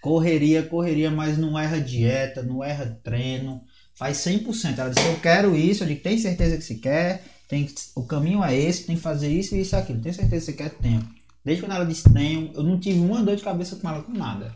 Correria, 0.00 0.62
correria, 0.64 1.10
mas 1.10 1.38
não 1.38 1.58
erra 1.58 1.80
dieta, 1.80 2.42
não 2.42 2.62
erra 2.62 2.98
treino 3.04 3.62
faz 3.94 4.18
100%. 4.18 4.78
Ela 4.78 4.90
disse, 4.90 5.06
eu 5.06 5.20
quero 5.20 5.56
isso, 5.56 5.84
eu 5.84 5.88
digo, 5.88 6.02
tem 6.02 6.18
certeza 6.18 6.56
que 6.56 6.64
se 6.64 6.76
quer, 6.76 7.24
tem, 7.48 7.68
o 7.94 8.02
caminho 8.02 8.42
é 8.42 8.56
esse, 8.56 8.84
tem 8.84 8.96
que 8.96 9.02
fazer 9.02 9.28
isso 9.28 9.54
e 9.54 9.60
isso 9.60 9.76
aquilo, 9.76 10.00
tem 10.00 10.12
certeza 10.12 10.46
que 10.46 10.52
você 10.52 10.64
quer 10.64 10.70
tempo. 10.70 11.06
Desde 11.44 11.62
quando 11.62 11.72
ela 11.72 11.86
disse 11.86 12.12
tenho, 12.12 12.52
eu 12.54 12.62
não 12.62 12.78
tive 12.78 12.98
uma 12.98 13.22
dor 13.22 13.36
de 13.36 13.42
cabeça 13.42 13.76
com 13.76 13.88
ela 13.88 14.02
com 14.02 14.12
nada. 14.12 14.54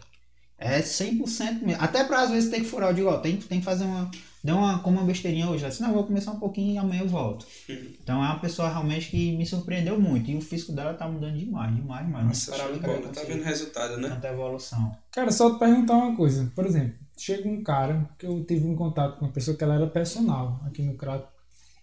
É 0.58 0.80
100% 0.80 1.62
mesmo. 1.62 1.82
Até 1.82 2.02
para 2.04 2.22
às 2.22 2.30
vezes 2.30 2.50
ter 2.50 2.60
que 2.60 2.66
furar, 2.66 2.90
eu 2.90 2.94
digo, 2.94 3.08
ó, 3.08 3.18
tem, 3.18 3.36
tem 3.36 3.58
que 3.58 3.64
fazer 3.64 3.84
uma. 3.84 4.10
Deu 4.46 4.54
uma, 4.54 4.78
como 4.78 4.98
uma 4.98 5.04
besteirinha 5.04 5.50
hoje. 5.50 5.64
Ela 5.64 5.70
disse, 5.70 5.82
não, 5.82 5.92
vou 5.92 6.04
começar 6.04 6.30
um 6.30 6.38
pouquinho 6.38 6.74
e 6.74 6.78
amanhã 6.78 7.02
eu 7.02 7.08
volto. 7.08 7.44
Uhum. 7.68 7.94
Então 8.00 8.24
é 8.24 8.28
uma 8.28 8.38
pessoa 8.38 8.68
realmente 8.68 9.10
que 9.10 9.36
me 9.36 9.44
surpreendeu 9.44 10.00
muito. 10.00 10.30
E 10.30 10.36
o 10.36 10.40
físico 10.40 10.70
dela 10.70 10.94
tá 10.94 11.08
mudando 11.08 11.36
demais, 11.36 11.74
demais, 11.74 12.06
demais. 12.06 12.26
Nossa, 12.26 12.50
não 12.52 12.74
esperava 12.74 13.02
que 13.02 13.08
tá 13.08 13.22
vendo 13.24 13.42
resultado, 13.42 13.96
né? 13.96 14.08
Tanta 14.08 14.28
evolução. 14.28 14.96
Cara, 15.10 15.32
só 15.32 15.52
te 15.52 15.58
perguntar 15.58 15.94
uma 15.94 16.14
coisa. 16.14 16.48
Por 16.54 16.64
exemplo, 16.64 16.94
chega 17.18 17.48
um 17.48 17.60
cara 17.60 18.08
que 18.16 18.24
eu 18.24 18.44
tive 18.44 18.64
um 18.68 18.76
contato 18.76 19.18
com 19.18 19.24
uma 19.24 19.32
pessoa 19.32 19.56
que 19.56 19.64
ela 19.64 19.74
era 19.74 19.88
personal 19.88 20.60
aqui 20.64 20.80
no 20.80 20.94
Crato 20.94 21.28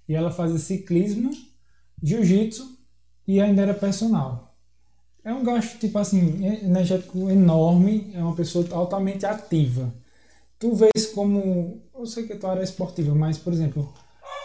e 0.07 0.15
ela 0.15 0.31
fazia 0.31 0.57
ciclismo, 0.57 1.31
jiu-jitsu 2.01 2.77
e 3.27 3.41
ainda 3.41 3.61
era 3.61 3.73
personal. 3.73 4.55
É 5.21 5.33
um 5.33 5.43
gasto, 5.43 5.79
tipo 5.79 5.97
assim, 5.97 6.45
energético 6.63 7.29
enorme, 7.29 8.09
é 8.13 8.23
uma 8.23 8.35
pessoa 8.35 8.65
altamente 8.71 9.25
ativa. 9.25 9.93
Tu 10.59 10.73
vês 10.73 11.07
como, 11.07 11.83
eu 11.97 12.05
sei 12.05 12.25
que 12.25 12.33
a 12.33 12.37
tua 12.37 12.51
área 12.51 12.61
é 12.61 12.63
esportiva, 12.63 13.13
mas, 13.13 13.37
por 13.37 13.53
exemplo, 13.53 13.93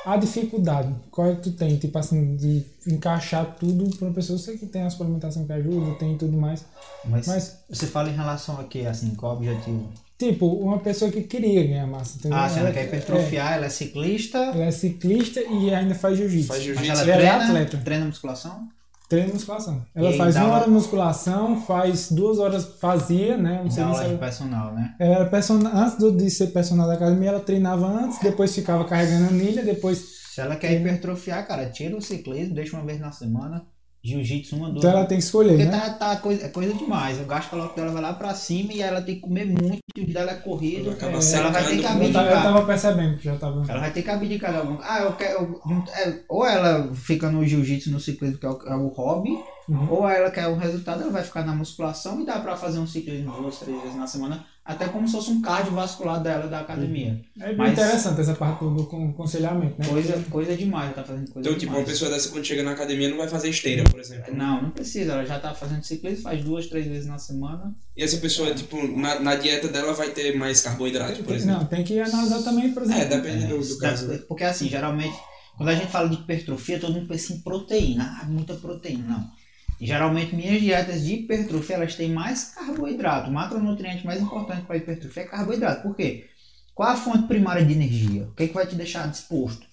a 0.04 0.16
dificuldade, 0.16 0.94
qual 1.10 1.28
é 1.28 1.34
que 1.34 1.42
tu 1.42 1.52
tem, 1.52 1.76
tipo 1.76 1.98
assim, 1.98 2.36
de 2.36 2.64
encaixar 2.86 3.56
tudo 3.58 3.94
para 3.96 4.08
uma 4.08 4.14
pessoa, 4.14 4.36
eu 4.36 4.40
sei 4.40 4.56
que 4.56 4.66
tem 4.66 4.82
a 4.82 4.90
suplementação 4.90 5.44
que 5.44 5.52
ajuda, 5.52 5.94
tem 5.96 6.16
tudo 6.16 6.36
mais, 6.36 6.64
mas, 7.04 7.26
mas 7.26 7.58
você 7.68 7.86
fala 7.86 8.08
em 8.08 8.14
relação 8.14 8.58
a 8.60 8.64
quê, 8.64 8.80
assim, 8.80 9.14
qual 9.14 9.34
o 9.34 9.36
objetivo? 9.36 9.88
Tipo, 10.18 10.46
uma 10.46 10.80
pessoa 10.80 11.12
que 11.12 11.22
queria 11.22 11.64
ganhar 11.64 11.86
massa. 11.86 12.18
Entendeu? 12.18 12.36
Ah, 12.36 12.48
você 12.48 12.58
ela 12.58 12.72
quer 12.72 12.86
hipertrofiar, 12.86 13.52
é, 13.52 13.56
ela 13.56 13.66
é 13.66 13.68
ciclista. 13.68 14.38
Ela 14.38 14.64
é 14.64 14.70
ciclista 14.72 15.40
e 15.40 15.72
ainda 15.72 15.94
faz 15.94 16.18
jiu-jitsu. 16.18 16.48
Faz 16.48 16.62
jiu-jitsu. 16.62 16.90
Ela, 16.90 17.02
ela 17.02 17.12
treina, 17.14 17.32
é 17.32 17.44
atleta. 17.44 17.76
Treina 17.78 18.04
musculação? 18.04 18.68
Treina 19.08 19.32
musculação. 19.32 19.82
Ela 19.94 20.12
faz 20.12 20.36
uma 20.36 20.48
hora 20.48 20.64
de 20.64 20.70
musculação, 20.70 21.62
faz 21.62 22.12
duas 22.12 22.38
horas 22.38 22.64
fazia, 22.78 23.38
né? 23.38 23.62
Não 23.64 23.70
sei 23.70 23.82
aula 23.82 24.06
de 24.06 24.16
personal, 24.16 24.74
né? 24.74 24.94
Ela 24.98 25.14
era 25.14 25.26
personal, 25.26 25.72
antes 25.74 26.16
de 26.16 26.30
ser 26.30 26.48
personal 26.48 26.86
da 26.86 26.92
academia, 26.92 27.30
ela 27.30 27.40
treinava 27.40 27.86
antes, 27.86 28.18
depois 28.20 28.54
ficava 28.54 28.84
carregando 28.84 29.24
a 29.24 29.28
anilha, 29.28 29.64
depois. 29.64 30.18
Se 30.34 30.42
ela 30.42 30.56
quer 30.56 30.78
hipertrofiar, 30.78 31.46
cara, 31.48 31.70
tira 31.70 31.96
o 31.96 32.02
ciclismo, 32.02 32.54
deixa 32.54 32.76
uma 32.76 32.84
vez 32.84 33.00
na 33.00 33.10
semana 33.10 33.64
jiu-jitsu, 34.08 34.56
uma, 34.56 34.68
duas. 34.70 34.78
Então 34.84 34.90
ela 34.90 35.06
tem 35.06 35.18
que 35.18 35.24
escolher, 35.24 35.50
Porque 35.56 35.64
né? 35.64 35.70
tá, 35.78 35.90
tá 35.90 36.16
coisa, 36.16 36.46
é 36.46 36.48
coisa 36.48 36.74
demais. 36.74 37.20
O 37.20 37.24
gasto 37.24 37.50
calórico 37.50 37.76
dela 37.76 37.92
vai 37.92 38.02
lá 38.02 38.12
pra 38.14 38.34
cima 38.34 38.72
e 38.72 38.80
ela 38.82 39.00
tem 39.02 39.16
que 39.16 39.20
comer 39.20 39.46
muito, 39.46 39.78
o 39.96 40.12
dela 40.12 40.32
é 40.32 40.34
corrido. 40.36 40.90
Acaba 40.90 41.18
ela 41.18 41.50
vai 41.50 41.64
ter 41.64 41.78
que 41.78 41.86
abdicar. 41.86 42.24
tava, 42.24 42.36
eu 42.36 42.42
tava 42.42 42.66
percebendo 42.66 43.16
que 43.18 43.24
já 43.24 43.36
tava. 43.36 43.64
Ela 43.68 43.80
vai 43.80 43.90
ter 43.92 44.02
que 44.02 44.10
abdicar 44.10 44.50
de 44.52 44.58
algum. 44.58 44.78
Ah, 44.82 45.00
eu 45.00 45.12
quero. 45.12 45.40
eu- 45.40 45.84
é, 45.94 46.20
ou 46.28 46.46
ela 46.46 46.92
fica 46.94 47.30
no 47.30 47.44
jiu-jitsu, 47.46 47.90
no 47.90 48.00
ciclismo, 48.00 48.38
que 48.38 48.46
é 48.46 48.50
o, 48.50 48.58
é 48.66 48.76
o 48.76 48.88
hobby, 48.88 49.30
Uhum. 49.68 49.86
ou 49.90 50.08
ela 50.08 50.30
quer 50.30 50.48
um 50.48 50.56
resultado, 50.56 51.02
ela 51.02 51.12
vai 51.12 51.22
ficar 51.22 51.44
na 51.44 51.54
musculação 51.54 52.22
e 52.22 52.24
dá 52.24 52.38
pra 52.38 52.56
fazer 52.56 52.78
um 52.78 52.86
ciclismo 52.86 53.30
duas, 53.32 53.58
três 53.58 53.78
vezes 53.82 53.96
na 53.96 54.06
semana, 54.06 54.46
até 54.68 54.86
como 54.86 55.06
se 55.08 55.12
fosse 55.14 55.30
um 55.30 55.40
cardiovascular 55.40 56.22
dela 56.22 56.46
da 56.46 56.60
academia. 56.60 57.20
É 57.40 57.46
bem 57.48 57.56
Mas- 57.56 57.72
interessante 57.72 58.20
essa 58.20 58.34
parte 58.34 58.60
do, 58.60 58.70
do 58.74 58.84
con- 58.84 59.08
aconselhamento, 59.10 59.76
né? 59.78 59.86
Coisa, 59.88 60.22
coisa 60.30 60.54
demais, 60.54 60.94
tá 60.94 61.02
fazendo 61.02 61.30
coisa 61.30 61.48
Então, 61.48 61.58
tipo, 61.58 61.72
uma 61.72 61.78
demais. 61.80 61.88
pessoa 61.98 62.10
dessa 62.10 62.28
quando 62.28 62.44
chega 62.44 62.62
na 62.62 62.72
academia 62.72 63.08
não 63.08 63.16
vai 63.16 63.28
fazer 63.28 63.48
esteira, 63.48 63.82
por 63.90 63.98
exemplo. 63.98 64.34
Não, 64.36 64.62
não 64.62 64.70
precisa, 64.70 65.12
ela 65.12 65.24
já 65.24 65.38
tá 65.40 65.54
fazendo 65.54 65.82
ciclismo, 65.82 66.22
faz 66.22 66.44
duas, 66.44 66.66
três 66.66 66.86
vezes 66.86 67.06
na 67.06 67.18
semana. 67.18 67.74
E 67.96 68.02
essa 68.02 68.18
pessoa, 68.18 68.54
tipo, 68.54 68.76
na, 68.96 69.18
na 69.20 69.34
dieta 69.36 69.68
dela 69.68 69.94
vai 69.94 70.10
ter 70.10 70.36
mais 70.36 70.60
carboidrato, 70.60 71.24
por 71.24 71.34
exemplo. 71.34 71.60
Não, 71.60 71.66
tem 71.66 71.82
que 71.82 71.98
analisar 71.98 72.42
também, 72.42 72.70
por 72.72 72.82
exemplo. 72.82 73.00
É, 73.02 73.04
depende 73.06 73.46
do, 73.46 73.58
do 73.58 73.78
caso. 73.78 74.06
né? 74.06 74.18
Porque 74.28 74.44
assim, 74.44 74.68
geralmente, 74.68 75.16
quando 75.56 75.70
a 75.70 75.74
gente 75.74 75.90
fala 75.90 76.08
de 76.10 76.16
hipertrofia, 76.16 76.78
todo 76.78 76.92
mundo 76.92 77.08
pensa 77.08 77.32
em 77.32 77.40
proteína. 77.40 78.18
Ah, 78.22 78.26
muita 78.26 78.54
proteína. 78.54 79.04
Não. 79.08 79.37
Geralmente, 79.80 80.34
minhas 80.34 80.60
dietas 80.60 81.04
de 81.04 81.14
hipertrofia, 81.14 81.76
elas 81.76 81.94
têm 81.94 82.10
mais 82.10 82.44
carboidrato. 82.46 83.30
O 83.30 83.32
macronutriente 83.32 84.04
mais 84.04 84.20
importante 84.20 84.62
para 84.62 84.76
hipertrofia 84.76 85.22
é 85.22 85.26
carboidrato. 85.26 85.82
Por 85.82 85.94
quê? 85.94 86.26
Qual 86.74 86.88
a 86.88 86.96
fonte 86.96 87.26
primária 87.28 87.64
de 87.64 87.72
energia? 87.72 88.24
O 88.24 88.34
que, 88.34 88.44
é 88.44 88.48
que 88.48 88.54
vai 88.54 88.66
te 88.66 88.74
deixar 88.74 89.08
disposto? 89.08 89.66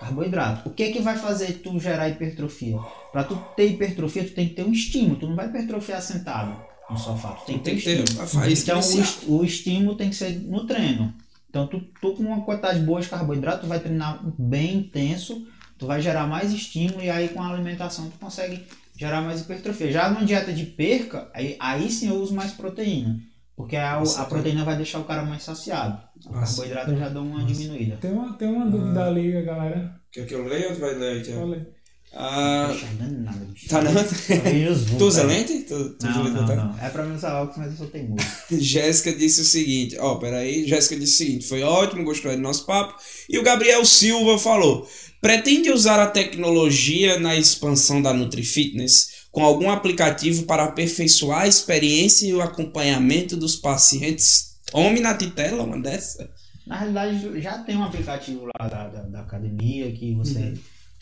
Carboidrato. 0.00 0.68
O 0.68 0.72
que, 0.72 0.82
é 0.82 0.92
que 0.92 1.00
vai 1.00 1.16
fazer 1.16 1.60
tu 1.62 1.78
gerar 1.78 2.08
hipertrofia? 2.08 2.76
Para 3.12 3.24
tu 3.24 3.36
ter 3.56 3.68
hipertrofia, 3.68 4.24
tu 4.24 4.34
tem 4.34 4.48
que 4.48 4.54
ter 4.54 4.64
um 4.64 4.72
estímulo. 4.72 5.16
Tu 5.16 5.28
não 5.28 5.36
vai 5.36 5.46
hipertrofiar 5.46 6.02
sentado 6.02 6.56
no 6.90 6.98
sofá. 6.98 7.30
Tu 7.30 7.46
tem 7.46 7.58
que 7.58 7.64
ter, 7.64 7.70
Tem 7.70 7.80
ter 7.80 8.02
estímulo. 8.02 8.22
a 8.22 8.26
faísca 8.26 8.72
Então, 8.72 9.28
o, 9.28 9.38
o 9.38 9.44
estímulo 9.44 9.96
tem 9.96 10.10
que 10.10 10.16
ser 10.16 10.40
no 10.40 10.66
treino. 10.66 11.14
Então, 11.48 11.66
tu, 11.68 11.80
tu 12.00 12.14
com 12.14 12.22
uma 12.24 12.40
quantidade 12.40 12.80
boa 12.80 13.00
de 13.00 13.08
carboidrato, 13.08 13.60
tu 13.60 13.66
vai 13.68 13.78
treinar 13.78 14.20
bem 14.38 14.78
intenso, 14.78 15.46
tu 15.78 15.86
vai 15.86 16.00
gerar 16.00 16.26
mais 16.26 16.52
estímulo 16.52 17.02
e 17.02 17.10
aí 17.10 17.28
com 17.28 17.42
a 17.42 17.48
alimentação 17.48 18.08
tu 18.08 18.18
consegue 18.18 18.64
gerar 19.02 19.20
mais 19.20 19.40
hipertrofia. 19.40 19.90
Já 19.90 20.08
numa 20.08 20.24
dieta 20.24 20.52
de 20.52 20.64
perca, 20.64 21.28
aí, 21.34 21.56
aí 21.58 21.90
sim 21.90 22.08
eu 22.08 22.14
uso 22.16 22.34
mais 22.34 22.52
proteína. 22.52 23.18
Porque 23.56 23.76
a, 23.76 23.98
Nossa, 23.98 24.22
a 24.22 24.24
proteína 24.24 24.64
vai 24.64 24.76
deixar 24.76 25.00
o 25.00 25.04
cara 25.04 25.24
mais 25.24 25.42
saciado. 25.42 26.00
O 26.26 26.32
Nossa. 26.32 26.62
carboidrato 26.62 26.96
já 26.96 27.08
dá 27.08 27.20
uma 27.20 27.44
diminuída. 27.44 27.96
Tem 28.00 28.12
uma, 28.12 28.32
tem 28.34 28.48
uma 28.48 28.66
dúvida 28.66 29.04
ali, 29.04 29.42
galera. 29.42 29.94
Quer 30.12 30.26
que 30.26 30.34
eu 30.34 30.46
leia 30.46 30.68
ou 30.68 30.74
tu 30.74 30.80
vai 30.80 30.94
ler, 30.94 31.22
Tiago? 31.22 31.42
Olha. 31.42 31.68
Ah, 32.14 32.68
Não 32.68 32.98
tá 32.98 33.04
nada, 33.10 33.44
bicho. 33.46 33.68
tá 33.68 33.80
não? 33.82 33.92
Eu 33.92 34.98
Tu 34.98 35.04
usa 35.06 35.22
lente? 35.24 35.60
Tu, 35.62 35.90
tu 35.96 36.06
Não, 36.06 36.24
não, 36.24 36.56
não. 36.56 36.78
É 36.78 36.90
pra 36.90 37.04
mim 37.04 37.14
usar 37.14 37.40
óculos, 37.40 37.56
mas 37.56 37.70
eu 37.72 37.78
sou 37.78 37.86
teimoso. 37.86 38.22
Jéssica 38.52 39.12
disse 39.14 39.40
o 39.40 39.44
seguinte, 39.44 39.96
ó, 39.98 40.16
peraí, 40.16 40.68
Jéssica 40.68 40.94
disse 40.96 41.14
o 41.14 41.26
seguinte, 41.26 41.48
foi 41.48 41.62
ótimo, 41.62 42.04
gostou 42.04 42.30
do 42.30 42.38
nosso 42.38 42.66
papo. 42.66 42.94
E 43.30 43.38
o 43.38 43.42
Gabriel 43.42 43.82
Silva 43.86 44.38
falou, 44.38 44.86
pretende 45.22 45.70
usar 45.70 46.00
a 46.00 46.10
tecnologia 46.10 47.18
na 47.18 47.36
expansão 47.36 48.02
da 48.02 48.12
NutriFitness 48.12 49.28
com 49.32 49.42
algum 49.44 49.70
aplicativo 49.70 50.44
para 50.44 50.64
aperfeiçoar 50.64 51.42
a 51.42 51.48
experiência 51.48 52.26
e 52.26 52.34
o 52.34 52.42
acompanhamento 52.42 53.36
dos 53.38 53.56
pacientes? 53.56 54.60
Homem 54.74 55.02
na 55.02 55.16
titela, 55.16 55.62
uma 55.64 55.80
dessa? 55.80 56.30
Na 56.66 56.76
realidade, 56.78 57.40
já 57.40 57.58
tem 57.64 57.76
um 57.76 57.84
aplicativo 57.84 58.46
lá 58.58 58.68
da, 58.68 58.88
da, 58.88 59.02
da 59.02 59.20
academia 59.20 59.92
que 59.92 60.14
você 60.14 60.38
Uhum. 60.40 60.54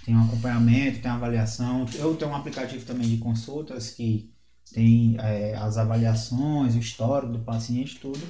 tem 0.04 0.16
um 0.16 0.24
acompanhamento, 0.24 1.00
tem 1.02 1.10
uma 1.10 1.16
avaliação. 1.18 1.86
Eu 1.94 2.14
tenho 2.16 2.30
um 2.30 2.36
aplicativo 2.36 2.84
também 2.86 3.08
de 3.08 3.18
consultas 3.18 3.90
que 3.90 4.30
tem 4.72 5.16
é, 5.18 5.54
as 5.56 5.76
avaliações, 5.78 6.74
o 6.74 6.78
histórico 6.78 7.32
do 7.32 7.40
paciente, 7.40 7.98
tudo. 8.00 8.20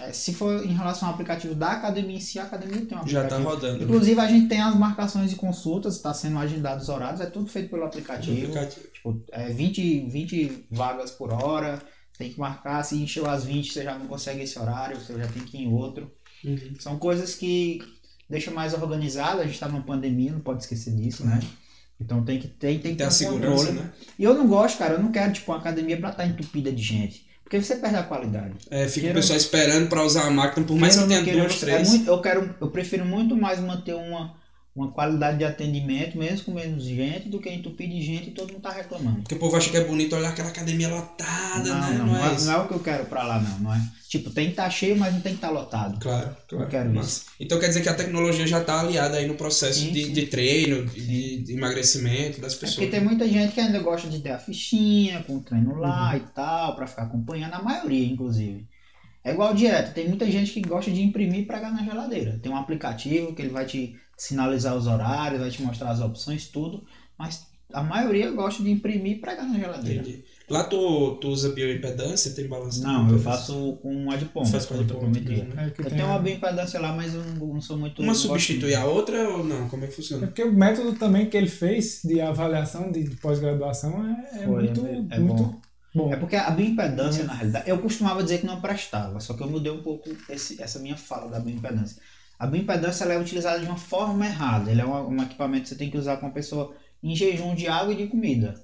É, 0.00 0.12
se 0.12 0.32
for 0.32 0.64
em 0.64 0.72
relação 0.72 1.08
ao 1.08 1.14
aplicativo 1.14 1.54
da 1.54 1.72
academia 1.72 2.16
em 2.16 2.20
si, 2.20 2.38
a 2.38 2.44
academia 2.44 2.84
tem 2.86 2.96
um 2.96 3.06
Já 3.06 3.20
aplicativo. 3.20 3.28
tá 3.28 3.54
rodando. 3.54 3.84
Inclusive, 3.84 4.20
a 4.20 4.26
gente 4.26 4.48
tem 4.48 4.60
as 4.60 4.74
marcações 4.74 5.30
de 5.30 5.36
consultas, 5.36 5.96
está 5.96 6.14
sendo 6.14 6.38
agendados 6.38 6.84
os 6.84 6.88
horários, 6.88 7.20
é 7.20 7.26
tudo 7.26 7.46
feito 7.46 7.68
pelo 7.68 7.84
aplicativo. 7.84 8.38
aplicativo. 8.38 8.86
Tipo, 8.88 9.22
é 9.30 9.50
20, 9.50 10.08
20 10.08 10.66
vagas 10.70 11.10
por 11.10 11.32
hora, 11.32 11.82
tem 12.16 12.32
que 12.32 12.40
marcar, 12.40 12.82
se 12.82 12.96
encheu 12.96 13.28
as 13.28 13.44
20, 13.44 13.72
você 13.72 13.84
já 13.84 13.98
não 13.98 14.06
consegue 14.06 14.42
esse 14.42 14.58
horário, 14.58 14.98
você 14.98 15.16
já 15.18 15.26
tem 15.26 15.42
que 15.42 15.58
ir 15.58 15.64
em 15.64 15.72
outro. 15.72 16.10
Uhum. 16.44 16.74
São 16.78 16.98
coisas 16.98 17.34
que 17.34 17.80
deixam 18.28 18.54
mais 18.54 18.72
organizado, 18.72 19.40
a 19.40 19.44
gente 19.44 19.54
está 19.54 19.68
numa 19.68 19.82
pandemia, 19.82 20.32
não 20.32 20.40
pode 20.40 20.62
esquecer 20.62 20.94
disso, 20.94 21.26
né? 21.26 21.40
Então 22.00 22.24
tem 22.24 22.38
que, 22.40 22.48
tem, 22.48 22.78
tem 22.78 22.92
que 22.92 22.98
ter 22.98 23.04
a 23.04 23.08
um 23.08 23.10
segurança, 23.10 23.66
controle. 23.66 23.80
né? 23.80 23.92
E 24.18 24.24
eu 24.24 24.32
não 24.34 24.46
gosto, 24.48 24.78
cara, 24.78 24.94
eu 24.94 25.02
não 25.02 25.12
quero 25.12 25.32
tipo 25.32 25.52
uma 25.52 25.58
academia 25.58 25.98
pra 25.98 26.10
estar 26.10 26.26
entupida 26.26 26.72
de 26.72 26.82
gente. 26.82 27.26
Porque 27.50 27.64
você 27.64 27.74
perde 27.74 27.96
a 27.96 28.04
qualidade. 28.04 28.52
É, 28.70 28.86
fica 28.86 28.98
o 28.98 29.00
Queira- 29.00 29.14
pessoal 29.16 29.36
esperando 29.36 29.88
pra 29.88 30.04
usar 30.04 30.22
a 30.28 30.30
máquina, 30.30 30.64
por 30.64 30.76
mais 30.78 30.94
que 30.94 31.02
Queira 31.04 31.18
ou 31.18 31.24
tenha 31.24 31.36
não 31.36 31.42
duas, 31.48 31.58
queira, 31.58 31.72
é 31.72 31.74
três. 31.78 31.88
muito- 31.90 32.08
eu, 32.08 32.20
quero, 32.20 32.54
eu 32.60 32.70
prefiro 32.70 33.04
muito 33.04 33.34
mais 33.34 33.58
manter 33.58 33.94
uma, 33.96 34.34
uma 34.80 34.90
qualidade 34.92 35.38
de 35.38 35.44
atendimento, 35.44 36.16
mesmo 36.18 36.46
com 36.46 36.52
menos 36.52 36.82
gente, 36.84 37.28
do 37.28 37.38
que 37.38 37.48
entupir 37.50 37.88
de 37.88 38.00
gente 38.02 38.28
e 38.28 38.32
todo 38.32 38.52
mundo 38.52 38.62
tá 38.62 38.70
reclamando. 38.72 39.22
Porque 39.22 39.34
o 39.34 39.38
povo 39.38 39.56
acha 39.56 39.70
que 39.70 39.76
é 39.76 39.84
bonito 39.84 40.16
olhar 40.16 40.30
aquela 40.30 40.48
academia 40.48 40.88
lotada, 40.88 41.68
Não, 41.74 41.80
né? 41.80 41.98
não, 41.98 42.06
Não, 42.06 42.14
não, 42.14 42.24
é, 42.26 42.30
é, 42.30 42.34
isso. 42.34 42.46
não 42.46 42.52
é 42.52 42.56
o 42.58 42.68
que 42.68 42.74
eu 42.74 42.80
quero 42.80 43.04
pra 43.06 43.22
lá, 43.24 43.40
não, 43.40 43.58
não 43.60 43.74
é? 43.74 43.80
Tipo, 44.08 44.30
tem 44.30 44.46
que 44.46 44.52
estar 44.52 44.68
cheio, 44.70 44.96
mas 44.98 45.14
não 45.14 45.20
tem 45.20 45.32
que 45.32 45.38
estar 45.38 45.50
lotado. 45.50 46.00
Claro, 46.00 46.34
claro. 46.48 46.64
Eu 46.64 46.68
quero 46.68 46.92
Massa. 46.92 47.26
Então 47.38 47.60
quer 47.60 47.68
dizer 47.68 47.80
que 47.82 47.88
a 47.88 47.94
tecnologia 47.94 48.44
já 48.46 48.60
está 48.60 48.80
aliada 48.80 49.16
aí 49.18 49.26
no 49.28 49.34
processo 49.36 49.78
Sim, 49.80 49.92
de, 49.92 50.04
sim. 50.06 50.12
de 50.12 50.26
treino, 50.26 50.84
de, 50.86 51.42
de 51.44 51.52
emagrecimento 51.52 52.40
das 52.40 52.54
É 52.54 52.56
pessoas. 52.56 52.74
porque 52.74 52.90
tem 52.90 53.00
muita 53.04 53.28
gente 53.28 53.52
que 53.52 53.60
ainda 53.60 53.78
gosta 53.78 54.08
de 54.08 54.18
ter 54.18 54.30
a 54.32 54.38
fichinha 54.38 55.22
com 55.22 55.36
o 55.36 55.40
treino 55.40 55.76
lá 55.76 56.10
Uhum. 56.10 56.16
e 56.16 56.20
tal, 56.34 56.74
pra 56.74 56.86
ficar 56.88 57.02
acompanhando, 57.04 57.54
a 57.54 57.62
maioria, 57.62 58.06
inclusive. 58.06 58.66
É 59.22 59.32
igual 59.32 59.54
dieta, 59.54 59.90
tem 59.92 60.08
muita 60.08 60.28
gente 60.30 60.50
que 60.50 60.60
gosta 60.62 60.90
de 60.90 61.02
imprimir 61.02 61.40
e 61.40 61.46
pregar 61.46 61.70
na 61.72 61.84
geladeira. 61.84 62.40
Tem 62.42 62.50
um 62.50 62.56
aplicativo 62.56 63.34
que 63.34 63.42
ele 63.42 63.50
vai 63.50 63.66
te 63.66 63.94
sinalizar 64.24 64.76
os 64.76 64.86
horários, 64.86 65.40
vai 65.40 65.50
te 65.50 65.62
mostrar 65.62 65.90
as 65.90 66.00
opções, 66.00 66.46
tudo, 66.48 66.84
mas 67.18 67.46
a 67.72 67.82
maioria 67.82 68.30
gosta 68.32 68.62
de 68.62 68.70
imprimir 68.70 69.12
e 69.12 69.20
pregar 69.20 69.46
na 69.48 69.58
geladeira. 69.58 70.02
Entendi. 70.02 70.24
Lá 70.48 70.64
tu, 70.64 71.14
tu 71.20 71.28
usa 71.28 71.50
bioimpedância, 71.50 72.32
tem 72.32 72.48
balanço? 72.48 72.82
Não, 72.82 73.08
eu 73.08 73.18
faço 73.20 73.78
com 73.80 73.94
um 73.94 74.10
adipômetro, 74.10 74.50
Faz 74.52 74.66
com 74.66 74.74
adipometria, 74.74 75.46
É 75.56 75.66
Eu 75.66 75.70
tem 75.72 75.84
tenho 75.84 76.06
a- 76.06 76.08
uma 76.10 76.18
bioimpedância 76.18 76.80
lá, 76.80 76.92
mas 76.92 77.14
eu 77.14 77.22
não, 77.24 77.46
não 77.54 77.60
sou 77.60 77.78
muito... 77.78 78.02
Uma 78.02 78.14
substitui 78.14 78.74
a 78.74 78.84
outra 78.84 79.28
ou 79.30 79.44
não? 79.44 79.68
Como 79.68 79.84
é 79.84 79.86
que 79.86 79.92
É 79.92 79.96
funciona? 79.96 80.26
porque 80.26 80.42
o 80.42 80.52
método 80.52 80.94
também 80.94 81.30
que 81.30 81.36
ele 81.36 81.46
fez 81.48 82.00
de 82.04 82.20
avaliação 82.20 82.90
de 82.90 83.08
pós-graduação 83.22 84.04
é, 84.04 84.40
é 84.40 84.44
Foi, 84.46 84.62
muito, 84.64 84.86
é- 84.86 85.04
é 85.16 85.18
muito 85.20 85.42
bom. 85.44 85.60
bom. 85.94 86.12
É 86.12 86.16
porque 86.16 86.34
a 86.34 86.50
bioimpedância, 86.50 87.22
na 87.24 87.34
realidade, 87.34 87.70
eu 87.70 87.78
costumava 87.78 88.20
dizer 88.24 88.38
que 88.40 88.46
não 88.46 88.60
prestava, 88.60 89.20
só 89.20 89.34
que 89.34 89.42
eu 89.44 89.48
mudei 89.48 89.70
um 89.70 89.82
pouco 89.82 90.10
esse- 90.28 90.60
essa 90.60 90.80
minha 90.80 90.96
fala 90.96 91.30
da 91.30 91.38
bioimpedância. 91.38 92.02
A 92.40 92.46
bioimpedância 92.46 93.04
ela 93.04 93.12
é 93.12 93.18
utilizada 93.18 93.60
de 93.60 93.66
uma 93.66 93.76
forma 93.76 94.24
errada. 94.24 94.70
Ele 94.70 94.80
é 94.80 94.86
um, 94.86 95.10
um 95.10 95.22
equipamento 95.22 95.64
que 95.64 95.68
você 95.68 95.74
tem 95.74 95.90
que 95.90 95.98
usar 95.98 96.16
com 96.16 96.26
a 96.26 96.30
pessoa 96.30 96.74
em 97.02 97.14
jejum 97.14 97.54
de 97.54 97.68
água 97.68 97.92
e 97.92 97.96
de 97.96 98.06
comida. 98.06 98.54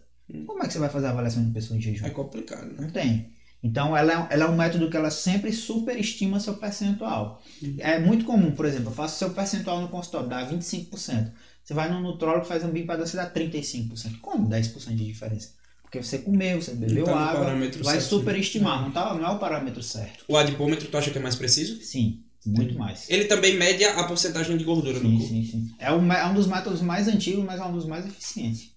Como 0.47 0.63
é 0.63 0.67
que 0.67 0.73
você 0.73 0.79
vai 0.79 0.89
fazer 0.89 1.09
a 1.09 1.11
avaliação 1.11 1.45
de 1.45 1.53
pessoa 1.53 1.77
em 1.77 1.83
jejum? 1.83 2.07
É 2.07 2.11
complicado, 2.11 2.69
né? 2.69 2.77
Não 2.81 2.91
tem. 2.91 3.37
Então, 3.63 3.95
ela 3.95 4.13
é, 4.13 4.35
ela 4.35 4.45
é 4.45 4.49
um 4.49 4.57
método 4.57 4.89
que 4.89 4.97
ela 4.97 5.11
sempre 5.11 5.53
superestima 5.53 6.41
seu 6.41 6.55
percentual. 6.55 7.43
É 7.79 7.99
muito 7.99 8.25
comum, 8.25 8.53
por 8.53 8.65
exemplo, 8.65 8.89
eu 8.89 8.95
faço 8.95 9.19
seu 9.19 9.31
percentual 9.31 9.83
no 9.83 9.89
consultório, 9.89 10.29
dá 10.29 10.49
25%. 10.49 11.33
Você 11.63 11.75
vai 11.75 11.91
no 11.91 12.01
nutrólogo 12.01 12.47
faz 12.47 12.63
uma 12.63 12.73
bioimpedância, 12.73 13.21
dá 13.23 13.31
35%. 13.31 14.21
Como 14.23 14.49
10% 14.49 14.95
de 14.95 15.05
diferença? 15.05 15.51
Porque 15.83 16.03
você 16.03 16.19
comeu, 16.19 16.63
você 16.63 16.75
bebeu 16.75 17.05
Tá 17.05 17.15
água, 17.15 17.45
vai 17.45 17.71
certo, 17.71 17.85
né? 17.85 18.01
superestimar, 18.01 18.83
não, 18.83 18.91
tá, 18.91 19.15
não 19.15 19.27
é 19.27 19.31
o 19.31 19.39
parâmetro 19.39 19.83
certo. 19.83 20.25
O 20.27 20.37
adipômetro 20.37 20.89
tu 20.89 20.97
acha 20.97 21.11
que 21.11 21.19
é 21.19 21.21
mais 21.21 21.37
preciso? 21.37 21.81
Sim, 21.83 22.25
muito 22.47 22.79
mais. 22.79 23.09
Ele 23.11 23.25
também 23.25 23.57
mede 23.57 23.85
a 23.85 24.05
porcentagem 24.05 24.57
de 24.57 24.65
gordura 24.65 24.99
no 24.99 25.09
Sim, 25.11 25.19
corpo. 25.19 25.29
sim, 25.35 25.45
sim. 25.45 25.71
É 25.79 25.93
um, 25.93 26.13
é 26.13 26.27
um 26.27 26.35
dos 26.35 26.47
métodos 26.47 26.81
mais 26.81 27.09
antigos, 27.09 27.45
mas 27.45 27.61
é 27.61 27.65
um 27.65 27.73
dos 27.73 27.87
mais 27.87 28.07
eficientes. 28.07 28.75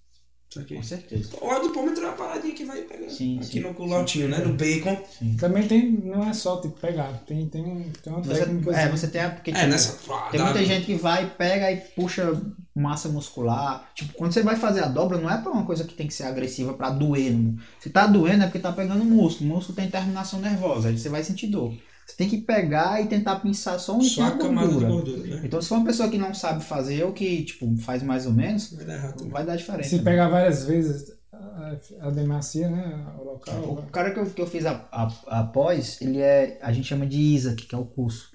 Com 0.68 0.82
certeza. 0.82 1.30
O 1.40 1.48
adipômetro 1.48 2.02
é 2.02 2.08
uma 2.08 2.16
paradinha 2.16 2.52
que 2.52 2.64
vai 2.64 2.80
pegando 2.82 3.08
Sim, 3.12 3.36
aqui 3.38 3.46
sim. 3.46 3.60
no 3.60 3.72
culotinho, 3.72 4.28
né? 4.28 4.38
No 4.38 4.52
bacon. 4.54 5.00
Também 5.38 5.68
tem, 5.68 5.92
não 5.92 6.28
é 6.28 6.32
só 6.32 6.60
tipo 6.60 6.76
pegar, 6.80 7.12
tem, 7.24 7.46
tem, 7.48 7.64
um, 7.64 7.88
tem 8.02 8.12
uma 8.12 8.20
Você, 8.20 8.40
técnica. 8.40 8.70
é, 8.72 8.82
assim. 8.82 8.90
você 8.96 9.06
tem 9.06 9.20
a, 9.20 9.30
porque, 9.30 9.52
É, 9.52 9.54
tipo, 9.54 9.66
nessa. 9.68 9.92
Tem 10.32 10.40
dá- 10.40 10.46
muita 10.46 10.64
gente 10.64 10.86
que 10.86 10.96
vai, 10.96 11.30
pega 11.36 11.70
e 11.70 11.76
puxa 11.94 12.32
massa 12.74 13.08
muscular. 13.08 13.92
Tipo, 13.94 14.12
quando 14.14 14.32
você 14.32 14.42
vai 14.42 14.56
fazer 14.56 14.82
a 14.82 14.88
dobra, 14.88 15.18
não 15.18 15.30
é 15.30 15.40
pra 15.40 15.52
uma 15.52 15.64
coisa 15.64 15.84
que 15.84 15.94
tem 15.94 16.08
que 16.08 16.14
ser 16.14 16.24
agressiva 16.24 16.74
pra 16.74 16.90
doer. 16.90 17.30
não. 17.32 17.56
Se 17.78 17.88
tá 17.88 18.08
doendo 18.08 18.42
é 18.42 18.46
porque 18.46 18.58
tá 18.58 18.72
pegando 18.72 19.04
músculo. 19.04 19.48
O 19.50 19.54
músculo 19.54 19.76
tem 19.76 19.88
terminação 19.88 20.40
nervosa, 20.40 20.88
aí 20.88 20.98
você 20.98 21.08
vai 21.08 21.22
sentir 21.22 21.46
dor. 21.46 21.72
Você 22.10 22.16
tem 22.16 22.28
que 22.28 22.38
pegar 22.38 23.00
e 23.00 23.06
tentar 23.06 23.40
pinçar 23.40 23.78
só 23.78 23.94
onde 23.96 24.08
Só 24.08 24.30
tem 24.30 24.34
a 24.34 24.38
camada 24.38 24.68
de 24.68 24.84
gordura. 24.84 24.88
gordura, 24.88 25.36
né? 25.36 25.42
Então, 25.44 25.62
se 25.62 25.68
for 25.68 25.76
uma 25.76 25.84
pessoa 25.86 26.08
que 26.10 26.18
não 26.18 26.34
sabe 26.34 26.64
fazer 26.64 27.04
ou 27.04 27.12
que, 27.12 27.44
tipo, 27.44 27.76
faz 27.78 28.02
mais 28.02 28.26
ou 28.26 28.32
menos, 28.32 28.72
Vai 28.72 28.84
dar 28.84 28.94
errado. 28.94 29.14
também. 29.16 29.30
vai 29.32 29.46
dar 29.46 29.56
diferença. 29.56 29.88
Se 29.90 29.96
né? 29.98 30.02
pegar 30.02 30.28
várias 30.28 30.64
vezes 30.64 31.12
a, 31.32 31.76
a 32.00 32.10
demacia, 32.10 32.68
né? 32.68 33.06
O 33.18 33.20
O 33.20 33.24
local. 33.24 33.86
cara 33.92 34.10
que 34.12 34.18
eu, 34.18 34.26
que 34.26 34.42
eu 34.42 34.46
fiz 34.46 34.66
a, 34.66 34.88
a, 34.90 35.40
a 35.40 35.44
pós, 35.44 36.00
ele 36.00 36.20
é, 36.20 36.58
a 36.62 36.72
gente 36.72 36.88
chama 36.88 37.06
de 37.06 37.16
ISAC, 37.18 37.66
que 37.66 37.74
é 37.74 37.78
o 37.78 37.84
curso. 37.86 38.30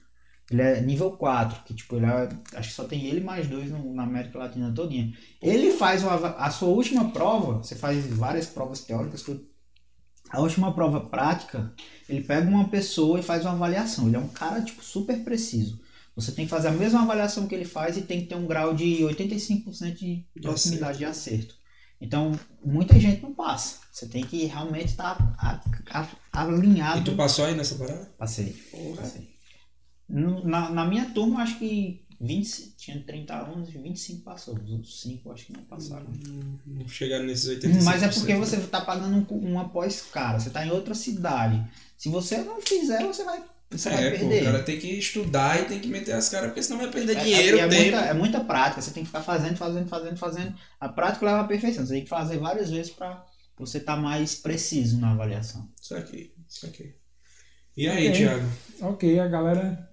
Ele 0.50 0.62
é 0.62 0.80
nível 0.80 1.12
4, 1.18 1.64
que 1.66 1.74
tipo, 1.74 1.96
ele 1.96 2.06
é, 2.06 2.30
acho 2.56 2.70
que 2.70 2.76
só 2.76 2.84
tem 2.84 3.06
ele 3.08 3.20
mais 3.20 3.48
dois 3.48 3.72
no, 3.72 3.94
na 3.94 4.04
América 4.04 4.38
Latina 4.38 4.72
todinha. 4.74 5.12
Ele 5.42 5.72
faz 5.72 6.04
uma, 6.04 6.14
a 6.16 6.50
sua 6.52 6.70
última 6.70 7.12
prova, 7.12 7.58
você 7.64 7.76
faz 7.76 8.06
várias 8.08 8.46
provas 8.46 8.82
teóricas, 8.82 9.26
a 10.30 10.40
última 10.42 10.74
prova 10.74 11.02
prática, 11.02 11.74
ele 12.08 12.22
pega 12.22 12.48
uma 12.48 12.70
pessoa 12.70 13.20
e 13.20 13.24
faz 13.24 13.44
uma 13.44 13.54
avaliação. 13.54 14.08
Ele 14.08 14.16
é 14.16 14.20
um 14.20 14.28
cara 14.28 14.62
tipo 14.62 14.84
super 14.84 15.24
preciso. 15.24 15.80
Você 16.16 16.32
tem 16.32 16.46
que 16.46 16.52
fazer 16.52 16.70
a 16.70 16.72
mesma 16.72 17.02
avaliação 17.02 17.48
que 17.48 17.54
ele 17.54 17.66
faz 17.66 17.98
e 17.98 18.02
tem 18.02 18.22
que 18.22 18.28
ter 18.28 18.36
um 18.36 18.48
grau 18.48 18.74
de 18.74 19.00
85% 19.02 19.94
de 19.94 20.26
proximidade 20.42 21.00
de 21.00 21.06
acerto. 21.06 21.56
Então, 22.00 22.38
muita 22.64 23.00
gente 23.00 23.22
não 23.22 23.34
passa. 23.34 23.80
Você 23.92 24.08
tem 24.08 24.24
que 24.24 24.46
realmente 24.46 24.90
estar 24.90 25.16
tá 25.92 26.10
alinhado. 26.32 27.00
E 27.00 27.04
tu 27.04 27.16
passou 27.16 27.46
aí 27.46 27.56
nessa 27.56 27.76
parada? 27.76 28.06
Passei. 28.18 28.54
Porra. 28.72 28.98
Passei. 28.98 29.36
Na, 30.08 30.70
na 30.70 30.86
minha 30.86 31.06
turma, 31.06 31.42
acho 31.42 31.58
que 31.58 32.06
20, 32.20 32.76
tinha 32.78 33.04
30 33.04 33.34
alunos, 33.34 33.70
25 33.70 34.22
passou. 34.24 34.56
Os 34.56 34.70
outros 34.70 35.02
5 35.02 35.32
acho 35.32 35.46
que 35.48 35.54
não 35.54 35.64
passaram. 35.64 36.08
Não 36.66 36.88
chegaram 36.88 37.26
nesses 37.26 37.50
85%. 37.58 37.84
Mas 37.84 38.04
é 38.04 38.08
porque 38.08 38.36
você 38.36 38.58
está 38.58 38.82
pagando 38.82 39.16
um, 39.34 39.52
um 39.52 39.60
após 39.60 40.02
cara. 40.02 40.40
Você 40.40 40.48
está 40.48 40.66
em 40.66 40.72
outra 40.72 40.94
cidade. 40.94 41.66
Se 42.06 42.10
você 42.10 42.38
não 42.38 42.62
fizer, 42.62 43.04
você 43.04 43.24
vai 43.24 43.44
você 43.72 43.90
é, 43.90 43.94
vai 43.94 44.12
perder. 44.12 44.44
Pô, 44.44 44.50
o 44.50 44.52
cara 44.52 44.64
tem 44.64 44.78
que 44.78 44.88
estudar 44.92 45.60
e 45.60 45.66
tem 45.66 45.80
que 45.80 45.88
meter 45.88 46.12
as 46.12 46.30
caras, 46.30 46.50
porque 46.50 46.62
senão 46.62 46.80
vai 46.80 46.92
perder 46.92 47.18
é, 47.18 47.24
dinheiro, 47.24 47.58
é, 47.58 47.62
é, 47.62 47.68
muita, 47.68 47.98
é 47.98 48.14
muita 48.14 48.40
prática, 48.42 48.80
você 48.80 48.92
tem 48.92 49.02
que 49.02 49.08
ficar 49.08 49.24
fazendo, 49.24 49.58
fazendo, 49.58 49.90
fazendo, 49.90 50.16
fazendo. 50.16 50.56
A 50.80 50.88
prática 50.88 51.26
leva 51.26 51.42
à 51.42 51.44
perfeição, 51.46 51.84
você 51.84 51.96
tem 51.96 52.04
que 52.04 52.10
fazer 52.10 52.38
várias 52.38 52.70
vezes 52.70 52.92
para 52.92 53.26
você 53.58 53.80
estar 53.80 53.96
tá 53.96 54.00
mais 54.00 54.36
preciso 54.36 55.00
na 55.00 55.14
avaliação. 55.14 55.68
Isso 55.82 55.96
aqui, 55.96 56.32
isso 56.48 56.68
aqui. 56.68 56.94
E 57.76 57.88
aí, 57.88 58.10
okay. 58.10 58.20
Thiago? 58.20 58.50
Ok, 58.82 59.20
a 59.20 59.28
galera 59.28 59.90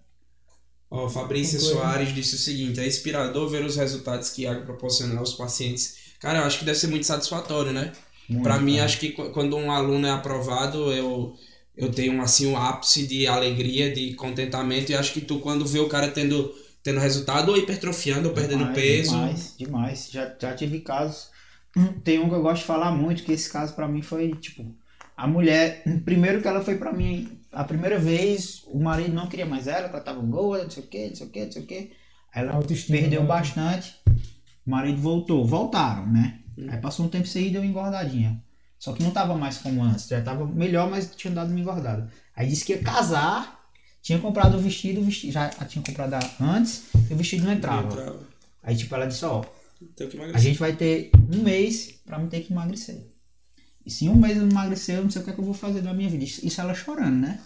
Ó, 0.90 1.08
Fabrícia 1.08 1.58
Soares 1.58 2.14
disse 2.14 2.34
o 2.34 2.38
seguinte: 2.38 2.78
é 2.78 2.86
inspirador 2.86 3.48
ver 3.48 3.64
os 3.64 3.76
resultados 3.76 4.28
que 4.28 4.42
Iago 4.42 4.66
proporciona 4.66 5.18
aos 5.18 5.32
pacientes. 5.32 6.12
Cara, 6.20 6.40
eu 6.40 6.44
acho 6.44 6.58
que 6.58 6.66
deve 6.66 6.78
ser 6.78 6.88
muito 6.88 7.06
satisfatório, 7.06 7.72
né? 7.72 7.90
Para 8.42 8.58
mim, 8.58 8.78
acho 8.78 8.98
que 8.98 9.12
quando 9.12 9.56
um 9.56 9.70
aluno 9.70 10.06
é 10.06 10.10
aprovado, 10.10 10.92
eu, 10.92 11.36
eu 11.76 11.90
tenho 11.90 12.20
assim 12.20 12.46
um 12.46 12.56
ápice 12.56 13.06
de 13.06 13.26
alegria, 13.26 13.92
de 13.92 14.14
contentamento. 14.14 14.90
E 14.90 14.94
acho 14.94 15.12
que 15.12 15.20
tu, 15.20 15.38
quando 15.38 15.66
vê 15.66 15.78
o 15.78 15.88
cara 15.88 16.08
tendo, 16.08 16.54
tendo 16.82 17.00
resultado, 17.00 17.50
ou 17.50 17.56
hipertrofiando, 17.56 18.28
ou 18.28 18.34
perdendo 18.34 18.60
demais, 18.60 18.76
peso. 18.76 19.10
Demais, 19.10 19.54
demais. 19.58 20.08
Já, 20.10 20.34
já 20.38 20.54
tive 20.54 20.80
casos. 20.80 21.30
Tem 22.04 22.18
um 22.18 22.28
que 22.28 22.34
eu 22.34 22.42
gosto 22.42 22.60
de 22.60 22.66
falar 22.66 22.92
muito, 22.92 23.22
que 23.22 23.32
esse 23.32 23.50
caso 23.50 23.74
para 23.74 23.88
mim 23.88 24.02
foi 24.02 24.34
tipo. 24.34 24.74
A 25.16 25.26
mulher, 25.26 25.82
primeiro 26.04 26.40
que 26.40 26.48
ela 26.48 26.62
foi 26.62 26.76
para 26.76 26.92
mim 26.92 27.38
a 27.52 27.64
primeira 27.64 27.98
vez 27.98 28.64
o 28.66 28.78
marido 28.78 29.12
não 29.12 29.26
queria 29.26 29.44
mais 29.44 29.66
ela, 29.66 29.88
ela 29.88 30.00
tava 30.00 30.20
boa, 30.22 30.64
não 30.64 30.70
sei 30.70 30.82
o 30.82 30.86
que, 30.86 31.08
não 31.08 31.14
sei 31.14 31.26
o 31.26 31.30
que, 31.30 31.44
não 31.44 31.52
sei 31.52 31.62
o 31.62 31.66
que. 31.66 31.92
Ela 32.34 32.62
perdeu 32.88 33.20
né? 33.20 33.26
bastante. 33.26 34.00
O 34.66 34.70
marido 34.70 35.00
voltou, 35.00 35.44
voltaram, 35.46 36.06
né? 36.06 36.40
Hum. 36.56 36.66
Aí 36.70 36.80
passou 36.80 37.04
um 37.04 37.08
tempo 37.08 37.26
sem 37.26 37.48
e 37.48 37.50
deu 37.50 37.60
uma 37.60 37.66
engordadinha. 37.66 38.42
Só 38.82 38.92
que 38.92 39.00
não 39.00 39.12
tava 39.12 39.36
mais 39.36 39.58
como 39.58 39.80
antes, 39.80 40.08
já 40.08 40.20
tava 40.20 40.44
melhor, 40.44 40.90
mas 40.90 41.08
tinha 41.14 41.32
dado 41.32 41.50
uma 41.50 41.60
engordada. 41.60 42.10
Aí 42.34 42.48
disse 42.48 42.64
que 42.64 42.72
ia 42.72 42.82
casar, 42.82 43.64
tinha 44.02 44.18
comprado 44.18 44.56
o 44.56 44.60
vestido, 44.60 45.00
o 45.00 45.04
vestido 45.04 45.34
já 45.34 45.48
tinha 45.50 45.84
comprado 45.84 46.14
antes, 46.40 46.86
e 47.08 47.14
o 47.14 47.16
vestido 47.16 47.44
não 47.44 47.52
entrava. 47.52 47.82
Não 47.82 47.92
entrava. 47.92 48.20
Aí 48.60 48.76
tipo, 48.76 48.92
ela 48.92 49.06
disse, 49.06 49.24
ó, 49.24 49.44
a 50.34 50.38
gente 50.40 50.58
vai 50.58 50.74
ter 50.74 51.12
um 51.32 51.44
mês 51.44 51.94
pra 52.04 52.18
me 52.18 52.28
ter 52.28 52.40
que 52.40 52.52
emagrecer. 52.52 53.06
E 53.86 53.90
se 53.90 54.08
um 54.08 54.16
mês 54.16 54.36
eu 54.36 54.50
emagrecer, 54.50 54.96
eu 54.96 55.04
não 55.04 55.12
sei 55.12 55.22
o 55.22 55.24
que, 55.24 55.30
é 55.30 55.32
que 55.32 55.38
eu 55.38 55.44
vou 55.44 55.54
fazer 55.54 55.80
da 55.80 55.94
minha 55.94 56.10
vida. 56.10 56.24
Isso 56.24 56.60
ela 56.60 56.74
chorando, 56.74 57.20
né? 57.20 57.38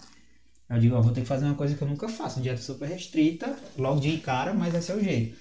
Eu 0.67 0.79
digo, 0.79 0.95
ó, 0.95 1.01
vou 1.03 1.13
ter 1.13 1.21
que 1.21 1.27
fazer 1.27 1.45
uma 1.45 1.53
coisa 1.53 1.75
que 1.75 1.81
eu 1.83 1.87
nunca 1.87 2.09
faço. 2.09 2.41
Dieta 2.41 2.63
super 2.63 2.89
restrita, 2.89 3.55
logo 3.77 3.99
de 3.99 4.17
cara, 4.17 4.55
mas 4.55 4.73
esse 4.73 4.91
é 4.91 4.95
o 4.95 5.03
jeito. 5.03 5.37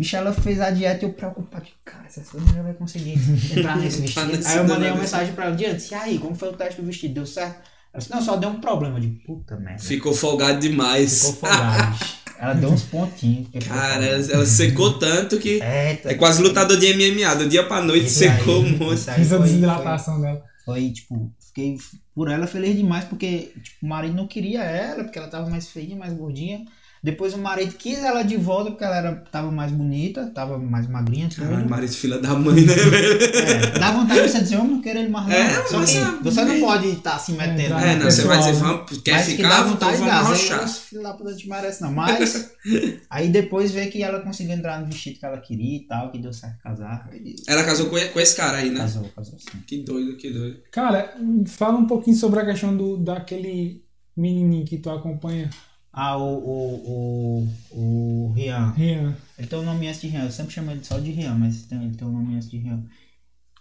Bicho, 0.00 0.16
ela 0.16 0.32
fez 0.32 0.58
a 0.62 0.70
dieta 0.70 1.04
e 1.04 1.08
eu 1.08 1.12
preocupado. 1.12 1.66
Cara, 1.84 2.06
essa 2.06 2.22
mulher 2.38 2.62
vai 2.62 2.72
conseguir 2.72 3.18
entrar 3.54 3.76
nesse 3.78 4.00
vestido. 4.00 4.32
Aí 4.46 4.56
eu 4.56 4.66
mandei 4.66 4.90
uma 4.90 5.00
mensagem 5.00 5.34
pra 5.34 5.44
ela, 5.44 5.54
diante, 5.54 5.92
e 5.92 5.94
aí, 5.94 6.18
como 6.18 6.34
foi 6.34 6.48
o 6.48 6.54
teste 6.54 6.80
do 6.80 6.86
vestido? 6.86 7.12
Deu 7.12 7.26
certo? 7.26 7.56
Ela 7.92 7.98
disse, 7.98 8.10
não, 8.10 8.22
só 8.22 8.36
deu 8.36 8.48
um 8.48 8.62
problema. 8.62 8.98
de 8.98 9.08
puta 9.08 9.58
merda. 9.58 9.82
Ficou 9.82 10.14
folgado 10.14 10.58
demais. 10.58 11.26
Ficou 11.26 11.50
folgado. 11.50 11.98
Ela 12.38 12.54
deu 12.54 12.70
uns 12.70 12.84
pontinhos. 12.84 13.48
Cara, 13.68 14.06
ela 14.06 14.46
secou 14.46 14.98
tanto 14.98 15.38
que. 15.38 15.60
É, 15.60 15.96
tá 15.96 16.12
é 16.12 16.14
quase 16.14 16.42
lutador 16.42 16.78
de 16.78 16.94
MMA. 16.94 17.34
Do 17.34 17.46
dia 17.46 17.66
pra 17.66 17.82
noite 17.82 18.08
secou 18.08 18.60
um 18.60 18.78
monte. 18.78 19.02
Fiz 19.02 19.30
a 19.30 19.36
desidratação 19.36 20.18
dela. 20.18 20.42
Foi, 20.64 20.88
tipo, 20.92 21.30
fiquei 21.46 21.76
por 22.14 22.30
ela 22.30 22.46
feliz 22.46 22.74
demais, 22.74 23.04
porque 23.04 23.52
tipo, 23.62 23.84
o 23.84 23.86
marido 23.86 24.14
não 24.14 24.26
queria 24.26 24.62
ela, 24.62 25.04
porque 25.04 25.18
ela 25.18 25.28
tava 25.28 25.50
mais 25.50 25.68
feinha, 25.68 25.94
mais 25.94 26.14
gordinha. 26.14 26.64
Depois 27.02 27.32
o 27.32 27.38
marido 27.38 27.74
quis 27.76 27.98
ela 28.00 28.22
de 28.22 28.36
volta 28.36 28.70
porque 28.70 28.84
ela 28.84 28.96
era, 28.98 29.14
tava 29.32 29.50
mais 29.50 29.72
bonita, 29.72 30.30
tava 30.34 30.58
mais 30.58 30.86
magrinha. 30.86 31.30
Tudo. 31.30 31.46
Caralho, 31.46 31.68
marido 31.68 31.92
filha 31.94 32.18
da 32.18 32.34
mãe, 32.34 32.60
né, 32.60 32.74
velho? 32.74 33.22
É, 33.22 33.78
dá 33.78 33.92
vontade 33.92 34.20
de 34.20 34.28
você 34.28 34.40
dizer, 34.40 34.56
eu 34.56 34.64
não 34.64 34.82
quero 34.82 34.98
ele 34.98 35.08
mais 35.08 35.26
não. 35.26 35.34
É, 35.34 35.66
Só 35.66 35.82
que 35.82 35.96
é 35.96 36.22
você 36.22 36.44
não 36.44 36.60
pode 36.60 36.88
estar 36.88 37.12
tá 37.12 37.18
se 37.18 37.32
metendo. 37.32 37.74
É, 37.74 37.96
não, 37.96 38.04
você 38.04 38.22
vai 38.24 38.38
dizer, 38.38 38.52
vamos, 38.52 38.98
quer 38.98 39.12
mas 39.12 39.26
ficar, 39.26 39.36
que 39.36 39.48
dá 39.48 39.62
vontade 39.62 39.96
então 39.96 40.08
vamos 40.08 40.28
rochar. 40.28 40.68
Filho 40.68 41.02
da 41.02 41.14
puta 41.14 41.34
te 41.34 41.48
merece 41.48 41.80
não. 41.80 41.90
Mas, 41.90 42.52
aí 43.08 43.30
depois 43.30 43.72
vê 43.72 43.86
que 43.86 44.02
ela 44.02 44.20
conseguiu 44.20 44.54
entrar 44.54 44.78
no 44.78 44.86
vestido 44.86 45.18
que 45.18 45.24
ela 45.24 45.38
queria 45.38 45.78
e 45.78 45.86
tal, 45.86 46.10
que 46.10 46.18
deu 46.18 46.34
certo 46.34 46.58
casar. 46.62 47.08
Ela 47.46 47.64
casou 47.64 47.86
com, 47.86 47.96
com 47.96 48.20
esse 48.20 48.36
cara 48.36 48.58
aí, 48.58 48.68
né? 48.68 48.80
Casou, 48.80 49.08
casou 49.16 49.38
sim. 49.38 49.58
Que 49.66 49.78
doido, 49.78 50.18
que 50.18 50.28
doido. 50.28 50.60
Cara, 50.70 51.14
fala 51.46 51.78
um 51.78 51.86
pouquinho 51.86 52.16
sobre 52.16 52.40
a 52.40 52.44
questão 52.44 52.76
do, 52.76 52.98
daquele 52.98 53.82
menininho 54.14 54.66
que 54.66 54.76
tu 54.76 54.90
acompanha. 54.90 55.48
Ah, 55.92 56.16
o, 56.16 56.22
o, 56.22 57.48
o, 57.72 58.28
o 58.28 58.32
Rian. 58.32 58.70
Rian. 58.72 59.16
Ele 59.36 59.46
tem 59.48 59.58
o 59.58 59.62
um 59.62 59.64
nome 59.64 59.88
antes 59.88 60.00
de 60.00 60.08
Rian. 60.08 60.24
Eu 60.24 60.30
sempre 60.30 60.52
chamo 60.52 60.70
ele 60.70 60.84
só 60.84 60.98
de 60.98 61.10
Rian, 61.10 61.34
mas 61.34 61.64
tem, 61.64 61.82
ele 61.82 61.96
tem 61.96 62.06
o 62.06 62.10
um 62.10 62.14
nome 62.14 62.36
antes 62.36 62.50
de 62.50 62.58
Rian. 62.58 62.84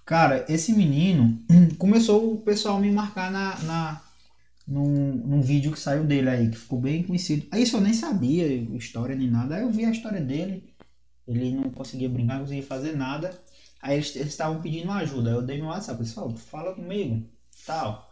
Cara, 0.05 0.45
esse 0.49 0.73
menino 0.73 1.39
começou 1.77 2.33
o 2.33 2.41
pessoal 2.41 2.79
me 2.79 2.91
marcar 2.91 3.31
na, 3.31 3.59
na, 3.63 4.01
num, 4.67 5.13
num 5.15 5.41
vídeo 5.41 5.71
que 5.71 5.79
saiu 5.79 6.03
dele 6.03 6.29
aí, 6.29 6.49
que 6.49 6.57
ficou 6.57 6.79
bem 6.79 7.03
conhecido. 7.03 7.47
Aí 7.51 7.63
isso 7.63 7.77
eu 7.77 7.81
nem 7.81 7.93
sabia 7.93 8.47
história 8.75 9.15
nem 9.15 9.29
nada. 9.29 9.55
Aí 9.55 9.63
eu 9.63 9.71
vi 9.71 9.85
a 9.85 9.91
história 9.91 10.21
dele. 10.21 10.73
Ele 11.27 11.51
não 11.51 11.69
conseguia 11.69 12.09
brincar, 12.09 12.35
não 12.35 12.41
conseguia 12.41 12.63
fazer 12.63 12.95
nada. 12.95 13.39
Aí 13.81 13.95
eles 13.97 14.15
estavam 14.15 14.61
pedindo 14.61 14.91
ajuda. 14.91 15.29
Aí 15.29 15.35
eu 15.35 15.41
dei 15.41 15.57
meu 15.57 15.67
WhatsApp. 15.67 15.99
Pessoal, 15.99 16.29
fala 16.35 16.73
comigo. 16.75 17.27
Tal. 17.65 18.08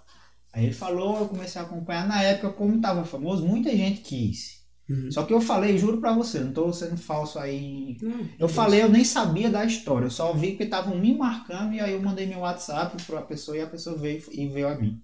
Aí 0.58 0.66
ele 0.66 0.74
falou, 0.74 1.20
eu 1.20 1.28
comecei 1.28 1.62
a 1.62 1.64
acompanhar. 1.64 2.08
Na 2.08 2.24
época, 2.24 2.50
como 2.50 2.78
estava 2.78 3.06
famoso, 3.06 3.46
muita 3.46 3.70
gente 3.70 4.02
quis. 4.02 4.66
Uhum. 4.90 5.12
Só 5.12 5.22
que 5.22 5.32
eu 5.32 5.40
falei, 5.40 5.78
juro 5.78 6.00
pra 6.00 6.14
você, 6.14 6.40
não 6.40 6.52
tô 6.52 6.74
sendo 6.74 6.98
falso 6.98 7.38
aí. 7.38 7.96
Uhum. 8.02 8.28
Eu 8.40 8.50
falei, 8.50 8.82
eu 8.82 8.90
nem 8.90 9.04
sabia 9.04 9.52
da 9.52 9.64
história. 9.64 10.08
Eu 10.08 10.10
só 10.10 10.34
vi 10.34 10.56
que 10.56 10.64
estavam 10.64 10.98
me 10.98 11.16
marcando 11.16 11.76
e 11.76 11.80
aí 11.80 11.94
eu 11.94 12.02
mandei 12.02 12.26
meu 12.26 12.40
WhatsApp 12.40 13.00
pra 13.04 13.22
pessoa 13.22 13.56
e 13.56 13.62
a 13.62 13.68
pessoa 13.68 13.96
veio 13.96 14.24
e 14.32 14.48
veio 14.48 14.68
a 14.68 14.74
mim. 14.74 15.00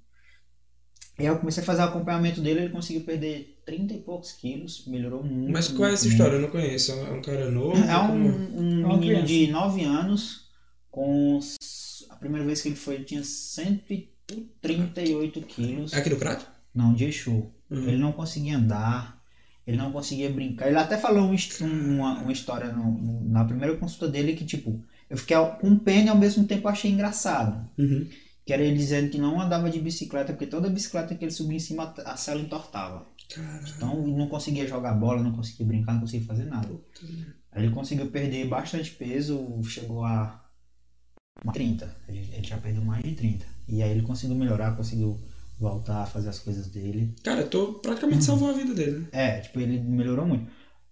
E 1.19 1.21
aí 1.21 1.27
eu 1.27 1.37
comecei 1.37 1.61
a 1.61 1.65
fazer 1.67 1.83
o 1.83 1.85
acompanhamento 1.85 2.41
dele, 2.41 2.61
ele 2.61 2.73
conseguiu 2.73 3.03
perder 3.03 3.61
30 3.63 3.93
e 3.93 3.99
poucos 3.99 4.31
quilos, 4.31 4.87
melhorou 4.87 5.23
muito. 5.23 5.51
Mas 5.51 5.67
qual 5.67 5.87
é 5.87 5.93
essa 5.93 6.07
história? 6.07 6.37
Eu 6.37 6.41
não 6.41 6.49
conheço. 6.49 6.93
É 6.93 7.11
um 7.11 7.21
cara 7.21 7.51
novo? 7.51 7.77
É 7.77 7.99
um, 7.99 8.59
um 8.59 8.91
é 8.91 8.97
menino 8.97 9.23
de 9.23 9.51
9 9.51 9.83
anos, 9.83 10.49
com. 10.89 11.39
A 12.09 12.15
primeira 12.15 12.43
vez 12.43 12.59
que 12.59 12.69
ele 12.69 12.75
foi, 12.75 12.95
ele 12.95 13.03
tinha 13.03 13.23
130 13.23 14.12
38 14.61 15.41
quilos. 15.41 15.93
É 15.93 15.97
aqui 15.97 16.09
no 16.09 16.17
Crato? 16.17 16.45
Não, 16.73 16.93
de 16.93 17.05
Exu. 17.05 17.51
Uhum. 17.69 17.87
Ele 17.87 17.97
não 17.97 18.11
conseguia 18.11 18.57
andar, 18.57 19.21
ele 19.65 19.77
não 19.77 19.91
conseguia 19.91 20.29
brincar. 20.29 20.67
Ele 20.67 20.77
até 20.77 20.97
falou 20.97 21.31
um, 21.31 21.95
uma, 21.95 22.19
uma 22.19 22.31
história 22.31 22.71
no, 22.71 23.23
na 23.29 23.45
primeira 23.45 23.75
consulta 23.77 24.07
dele 24.07 24.33
que, 24.33 24.45
tipo, 24.45 24.83
eu 25.09 25.17
fiquei 25.17 25.37
com 25.61 25.77
pena 25.77 26.07
e 26.07 26.09
ao 26.09 26.17
mesmo 26.17 26.45
tempo 26.45 26.67
achei 26.67 26.91
engraçado. 26.91 27.69
Uhum. 27.77 28.07
Que 28.45 28.51
era 28.51 28.61
ele 28.61 28.77
dizendo 28.77 29.09
que 29.09 29.17
não 29.17 29.39
andava 29.39 29.69
de 29.69 29.79
bicicleta, 29.79 30.33
porque 30.33 30.47
toda 30.47 30.69
bicicleta 30.69 31.15
que 31.15 31.23
ele 31.23 31.31
subia 31.31 31.57
em 31.57 31.61
cima, 31.61 31.93
a 32.05 32.17
cela 32.17 32.41
entortava. 32.41 33.07
Caramba. 33.33 33.69
Então 33.75 34.07
não 34.07 34.27
conseguia 34.27 34.67
jogar 34.67 34.93
bola, 34.93 35.23
não 35.23 35.31
conseguia 35.31 35.65
brincar, 35.65 35.93
não 35.93 36.01
conseguia 36.01 36.27
fazer 36.27 36.45
nada. 36.45 36.69
Aí 37.51 37.63
ele 37.63 37.73
conseguiu 37.73 38.07
perder 38.07 38.47
bastante 38.47 38.91
peso, 38.91 39.61
chegou 39.63 40.03
a 40.03 40.43
30. 41.53 41.95
Ele, 42.09 42.29
ele 42.33 42.47
já 42.47 42.57
perdeu 42.57 42.83
mais 42.83 43.03
de 43.03 43.15
30. 43.15 43.45
E 43.67 43.81
aí 43.81 43.91
ele 43.91 44.01
conseguiu 44.01 44.35
melhorar, 44.35 44.75
conseguiu 44.75 45.19
voltar 45.59 46.03
a 46.03 46.05
fazer 46.05 46.29
as 46.29 46.39
coisas 46.39 46.67
dele. 46.67 47.15
Cara, 47.23 47.43
tô 47.43 47.73
praticamente 47.75 48.23
salvou 48.23 48.49
a 48.49 48.53
vida 48.53 48.73
dele. 48.73 48.99
Né? 48.99 49.07
É, 49.11 49.39
tipo, 49.39 49.59
ele 49.59 49.79
melhorou 49.79 50.25
muito. 50.25 50.47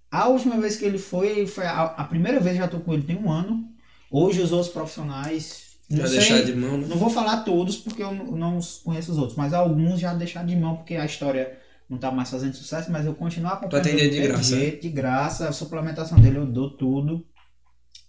A 0.10 0.28
última 0.28 0.60
vez 0.60 0.76
que 0.76 0.86
ele 0.86 0.98
foi, 0.98 1.48
foi 1.48 1.66
a, 1.66 1.84
a 1.84 2.04
primeira 2.04 2.40
vez 2.40 2.58
já 2.58 2.68
tô 2.68 2.80
com 2.80 2.94
ele 2.94 3.04
tem 3.04 3.18
um 3.18 3.32
ano. 3.32 3.66
Hoje 4.10 4.42
os 4.42 4.52
outros 4.52 4.72
profissionais. 4.72 5.72
Já 5.90 6.08
deixaram 6.08 6.46
de 6.46 6.56
mão, 6.56 6.78
né? 6.78 6.88
Não 6.88 6.98
vou 6.98 7.10
falar 7.10 7.44
todos 7.44 7.78
porque 7.78 8.02
eu 8.02 8.14
não 8.14 8.60
conheço 8.84 9.12
os 9.12 9.18
outros, 9.18 9.38
mas 9.38 9.54
alguns 9.54 10.00
já 10.00 10.14
deixaram 10.14 10.48
de 10.48 10.56
mão 10.56 10.78
porque 10.78 10.96
a 10.96 11.06
história 11.06 11.58
não 11.90 11.98
tá 11.98 12.10
mais 12.12 12.30
fazendo 12.30 12.54
sucesso, 12.54 12.90
mas 12.90 13.06
eu 13.06 13.14
continuo 13.14 13.52
acompanhando. 13.52 13.84
Tu 13.84 13.90
atender 13.90 14.10
de 14.10 14.22
graça. 14.22 14.44
Jeito, 14.44 14.82
de 14.82 14.90
graça, 14.90 15.50
a 15.50 15.52
suplementação 15.52 16.20
dele 16.20 16.38
eu 16.38 16.46
dou 16.46 16.70
tudo. 16.70 17.26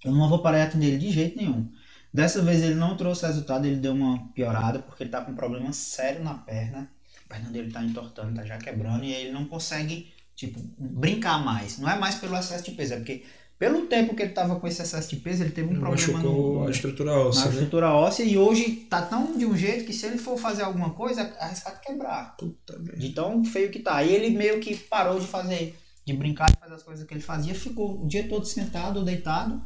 Eu 0.05 0.13
não 0.13 0.29
vou 0.29 0.41
parar 0.41 0.59
de 0.59 0.69
atender 0.69 0.87
ele 0.87 0.99
de 0.99 1.11
jeito 1.11 1.37
nenhum. 1.37 1.69
Dessa 2.13 2.43
vez 2.43 2.63
ele 2.63 2.75
não 2.75 2.97
trouxe 2.97 3.27
resultado, 3.27 3.67
ele 3.67 3.77
deu 3.77 3.93
uma 3.93 4.29
piorada 4.35 4.81
porque 4.81 5.03
ele 5.03 5.11
tá 5.11 5.23
com 5.23 5.33
um 5.33 5.37
problema 5.37 5.73
sério 5.73 6.23
na 6.23 6.35
perna. 6.35 6.91
A 7.25 7.29
perna 7.35 7.51
dele 7.51 7.73
tá 7.73 7.83
entortando, 7.83 8.35
tá 8.35 8.45
já 8.45 8.59
quebrando 8.59 9.05
e 9.05 9.13
ele 9.13 9.33
não 9.33 9.47
consegue 9.47 10.13
tipo, 10.37 10.61
brincar 10.79 11.43
mais. 11.43 11.79
Não 11.79 11.89
é 11.89 11.99
mais 11.99 12.17
pelo 12.17 12.37
excesso 12.37 12.65
de 12.65 12.73
peso, 12.73 12.95
é 12.95 12.97
porque 12.97 13.25
pelo 13.63 13.87
tempo 13.87 14.17
que 14.17 14.23
ele 14.23 14.31
estava 14.31 14.59
com 14.59 14.67
esse 14.67 14.83
excesso 14.83 15.09
de 15.11 15.17
peso, 15.17 15.45
ele 15.45 15.53
teve 15.53 15.69
um 15.69 15.71
ele 15.71 15.81
problema 15.81 16.19
no, 16.19 16.67
a 16.67 16.71
estrutura 16.71 17.13
óssea. 17.13 17.43
Na 17.43 17.47
né? 17.47 17.53
estrutura 17.53 17.93
óssea 17.93 18.25
e 18.25 18.37
hoje 18.37 18.73
tá 18.91 19.03
tão 19.03 19.39
de 19.39 19.47
um 19.47 19.57
jeito 19.57 19.85
que 19.85 19.93
se 19.93 20.05
ele 20.05 20.19
for 20.19 20.37
fazer 20.37 20.63
alguma 20.63 20.91
coisa, 20.91 21.21
é 21.21 21.45
arriscado 21.45 21.81
quebrar. 21.81 22.37
Puta 22.37 22.77
de 22.97 23.11
tão 23.11 23.45
feio 23.45 23.71
que 23.71 23.79
tá. 23.79 23.97
Aí 23.97 24.13
ele 24.13 24.37
meio 24.37 24.59
que 24.59 24.77
parou 24.77 25.21
de 25.21 25.27
fazer, 25.27 25.79
de 26.05 26.13
brincar, 26.13 26.51
de 26.51 26.59
fazer 26.59 26.75
as 26.75 26.83
coisas 26.83 27.07
que 27.07 27.15
ele 27.15 27.21
fazia, 27.21 27.55
ficou 27.55 28.03
o 28.03 28.09
dia 28.09 28.29
todo 28.29 28.45
sentado, 28.45 29.05
deitado, 29.05 29.63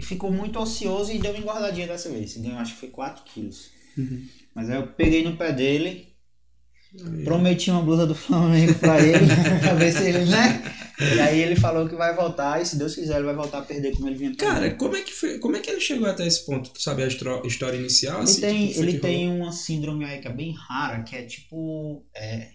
e 0.00 0.02
ficou 0.02 0.32
muito 0.32 0.58
ocioso 0.58 1.12
e 1.12 1.18
deu 1.18 1.32
uma 1.32 1.40
engordadinha 1.40 1.86
dessa 1.86 2.08
vez. 2.08 2.34
Ganhou 2.38 2.58
acho 2.58 2.72
que 2.72 2.80
foi 2.80 2.88
4 2.88 3.22
quilos. 3.24 3.70
Uhum. 3.98 4.26
Mas 4.54 4.70
aí 4.70 4.76
eu 4.76 4.86
peguei 4.86 5.22
no 5.22 5.36
pé 5.36 5.52
dele, 5.52 6.08
Aí. 6.92 7.22
Prometi 7.22 7.70
uma 7.70 7.82
blusa 7.82 8.04
do 8.04 8.16
Flamengo 8.16 8.74
pra 8.74 9.00
ele, 9.00 9.24
pra 9.62 9.74
ver 9.74 9.92
se 9.92 10.02
ele, 10.02 10.24
né? 10.24 10.60
E 10.98 11.20
aí 11.20 11.40
ele 11.40 11.54
falou 11.54 11.88
que 11.88 11.94
vai 11.94 12.16
voltar, 12.16 12.60
e 12.60 12.66
se 12.66 12.76
Deus 12.76 12.96
quiser, 12.96 13.16
ele 13.16 13.26
vai 13.26 13.34
voltar 13.34 13.58
a 13.58 13.62
perder 13.62 13.94
como 13.94 14.08
ele 14.08 14.16
vinha 14.16 14.34
Cara, 14.34 14.74
como 14.74 14.96
é, 14.96 15.02
que 15.02 15.12
foi, 15.12 15.38
como 15.38 15.56
é 15.56 15.60
que 15.60 15.70
ele 15.70 15.80
chegou 15.80 16.08
até 16.08 16.26
esse 16.26 16.44
ponto? 16.44 16.70
Tu 16.70 16.82
sabe 16.82 17.04
a 17.04 17.06
história 17.06 17.76
inicial? 17.76 18.16
Ele 18.16 18.24
assim, 18.24 18.40
tem, 18.40 18.76
ele 18.76 18.98
tem 18.98 19.30
uma 19.30 19.52
síndrome 19.52 20.04
aí 20.04 20.18
que 20.20 20.26
é 20.26 20.32
bem 20.32 20.52
rara, 20.52 21.04
que 21.04 21.14
é 21.14 21.22
tipo. 21.22 22.04
É, 22.12 22.48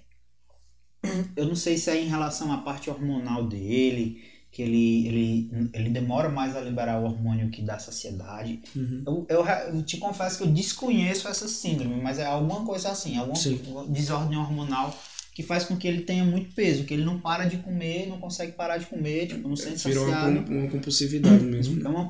eu 1.38 1.46
não 1.46 1.56
sei 1.56 1.78
se 1.78 1.90
é 1.90 2.02
em 2.02 2.10
relação 2.10 2.52
à 2.52 2.58
parte 2.58 2.90
hormonal 2.90 3.48
dele 3.48 4.35
que 4.56 4.62
ele, 4.62 5.06
ele, 5.06 5.70
ele 5.74 5.90
demora 5.90 6.30
mais 6.30 6.56
a 6.56 6.62
liberar 6.62 7.02
o 7.02 7.04
hormônio 7.04 7.50
que 7.50 7.62
dá 7.62 7.78
saciedade. 7.78 8.62
Uhum. 8.74 9.04
Eu, 9.06 9.26
eu, 9.28 9.46
eu, 9.46 9.84
te 9.84 9.98
confesso 9.98 10.38
que 10.38 10.46
eu 10.46 10.48
desconheço 10.48 11.28
essa 11.28 11.46
síndrome, 11.46 12.02
mas 12.02 12.20
é 12.20 12.26
alguma 12.26 12.64
coisa 12.64 12.90
assim, 12.90 13.18
alguma 13.18 13.36
Sim. 13.36 13.60
desordem 13.90 14.38
hormonal 14.38 14.98
que 15.34 15.44
faz 15.44 15.66
com 15.66 15.76
que 15.76 15.86
ele 15.86 16.04
tenha 16.04 16.24
muito 16.24 16.56
peso, 16.56 16.86
que 16.86 16.94
ele 16.94 17.04
não 17.04 17.20
para 17.20 17.44
de 17.44 17.58
comer, 17.58 18.08
não 18.08 18.18
consegue 18.18 18.54
parar 18.54 18.78
de 18.78 18.86
comer, 18.86 19.28
tipo, 19.28 19.46
não 19.46 19.58
sente 19.58 19.86
Virou 19.90 20.06
saciado. 20.06 20.40
Uma, 20.40 20.62
uma 20.62 20.72
compulsividade 20.72 21.44
mesmo. 21.44 21.86
É 21.86 21.90
uma 21.90 22.08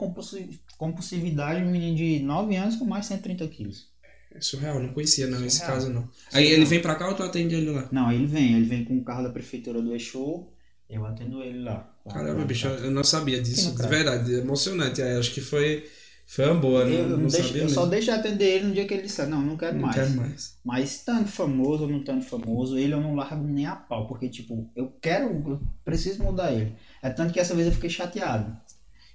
compulsividade, 0.78 1.64
um 1.64 1.72
menino 1.72 1.98
de 1.98 2.20
9 2.20 2.56
anos 2.56 2.76
com 2.76 2.86
mais 2.86 3.06
de 3.06 3.08
130 3.08 3.48
quilos. 3.48 3.88
É 4.32 4.40
surreal, 4.40 4.80
não 4.80 4.90
conhecia 4.90 5.26
não, 5.26 5.40
surreal. 5.40 5.48
esse 5.48 5.66
caso 5.66 5.92
não. 5.92 6.08
Aí 6.32 6.46
ele 6.46 6.66
vem 6.66 6.80
pra 6.80 6.94
cá 6.94 7.08
ou 7.08 7.16
tu 7.16 7.24
atende 7.24 7.56
ele 7.56 7.72
lá? 7.72 7.90
Não, 7.92 8.12
ele 8.12 8.28
vem, 8.28 8.54
ele 8.54 8.66
vem 8.66 8.86
com 8.86 8.96
o 9.00 9.04
carro 9.04 9.24
da 9.24 9.32
prefeitura 9.32 9.82
do 9.82 9.96
Exu, 9.96 10.48
eu 10.88 11.04
atendo 11.08 11.42
ele 11.42 11.64
lá. 11.64 11.95
Caramba, 12.12 12.46
bicho, 12.46 12.68
eu 12.68 12.92
não 12.92 13.04
sabia 13.04 13.42
disso. 13.42 13.76
De 13.76 13.88
verdade, 13.88 14.34
emocionante. 14.36 15.02
Aí, 15.02 15.18
acho 15.18 15.34
que 15.34 15.42
foi, 15.42 15.86
foi 16.28 16.46
uma 16.46 16.56
boa, 16.56 16.84
eu, 16.84 17.10
não, 17.10 17.18
não 17.18 17.28
deixo, 17.28 17.48
sabia 17.48 17.62
Eu 17.62 17.66
mesmo. 17.66 17.70
só 17.82 17.86
deixo 17.88 18.12
atender 18.12 18.46
ele 18.46 18.66
no 18.68 18.74
dia 18.74 18.86
que 18.86 18.94
ele 18.94 19.04
disser, 19.04 19.28
não, 19.28 19.42
não 19.42 19.58
quero 19.58 19.74
não 19.74 19.82
mais. 19.82 19.96
Quero 19.96 20.12
mais. 20.12 20.58
Mas 20.64 20.98
tanto 21.00 21.30
famoso 21.30 21.84
ou 21.84 21.90
não 21.90 22.04
tanto 22.04 22.26
famoso, 22.26 22.78
ele 22.78 22.94
eu 22.94 23.02
não 23.02 23.16
largo 23.16 23.44
nem 23.44 23.66
a 23.66 23.76
pau, 23.76 24.08
porque, 24.08 24.30
tipo, 24.30 24.70
eu 24.76 24.96
quero, 25.02 25.26
eu 25.48 25.62
preciso 25.84 26.24
mudar 26.24 26.52
ele. 26.52 26.76
É 27.02 27.10
tanto 27.10 27.34
que 27.34 27.40
essa 27.40 27.56
vez 27.56 27.68
eu 27.68 27.74
fiquei 27.74 27.90
chateado. 27.90 28.56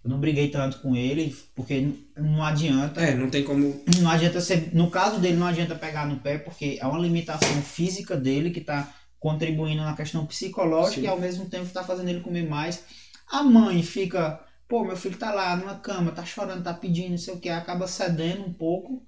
Eu 0.03 0.09
não 0.09 0.19
briguei 0.19 0.49
tanto 0.49 0.79
com 0.79 0.97
ele, 0.97 1.37
porque 1.55 1.89
não 2.17 2.43
adianta. 2.43 3.03
É, 3.03 3.15
não 3.15 3.29
tem 3.29 3.45
como. 3.45 3.83
Não 4.01 4.11
adianta 4.11 4.41
ser. 4.41 4.75
No 4.75 4.91
caso 4.91 5.21
dele, 5.21 5.37
não 5.37 5.47
adianta 5.47 5.75
pegar 5.75 6.07
no 6.07 6.17
pé, 6.21 6.39
porque 6.39 6.79
é 6.81 6.87
uma 6.87 6.99
limitação 6.99 7.61
física 7.61 8.17
dele 8.17 8.51
que 8.51 8.63
tá 8.63 8.91
contribuindo 9.21 9.83
na 9.83 9.95
questão 9.95 10.27
psicológica 10.27 11.03
Sim. 11.03 11.07
e 11.07 11.09
ao 11.09 11.21
mesmo 11.21 11.45
tempo 11.45 11.67
está 11.67 11.85
fazendo 11.85 12.09
ele 12.09 12.21
comer 12.21 12.49
mais. 12.49 12.83
A 13.31 13.43
mãe 13.43 13.83
fica, 13.83 14.41
pô, 14.67 14.83
meu 14.83 14.97
filho 14.97 15.17
tá 15.17 15.33
lá 15.33 15.55
numa 15.55 15.77
cama, 15.77 16.11
tá 16.11 16.25
chorando, 16.25 16.65
tá 16.65 16.75
pedindo, 16.75 17.11
não 17.11 17.19
sei 17.19 17.35
o 17.35 17.39
que, 17.39 17.51
acaba 17.51 17.87
cedendo 17.87 18.43
um 18.43 18.53
pouco. 18.53 19.07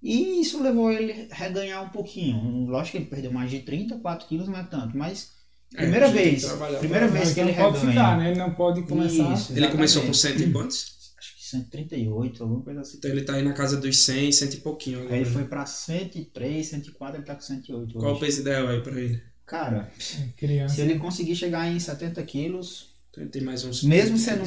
E 0.00 0.40
isso 0.40 0.62
levou 0.62 0.92
ele 0.92 1.28
a 1.30 1.34
reganhar 1.34 1.84
um 1.84 1.88
pouquinho. 1.88 2.66
Lógico 2.66 2.92
que 2.92 2.98
ele 2.98 3.10
perdeu 3.10 3.32
mais 3.32 3.50
de 3.50 3.58
30, 3.58 3.98
4 3.98 4.28
quilos, 4.28 4.48
não 4.48 4.56
é 4.56 4.62
tanto, 4.62 4.96
mas 4.96 5.32
é, 5.74 5.82
primeira 5.82 6.06
é, 6.06 6.10
vez, 6.12 6.44
primeira 6.78 7.08
vez 7.08 7.34
que 7.34 7.40
ele 7.40 7.52
não 7.52 7.58
pode 7.58 7.86
ficar, 7.86 8.16
né? 8.16 8.30
Ele 8.30 8.38
não 8.38 8.54
pode 8.54 8.82
começar. 8.82 9.34
Isso, 9.34 9.52
ele 9.52 9.68
começou 9.68 10.02
com 10.02 10.14
cento 10.14 10.40
e 10.40 10.52
quantos? 10.52 10.96
Acho 11.18 11.36
que 11.36 11.44
138, 11.44 12.42
alguma 12.42 12.62
coisa 12.62 12.80
assim. 12.80 12.96
Então 12.98 13.10
ele 13.10 13.22
tá 13.22 13.34
aí 13.34 13.42
na 13.42 13.52
casa 13.52 13.76
dos 13.76 14.04
100, 14.04 14.32
cento 14.32 14.54
e 14.54 14.60
pouquinho. 14.60 15.00
Aí 15.08 15.16
ele 15.16 15.24
foi 15.24 15.44
pra 15.44 15.66
103, 15.66 16.64
104, 16.64 17.16
ele 17.16 17.26
tá 17.26 17.34
com 17.34 17.40
108 17.40 17.98
Qual 17.98 18.14
o 18.14 18.20
peso 18.20 18.40
ideal 18.40 18.68
aí 18.68 18.80
pra 18.80 18.98
ele? 18.98 19.20
Cara, 19.48 19.90
Criança. 20.36 20.74
se 20.74 20.80
ele 20.82 20.98
conseguir 20.98 21.34
chegar 21.34 21.66
em 21.66 21.80
70 21.80 22.22
quilos. 22.24 22.88
Tem 23.32 23.42
mais 23.42 23.64
uns. 23.64 23.82
Mesmo 23.82 24.18
sendo. 24.18 24.44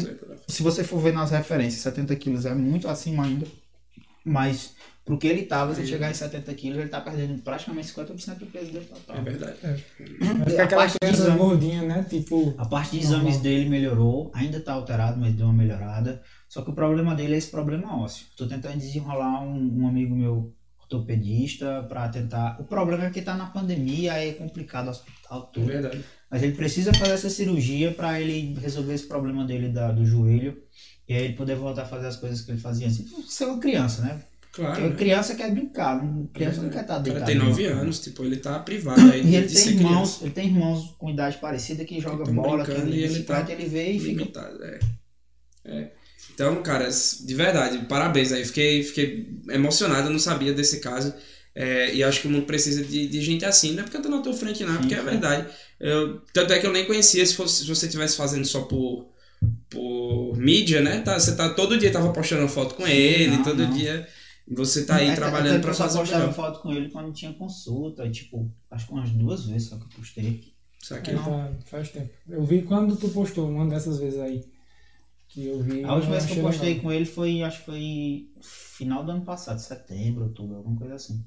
Se 0.48 0.64
você 0.64 0.84
for 0.84 1.02
ver 1.02 1.12
nas 1.12 1.32
referências, 1.32 1.82
70 1.82 2.16
quilos 2.16 2.46
é 2.46 2.54
muito 2.54 2.88
acima 2.88 3.26
ainda. 3.26 3.46
Mas 4.24 4.76
pro 5.04 5.18
que 5.18 5.28
ele 5.28 5.44
tava, 5.44 5.74
se 5.74 5.86
chegar 5.86 6.12
em 6.12 6.14
70 6.14 6.54
quilos, 6.54 6.80
ele 6.80 6.88
tá 6.88 7.02
perdendo 7.02 7.42
praticamente 7.42 7.92
50% 7.92 8.36
do 8.36 8.46
peso 8.46 8.72
dele 8.72 8.86
total. 8.86 9.18
É 9.18 9.22
verdade. 9.22 9.58
É. 9.64 9.76
Fica 10.50 10.64
aquela 10.64 10.88
criança 10.88 11.24
exame, 11.24 11.38
gordinha, 11.38 11.82
né? 11.82 12.06
Tipo. 12.08 12.54
A 12.58 12.66
parte 12.66 12.92
de 12.92 13.00
exames 13.00 13.24
normal. 13.24 13.42
dele 13.42 13.70
melhorou, 13.70 14.32
ainda 14.34 14.60
tá 14.62 14.74
alterado, 14.74 15.20
mas 15.20 15.34
deu 15.34 15.48
uma 15.48 15.54
melhorada. 15.54 16.22
Só 16.48 16.62
que 16.62 16.70
o 16.70 16.76
problema 16.76 17.16
dele 17.16 17.34
é 17.34 17.38
esse 17.38 17.50
problema 17.50 18.00
ósseo. 18.00 18.28
Tô 18.38 18.48
tentando 18.48 18.78
desenrolar 18.78 19.42
um, 19.42 19.82
um 19.82 19.88
amigo 19.88 20.16
meu 20.16 20.54
ortopedista 20.92 21.84
para 21.88 22.10
tentar. 22.10 22.58
O 22.60 22.66
problema 22.66 23.06
é 23.06 23.10
que 23.10 23.20
está 23.20 23.36
na 23.36 23.46
pandemia, 23.46 24.14
é 24.14 24.34
complicado 24.34 24.88
o 24.88 24.92
hospital 24.92 25.44
tudo. 25.54 25.70
É 25.70 25.74
verdade. 25.74 26.06
Mas 26.30 26.44
ele 26.44 26.54
precisa 26.54 26.94
fazer 26.94 27.14
essa 27.14 27.30
cirurgia 27.30 27.92
para 27.94 28.20
ele 28.20 28.58
resolver 28.60 28.94
esse 28.94 29.08
problema 29.08 29.46
dele 29.46 29.70
da, 29.70 29.92
do 29.92 30.06
joelho 30.06 30.62
e 31.08 31.14
aí 31.14 31.26
ele 31.26 31.34
poder 31.34 31.56
voltar 31.56 31.84
a 31.84 31.86
fazer 31.86 32.08
as 32.08 32.18
coisas 32.18 32.42
que 32.42 32.52
ele 32.52 32.60
fazia 32.60 32.88
assim. 32.88 33.06
Ser 33.28 33.46
uma 33.46 33.60
criança, 33.60 34.02
né? 34.02 34.22
Claro. 34.52 34.74
Porque 34.74 34.90
né? 34.90 34.96
criança 34.98 35.36
quer 35.36 35.50
brincar, 35.52 36.02
criança 36.34 36.60
é, 36.60 36.64
não 36.64 36.70
quer 36.70 36.82
estar 36.82 36.96
tá 36.96 37.00
deitado. 37.00 37.26
Cara 37.26 37.40
tem 37.40 37.50
9 37.50 37.66
anos, 37.68 38.00
tipo, 38.02 38.24
ele 38.24 38.36
tá 38.36 38.60
privado 38.60 39.00
aí. 39.10 39.26
e 39.26 39.36
ele 39.36 39.48
tem 39.48 39.68
irmãos, 39.68 40.22
ele 40.22 40.32
tem 40.32 40.48
irmãos 40.48 40.94
com 40.98 41.10
idade 41.10 41.38
parecida 41.38 41.86
que 41.86 42.02
joga 42.02 42.30
bola, 42.30 42.66
que 42.66 42.72
ele, 42.72 43.02
ele, 43.02 43.24
tá 43.24 43.46
ele 43.50 43.66
vê 43.66 43.94
e 43.94 43.98
limitado, 43.98 44.58
fica. 44.58 44.80
É. 45.66 45.78
é. 45.78 45.92
Então, 46.42 46.64
cara, 46.64 46.90
de 46.90 47.36
verdade, 47.36 47.86
parabéns 47.86 48.32
aí. 48.32 48.44
Fiquei, 48.44 48.82
fiquei 48.82 49.30
emocionado, 49.50 50.10
não 50.10 50.18
sabia 50.18 50.52
desse 50.52 50.80
caso. 50.80 51.14
É, 51.54 51.94
e 51.94 52.04
acho 52.04 52.22
que 52.22 52.28
o 52.28 52.32
mundo 52.32 52.48
precisa 52.48 52.84
de, 52.84 53.08
de 53.08 53.22
gente 53.22 53.46
assim, 53.46 53.74
não 53.74 53.82
é 53.82 53.84
porque 53.84 53.98
eu 53.98 54.02
tô 54.02 54.10
na 54.10 54.22
tua 54.22 54.34
frente, 54.34 54.64
não, 54.64 54.74
é 54.74 54.78
porque 54.80 54.96
é 54.96 55.04
verdade. 55.04 55.48
Eu, 55.80 56.20
tanto 56.34 56.52
é 56.52 56.58
que 56.58 56.66
eu 56.66 56.72
nem 56.72 56.86
conhecia 56.86 57.24
se, 57.24 57.36
fosse, 57.36 57.62
se 57.62 57.70
você 57.70 57.86
estivesse 57.86 58.18
fazendo 58.18 58.46
só 58.46 58.62
por, 58.62 59.12
por 59.70 60.36
mídia, 60.36 60.82
né? 60.82 61.02
Tá, 61.02 61.20
você 61.20 61.36
tá, 61.36 61.50
todo 61.50 61.78
dia 61.78 61.92
tava 61.92 62.12
postando 62.12 62.48
foto 62.48 62.74
com 62.74 62.88
ele, 62.88 63.38
não, 63.38 63.44
todo 63.44 63.62
não. 63.62 63.70
dia 63.70 64.08
você 64.48 64.84
tá 64.84 64.96
aí 64.96 65.10
é, 65.10 65.16
trabalhando 65.16 65.62
para 65.62 65.76
fazer 65.76 66.00
o 66.00 66.02
Eu 66.02 66.06
postava 66.06 66.34
foto 66.34 66.60
com 66.62 66.74
ele 66.74 66.90
quando 66.90 67.14
tinha 67.14 67.34
consulta, 67.34 68.10
tipo, 68.10 68.52
acho 68.72 68.88
que 68.88 68.94
umas 68.94 69.12
duas 69.12 69.46
vezes 69.46 69.70
só 69.70 69.78
que 69.78 69.84
eu 69.84 69.90
postei. 69.96 70.52
Isso 70.82 70.96
aqui 70.96 71.12
é, 71.12 71.16
tá, 71.16 71.52
faz 71.66 71.90
tempo. 71.90 72.10
Eu 72.28 72.44
vi 72.44 72.64
quando 72.64 72.96
tu 72.96 73.10
postou 73.10 73.48
uma 73.48 73.68
dessas 73.68 74.00
vezes 74.00 74.20
aí. 74.20 74.44
Que 75.32 75.48
eu 75.48 75.64
vi. 75.64 75.84
A 75.86 75.94
última 75.94 76.12
vez 76.12 76.26
que 76.26 76.38
eu 76.38 76.44
postei 76.44 76.70
legal. 76.70 76.84
com 76.84 76.92
ele 76.92 77.06
foi, 77.06 77.42
acho 77.42 77.60
que 77.60 77.66
foi 77.66 78.30
final 78.42 79.04
do 79.04 79.12
ano 79.12 79.22
passado, 79.22 79.60
setembro, 79.60 80.26
outubro, 80.26 80.58
alguma 80.58 80.78
coisa 80.78 80.96
assim. 80.96 81.26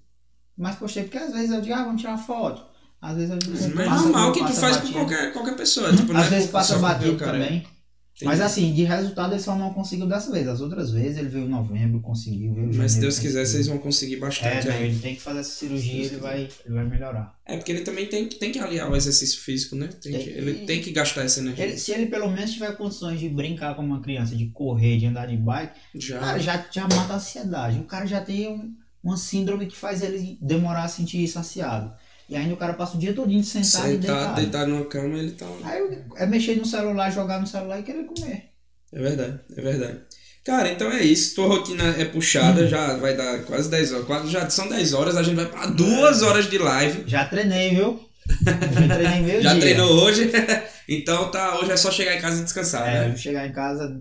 Mas 0.56 0.76
postei 0.76 1.05
porque 1.05 1.16
às 1.16 1.32
vezes 1.32 1.51
eu 1.51 1.62
digo, 1.62 1.74
ah, 1.74 1.85
vamos 1.85 2.02
tirar 2.02 2.18
foto. 2.18 2.66
Às 3.01 3.16
vezes 3.16 3.31
eu 3.31 3.39
digo, 3.39 3.52
Mas 3.74 3.86
é 3.86 3.90
normal 3.90 4.32
que 4.32 4.44
tu 4.44 4.52
faz 4.52 4.76
com 4.76 4.93
qualquer, 4.93 5.32
qualquer 5.32 5.56
pessoa. 5.56 5.94
Tipo, 5.97 6.12
às 6.14 6.26
é 6.26 6.31
vezes 6.31 6.51
passa 6.51 6.78
batido 6.78 7.16
também. 7.16 7.66
Entendi. 8.15 8.27
Mas 8.27 8.41
assim, 8.41 8.73
de 8.73 8.85
resultado 8.85 9.35
ele 9.35 9.43
só 9.43 9.57
não 9.57 9.74
conseguiu 9.74 10.07
dessa 10.07 10.31
vez. 10.31 10.47
As 10.47 10.61
outras 10.61 10.93
vezes 10.93 11.19
ele 11.19 11.28
veio 11.28 11.47
em 11.47 11.49
novembro, 11.49 12.01
conseguiu, 12.01 12.55
veio 12.55 12.73
Mas 12.73 12.93
se 12.93 13.01
Deus 13.01 13.19
quiser, 13.19 13.45
vocês 13.45 13.66
vão 13.66 13.78
conseguir 13.78 14.16
bastante. 14.16 14.69
É, 14.69 14.70
né? 14.70 14.86
ele 14.86 15.01
tem 15.01 15.16
que 15.16 15.20
fazer 15.20 15.41
essa 15.41 15.51
cirurgia 15.51 16.05
ele 16.05 16.16
vai, 16.19 16.49
ele 16.65 16.74
vai 16.74 16.85
melhorar. 16.85 17.36
É, 17.45 17.57
porque 17.57 17.73
ele 17.73 17.81
também 17.81 18.07
tem, 18.07 18.28
tem 18.28 18.53
que 18.53 18.59
aliar 18.61 18.89
o 18.89 18.95
exercício 18.95 19.41
físico, 19.41 19.74
né? 19.74 19.89
Tem 20.01 20.16
que, 20.16 20.31
ele 20.31 20.65
tem 20.65 20.81
que 20.81 20.93
gastar 20.93 21.24
essa 21.24 21.41
energia. 21.41 21.65
Ele, 21.65 21.77
se 21.77 21.91
ele 21.91 22.07
pelo 22.07 22.31
menos 22.31 22.53
tiver 22.53 22.70
condições 22.77 23.19
de 23.19 23.28
brincar 23.28 23.74
com 23.74 23.82
uma 23.82 24.01
criança, 24.01 24.36
de 24.36 24.47
correr, 24.47 24.97
de 24.97 25.07
andar 25.07 25.27
de 25.27 25.36
bike, 25.36 25.81
já. 25.97 26.20
cara 26.20 26.39
já, 26.39 26.66
já 26.70 26.82
mata 26.82 27.15
a 27.15 27.16
ansiedade. 27.16 27.81
O 27.81 27.85
cara 27.85 28.07
já 28.07 28.20
tem 28.20 28.49
um, 28.49 28.73
uma 29.03 29.16
síndrome 29.16 29.66
que 29.66 29.77
faz 29.77 30.03
ele 30.03 30.39
demorar 30.41 30.85
a 30.85 30.89
sentir 30.89 31.27
saciado. 31.27 31.93
E 32.28 32.36
ainda 32.36 32.55
o 32.55 32.56
cara 32.56 32.74
passa 32.74 32.96
o 32.96 33.01
dia 33.01 33.12
todinho 33.12 33.44
sentado 33.44 33.92
e 33.92 33.98
deitado. 33.98 34.36
deitado 34.36 34.70
numa 34.70 34.86
cama 34.86 35.18
ele 35.18 35.32
tá... 35.32 35.46
Aí 35.62 36.05
é 36.16 36.26
mexer 36.26 36.56
no 36.56 36.64
celular, 36.64 37.10
jogar 37.10 37.40
no 37.40 37.46
celular 37.46 37.80
e 37.80 37.82
querer 37.82 38.05
comer. 38.05 38.51
É 38.92 39.01
verdade, 39.01 39.40
é 39.56 39.60
verdade. 39.60 40.01
Cara, 40.44 40.70
então 40.70 40.90
é 40.90 41.02
isso. 41.02 41.34
Tua 41.34 41.48
rotina 41.48 41.84
é 41.98 42.05
puxada, 42.05 42.64
hum. 42.64 42.68
já 42.68 42.96
vai 42.96 43.16
dar 43.16 43.42
quase 43.44 43.70
10 43.70 43.92
horas. 43.92 44.06
Quase, 44.06 44.30
já 44.30 44.48
são 44.51 44.68
10 44.68 44.92
horas, 44.92 45.16
a 45.16 45.22
gente 45.22 45.36
vai 45.36 45.46
para 45.46 45.66
duas 45.66 46.22
horas 46.22 46.48
de 46.48 46.59
live. 46.59 47.05
Já 47.06 47.24
treinei, 47.24 47.70
viu? 47.70 48.01
Já 48.44 48.55
treinei 48.94 49.20
meu 49.22 49.42
Já 49.42 49.52
dia. 49.52 49.60
treinou 49.60 49.90
hoje? 50.02 50.30
então 50.88 51.30
tá, 51.30 51.59
hoje 51.59 51.72
é 51.72 51.76
só 51.76 51.90
chegar 51.90 52.14
em 52.14 52.20
casa 52.20 52.40
e 52.40 52.44
descansar, 52.44 52.88
é, 52.88 53.09
né? 53.09 53.16
chegar 53.16 53.46
em 53.46 53.52
casa, 53.52 54.01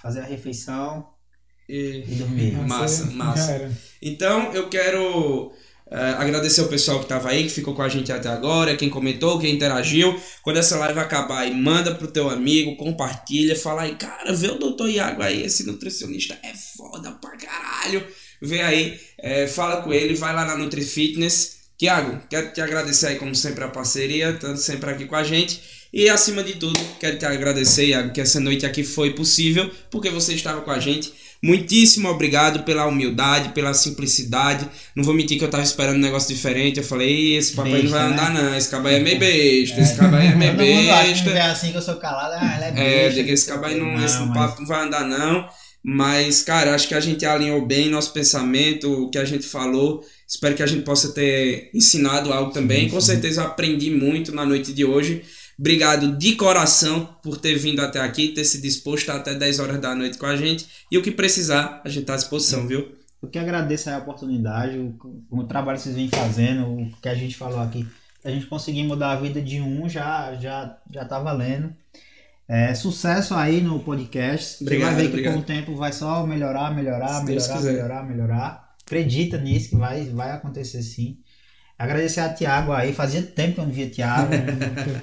fazer 0.00 0.20
a 0.20 0.24
refeição 0.24 1.08
e, 1.68 2.04
e 2.08 2.14
dormir. 2.16 2.52
Massa, 2.52 3.06
massa. 3.12 3.70
Então 4.02 4.52
eu 4.52 4.68
quero 4.68 5.52
Uh, 5.94 6.18
agradecer 6.18 6.60
o 6.60 6.66
pessoal 6.66 6.98
que 6.98 7.04
estava 7.04 7.28
aí, 7.28 7.44
que 7.44 7.50
ficou 7.50 7.72
com 7.72 7.80
a 7.80 7.88
gente 7.88 8.10
até 8.10 8.28
agora, 8.28 8.76
quem 8.76 8.90
comentou, 8.90 9.38
quem 9.38 9.54
interagiu. 9.54 10.20
Quando 10.42 10.56
essa 10.56 10.76
live 10.76 10.98
acabar 10.98 11.42
aí, 11.42 11.54
manda 11.54 11.94
pro 11.94 12.10
teu 12.10 12.28
amigo, 12.28 12.74
compartilha, 12.74 13.54
fala 13.54 13.82
aí, 13.82 13.94
cara, 13.94 14.32
vê 14.32 14.48
o 14.48 14.58
doutor 14.58 14.90
Iago 14.90 15.22
aí, 15.22 15.44
esse 15.44 15.64
nutricionista 15.64 16.36
é 16.42 16.52
foda 16.76 17.12
pra 17.12 17.36
caralho. 17.36 18.04
Vê 18.42 18.60
aí, 18.60 18.98
é, 19.20 19.46
fala 19.46 19.82
com 19.82 19.92
ele, 19.92 20.16
vai 20.16 20.34
lá 20.34 20.44
na 20.44 20.56
Nutri 20.56 20.82
Fitness, 20.82 21.58
Tiago, 21.78 22.20
quero 22.28 22.52
te 22.52 22.60
agradecer 22.60 23.06
aí, 23.06 23.16
como 23.16 23.32
sempre, 23.32 23.62
a 23.62 23.68
parceria, 23.68 24.30
estando 24.30 24.56
sempre 24.56 24.90
aqui 24.90 25.06
com 25.06 25.14
a 25.14 25.22
gente. 25.22 25.62
E 25.92 26.08
acima 26.08 26.42
de 26.42 26.54
tudo, 26.54 26.80
quero 26.98 27.20
te 27.20 27.24
agradecer, 27.24 27.86
Iago, 27.86 28.12
que 28.12 28.20
essa 28.20 28.40
noite 28.40 28.66
aqui 28.66 28.82
foi 28.82 29.14
possível 29.14 29.70
porque 29.92 30.10
você 30.10 30.34
estava 30.34 30.60
com 30.60 30.72
a 30.72 30.80
gente. 30.80 31.12
Muitíssimo 31.44 32.08
obrigado 32.08 32.62
pela 32.64 32.86
humildade, 32.86 33.50
pela 33.50 33.74
simplicidade. 33.74 34.66
Não 34.96 35.04
vou 35.04 35.12
mentir 35.12 35.36
que 35.36 35.44
eu 35.44 35.48
estava 35.48 35.62
esperando 35.62 35.96
um 35.96 36.00
negócio 36.00 36.34
diferente. 36.34 36.78
Eu 36.78 36.84
falei, 36.84 37.36
esse 37.36 37.52
papai 37.52 37.82
não 37.82 37.90
vai 37.90 38.02
andar, 38.02 38.32
né? 38.32 38.40
não. 38.40 38.56
Esse 38.56 38.70
cabai 38.70 38.94
é 38.94 39.00
meio 39.00 39.18
besta. 39.18 39.78
Esse 39.78 39.94
cabai 39.94 40.28
é 40.28 40.34
meio 40.34 40.56
besta. 40.56 41.28
É 41.28 41.42
assim 41.42 41.70
que 41.70 41.76
eu 41.76 41.82
sou 41.82 41.96
calado, 41.96 42.34
ah, 42.40 42.54
ele 42.56 42.64
é 42.64 42.70
besta. 42.72 43.20
É, 43.20 43.30
esse 43.30 43.46
cabai 43.46 43.74
não, 43.74 43.92
não, 43.92 44.02
esse 44.02 44.18
mas... 44.20 44.32
papo 44.32 44.62
não 44.62 44.66
vai 44.66 44.86
andar, 44.86 45.06
não. 45.06 45.46
Mas, 45.84 46.40
cara, 46.42 46.74
acho 46.74 46.88
que 46.88 46.94
a 46.94 47.00
gente 47.00 47.26
alinhou 47.26 47.66
bem 47.66 47.90
nosso 47.90 48.14
pensamento, 48.14 48.90
o 48.90 49.10
que 49.10 49.18
a 49.18 49.24
gente 49.26 49.44
falou. 49.44 50.02
Espero 50.26 50.54
que 50.54 50.62
a 50.62 50.66
gente 50.66 50.82
possa 50.82 51.12
ter 51.12 51.68
ensinado 51.74 52.32
algo 52.32 52.52
também. 52.52 52.84
Sim, 52.84 52.84
sim. 52.86 52.90
Com 52.90 53.00
certeza 53.02 53.44
aprendi 53.44 53.90
muito 53.90 54.34
na 54.34 54.46
noite 54.46 54.72
de 54.72 54.82
hoje. 54.82 55.22
Obrigado 55.58 56.16
de 56.16 56.34
coração 56.34 57.16
por 57.22 57.38
ter 57.38 57.56
vindo 57.56 57.80
até 57.80 58.00
aqui, 58.00 58.28
ter 58.28 58.44
se 58.44 58.60
disposto 58.60 59.10
até 59.10 59.34
10 59.34 59.60
horas 59.60 59.80
da 59.80 59.94
noite 59.94 60.18
com 60.18 60.26
a 60.26 60.36
gente. 60.36 60.66
E 60.90 60.98
o 60.98 61.02
que 61.02 61.10
precisar, 61.10 61.80
a 61.84 61.88
gente 61.88 62.02
está 62.02 62.14
à 62.14 62.16
disposição, 62.16 62.66
viu? 62.66 62.92
Eu 63.22 63.28
que 63.28 63.38
agradeço 63.38 63.88
a 63.88 63.98
oportunidade, 63.98 64.76
o, 64.78 64.98
o, 65.30 65.44
trabalho 65.44 65.78
que 65.78 65.84
vocês 65.84 65.94
vêm 65.94 66.08
fazendo, 66.08 66.66
o 66.66 66.90
que 67.00 67.08
a 67.08 67.14
gente 67.14 67.36
falou 67.36 67.60
aqui. 67.60 67.86
A 68.22 68.30
gente 68.30 68.46
conseguir 68.46 68.82
mudar 68.82 69.12
a 69.12 69.16
vida 69.16 69.40
de 69.40 69.60
um 69.60 69.88
já 69.88 70.34
já 70.34 70.76
já 70.90 71.04
tá 71.04 71.18
valendo. 71.18 71.74
É, 72.46 72.74
sucesso 72.74 73.34
aí 73.34 73.62
no 73.62 73.80
podcast. 73.80 74.62
Obrigado, 74.62 74.90
Você 74.90 74.94
vai 74.94 75.02
ver 75.02 75.08
obrigado. 75.08 75.32
que 75.32 75.38
com 75.38 75.42
o 75.42 75.46
tempo 75.46 75.74
vai 75.74 75.92
só 75.92 76.26
melhorar, 76.26 76.74
melhorar, 76.74 77.20
Se 77.20 77.24
melhorar, 77.24 77.62
melhorar, 77.62 78.06
melhorar. 78.06 78.74
Acredita 78.84 79.38
nisso 79.38 79.70
que 79.70 79.76
vai, 79.76 80.04
vai 80.10 80.32
acontecer 80.32 80.82
sim. 80.82 81.18
Agradecer 81.78 82.20
a 82.20 82.32
Tiago 82.32 82.72
aí, 82.72 82.92
fazia 82.92 83.22
tempo 83.22 83.54
que 83.54 83.60
eu 83.60 83.66
não 83.66 83.72
via 83.72 83.90
Tiago. 83.90 84.30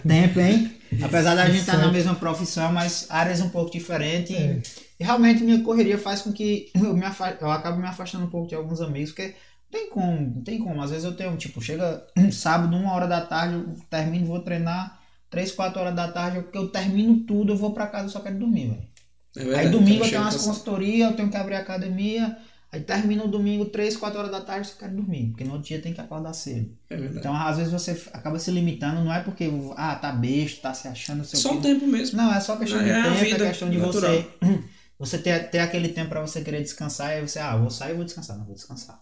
tempo, 0.08 0.40
hein? 0.40 0.72
Apesar 1.02 1.36
da 1.36 1.46
gente 1.46 1.60
estar 1.60 1.78
na 1.78 1.92
mesma 1.92 2.16
profissão, 2.16 2.72
mas 2.72 3.08
áreas 3.10 3.42
um 3.42 3.50
pouco 3.50 3.72
diferentes. 3.72 4.36
É. 4.36 4.62
E 5.00 5.04
realmente 5.04 5.44
minha 5.44 5.62
correria 5.64 5.98
faz 5.98 6.22
com 6.22 6.32
que 6.32 6.70
eu, 6.76 6.94
me 6.94 7.06
eu 7.40 7.52
acabo 7.52 7.80
me 7.80 7.88
afastando 7.88 8.26
um 8.26 8.30
pouco 8.30 8.48
de 8.48 8.56
alguns 8.56 8.82
amigos, 8.82 9.12
porque 9.12 9.36
não 9.72 9.80
tem 9.80 9.90
como, 9.90 10.36
não 10.36 10.44
tem 10.44 10.60
como. 10.60 10.82
Às 10.82 10.92
vezes 10.92 11.06
eu 11.06 11.16
tenho, 11.16 11.36
tipo, 11.38 11.62
chega 11.62 12.06
um 12.18 12.32
sábado, 12.32 12.76
uma 12.76 12.94
hora 12.94 13.08
da 13.08 13.22
tarde, 13.22 13.56
eu 13.56 13.76
termino, 13.90 14.26
vou 14.26 14.40
treinar, 14.40 15.00
três, 15.30 15.52
quatro 15.52 15.80
horas 15.80 15.96
da 15.96 16.12
tarde, 16.12 16.42
porque 16.42 16.58
eu 16.58 16.68
termino 16.70 17.22
tudo, 17.22 17.54
eu 17.54 17.58
vou 17.58 17.74
para 17.74 17.88
casa 17.88 18.08
e 18.08 18.12
só 18.12 18.20
quero 18.20 18.38
dormir, 18.38 18.70
velho. 18.70 19.54
É 19.54 19.60
aí 19.60 19.70
domingo 19.70 20.04
eu 20.04 20.10
tenho 20.10 20.22
umas 20.22 20.36
consultorias, 20.36 21.10
eu 21.10 21.16
tenho 21.16 21.30
que 21.30 21.38
abrir 21.38 21.56
a 21.56 21.60
academia. 21.60 22.38
Aí 22.72 22.80
termina 22.80 23.26
o 23.26 23.28
domingo, 23.28 23.66
3, 23.66 23.98
4 23.98 24.18
horas 24.18 24.32
da 24.32 24.40
tarde, 24.40 24.68
você 24.68 24.76
quer 24.80 24.90
dormir, 24.90 25.28
porque 25.32 25.44
no 25.44 25.54
outro 25.54 25.68
dia 25.68 25.82
tem 25.82 25.94
que 25.94 26.00
acordar 26.00 26.32
cedo. 26.32 26.74
É 26.90 26.96
então, 26.96 27.36
às 27.36 27.58
vezes 27.58 27.72
você 27.72 27.92
acaba 28.14 28.40
se 28.40 28.50
limitando, 28.50 29.04
não 29.04 29.14
é 29.14 29.22
porque, 29.22 29.52
ah, 29.76 29.96
tá 29.96 30.14
besta, 30.14 30.70
tá 30.70 30.74
se 30.74 30.88
achando... 30.88 31.26
Seu 31.26 31.38
só 31.38 31.58
o 31.58 31.62
tempo 31.62 31.86
mesmo. 31.86 32.18
Não, 32.18 32.34
é 32.34 32.40
só 32.40 32.56
questão 32.56 32.80
não, 32.80 32.86
de 32.86 32.92
é 32.92 33.04
tempo, 33.04 33.44
é 33.44 33.48
questão 33.50 33.70
de 33.70 33.78
natural. 33.78 34.12
você... 34.12 34.28
Você 35.02 35.18
ter, 35.18 35.50
ter 35.50 35.58
aquele 35.58 35.90
tempo 35.90 36.10
para 36.10 36.22
você 36.22 36.44
querer 36.44 36.62
descansar, 36.62 37.10
e 37.10 37.16
aí 37.16 37.28
você, 37.28 37.40
ah, 37.40 37.58
vou 37.58 37.72
sair 37.72 37.94
e 37.94 37.96
vou 37.96 38.06
descansar. 38.06 38.38
Não, 38.38 38.46
vou 38.46 38.54
descansar. 38.54 39.02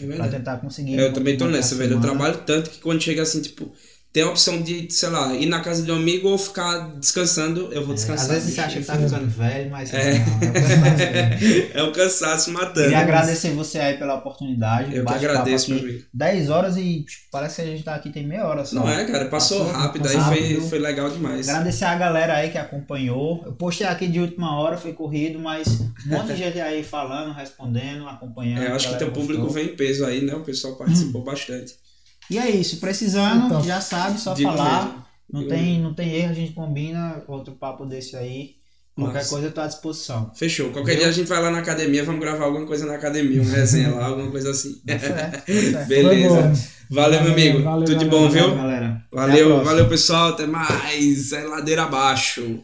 É 0.00 0.16
pra 0.16 0.26
tentar 0.26 0.56
conseguir... 0.56 0.94
Eu 0.94 1.12
também 1.12 1.36
tô 1.36 1.46
nessa, 1.46 1.74
velho. 1.74 1.96
Eu 1.96 2.00
trabalho 2.00 2.38
tanto 2.46 2.70
que 2.70 2.78
quando 2.78 3.02
chega 3.02 3.20
assim, 3.20 3.42
tipo 3.42 3.70
tem 4.14 4.22
a 4.22 4.28
opção 4.28 4.62
de, 4.62 4.86
sei 4.92 5.08
lá, 5.08 5.34
ir 5.34 5.46
na 5.46 5.60
casa 5.60 5.82
de 5.82 5.90
um 5.90 5.96
amigo 5.96 6.28
ou 6.28 6.38
ficar 6.38 6.94
descansando, 7.00 7.68
eu 7.72 7.84
vou 7.84 7.96
descansar. 7.96 8.30
É, 8.30 8.38
às 8.38 8.44
vezes 8.44 8.54
você 8.54 8.60
acha 8.60 8.78
que 8.78 8.86
tá 8.86 8.96
ficando 8.96 9.26
velho, 9.26 9.70
mas 9.72 9.92
é. 9.92 10.20
não, 10.20 11.80
é 11.80 11.82
o 11.82 11.90
cansaço 11.90 12.52
matando. 12.52 12.92
E 12.92 12.94
agradecer 12.94 13.50
você 13.50 13.80
aí 13.80 13.98
pela 13.98 14.14
oportunidade. 14.14 14.94
Eu 14.94 15.04
que 15.04 15.12
agradeço, 15.12 15.72
meu 15.72 15.80
amigo. 15.80 16.04
10 16.14 16.48
horas 16.48 16.76
e 16.76 17.02
tipo, 17.02 17.24
parece 17.32 17.56
que 17.56 17.62
a 17.62 17.64
gente 17.72 17.82
tá 17.82 17.96
aqui 17.96 18.10
tem 18.10 18.24
meia 18.24 18.46
hora 18.46 18.64
só. 18.64 18.76
Não 18.76 18.88
é, 18.88 19.04
cara, 19.04 19.24
passou, 19.24 19.64
passou 19.64 19.80
rápido, 19.80 20.02
passou 20.02 20.20
aí 20.20 20.24
rápido. 20.24 20.60
Foi, 20.60 20.68
foi 20.68 20.78
legal 20.78 21.10
demais. 21.10 21.48
Agradecer 21.48 21.84
a 21.84 21.96
galera 21.96 22.34
aí 22.34 22.50
que 22.50 22.58
acompanhou. 22.58 23.42
Eu 23.44 23.52
postei 23.54 23.84
aqui 23.84 24.06
de 24.06 24.20
última 24.20 24.56
hora, 24.60 24.76
foi 24.76 24.92
corrido, 24.92 25.40
mas 25.40 25.80
um 25.80 26.10
monte 26.10 26.28
de 26.28 26.36
gente 26.36 26.60
aí 26.60 26.84
falando, 26.84 27.34
respondendo, 27.34 28.06
acompanhando. 28.06 28.62
É, 28.62 28.68
acho 28.70 28.90
que 28.90 28.96
teu 28.96 29.10
público 29.10 29.48
vem 29.48 29.70
em 29.70 29.76
peso 29.76 30.06
aí, 30.06 30.24
né? 30.24 30.36
O 30.36 30.44
pessoal 30.44 30.76
participou 30.76 31.22
bastante. 31.26 31.82
E 32.30 32.38
é 32.38 32.50
isso, 32.50 32.78
precisando, 32.78 33.46
então, 33.46 33.62
já 33.62 33.80
sabe, 33.80 34.18
só 34.18 34.34
falar. 34.34 34.84
Mesmo. 34.86 35.04
Não 35.32 35.48
tem, 35.48 35.80
não 35.80 35.94
tem 35.94 36.14
erro, 36.14 36.30
a 36.30 36.34
gente 36.34 36.52
combina 36.52 37.22
outro 37.26 37.54
papo 37.54 37.84
desse 37.84 38.16
aí. 38.16 38.56
Qualquer 38.94 39.18
Nossa. 39.18 39.30
coisa 39.30 39.46
eu 39.48 39.52
tô 39.52 39.60
à 39.60 39.66
disposição. 39.66 40.30
Fechou. 40.36 40.66
Qualquer 40.66 40.92
Entendeu? 40.92 40.98
dia 40.98 41.08
a 41.08 41.12
gente 41.12 41.26
vai 41.26 41.42
lá 41.42 41.50
na 41.50 41.58
academia, 41.58 42.04
vamos 42.04 42.20
gravar 42.20 42.44
alguma 42.44 42.64
coisa 42.64 42.86
na 42.86 42.94
academia, 42.94 43.42
uma 43.42 43.50
resenha 43.50 43.92
lá, 43.92 44.06
alguma 44.06 44.30
coisa 44.30 44.50
assim. 44.52 44.80
Tá 44.86 44.98
certo, 44.98 45.32
tá 45.32 45.42
certo. 45.52 45.88
Beleza. 45.88 46.52
Valeu, 46.90 47.22
meu 47.22 47.32
amigo. 47.32 47.62
Valeu, 47.62 47.84
Tudo 47.86 47.98
de 47.98 48.04
bom, 48.04 48.28
valeu, 48.28 48.30
viu? 48.30 48.56
Galera. 48.56 49.04
Valeu, 49.10 49.64
valeu, 49.64 49.88
pessoal. 49.88 50.28
Até 50.28 50.46
mais. 50.46 51.32
É 51.32 51.42
ladeira 51.42 51.82
abaixo. 51.82 52.60